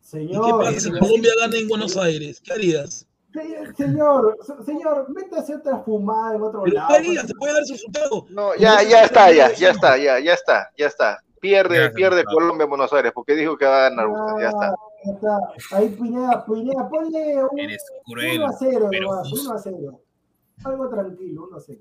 Señor. 0.00 0.62
pasa 0.64 0.78
si 0.80 0.90
Colombia 0.92 1.32
gana 1.40 1.56
en 1.58 1.68
Buenos 1.68 1.96
Aires? 1.96 2.40
¿Qué 2.40 2.52
harías? 2.52 3.06
Se- 3.32 3.74
Señor, 3.74 4.38
se- 4.40 4.64
señor, 4.64 5.10
métase 5.10 5.56
otra 5.56 5.80
fumada 5.80 6.36
en 6.36 6.42
otro 6.42 6.62
Pero 6.62 6.74
lado. 6.76 6.88
¿qué 6.88 6.94
harías? 6.94 7.26
¿Se 7.26 7.34
puede 7.34 7.52
dar 7.52 7.62
ese 7.62 7.72
resultado? 7.74 8.24
No, 8.30 8.54
ya, 8.54 8.82
ya 8.82 9.02
está, 9.04 9.30
ya, 9.32 9.52
ya 9.52 9.70
está, 9.70 9.98
ya, 9.98 10.18
ya 10.20 10.32
está, 10.34 10.70
ya 10.78 10.86
está. 10.86 11.18
Pierde, 11.40 11.76
Ya 11.76 11.90
pierde. 11.90 12.24
Colombia 12.24 12.64
en 12.64 12.70
Buenos 12.70 12.92
Aires, 12.94 13.12
porque 13.14 13.34
dijo 13.34 13.58
que 13.58 13.66
va 13.66 13.78
a 13.86 13.90
ganar 13.90 14.06
usted, 14.08 14.42
ya 14.42 14.48
está. 14.48 14.74
Ah, 15.04 15.10
está. 15.12 15.76
Ahí 15.76 15.88
Pineda, 15.90 16.44
Pineda, 16.46 16.88
ponle 16.88 17.44
un, 17.44 17.58
Eres 17.58 17.84
cruel. 18.04 18.38
1 18.40 18.46
a 18.46 18.52
0 18.52 18.86
pero 18.90 19.08
nomás, 19.10 19.28
justo. 19.30 19.50
1 19.50 19.58
a 19.58 19.62
0. 19.62 20.00
Algo 20.64 20.88
tranquilo, 20.88 21.44
1 21.48 21.56
a 21.56 21.60
0. 21.60 21.80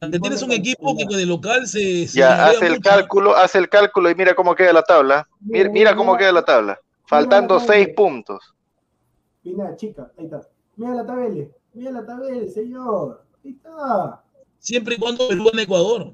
Te 0.00 0.18
tienes 0.18 0.42
un 0.42 0.52
equipo 0.52 0.96
que 0.96 1.16
de 1.16 1.26
local 1.26 1.66
se. 1.66 2.08
se 2.08 2.18
Ya, 2.18 2.46
hace 2.46 2.66
el 2.66 2.72
mucho. 2.72 2.82
cálculo, 2.90 3.36
hace 3.36 3.58
el 3.58 3.68
cálculo 3.68 4.10
y 4.10 4.14
mira 4.16 4.34
cómo 4.34 4.54
queda 4.54 4.72
la 4.72 4.82
tabla. 4.82 5.28
Mira, 5.40 5.70
mira 5.70 5.94
cómo 5.96 6.16
queda 6.16 6.32
la 6.32 6.44
tabla. 6.44 6.78
Faltando 7.06 7.54
Mira 7.54 7.66
la 7.66 7.72
seis 7.72 7.86
tabla. 7.86 7.96
puntos. 7.96 8.54
Pineda, 9.42 9.76
chica, 9.76 10.10
ahí 10.18 10.24
está. 10.24 10.40
Mira 10.76 10.94
la 10.94 11.06
tabela, 11.06 11.46
mira 11.74 11.90
la 11.92 12.04
tabela, 12.06 12.48
señor. 12.50 13.24
Ahí 13.44 13.52
está. 13.52 14.22
Siempre 14.58 14.94
y 14.96 14.98
cuando 14.98 15.28
Perú 15.28 15.44
gane 15.50 15.62
Ecuador. 15.62 16.12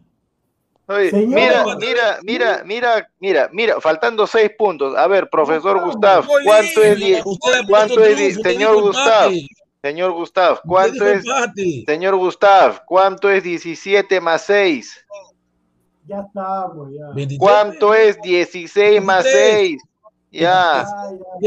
Oye, 0.88 1.10
mira, 1.26 1.64
mira, 1.78 2.18
mira, 2.22 2.62
mira, 2.64 3.08
mira, 3.20 3.50
mira, 3.52 3.80
faltando 3.80 4.26
seis 4.26 4.50
puntos. 4.56 4.96
A 4.96 5.06
ver, 5.06 5.28
profesor 5.28 5.82
Gustav, 5.84 6.26
¿cuánto 6.44 6.82
es, 6.82 6.96
die- 6.98 7.22
Usted 7.24 7.52
ha 7.62 7.66
cuánto 7.66 8.04
es, 8.04 8.34
señor 8.42 8.80
Gustav, 8.80 9.32
señor 9.82 10.12
Gustav, 10.12 10.60
cuánto 10.66 11.06
es, 11.06 11.24
señor 11.86 12.16
Gustav, 12.16 12.82
cuánto 12.86 13.28
es 13.30 13.42
17 13.42 14.18
más 14.20 14.42
6? 14.46 15.04
Ya 16.06 16.20
estamos, 16.26 16.88
ya. 16.90 17.06
23. 17.14 17.38
¿Cuánto 17.38 17.94
es 17.94 18.18
16 18.22 19.02
más 19.04 19.24
6? 19.24 19.82
Ya, 20.30 20.86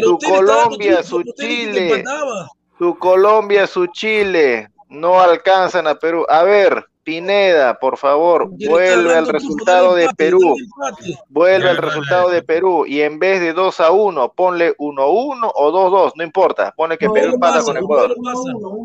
su 0.03 0.19
Colombia, 0.19 1.01
su 1.01 1.23
Chile. 1.35 2.03
su 2.77 2.95
Colombia, 2.99 3.65
su 3.65 3.87
Chile, 3.87 4.69
no 4.89 5.19
alcanzan 5.19 5.87
a 5.87 5.95
Perú. 5.95 6.25
A 6.29 6.43
ver, 6.43 6.85
Pineda, 7.03 7.79
por 7.79 7.97
favor, 7.97 8.49
vuelve 8.49 9.15
al 9.15 9.27
resultado 9.27 9.95
de 9.95 10.09
Perú. 10.15 10.55
Vuelve 11.29 11.69
al 11.69 11.77
resultado 11.77 12.29
de 12.29 12.43
Perú 12.43 12.85
y 12.87 13.01
en 13.01 13.17
vez 13.17 13.41
de 13.41 13.53
2 13.53 13.79
a 13.79 13.91
1, 13.91 14.33
ponle 14.33 14.75
1 14.77 15.01
a 15.01 15.09
1 15.09 15.51
o 15.55 15.71
2 15.71 15.85
a 15.85 15.89
2, 15.89 16.13
no 16.17 16.23
importa. 16.23 16.73
Pone 16.75 16.97
que 16.97 17.07
No, 17.07 17.13
Perú 17.13 17.33
empata 17.33 17.63
con 17.63 17.77
Ecuador. 17.77 18.15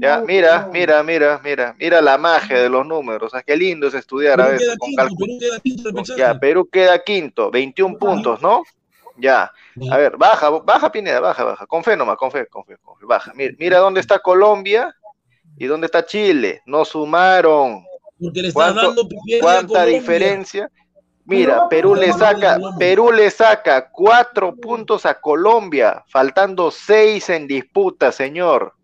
Ya, 0.01 0.20
mira, 0.20 0.68
mira, 0.72 1.02
mira, 1.02 1.40
mira, 1.44 1.74
mira 1.78 2.01
la 2.01 2.18
magia 2.18 2.60
de 2.60 2.68
los 2.68 2.86
números. 2.86 3.28
O 3.28 3.30
sea, 3.30 3.43
qué 3.43 3.56
lindo 3.56 3.86
es 3.86 3.94
estudiar 3.94 4.40
a 4.40 4.47
Perú 4.47 4.59
veces 4.59 4.68
queda 4.68 5.09
con 5.09 5.60
quinto, 5.62 5.90
cálculo. 5.93 6.16
Ya, 6.16 6.38
Perú 6.38 6.68
queda 6.70 6.98
quinto, 7.02 7.51
21 7.51 7.98
puntos, 7.98 8.40
¿no? 8.40 8.62
Ya. 9.18 9.51
A 9.90 9.97
ver, 9.97 10.16
baja, 10.16 10.51
baja 10.51 10.90
Pineda, 10.90 11.20
baja, 11.20 11.44
baja. 11.44 11.66
Con 11.66 11.82
fe 11.84 11.97
nomás, 11.97 12.16
con 12.16 12.30
fe, 12.30 12.47
con 12.47 12.64
fe, 12.64 12.76
con 12.82 12.97
fe. 12.98 13.06
Baja. 13.06 13.32
Mira, 13.34 13.55
mira 13.59 13.78
dónde 13.78 14.01
está 14.01 14.18
Colombia 14.18 14.94
y 15.59 15.66
dónde 15.66 15.86
está 15.86 16.05
Chile. 16.05 16.62
No 16.66 16.84
sumaron. 16.84 17.85
Porque 18.20 18.43
le 18.43 18.48
está 18.48 18.59
¿Cuánto- 18.60 18.82
dando 18.94 19.09
¿Cuánta 19.40 19.84
diferencia? 19.84 20.70
Mira, 21.24 21.68
Perú 21.68 21.94
le 21.97 22.12
saca. 22.12 22.59
Perú 22.78 23.10
le 23.10 23.30
saca 23.30 23.90
cuatro 23.90 24.55
puntos 24.55 25.05
a 25.06 25.20
Colombia, 25.20 26.05
faltando 26.09 26.70
seis 26.70 27.28
en 27.30 27.48
disputa, 27.48 28.12
señor. 28.12 28.74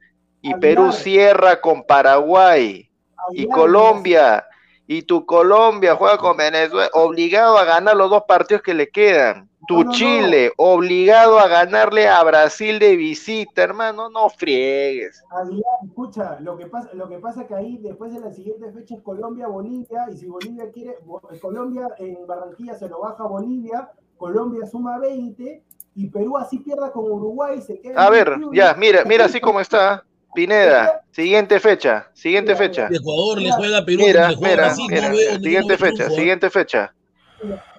Y. 0.40 0.52
Perú 0.54 0.90
cierra 0.92 1.60
con 1.60 1.84
Paraguay 1.84 2.90
y 3.32 3.46
Colombia. 3.48 4.44
Y 4.88 5.02
tu 5.02 5.24
Colombia 5.24 5.94
juega 5.94 6.18
con 6.18 6.36
Venezuela, 6.36 6.90
obligado 6.94 7.56
a 7.56 7.64
ganar 7.64 7.96
los 7.96 8.10
dos 8.10 8.24
partidos 8.26 8.62
que 8.62 8.74
le 8.74 8.90
quedan. 8.90 9.48
Tu 9.66 9.74
No, 9.74 9.84
no, 9.84 9.90
no. 9.90 9.92
Chile, 9.92 10.52
obligado 10.56 11.38
a 11.38 11.46
ganarle 11.46 12.08
a 12.08 12.22
Brasil 12.24 12.78
de 12.78 12.96
visita, 12.96 13.62
hermano, 13.62 14.08
no 14.10 14.28
friegues. 14.28 15.22
Aguilar, 15.30 15.64
escucha, 15.84 16.40
lo 16.40 16.56
que 16.56 16.66
pasa, 16.66 16.90
lo 16.94 17.08
que 17.08 17.18
pasa 17.18 17.46
que 17.46 17.54
ahí 17.54 17.78
después 17.78 18.12
de 18.12 18.20
la 18.20 18.32
siguiente 18.32 18.72
fecha 18.72 18.96
es 18.96 19.02
Colombia, 19.02 19.46
Bolivia, 19.46 20.06
y 20.12 20.16
si 20.16 20.26
Bolivia 20.26 20.70
quiere, 20.72 20.96
Colombia 21.40 21.88
en 21.98 22.26
Barranquilla 22.26 22.74
se 22.74 22.88
lo 22.88 23.00
baja 23.00 23.22
a 23.22 23.28
Bolivia, 23.28 23.90
Colombia 24.16 24.66
suma 24.66 24.98
20, 24.98 25.62
y 25.94 26.06
Perú 26.08 26.36
así 26.38 26.58
pierda 26.58 26.90
con 26.90 27.04
Uruguay, 27.04 27.60
se 27.60 27.80
queda 27.80 27.92
en 27.92 27.98
A 27.98 28.10
ver, 28.10 28.30
21. 28.30 28.52
ya, 28.54 28.74
mira, 28.74 29.04
mira 29.04 29.26
así 29.26 29.40
como 29.40 29.60
está. 29.60 30.04
Pineda, 30.34 31.02
siguiente 31.10 31.60
fecha, 31.60 32.08
siguiente 32.14 32.56
fecha. 32.56 32.88
De 32.88 32.96
Ecuador 32.96 33.38
le 33.38 33.52
juega 33.52 33.78
a 33.78 33.84
Perú, 33.84 34.02
Mira, 34.06 34.30
le 34.30 34.36
juega 34.36 34.52
a 34.52 34.56
mira, 34.56 34.66
Brasil, 34.66 34.86
mira, 34.88 35.08
no 35.10 35.16
veo, 35.16 35.32
no 35.34 35.40
siguiente 35.42 35.76
fecha, 35.76 36.10
siguiente 36.10 36.50
fecha. 36.50 36.94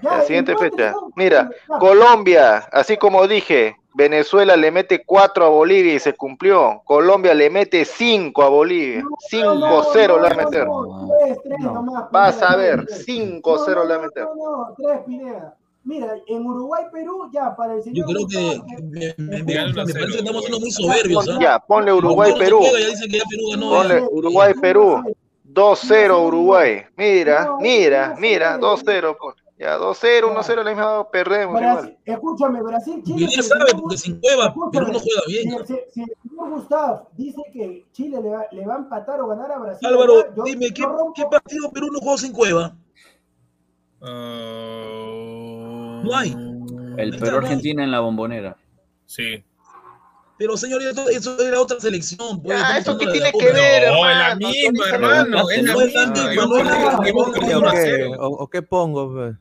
La 0.02 0.22
siguiente 0.22 0.56
fecha. 0.58 0.94
Mira. 1.16 1.50
Colombia, 1.80 2.68
así 2.72 2.98
como 2.98 3.28
dije, 3.28 3.76
Venezuela 3.96 4.56
le 4.56 4.72
mete 4.72 5.04
4 5.06 5.46
a 5.46 5.50
Bolivia 5.50 5.94
y 5.94 6.00
se 6.00 6.14
cumplió. 6.14 6.82
Colombia 6.86 7.34
le 7.34 7.50
mete 7.50 7.86
5 7.86 8.42
a 8.44 8.50
Bolivia. 8.50 9.02
No, 9.04 9.10
5-0 9.32 10.08
no, 10.08 10.16
le 10.16 10.22
va 10.22 10.28
a 10.28 10.46
meter. 10.46 10.68
Vas 12.12 12.42
a 12.42 12.56
ver, 12.56 12.86
tres, 12.86 13.06
tres. 13.06 13.18
5-0 13.44 13.76
No, 13.76 13.84
le 13.86 13.90
va 13.90 13.96
a 13.96 14.06
meter. 14.06 14.24
No, 14.24 14.36
no, 14.36 14.76
tres, 14.78 15.00
Pineda. 15.06 15.56
Mira, 15.86 16.16
en 16.28 16.46
Uruguay, 16.46 16.86
Perú, 16.94 17.30
ya, 17.34 17.54
para 17.58 17.74
el 17.74 17.80
Yo 17.80 17.84
señor 17.84 18.08
creo 18.08 18.28
que 18.28 18.62
me, 18.84 19.14
me- 19.18 19.44
me- 19.44 19.54
parece 19.74 19.94
que 20.14 20.18
estamos 20.20 20.42
siendo 20.46 20.60
muy 20.62 20.72
soberbios. 20.72 21.28
¿ah? 21.30 21.38
Ya, 21.42 21.60
ponle 21.60 21.92
Uruguay, 21.92 22.34
Perú. 22.40 22.60
juega, 22.62 22.80
ya 22.80 22.88
dicen 22.88 23.12
que 23.12 23.18
ya 23.18 23.24
Perú 23.30 23.44
ganó. 23.52 23.70
Ponle. 23.70 24.02
Uruguay, 24.10 24.54
Perú. 24.62 25.04
2-0 25.44 26.26
Uruguay. 26.26 26.84
Mira, 26.96 27.58
mira, 27.60 28.16
mira, 28.18 28.58
no, 28.58 28.76
2-0. 28.78 29.16
Ya, 29.58 29.78
2-0, 29.78 30.34
1-0, 30.34 30.64
la 30.64 30.70
misma 30.72 31.10
perdemos 31.12 31.62
igual. 31.62 31.76
Brasil, 31.76 31.98
escúchame, 32.06 32.62
Brasil, 32.64 33.04
Chile. 33.06 33.28
Si 33.28 33.36
ya 33.36 33.42
el 33.42 33.46
sabe, 33.46 33.62
señor 33.68 33.82
porque 33.82 33.98
sin 33.98 34.20
cueva 34.20 34.46
escúchame, 34.48 34.72
Perú 34.72 34.88
no 34.94 35.00
juega 35.00 35.22
Si, 35.26 35.32
bien. 35.32 35.54
el- 35.54 35.68
si- 35.68 35.80
si 35.94 36.02
el 36.02 36.14
señor 36.30 36.50
Gustav 36.50 37.08
dice 37.16 37.42
que 37.54 37.86
Chile 37.92 38.20
le 38.22 38.30
va, 38.30 38.46
le 38.52 38.66
va 38.66 38.74
a 38.74 38.78
empatar 38.80 39.22
o 39.22 39.28
ganar 39.28 39.52
a 39.52 39.60
Brasil, 39.60 39.88
Álvaro, 39.88 40.16
¿verdad? 40.16 40.34
Yo- 40.36 40.44
dime, 40.44 40.68
yo 40.70 40.74
¿qué, 40.74 40.84
rompo- 40.84 41.14
qué 41.16 41.24
partido 41.30 41.72
Perú 41.72 41.88
no 41.94 42.00
jugó 42.00 42.18
sin 42.18 42.34
cueva? 42.34 42.76
Ah, 44.02 46.02
No 46.04 46.16
hay. 46.18 46.32
El 46.98 47.14
Ahí 47.14 47.20
Perú 47.20 47.26
está, 47.26 47.38
Argentina 47.38 47.84
en 47.84 47.92
la 47.92 48.00
bombonera. 48.02 48.58
Sí. 49.06 49.44
Pero 50.38 50.58
señor, 50.58 50.82
eso, 50.82 51.08
eso 51.10 51.40
era 51.40 51.62
otra 51.62 51.80
selección. 51.80 52.42
Pues, 52.42 52.58
estamos 52.60 52.80
¿eso 52.80 52.94
de 52.96 53.06
tiene 53.12 53.20
la 53.20 53.32
que 53.32 53.46
ver, 53.46 53.92
No, 53.92 54.10
es 54.10 54.16
la 54.18 54.32
hermano? 54.32 54.50
hermano. 54.92 55.50
Es 55.50 55.64
la 55.64 55.74
No 55.74 55.82
es 55.82 55.94
la 55.94 56.08
misma. 56.08 56.28
misma, 56.28 56.34
Yo 56.34 56.48
no 56.48 56.58
es 56.58 56.66
la 56.66 56.72
que 56.72 56.78
misma. 56.80 57.08
hemos 57.08 57.28
¿Y 57.28 57.32
perdido 57.32 57.58
o 57.58 57.62
uno 57.62 57.72
qué? 57.72 57.78
cero. 57.84 58.12
¿O, 58.20 58.28
o 58.28 58.48
qué 58.50 58.62
pongo? 58.62 59.34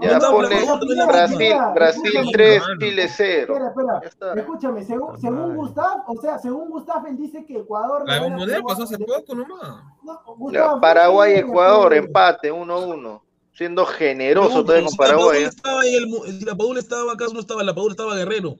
Ya, 0.00 0.18
No, 0.18 0.30
ponle 0.30 0.64
no, 0.64 0.76
no, 0.76 1.06
Brasil, 1.08 1.56
no, 1.56 1.74
Brasil 1.74 2.04
escúchame. 2.06 2.32
3, 2.32 2.56
Hermano. 2.56 2.80
Chile 2.80 3.08
0. 3.08 3.54
Espera, 3.54 4.00
espera. 4.04 4.34
Escúchame, 4.34 4.84
según, 4.84 5.20
según. 5.20 5.56
Gustav, 5.56 6.04
o 6.06 6.20
sea, 6.20 6.38
según 6.38 6.70
Gustav, 6.70 7.06
él 7.06 7.16
dice 7.16 7.44
que 7.44 7.58
Ecuador. 7.58 8.04
La 8.06 8.20
Perú. 8.20 8.64
pasó 8.66 8.84
hace 8.84 8.96
poco 8.98 9.34
nomás. 9.34 9.82
Gustav, 10.36 10.80
Paraguay, 10.80 11.34
Ecuador, 11.34 11.94
empate 11.94 12.52
1-1. 12.52 13.22
Siendo 13.52 13.84
generoso 13.86 14.64
todavía 14.64 14.86
con 14.86 14.96
Paraguay. 14.96 15.42
¿eh? 15.42 15.46
estaba 15.46 15.84
en 15.84 15.94
el 15.94 16.44
la 16.44 16.54
Padula 16.54 16.78
estaba, 16.78 17.12
acaso 17.12 17.34
no 17.34 17.40
estaba, 17.40 17.64
la 17.64 17.74
Padula 17.74 17.92
estaba 17.92 18.14
Guerrero. 18.14 18.54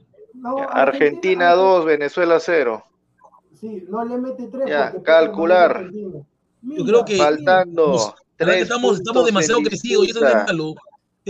Argentina 0.71 1.53
2, 1.53 1.85
Venezuela 1.85 2.37
0. 2.39 2.83
Sí, 3.59 3.85
no 3.89 4.03
le 4.03 4.17
mete 4.17 4.47
tres. 4.47 4.67
Ya, 4.67 4.91
porque 4.91 5.03
calcular. 5.03 5.89
Yo 6.61 6.85
creo 6.85 7.05
que 7.05 7.17
Faltando 7.17 8.13
3 8.35 8.63
estamos, 8.63 8.97
estamos 8.99 9.25
demasiado 9.25 9.61
crecidos 9.61 10.07
y 10.07 10.11
eso 10.11 10.25
es 10.25 10.35
malo. 10.35 10.75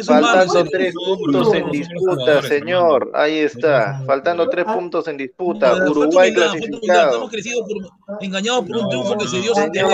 Faltando 0.06 0.64
tres 0.66 0.94
no, 0.96 1.16
puntos 1.18 1.54
en 1.54 1.72
disputa, 1.72 2.42
señor. 2.44 3.12
Ahí 3.14 3.38
está. 3.40 4.02
Faltando 4.06 4.48
tres 4.50 4.66
Ah, 4.68 4.74
puntos 4.76 5.08
en 5.08 5.18
disputa. 5.18 5.74
Uruguay 5.90 6.34
clasificado. 6.34 7.08
Estamos 7.08 7.30
crecidos 7.32 7.62
por, 7.68 8.22
engañados 8.24 8.66
por 8.66 8.78
un 8.78 8.90
triunfo 8.90 9.18
que 9.18 9.28
se 9.28 9.42
dio 9.42 9.56
señor. 9.56 9.92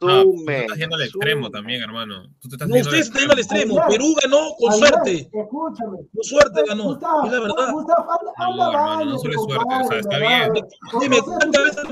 Sume, 0.00 0.60
estás 0.62 0.78
yendo 0.78 0.96
al 0.96 1.02
extremo 1.02 1.50
también, 1.50 1.82
hermano. 1.82 2.22
Tú 2.40 2.48
te 2.48 2.54
estás 2.56 2.68
No, 2.68 2.74
yendo 2.76 2.88
ustedes 2.88 3.06
están 3.06 3.20
yendo 3.20 3.32
al 3.34 3.38
extremo. 3.40 3.82
Perú 3.88 4.14
ganó 4.22 4.54
con 4.58 4.72
suerte. 4.72 5.28
Escúchame. 5.32 5.98
Con 6.14 6.24
suerte 6.24 6.62
ganó. 6.66 6.84
Gustavo, 6.84 7.26
Es 7.26 7.32
la 7.32 7.40
verdad. 7.40 7.68
No, 7.68 7.78
anda, 7.78 8.66
hermano, 8.70 9.04
no 9.04 9.18
solo 9.18 9.32
es 9.34 9.42
suerte, 9.42 9.74
o 9.84 9.88
sea, 9.88 9.98
está 9.98 10.18
bien. 10.18 10.52
Dime, 11.00 11.16
sea, 11.16 11.24
¿cuántas 11.24 11.64
veces 11.64 11.82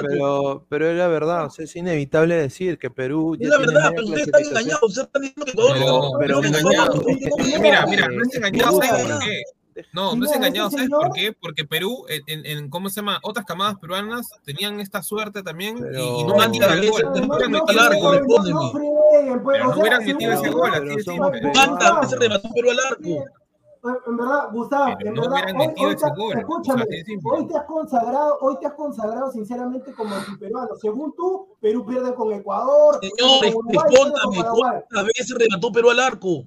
pero, 0.00 0.66
pero 0.68 0.90
es 0.90 0.96
la 0.96 1.08
verdad, 1.08 1.48
es 1.58 1.76
inevitable 1.76 2.36
decir 2.36 2.78
que 2.78 2.90
Perú 2.90 3.36
Es 3.38 3.48
la 3.48 3.58
verdad, 3.58 3.90
pero 3.90 4.04
ustedes 4.04 4.26
están 4.26 4.42
engañados. 4.44 4.82
Ustedes 4.82 5.06
están 5.06 5.22
diciendo 5.22 5.44
que 5.44 5.50
Ecuador 5.52 6.09
No, 6.12 6.18
pero 6.18 6.40
Pero 6.40 6.48
engañado. 6.58 6.94
No 6.94 7.02
ganó. 7.02 7.60
Mira, 7.60 7.86
mira, 7.86 8.08
no 8.08 8.22
es 8.22 8.34
engañado, 8.34 8.80
¿sabes 8.82 9.02
por 9.06 9.18
qué? 9.20 9.42
No, 9.92 10.14
no 10.14 10.26
es 10.26 10.32
engañado, 10.32 10.70
¿sabes 10.70 10.88
por 10.90 11.12
qué? 11.12 11.32
Porque 11.32 11.64
Perú, 11.64 12.04
en, 12.08 12.44
en- 12.44 12.68
¿cómo 12.68 12.90
se 12.90 12.96
llama? 12.96 13.18
Otras 13.22 13.46
camadas 13.46 13.76
peruanas 13.78 14.28
tenían 14.44 14.78
esta 14.80 15.02
suerte 15.02 15.42
también 15.42 15.78
y- 15.78 16.24
no 16.24 16.36
metían 16.36 16.70
el 16.78 16.90
gol. 16.90 17.02
No, 17.02 17.10
hubieran 17.36 17.50
metido 17.52 17.64
al 17.68 17.76
ese 17.76 17.80
arco, 17.86 18.00
gol. 18.00 18.20
metido 18.20 18.40
ese 18.42 18.52
hubiera- 18.52 19.68
gol, 19.68 20.70
Pero 20.72 20.84
así 20.86 20.96
de 20.96 21.02
somos 21.02 21.32
simple. 21.32 21.40
peruanos. 21.40 21.52
¿Cuántas 21.54 22.00
veces 22.00 22.18
remató 22.18 22.48
Perú 22.54 22.70
al 22.70 22.78
arco? 22.90 23.24
En 24.06 24.16
verdad, 24.16 24.48
Gustavo, 24.52 24.94
Pero 24.98 25.08
en 25.10 25.14
no 25.16 25.22
verdad, 25.22 25.40
hoy, 25.58 25.66
hoy 25.66 25.74
te- 25.74 25.80
gol, 25.80 25.94
o 25.94 25.98
sea, 26.32 26.38
escúchame, 26.40 26.84
simple. 27.04 27.30
hoy 27.32 27.46
te 27.46 27.56
has 27.56 27.64
consagrado, 27.64 28.38
hoy 28.42 28.56
te 28.60 28.66
has 28.66 28.74
consagrado 28.74 29.32
sinceramente 29.32 29.94
como 29.94 30.14
antiperuano. 30.14 30.76
Según 30.76 31.14
tú, 31.16 31.48
Perú 31.60 31.86
pierde 31.86 32.14
con 32.14 32.30
Ecuador, 32.32 32.98
Señor, 33.00 33.40
pierde 33.40 33.54
con 33.54 33.66
Uruguay, 33.66 33.88
pierde 33.88 34.12
con 34.12 34.32
respóndame. 34.34 34.58
¿Cuántas 34.60 35.04
veces 35.06 35.36
remató 35.38 35.72
Perú 35.72 35.90
al 35.90 36.00
arco? 36.00 36.44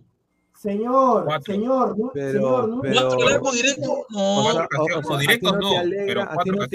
Señor, 0.56 1.26
Cuatro. 1.26 1.54
señor, 1.54 1.98
no- 1.98 2.12
Pero- 2.14 2.32
señor, 2.32 2.70
no- 2.70 2.82
pero- 2.82 2.94
¿Cuatro 3.02 3.28
al 3.28 3.34
arco 3.34 3.52
directo? 3.52 3.92
O 3.92 4.06
No. 4.10 4.44
Cuatro 4.54 4.68
o- 4.80 4.84
o 4.84 4.88
sea, 4.88 5.02
no, 5.02 5.18
directos 5.18 5.52
¿a 5.54 5.58
ti 5.58 5.66
no 5.66 5.70
te 5.70 5.76
no, 5.76 5.80
alegra, 5.80 6.06
pero 6.06 6.22
a 6.22 6.26
ti 6.26 6.32
cuatro 6.36 6.62
a 6.64 6.68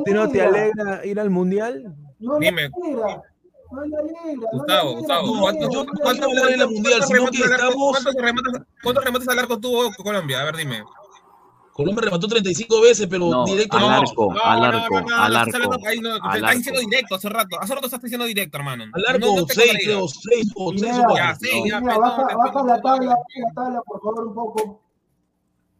ti 0.00 0.10
no 0.12 0.28
te 0.30 0.42
alegra. 0.42 1.06
ir 1.06 1.20
al 1.20 1.30
mundial? 1.30 1.94
no 2.18 2.38
Dime. 2.38 2.70
no 2.70 3.22
Gustavo, 3.68 4.94
Gustavo, 4.96 5.26
no 5.26 5.34
le 5.34 5.40
¿cuántos 5.40 5.68
alegra, 5.68 5.72
yo- 5.72 5.84
no 5.84 5.92
le 5.92 6.00
¿cuántos 6.02 6.24
alegra. 6.26 6.40
goles 6.40 6.52
en 6.54 6.58
la 6.60 6.66
mundial? 6.66 6.98
¿Cuántos 6.98 7.06
sino 7.08 7.18
remates 7.18 7.42
al 7.42 7.52
arco- 7.52 7.66
estamos- 7.66 7.92
cuántos 7.92 8.14
remates- 8.22 8.66
¿Cuántos 8.82 9.04
remates 9.04 9.28
al 9.28 9.38
arco 9.38 9.58
tuvo 9.60 9.92
Colombia? 10.02 10.40
A 10.40 10.44
ver, 10.44 10.56
dime. 10.56 10.84
Colombia 11.72 12.02
remató 12.04 12.26
35 12.26 12.80
veces, 12.80 13.06
pero 13.06 13.26
No, 13.28 13.44
directo 13.44 13.76
al 13.76 13.82
no. 13.82 13.90
arco, 13.90 14.32
al 14.42 14.64
arco, 14.64 14.96
al 14.96 15.36
arco, 15.36 15.76
ahí 15.86 15.98
no, 16.00 16.14
te 16.18 16.26
al 16.26 16.36
estás 16.36 16.56
diciendo 16.56 16.80
arco. 16.80 16.90
directo 16.90 17.14
hace 17.16 17.28
rato. 17.28 17.60
Hace 17.60 17.74
rato 17.74 17.86
estás 17.86 18.00
diciendo 18.02 18.24
directo, 18.24 18.56
hermano. 18.56 18.84
Al 18.94 19.04
arco, 19.06 19.26
No- 19.26 19.36
no 19.40 19.46
te 19.46 19.54
6, 19.54 19.66
contradigas. 19.66 19.84
creo, 19.84 20.08
6 20.08 20.52
o 20.54 20.70
6 20.70 20.70
o 20.70 20.70
Pineda, 20.70 20.96
Ya, 20.96 21.04
4. 21.06 21.36
sí, 21.40 21.50
ya, 21.68 21.80
Mira, 21.80 21.94
pues, 21.96 21.98
baja, 22.08 22.22
no, 22.32 22.38
baja 22.38 22.52
no, 22.62 22.66
la 22.66 22.76
no, 22.76 22.82
tabla, 22.82 23.04
no, 23.04 23.10
baja 23.10 23.26
la 23.36 23.54
tabla, 23.54 23.80
por 23.86 24.00
favor, 24.00 24.26
un 24.26 24.34
poco. 24.34 24.80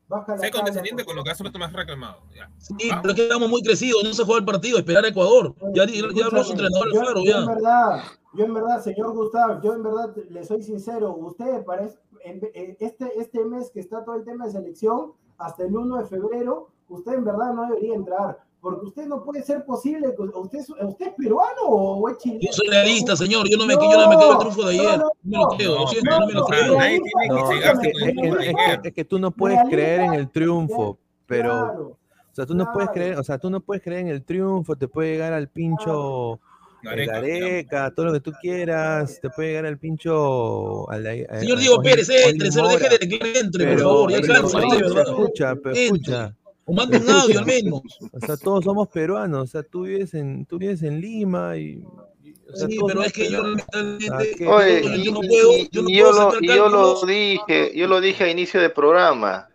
Baja 0.09 0.39
Sé 0.39 0.51
condescendiente 0.53 1.03
por 1.03 1.11
con 1.11 1.17
lo 1.17 1.25
que 1.25 1.31
hace 1.31 1.43
me 1.43 1.65
has 1.65 1.73
reclamado. 1.73 2.23
Ya. 2.35 2.49
Sí, 2.59 2.75
Vamos. 2.89 3.03
pero 3.03 3.11
es 3.13 3.17
que 3.17 3.23
estamos 3.25 3.49
muy 3.49 3.63
crecidos, 3.63 4.05
no 4.05 4.13
se 4.13 4.25
juega 4.25 4.39
el 4.41 4.45
partido, 4.45 4.79
esperar 4.79 5.05
a 5.05 5.09
Ecuador. 5.09 5.55
Ya, 5.75 5.85
ya 5.87 6.27
habló 6.27 6.45
su 6.45 6.53
entrenador, 6.53 6.93
Yo- 6.93 7.01
claro, 7.01 7.25
yo 7.25 7.33
En 7.39 7.45
ya. 7.47 7.53
verdad, 7.55 8.03
yo 8.35 8.45
en 8.45 8.55
verdad, 8.55 8.83
señor 8.83 9.13
Gustavo, 9.15 9.61
yo 9.63 9.75
en 9.75 9.83
verdad 9.83 10.15
le 10.31 10.45
soy 10.45 10.63
sincero, 10.63 11.13
usted 11.17 11.65
parece, 11.65 11.99
en- 12.25 12.41
en 12.55 12.77
este, 12.79 13.19
este 13.21 13.45
mes 13.45 13.71
que 13.71 13.81
está 13.81 14.05
todo 14.05 14.15
el 14.15 14.25
tema 14.25 14.47
de 14.47 14.53
selección, 14.53 15.13
hasta 15.39 15.65
el 15.65 15.77
1 15.77 15.97
de 15.99 16.05
febrero, 16.07 16.69
usted 16.89 17.15
en 17.15 17.25
verdad 17.25 17.53
no 17.53 17.63
debería 17.69 17.95
entrar, 17.95 18.39
porque 18.75 18.87
usted 18.87 19.07
no 19.07 19.23
puede 19.23 19.43
ser 19.45 19.65
posible, 19.65 20.13
que 20.17 20.23
usted, 20.23 20.59
es- 20.59 20.71
¿usted 20.71 21.07
es 21.07 21.15
peruano 21.17 21.63
o 21.63 22.09
es 22.09 22.19
chileno? 22.19 22.41
Yo 22.43 22.53
soy 22.53 22.69
realista, 22.69 23.15
señor. 23.17 23.47
Yo 23.49 23.57
no 23.59 23.67
me, 23.67 23.75
yo 23.75 23.81
no 23.81 24.09
me 24.11 24.17
creo 24.17 24.33
el 24.33 24.39
triunfo 24.39 24.65
de 24.65 24.71
ayer. 24.81 24.99
No, 24.99 25.11
me 25.23 25.37
lo 25.39 25.49
creo. 25.51 25.75
lo 25.79 25.87
siento, 25.87 26.11
no, 26.21 26.27
me 26.27 26.33
lo 26.33 26.45
creo. 26.47 26.77
tiene 26.79 27.01
que 27.01 27.29
No, 27.29 28.39
es 28.41 28.55
que, 28.55 28.83
que- 28.83 28.93
que 28.93 29.05
tú 29.05 29.19
no 29.21 29.31
puedes 29.31 29.59
creer 29.71 30.01
en 30.01 30.15
el 30.15 30.29
triunfo, 30.31 30.99
pero, 31.27 31.51
Claro, 31.51 31.83
o 31.89 32.35
sea, 32.35 32.47
tú 32.47 32.55
no 32.55 32.73
puedes 32.73 32.91
creer, 32.91 33.19
o 33.19 33.23
sea, 33.25 33.39
tú 33.39 33.49
no 33.51 33.61
puedes 33.61 33.83
creer 33.85 34.01
en 34.01 34.09
el 34.09 34.25
triunfo, 34.25 34.75
te 34.77 34.89
puede 34.89 35.13
llegar 35.13 35.33
al 35.33 35.49
pincho 35.49 36.35
eh, 36.35 36.39
Gareca, 36.83 37.13
Gareca, 37.15 37.91
todo 37.95 38.07
lo 38.07 38.13
que 38.13 38.21
tú 38.21 38.33
quieras, 38.41 39.19
te 39.21 39.31
puede 39.31 39.49
llegar 39.51 39.67
al 39.67 39.79
pincho 39.79 40.89
al, 40.91 41.07
al- 41.07 41.41
Señor 41.41 41.59
Diego 41.59 41.81
Pérez, 41.83 42.09
entre, 42.11 42.51
se 42.53 42.61
lo 42.61 42.69
deje 42.69 42.89
de 42.89 42.99
declarar 42.99 43.37
entre, 43.39 43.65
por 43.67 43.75
Pero- 43.77 43.89
favor, 43.89 44.11
ya 44.13 44.21
cansa. 44.21 44.59
Escucha, 44.61 45.55
pero 45.57 45.75
Entre. 45.75 45.85
escucha. 45.85 46.37
O 46.67 46.73
manda 46.73 46.99
un 46.99 47.09
audio 47.09 47.39
al 47.39 47.47
menos. 47.47 47.81
O 48.13 48.21
sea, 48.21 48.37
todos 48.37 48.65
somos 48.65 48.89
peruanos, 48.89 49.45
o 49.45 49.47
sea, 49.47 49.63
tú 49.63 49.83
vives 49.83 50.13
en, 50.15 50.45
tú 50.47 50.59
vives 50.59 50.83
en 50.83 51.01
Lima 51.01 51.57
y... 51.57 51.85
y- 52.25 52.35
o 52.53 52.57
sea, 52.57 52.67
Sí, 52.69 52.79
pero 52.87 53.03
es 53.03 53.13
que 53.13 53.31
yo 53.31 53.43
lamentablemente 53.43 54.37
yo, 54.39 54.95
y, 54.95 55.05
yo 55.05 55.13
no 55.13 55.21
y- 55.23 55.29
puedo, 55.29 55.53
y- 55.53 55.69
yo 55.71 55.83
no 55.83 55.89
y 55.89 56.01
puedo 56.01 56.41
yo, 56.41 56.69
lo, 56.69 57.01
yo 57.01 57.07
dije, 57.07 57.73
yo 57.75 57.87
lo 57.87 58.01
dije 58.01 58.25
a 58.25 58.31
inicio 58.31 58.61
del 58.61 58.73
programa. 58.73 59.49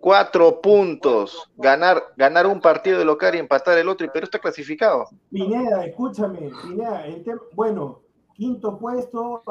Cuatro 0.00 0.60
puntos, 0.60 1.50
ganar, 1.56 2.02
ganar 2.16 2.46
un 2.46 2.60
partido 2.60 2.98
de 2.98 3.04
local 3.04 3.34
y 3.34 3.38
empatar 3.38 3.76
el 3.78 3.88
otro, 3.88 4.06
y 4.06 4.10
Perú 4.10 4.24
está 4.24 4.38
clasificado. 4.38 5.06
Pineda, 5.30 5.84
escúchame, 5.84 6.50
Pineda, 6.62 7.06
el 7.06 7.22
tema, 7.22 7.40
bueno, 7.52 8.00
quinto 8.36 8.78
puesto 8.78 9.42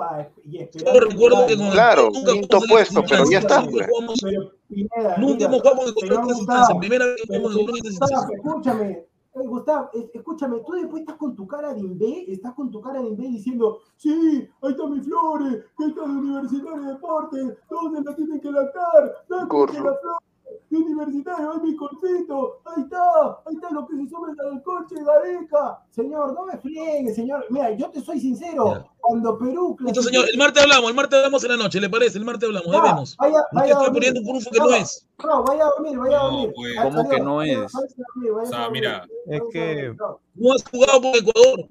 y 0.45 0.57
Yo 0.57 0.61
esperando. 0.61 0.99
recuerdo 0.99 1.47
que 1.47 1.57
con 1.57 1.65
el 1.65 1.71
Claro, 1.71 2.11
quinto 2.11 2.59
puesto, 2.69 3.03
pero 3.09 3.23
ya 3.29 3.39
está, 3.39 3.61
nunca 3.61 3.71
pues. 3.71 3.87
jugamos- 3.89 4.19
Pero, 4.21 4.51
Pineda, 4.67 5.17
Nunca 5.17 5.35
mira, 5.35 5.49
cualquier 5.93 6.09
Gustavo, 6.09 6.29
instancia. 6.39 6.75
Primera 6.79 7.05
vez 7.05 7.15
que 7.27 7.37
jugamos 7.39 7.85
instancia. 7.85 8.27
escúchame, 8.35 8.89
eh, 8.91 9.07
Gustavo, 9.47 9.89
es- 9.93 10.09
escúchame, 10.13 10.59
tú 10.65 10.71
después 10.73 11.01
estás 11.01 11.15
con 11.17 11.35
tu 11.35 11.47
cara 11.47 11.73
de 11.73 11.79
imbé, 11.81 12.25
estás 12.31 12.53
con 12.53 12.71
tu 12.71 12.81
cara 12.81 13.01
de 13.01 13.07
imbé 13.09 13.23
diciendo, 13.27 13.79
sí, 13.95 14.47
ahí 14.61 14.71
está 14.71 14.87
mi 14.87 15.01
Flores, 15.01 15.63
que 15.77 15.83
ahí 15.83 15.89
está 15.89 16.01
de 16.01 16.07
Universitario 16.09 16.81
de 16.83 16.87
Deportes, 16.93 17.57
¿dónde 17.69 18.01
la 18.03 18.15
tienen 18.15 18.39
que 18.39 18.51
lactar? 18.51 19.15
¿Dónde 19.27 19.45
la 19.83 19.93
Flores? 19.93 20.25
De 20.69 20.77
Universitario, 20.77 21.51
ahí 21.51 21.59
mi 21.61 21.75
corcito, 21.75 22.61
ahí 22.65 22.83
está, 22.83 22.99
ahí 23.45 23.55
está 23.55 23.69
lo 23.71 23.87
que 23.87 23.95
se 23.95 24.07
sube 24.09 24.31
al 24.51 24.61
coche, 24.63 24.95
Gareca. 25.03 25.79
Señor, 25.91 26.33
no 26.33 26.45
me 26.45 26.57
friegue, 26.57 27.13
señor. 27.13 27.45
Mira, 27.49 27.71
yo 27.71 27.89
te 27.89 28.01
soy 28.01 28.19
sincero, 28.19 28.73
Ya. 28.73 28.85
cuando 28.99 29.37
Perú 29.37 29.75
Listo, 29.79 30.01
señor. 30.03 30.25
El 30.31 30.37
martes 30.37 30.63
hablamos, 30.63 30.89
el 30.89 30.95
martes 30.95 31.17
hablamos 31.17 31.43
en 31.43 31.51
la 31.51 31.57
noche, 31.57 31.79
¿le 31.79 31.89
parece? 31.89 32.17
El 32.17 32.25
martes 32.25 32.47
hablamos, 32.47 32.67
ahí 32.67 32.73
Ya, 32.73 32.83
vemos. 32.83 33.17
vaya, 33.17 33.39
Usted 33.39 33.47
vaya 33.53 33.65
a 33.65 33.67
está 33.67 33.79
dormir. 33.85 33.93
poniendo 34.13 34.31
un 34.31 34.43
que 34.43 34.59
no 34.59 34.69
es. 34.75 35.07
No, 35.23 35.43
vaya 35.43 35.63
a 35.63 35.69
dormir, 35.69 35.97
vaya 35.97 36.19
a 36.19 36.23
No, 36.23 36.29
dormir. 36.31 36.53
pues. 36.55 36.73
¿Cómo 36.81 36.99
Adiós, 36.99 37.13
que 37.15 37.19
no 37.21 37.41
es? 37.41 37.75
O 37.75 38.45
sea, 38.45 38.69
mira, 38.69 39.07
Es 39.27 39.41
que-. 39.51 39.95
No 40.35 40.53
has 40.53 40.63
jugado 40.69 41.01
por 41.01 41.15
Ecuador. 41.17 41.67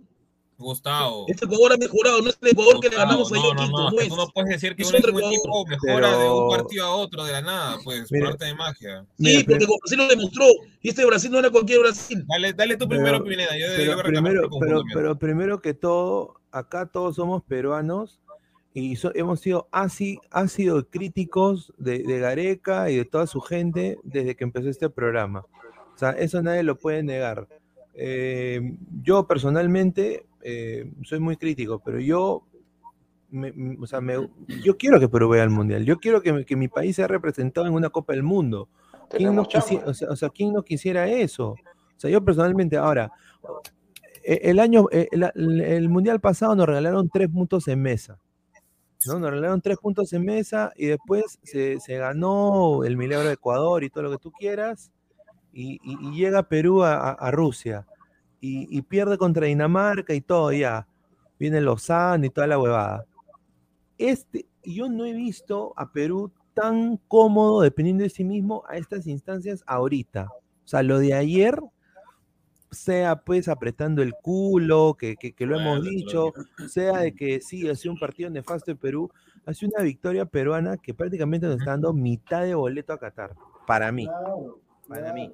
Gustavo. 0.58 1.24
Este 1.28 1.44
Ecuador 1.46 1.72
ha 1.72 1.76
mejorado, 1.76 2.20
no 2.22 2.30
es 2.30 2.38
el 2.40 2.48
Ecuador 2.50 2.80
que 2.80 2.88
le 2.88 2.96
ganamos 2.96 3.30
no, 3.30 3.36
en 3.36 3.42
no, 3.42 3.50
Quito, 3.50 3.72
no, 3.72 3.78
no 3.82 3.88
es 3.88 3.94
que 3.94 4.02
es. 4.02 4.08
tú 4.08 4.16
no 4.16 4.26
puedes 4.28 4.50
decir 4.50 4.76
que 4.76 4.82
Es 4.82 4.88
un, 4.90 4.96
equipo 4.96 5.66
mejora 5.66 6.10
de 6.10 6.16
Pero- 6.16 6.46
un 6.48 6.56
partido 6.56 6.84
a 6.86 6.94
otro 6.96 7.24
de 7.24 7.32
la 7.32 7.42
nada, 7.42 7.78
pues, 7.84 8.10
Mira. 8.12 8.24
por 8.26 8.32
arte 8.34 8.44
de 8.46 8.54
magia. 8.54 9.00
Sí, 9.02 9.06
Mira, 9.18 9.38
porque 9.46 9.58
pero- 9.66 9.72
Brasil 9.80 9.98
lo 9.98 10.08
demostró. 10.08 10.44
Y 10.80 10.88
este 10.88 11.04
Brasil 11.04 11.30
no 11.32 11.38
era 11.38 11.50
cualquier 11.50 11.80
Brasil. 11.80 12.24
Dale, 12.28 12.52
dale 12.52 12.76
tú 12.76 12.88
Pero- 12.88 13.00
primero, 13.02 13.24
Pineda. 13.24 13.58
Yo, 13.58 13.66
Pero 13.76 14.02
primero, 14.02 14.48
pero, 14.60 14.82
pero 14.92 15.18
primero 15.18 15.60
que 15.60 15.74
todo, 15.74 16.40
acá 16.52 16.86
todos 16.86 17.16
somos 17.16 17.42
peruanos 17.42 18.20
y 18.72 18.96
so- 18.96 19.14
hemos 19.14 19.40
sido 19.40 19.68
así, 19.72 20.18
sido 20.48 20.88
críticos 20.88 21.72
de, 21.78 22.00
de 22.04 22.18
Gareca 22.18 22.90
y 22.90 22.96
de 22.96 23.04
toda 23.04 23.26
su 23.26 23.40
gente 23.40 23.98
desde 24.02 24.36
que 24.36 24.44
empezó 24.44 24.68
este 24.68 24.88
programa. 24.90 25.46
O 25.94 25.98
sea, 25.98 26.10
eso 26.10 26.42
nadie 26.42 26.62
lo 26.64 26.76
puede 26.76 27.02
negar. 27.02 27.46
Eh, 27.96 28.74
yo 29.02 29.28
personalmente 29.28 30.26
eh, 30.44 30.92
soy 31.02 31.18
muy 31.18 31.36
crítico, 31.36 31.80
pero 31.84 31.98
yo, 31.98 32.46
me- 33.30 33.76
o 33.80 33.86
sea, 33.86 34.00
me- 34.00 34.28
yo 34.62 34.76
quiero 34.76 35.00
que 35.00 35.08
Perú 35.08 35.28
vaya 35.30 35.42
al 35.42 35.50
Mundial. 35.50 35.84
Yo 35.84 35.98
quiero 35.98 36.22
que, 36.22 36.32
mi- 36.32 36.44
que 36.44 36.54
mi 36.54 36.68
país 36.68 36.94
sea 36.96 37.08
representado 37.08 37.66
en 37.66 37.72
una 37.72 37.90
Copa 37.90 38.12
del 38.12 38.22
Mundo. 38.22 38.68
¿Quién 39.10 39.34
no, 39.34 39.42
Tenemos 39.44 39.48
chamba. 39.48 39.66
quisi- 39.66 39.82
o 39.84 39.94
sea, 39.94 40.08
o 40.10 40.16
sea, 40.16 40.28
¿quién 40.30 40.52
no 40.52 40.62
quisiera 40.62 41.08
eso? 41.08 41.50
O 41.50 41.56
sea, 42.00 42.10
yo 42.10 42.24
personalmente, 42.24 42.76
ahora, 42.76 43.10
eh, 44.22 44.40
el 44.44 44.58
año, 44.60 44.86
la- 45.12 45.32
el, 45.34 45.60
el 45.60 45.88
mundial 45.88 46.20
pasado 46.20 46.54
nos 46.54 46.66
regalaron 46.66 47.08
tres 47.08 47.28
puntos 47.28 47.66
en 47.68 47.82
mesa. 47.82 48.18
¿no? 49.06 49.18
Nos 49.18 49.30
regalaron 49.30 49.60
tres 49.60 49.76
puntos 49.78 50.12
en 50.14 50.24
mesa 50.24 50.72
y 50.76 50.86
después 50.86 51.38
se, 51.42 51.78
se 51.80 51.98
ganó 51.98 52.84
el 52.84 52.96
milagro 52.96 53.26
de 53.28 53.34
Ecuador 53.34 53.84
y 53.84 53.90
todo 53.90 54.04
lo 54.04 54.10
que 54.12 54.18
tú 54.18 54.30
quieras. 54.32 54.90
Y, 55.52 55.74
y- 55.84 56.08
y 56.08 56.16
llega 56.16 56.42
Perú 56.48 56.82
a- 56.82 57.10
a 57.12 57.30
Rusia 57.30 57.86
y, 58.44 58.76
y 58.78 58.82
pierde 58.82 59.16
contra 59.16 59.46
Dinamarca 59.46 60.12
y 60.14 60.20
todo, 60.20 60.52
ya. 60.52 60.86
Viene 61.38 61.60
Lozano 61.60 62.26
y 62.26 62.30
toda 62.30 62.46
la 62.46 62.58
huevada. 62.58 63.06
Este, 63.96 64.46
yo 64.62 64.88
no 64.88 65.04
he 65.06 65.12
visto 65.14 65.72
a 65.76 65.90
Perú 65.92 66.30
tan 66.52 66.98
cómodo 67.08 67.62
dependiendo 67.62 68.02
de 68.04 68.10
sí 68.10 68.22
mismo 68.24 68.62
a 68.68 68.76
estas 68.76 69.06
instancias 69.06 69.62
ahorita. 69.66 70.28
O 70.32 70.66
sea, 70.68 70.82
lo 70.82 70.98
de 70.98 71.14
ayer, 71.14 71.58
sea 72.70 73.16
pues 73.16 73.48
apretando 73.48 74.02
el 74.02 74.12
culo, 74.20 74.96
que, 74.98 75.16
que- 75.16 75.32
que 75.32 75.46
lo 75.46 75.58
hemos 75.58 75.82
dicho, 75.84 76.32
sea 76.68 76.98
de 76.98 77.14
que 77.14 77.40
sí, 77.40 77.68
ha 77.68 77.74
sido 77.74 77.94
un 77.94 78.00
partido 78.00 78.30
nefasto 78.30 78.70
de 78.72 78.76
Perú, 78.76 79.10
ha 79.46 79.54
sido 79.54 79.72
una 79.74 79.84
victoria 79.84 80.24
peruana 80.26 80.76
que 80.76 80.92
prácticamente 80.92 81.46
nos 81.46 81.58
está 81.58 81.72
dando 81.72 81.92
mitad 81.92 82.42
de 82.42 82.54
boleto 82.54 82.92
a 82.92 82.98
Qatar, 82.98 83.34
para 83.66 83.90
mí, 83.92 84.06
Claro, 84.06 84.58
para 84.88 85.12
mí. 85.12 85.32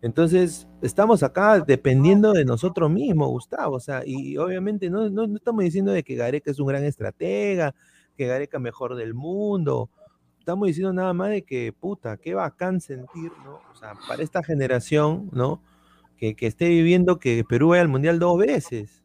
Entonces, 0.00 0.68
estamos 0.80 1.22
acá 1.22 1.60
dependiendo 1.60 2.32
de 2.32 2.44
nosotros 2.44 2.90
mismos, 2.90 3.28
Gustavo. 3.28 3.76
O 3.76 3.80
sea, 3.80 4.02
y 4.06 4.36
obviamente 4.36 4.90
no, 4.90 5.08
no, 5.10 5.26
no 5.26 5.36
estamos 5.36 5.64
diciendo 5.64 5.90
de 5.92 6.04
que 6.04 6.14
Gareca 6.14 6.50
es 6.50 6.60
un 6.60 6.68
gran 6.68 6.84
estratega, 6.84 7.74
que 8.16 8.26
Gareca 8.26 8.58
mejor 8.58 8.94
del 8.94 9.14
mundo. 9.14 9.90
Estamos 10.38 10.68
diciendo 10.68 10.92
nada 10.92 11.12
más 11.12 11.30
de 11.30 11.42
que, 11.42 11.72
puta, 11.72 12.16
qué 12.16 12.34
bacán 12.34 12.80
sentir, 12.80 13.32
¿no? 13.44 13.60
O 13.72 13.76
sea, 13.76 13.94
para 14.08 14.22
esta 14.22 14.42
generación, 14.42 15.28
¿no? 15.32 15.60
Que, 16.16 16.34
esté 16.40 16.68
viviendo 16.68 17.18
que 17.18 17.44
Perú 17.48 17.68
vaya 17.68 17.82
al 17.82 17.88
Mundial 17.88 18.18
dos 18.18 18.38
veces. 18.38 19.04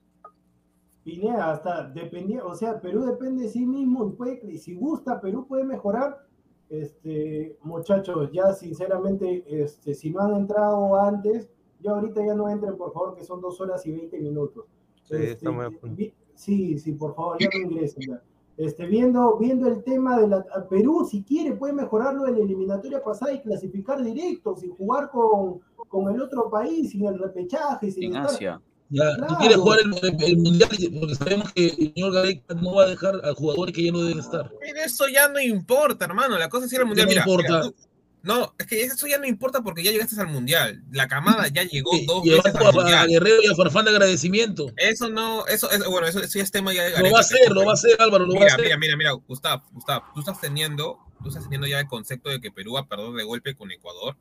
Pineda, 1.04 1.52
hasta 1.52 1.84
dependía, 1.90 2.46
o 2.46 2.56
sea, 2.56 2.80
Perú 2.80 3.04
depende 3.04 3.44
de 3.44 3.50
sí 3.50 3.66
mismo 3.66 4.08
y, 4.08 4.12
puede, 4.12 4.58
si 4.58 4.74
gusta, 4.74 5.20
Perú 5.20 5.46
puede 5.46 5.66
mejorar. 5.66 6.26
Este, 6.74 7.56
muchachos, 7.62 8.32
ya 8.32 8.52
sinceramente, 8.54 9.44
este, 9.48 9.94
si 9.94 10.10
no 10.10 10.22
han 10.22 10.34
entrado 10.36 11.00
antes, 11.00 11.48
ya 11.80 11.92
ahorita 11.92 12.26
ya 12.26 12.34
no 12.34 12.50
entren, 12.50 12.76
por 12.78 12.92
favor, 12.92 13.14
que 13.16 13.24
son 13.24 13.42
dos 13.42 13.62
horas 13.62 13.86
y 13.86 13.92
veinte 13.92 14.18
minutos. 14.20 14.66
Sí, 15.04 15.16
Este, 15.18 15.48
vi- 15.90 16.14
sí, 16.34 16.80
sí, 16.80 16.94
por 16.94 17.14
favor, 17.14 17.38
ya 17.40 17.48
no 17.54 17.70
ingresen. 17.70 18.04
ya. 18.08 18.24
Este, 18.58 18.86
viendo, 18.88 19.38
viendo 19.38 19.68
el 19.68 19.84
tema 19.84 20.20
de 20.20 20.28
la 20.28 20.46
a 20.56 20.68
Perú, 20.68 21.06
si 21.10 21.24
quiere, 21.24 21.54
puede 21.56 21.74
mejorarlo 21.74 22.28
en 22.28 22.36
la 22.40 22.44
eliminatoria 22.44 23.04
pasada 23.04 23.34
y 23.34 23.42
clasificar 23.42 24.04
directo, 24.04 24.56
sin 24.56 24.72
jugar 24.76 25.12
con, 25.12 25.60
con 25.90 26.12
el 26.14 26.22
otro 26.22 26.50
país, 26.50 26.90
sin 26.92 27.06
el 27.06 27.20
repechaje, 27.20 27.92
sin 27.92 28.06
En 28.06 28.10
estar- 28.16 28.26
Asia. 28.26 28.62
Ya, 28.90 29.16
tú 29.16 29.22
Claro. 29.26 29.38
quieres 29.40 29.58
jugar 29.58 29.80
el, 29.82 30.24
el 30.24 30.38
mundial 30.38 30.70
porque 31.00 31.16
sabemos 31.16 31.52
que 31.54 31.68
el 31.68 31.94
señor 31.94 32.14
Gareca 32.14 32.54
no 32.54 32.76
va 32.76 32.84
a 32.84 32.88
dejar 32.88 33.22
a 33.26 33.34
jugadores 33.34 33.74
que 33.74 33.84
ya 33.86 33.92
no 33.92 34.02
deben 34.04 34.20
estar. 34.20 34.52
Pero 34.60 34.80
eso 34.86 35.08
ya 35.08 35.28
no 35.30 35.40
importa, 35.40 36.06
hermano. 36.06 36.38
La 36.38 36.50
cosa 36.50 36.66
es 36.68 36.74
ir 36.74 36.80
al 36.80 36.84
¿Qué 36.84 36.88
mundial. 36.88 37.08
no 37.08 37.10
Mira, 37.10 37.22
importa? 37.22 37.50
mira, 37.50 37.62
tú- 37.64 37.76
no, 38.22 38.54
es 38.58 38.68
que 38.68 38.82
eso 38.84 39.06
ya 39.08 39.18
no 39.18 39.26
importa 39.26 39.62
porque 39.64 39.84
ya 39.84 39.92
llegaste 39.92 40.20
al 40.22 40.28
mundial. 40.28 40.82
La 40.92 41.08
camada 41.10 41.48
ya 41.50 41.64
llegó 41.64 41.92
dos 42.08 42.24
veces 42.24 42.56
a, 42.56 42.60
al 42.60 42.68
a 42.68 42.72
mundial. 42.72 43.08
Guerrero 43.10 43.36
y 43.44 43.52
a 43.52 43.56
Farfán 43.56 43.84
de 43.86 43.92
agradecimiento. 43.92 44.68
Eso 44.78 45.10
no, 45.10 45.46
eso 45.48 45.70
es, 45.72 45.84
bueno, 45.86 46.08
eso, 46.08 46.20
eso 46.20 46.38
ya 46.38 46.44
es 46.44 46.52
tema 46.52 46.74
ya 46.74 46.84
de 46.84 46.90
Lo 46.92 46.96
Gareca, 46.98 47.14
va 47.14 47.18
a 47.18 47.22
hacer, 47.22 47.52
lo 47.52 47.66
va 47.66 47.72
a 47.72 47.74
hacer, 47.74 47.96
Álvaro, 48.00 48.26
lo 48.26 48.34
va 48.34 48.40
a 48.40 48.44
Mira, 48.44 48.54
hacer. 48.54 48.66
mira, 48.66 48.78
mira, 48.78 48.96
mira, 48.98 49.12
Gustav, 49.28 49.62
Gustav, 49.74 50.04
tú 50.14 50.20
estás 50.22 50.40
teniendo, 50.40 51.00
tú 51.22 51.28
estás 51.30 51.44
teniendo 51.44 51.68
ya 51.68 51.80
el 51.82 51.88
concepto 51.88 52.30
de 52.30 52.40
que 52.40 52.50
Perú 52.52 52.74
va 52.74 52.82
a 52.82 52.88
perder 52.88 53.12
de 53.12 53.24
golpe 53.24 53.56
con 53.56 53.72
Ecuador. 53.72 54.16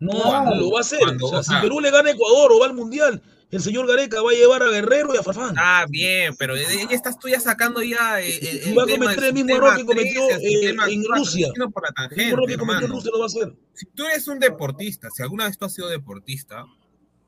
No, 0.00 0.10
Claro. 0.22 0.54
lo 0.56 0.70
va 0.72 0.78
a 0.78 0.80
hacer. 0.80 0.98
Cuando, 1.00 1.26
o 1.26 1.30
sea, 1.30 1.38
o 1.38 1.42
si 1.44 1.50
sea- 1.50 1.60
Perú 1.60 1.78
le 1.80 1.90
gana 1.92 2.08
a 2.08 2.12
Ecuador 2.14 2.50
o 2.52 2.58
va 2.58 2.66
al 2.66 2.74
mundial, 2.74 3.22
el 3.50 3.62
señor 3.62 3.86
Gareca 3.86 4.20
va 4.22 4.30
a 4.30 4.34
llevar 4.34 4.62
a 4.62 4.70
Guerrero 4.70 5.14
y 5.14 5.18
a 5.18 5.22
Farfán. 5.22 5.54
Ah, 5.56 5.86
bien, 5.88 6.34
pero 6.36 6.56
ya 6.56 6.64
ya 6.68 6.96
estás 6.96 7.18
tú 7.18 7.28
ya 7.28 7.38
sacando 7.38 7.82
ya 7.82 8.20
eh, 8.20 8.38
eh, 8.42 8.62
Y 8.66 8.74
va 8.74 8.82
a 8.82 8.86
cometer 8.86 9.24
el 9.24 9.34
mismo 9.34 9.54
error 9.54 9.76
que 9.76 9.84
cometió, 9.84 10.26
13, 10.26 10.46
el 10.46 10.78
eh, 10.80 10.82
en 10.88 11.04
Rusia. 11.04 11.48
por 11.72 11.82
la 11.82 11.88
El 11.88 11.94
tangente, 11.94 12.16
mismo 12.24 12.38
error 12.38 12.48
que 12.48 12.58
cometió 12.58 12.86
en. 12.86 12.92
Rusia 12.92 13.10
lo 13.12 13.18
va 13.18 13.24
a 13.24 13.26
hacer. 13.26 13.54
Si 13.74 13.86
tú 13.86 14.04
eres 14.04 14.26
un 14.28 14.40
deportista, 14.40 15.08
si 15.10 15.22
alguna 15.22 15.46
vez 15.46 15.56
tú 15.58 15.64
has 15.64 15.72
sido 15.74 15.88
deportista, 15.88 16.66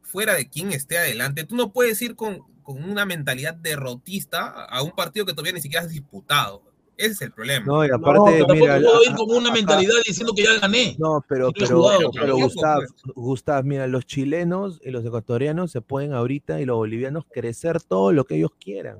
fuera 0.02 0.34
de 0.34 0.48
quien 0.48 0.72
esté 0.72 0.98
adelante, 0.98 1.44
tú 1.44 1.54
no 1.54 1.72
puedes 1.72 2.00
ir 2.02 2.16
con, 2.16 2.40
con 2.62 2.82
una 2.82 3.06
mentalidad 3.06 3.54
derrotista 3.54 4.64
a 4.64 4.82
un 4.82 4.92
partido 4.92 5.24
que 5.24 5.32
todavía 5.32 5.52
ni 5.52 5.60
siquiera 5.60 5.84
has 5.84 5.90
disputado. 5.90 6.67
Ese 6.98 7.12
es 7.12 7.22
el 7.22 7.32
problema. 7.32 7.64
No, 7.64 7.84
y 7.84 7.88
No, 7.88 7.94
aparte, 7.94 8.20
pero 8.26 8.46
Tampoco 8.46 8.54
mira. 8.60 8.80
puedo 8.80 9.02
ir 9.04 9.14
con 9.16 9.30
una 9.30 9.48
acá- 9.48 9.52
mentalidad 9.54 9.94
diciendo 10.06 10.32
que 10.36 10.42
ya 10.42 10.58
gané. 10.60 10.96
No, 10.98 11.24
pero, 11.28 11.46
no 11.46 11.52
pero, 11.56 12.10
pero, 12.12 12.36
Gustav, 12.36 12.78
pues. 12.78 13.14
Gustav, 13.14 13.64
mira, 13.64 13.86
los 13.86 14.04
chilenos 14.04 14.80
y 14.84 14.90
los 14.90 15.04
ecuatorianos 15.06 15.70
se 15.70 15.80
pueden 15.80 16.12
ahorita 16.12 16.60
y 16.60 16.64
los 16.66 16.76
bolivianos 16.76 17.24
crecer 17.32 17.80
todo 17.82 18.12
lo 18.12 18.24
que 18.24 18.34
ellos 18.36 18.50
quieran. 18.60 18.98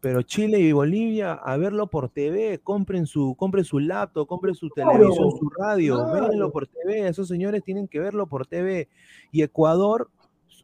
Pero 0.00 0.20
Chile 0.22 0.58
y 0.60 0.72
Bolivia, 0.72 1.32
a 1.34 1.56
verlo 1.56 1.86
por 1.86 2.10
TV, 2.10 2.58
compren 2.62 3.06
su, 3.06 3.34
compren 3.38 3.64
su 3.64 3.78
laptop, 3.78 4.26
compren 4.26 4.54
su 4.54 4.68
Claro, 4.68 4.92
televisión, 4.92 5.30
su 5.30 5.50
radio, 5.58 5.96
claro. 5.96 6.12
véanlo 6.28 6.52
por 6.52 6.66
TV, 6.66 7.08
esos 7.08 7.28
señores 7.28 7.62
tienen 7.64 7.86
que 7.88 8.00
verlo 8.00 8.26
por 8.26 8.46
TV. 8.46 8.88
Y 9.32 9.42
Ecuador 9.42 10.10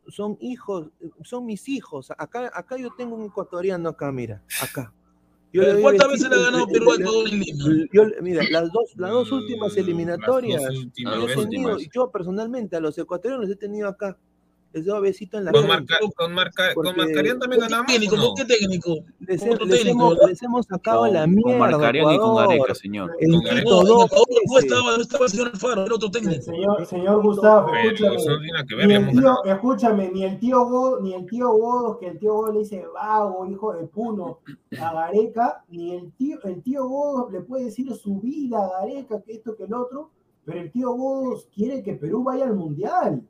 son 0.09 0.37
hijos, 0.41 0.89
son 1.23 1.47
mis 1.47 1.69
hijos. 1.69 2.11
Acá, 2.19 2.51
acá 2.53 2.77
yo 2.77 2.91
tengo 2.97 3.15
un 3.17 3.27
ecuatoriano 3.27 3.89
acá, 3.91 4.11
mira, 4.13 4.43
acá. 4.63 4.93
Yo 5.53 5.63
¿Cuántas 5.81 6.09
veces 6.09 6.29
le 6.31 6.37
ha 6.37 6.39
ganado 6.39 6.67
Perú 6.69 6.93
a 6.93 6.97
le- 6.97 7.03
Ecuador 7.03 7.29
en 7.29 7.41
Lima? 7.41 7.65
yo, 7.93 8.05
mira, 8.23 8.43
las 8.51 8.71
dos, 8.73 8.91
las 8.97 9.11
dos 9.11 9.33
últimas 9.33 9.69
Las 9.69 9.77
dos 9.77 9.85
eliminatorias, 9.85 10.63
últimas 10.77 11.17
yo 11.17 11.29
he 11.29 11.47
tenido, 11.47 11.79
yo 11.93 12.11
personalmente 12.11 12.77
a 12.77 12.81
los 12.81 12.97
ecuatorianos 12.99 13.49
los 13.49 13.57
he 13.57 13.59
tenido 13.59 13.89
acá. 13.89 14.17
Les 14.73 14.85
doy 14.85 15.01
besito 15.01 15.37
en 15.37 15.47
la 15.47 15.51
Con. 15.53 15.67
Marca, 15.67 15.97
con, 16.15 16.33
Marca, 16.33 16.75
con 16.75 16.85
Marcarián 16.97 17.41
también 17.41 17.61
¿Con 17.61 17.69
qué 17.69 17.75
ganamos. 17.75 17.93
técnico? 17.93 18.15
¿o 18.15 18.19
no? 18.19 18.27
¿Con 18.29 18.35
qué 18.37 18.45
técnico? 18.45 18.95
Les, 19.19 19.41
Con 19.41 19.49
he- 19.49 19.55
otro 19.55 19.67
les 19.67 19.79
técnico, 19.83 20.13
hemos, 20.13 20.29
les 20.29 20.43
hemos 20.45 20.67
sacado 20.67 21.01
Con, 21.01 21.13
la 21.13 21.21
con 21.23 21.35
mierda. 21.35 21.59
Marcarián 21.59 22.13
y 22.15 22.19
con. 22.19 22.37
Gareca, 22.37 22.75
señor. 22.77 23.17
En 23.19 23.33
Con 23.33 23.41
Gareca. 23.43 23.65
No, 23.71 23.83
no 23.83 24.59
estaba, 24.59 24.97
no 24.97 25.03
estaba 25.03 25.25
el 25.25 25.31
señor 25.33 25.49
Alfaro, 25.49 25.87
era 25.87 25.95
otro 25.97 26.11
técnico. 26.13 26.43
Señor, 26.43 26.87
señor 26.87 27.23
Gustavo, 27.23 27.67
Pero 27.73 27.91
escúchame. 27.91 28.17
eso 28.17 28.31
no 28.31 28.37
tiene 28.39 28.53
nada 28.53 28.65
que 28.67 28.75
ver. 28.77 28.87
Ni 28.87 28.95
el 28.95 29.11
tío, 29.11 29.45
escúchame, 29.45 30.11
ni 30.13 30.25
el 30.25 30.39
tío 30.39 30.65
Godos, 30.67 31.03
ni 31.03 31.15
el 31.15 31.27
tío 31.27 31.49
Godos, 31.51 31.99
que 31.99 32.07
el 32.07 32.19
tío 32.21 32.35
Godos 32.35 32.55
le 32.55 32.59
dice 32.61 32.85
vago, 32.95 33.47
hijo 33.51 33.73
de 33.73 33.87
Puno, 33.89 34.39
a 34.81 34.93
Gareca, 34.93 35.65
ni 35.69 35.97
el 35.97 36.13
tío, 36.13 36.39
el 36.45 36.63
tío 36.63 36.87
Godos 36.87 37.33
le 37.33 37.41
puede 37.41 37.65
decir 37.65 37.93
su 37.97 38.21
vida 38.21 38.65
a 38.65 38.71
Gareca, 38.87 39.21
que 39.21 39.33
esto, 39.33 39.57
que 39.57 39.65
el 39.65 39.75
otro, 39.75 40.11
pero 40.45 40.61
el 40.61 40.71
tío 40.71 40.93
Godos 40.93 41.49
quiere 41.53 41.83
que 41.83 41.95
Perú 41.95 42.23
vaya 42.23 42.45
al 42.45 42.55
Mundial. 42.55 43.21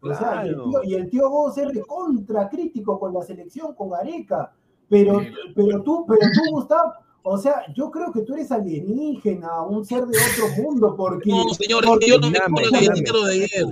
O 0.00 0.14
sea, 0.14 0.44
y 0.46 0.48
el, 0.50 0.54
tío, 0.54 0.82
y 0.84 0.94
el 0.94 1.10
tío 1.10 1.28
Godos 1.28 1.58
es 1.58 1.68
recontra 1.74 2.48
crítico 2.48 2.98
con 3.00 3.12
la 3.12 3.22
selección, 3.22 3.74
con 3.74 3.90
Gareca. 3.90 4.52
Pero, 4.88 5.20
pero 5.54 5.82
tú, 5.82 6.04
pero 6.08 6.20
tú, 6.32 6.50
Gustavo, 6.52 6.92
o 7.22 7.36
sea, 7.36 7.62
yo 7.74 7.90
creo 7.90 8.10
que 8.12 8.22
tú 8.22 8.32
eres 8.34 8.50
alienígena, 8.52 9.62
un 9.62 9.84
ser 9.84 10.06
de 10.06 10.16
otro 10.16 10.62
mundo, 10.62 10.94
porque. 10.96 11.30
No, 11.30 11.48
señor, 11.50 11.84
porque- 11.84 12.06
que 12.06 12.12
yo 12.12 12.18
no 12.20 12.30
me 12.30 12.38
como 12.40 12.60
el 12.60 12.70
dame. 12.70 12.86
galletero 12.86 13.24
de 13.24 13.34
ayer. 13.34 13.66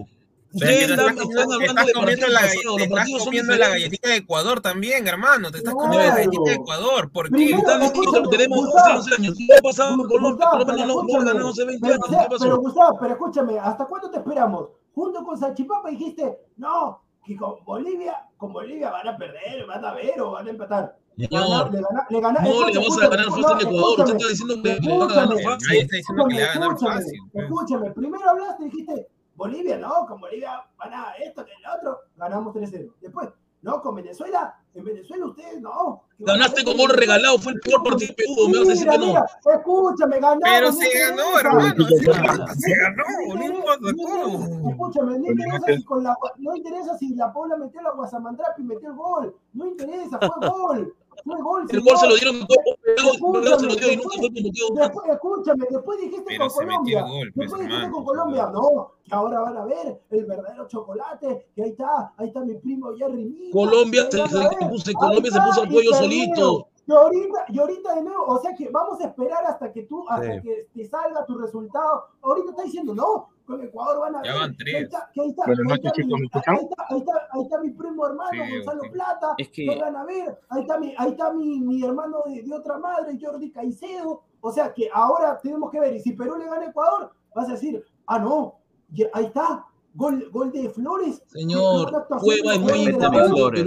Ustedes 0.53 0.87
te 0.87 0.93
están, 0.93 1.09
estás, 1.19 1.27
están 1.29 1.49
te 1.49 1.55
hablando 1.55 1.65
estás 1.65 1.87
de 1.87 1.93
comiendo 1.93 2.27
la, 2.29 2.41
te 2.41 2.85
estás 2.85 3.25
comiendo 3.25 3.57
la 3.57 3.69
galletita 3.69 4.09
de 4.09 4.17
Ecuador 4.17 4.61
también, 4.61 5.07
hermano. 5.07 5.51
Te 5.51 5.59
estás 5.59 5.75
comiendo 5.75 5.99
la 5.99 6.15
galletita 6.17 6.51
de 6.51 6.57
Ecuador. 6.57 7.11
¿Por 7.11 7.31
qué? 7.31 7.45
Escúchame, 7.51 8.29
tenemos 8.31 8.59
Gustavo, 8.59 8.99
11 8.99 9.15
años. 9.17 9.35
¿Qué 9.37 9.55
ha 9.59 9.61
pasado 9.63 9.97
con 9.97 10.07
Colombia? 10.09 10.31
Gustavo, 10.31 10.65
Colombia 10.65 11.17
pero 11.27 11.39
no, 11.39 11.49
hace 11.49 11.65
20 11.65 11.87
pero, 11.87 11.95
años. 12.07 12.39
pero, 12.41 12.59
Gustavo, 12.61 12.99
pero 13.01 13.13
escúchame, 13.13 13.59
¿hasta 13.59 13.85
cuándo 13.85 14.11
te 14.11 14.17
esperamos? 14.19 14.69
Junto 14.97 15.23
con 15.25 15.37
Salchipapa 15.39 15.91
dijiste, 15.91 16.39
no, 16.57 17.03
que 17.23 17.37
con 17.37 17.63
Bolivia, 17.67 18.27
con 18.39 18.51
Bolivia 18.55 18.91
van 18.91 19.07
a 19.09 19.17
perder, 19.19 19.67
van 19.67 19.85
a 19.85 19.93
ver 19.93 20.19
o 20.23 20.31
van 20.31 20.47
a 20.47 20.51
empatar. 20.51 20.97
Le 21.17 21.27
gana- 21.29 21.47
Señor, 21.47 21.71
le 21.73 21.77
le 21.77 21.83
no 21.83 22.67
le 22.67 22.79
vamos 22.79 23.03
a 23.03 23.09
ganar 23.09 23.27
fácil 23.27 23.45
a 23.45 23.61
Ecuador. 23.61 24.01
Usted 24.01 24.17
está 24.17 24.29
diciendo 24.29 24.55
que 24.63 24.75
le 24.81 24.99
van 24.99 25.11
a 25.11 25.15
ganar 25.15 25.39
fácil. 25.43 25.69
Nadie 25.69 25.81
está 25.83 25.97
diciendo 25.97 26.25
que 26.27 26.35
le 26.35 26.43
va 26.43 26.49
a 26.51 26.55
ganar 26.55 26.69
escúchame, 26.71 26.95
fácil. 26.95 27.19
pues. 27.31 27.45
Escúchame, 27.45 27.91
primero 27.91 28.31
hablaste 28.31 28.63
y 28.63 28.71
dijiste, 28.71 29.09
Bolivia, 29.35 29.77
no, 29.77 30.07
con 30.07 30.19
Bolivia 30.21 30.65
van 30.79 30.95
a 30.95 31.13
esto, 31.23 31.45
que 31.45 31.53
el 31.53 31.79
otro, 31.79 31.99
ganamos 32.17 32.55
3-0. 32.55 32.95
Después, 33.03 33.29
no, 33.61 33.83
con 33.83 33.95
Venezuela, 33.97 34.59
en 34.77 34.85
Venezuela 34.85 35.27
ustedes 35.27 35.61
no. 35.61 36.03
que 36.19 36.25
Ganaste 36.25 36.63
gol 36.63 36.75
Venezuela. 36.77 37.01
regalado. 37.01 37.39
Fue 37.39 37.53
el 37.53 37.61
peor 37.61 37.83
partido 37.83 38.09
de 38.09 38.15
Perú. 38.15 38.49
Me 38.49 38.59
vas 38.59 38.69
a 38.69 38.71
decir 38.73 38.89
que 38.89 38.99
no. 38.99 39.07
mira, 39.07 39.25
escúchame, 39.57 40.17
ganamos. 40.21 40.43
Pero 40.45 40.73
se 40.73 40.99
ganó, 40.99 41.39
hermano. 41.39 41.85
Se 41.87 42.05
ganó, 42.05 42.47
se 42.55 42.75
ganó. 42.75 43.05
No 43.35 43.45
importa 43.45 43.81
no 43.81 43.89
interesa- 43.91 44.23
cómo. 44.23 44.71
Escúchame, 44.71 45.19
no 45.19 45.27
interesa 45.31 45.61
si 45.67 45.85
con 45.85 46.03
la 46.05 46.17
no 46.39 46.57
interesa 46.57 46.99
si 46.99 47.15
la 47.15 47.33
Paula 47.33 47.57
metió 47.57 47.83
la 47.83 47.93
Guasamandrapi 47.93 48.63
y 48.63 48.65
metió 48.65 48.89
el 48.91 48.97
gol. 48.97 49.37
No 49.55 49.67
interesa, 49.67 50.19
fue 50.19 50.49
gol. 50.49 50.95
Fue 51.27 51.43
gol. 51.43 51.67
El 51.69 51.81
gol 51.81 51.97
se 51.99 52.07
lo 52.09 52.15
dieron 52.15 52.37
en 52.37 52.47
cuerpo. 52.47 52.71
Escúchame, 52.87 53.59
se 53.59 53.67
lo 53.67 53.75
dio 53.75 53.93
y 53.93 53.97
nunca 53.97 54.09
después- 54.09 54.21
fue 54.21 54.31
convocado. 54.33 54.75
Después, 54.87 55.09
escúchame, 55.11 55.67
después 55.71 56.01
dijiste 56.01 56.25
Pero 56.29 56.47
con 56.49 56.55
Colombia. 56.67 57.03
gol, 57.03 57.33
después 57.35 57.61
dijiste 57.67 57.91
con 57.91 58.05
Colombia, 58.05 58.47
no, 58.53 58.93
que 59.05 59.15
ahora 59.15 59.41
van 59.41 59.57
a 59.57 59.65
ver 59.65 60.01
el 60.11 60.25
verdadero 60.25 60.69
chocolate, 60.69 61.47
que 61.55 61.63
ahí 61.65 61.71
está, 61.71 62.13
ahí 62.17 62.29
está 62.29 62.41
mi 62.45 62.55
primo 62.55 62.95
Jerry 62.97 63.25
Mina, 63.25 63.53
Colombia 63.53 64.03
se, 64.09 64.17
se- 64.19 64.67
puso, 64.69 64.93
Colombia 64.93 65.33
se 65.33 65.41
puso 65.41 65.63
al 65.63 65.69
cuello 65.71 65.95
solito. 65.95 66.69
Y 66.87 66.93
ahorita, 66.93 67.45
y 67.49 67.59
ahorita 67.59 67.95
de 67.97 68.03
nuevo, 68.03 68.27
o 68.27 68.39
sea 68.41 68.55
que 68.55 68.69
vamos 68.69 69.01
a 69.01 69.09
esperar 69.09 69.45
hasta 69.45 69.73
que 69.73 69.83
tú, 69.85 70.09
hasta 70.09 70.35
Sí. 70.35 70.41
que 70.43 70.69
te 70.73 70.85
salga 70.87 71.27
tu 71.27 71.37
resultado. 71.37 72.05
Ahorita 72.23 72.51
está 72.51 72.63
diciendo, 72.63 72.95
no, 72.95 73.29
con 73.45 73.61
Ecuador 73.63 74.01
van 74.01 74.17
a 74.17 74.23
Ya 74.23 74.33
ver. 74.33 74.41
van 74.41 74.57
que 74.57 74.63
ahí 74.65 74.73
tres. 74.73 74.83
está, 74.85 75.11
que 75.13 75.21
ahí 75.21 75.29
está, 75.31 75.43
Buenas 75.47 75.59
ahí 75.61 75.67
noches, 75.69 75.85
está 75.85 75.97
mi- 75.97 76.05
chicos, 76.05 76.21
¿me 76.21 76.27
ahí 76.53 76.65
está, 76.65 76.85
ahí 76.89 76.99
está, 76.99 77.29
ahí 77.33 77.43
está 77.43 77.59
mi 77.59 77.71
primo 77.71 78.07
hermano 78.07 78.31
Sí, 78.45 78.53
Gonzalo. 78.57 78.93
Plata, 78.93 79.35
Es 79.39 79.49
que 79.49 79.67
que 79.67 79.81
van 79.81 79.97
a 79.97 80.05
ver, 80.05 80.41
ahí 80.49 80.61
está 80.63 80.79
mi, 80.79 80.95
ahí 80.97 81.11
está 81.11 81.33
mi, 81.33 81.61
mi 81.61 81.83
hermano 81.85 82.23
de, 82.27 82.43
de 82.43 82.55
otra 82.55 82.79
madre, 82.79 83.19
Jordi 83.21 83.51
Caicedo. 83.51 84.23
O 84.41 84.53
sea 84.53 84.73
que 84.73 84.89
ahora 84.93 85.39
tenemos 85.43 85.71
que 85.73 85.81
ver, 85.81 85.95
y 85.97 86.01
si 86.01 86.13
Perú 86.13 86.37
le 86.37 86.47
gana 86.47 86.67
a 86.67 86.71
Ecuador, 86.71 87.11
vas 87.35 87.49
a 87.49 87.53
decir, 87.53 87.85
ah, 88.07 88.19
no, 88.21 88.55
ya- 88.93 89.09
ahí 89.13 89.25
está, 89.27 89.67
gol, 89.97 90.29
gol 90.31 90.53
de 90.53 90.71
Flores. 90.71 91.23
Señor, 91.27 92.07
Cueva 92.21 92.55
es 92.55 92.61
muy 92.61 92.93
Flores. 92.93 93.65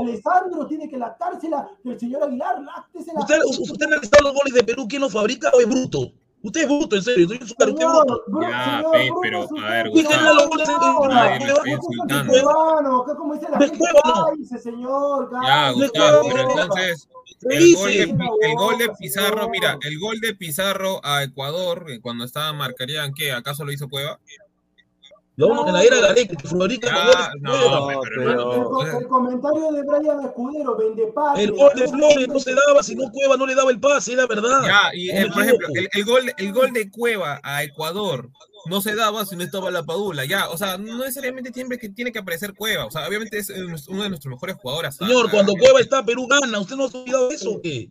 Alessandro 0.00 0.66
tiene 0.66 0.88
que 0.88 0.98
lactársela, 0.98 1.68
que 1.82 1.90
el 1.90 2.00
señor 2.00 2.24
Aguilar 2.24 2.62
láctesela. 2.62 3.20
Usted, 3.20 3.38
usted 3.44 3.82
ha 3.82 3.86
analizado 3.86 4.24
los 4.24 4.34
goles 4.34 4.54
de 4.54 4.64
Perú, 4.64 4.86
¿quién 4.88 5.02
los 5.02 5.12
fabrica 5.12 5.50
o 5.54 5.60
es 5.60 5.68
bruto? 5.68 6.12
Usted 6.42 6.62
es 6.62 6.68
bruto, 6.68 6.96
en 6.96 7.02
serio, 7.02 7.28
soy 7.28 7.38
un 7.40 7.48
super 7.48 7.68
usted 7.68 7.82
es 7.82 7.88
Señor, 7.90 8.06
bruto. 8.06 8.40
Ya, 8.40 8.76
señor, 8.76 8.92
pe, 8.92 9.08
pero, 9.22 9.48
a 9.58 9.70
ver, 9.70 9.88
usted 9.88 10.02
Gustavo. 10.02 10.24
no 10.24 10.34
lo 10.34 10.40
es 11.64 11.66
insultando. 11.66 12.32
que 13.04 13.14
como 13.14 13.34
dice 13.34 13.48
la 13.50 13.58
gente, 13.58 13.84
cállese, 14.02 14.58
señor, 14.58 15.30
Ya, 15.42 15.70
Gustavo, 15.72 16.28
pero 16.28 16.50
entonces, 16.50 17.08
¿Qué 17.48 17.56
el 17.56 17.74
gol, 17.74 17.90
de, 17.90 18.02
el 18.48 18.54
gol 18.56 18.78
de 18.78 18.88
Pizarro, 18.98 19.48
mira, 19.48 19.78
el 19.82 19.98
gol 19.98 20.20
de 20.20 20.34
Pizarro 20.34 21.00
a 21.04 21.22
Ecuador, 21.22 21.86
eh, 21.88 22.00
cuando 22.00 22.24
estaba 22.24 22.52
Marcarían, 22.52 23.14
¿qué? 23.14 23.32
¿Acaso 23.32 23.64
lo 23.64 23.72
hizo 23.72 23.88
Cueva? 23.88 24.18
La 25.48 25.82
era 25.82 26.14
que 26.14 26.34
los 26.42 26.52
goles. 26.52 26.80
no, 27.40 27.86
pero, 27.86 28.00
pero- 28.02 28.52
El, 28.52 28.58
entonces- 28.62 28.94
el 29.00 29.08
comentario 29.08 29.72
de 29.72 29.82
Brian 29.82 30.24
Escudero, 30.24 30.76
vende 30.76 31.06
patria. 31.14 31.44
El 31.44 31.52
gol 31.52 31.70
de 31.74 31.88
Flores 31.88 32.28
no 32.28 32.38
se 32.40 32.54
daba, 32.54 32.82
si 32.82 32.94
no 32.94 33.10
Cueva 33.10 33.36
no 33.36 33.46
le 33.46 33.54
daba 33.54 33.70
el 33.70 33.80
pase, 33.80 34.12
era 34.12 34.26
verdad. 34.26 34.62
Ya, 34.64 34.90
y 34.94 35.08
No 35.08 35.14
eh, 35.14 35.30
por 35.32 35.42
ejemplo, 35.42 35.68
el, 35.74 35.88
el 35.92 36.04
gol, 36.04 36.32
el 36.36 36.52
gol 36.52 36.72
de 36.72 36.90
Cueva 36.90 37.40
a 37.42 37.62
Ecuador 37.64 38.28
no 38.66 38.80
se 38.82 38.94
daba 38.94 39.24
si 39.24 39.36
no 39.36 39.42
estaba 39.44 39.70
la 39.70 39.82
Padula, 39.84 40.26
ya, 40.26 40.50
o 40.50 40.58
sea, 40.58 40.76
no 40.76 40.98
necesariamente 40.98 41.52
siempre 41.52 41.78
que 41.78 41.88
tiene 41.88 42.12
que 42.12 42.18
aparecer 42.18 42.52
Cueva, 42.54 42.84
o 42.86 42.90
sea, 42.90 43.08
obviamente 43.08 43.38
es 43.38 43.48
uno 43.88 44.02
de 44.02 44.08
nuestros 44.10 44.30
mejores 44.30 44.56
jugadores. 44.56 44.96
Señor, 44.96 45.26
Ah, 45.28 45.30
cuando 45.30 45.52
ah, 45.56 45.58
Cueva 45.58 45.80
está, 45.80 46.04
Perú 46.04 46.26
gana. 46.28 46.60
¿Usted 46.60 46.76
no 46.76 46.84
ha 46.84 46.86
olvidado 46.88 47.30
eso 47.30 47.52
o 47.52 47.60
qué? 47.62 47.90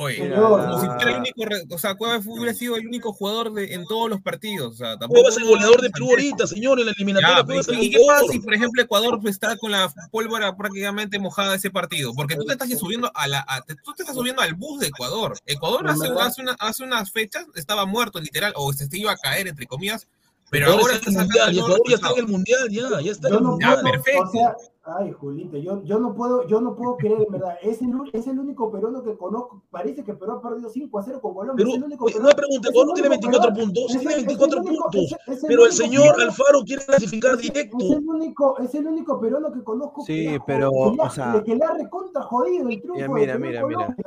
Oye, 0.00 0.16
Señor, 0.16 0.60
como 0.60 0.80
si 0.80 0.86
fuera 0.86 1.10
el 1.10 1.16
único, 1.18 1.74
o 1.74 1.78
sea, 1.78 1.94
Cueva 1.96 2.22
fue- 2.22 2.34
hubiera 2.34 2.54
sido 2.54 2.76
el 2.76 2.86
único 2.86 3.12
jugador 3.12 3.52
de, 3.52 3.74
en 3.74 3.84
todos 3.84 4.08
los 4.08 4.20
partidos, 4.20 4.74
o 4.74 4.76
sea, 4.76 4.90
tampoco. 4.96 5.14
Cueva 5.14 5.28
es 5.30 5.36
el 5.38 5.44
goleador 5.44 5.80
de 5.80 5.90
Perú 5.90 6.10
ahorita, 6.10 6.46
señor, 6.46 6.78
en 6.78 6.86
la 6.86 6.92
eliminatoria. 6.92 7.38
Ya, 7.38 7.44
Cueva 7.44 7.60
es 7.60 7.68
el 7.68 7.82
¿y 7.82 7.90
qué 7.90 7.98
pasa 8.06 8.24
si, 8.30 8.38
por 8.38 8.54
ejemplo, 8.54 8.80
Ecuador 8.82 9.18
pues, 9.20 9.34
está 9.34 9.56
con 9.56 9.72
la 9.72 9.92
pólvora 10.12 10.56
prácticamente 10.56 11.18
mojada 11.18 11.56
ese 11.56 11.70
partido? 11.70 12.14
Porque 12.14 12.36
tú 12.36 12.44
te 12.44 12.52
estás 12.52 12.68
subiendo 12.78 13.10
a 13.12 13.26
la, 13.26 13.44
a- 13.48 13.60
te- 13.62 13.74
tú 13.74 13.92
te 13.92 14.04
estás 14.04 14.14
subiendo 14.14 14.40
al 14.40 14.54
bus 14.54 14.78
de 14.78 14.86
Ecuador. 14.86 15.36
Ecuador 15.46 15.80
En 15.80 15.88
hace, 15.88 16.06
hace, 16.20 16.42
una- 16.42 16.56
hace 16.60 16.84
unas 16.84 17.10
fechas 17.10 17.44
estaba 17.56 17.84
muerto, 17.84 18.20
literal, 18.20 18.52
o 18.54 18.72
se 18.72 18.86
iba 18.92 19.10
a 19.10 19.16
caer, 19.16 19.48
entre 19.48 19.66
comillas, 19.66 20.06
pero 20.50 20.70
ahora 20.72 20.94
está 20.94 21.10
está 21.10 21.10
en 21.10 21.18
el 21.18 21.26
mundial, 21.26 21.52
ya 21.88 21.94
está 21.94 22.10
en 22.10 22.18
el 22.18 22.28
mundial, 22.28 22.68
ya, 22.70 23.00
ya 23.00 23.12
está 23.12 23.28
en 23.28 23.34
el 23.34 23.42
no 23.42 23.50
mundial. 23.50 23.78
Puedo, 23.80 23.92
perfecto. 23.92 24.22
o 24.22 24.26
sea, 24.30 24.56
ay, 24.84 25.12
Julito, 25.12 25.56
yo, 25.58 25.82
yo 25.84 25.98
no 25.98 26.14
puedo, 26.14 26.46
yo 26.46 26.60
no 26.62 26.74
puedo 26.74 26.96
creer, 26.96 27.20
en 27.26 27.32
verdad, 27.32 27.56
es 27.62 27.82
el, 27.82 27.90
es 28.12 28.26
el 28.26 28.38
único 28.38 28.70
peruano 28.72 29.02
que 29.02 29.16
conozco, 29.16 29.62
parece 29.70 30.02
que 30.04 30.14
Perú 30.14 30.32
ha 30.32 30.40
perdido 30.42 30.70
5 30.70 30.98
a 30.98 31.02
0 31.02 31.20
con 31.20 31.34
Colombia, 31.34 31.56
Perú, 31.62 31.70
es 31.72 31.76
el 31.76 31.84
único 31.84 32.04
oye, 32.06 32.18
una 32.18 32.30
pregunta, 32.30 32.68
el 32.68 32.72
tiene 32.74 32.90
único 32.90 33.08
24 33.10 33.40
peruano- 33.52 33.54
puntos, 33.64 33.86
tiene 33.86 34.02
es 34.04 34.10
el 34.10 34.26
24 34.26 34.60
único- 34.62 34.90
puntos, 34.90 35.18
es- 35.26 35.44
pero 35.46 35.66
el 35.66 35.72
señor 35.72 36.02
peruano- 36.14 36.22
Alfaro 36.30 36.62
quiere 36.64 36.84
clasificar 36.86 37.36
directo. 37.36 37.76
Es 37.80 37.90
el 37.92 38.08
único, 38.08 38.58
es 38.58 38.74
el 38.74 38.86
único 38.86 39.20
peruano 39.20 39.52
que 39.52 39.62
conozco 39.62 40.00
Sí, 40.02 40.14
que, 40.14 40.24
le 40.30 40.36
ha- 40.36 40.44
pero, 40.46 40.68
ha- 40.68 41.06
o 41.06 41.10
sea- 41.10 41.42
que 41.44 41.54
le 41.54 41.64
ha 41.64 41.72
recontra 41.74 42.22
jodido 42.22 42.68
el 42.70 42.80
triunfo 42.80 43.12
mira, 43.12 43.34
de 43.34 43.38
Perú 43.38 43.50
mira, 43.50 43.66
mira. 43.66 43.78
Colombia. 43.86 44.04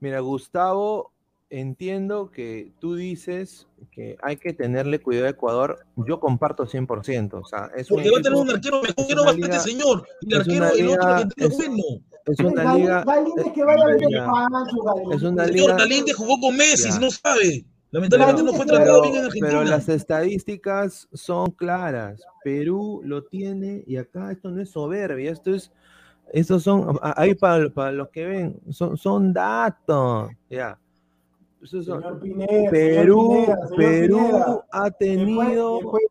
Mira, 0.00 0.20
Gustavo, 0.20 1.10
entiendo 1.50 2.30
que 2.30 2.72
tú 2.78 2.94
dices 2.94 3.66
que 3.90 4.16
hay 4.22 4.36
que 4.36 4.52
tenerle 4.52 5.00
cuidado 5.00 5.26
a 5.26 5.30
Ecuador. 5.30 5.78
Yo 5.96 6.20
comparto 6.20 6.66
100%. 6.66 7.40
O 7.40 7.44
sea, 7.44 7.70
es 7.76 7.90
un 7.90 7.96
Porque 7.96 8.10
va 8.10 8.18
a 8.18 8.22
tener 8.22 8.38
un 8.38 8.50
arquero 8.50 8.82
mejor 8.82 8.94
es 8.98 9.06
que 9.06 9.14
no 9.14 9.30
este 9.30 9.58
señor. 9.60 10.06
Y 10.20 10.26
el 10.34 10.40
es 10.40 10.46
arquero, 10.48 10.66
el 10.74 10.88
otro 10.88 11.08
argentino 11.08 11.46
es- 11.48 11.56
bueno. 11.56 11.74
es 12.26 12.40
una 12.40 12.74
liga. 12.74 13.04
Galíndez 13.04 13.52
que 13.54 13.64
vaya 13.64 13.84
a. 13.84 15.14
Es 15.14 15.22
una 15.22 15.44
Señor, 15.46 15.50
liga. 15.52 15.76
Galíndez 15.76 16.16
jugó 16.16 16.40
con 16.40 16.56
Messi, 16.56 16.90
Ya. 16.90 16.98
no 16.98 17.10
sabe. 17.10 17.64
Lamentablemente 17.90 18.42
no 18.42 18.52
fue 18.52 18.66
Pero- 18.66 18.76
tratado 18.76 19.00
bien 19.02 19.14
en 19.14 19.20
Pero, 19.20 19.26
Argentina. 19.28 19.48
pero 19.60 19.64
las 19.64 19.88
estadísticas 19.88 21.08
son 21.14 21.50
claras. 21.52 22.20
Perú 22.44 23.00
lo 23.02 23.24
tiene 23.24 23.82
y 23.86 23.96
acá 23.96 24.30
esto 24.30 24.50
no 24.50 24.60
es 24.60 24.68
soberbia, 24.70 25.30
esto 25.32 25.54
es, 25.54 25.72
estos 26.34 26.62
son, 26.64 26.98
ahí 27.00 27.34
para, 27.34 27.70
para 27.70 27.92
los 27.92 28.10
que 28.10 28.26
ven, 28.26 28.60
son, 28.70 28.98
son 28.98 29.32
datos. 29.32 30.30
Ya. 30.50 30.78
Señor 31.64 32.20
Pineda, 32.20 32.70
Perú, 32.70 33.30
señor 33.30 33.46
Pineda, 33.46 33.66
señor 33.66 33.76
Perú 33.76 34.16
Pineda. 34.18 34.66
ha 34.70 34.90
tenido, 34.92 35.74
después- 35.78 36.02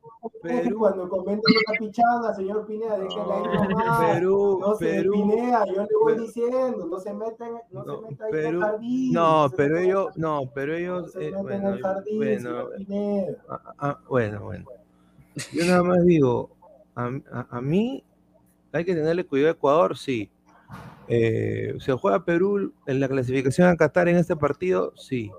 Perú, 0.41 0.77
Cuando 0.79 1.07
comenten 1.09 1.53
una 1.69 1.79
pichada, 1.79 2.33
señor 2.35 2.65
Pineda, 2.67 2.97
déjenla 2.99 3.35
ahí 3.37 3.43
nomás. 3.69 4.13
Perú, 4.13 4.57
no 4.59 4.75
se 4.75 4.85
Perú, 4.85 5.11
Pineda, 5.13 5.65
yo 5.67 5.73
le 5.83 5.87
voy 6.03 6.13
Perú. 6.13 6.25
diciendo, 6.25 6.87
no 6.91 6.99
se 6.99 7.13
metan, 7.13 7.51
no, 7.71 7.83
No, 7.85 7.95
se 8.01 8.09
metan 8.09 8.29
Perú- 8.31 8.47
en 8.49 8.55
el 8.55 8.61
jardín. 8.61 9.13
no, 9.13 9.49
se 9.49 9.55
pero 9.55 9.77
ellos, 9.77 10.07
no, 10.17 10.41
pero 10.53 10.75
ellos, 10.75 11.11
se 11.13 11.19
eh, 11.27 11.31
metan 11.31 11.43
bueno, 11.43 11.67
en 11.69 11.73
el 11.75 11.81
jardín, 11.81 12.17
bueno, 12.17 12.41
señor 12.41 12.75
Pineda. 12.75 13.37
ah, 13.49 13.73
ah, 13.79 13.99
bueno, 14.09 14.43
bueno. 14.43 14.65
Yo 15.53 15.65
nada 15.65 15.83
más 15.83 16.03
digo, 16.05 16.49
a, 16.95 17.05
a- 17.31 17.47
a 17.49 17.61
mí 17.61 18.03
hay 18.73 18.83
que 18.83 18.95
tenerle 18.95 19.25
cuidado 19.25 19.49
a 19.49 19.53
Ecuador, 19.53 19.97
sí. 19.97 20.29
Eh, 21.07 21.75
¿Se 21.79 21.93
juega 21.93 22.25
Perú 22.25 22.73
en 22.85 22.99
la 22.99 23.07
clasificación 23.07 23.67
a 23.67 23.75
Qatar 23.75 24.09
en 24.09 24.17
este 24.17 24.35
partido? 24.35 24.93
Sí. 24.95 25.31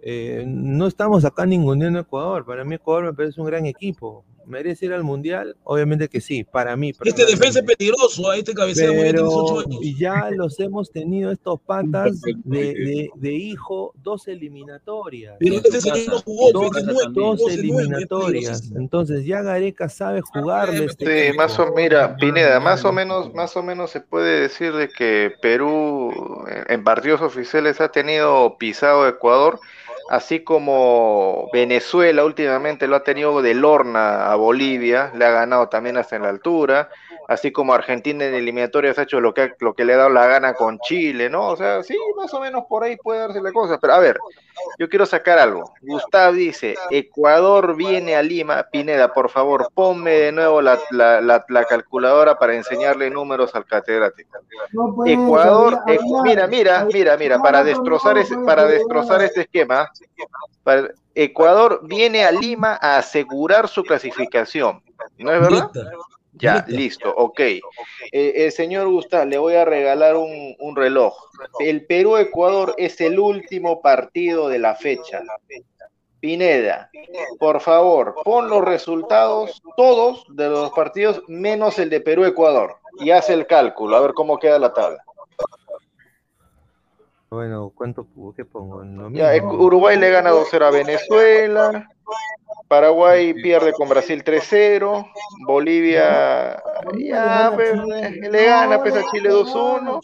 Eh, 0.00 0.44
no 0.46 0.86
estamos 0.86 1.24
acá 1.24 1.46
ninguneando 1.46 1.98
a 1.98 2.02
Ecuador. 2.02 2.44
Para 2.44 2.64
mí 2.64 2.74
Ecuador 2.76 3.04
me 3.04 3.14
parece 3.14 3.40
un 3.40 3.46
gran 3.46 3.66
equipo. 3.66 4.24
¿Merece 4.48 4.86
ir 4.86 4.92
al 4.94 5.04
Mundial? 5.04 5.56
Obviamente 5.64 6.08
que 6.08 6.20
sí, 6.20 6.42
para 6.44 6.76
mí. 6.76 6.92
Este 7.04 7.24
defensa 7.26 7.60
es 7.60 7.64
peligroso, 7.66 8.30
a 8.30 8.36
este 8.36 8.52
bien, 8.54 8.74
tiene 8.74 8.92
18 8.94 9.12
Pero 9.12 9.58
años. 9.60 9.80
ya 9.98 10.30
los 10.30 10.58
hemos 10.60 10.90
tenido 10.90 11.30
estos 11.30 11.60
patas 11.60 12.20
de, 12.22 12.34
de- 12.74 13.10
de 13.14 13.32
hijo, 13.32 13.92
dos 14.02 14.26
eliminatorias. 14.28 15.36
Pero 15.38 15.56
este 15.56 15.80
señor 15.80 15.98
no 16.08 16.18
jugó, 16.20 16.46
en 16.48 16.52
tu 16.52 16.60
Dos, 16.60 16.70
pues, 16.70 16.82
es 16.82 16.86
casa 16.86 16.92
nuevo, 16.92 17.00
también. 17.04 17.24
dos 17.24 17.38
dos 17.38 17.50
es 17.50 17.56
nueve, 17.64 17.82
es 17.82 17.88
eliminatorias. 17.88 18.72
Entonces 18.76 19.24
ya 19.26 19.42
Gareca 19.42 19.88
sabe 19.88 20.20
jugarle 20.22 20.84
este 20.86 21.30
Sí, 21.30 21.36
más 21.36 21.58
o 21.58 21.72
mira, 21.74 22.16
Pineda, 22.16 22.60
más 22.60 22.84
o 22.84 22.92
menos, 22.92 23.32
más 23.34 23.56
o 23.56 23.62
menos 23.62 23.90
se 23.90 24.00
puede 24.00 24.40
decir 24.40 24.72
de 24.72 24.88
que 24.88 25.32
Perú 25.42 26.10
eh, 26.50 26.64
en 26.68 26.84
partidos 26.84 27.20
oficiales 27.20 27.80
ha 27.80 27.90
tenido 27.90 28.56
pisado 28.58 29.06
Ecuador, 29.08 29.58
así 30.08 30.40
como 30.40 31.48
Venezuela 31.52 32.24
últimamente 32.24 32.88
lo 32.88 32.96
ha 32.96 33.04
tenido 33.04 33.42
de 33.42 33.54
lorna 33.54 34.30
a 34.32 34.34
Bolivia, 34.36 35.12
le 35.14 35.24
ha 35.24 35.30
ganado 35.30 35.68
también 35.68 35.96
hasta 35.96 36.16
en 36.16 36.22
la 36.22 36.30
altura, 36.30 36.88
así 37.28 37.52
como 37.52 37.72
Argentina 37.74 38.24
en 38.24 38.34
eliminatorias 38.34 38.98
ha 38.98 39.02
hecho 39.02 39.20
lo 39.20 39.32
que, 39.34 39.52
lo 39.60 39.74
que 39.74 39.84
le 39.84 39.94
ha 39.94 39.98
dado 39.98 40.08
la 40.10 40.26
gana 40.26 40.54
con 40.54 40.78
Chile, 40.80 41.30
¿no? 41.30 41.46
O 41.48 41.56
sea, 41.56 41.82
sí, 41.84 41.96
más 42.16 42.32
o 42.34 42.40
menos 42.40 42.64
por 42.68 42.82
ahí 42.82 42.96
puede 42.96 43.20
darse 43.20 43.40
la 43.40 43.52
cosa, 43.52 43.78
pero 43.78 43.92
a 43.94 43.98
ver, 44.00 44.18
yo 44.78 44.88
quiero 44.88 45.06
sacar 45.06 45.38
algo. 45.38 45.72
Gustav 45.82 46.32
dice, 46.32 46.74
Ecuador 46.90 47.76
viene 47.76 48.16
a 48.16 48.22
Lima. 48.22 48.64
Pineda, 48.72 49.12
por 49.12 49.28
favor, 49.30 49.68
ponme 49.74 50.10
de 50.12 50.32
nuevo 50.32 50.60
la, 50.60 50.78
la- 50.90 51.20
la- 51.20 51.44
la 51.48 51.64
calculadora 51.64 52.38
para 52.38 52.54
enseñarle 52.54 53.10
números 53.10 53.54
al 53.54 53.64
catedrático. 53.66 54.38
No, 54.72 54.96
Ecuador, 55.06 55.78
había- 55.86 56.22
mira, 56.24 56.46
mira, 56.48 56.86
mira, 56.92 57.16
mira, 57.16 57.38
para 57.42 57.62
destrozar 57.62 58.16
ese, 58.18 58.36
para 58.38 58.64
destrozar 58.64 59.22
este 59.22 59.42
esquema, 59.42 59.90
para- 60.64 60.88
Ecuador 61.14 61.80
viene 61.82 62.24
a 62.24 62.30
Lima 62.30 62.78
a 62.80 62.96
asegurar 62.96 63.68
su 63.68 63.82
clasificación. 63.82 64.82
¿No 65.18 65.32
es 65.32 65.40
verdad? 65.40 65.70
Ya, 66.34 66.64
listo, 66.68 67.12
ok. 67.14 67.40
Eh, 67.40 67.60
el 68.12 68.52
señor 68.52 68.88
Gustav, 68.88 69.26
le 69.26 69.38
voy 69.38 69.54
a 69.54 69.64
regalar 69.64 70.16
un, 70.16 70.54
un 70.58 70.76
reloj. 70.76 71.14
El 71.58 71.86
Perú-Ecuador 71.86 72.74
es 72.78 73.00
el 73.00 73.18
último 73.18 73.80
partido 73.80 74.48
de 74.48 74.58
la 74.58 74.74
fecha. 74.74 75.22
Pineda, 76.20 76.90
por 77.38 77.60
favor, 77.60 78.16
pon 78.24 78.48
los 78.48 78.64
resultados, 78.64 79.62
todos 79.76 80.24
de 80.30 80.48
los 80.48 80.70
partidos, 80.72 81.22
menos 81.28 81.78
el 81.78 81.90
de 81.90 82.00
Perú-Ecuador, 82.00 82.76
y 82.98 83.10
haz 83.10 83.30
el 83.30 83.46
cálculo, 83.46 83.96
a 83.96 84.00
ver 84.00 84.14
cómo 84.14 84.38
queda 84.38 84.58
la 84.58 84.72
tabla. 84.72 85.04
Bueno, 87.30 87.72
¿cuánto 87.74 88.06
qué 88.36 88.44
pongo? 88.44 88.82
Lo 88.82 89.10
Ya, 89.10 89.32
mismo. 89.32 89.52
Ecu- 89.52 89.60
Uruguay 89.60 89.98
le 89.98 90.10
gana 90.10 90.30
2-0 90.30 90.64
a 90.66 90.70
Venezuela, 90.70 91.88
Paraguay 92.68 93.34
pierde 93.34 93.72
con 93.72 93.88
Brasil 93.88 94.22
3-0, 94.24 95.06
Bolivia 95.46 96.62
ya, 96.96 97.52
pues, 97.54 97.70
eh, 98.02 98.28
le 98.30 98.44
gana 98.46 98.82
pues, 98.82 98.94
a 98.96 99.02
Chile 99.10 99.28
2-1 99.30 100.00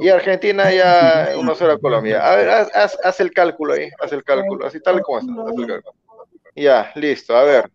y 0.00 0.08
Argentina 0.10 0.70
ya 0.70 1.28
1-0 1.36 1.72
a 1.72 1.78
Colombia. 1.78 2.20
A 2.30 2.36
ver, 2.36 2.50
haz, 2.50 2.70
haz- 2.74 2.98
haz 3.02 3.20
el 3.20 3.32
cálculo 3.32 3.72
ahí, 3.74 3.88
haz 4.00 4.12
el 4.12 4.22
cálculo, 4.24 4.66
así 4.66 4.80
tal 4.80 5.00
como 5.02 5.18
está, 5.18 5.32
haz 5.32 5.56
el 5.58 5.66
cálculo. 5.66 5.94
Ya, 6.54 6.90
listo, 6.94 7.36
a 7.36 7.42
ver, 7.44 7.70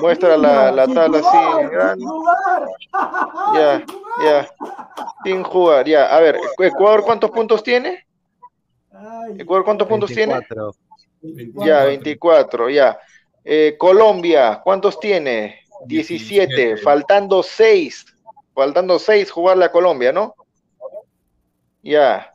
muestra 0.00 0.36
la, 0.36 0.70
la 0.72 0.86
tabla 0.86 1.18
así, 1.18 1.68
grande. 1.70 2.04
Ya, 3.54 3.84
ya, 4.24 4.48
sin 5.24 5.42
jugar, 5.42 5.86
ya. 5.86 6.14
A 6.14 6.20
ver, 6.20 6.38
Ecuador, 6.58 7.02
¿cuántos 7.02 7.30
puntos 7.30 7.62
tiene? 7.62 8.05
Ecuador, 9.38 9.64
¿cuántos 9.64 9.88
puntos 9.88 10.10
tiene? 10.10 10.34
24. 11.22 11.66
Ya, 11.66 11.84
24, 11.84 12.70
ya. 12.70 12.98
Eh, 13.44 13.76
Colombia, 13.78 14.60
¿cuántos 14.62 14.98
tiene? 14.98 15.60
17, 15.86 16.46
17. 16.46 16.76
faltando 16.78 17.42
6. 17.42 18.06
Faltando 18.54 18.98
6 18.98 19.30
jugarle 19.30 19.66
a 19.66 19.72
Colombia, 19.72 20.12
¿no? 20.12 20.34
Ya. 21.82 22.32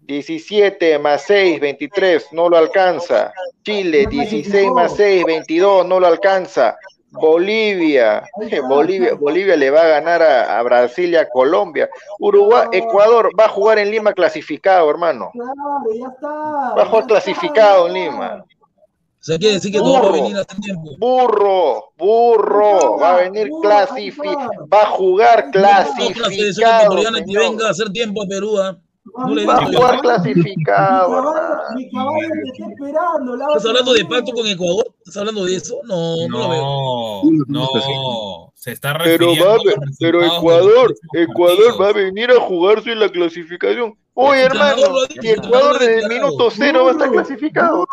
17 0.00 0.98
más 1.00 1.22
6, 1.22 1.58
23, 1.60 2.32
no 2.32 2.48
lo 2.48 2.56
alcanza. 2.56 3.32
Chile, 3.64 4.06
16 4.08 4.70
más 4.70 4.94
6, 4.94 5.24
22, 5.24 5.86
no 5.86 5.98
lo 5.98 6.06
alcanza. 6.06 6.76
Bolivia, 7.20 8.22
eh, 8.50 8.60
Bolivia, 8.60 9.14
Bolivia 9.14 9.56
le 9.56 9.70
va 9.70 9.82
a 9.82 9.86
ganar 9.88 10.22
a, 10.22 10.58
a 10.58 10.62
Brasil 10.62 11.10
y 11.10 11.16
a 11.16 11.28
Colombia. 11.28 11.88
Uruguay, 12.18 12.68
Ecuador 12.72 13.30
va 13.38 13.46
a 13.46 13.48
jugar 13.48 13.78
en 13.78 13.90
Lima 13.90 14.12
clasificado, 14.12 14.88
hermano. 14.90 15.30
Claro, 15.32 15.52
ya 15.98 16.08
está. 16.08 16.74
Va 16.76 16.82
a 16.82 16.86
jugar 16.86 17.06
clasificado 17.06 17.86
en 17.88 17.92
Lima. 17.94 18.44
O 18.44 19.24
sea, 19.26 19.38
quiere 19.38 19.54
decir 19.54 19.72
que 19.72 19.78
todo 19.78 19.92
va 19.94 19.98
a 19.98 20.02
Burro. 20.02 20.12
venir 20.12 20.36
hace 20.36 20.60
tiempo. 20.60 20.90
Burro, 20.98 21.92
burro, 21.98 22.96
va 22.98 23.14
a 23.14 23.16
venir 23.22 23.50
clasificado, 23.60 24.68
va 24.72 24.82
a 24.82 24.86
jugar 24.86 25.50
No, 25.52 25.60
la 25.60 25.84
selección 25.84 26.12
clasificado, 26.12 26.82
ecuatoriana 26.84 27.24
que 27.24 27.36
venga 27.38 27.66
a 27.66 27.70
hacer 27.70 27.90
tiempo 27.90 28.22
a 28.22 28.26
Perú, 28.28 28.56
¿ah? 28.60 28.78
No 29.18 29.34
le 29.34 29.42
he 29.42 29.46
Va 29.46 29.56
a 29.56 29.66
jugar 29.66 30.00
clasificado, 30.00 31.34
Mi 31.74 31.90
caballo, 31.90 32.28
te 32.28 32.50
está 32.50 32.70
esperando. 32.70 33.34
¿Estás 33.34 33.66
hablando 33.66 33.92
de 33.94 34.04
pacto 34.04 34.32
con 34.32 34.46
Ecuador? 34.46 34.86
¿Estás 34.98 35.16
hablando 35.16 35.44
de 35.44 35.56
eso? 35.56 35.78
No, 35.84 36.28
no 36.28 36.38
lo 36.38 36.48
veo. 36.50 37.44
No, 37.46 37.68
no, 37.74 38.52
se 38.54 38.72
está 38.72 38.98
Pero 38.98 39.28
va, 39.28 39.54
a 39.54 39.58
pero 40.00 40.24
Ecuador, 40.24 40.94
Ecuador 41.14 41.80
va 41.80 41.88
a 41.88 41.92
venir 41.92 42.30
a 42.30 42.40
jugarse 42.40 42.92
en 42.92 43.00
la 43.00 43.08
clasificación. 43.08 43.96
Oye, 44.14 44.42
hermano, 44.42 44.82
y 45.22 45.28
el 45.28 45.38
Ecuador 45.38 45.78
desde 45.78 46.00
el 46.00 46.08
minuto 46.08 46.50
cero 46.50 46.84
va 46.84 46.90
a 46.90 46.92
estar 46.92 47.10
clasificado. 47.10 47.86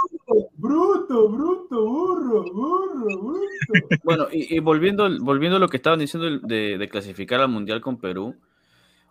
Bruto, 0.55 1.29
bruto, 1.29 1.85
burro, 1.85 2.43
burro, 2.51 3.21
bruto. 3.21 3.39
Bueno, 4.03 4.27
y, 4.31 4.55
y 4.55 4.59
volviendo, 4.59 5.07
volviendo 5.19 5.57
a 5.57 5.59
lo 5.59 5.67
que 5.67 5.77
estaban 5.77 5.99
diciendo 5.99 6.47
de, 6.47 6.77
de 6.77 6.89
clasificar 6.89 7.39
al 7.41 7.49
Mundial 7.49 7.81
con 7.81 7.97
Perú, 7.97 8.35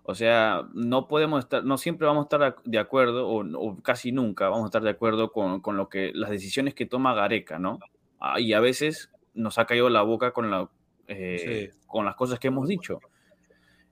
o 0.05 0.14
sea, 0.14 0.68
no 0.74 1.06
podemos 1.06 1.44
estar, 1.44 1.64
no 1.64 1.78
siempre 1.78 2.06
vamos 2.06 2.22
a 2.22 2.24
estar 2.24 2.56
de 2.64 2.78
acuerdo, 2.78 3.28
o, 3.28 3.44
o 3.56 3.82
casi 3.82 4.10
nunca 4.10 4.48
vamos 4.48 4.64
a 4.64 4.66
estar 4.66 4.82
de 4.82 4.90
acuerdo 4.90 5.31
con, 5.31 5.60
con 5.60 5.76
lo 5.76 5.89
que, 5.89 6.10
las 6.14 6.31
decisiones 6.31 6.74
que 6.74 6.86
toma 6.86 7.14
Gareca, 7.14 7.58
¿no? 7.58 7.78
Ah, 8.18 8.40
Y 8.40 8.52
a 8.52 8.60
veces 8.60 9.10
nos 9.34 9.58
ha 9.58 9.66
caído 9.66 9.89
la 9.90 10.02
boca 10.02 10.32
con, 10.32 10.50
la, 10.50 10.68
eh, 11.06 11.70
con 11.86 12.05
las 12.05 12.16
cosas 12.16 12.39
que 12.39 12.48
hemos 12.48 12.66
dicho. 12.68 13.00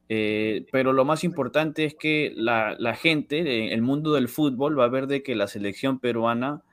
Eh, 0.08 0.66
pero 0.72 0.92
lo 0.92 1.04
más 1.04 1.22
importante 1.22 1.84
es 1.84 1.94
que 1.94 2.32
la, 2.34 2.74
la 2.76 2.96
gente, 2.96 3.72
el 3.72 3.82
mundo 3.82 4.12
del 4.12 4.28
fútbol, 4.28 4.76
va 4.76 4.86
a 4.86 4.88
ver 4.88 5.06
de 5.06 5.22
que 5.22 5.36
la 5.36 5.46
selección 5.46 6.00
peruana 6.00 6.64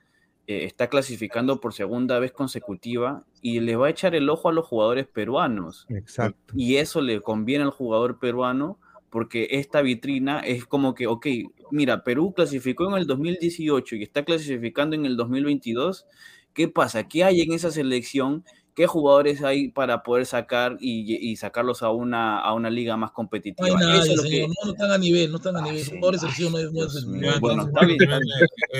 eh, 0.48 0.64
está 0.64 0.88
clasificando 0.88 1.60
por 1.60 1.72
segunda 1.72 2.18
vez 2.18 2.32
consecutiva 2.32 3.24
y 3.40 3.60
le 3.60 3.76
va 3.76 3.86
a 3.86 3.90
echar 3.90 4.16
el 4.16 4.28
ojo 4.28 4.48
a 4.48 4.52
los 4.52 4.66
jugadores 4.66 5.06
peruanos. 5.06 5.86
Exacto. 5.88 6.54
Y 6.56 6.76
eso 6.76 7.00
le 7.00 7.20
conviene 7.20 7.62
al 7.62 7.70
jugador 7.70 8.18
peruano 8.18 8.80
porque 9.10 9.48
esta 9.52 9.82
vitrina 9.82 10.40
es 10.40 10.66
como 10.66 10.94
que, 10.94 11.06
ok, 11.06 11.26
mira, 11.70 12.04
Perú 12.04 12.32
clasificó 12.34 12.88
en 12.90 12.98
el 12.98 13.06
2018 13.06 13.96
y 13.96 14.02
está 14.02 14.24
clasificando 14.24 14.96
en 14.96 15.06
el 15.06 15.16
2022. 15.16 16.06
¿Qué 16.54 16.68
pasa? 16.68 17.06
¿Qué 17.08 17.24
hay 17.24 17.40
en 17.42 17.52
esa 17.52 17.70
selección? 17.70 18.44
¿Qué 18.78 18.86
jugadores 18.86 19.42
hay 19.42 19.70
para 19.70 20.04
poder 20.04 20.24
sacar 20.24 20.76
y, 20.78 21.16
y 21.16 21.34
sacarlos 21.34 21.82
a 21.82 21.90
una, 21.90 22.38
a 22.38 22.54
una 22.54 22.70
liga 22.70 22.96
más 22.96 23.10
No 23.10 23.14
competitiva? 23.14 23.66
hay 23.66 23.74
Eso 23.74 23.88
nadie, 23.88 24.12
es 24.12 24.16
lo 24.16 24.22
que- 24.22 24.46
No, 24.46 24.54
no 24.66 24.70
están 24.70 24.90
a 24.92 24.98
nivel, 24.98 25.30
no 25.32 25.36
están 25.38 25.56
a 25.56 25.62
nivel. 25.62 25.84
sí. 25.84 25.94
No 25.98 26.10
no 26.12 26.12
no 26.12 27.40
Bueno, 27.40 27.56
no 27.56 27.62
es- 27.62 27.68
está 27.68 27.86
bien. 27.86 27.98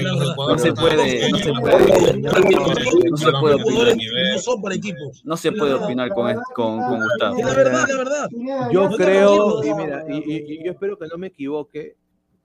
No 0.05 0.47
No 0.53 0.59
se 0.59 0.73
puede, 0.73 1.31
no 1.33 1.39
se 1.39 1.53
No 1.53 1.61
puede, 1.61 2.19
no 3.11 3.17
se 3.17 3.33
puede 3.33 3.55
opinar. 3.57 3.97
no 4.33 4.39
son 4.39 4.63
para 4.63 4.75
equipos. 4.77 5.21
No 5.25 5.37
se 5.37 5.51
puede 5.51 5.75
opinar 5.75 6.11
con, 6.15 6.33
con, 6.55 6.79
con 6.79 7.01
Gustavo. 7.01 7.37
La 7.41 7.55
verdad, 7.55 7.85
la 7.89 7.97
verdad. 7.97 8.29
Yo 8.73 8.89
No 8.89 8.97
creo, 8.97 9.65
y 9.65 9.75
mira, 9.75 10.05
y, 10.09 10.17
y- 10.33 10.53
y 10.61 10.65
yo 10.65 10.71
espero 10.71 10.97
que 10.97 11.09
no 11.09 11.19
me 11.19 11.27
equivoque 11.27 11.97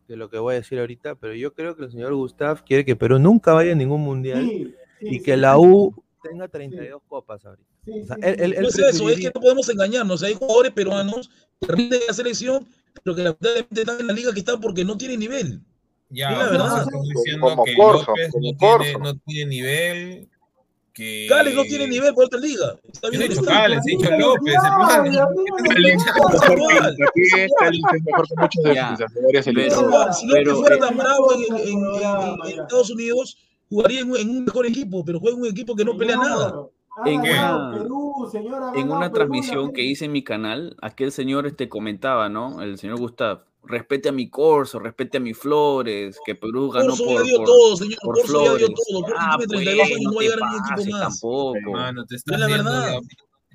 de 0.07 0.15
lo 0.15 0.27
que 0.29 0.39
voy 0.39 0.53
a 0.53 0.57
decir 0.57 0.79
ahorita, 0.79 1.15
pero 1.15 1.35
yo 1.35 1.53
creo 1.53 1.75
que 1.75 1.83
el 1.83 1.91
señor 1.91 2.15
Gustav 2.15 2.63
quiere 2.63 2.83
que 2.83 2.95
Perú 2.95 3.19
nunca 3.19 3.53
vaya 3.53 3.73
a 3.73 3.75
ningún 3.75 4.01
mundial 4.01 4.43
Sí, 4.43 4.73
sí, 4.99 5.07
y 5.17 5.19
que 5.21 5.37
la 5.37 5.57
U 5.59 6.02
tenga 6.23 6.47
32 6.47 7.01
copas 7.07 7.45
ahorita. 7.45 7.69
sí, 7.85 7.91
O 8.01 8.05
sea, 8.07 8.15
sí, 8.15 8.21
él- 8.23 8.35
sí. 8.37 8.41
él- 8.43 8.53
él 8.53 8.61
No 8.63 8.67
es 8.69 8.79
eso, 8.79 9.09
es 9.09 9.19
que 9.19 9.31
no 9.33 9.41
podemos 9.41 9.69
engañarnos. 9.69 10.23
Hay 10.23 10.33
jugadores 10.33 10.71
peruanos 10.71 11.29
que 11.59 12.01
la 12.07 12.13
selección, 12.13 12.65
pero 13.03 13.15
que 13.15 13.23
lamentablemente 13.23 13.81
están 13.81 13.99
en 13.99 14.07
la 14.07 14.13
liga 14.13 14.33
que 14.33 14.39
están 14.39 14.59
porque 14.61 14.83
no 14.85 14.97
tienen 14.97 15.19
nivel. 15.19 15.61
Ya, 16.09 16.31
la 16.31 16.49
verdad. 16.49 16.85
diciendo 17.15 17.47
Como 17.49 17.63
que 17.63 17.75
Corso, 17.75 18.05
López 18.11 18.31
como 18.31 18.51
no 18.51 18.57
tiene, 18.57 18.77
Corso. 18.77 18.99
no 18.99 19.17
tiene 19.25 19.49
nivel 19.49 20.29
que. 20.93 21.25
Cali 21.27 21.53
no 21.55 21.63
tiene 21.63 21.87
nivel 21.87 22.13
por 22.13 22.25
otra 22.25 22.39
liga. 22.39 22.77
Está 22.91 23.09
bien 23.09 23.23
he 23.23 23.27
dicho. 23.29 23.41
Cali, 23.43 23.75
he 23.75 23.79
dicho 23.97 24.11
López. 24.11 24.53
Pero, 29.53 30.13
si 30.13 30.27
López 30.27 30.53
fuera 30.53 30.77
tan 30.77 30.97
bravo 30.97 31.33
en 31.33 32.59
Estados 32.61 32.91
Unidos, 32.91 33.37
jugaría 33.73 34.01
en, 34.01 34.11
un- 34.11 34.17
en 34.17 34.29
un 34.29 34.45
mejor 34.45 34.65
equipo, 34.65 35.03
pero 35.05 35.19
juega 35.19 35.35
en 35.37 35.43
un 35.43 35.49
equipo 35.49 35.75
que 35.75 35.85
no 35.85 35.97
pelea 35.97 36.17
nada. 36.17 36.67
En 37.05 37.19
una, 37.21 37.29
ganado 37.31 37.71
Perú, 37.81 38.29
señora, 38.31 38.67
ha 38.67 38.69
en 38.69 38.75
ganado 38.81 38.97
una 38.97 39.05
Perú, 39.07 39.15
transmisión 39.15 39.73
que 39.73 39.81
hice 39.83 40.05
en 40.05 40.11
mi 40.11 40.23
canal, 40.23 40.75
aquel 40.81 41.11
señor 41.11 41.47
este 41.47 41.67
comentaba, 41.67 42.29
¿no? 42.29 42.61
El 42.61 42.77
señor 42.77 42.99
Gustav, 42.99 43.45
respete 43.63 44.09
a 44.09 44.11
mi 44.11 44.29
Corso, 44.29 44.77
respete 44.77 45.17
a 45.17 45.19
mi 45.19 45.33
Flores, 45.33 46.19
que 46.23 46.35
Perú 46.35 46.69
ganó 46.69 46.89
Corso 46.89 47.05
por, 47.05 47.13
ya 47.15 47.21
dio 47.23 47.37
por- 47.37 47.45
todo, 47.47 47.75
señor. 47.77 47.97
por 48.03 48.15
Corso 48.15 48.33
ya 48.33 48.49
dio 48.57 48.67
Flores. 48.67 48.75
todo. 48.87 49.01
Corso 49.01 49.15
Ah, 49.17 49.33
pues, 49.37 49.47
32 49.47 49.85
años, 49.87 49.99
no 50.03 50.09
no 50.11 50.15
va 50.15 50.15
a 50.15 50.19
te 50.19 50.23
llegar 50.29 50.43
a 50.43 50.51
ningún 50.51 50.63
equipo 50.75 50.91
más. 50.97 51.01
tampoco. 51.21 51.55
Hermano, 51.57 52.05
te 52.05 52.15
Es 52.15 52.21
estás 52.21 52.39
la 52.39 52.47
yendo, 52.47 52.63
verdad. 52.71 52.93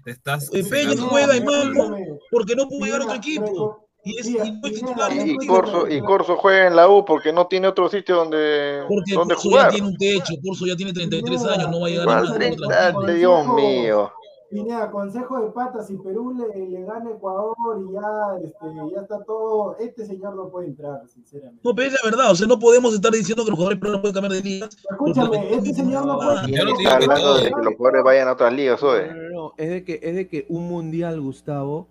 Te 0.05 0.11
estás. 0.11 0.45
Eh, 0.55 0.65
Peña 0.65 0.91
cegando. 0.91 1.07
juega 1.09 1.35
escúchame. 1.37 2.07
porque 2.31 2.57
no 2.57 2.69
pudo 2.69 2.85
llegar 2.87 3.01
a 3.03 3.05
otro 3.05 3.17
equipo. 3.17 3.88
Y 4.09 4.19
es, 4.19 4.27
y 4.29 4.35
no 4.35 4.67
es 4.67 4.75
titular. 4.75 5.13
Y, 5.13 5.19
no 5.19 5.27
y 5.27 5.31
es 5.33 5.47
Corso, 5.47 5.89
y 5.89 6.01
Corso 6.01 6.37
juega 6.37 6.67
en 6.67 6.77
la 6.77 6.89
U 6.89 7.05
porque 7.05 7.33
no 7.33 7.47
tiene 7.47 7.69
otro 7.69 7.89
sitio 7.89 8.17
donde, 8.17 8.83
Porque 8.89 9.15
donde 9.15 9.35
Corso 9.35 9.51
ya 9.51 9.57
jugar. 9.57 9.71
tiene 9.73 9.87
un 9.89 9.97
techo, 9.97 10.35
Corso 10.45 10.67
ya 10.67 10.77
tiene 10.77 10.93
33 10.93 11.23
Pineda, 11.25 11.55
años, 11.55 11.71
no 11.71 11.81
va 11.81 11.87
a 11.87 11.91
llegar 11.91 12.09
a 12.09 12.47
equipo. 12.47 13.07
Dios 13.07 13.47
mío. 13.55 14.13
Pineda, 14.51 14.91
consejo 14.91 15.43
de 15.43 15.51
patas, 15.51 15.89
si 15.89 15.97
Perú 15.99 16.33
le, 16.33 16.69
le 16.69 16.83
gana 16.83 17.11
Ecuador 17.11 17.55
y 17.87 17.93
ya, 17.93 18.39
este, 18.43 18.95
ya 18.95 19.03
está 19.03 19.23
todo, 19.25 19.77
este 19.79 20.07
señor 20.07 20.37
no 20.37 20.49
puede 20.49 20.69
entrar, 20.69 21.03
sinceramente. 21.07 21.61
No, 21.63 21.75
pero 21.75 21.89
es 21.89 21.93
la 22.03 22.11
verdad, 22.11 22.31
o 22.31 22.35
sea, 22.35 22.47
no 22.47 22.59
podemos 22.59 22.95
estar 22.95 23.13
diciendo 23.13 23.45
que 23.45 23.51
los 23.51 23.59
jugadores 23.59 23.79
peruanos 23.79 24.01
pueden 24.01 24.15
cambiar 24.15 24.33
de 24.33 24.49
ligas. 24.49 24.75
Escúchame, 24.91 25.53
este 25.53 25.75
señor 25.75 26.07
no 26.07 26.17
puede... 26.17 26.51
Yo 26.51 26.65
no 26.65 26.71
estoy 26.71 26.87
hablando 26.87 27.35
de 27.37 27.45
que 27.45 27.63
los 27.63 27.75
jugadores 27.77 28.05
vayan 28.05 28.29
a 28.29 28.33
otras 28.33 28.53
ligas, 28.55 28.83
No, 28.83 28.97
no, 28.97 29.29
no, 29.31 29.55
es 29.59 29.69
de 29.69 29.85
que, 29.85 30.01
es 30.03 30.15
de 30.15 30.29
que 30.29 30.47
un 30.49 30.67
mundial, 30.67 31.21
Gustavo, 31.21 31.89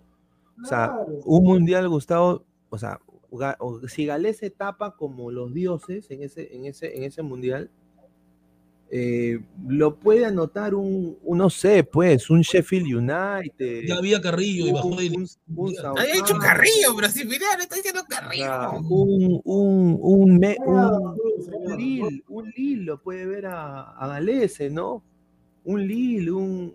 o 0.62 0.66
sea, 0.66 0.92
un 1.24 1.44
mundial, 1.44 1.88
Gustavo, 1.88 2.44
o 2.70 2.78
sea, 2.78 2.98
si 3.88 4.06
Galés 4.06 4.38
se 4.38 4.50
tapa 4.50 4.96
como 4.96 5.30
los 5.30 5.52
dioses 5.52 6.10
en 6.10 6.22
ese, 6.22 6.54
en 6.56 6.64
ese, 6.66 6.96
en 6.96 7.04
ese 7.04 7.22
mundial, 7.22 7.70
eh, 8.90 9.38
lo 9.66 9.96
puede 9.96 10.24
anotar 10.24 10.74
un, 10.74 11.18
un, 11.22 11.36
no 11.38 11.50
sé, 11.50 11.84
pues, 11.84 12.30
un 12.30 12.40
Sheffield 12.40 12.86
United. 12.86 13.82
Ya 13.86 13.96
había 13.96 14.18
Carrillo 14.18 14.66
y 14.66 14.72
bajó 14.72 14.96
de 14.96 15.10
un, 15.10 15.28
un 15.56 15.68
Había 15.68 15.82
Southampton, 16.14 16.38
Carrillo, 16.40 16.96
pero 16.96 17.08
si 17.10 17.24
mira, 17.26 17.46
le 17.58 17.64
está 17.64 17.76
diciendo 17.76 18.00
Carrillo. 18.08 18.80
un, 18.88 19.40
un, 19.44 19.98
un, 20.00 20.38
me- 20.38 20.56
un, 20.64 20.78
un 21.52 21.76
Lille, 21.76 22.24
un 22.28 22.50
Lille 22.56 22.84
lo 22.84 23.02
puede 23.02 23.26
ver 23.26 23.44
a, 23.46 23.90
a 23.90 24.08
Galese, 24.08 24.70
¿no? 24.70 25.02
Un 25.64 25.86
Lille, 25.86 26.30
un, 26.30 26.74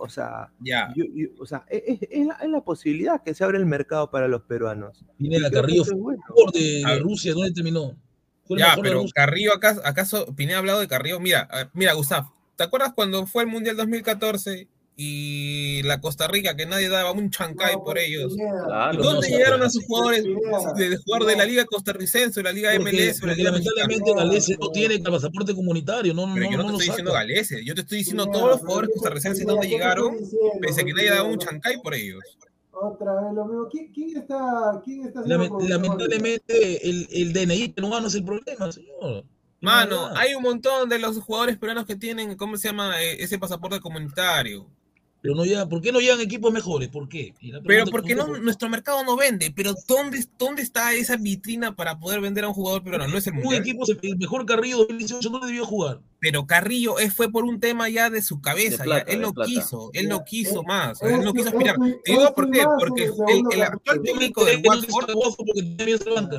o 0.00 0.08
sea, 0.08 0.50
Ya. 0.60 0.92
yo- 0.96 1.04
yo- 1.14 1.28
o 1.38 1.46
sea, 1.46 1.64
es, 1.68 1.82
es- 2.02 2.08
es 2.10 2.26
la, 2.26 2.34
es 2.34 2.48
la 2.48 2.60
posibilidad 2.62 3.22
que 3.22 3.34
se 3.34 3.44
abre 3.44 3.58
el 3.58 3.66
mercado 3.66 4.10
para 4.10 4.26
los 4.28 4.42
peruanos. 4.42 5.04
Pineda, 5.18 5.50
Carrillo 5.50 5.84
fue 5.84 5.94
bueno. 5.94 6.22
de, 6.52 6.82
A 6.84 6.88
de 6.88 6.94
ver. 6.94 7.02
Rusia, 7.02 7.32
¿dónde 7.34 7.52
terminó? 7.52 7.94
Ya, 8.48 8.76
pero. 8.82 9.04
Carrillo, 9.14 9.52
¿acaso, 9.54 9.80
acaso 9.84 10.34
Pineda 10.34 10.56
ha 10.56 10.58
hablado 10.60 10.80
de 10.80 10.88
Carrillo? 10.88 11.20
Mira, 11.20 11.48
ver, 11.52 11.68
mira, 11.72 11.92
Gustav, 11.92 12.24
¿te 12.56 12.64
acuerdas 12.64 12.92
cuando 12.94 13.24
fue 13.26 13.44
el 13.44 13.48
Mundial 13.48 13.76
2014 13.76 14.66
y 15.02 15.82
la 15.84 15.98
Costa 15.98 16.28
Rica 16.28 16.54
que 16.56 16.66
nadie 16.66 16.90
daba 16.90 17.12
un 17.12 17.30
chancay 17.30 17.74
No, 17.74 17.84
por 17.84 17.96
ellos? 17.96 18.34
Claro, 18.36 18.92
¿Y 18.92 18.96
Pero 18.98 19.10
dónde 19.10 19.30
no, 19.30 19.36
llegaron 19.36 19.62
a 19.62 19.70
sus 19.70 19.86
jugadores 19.86 20.24
de, 20.76 20.90
de 20.90 20.96
jugar 20.98 21.24
de 21.24 21.36
la 21.36 21.46
Liga 21.46 21.64
Costarricense 21.64 22.38
o 22.38 22.42
la 22.42 22.52
Liga 22.52 22.70
Porque, 22.76 22.92
MLS 22.92 23.22
o 23.22 23.26
la 23.26 23.32
porque 23.32 23.34
Liga 23.36 23.50
lamentablemente 23.50 24.12
Galese 24.14 24.56
no 24.60 24.68
tiene 24.70 24.94
el 24.96 25.02
pasaporte 25.02 25.54
comunitario, 25.54 26.12
no, 26.12 26.26
no, 26.26 26.34
Pero 26.34 26.50
yo 26.50 26.56
no 26.58 26.64
no 26.64 26.68
te 26.68 26.72
estoy 26.74 26.86
diciendo. 26.88 27.12
Galese, 27.14 27.64
yo 27.64 27.74
te 27.74 27.80
estoy 27.80 27.98
diciendo 27.98 28.26
todos 28.26 28.50
los 28.50 28.60
jugadores 28.60 28.88
¿qué 28.88 28.92
te- 28.92 28.98
costarricenses 28.98 29.38
Pineda, 29.38 29.52
donde 29.54 29.66
¿qué 29.68 29.72
te 29.72 29.78
llegaron, 29.78 30.16
pese 30.60 30.80
a 30.82 30.84
que 30.84 30.92
nadie 30.92 31.10
daba 31.10 31.28
un 31.30 31.38
chancay 31.38 31.80
por 31.82 31.94
ellos. 31.94 32.20
Otra 32.72 33.14
vez 33.22 33.32
lo 33.34 33.44
mismo. 33.46 33.68
¿Quién, 33.70 33.92
quién 33.94 34.16
está, 34.18 34.82
quién 34.84 35.06
está 35.06 35.22
Lame-? 35.22 35.48
Lamentablemente 35.66 36.88
el, 36.90 37.08
el 37.10 37.32
DNI 37.32 37.68
peruano 37.70 38.08
es 38.08 38.14
el 38.16 38.24
problema, 38.24 38.70
señor. 38.70 39.24
Mano, 39.62 40.08
hay 40.16 40.34
un 40.34 40.42
montón 40.42 40.88
de 40.88 40.98
los 40.98 41.18
jugadores 41.18 41.58
peruanos 41.58 41.86
que 41.86 41.96
tienen, 41.96 42.36
¿cómo 42.36 42.56
se 42.56 42.68
llama? 42.68 43.00
Eh, 43.02 43.22
ese 43.22 43.38
pasaporte 43.38 43.80
comunitario. 43.80 44.66
Pero 45.22 45.34
no 45.34 45.44
llegan, 45.44 45.68
¿por 45.68 45.82
qué 45.82 45.92
no 45.92 46.00
llegan 46.00 46.20
equipos 46.20 46.52
mejores? 46.52 46.88
¿Por 46.88 47.08
qué? 47.08 47.34
Pero 47.66 47.84
porque 47.86 48.14
no, 48.14 48.36
es, 48.36 48.42
nuestro 48.42 48.68
mercado 48.70 49.04
no 49.04 49.16
vende. 49.16 49.52
Pero 49.54 49.74
¿dónde, 49.86 50.24
¿dónde 50.38 50.62
está 50.62 50.94
esa 50.94 51.16
vitrina 51.16 51.76
para 51.76 51.98
poder 51.98 52.20
vender 52.20 52.44
a 52.44 52.48
un 52.48 52.54
jugador 52.54 52.82
peruano? 52.82 53.06
No 53.08 53.18
es 53.18 53.26
el 53.26 53.34
un 53.34 53.40
mundial. 53.40 53.62
equipo, 53.62 53.84
el 54.02 54.16
mejor 54.16 54.46
Carrillo 54.46 54.78
2018 54.78 55.30
no 55.30 55.40
debió 55.40 55.66
jugar. 55.66 56.00
Pero 56.20 56.46
Carrillo 56.46 56.98
eh, 56.98 57.10
fue 57.10 57.30
por 57.30 57.44
un 57.44 57.60
tema 57.60 57.88
ya 57.88 58.10
de 58.10 58.20
su 58.20 58.40
cabeza. 58.42 58.82
De 58.82 58.84
plata, 58.84 59.06
ya. 59.06 59.12
Él 59.14 59.20
plata. 59.32 59.48
quiso, 59.50 59.90
él 59.94 60.08
no 60.08 60.22
quiso 60.24 60.60
Eh, 60.60 60.64
más. 60.66 61.02
Él 61.02 61.24
no 61.24 61.32
quiso 61.32 61.48
aspirar. 61.48 61.76
esto- 61.76 62.00
Te 62.04 62.12
digo 62.12 62.34
por 62.34 62.50
qué. 62.50 62.64
Porque 62.78 63.10
el 63.52 63.62
actual 63.62 64.02
técnico 64.02 64.44
del 64.44 64.62
Watford, 64.64 65.10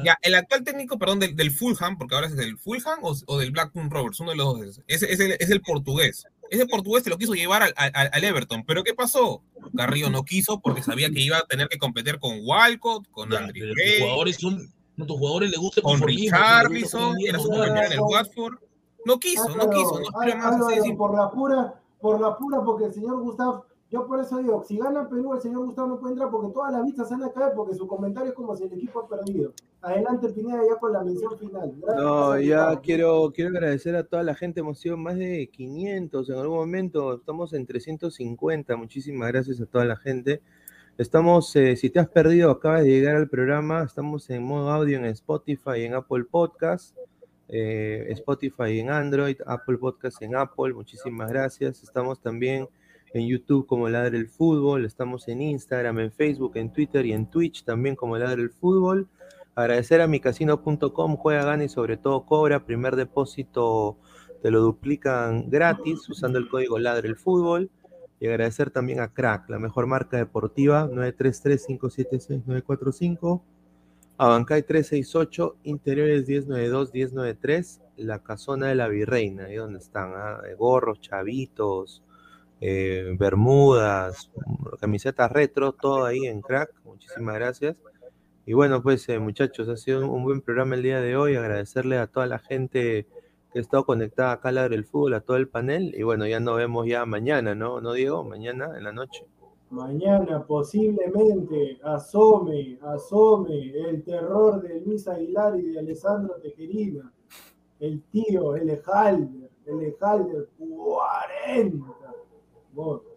ya, 0.03 0.17
el 0.21 0.35
actual 0.35 0.63
técnico, 0.63 0.97
perdón, 0.99 1.19
del, 1.19 1.35
del 1.35 1.51
Fulham, 1.51 1.97
porque 1.97 2.13
ahora 2.15 2.27
es 2.27 2.35
del 2.35 2.57
Fulham 2.57 2.99
o, 3.01 3.15
o 3.25 3.39
del 3.39 3.51
Blackburn 3.51 3.89
Rovers, 3.89 4.19
uno 4.19 4.31
de 4.31 4.37
los 4.37 4.59
dos. 4.59 4.81
Es, 4.87 5.03
es, 5.03 5.19
el, 5.19 5.31
es 5.39 5.49
el 5.49 5.61
portugués. 5.61 6.25
Ese 6.51 6.65
portugués 6.67 7.03
se 7.03 7.09
lo 7.09 7.17
quiso 7.17 7.33
llevar 7.33 7.63
al, 7.63 7.73
al- 7.75 8.09
al 8.11 8.23
Everton. 8.23 8.63
¿Pero 8.67 8.83
qué 8.83 8.93
pasó? 8.93 9.41
Carrillo 9.75 10.09
no 10.09 10.25
quiso 10.25 10.59
porque 10.59 10.83
sabía 10.83 11.09
que 11.09 11.21
iba 11.21 11.37
a 11.37 11.45
tener 11.47 11.69
que 11.69 11.77
competir 11.77 12.19
con 12.19 12.39
Walcott, 12.43 13.07
con 13.09 13.29
tus 13.29 13.39
Gray, 13.53 13.99
jugadores 14.01 14.35
son, 14.35 14.69
nuestros 14.97 15.17
jugadores 15.17 15.49
les 15.49 15.59
gusta 15.59 15.79
el 15.79 15.83
con 15.83 16.01
Richarlison, 16.01 17.15
era 17.25 17.39
su 17.39 17.47
compañero 17.49 17.85
en 17.87 17.91
el 17.93 17.99
Watford. 18.01 18.55
No 19.05 19.19
quiso, 19.19 19.49
no 19.49 19.69
quiso, 19.69 19.99
no 19.99 20.19
espera 20.19 20.37
más 20.37 20.73
simple. 20.73 20.95
por 20.95 21.15
la 21.15 21.29
pura, 21.29 21.81
por 21.99 22.19
la 22.19 22.37
pura, 22.37 22.63
porque 22.63 22.85
el 22.85 22.93
señor 22.93 23.21
Gustavo, 23.21 23.65
yo 23.91 24.07
por 24.07 24.21
eso 24.21 24.37
digo, 24.37 24.63
si 24.63 24.77
gana 24.77 25.09
Perú, 25.09 25.33
el 25.33 25.41
señor 25.41 25.65
Gustavo 25.65 25.89
no 25.89 25.99
puede 25.99 26.13
entrar 26.13 26.31
porque 26.31 26.53
todas 26.53 26.71
las 26.71 26.83
vistas 26.85 27.09
se 27.09 27.15
van 27.15 27.23
a 27.25 27.31
caer 27.31 27.53
porque 27.53 27.75
su 27.75 27.85
comentario 27.87 28.29
es 28.29 28.35
como 28.35 28.55
si 28.55 28.63
el 28.63 28.73
equipo 28.73 29.01
ha 29.01 29.07
perdido. 29.07 29.51
Adelante, 29.81 30.29
Pineda, 30.29 30.61
ya 30.65 30.79
con 30.79 30.93
la 30.93 31.03
mención 31.03 31.37
final. 31.37 31.73
Gracias, 31.77 32.03
No, 32.03 32.39
ya 32.39 32.79
quiero, 32.79 33.31
quiero 33.33 33.49
agradecer 33.49 33.95
a 33.95 34.03
toda 34.05 34.23
la 34.23 34.33
gente, 34.33 34.61
hemos 34.61 34.79
sido 34.79 34.95
más 34.95 35.17
de 35.17 35.49
500, 35.51 36.29
en 36.29 36.35
algún 36.37 36.57
momento 36.57 37.15
estamos 37.15 37.51
en 37.53 37.65
350, 37.65 38.77
muchísimas 38.77 39.27
gracias 39.27 39.59
a 39.59 39.65
toda 39.65 39.83
la 39.83 39.97
gente. 39.97 40.41
Estamos, 40.97 41.53
eh, 41.55 41.75
si 41.75 41.89
te 41.89 41.99
has 41.99 42.07
perdido, 42.07 42.51
acabas 42.51 42.83
de 42.83 42.89
llegar 42.89 43.15
al 43.15 43.27
programa, 43.27 43.83
estamos 43.83 44.29
en 44.29 44.43
modo 44.43 44.69
audio 44.69 44.97
en 44.99 45.05
Spotify 45.05 45.79
y 45.79 45.83
en 45.83 45.95
Apple 45.95 46.25
Podcast, 46.29 46.95
eh, 47.51 48.07
Spotify 48.11 48.79
en 48.79 48.89
Android, 48.89 49.35
Apple 49.45 49.77
Podcast 49.77 50.21
en 50.21 50.35
Apple, 50.35 50.73
muchísimas 50.73 51.29
gracias. 51.29 51.83
Estamos 51.83 52.21
también 52.21 52.69
en 53.13 53.27
YouTube 53.27 53.67
como 53.67 53.89
Ladre 53.89 54.17
el 54.17 54.29
Fútbol, 54.29 54.85
estamos 54.85 55.27
en 55.27 55.41
Instagram, 55.41 55.99
en 55.99 56.13
Facebook, 56.13 56.53
en 56.55 56.71
Twitter 56.71 57.05
y 57.05 57.11
en 57.11 57.29
Twitch 57.29 57.65
también 57.65 57.97
como 57.97 58.17
Ladre 58.17 58.41
el 58.41 58.51
Fútbol. 58.51 59.09
Agradecer 59.53 59.99
a 59.99 60.07
micasino.com, 60.07 61.17
juega, 61.17 61.43
gana 61.43 61.65
y 61.65 61.69
sobre 61.69 61.97
todo 61.97 62.25
cobra. 62.25 62.65
Primer 62.65 62.95
depósito 62.95 63.97
te 64.41 64.49
lo 64.49 64.61
duplican 64.61 65.49
gratis 65.49 66.09
usando 66.09 66.39
el 66.39 66.47
código 66.47 66.79
Ladre 66.79 67.09
el 67.09 67.17
Fútbol. 67.17 67.69
Y 68.21 68.27
agradecer 68.27 68.71
también 68.71 69.01
a 69.01 69.11
Crack, 69.11 69.49
la 69.49 69.59
mejor 69.59 69.87
marca 69.87 70.15
deportiva, 70.15 70.87
933-576-945. 70.89 73.41
Abancay 74.21 74.61
368, 74.61 75.57
Interiores 75.63 76.27
1092-1093, 76.27 77.81
La 77.97 78.21
Casona 78.21 78.67
de 78.67 78.75
la 78.75 78.87
Virreina, 78.87 79.45
ahí 79.45 79.55
donde 79.55 79.79
están, 79.79 80.13
¿ah? 80.15 80.39
gorros, 80.59 81.01
chavitos, 81.01 82.03
eh, 82.59 83.15
bermudas, 83.17 84.29
camisetas 84.79 85.31
retro, 85.31 85.71
todo 85.71 86.05
ahí 86.05 86.27
en 86.27 86.41
Crack. 86.41 86.69
Muchísimas 86.83 87.33
gracias. 87.33 87.77
Y 88.45 88.53
bueno, 88.53 88.83
pues 88.83 89.09
eh, 89.09 89.17
muchachos, 89.17 89.67
ha 89.69 89.75
sido 89.75 90.07
un, 90.07 90.23
buen 90.23 90.41
programa 90.41 90.75
el 90.75 90.83
día 90.83 91.01
de 91.01 91.15
hoy. 91.15 91.35
Agradecerle 91.35 91.97
a 91.97 92.05
toda 92.05 92.27
la 92.27 92.37
gente 92.37 93.07
que 93.51 93.57
ha 93.57 93.61
estado 93.63 93.87
conectada 93.87 94.33
acá 94.33 94.49
a 94.49 94.51
Ladre 94.51 94.75
el 94.75 94.85
Fútbol, 94.85 95.15
a 95.15 95.21
todo 95.21 95.37
el 95.37 95.47
panel. 95.47 95.95
Y 95.97 96.03
bueno, 96.03 96.27
ya 96.27 96.39
nos 96.39 96.57
vemos 96.57 96.85
ya 96.85 97.07
mañana, 97.07 97.55
¿no? 97.55 97.81
¿No, 97.81 97.93
Diego? 97.93 98.23
Mañana 98.23 98.77
en 98.77 98.83
la 98.83 98.91
noche. 98.91 99.25
Mañana 99.71 100.45
posiblemente 100.45 101.79
asome, 101.81 102.77
asome 102.81 103.71
el 103.71 104.03
terror 104.03 104.61
de 104.61 104.81
Luis 104.81 105.07
Aguilar 105.07 105.57
y 105.57 105.71
de 105.71 105.79
Alessandro 105.79 106.35
Tejerina. 106.41 107.11
El 107.79 108.01
tío, 108.03 108.57
el 108.57 108.69
Ejalder, 108.69 109.49
el 109.65 109.81
Ejalder, 109.83 110.49
40 110.57 111.85
votos. 112.73 113.13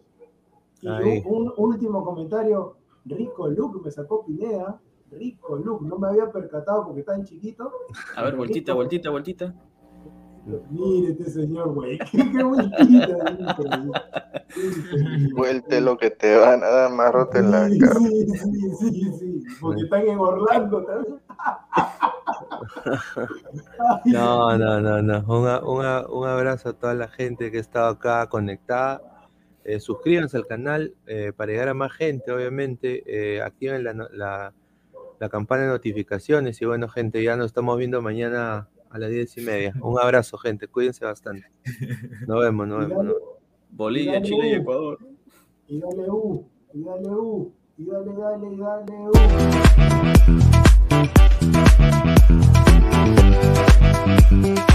Y 0.81 0.87
un, 0.87 1.23
un 1.25 1.53
último 1.57 2.05
comentario, 2.05 2.77
rico 3.03 3.49
look 3.49 3.83
me 3.83 3.91
sacó 3.91 4.25
Pineda, 4.25 4.79
rico 5.11 5.57
look, 5.57 5.81
no 5.81 5.97
me 5.99 6.07
había 6.07 6.31
percatado 6.31 6.85
porque 6.85 7.03
tan 7.03 7.25
chiquito. 7.25 7.69
A 8.15 8.23
ver, 8.23 8.35
vueltita, 8.37 8.73
vueltita, 8.73 9.09
vueltita. 9.09 9.53
Mire 10.69 11.11
este 11.13 11.31
señor, 11.31 11.73
güey, 11.73 11.97
qué, 12.11 12.31
qué 12.31 12.43
vueltita. 12.43 13.17
Vuelte 15.35 15.81
lo 15.81 15.97
que 15.97 16.11
te 16.11 16.37
van 16.37 16.63
a 16.63 16.67
dar 16.67 16.91
marrote 16.91 17.39
en 17.39 17.51
la 17.51 17.67
Sí, 17.67 17.79
cara. 17.79 17.95
sí, 17.99 18.25
sí, 18.79 18.91
sí, 18.91 19.11
sí, 19.19 19.43
porque 19.59 19.81
están 19.83 20.07
en 20.07 20.19
Orlando 20.19 20.83
también. 20.85 21.19
No, 24.05 24.57
no, 24.57 24.79
no, 24.81 25.01
no. 25.01 25.23
Una- 25.27 25.59
una- 25.65 26.07
un 26.07 26.27
abrazo 26.27 26.69
a 26.69 26.73
toda 26.73 26.93
la 26.93 27.07
gente 27.07 27.51
que 27.51 27.57
ha 27.57 27.61
estado 27.61 27.87
acá 27.89 28.27
conectada. 28.27 29.01
Eh, 29.63 29.79
suscríbanse 29.79 30.37
al 30.37 30.45
canal 30.47 30.93
eh, 31.07 31.31
para 31.35 31.51
llegar 31.51 31.69
a 31.69 31.73
más 31.73 31.91
gente, 31.93 32.31
obviamente. 32.31 33.03
Eh, 33.05 33.41
activen 33.41 33.83
la, 33.83 33.93
la- 34.11 34.53
la 35.19 35.29
campana 35.29 35.63
de 35.63 35.69
notificaciones. 35.69 36.61
Y 36.61 36.65
bueno, 36.65 36.87
gente, 36.87 37.23
ya 37.23 37.35
nos 37.35 37.47
estamos 37.47 37.77
viendo 37.77 38.01
mañana 38.01 38.69
a 38.95 38.97
las 38.97 39.09
diez 39.09 39.37
y 39.37 39.41
media. 39.41 39.73
Un 39.81 39.99
abrazo, 39.99 40.37
gente. 40.37 40.69
Cuídense 40.69 41.03
bastante. 41.03 41.51
Nos 42.27 42.39
vemos, 42.39 42.65
nos 42.65 42.87
vemos. 42.87 43.03
nos 43.03 43.13
vemos. 43.15 43.29
Bolivia, 43.69 44.21
Chile 44.21 44.47
y 44.47 44.53
Ecuador. 44.53 44.97
Y 45.67 45.79
dale 45.79 46.09
U, 46.09 46.47
y 46.73 46.81
dale 46.81 47.09
U, 47.09 47.53
y 47.77 47.85
dale, 47.85 48.13
dale, 48.13 48.47
y 48.53 48.57
dale 48.57 48.93
U. 49.09 49.11
Utiliza 54.31 54.74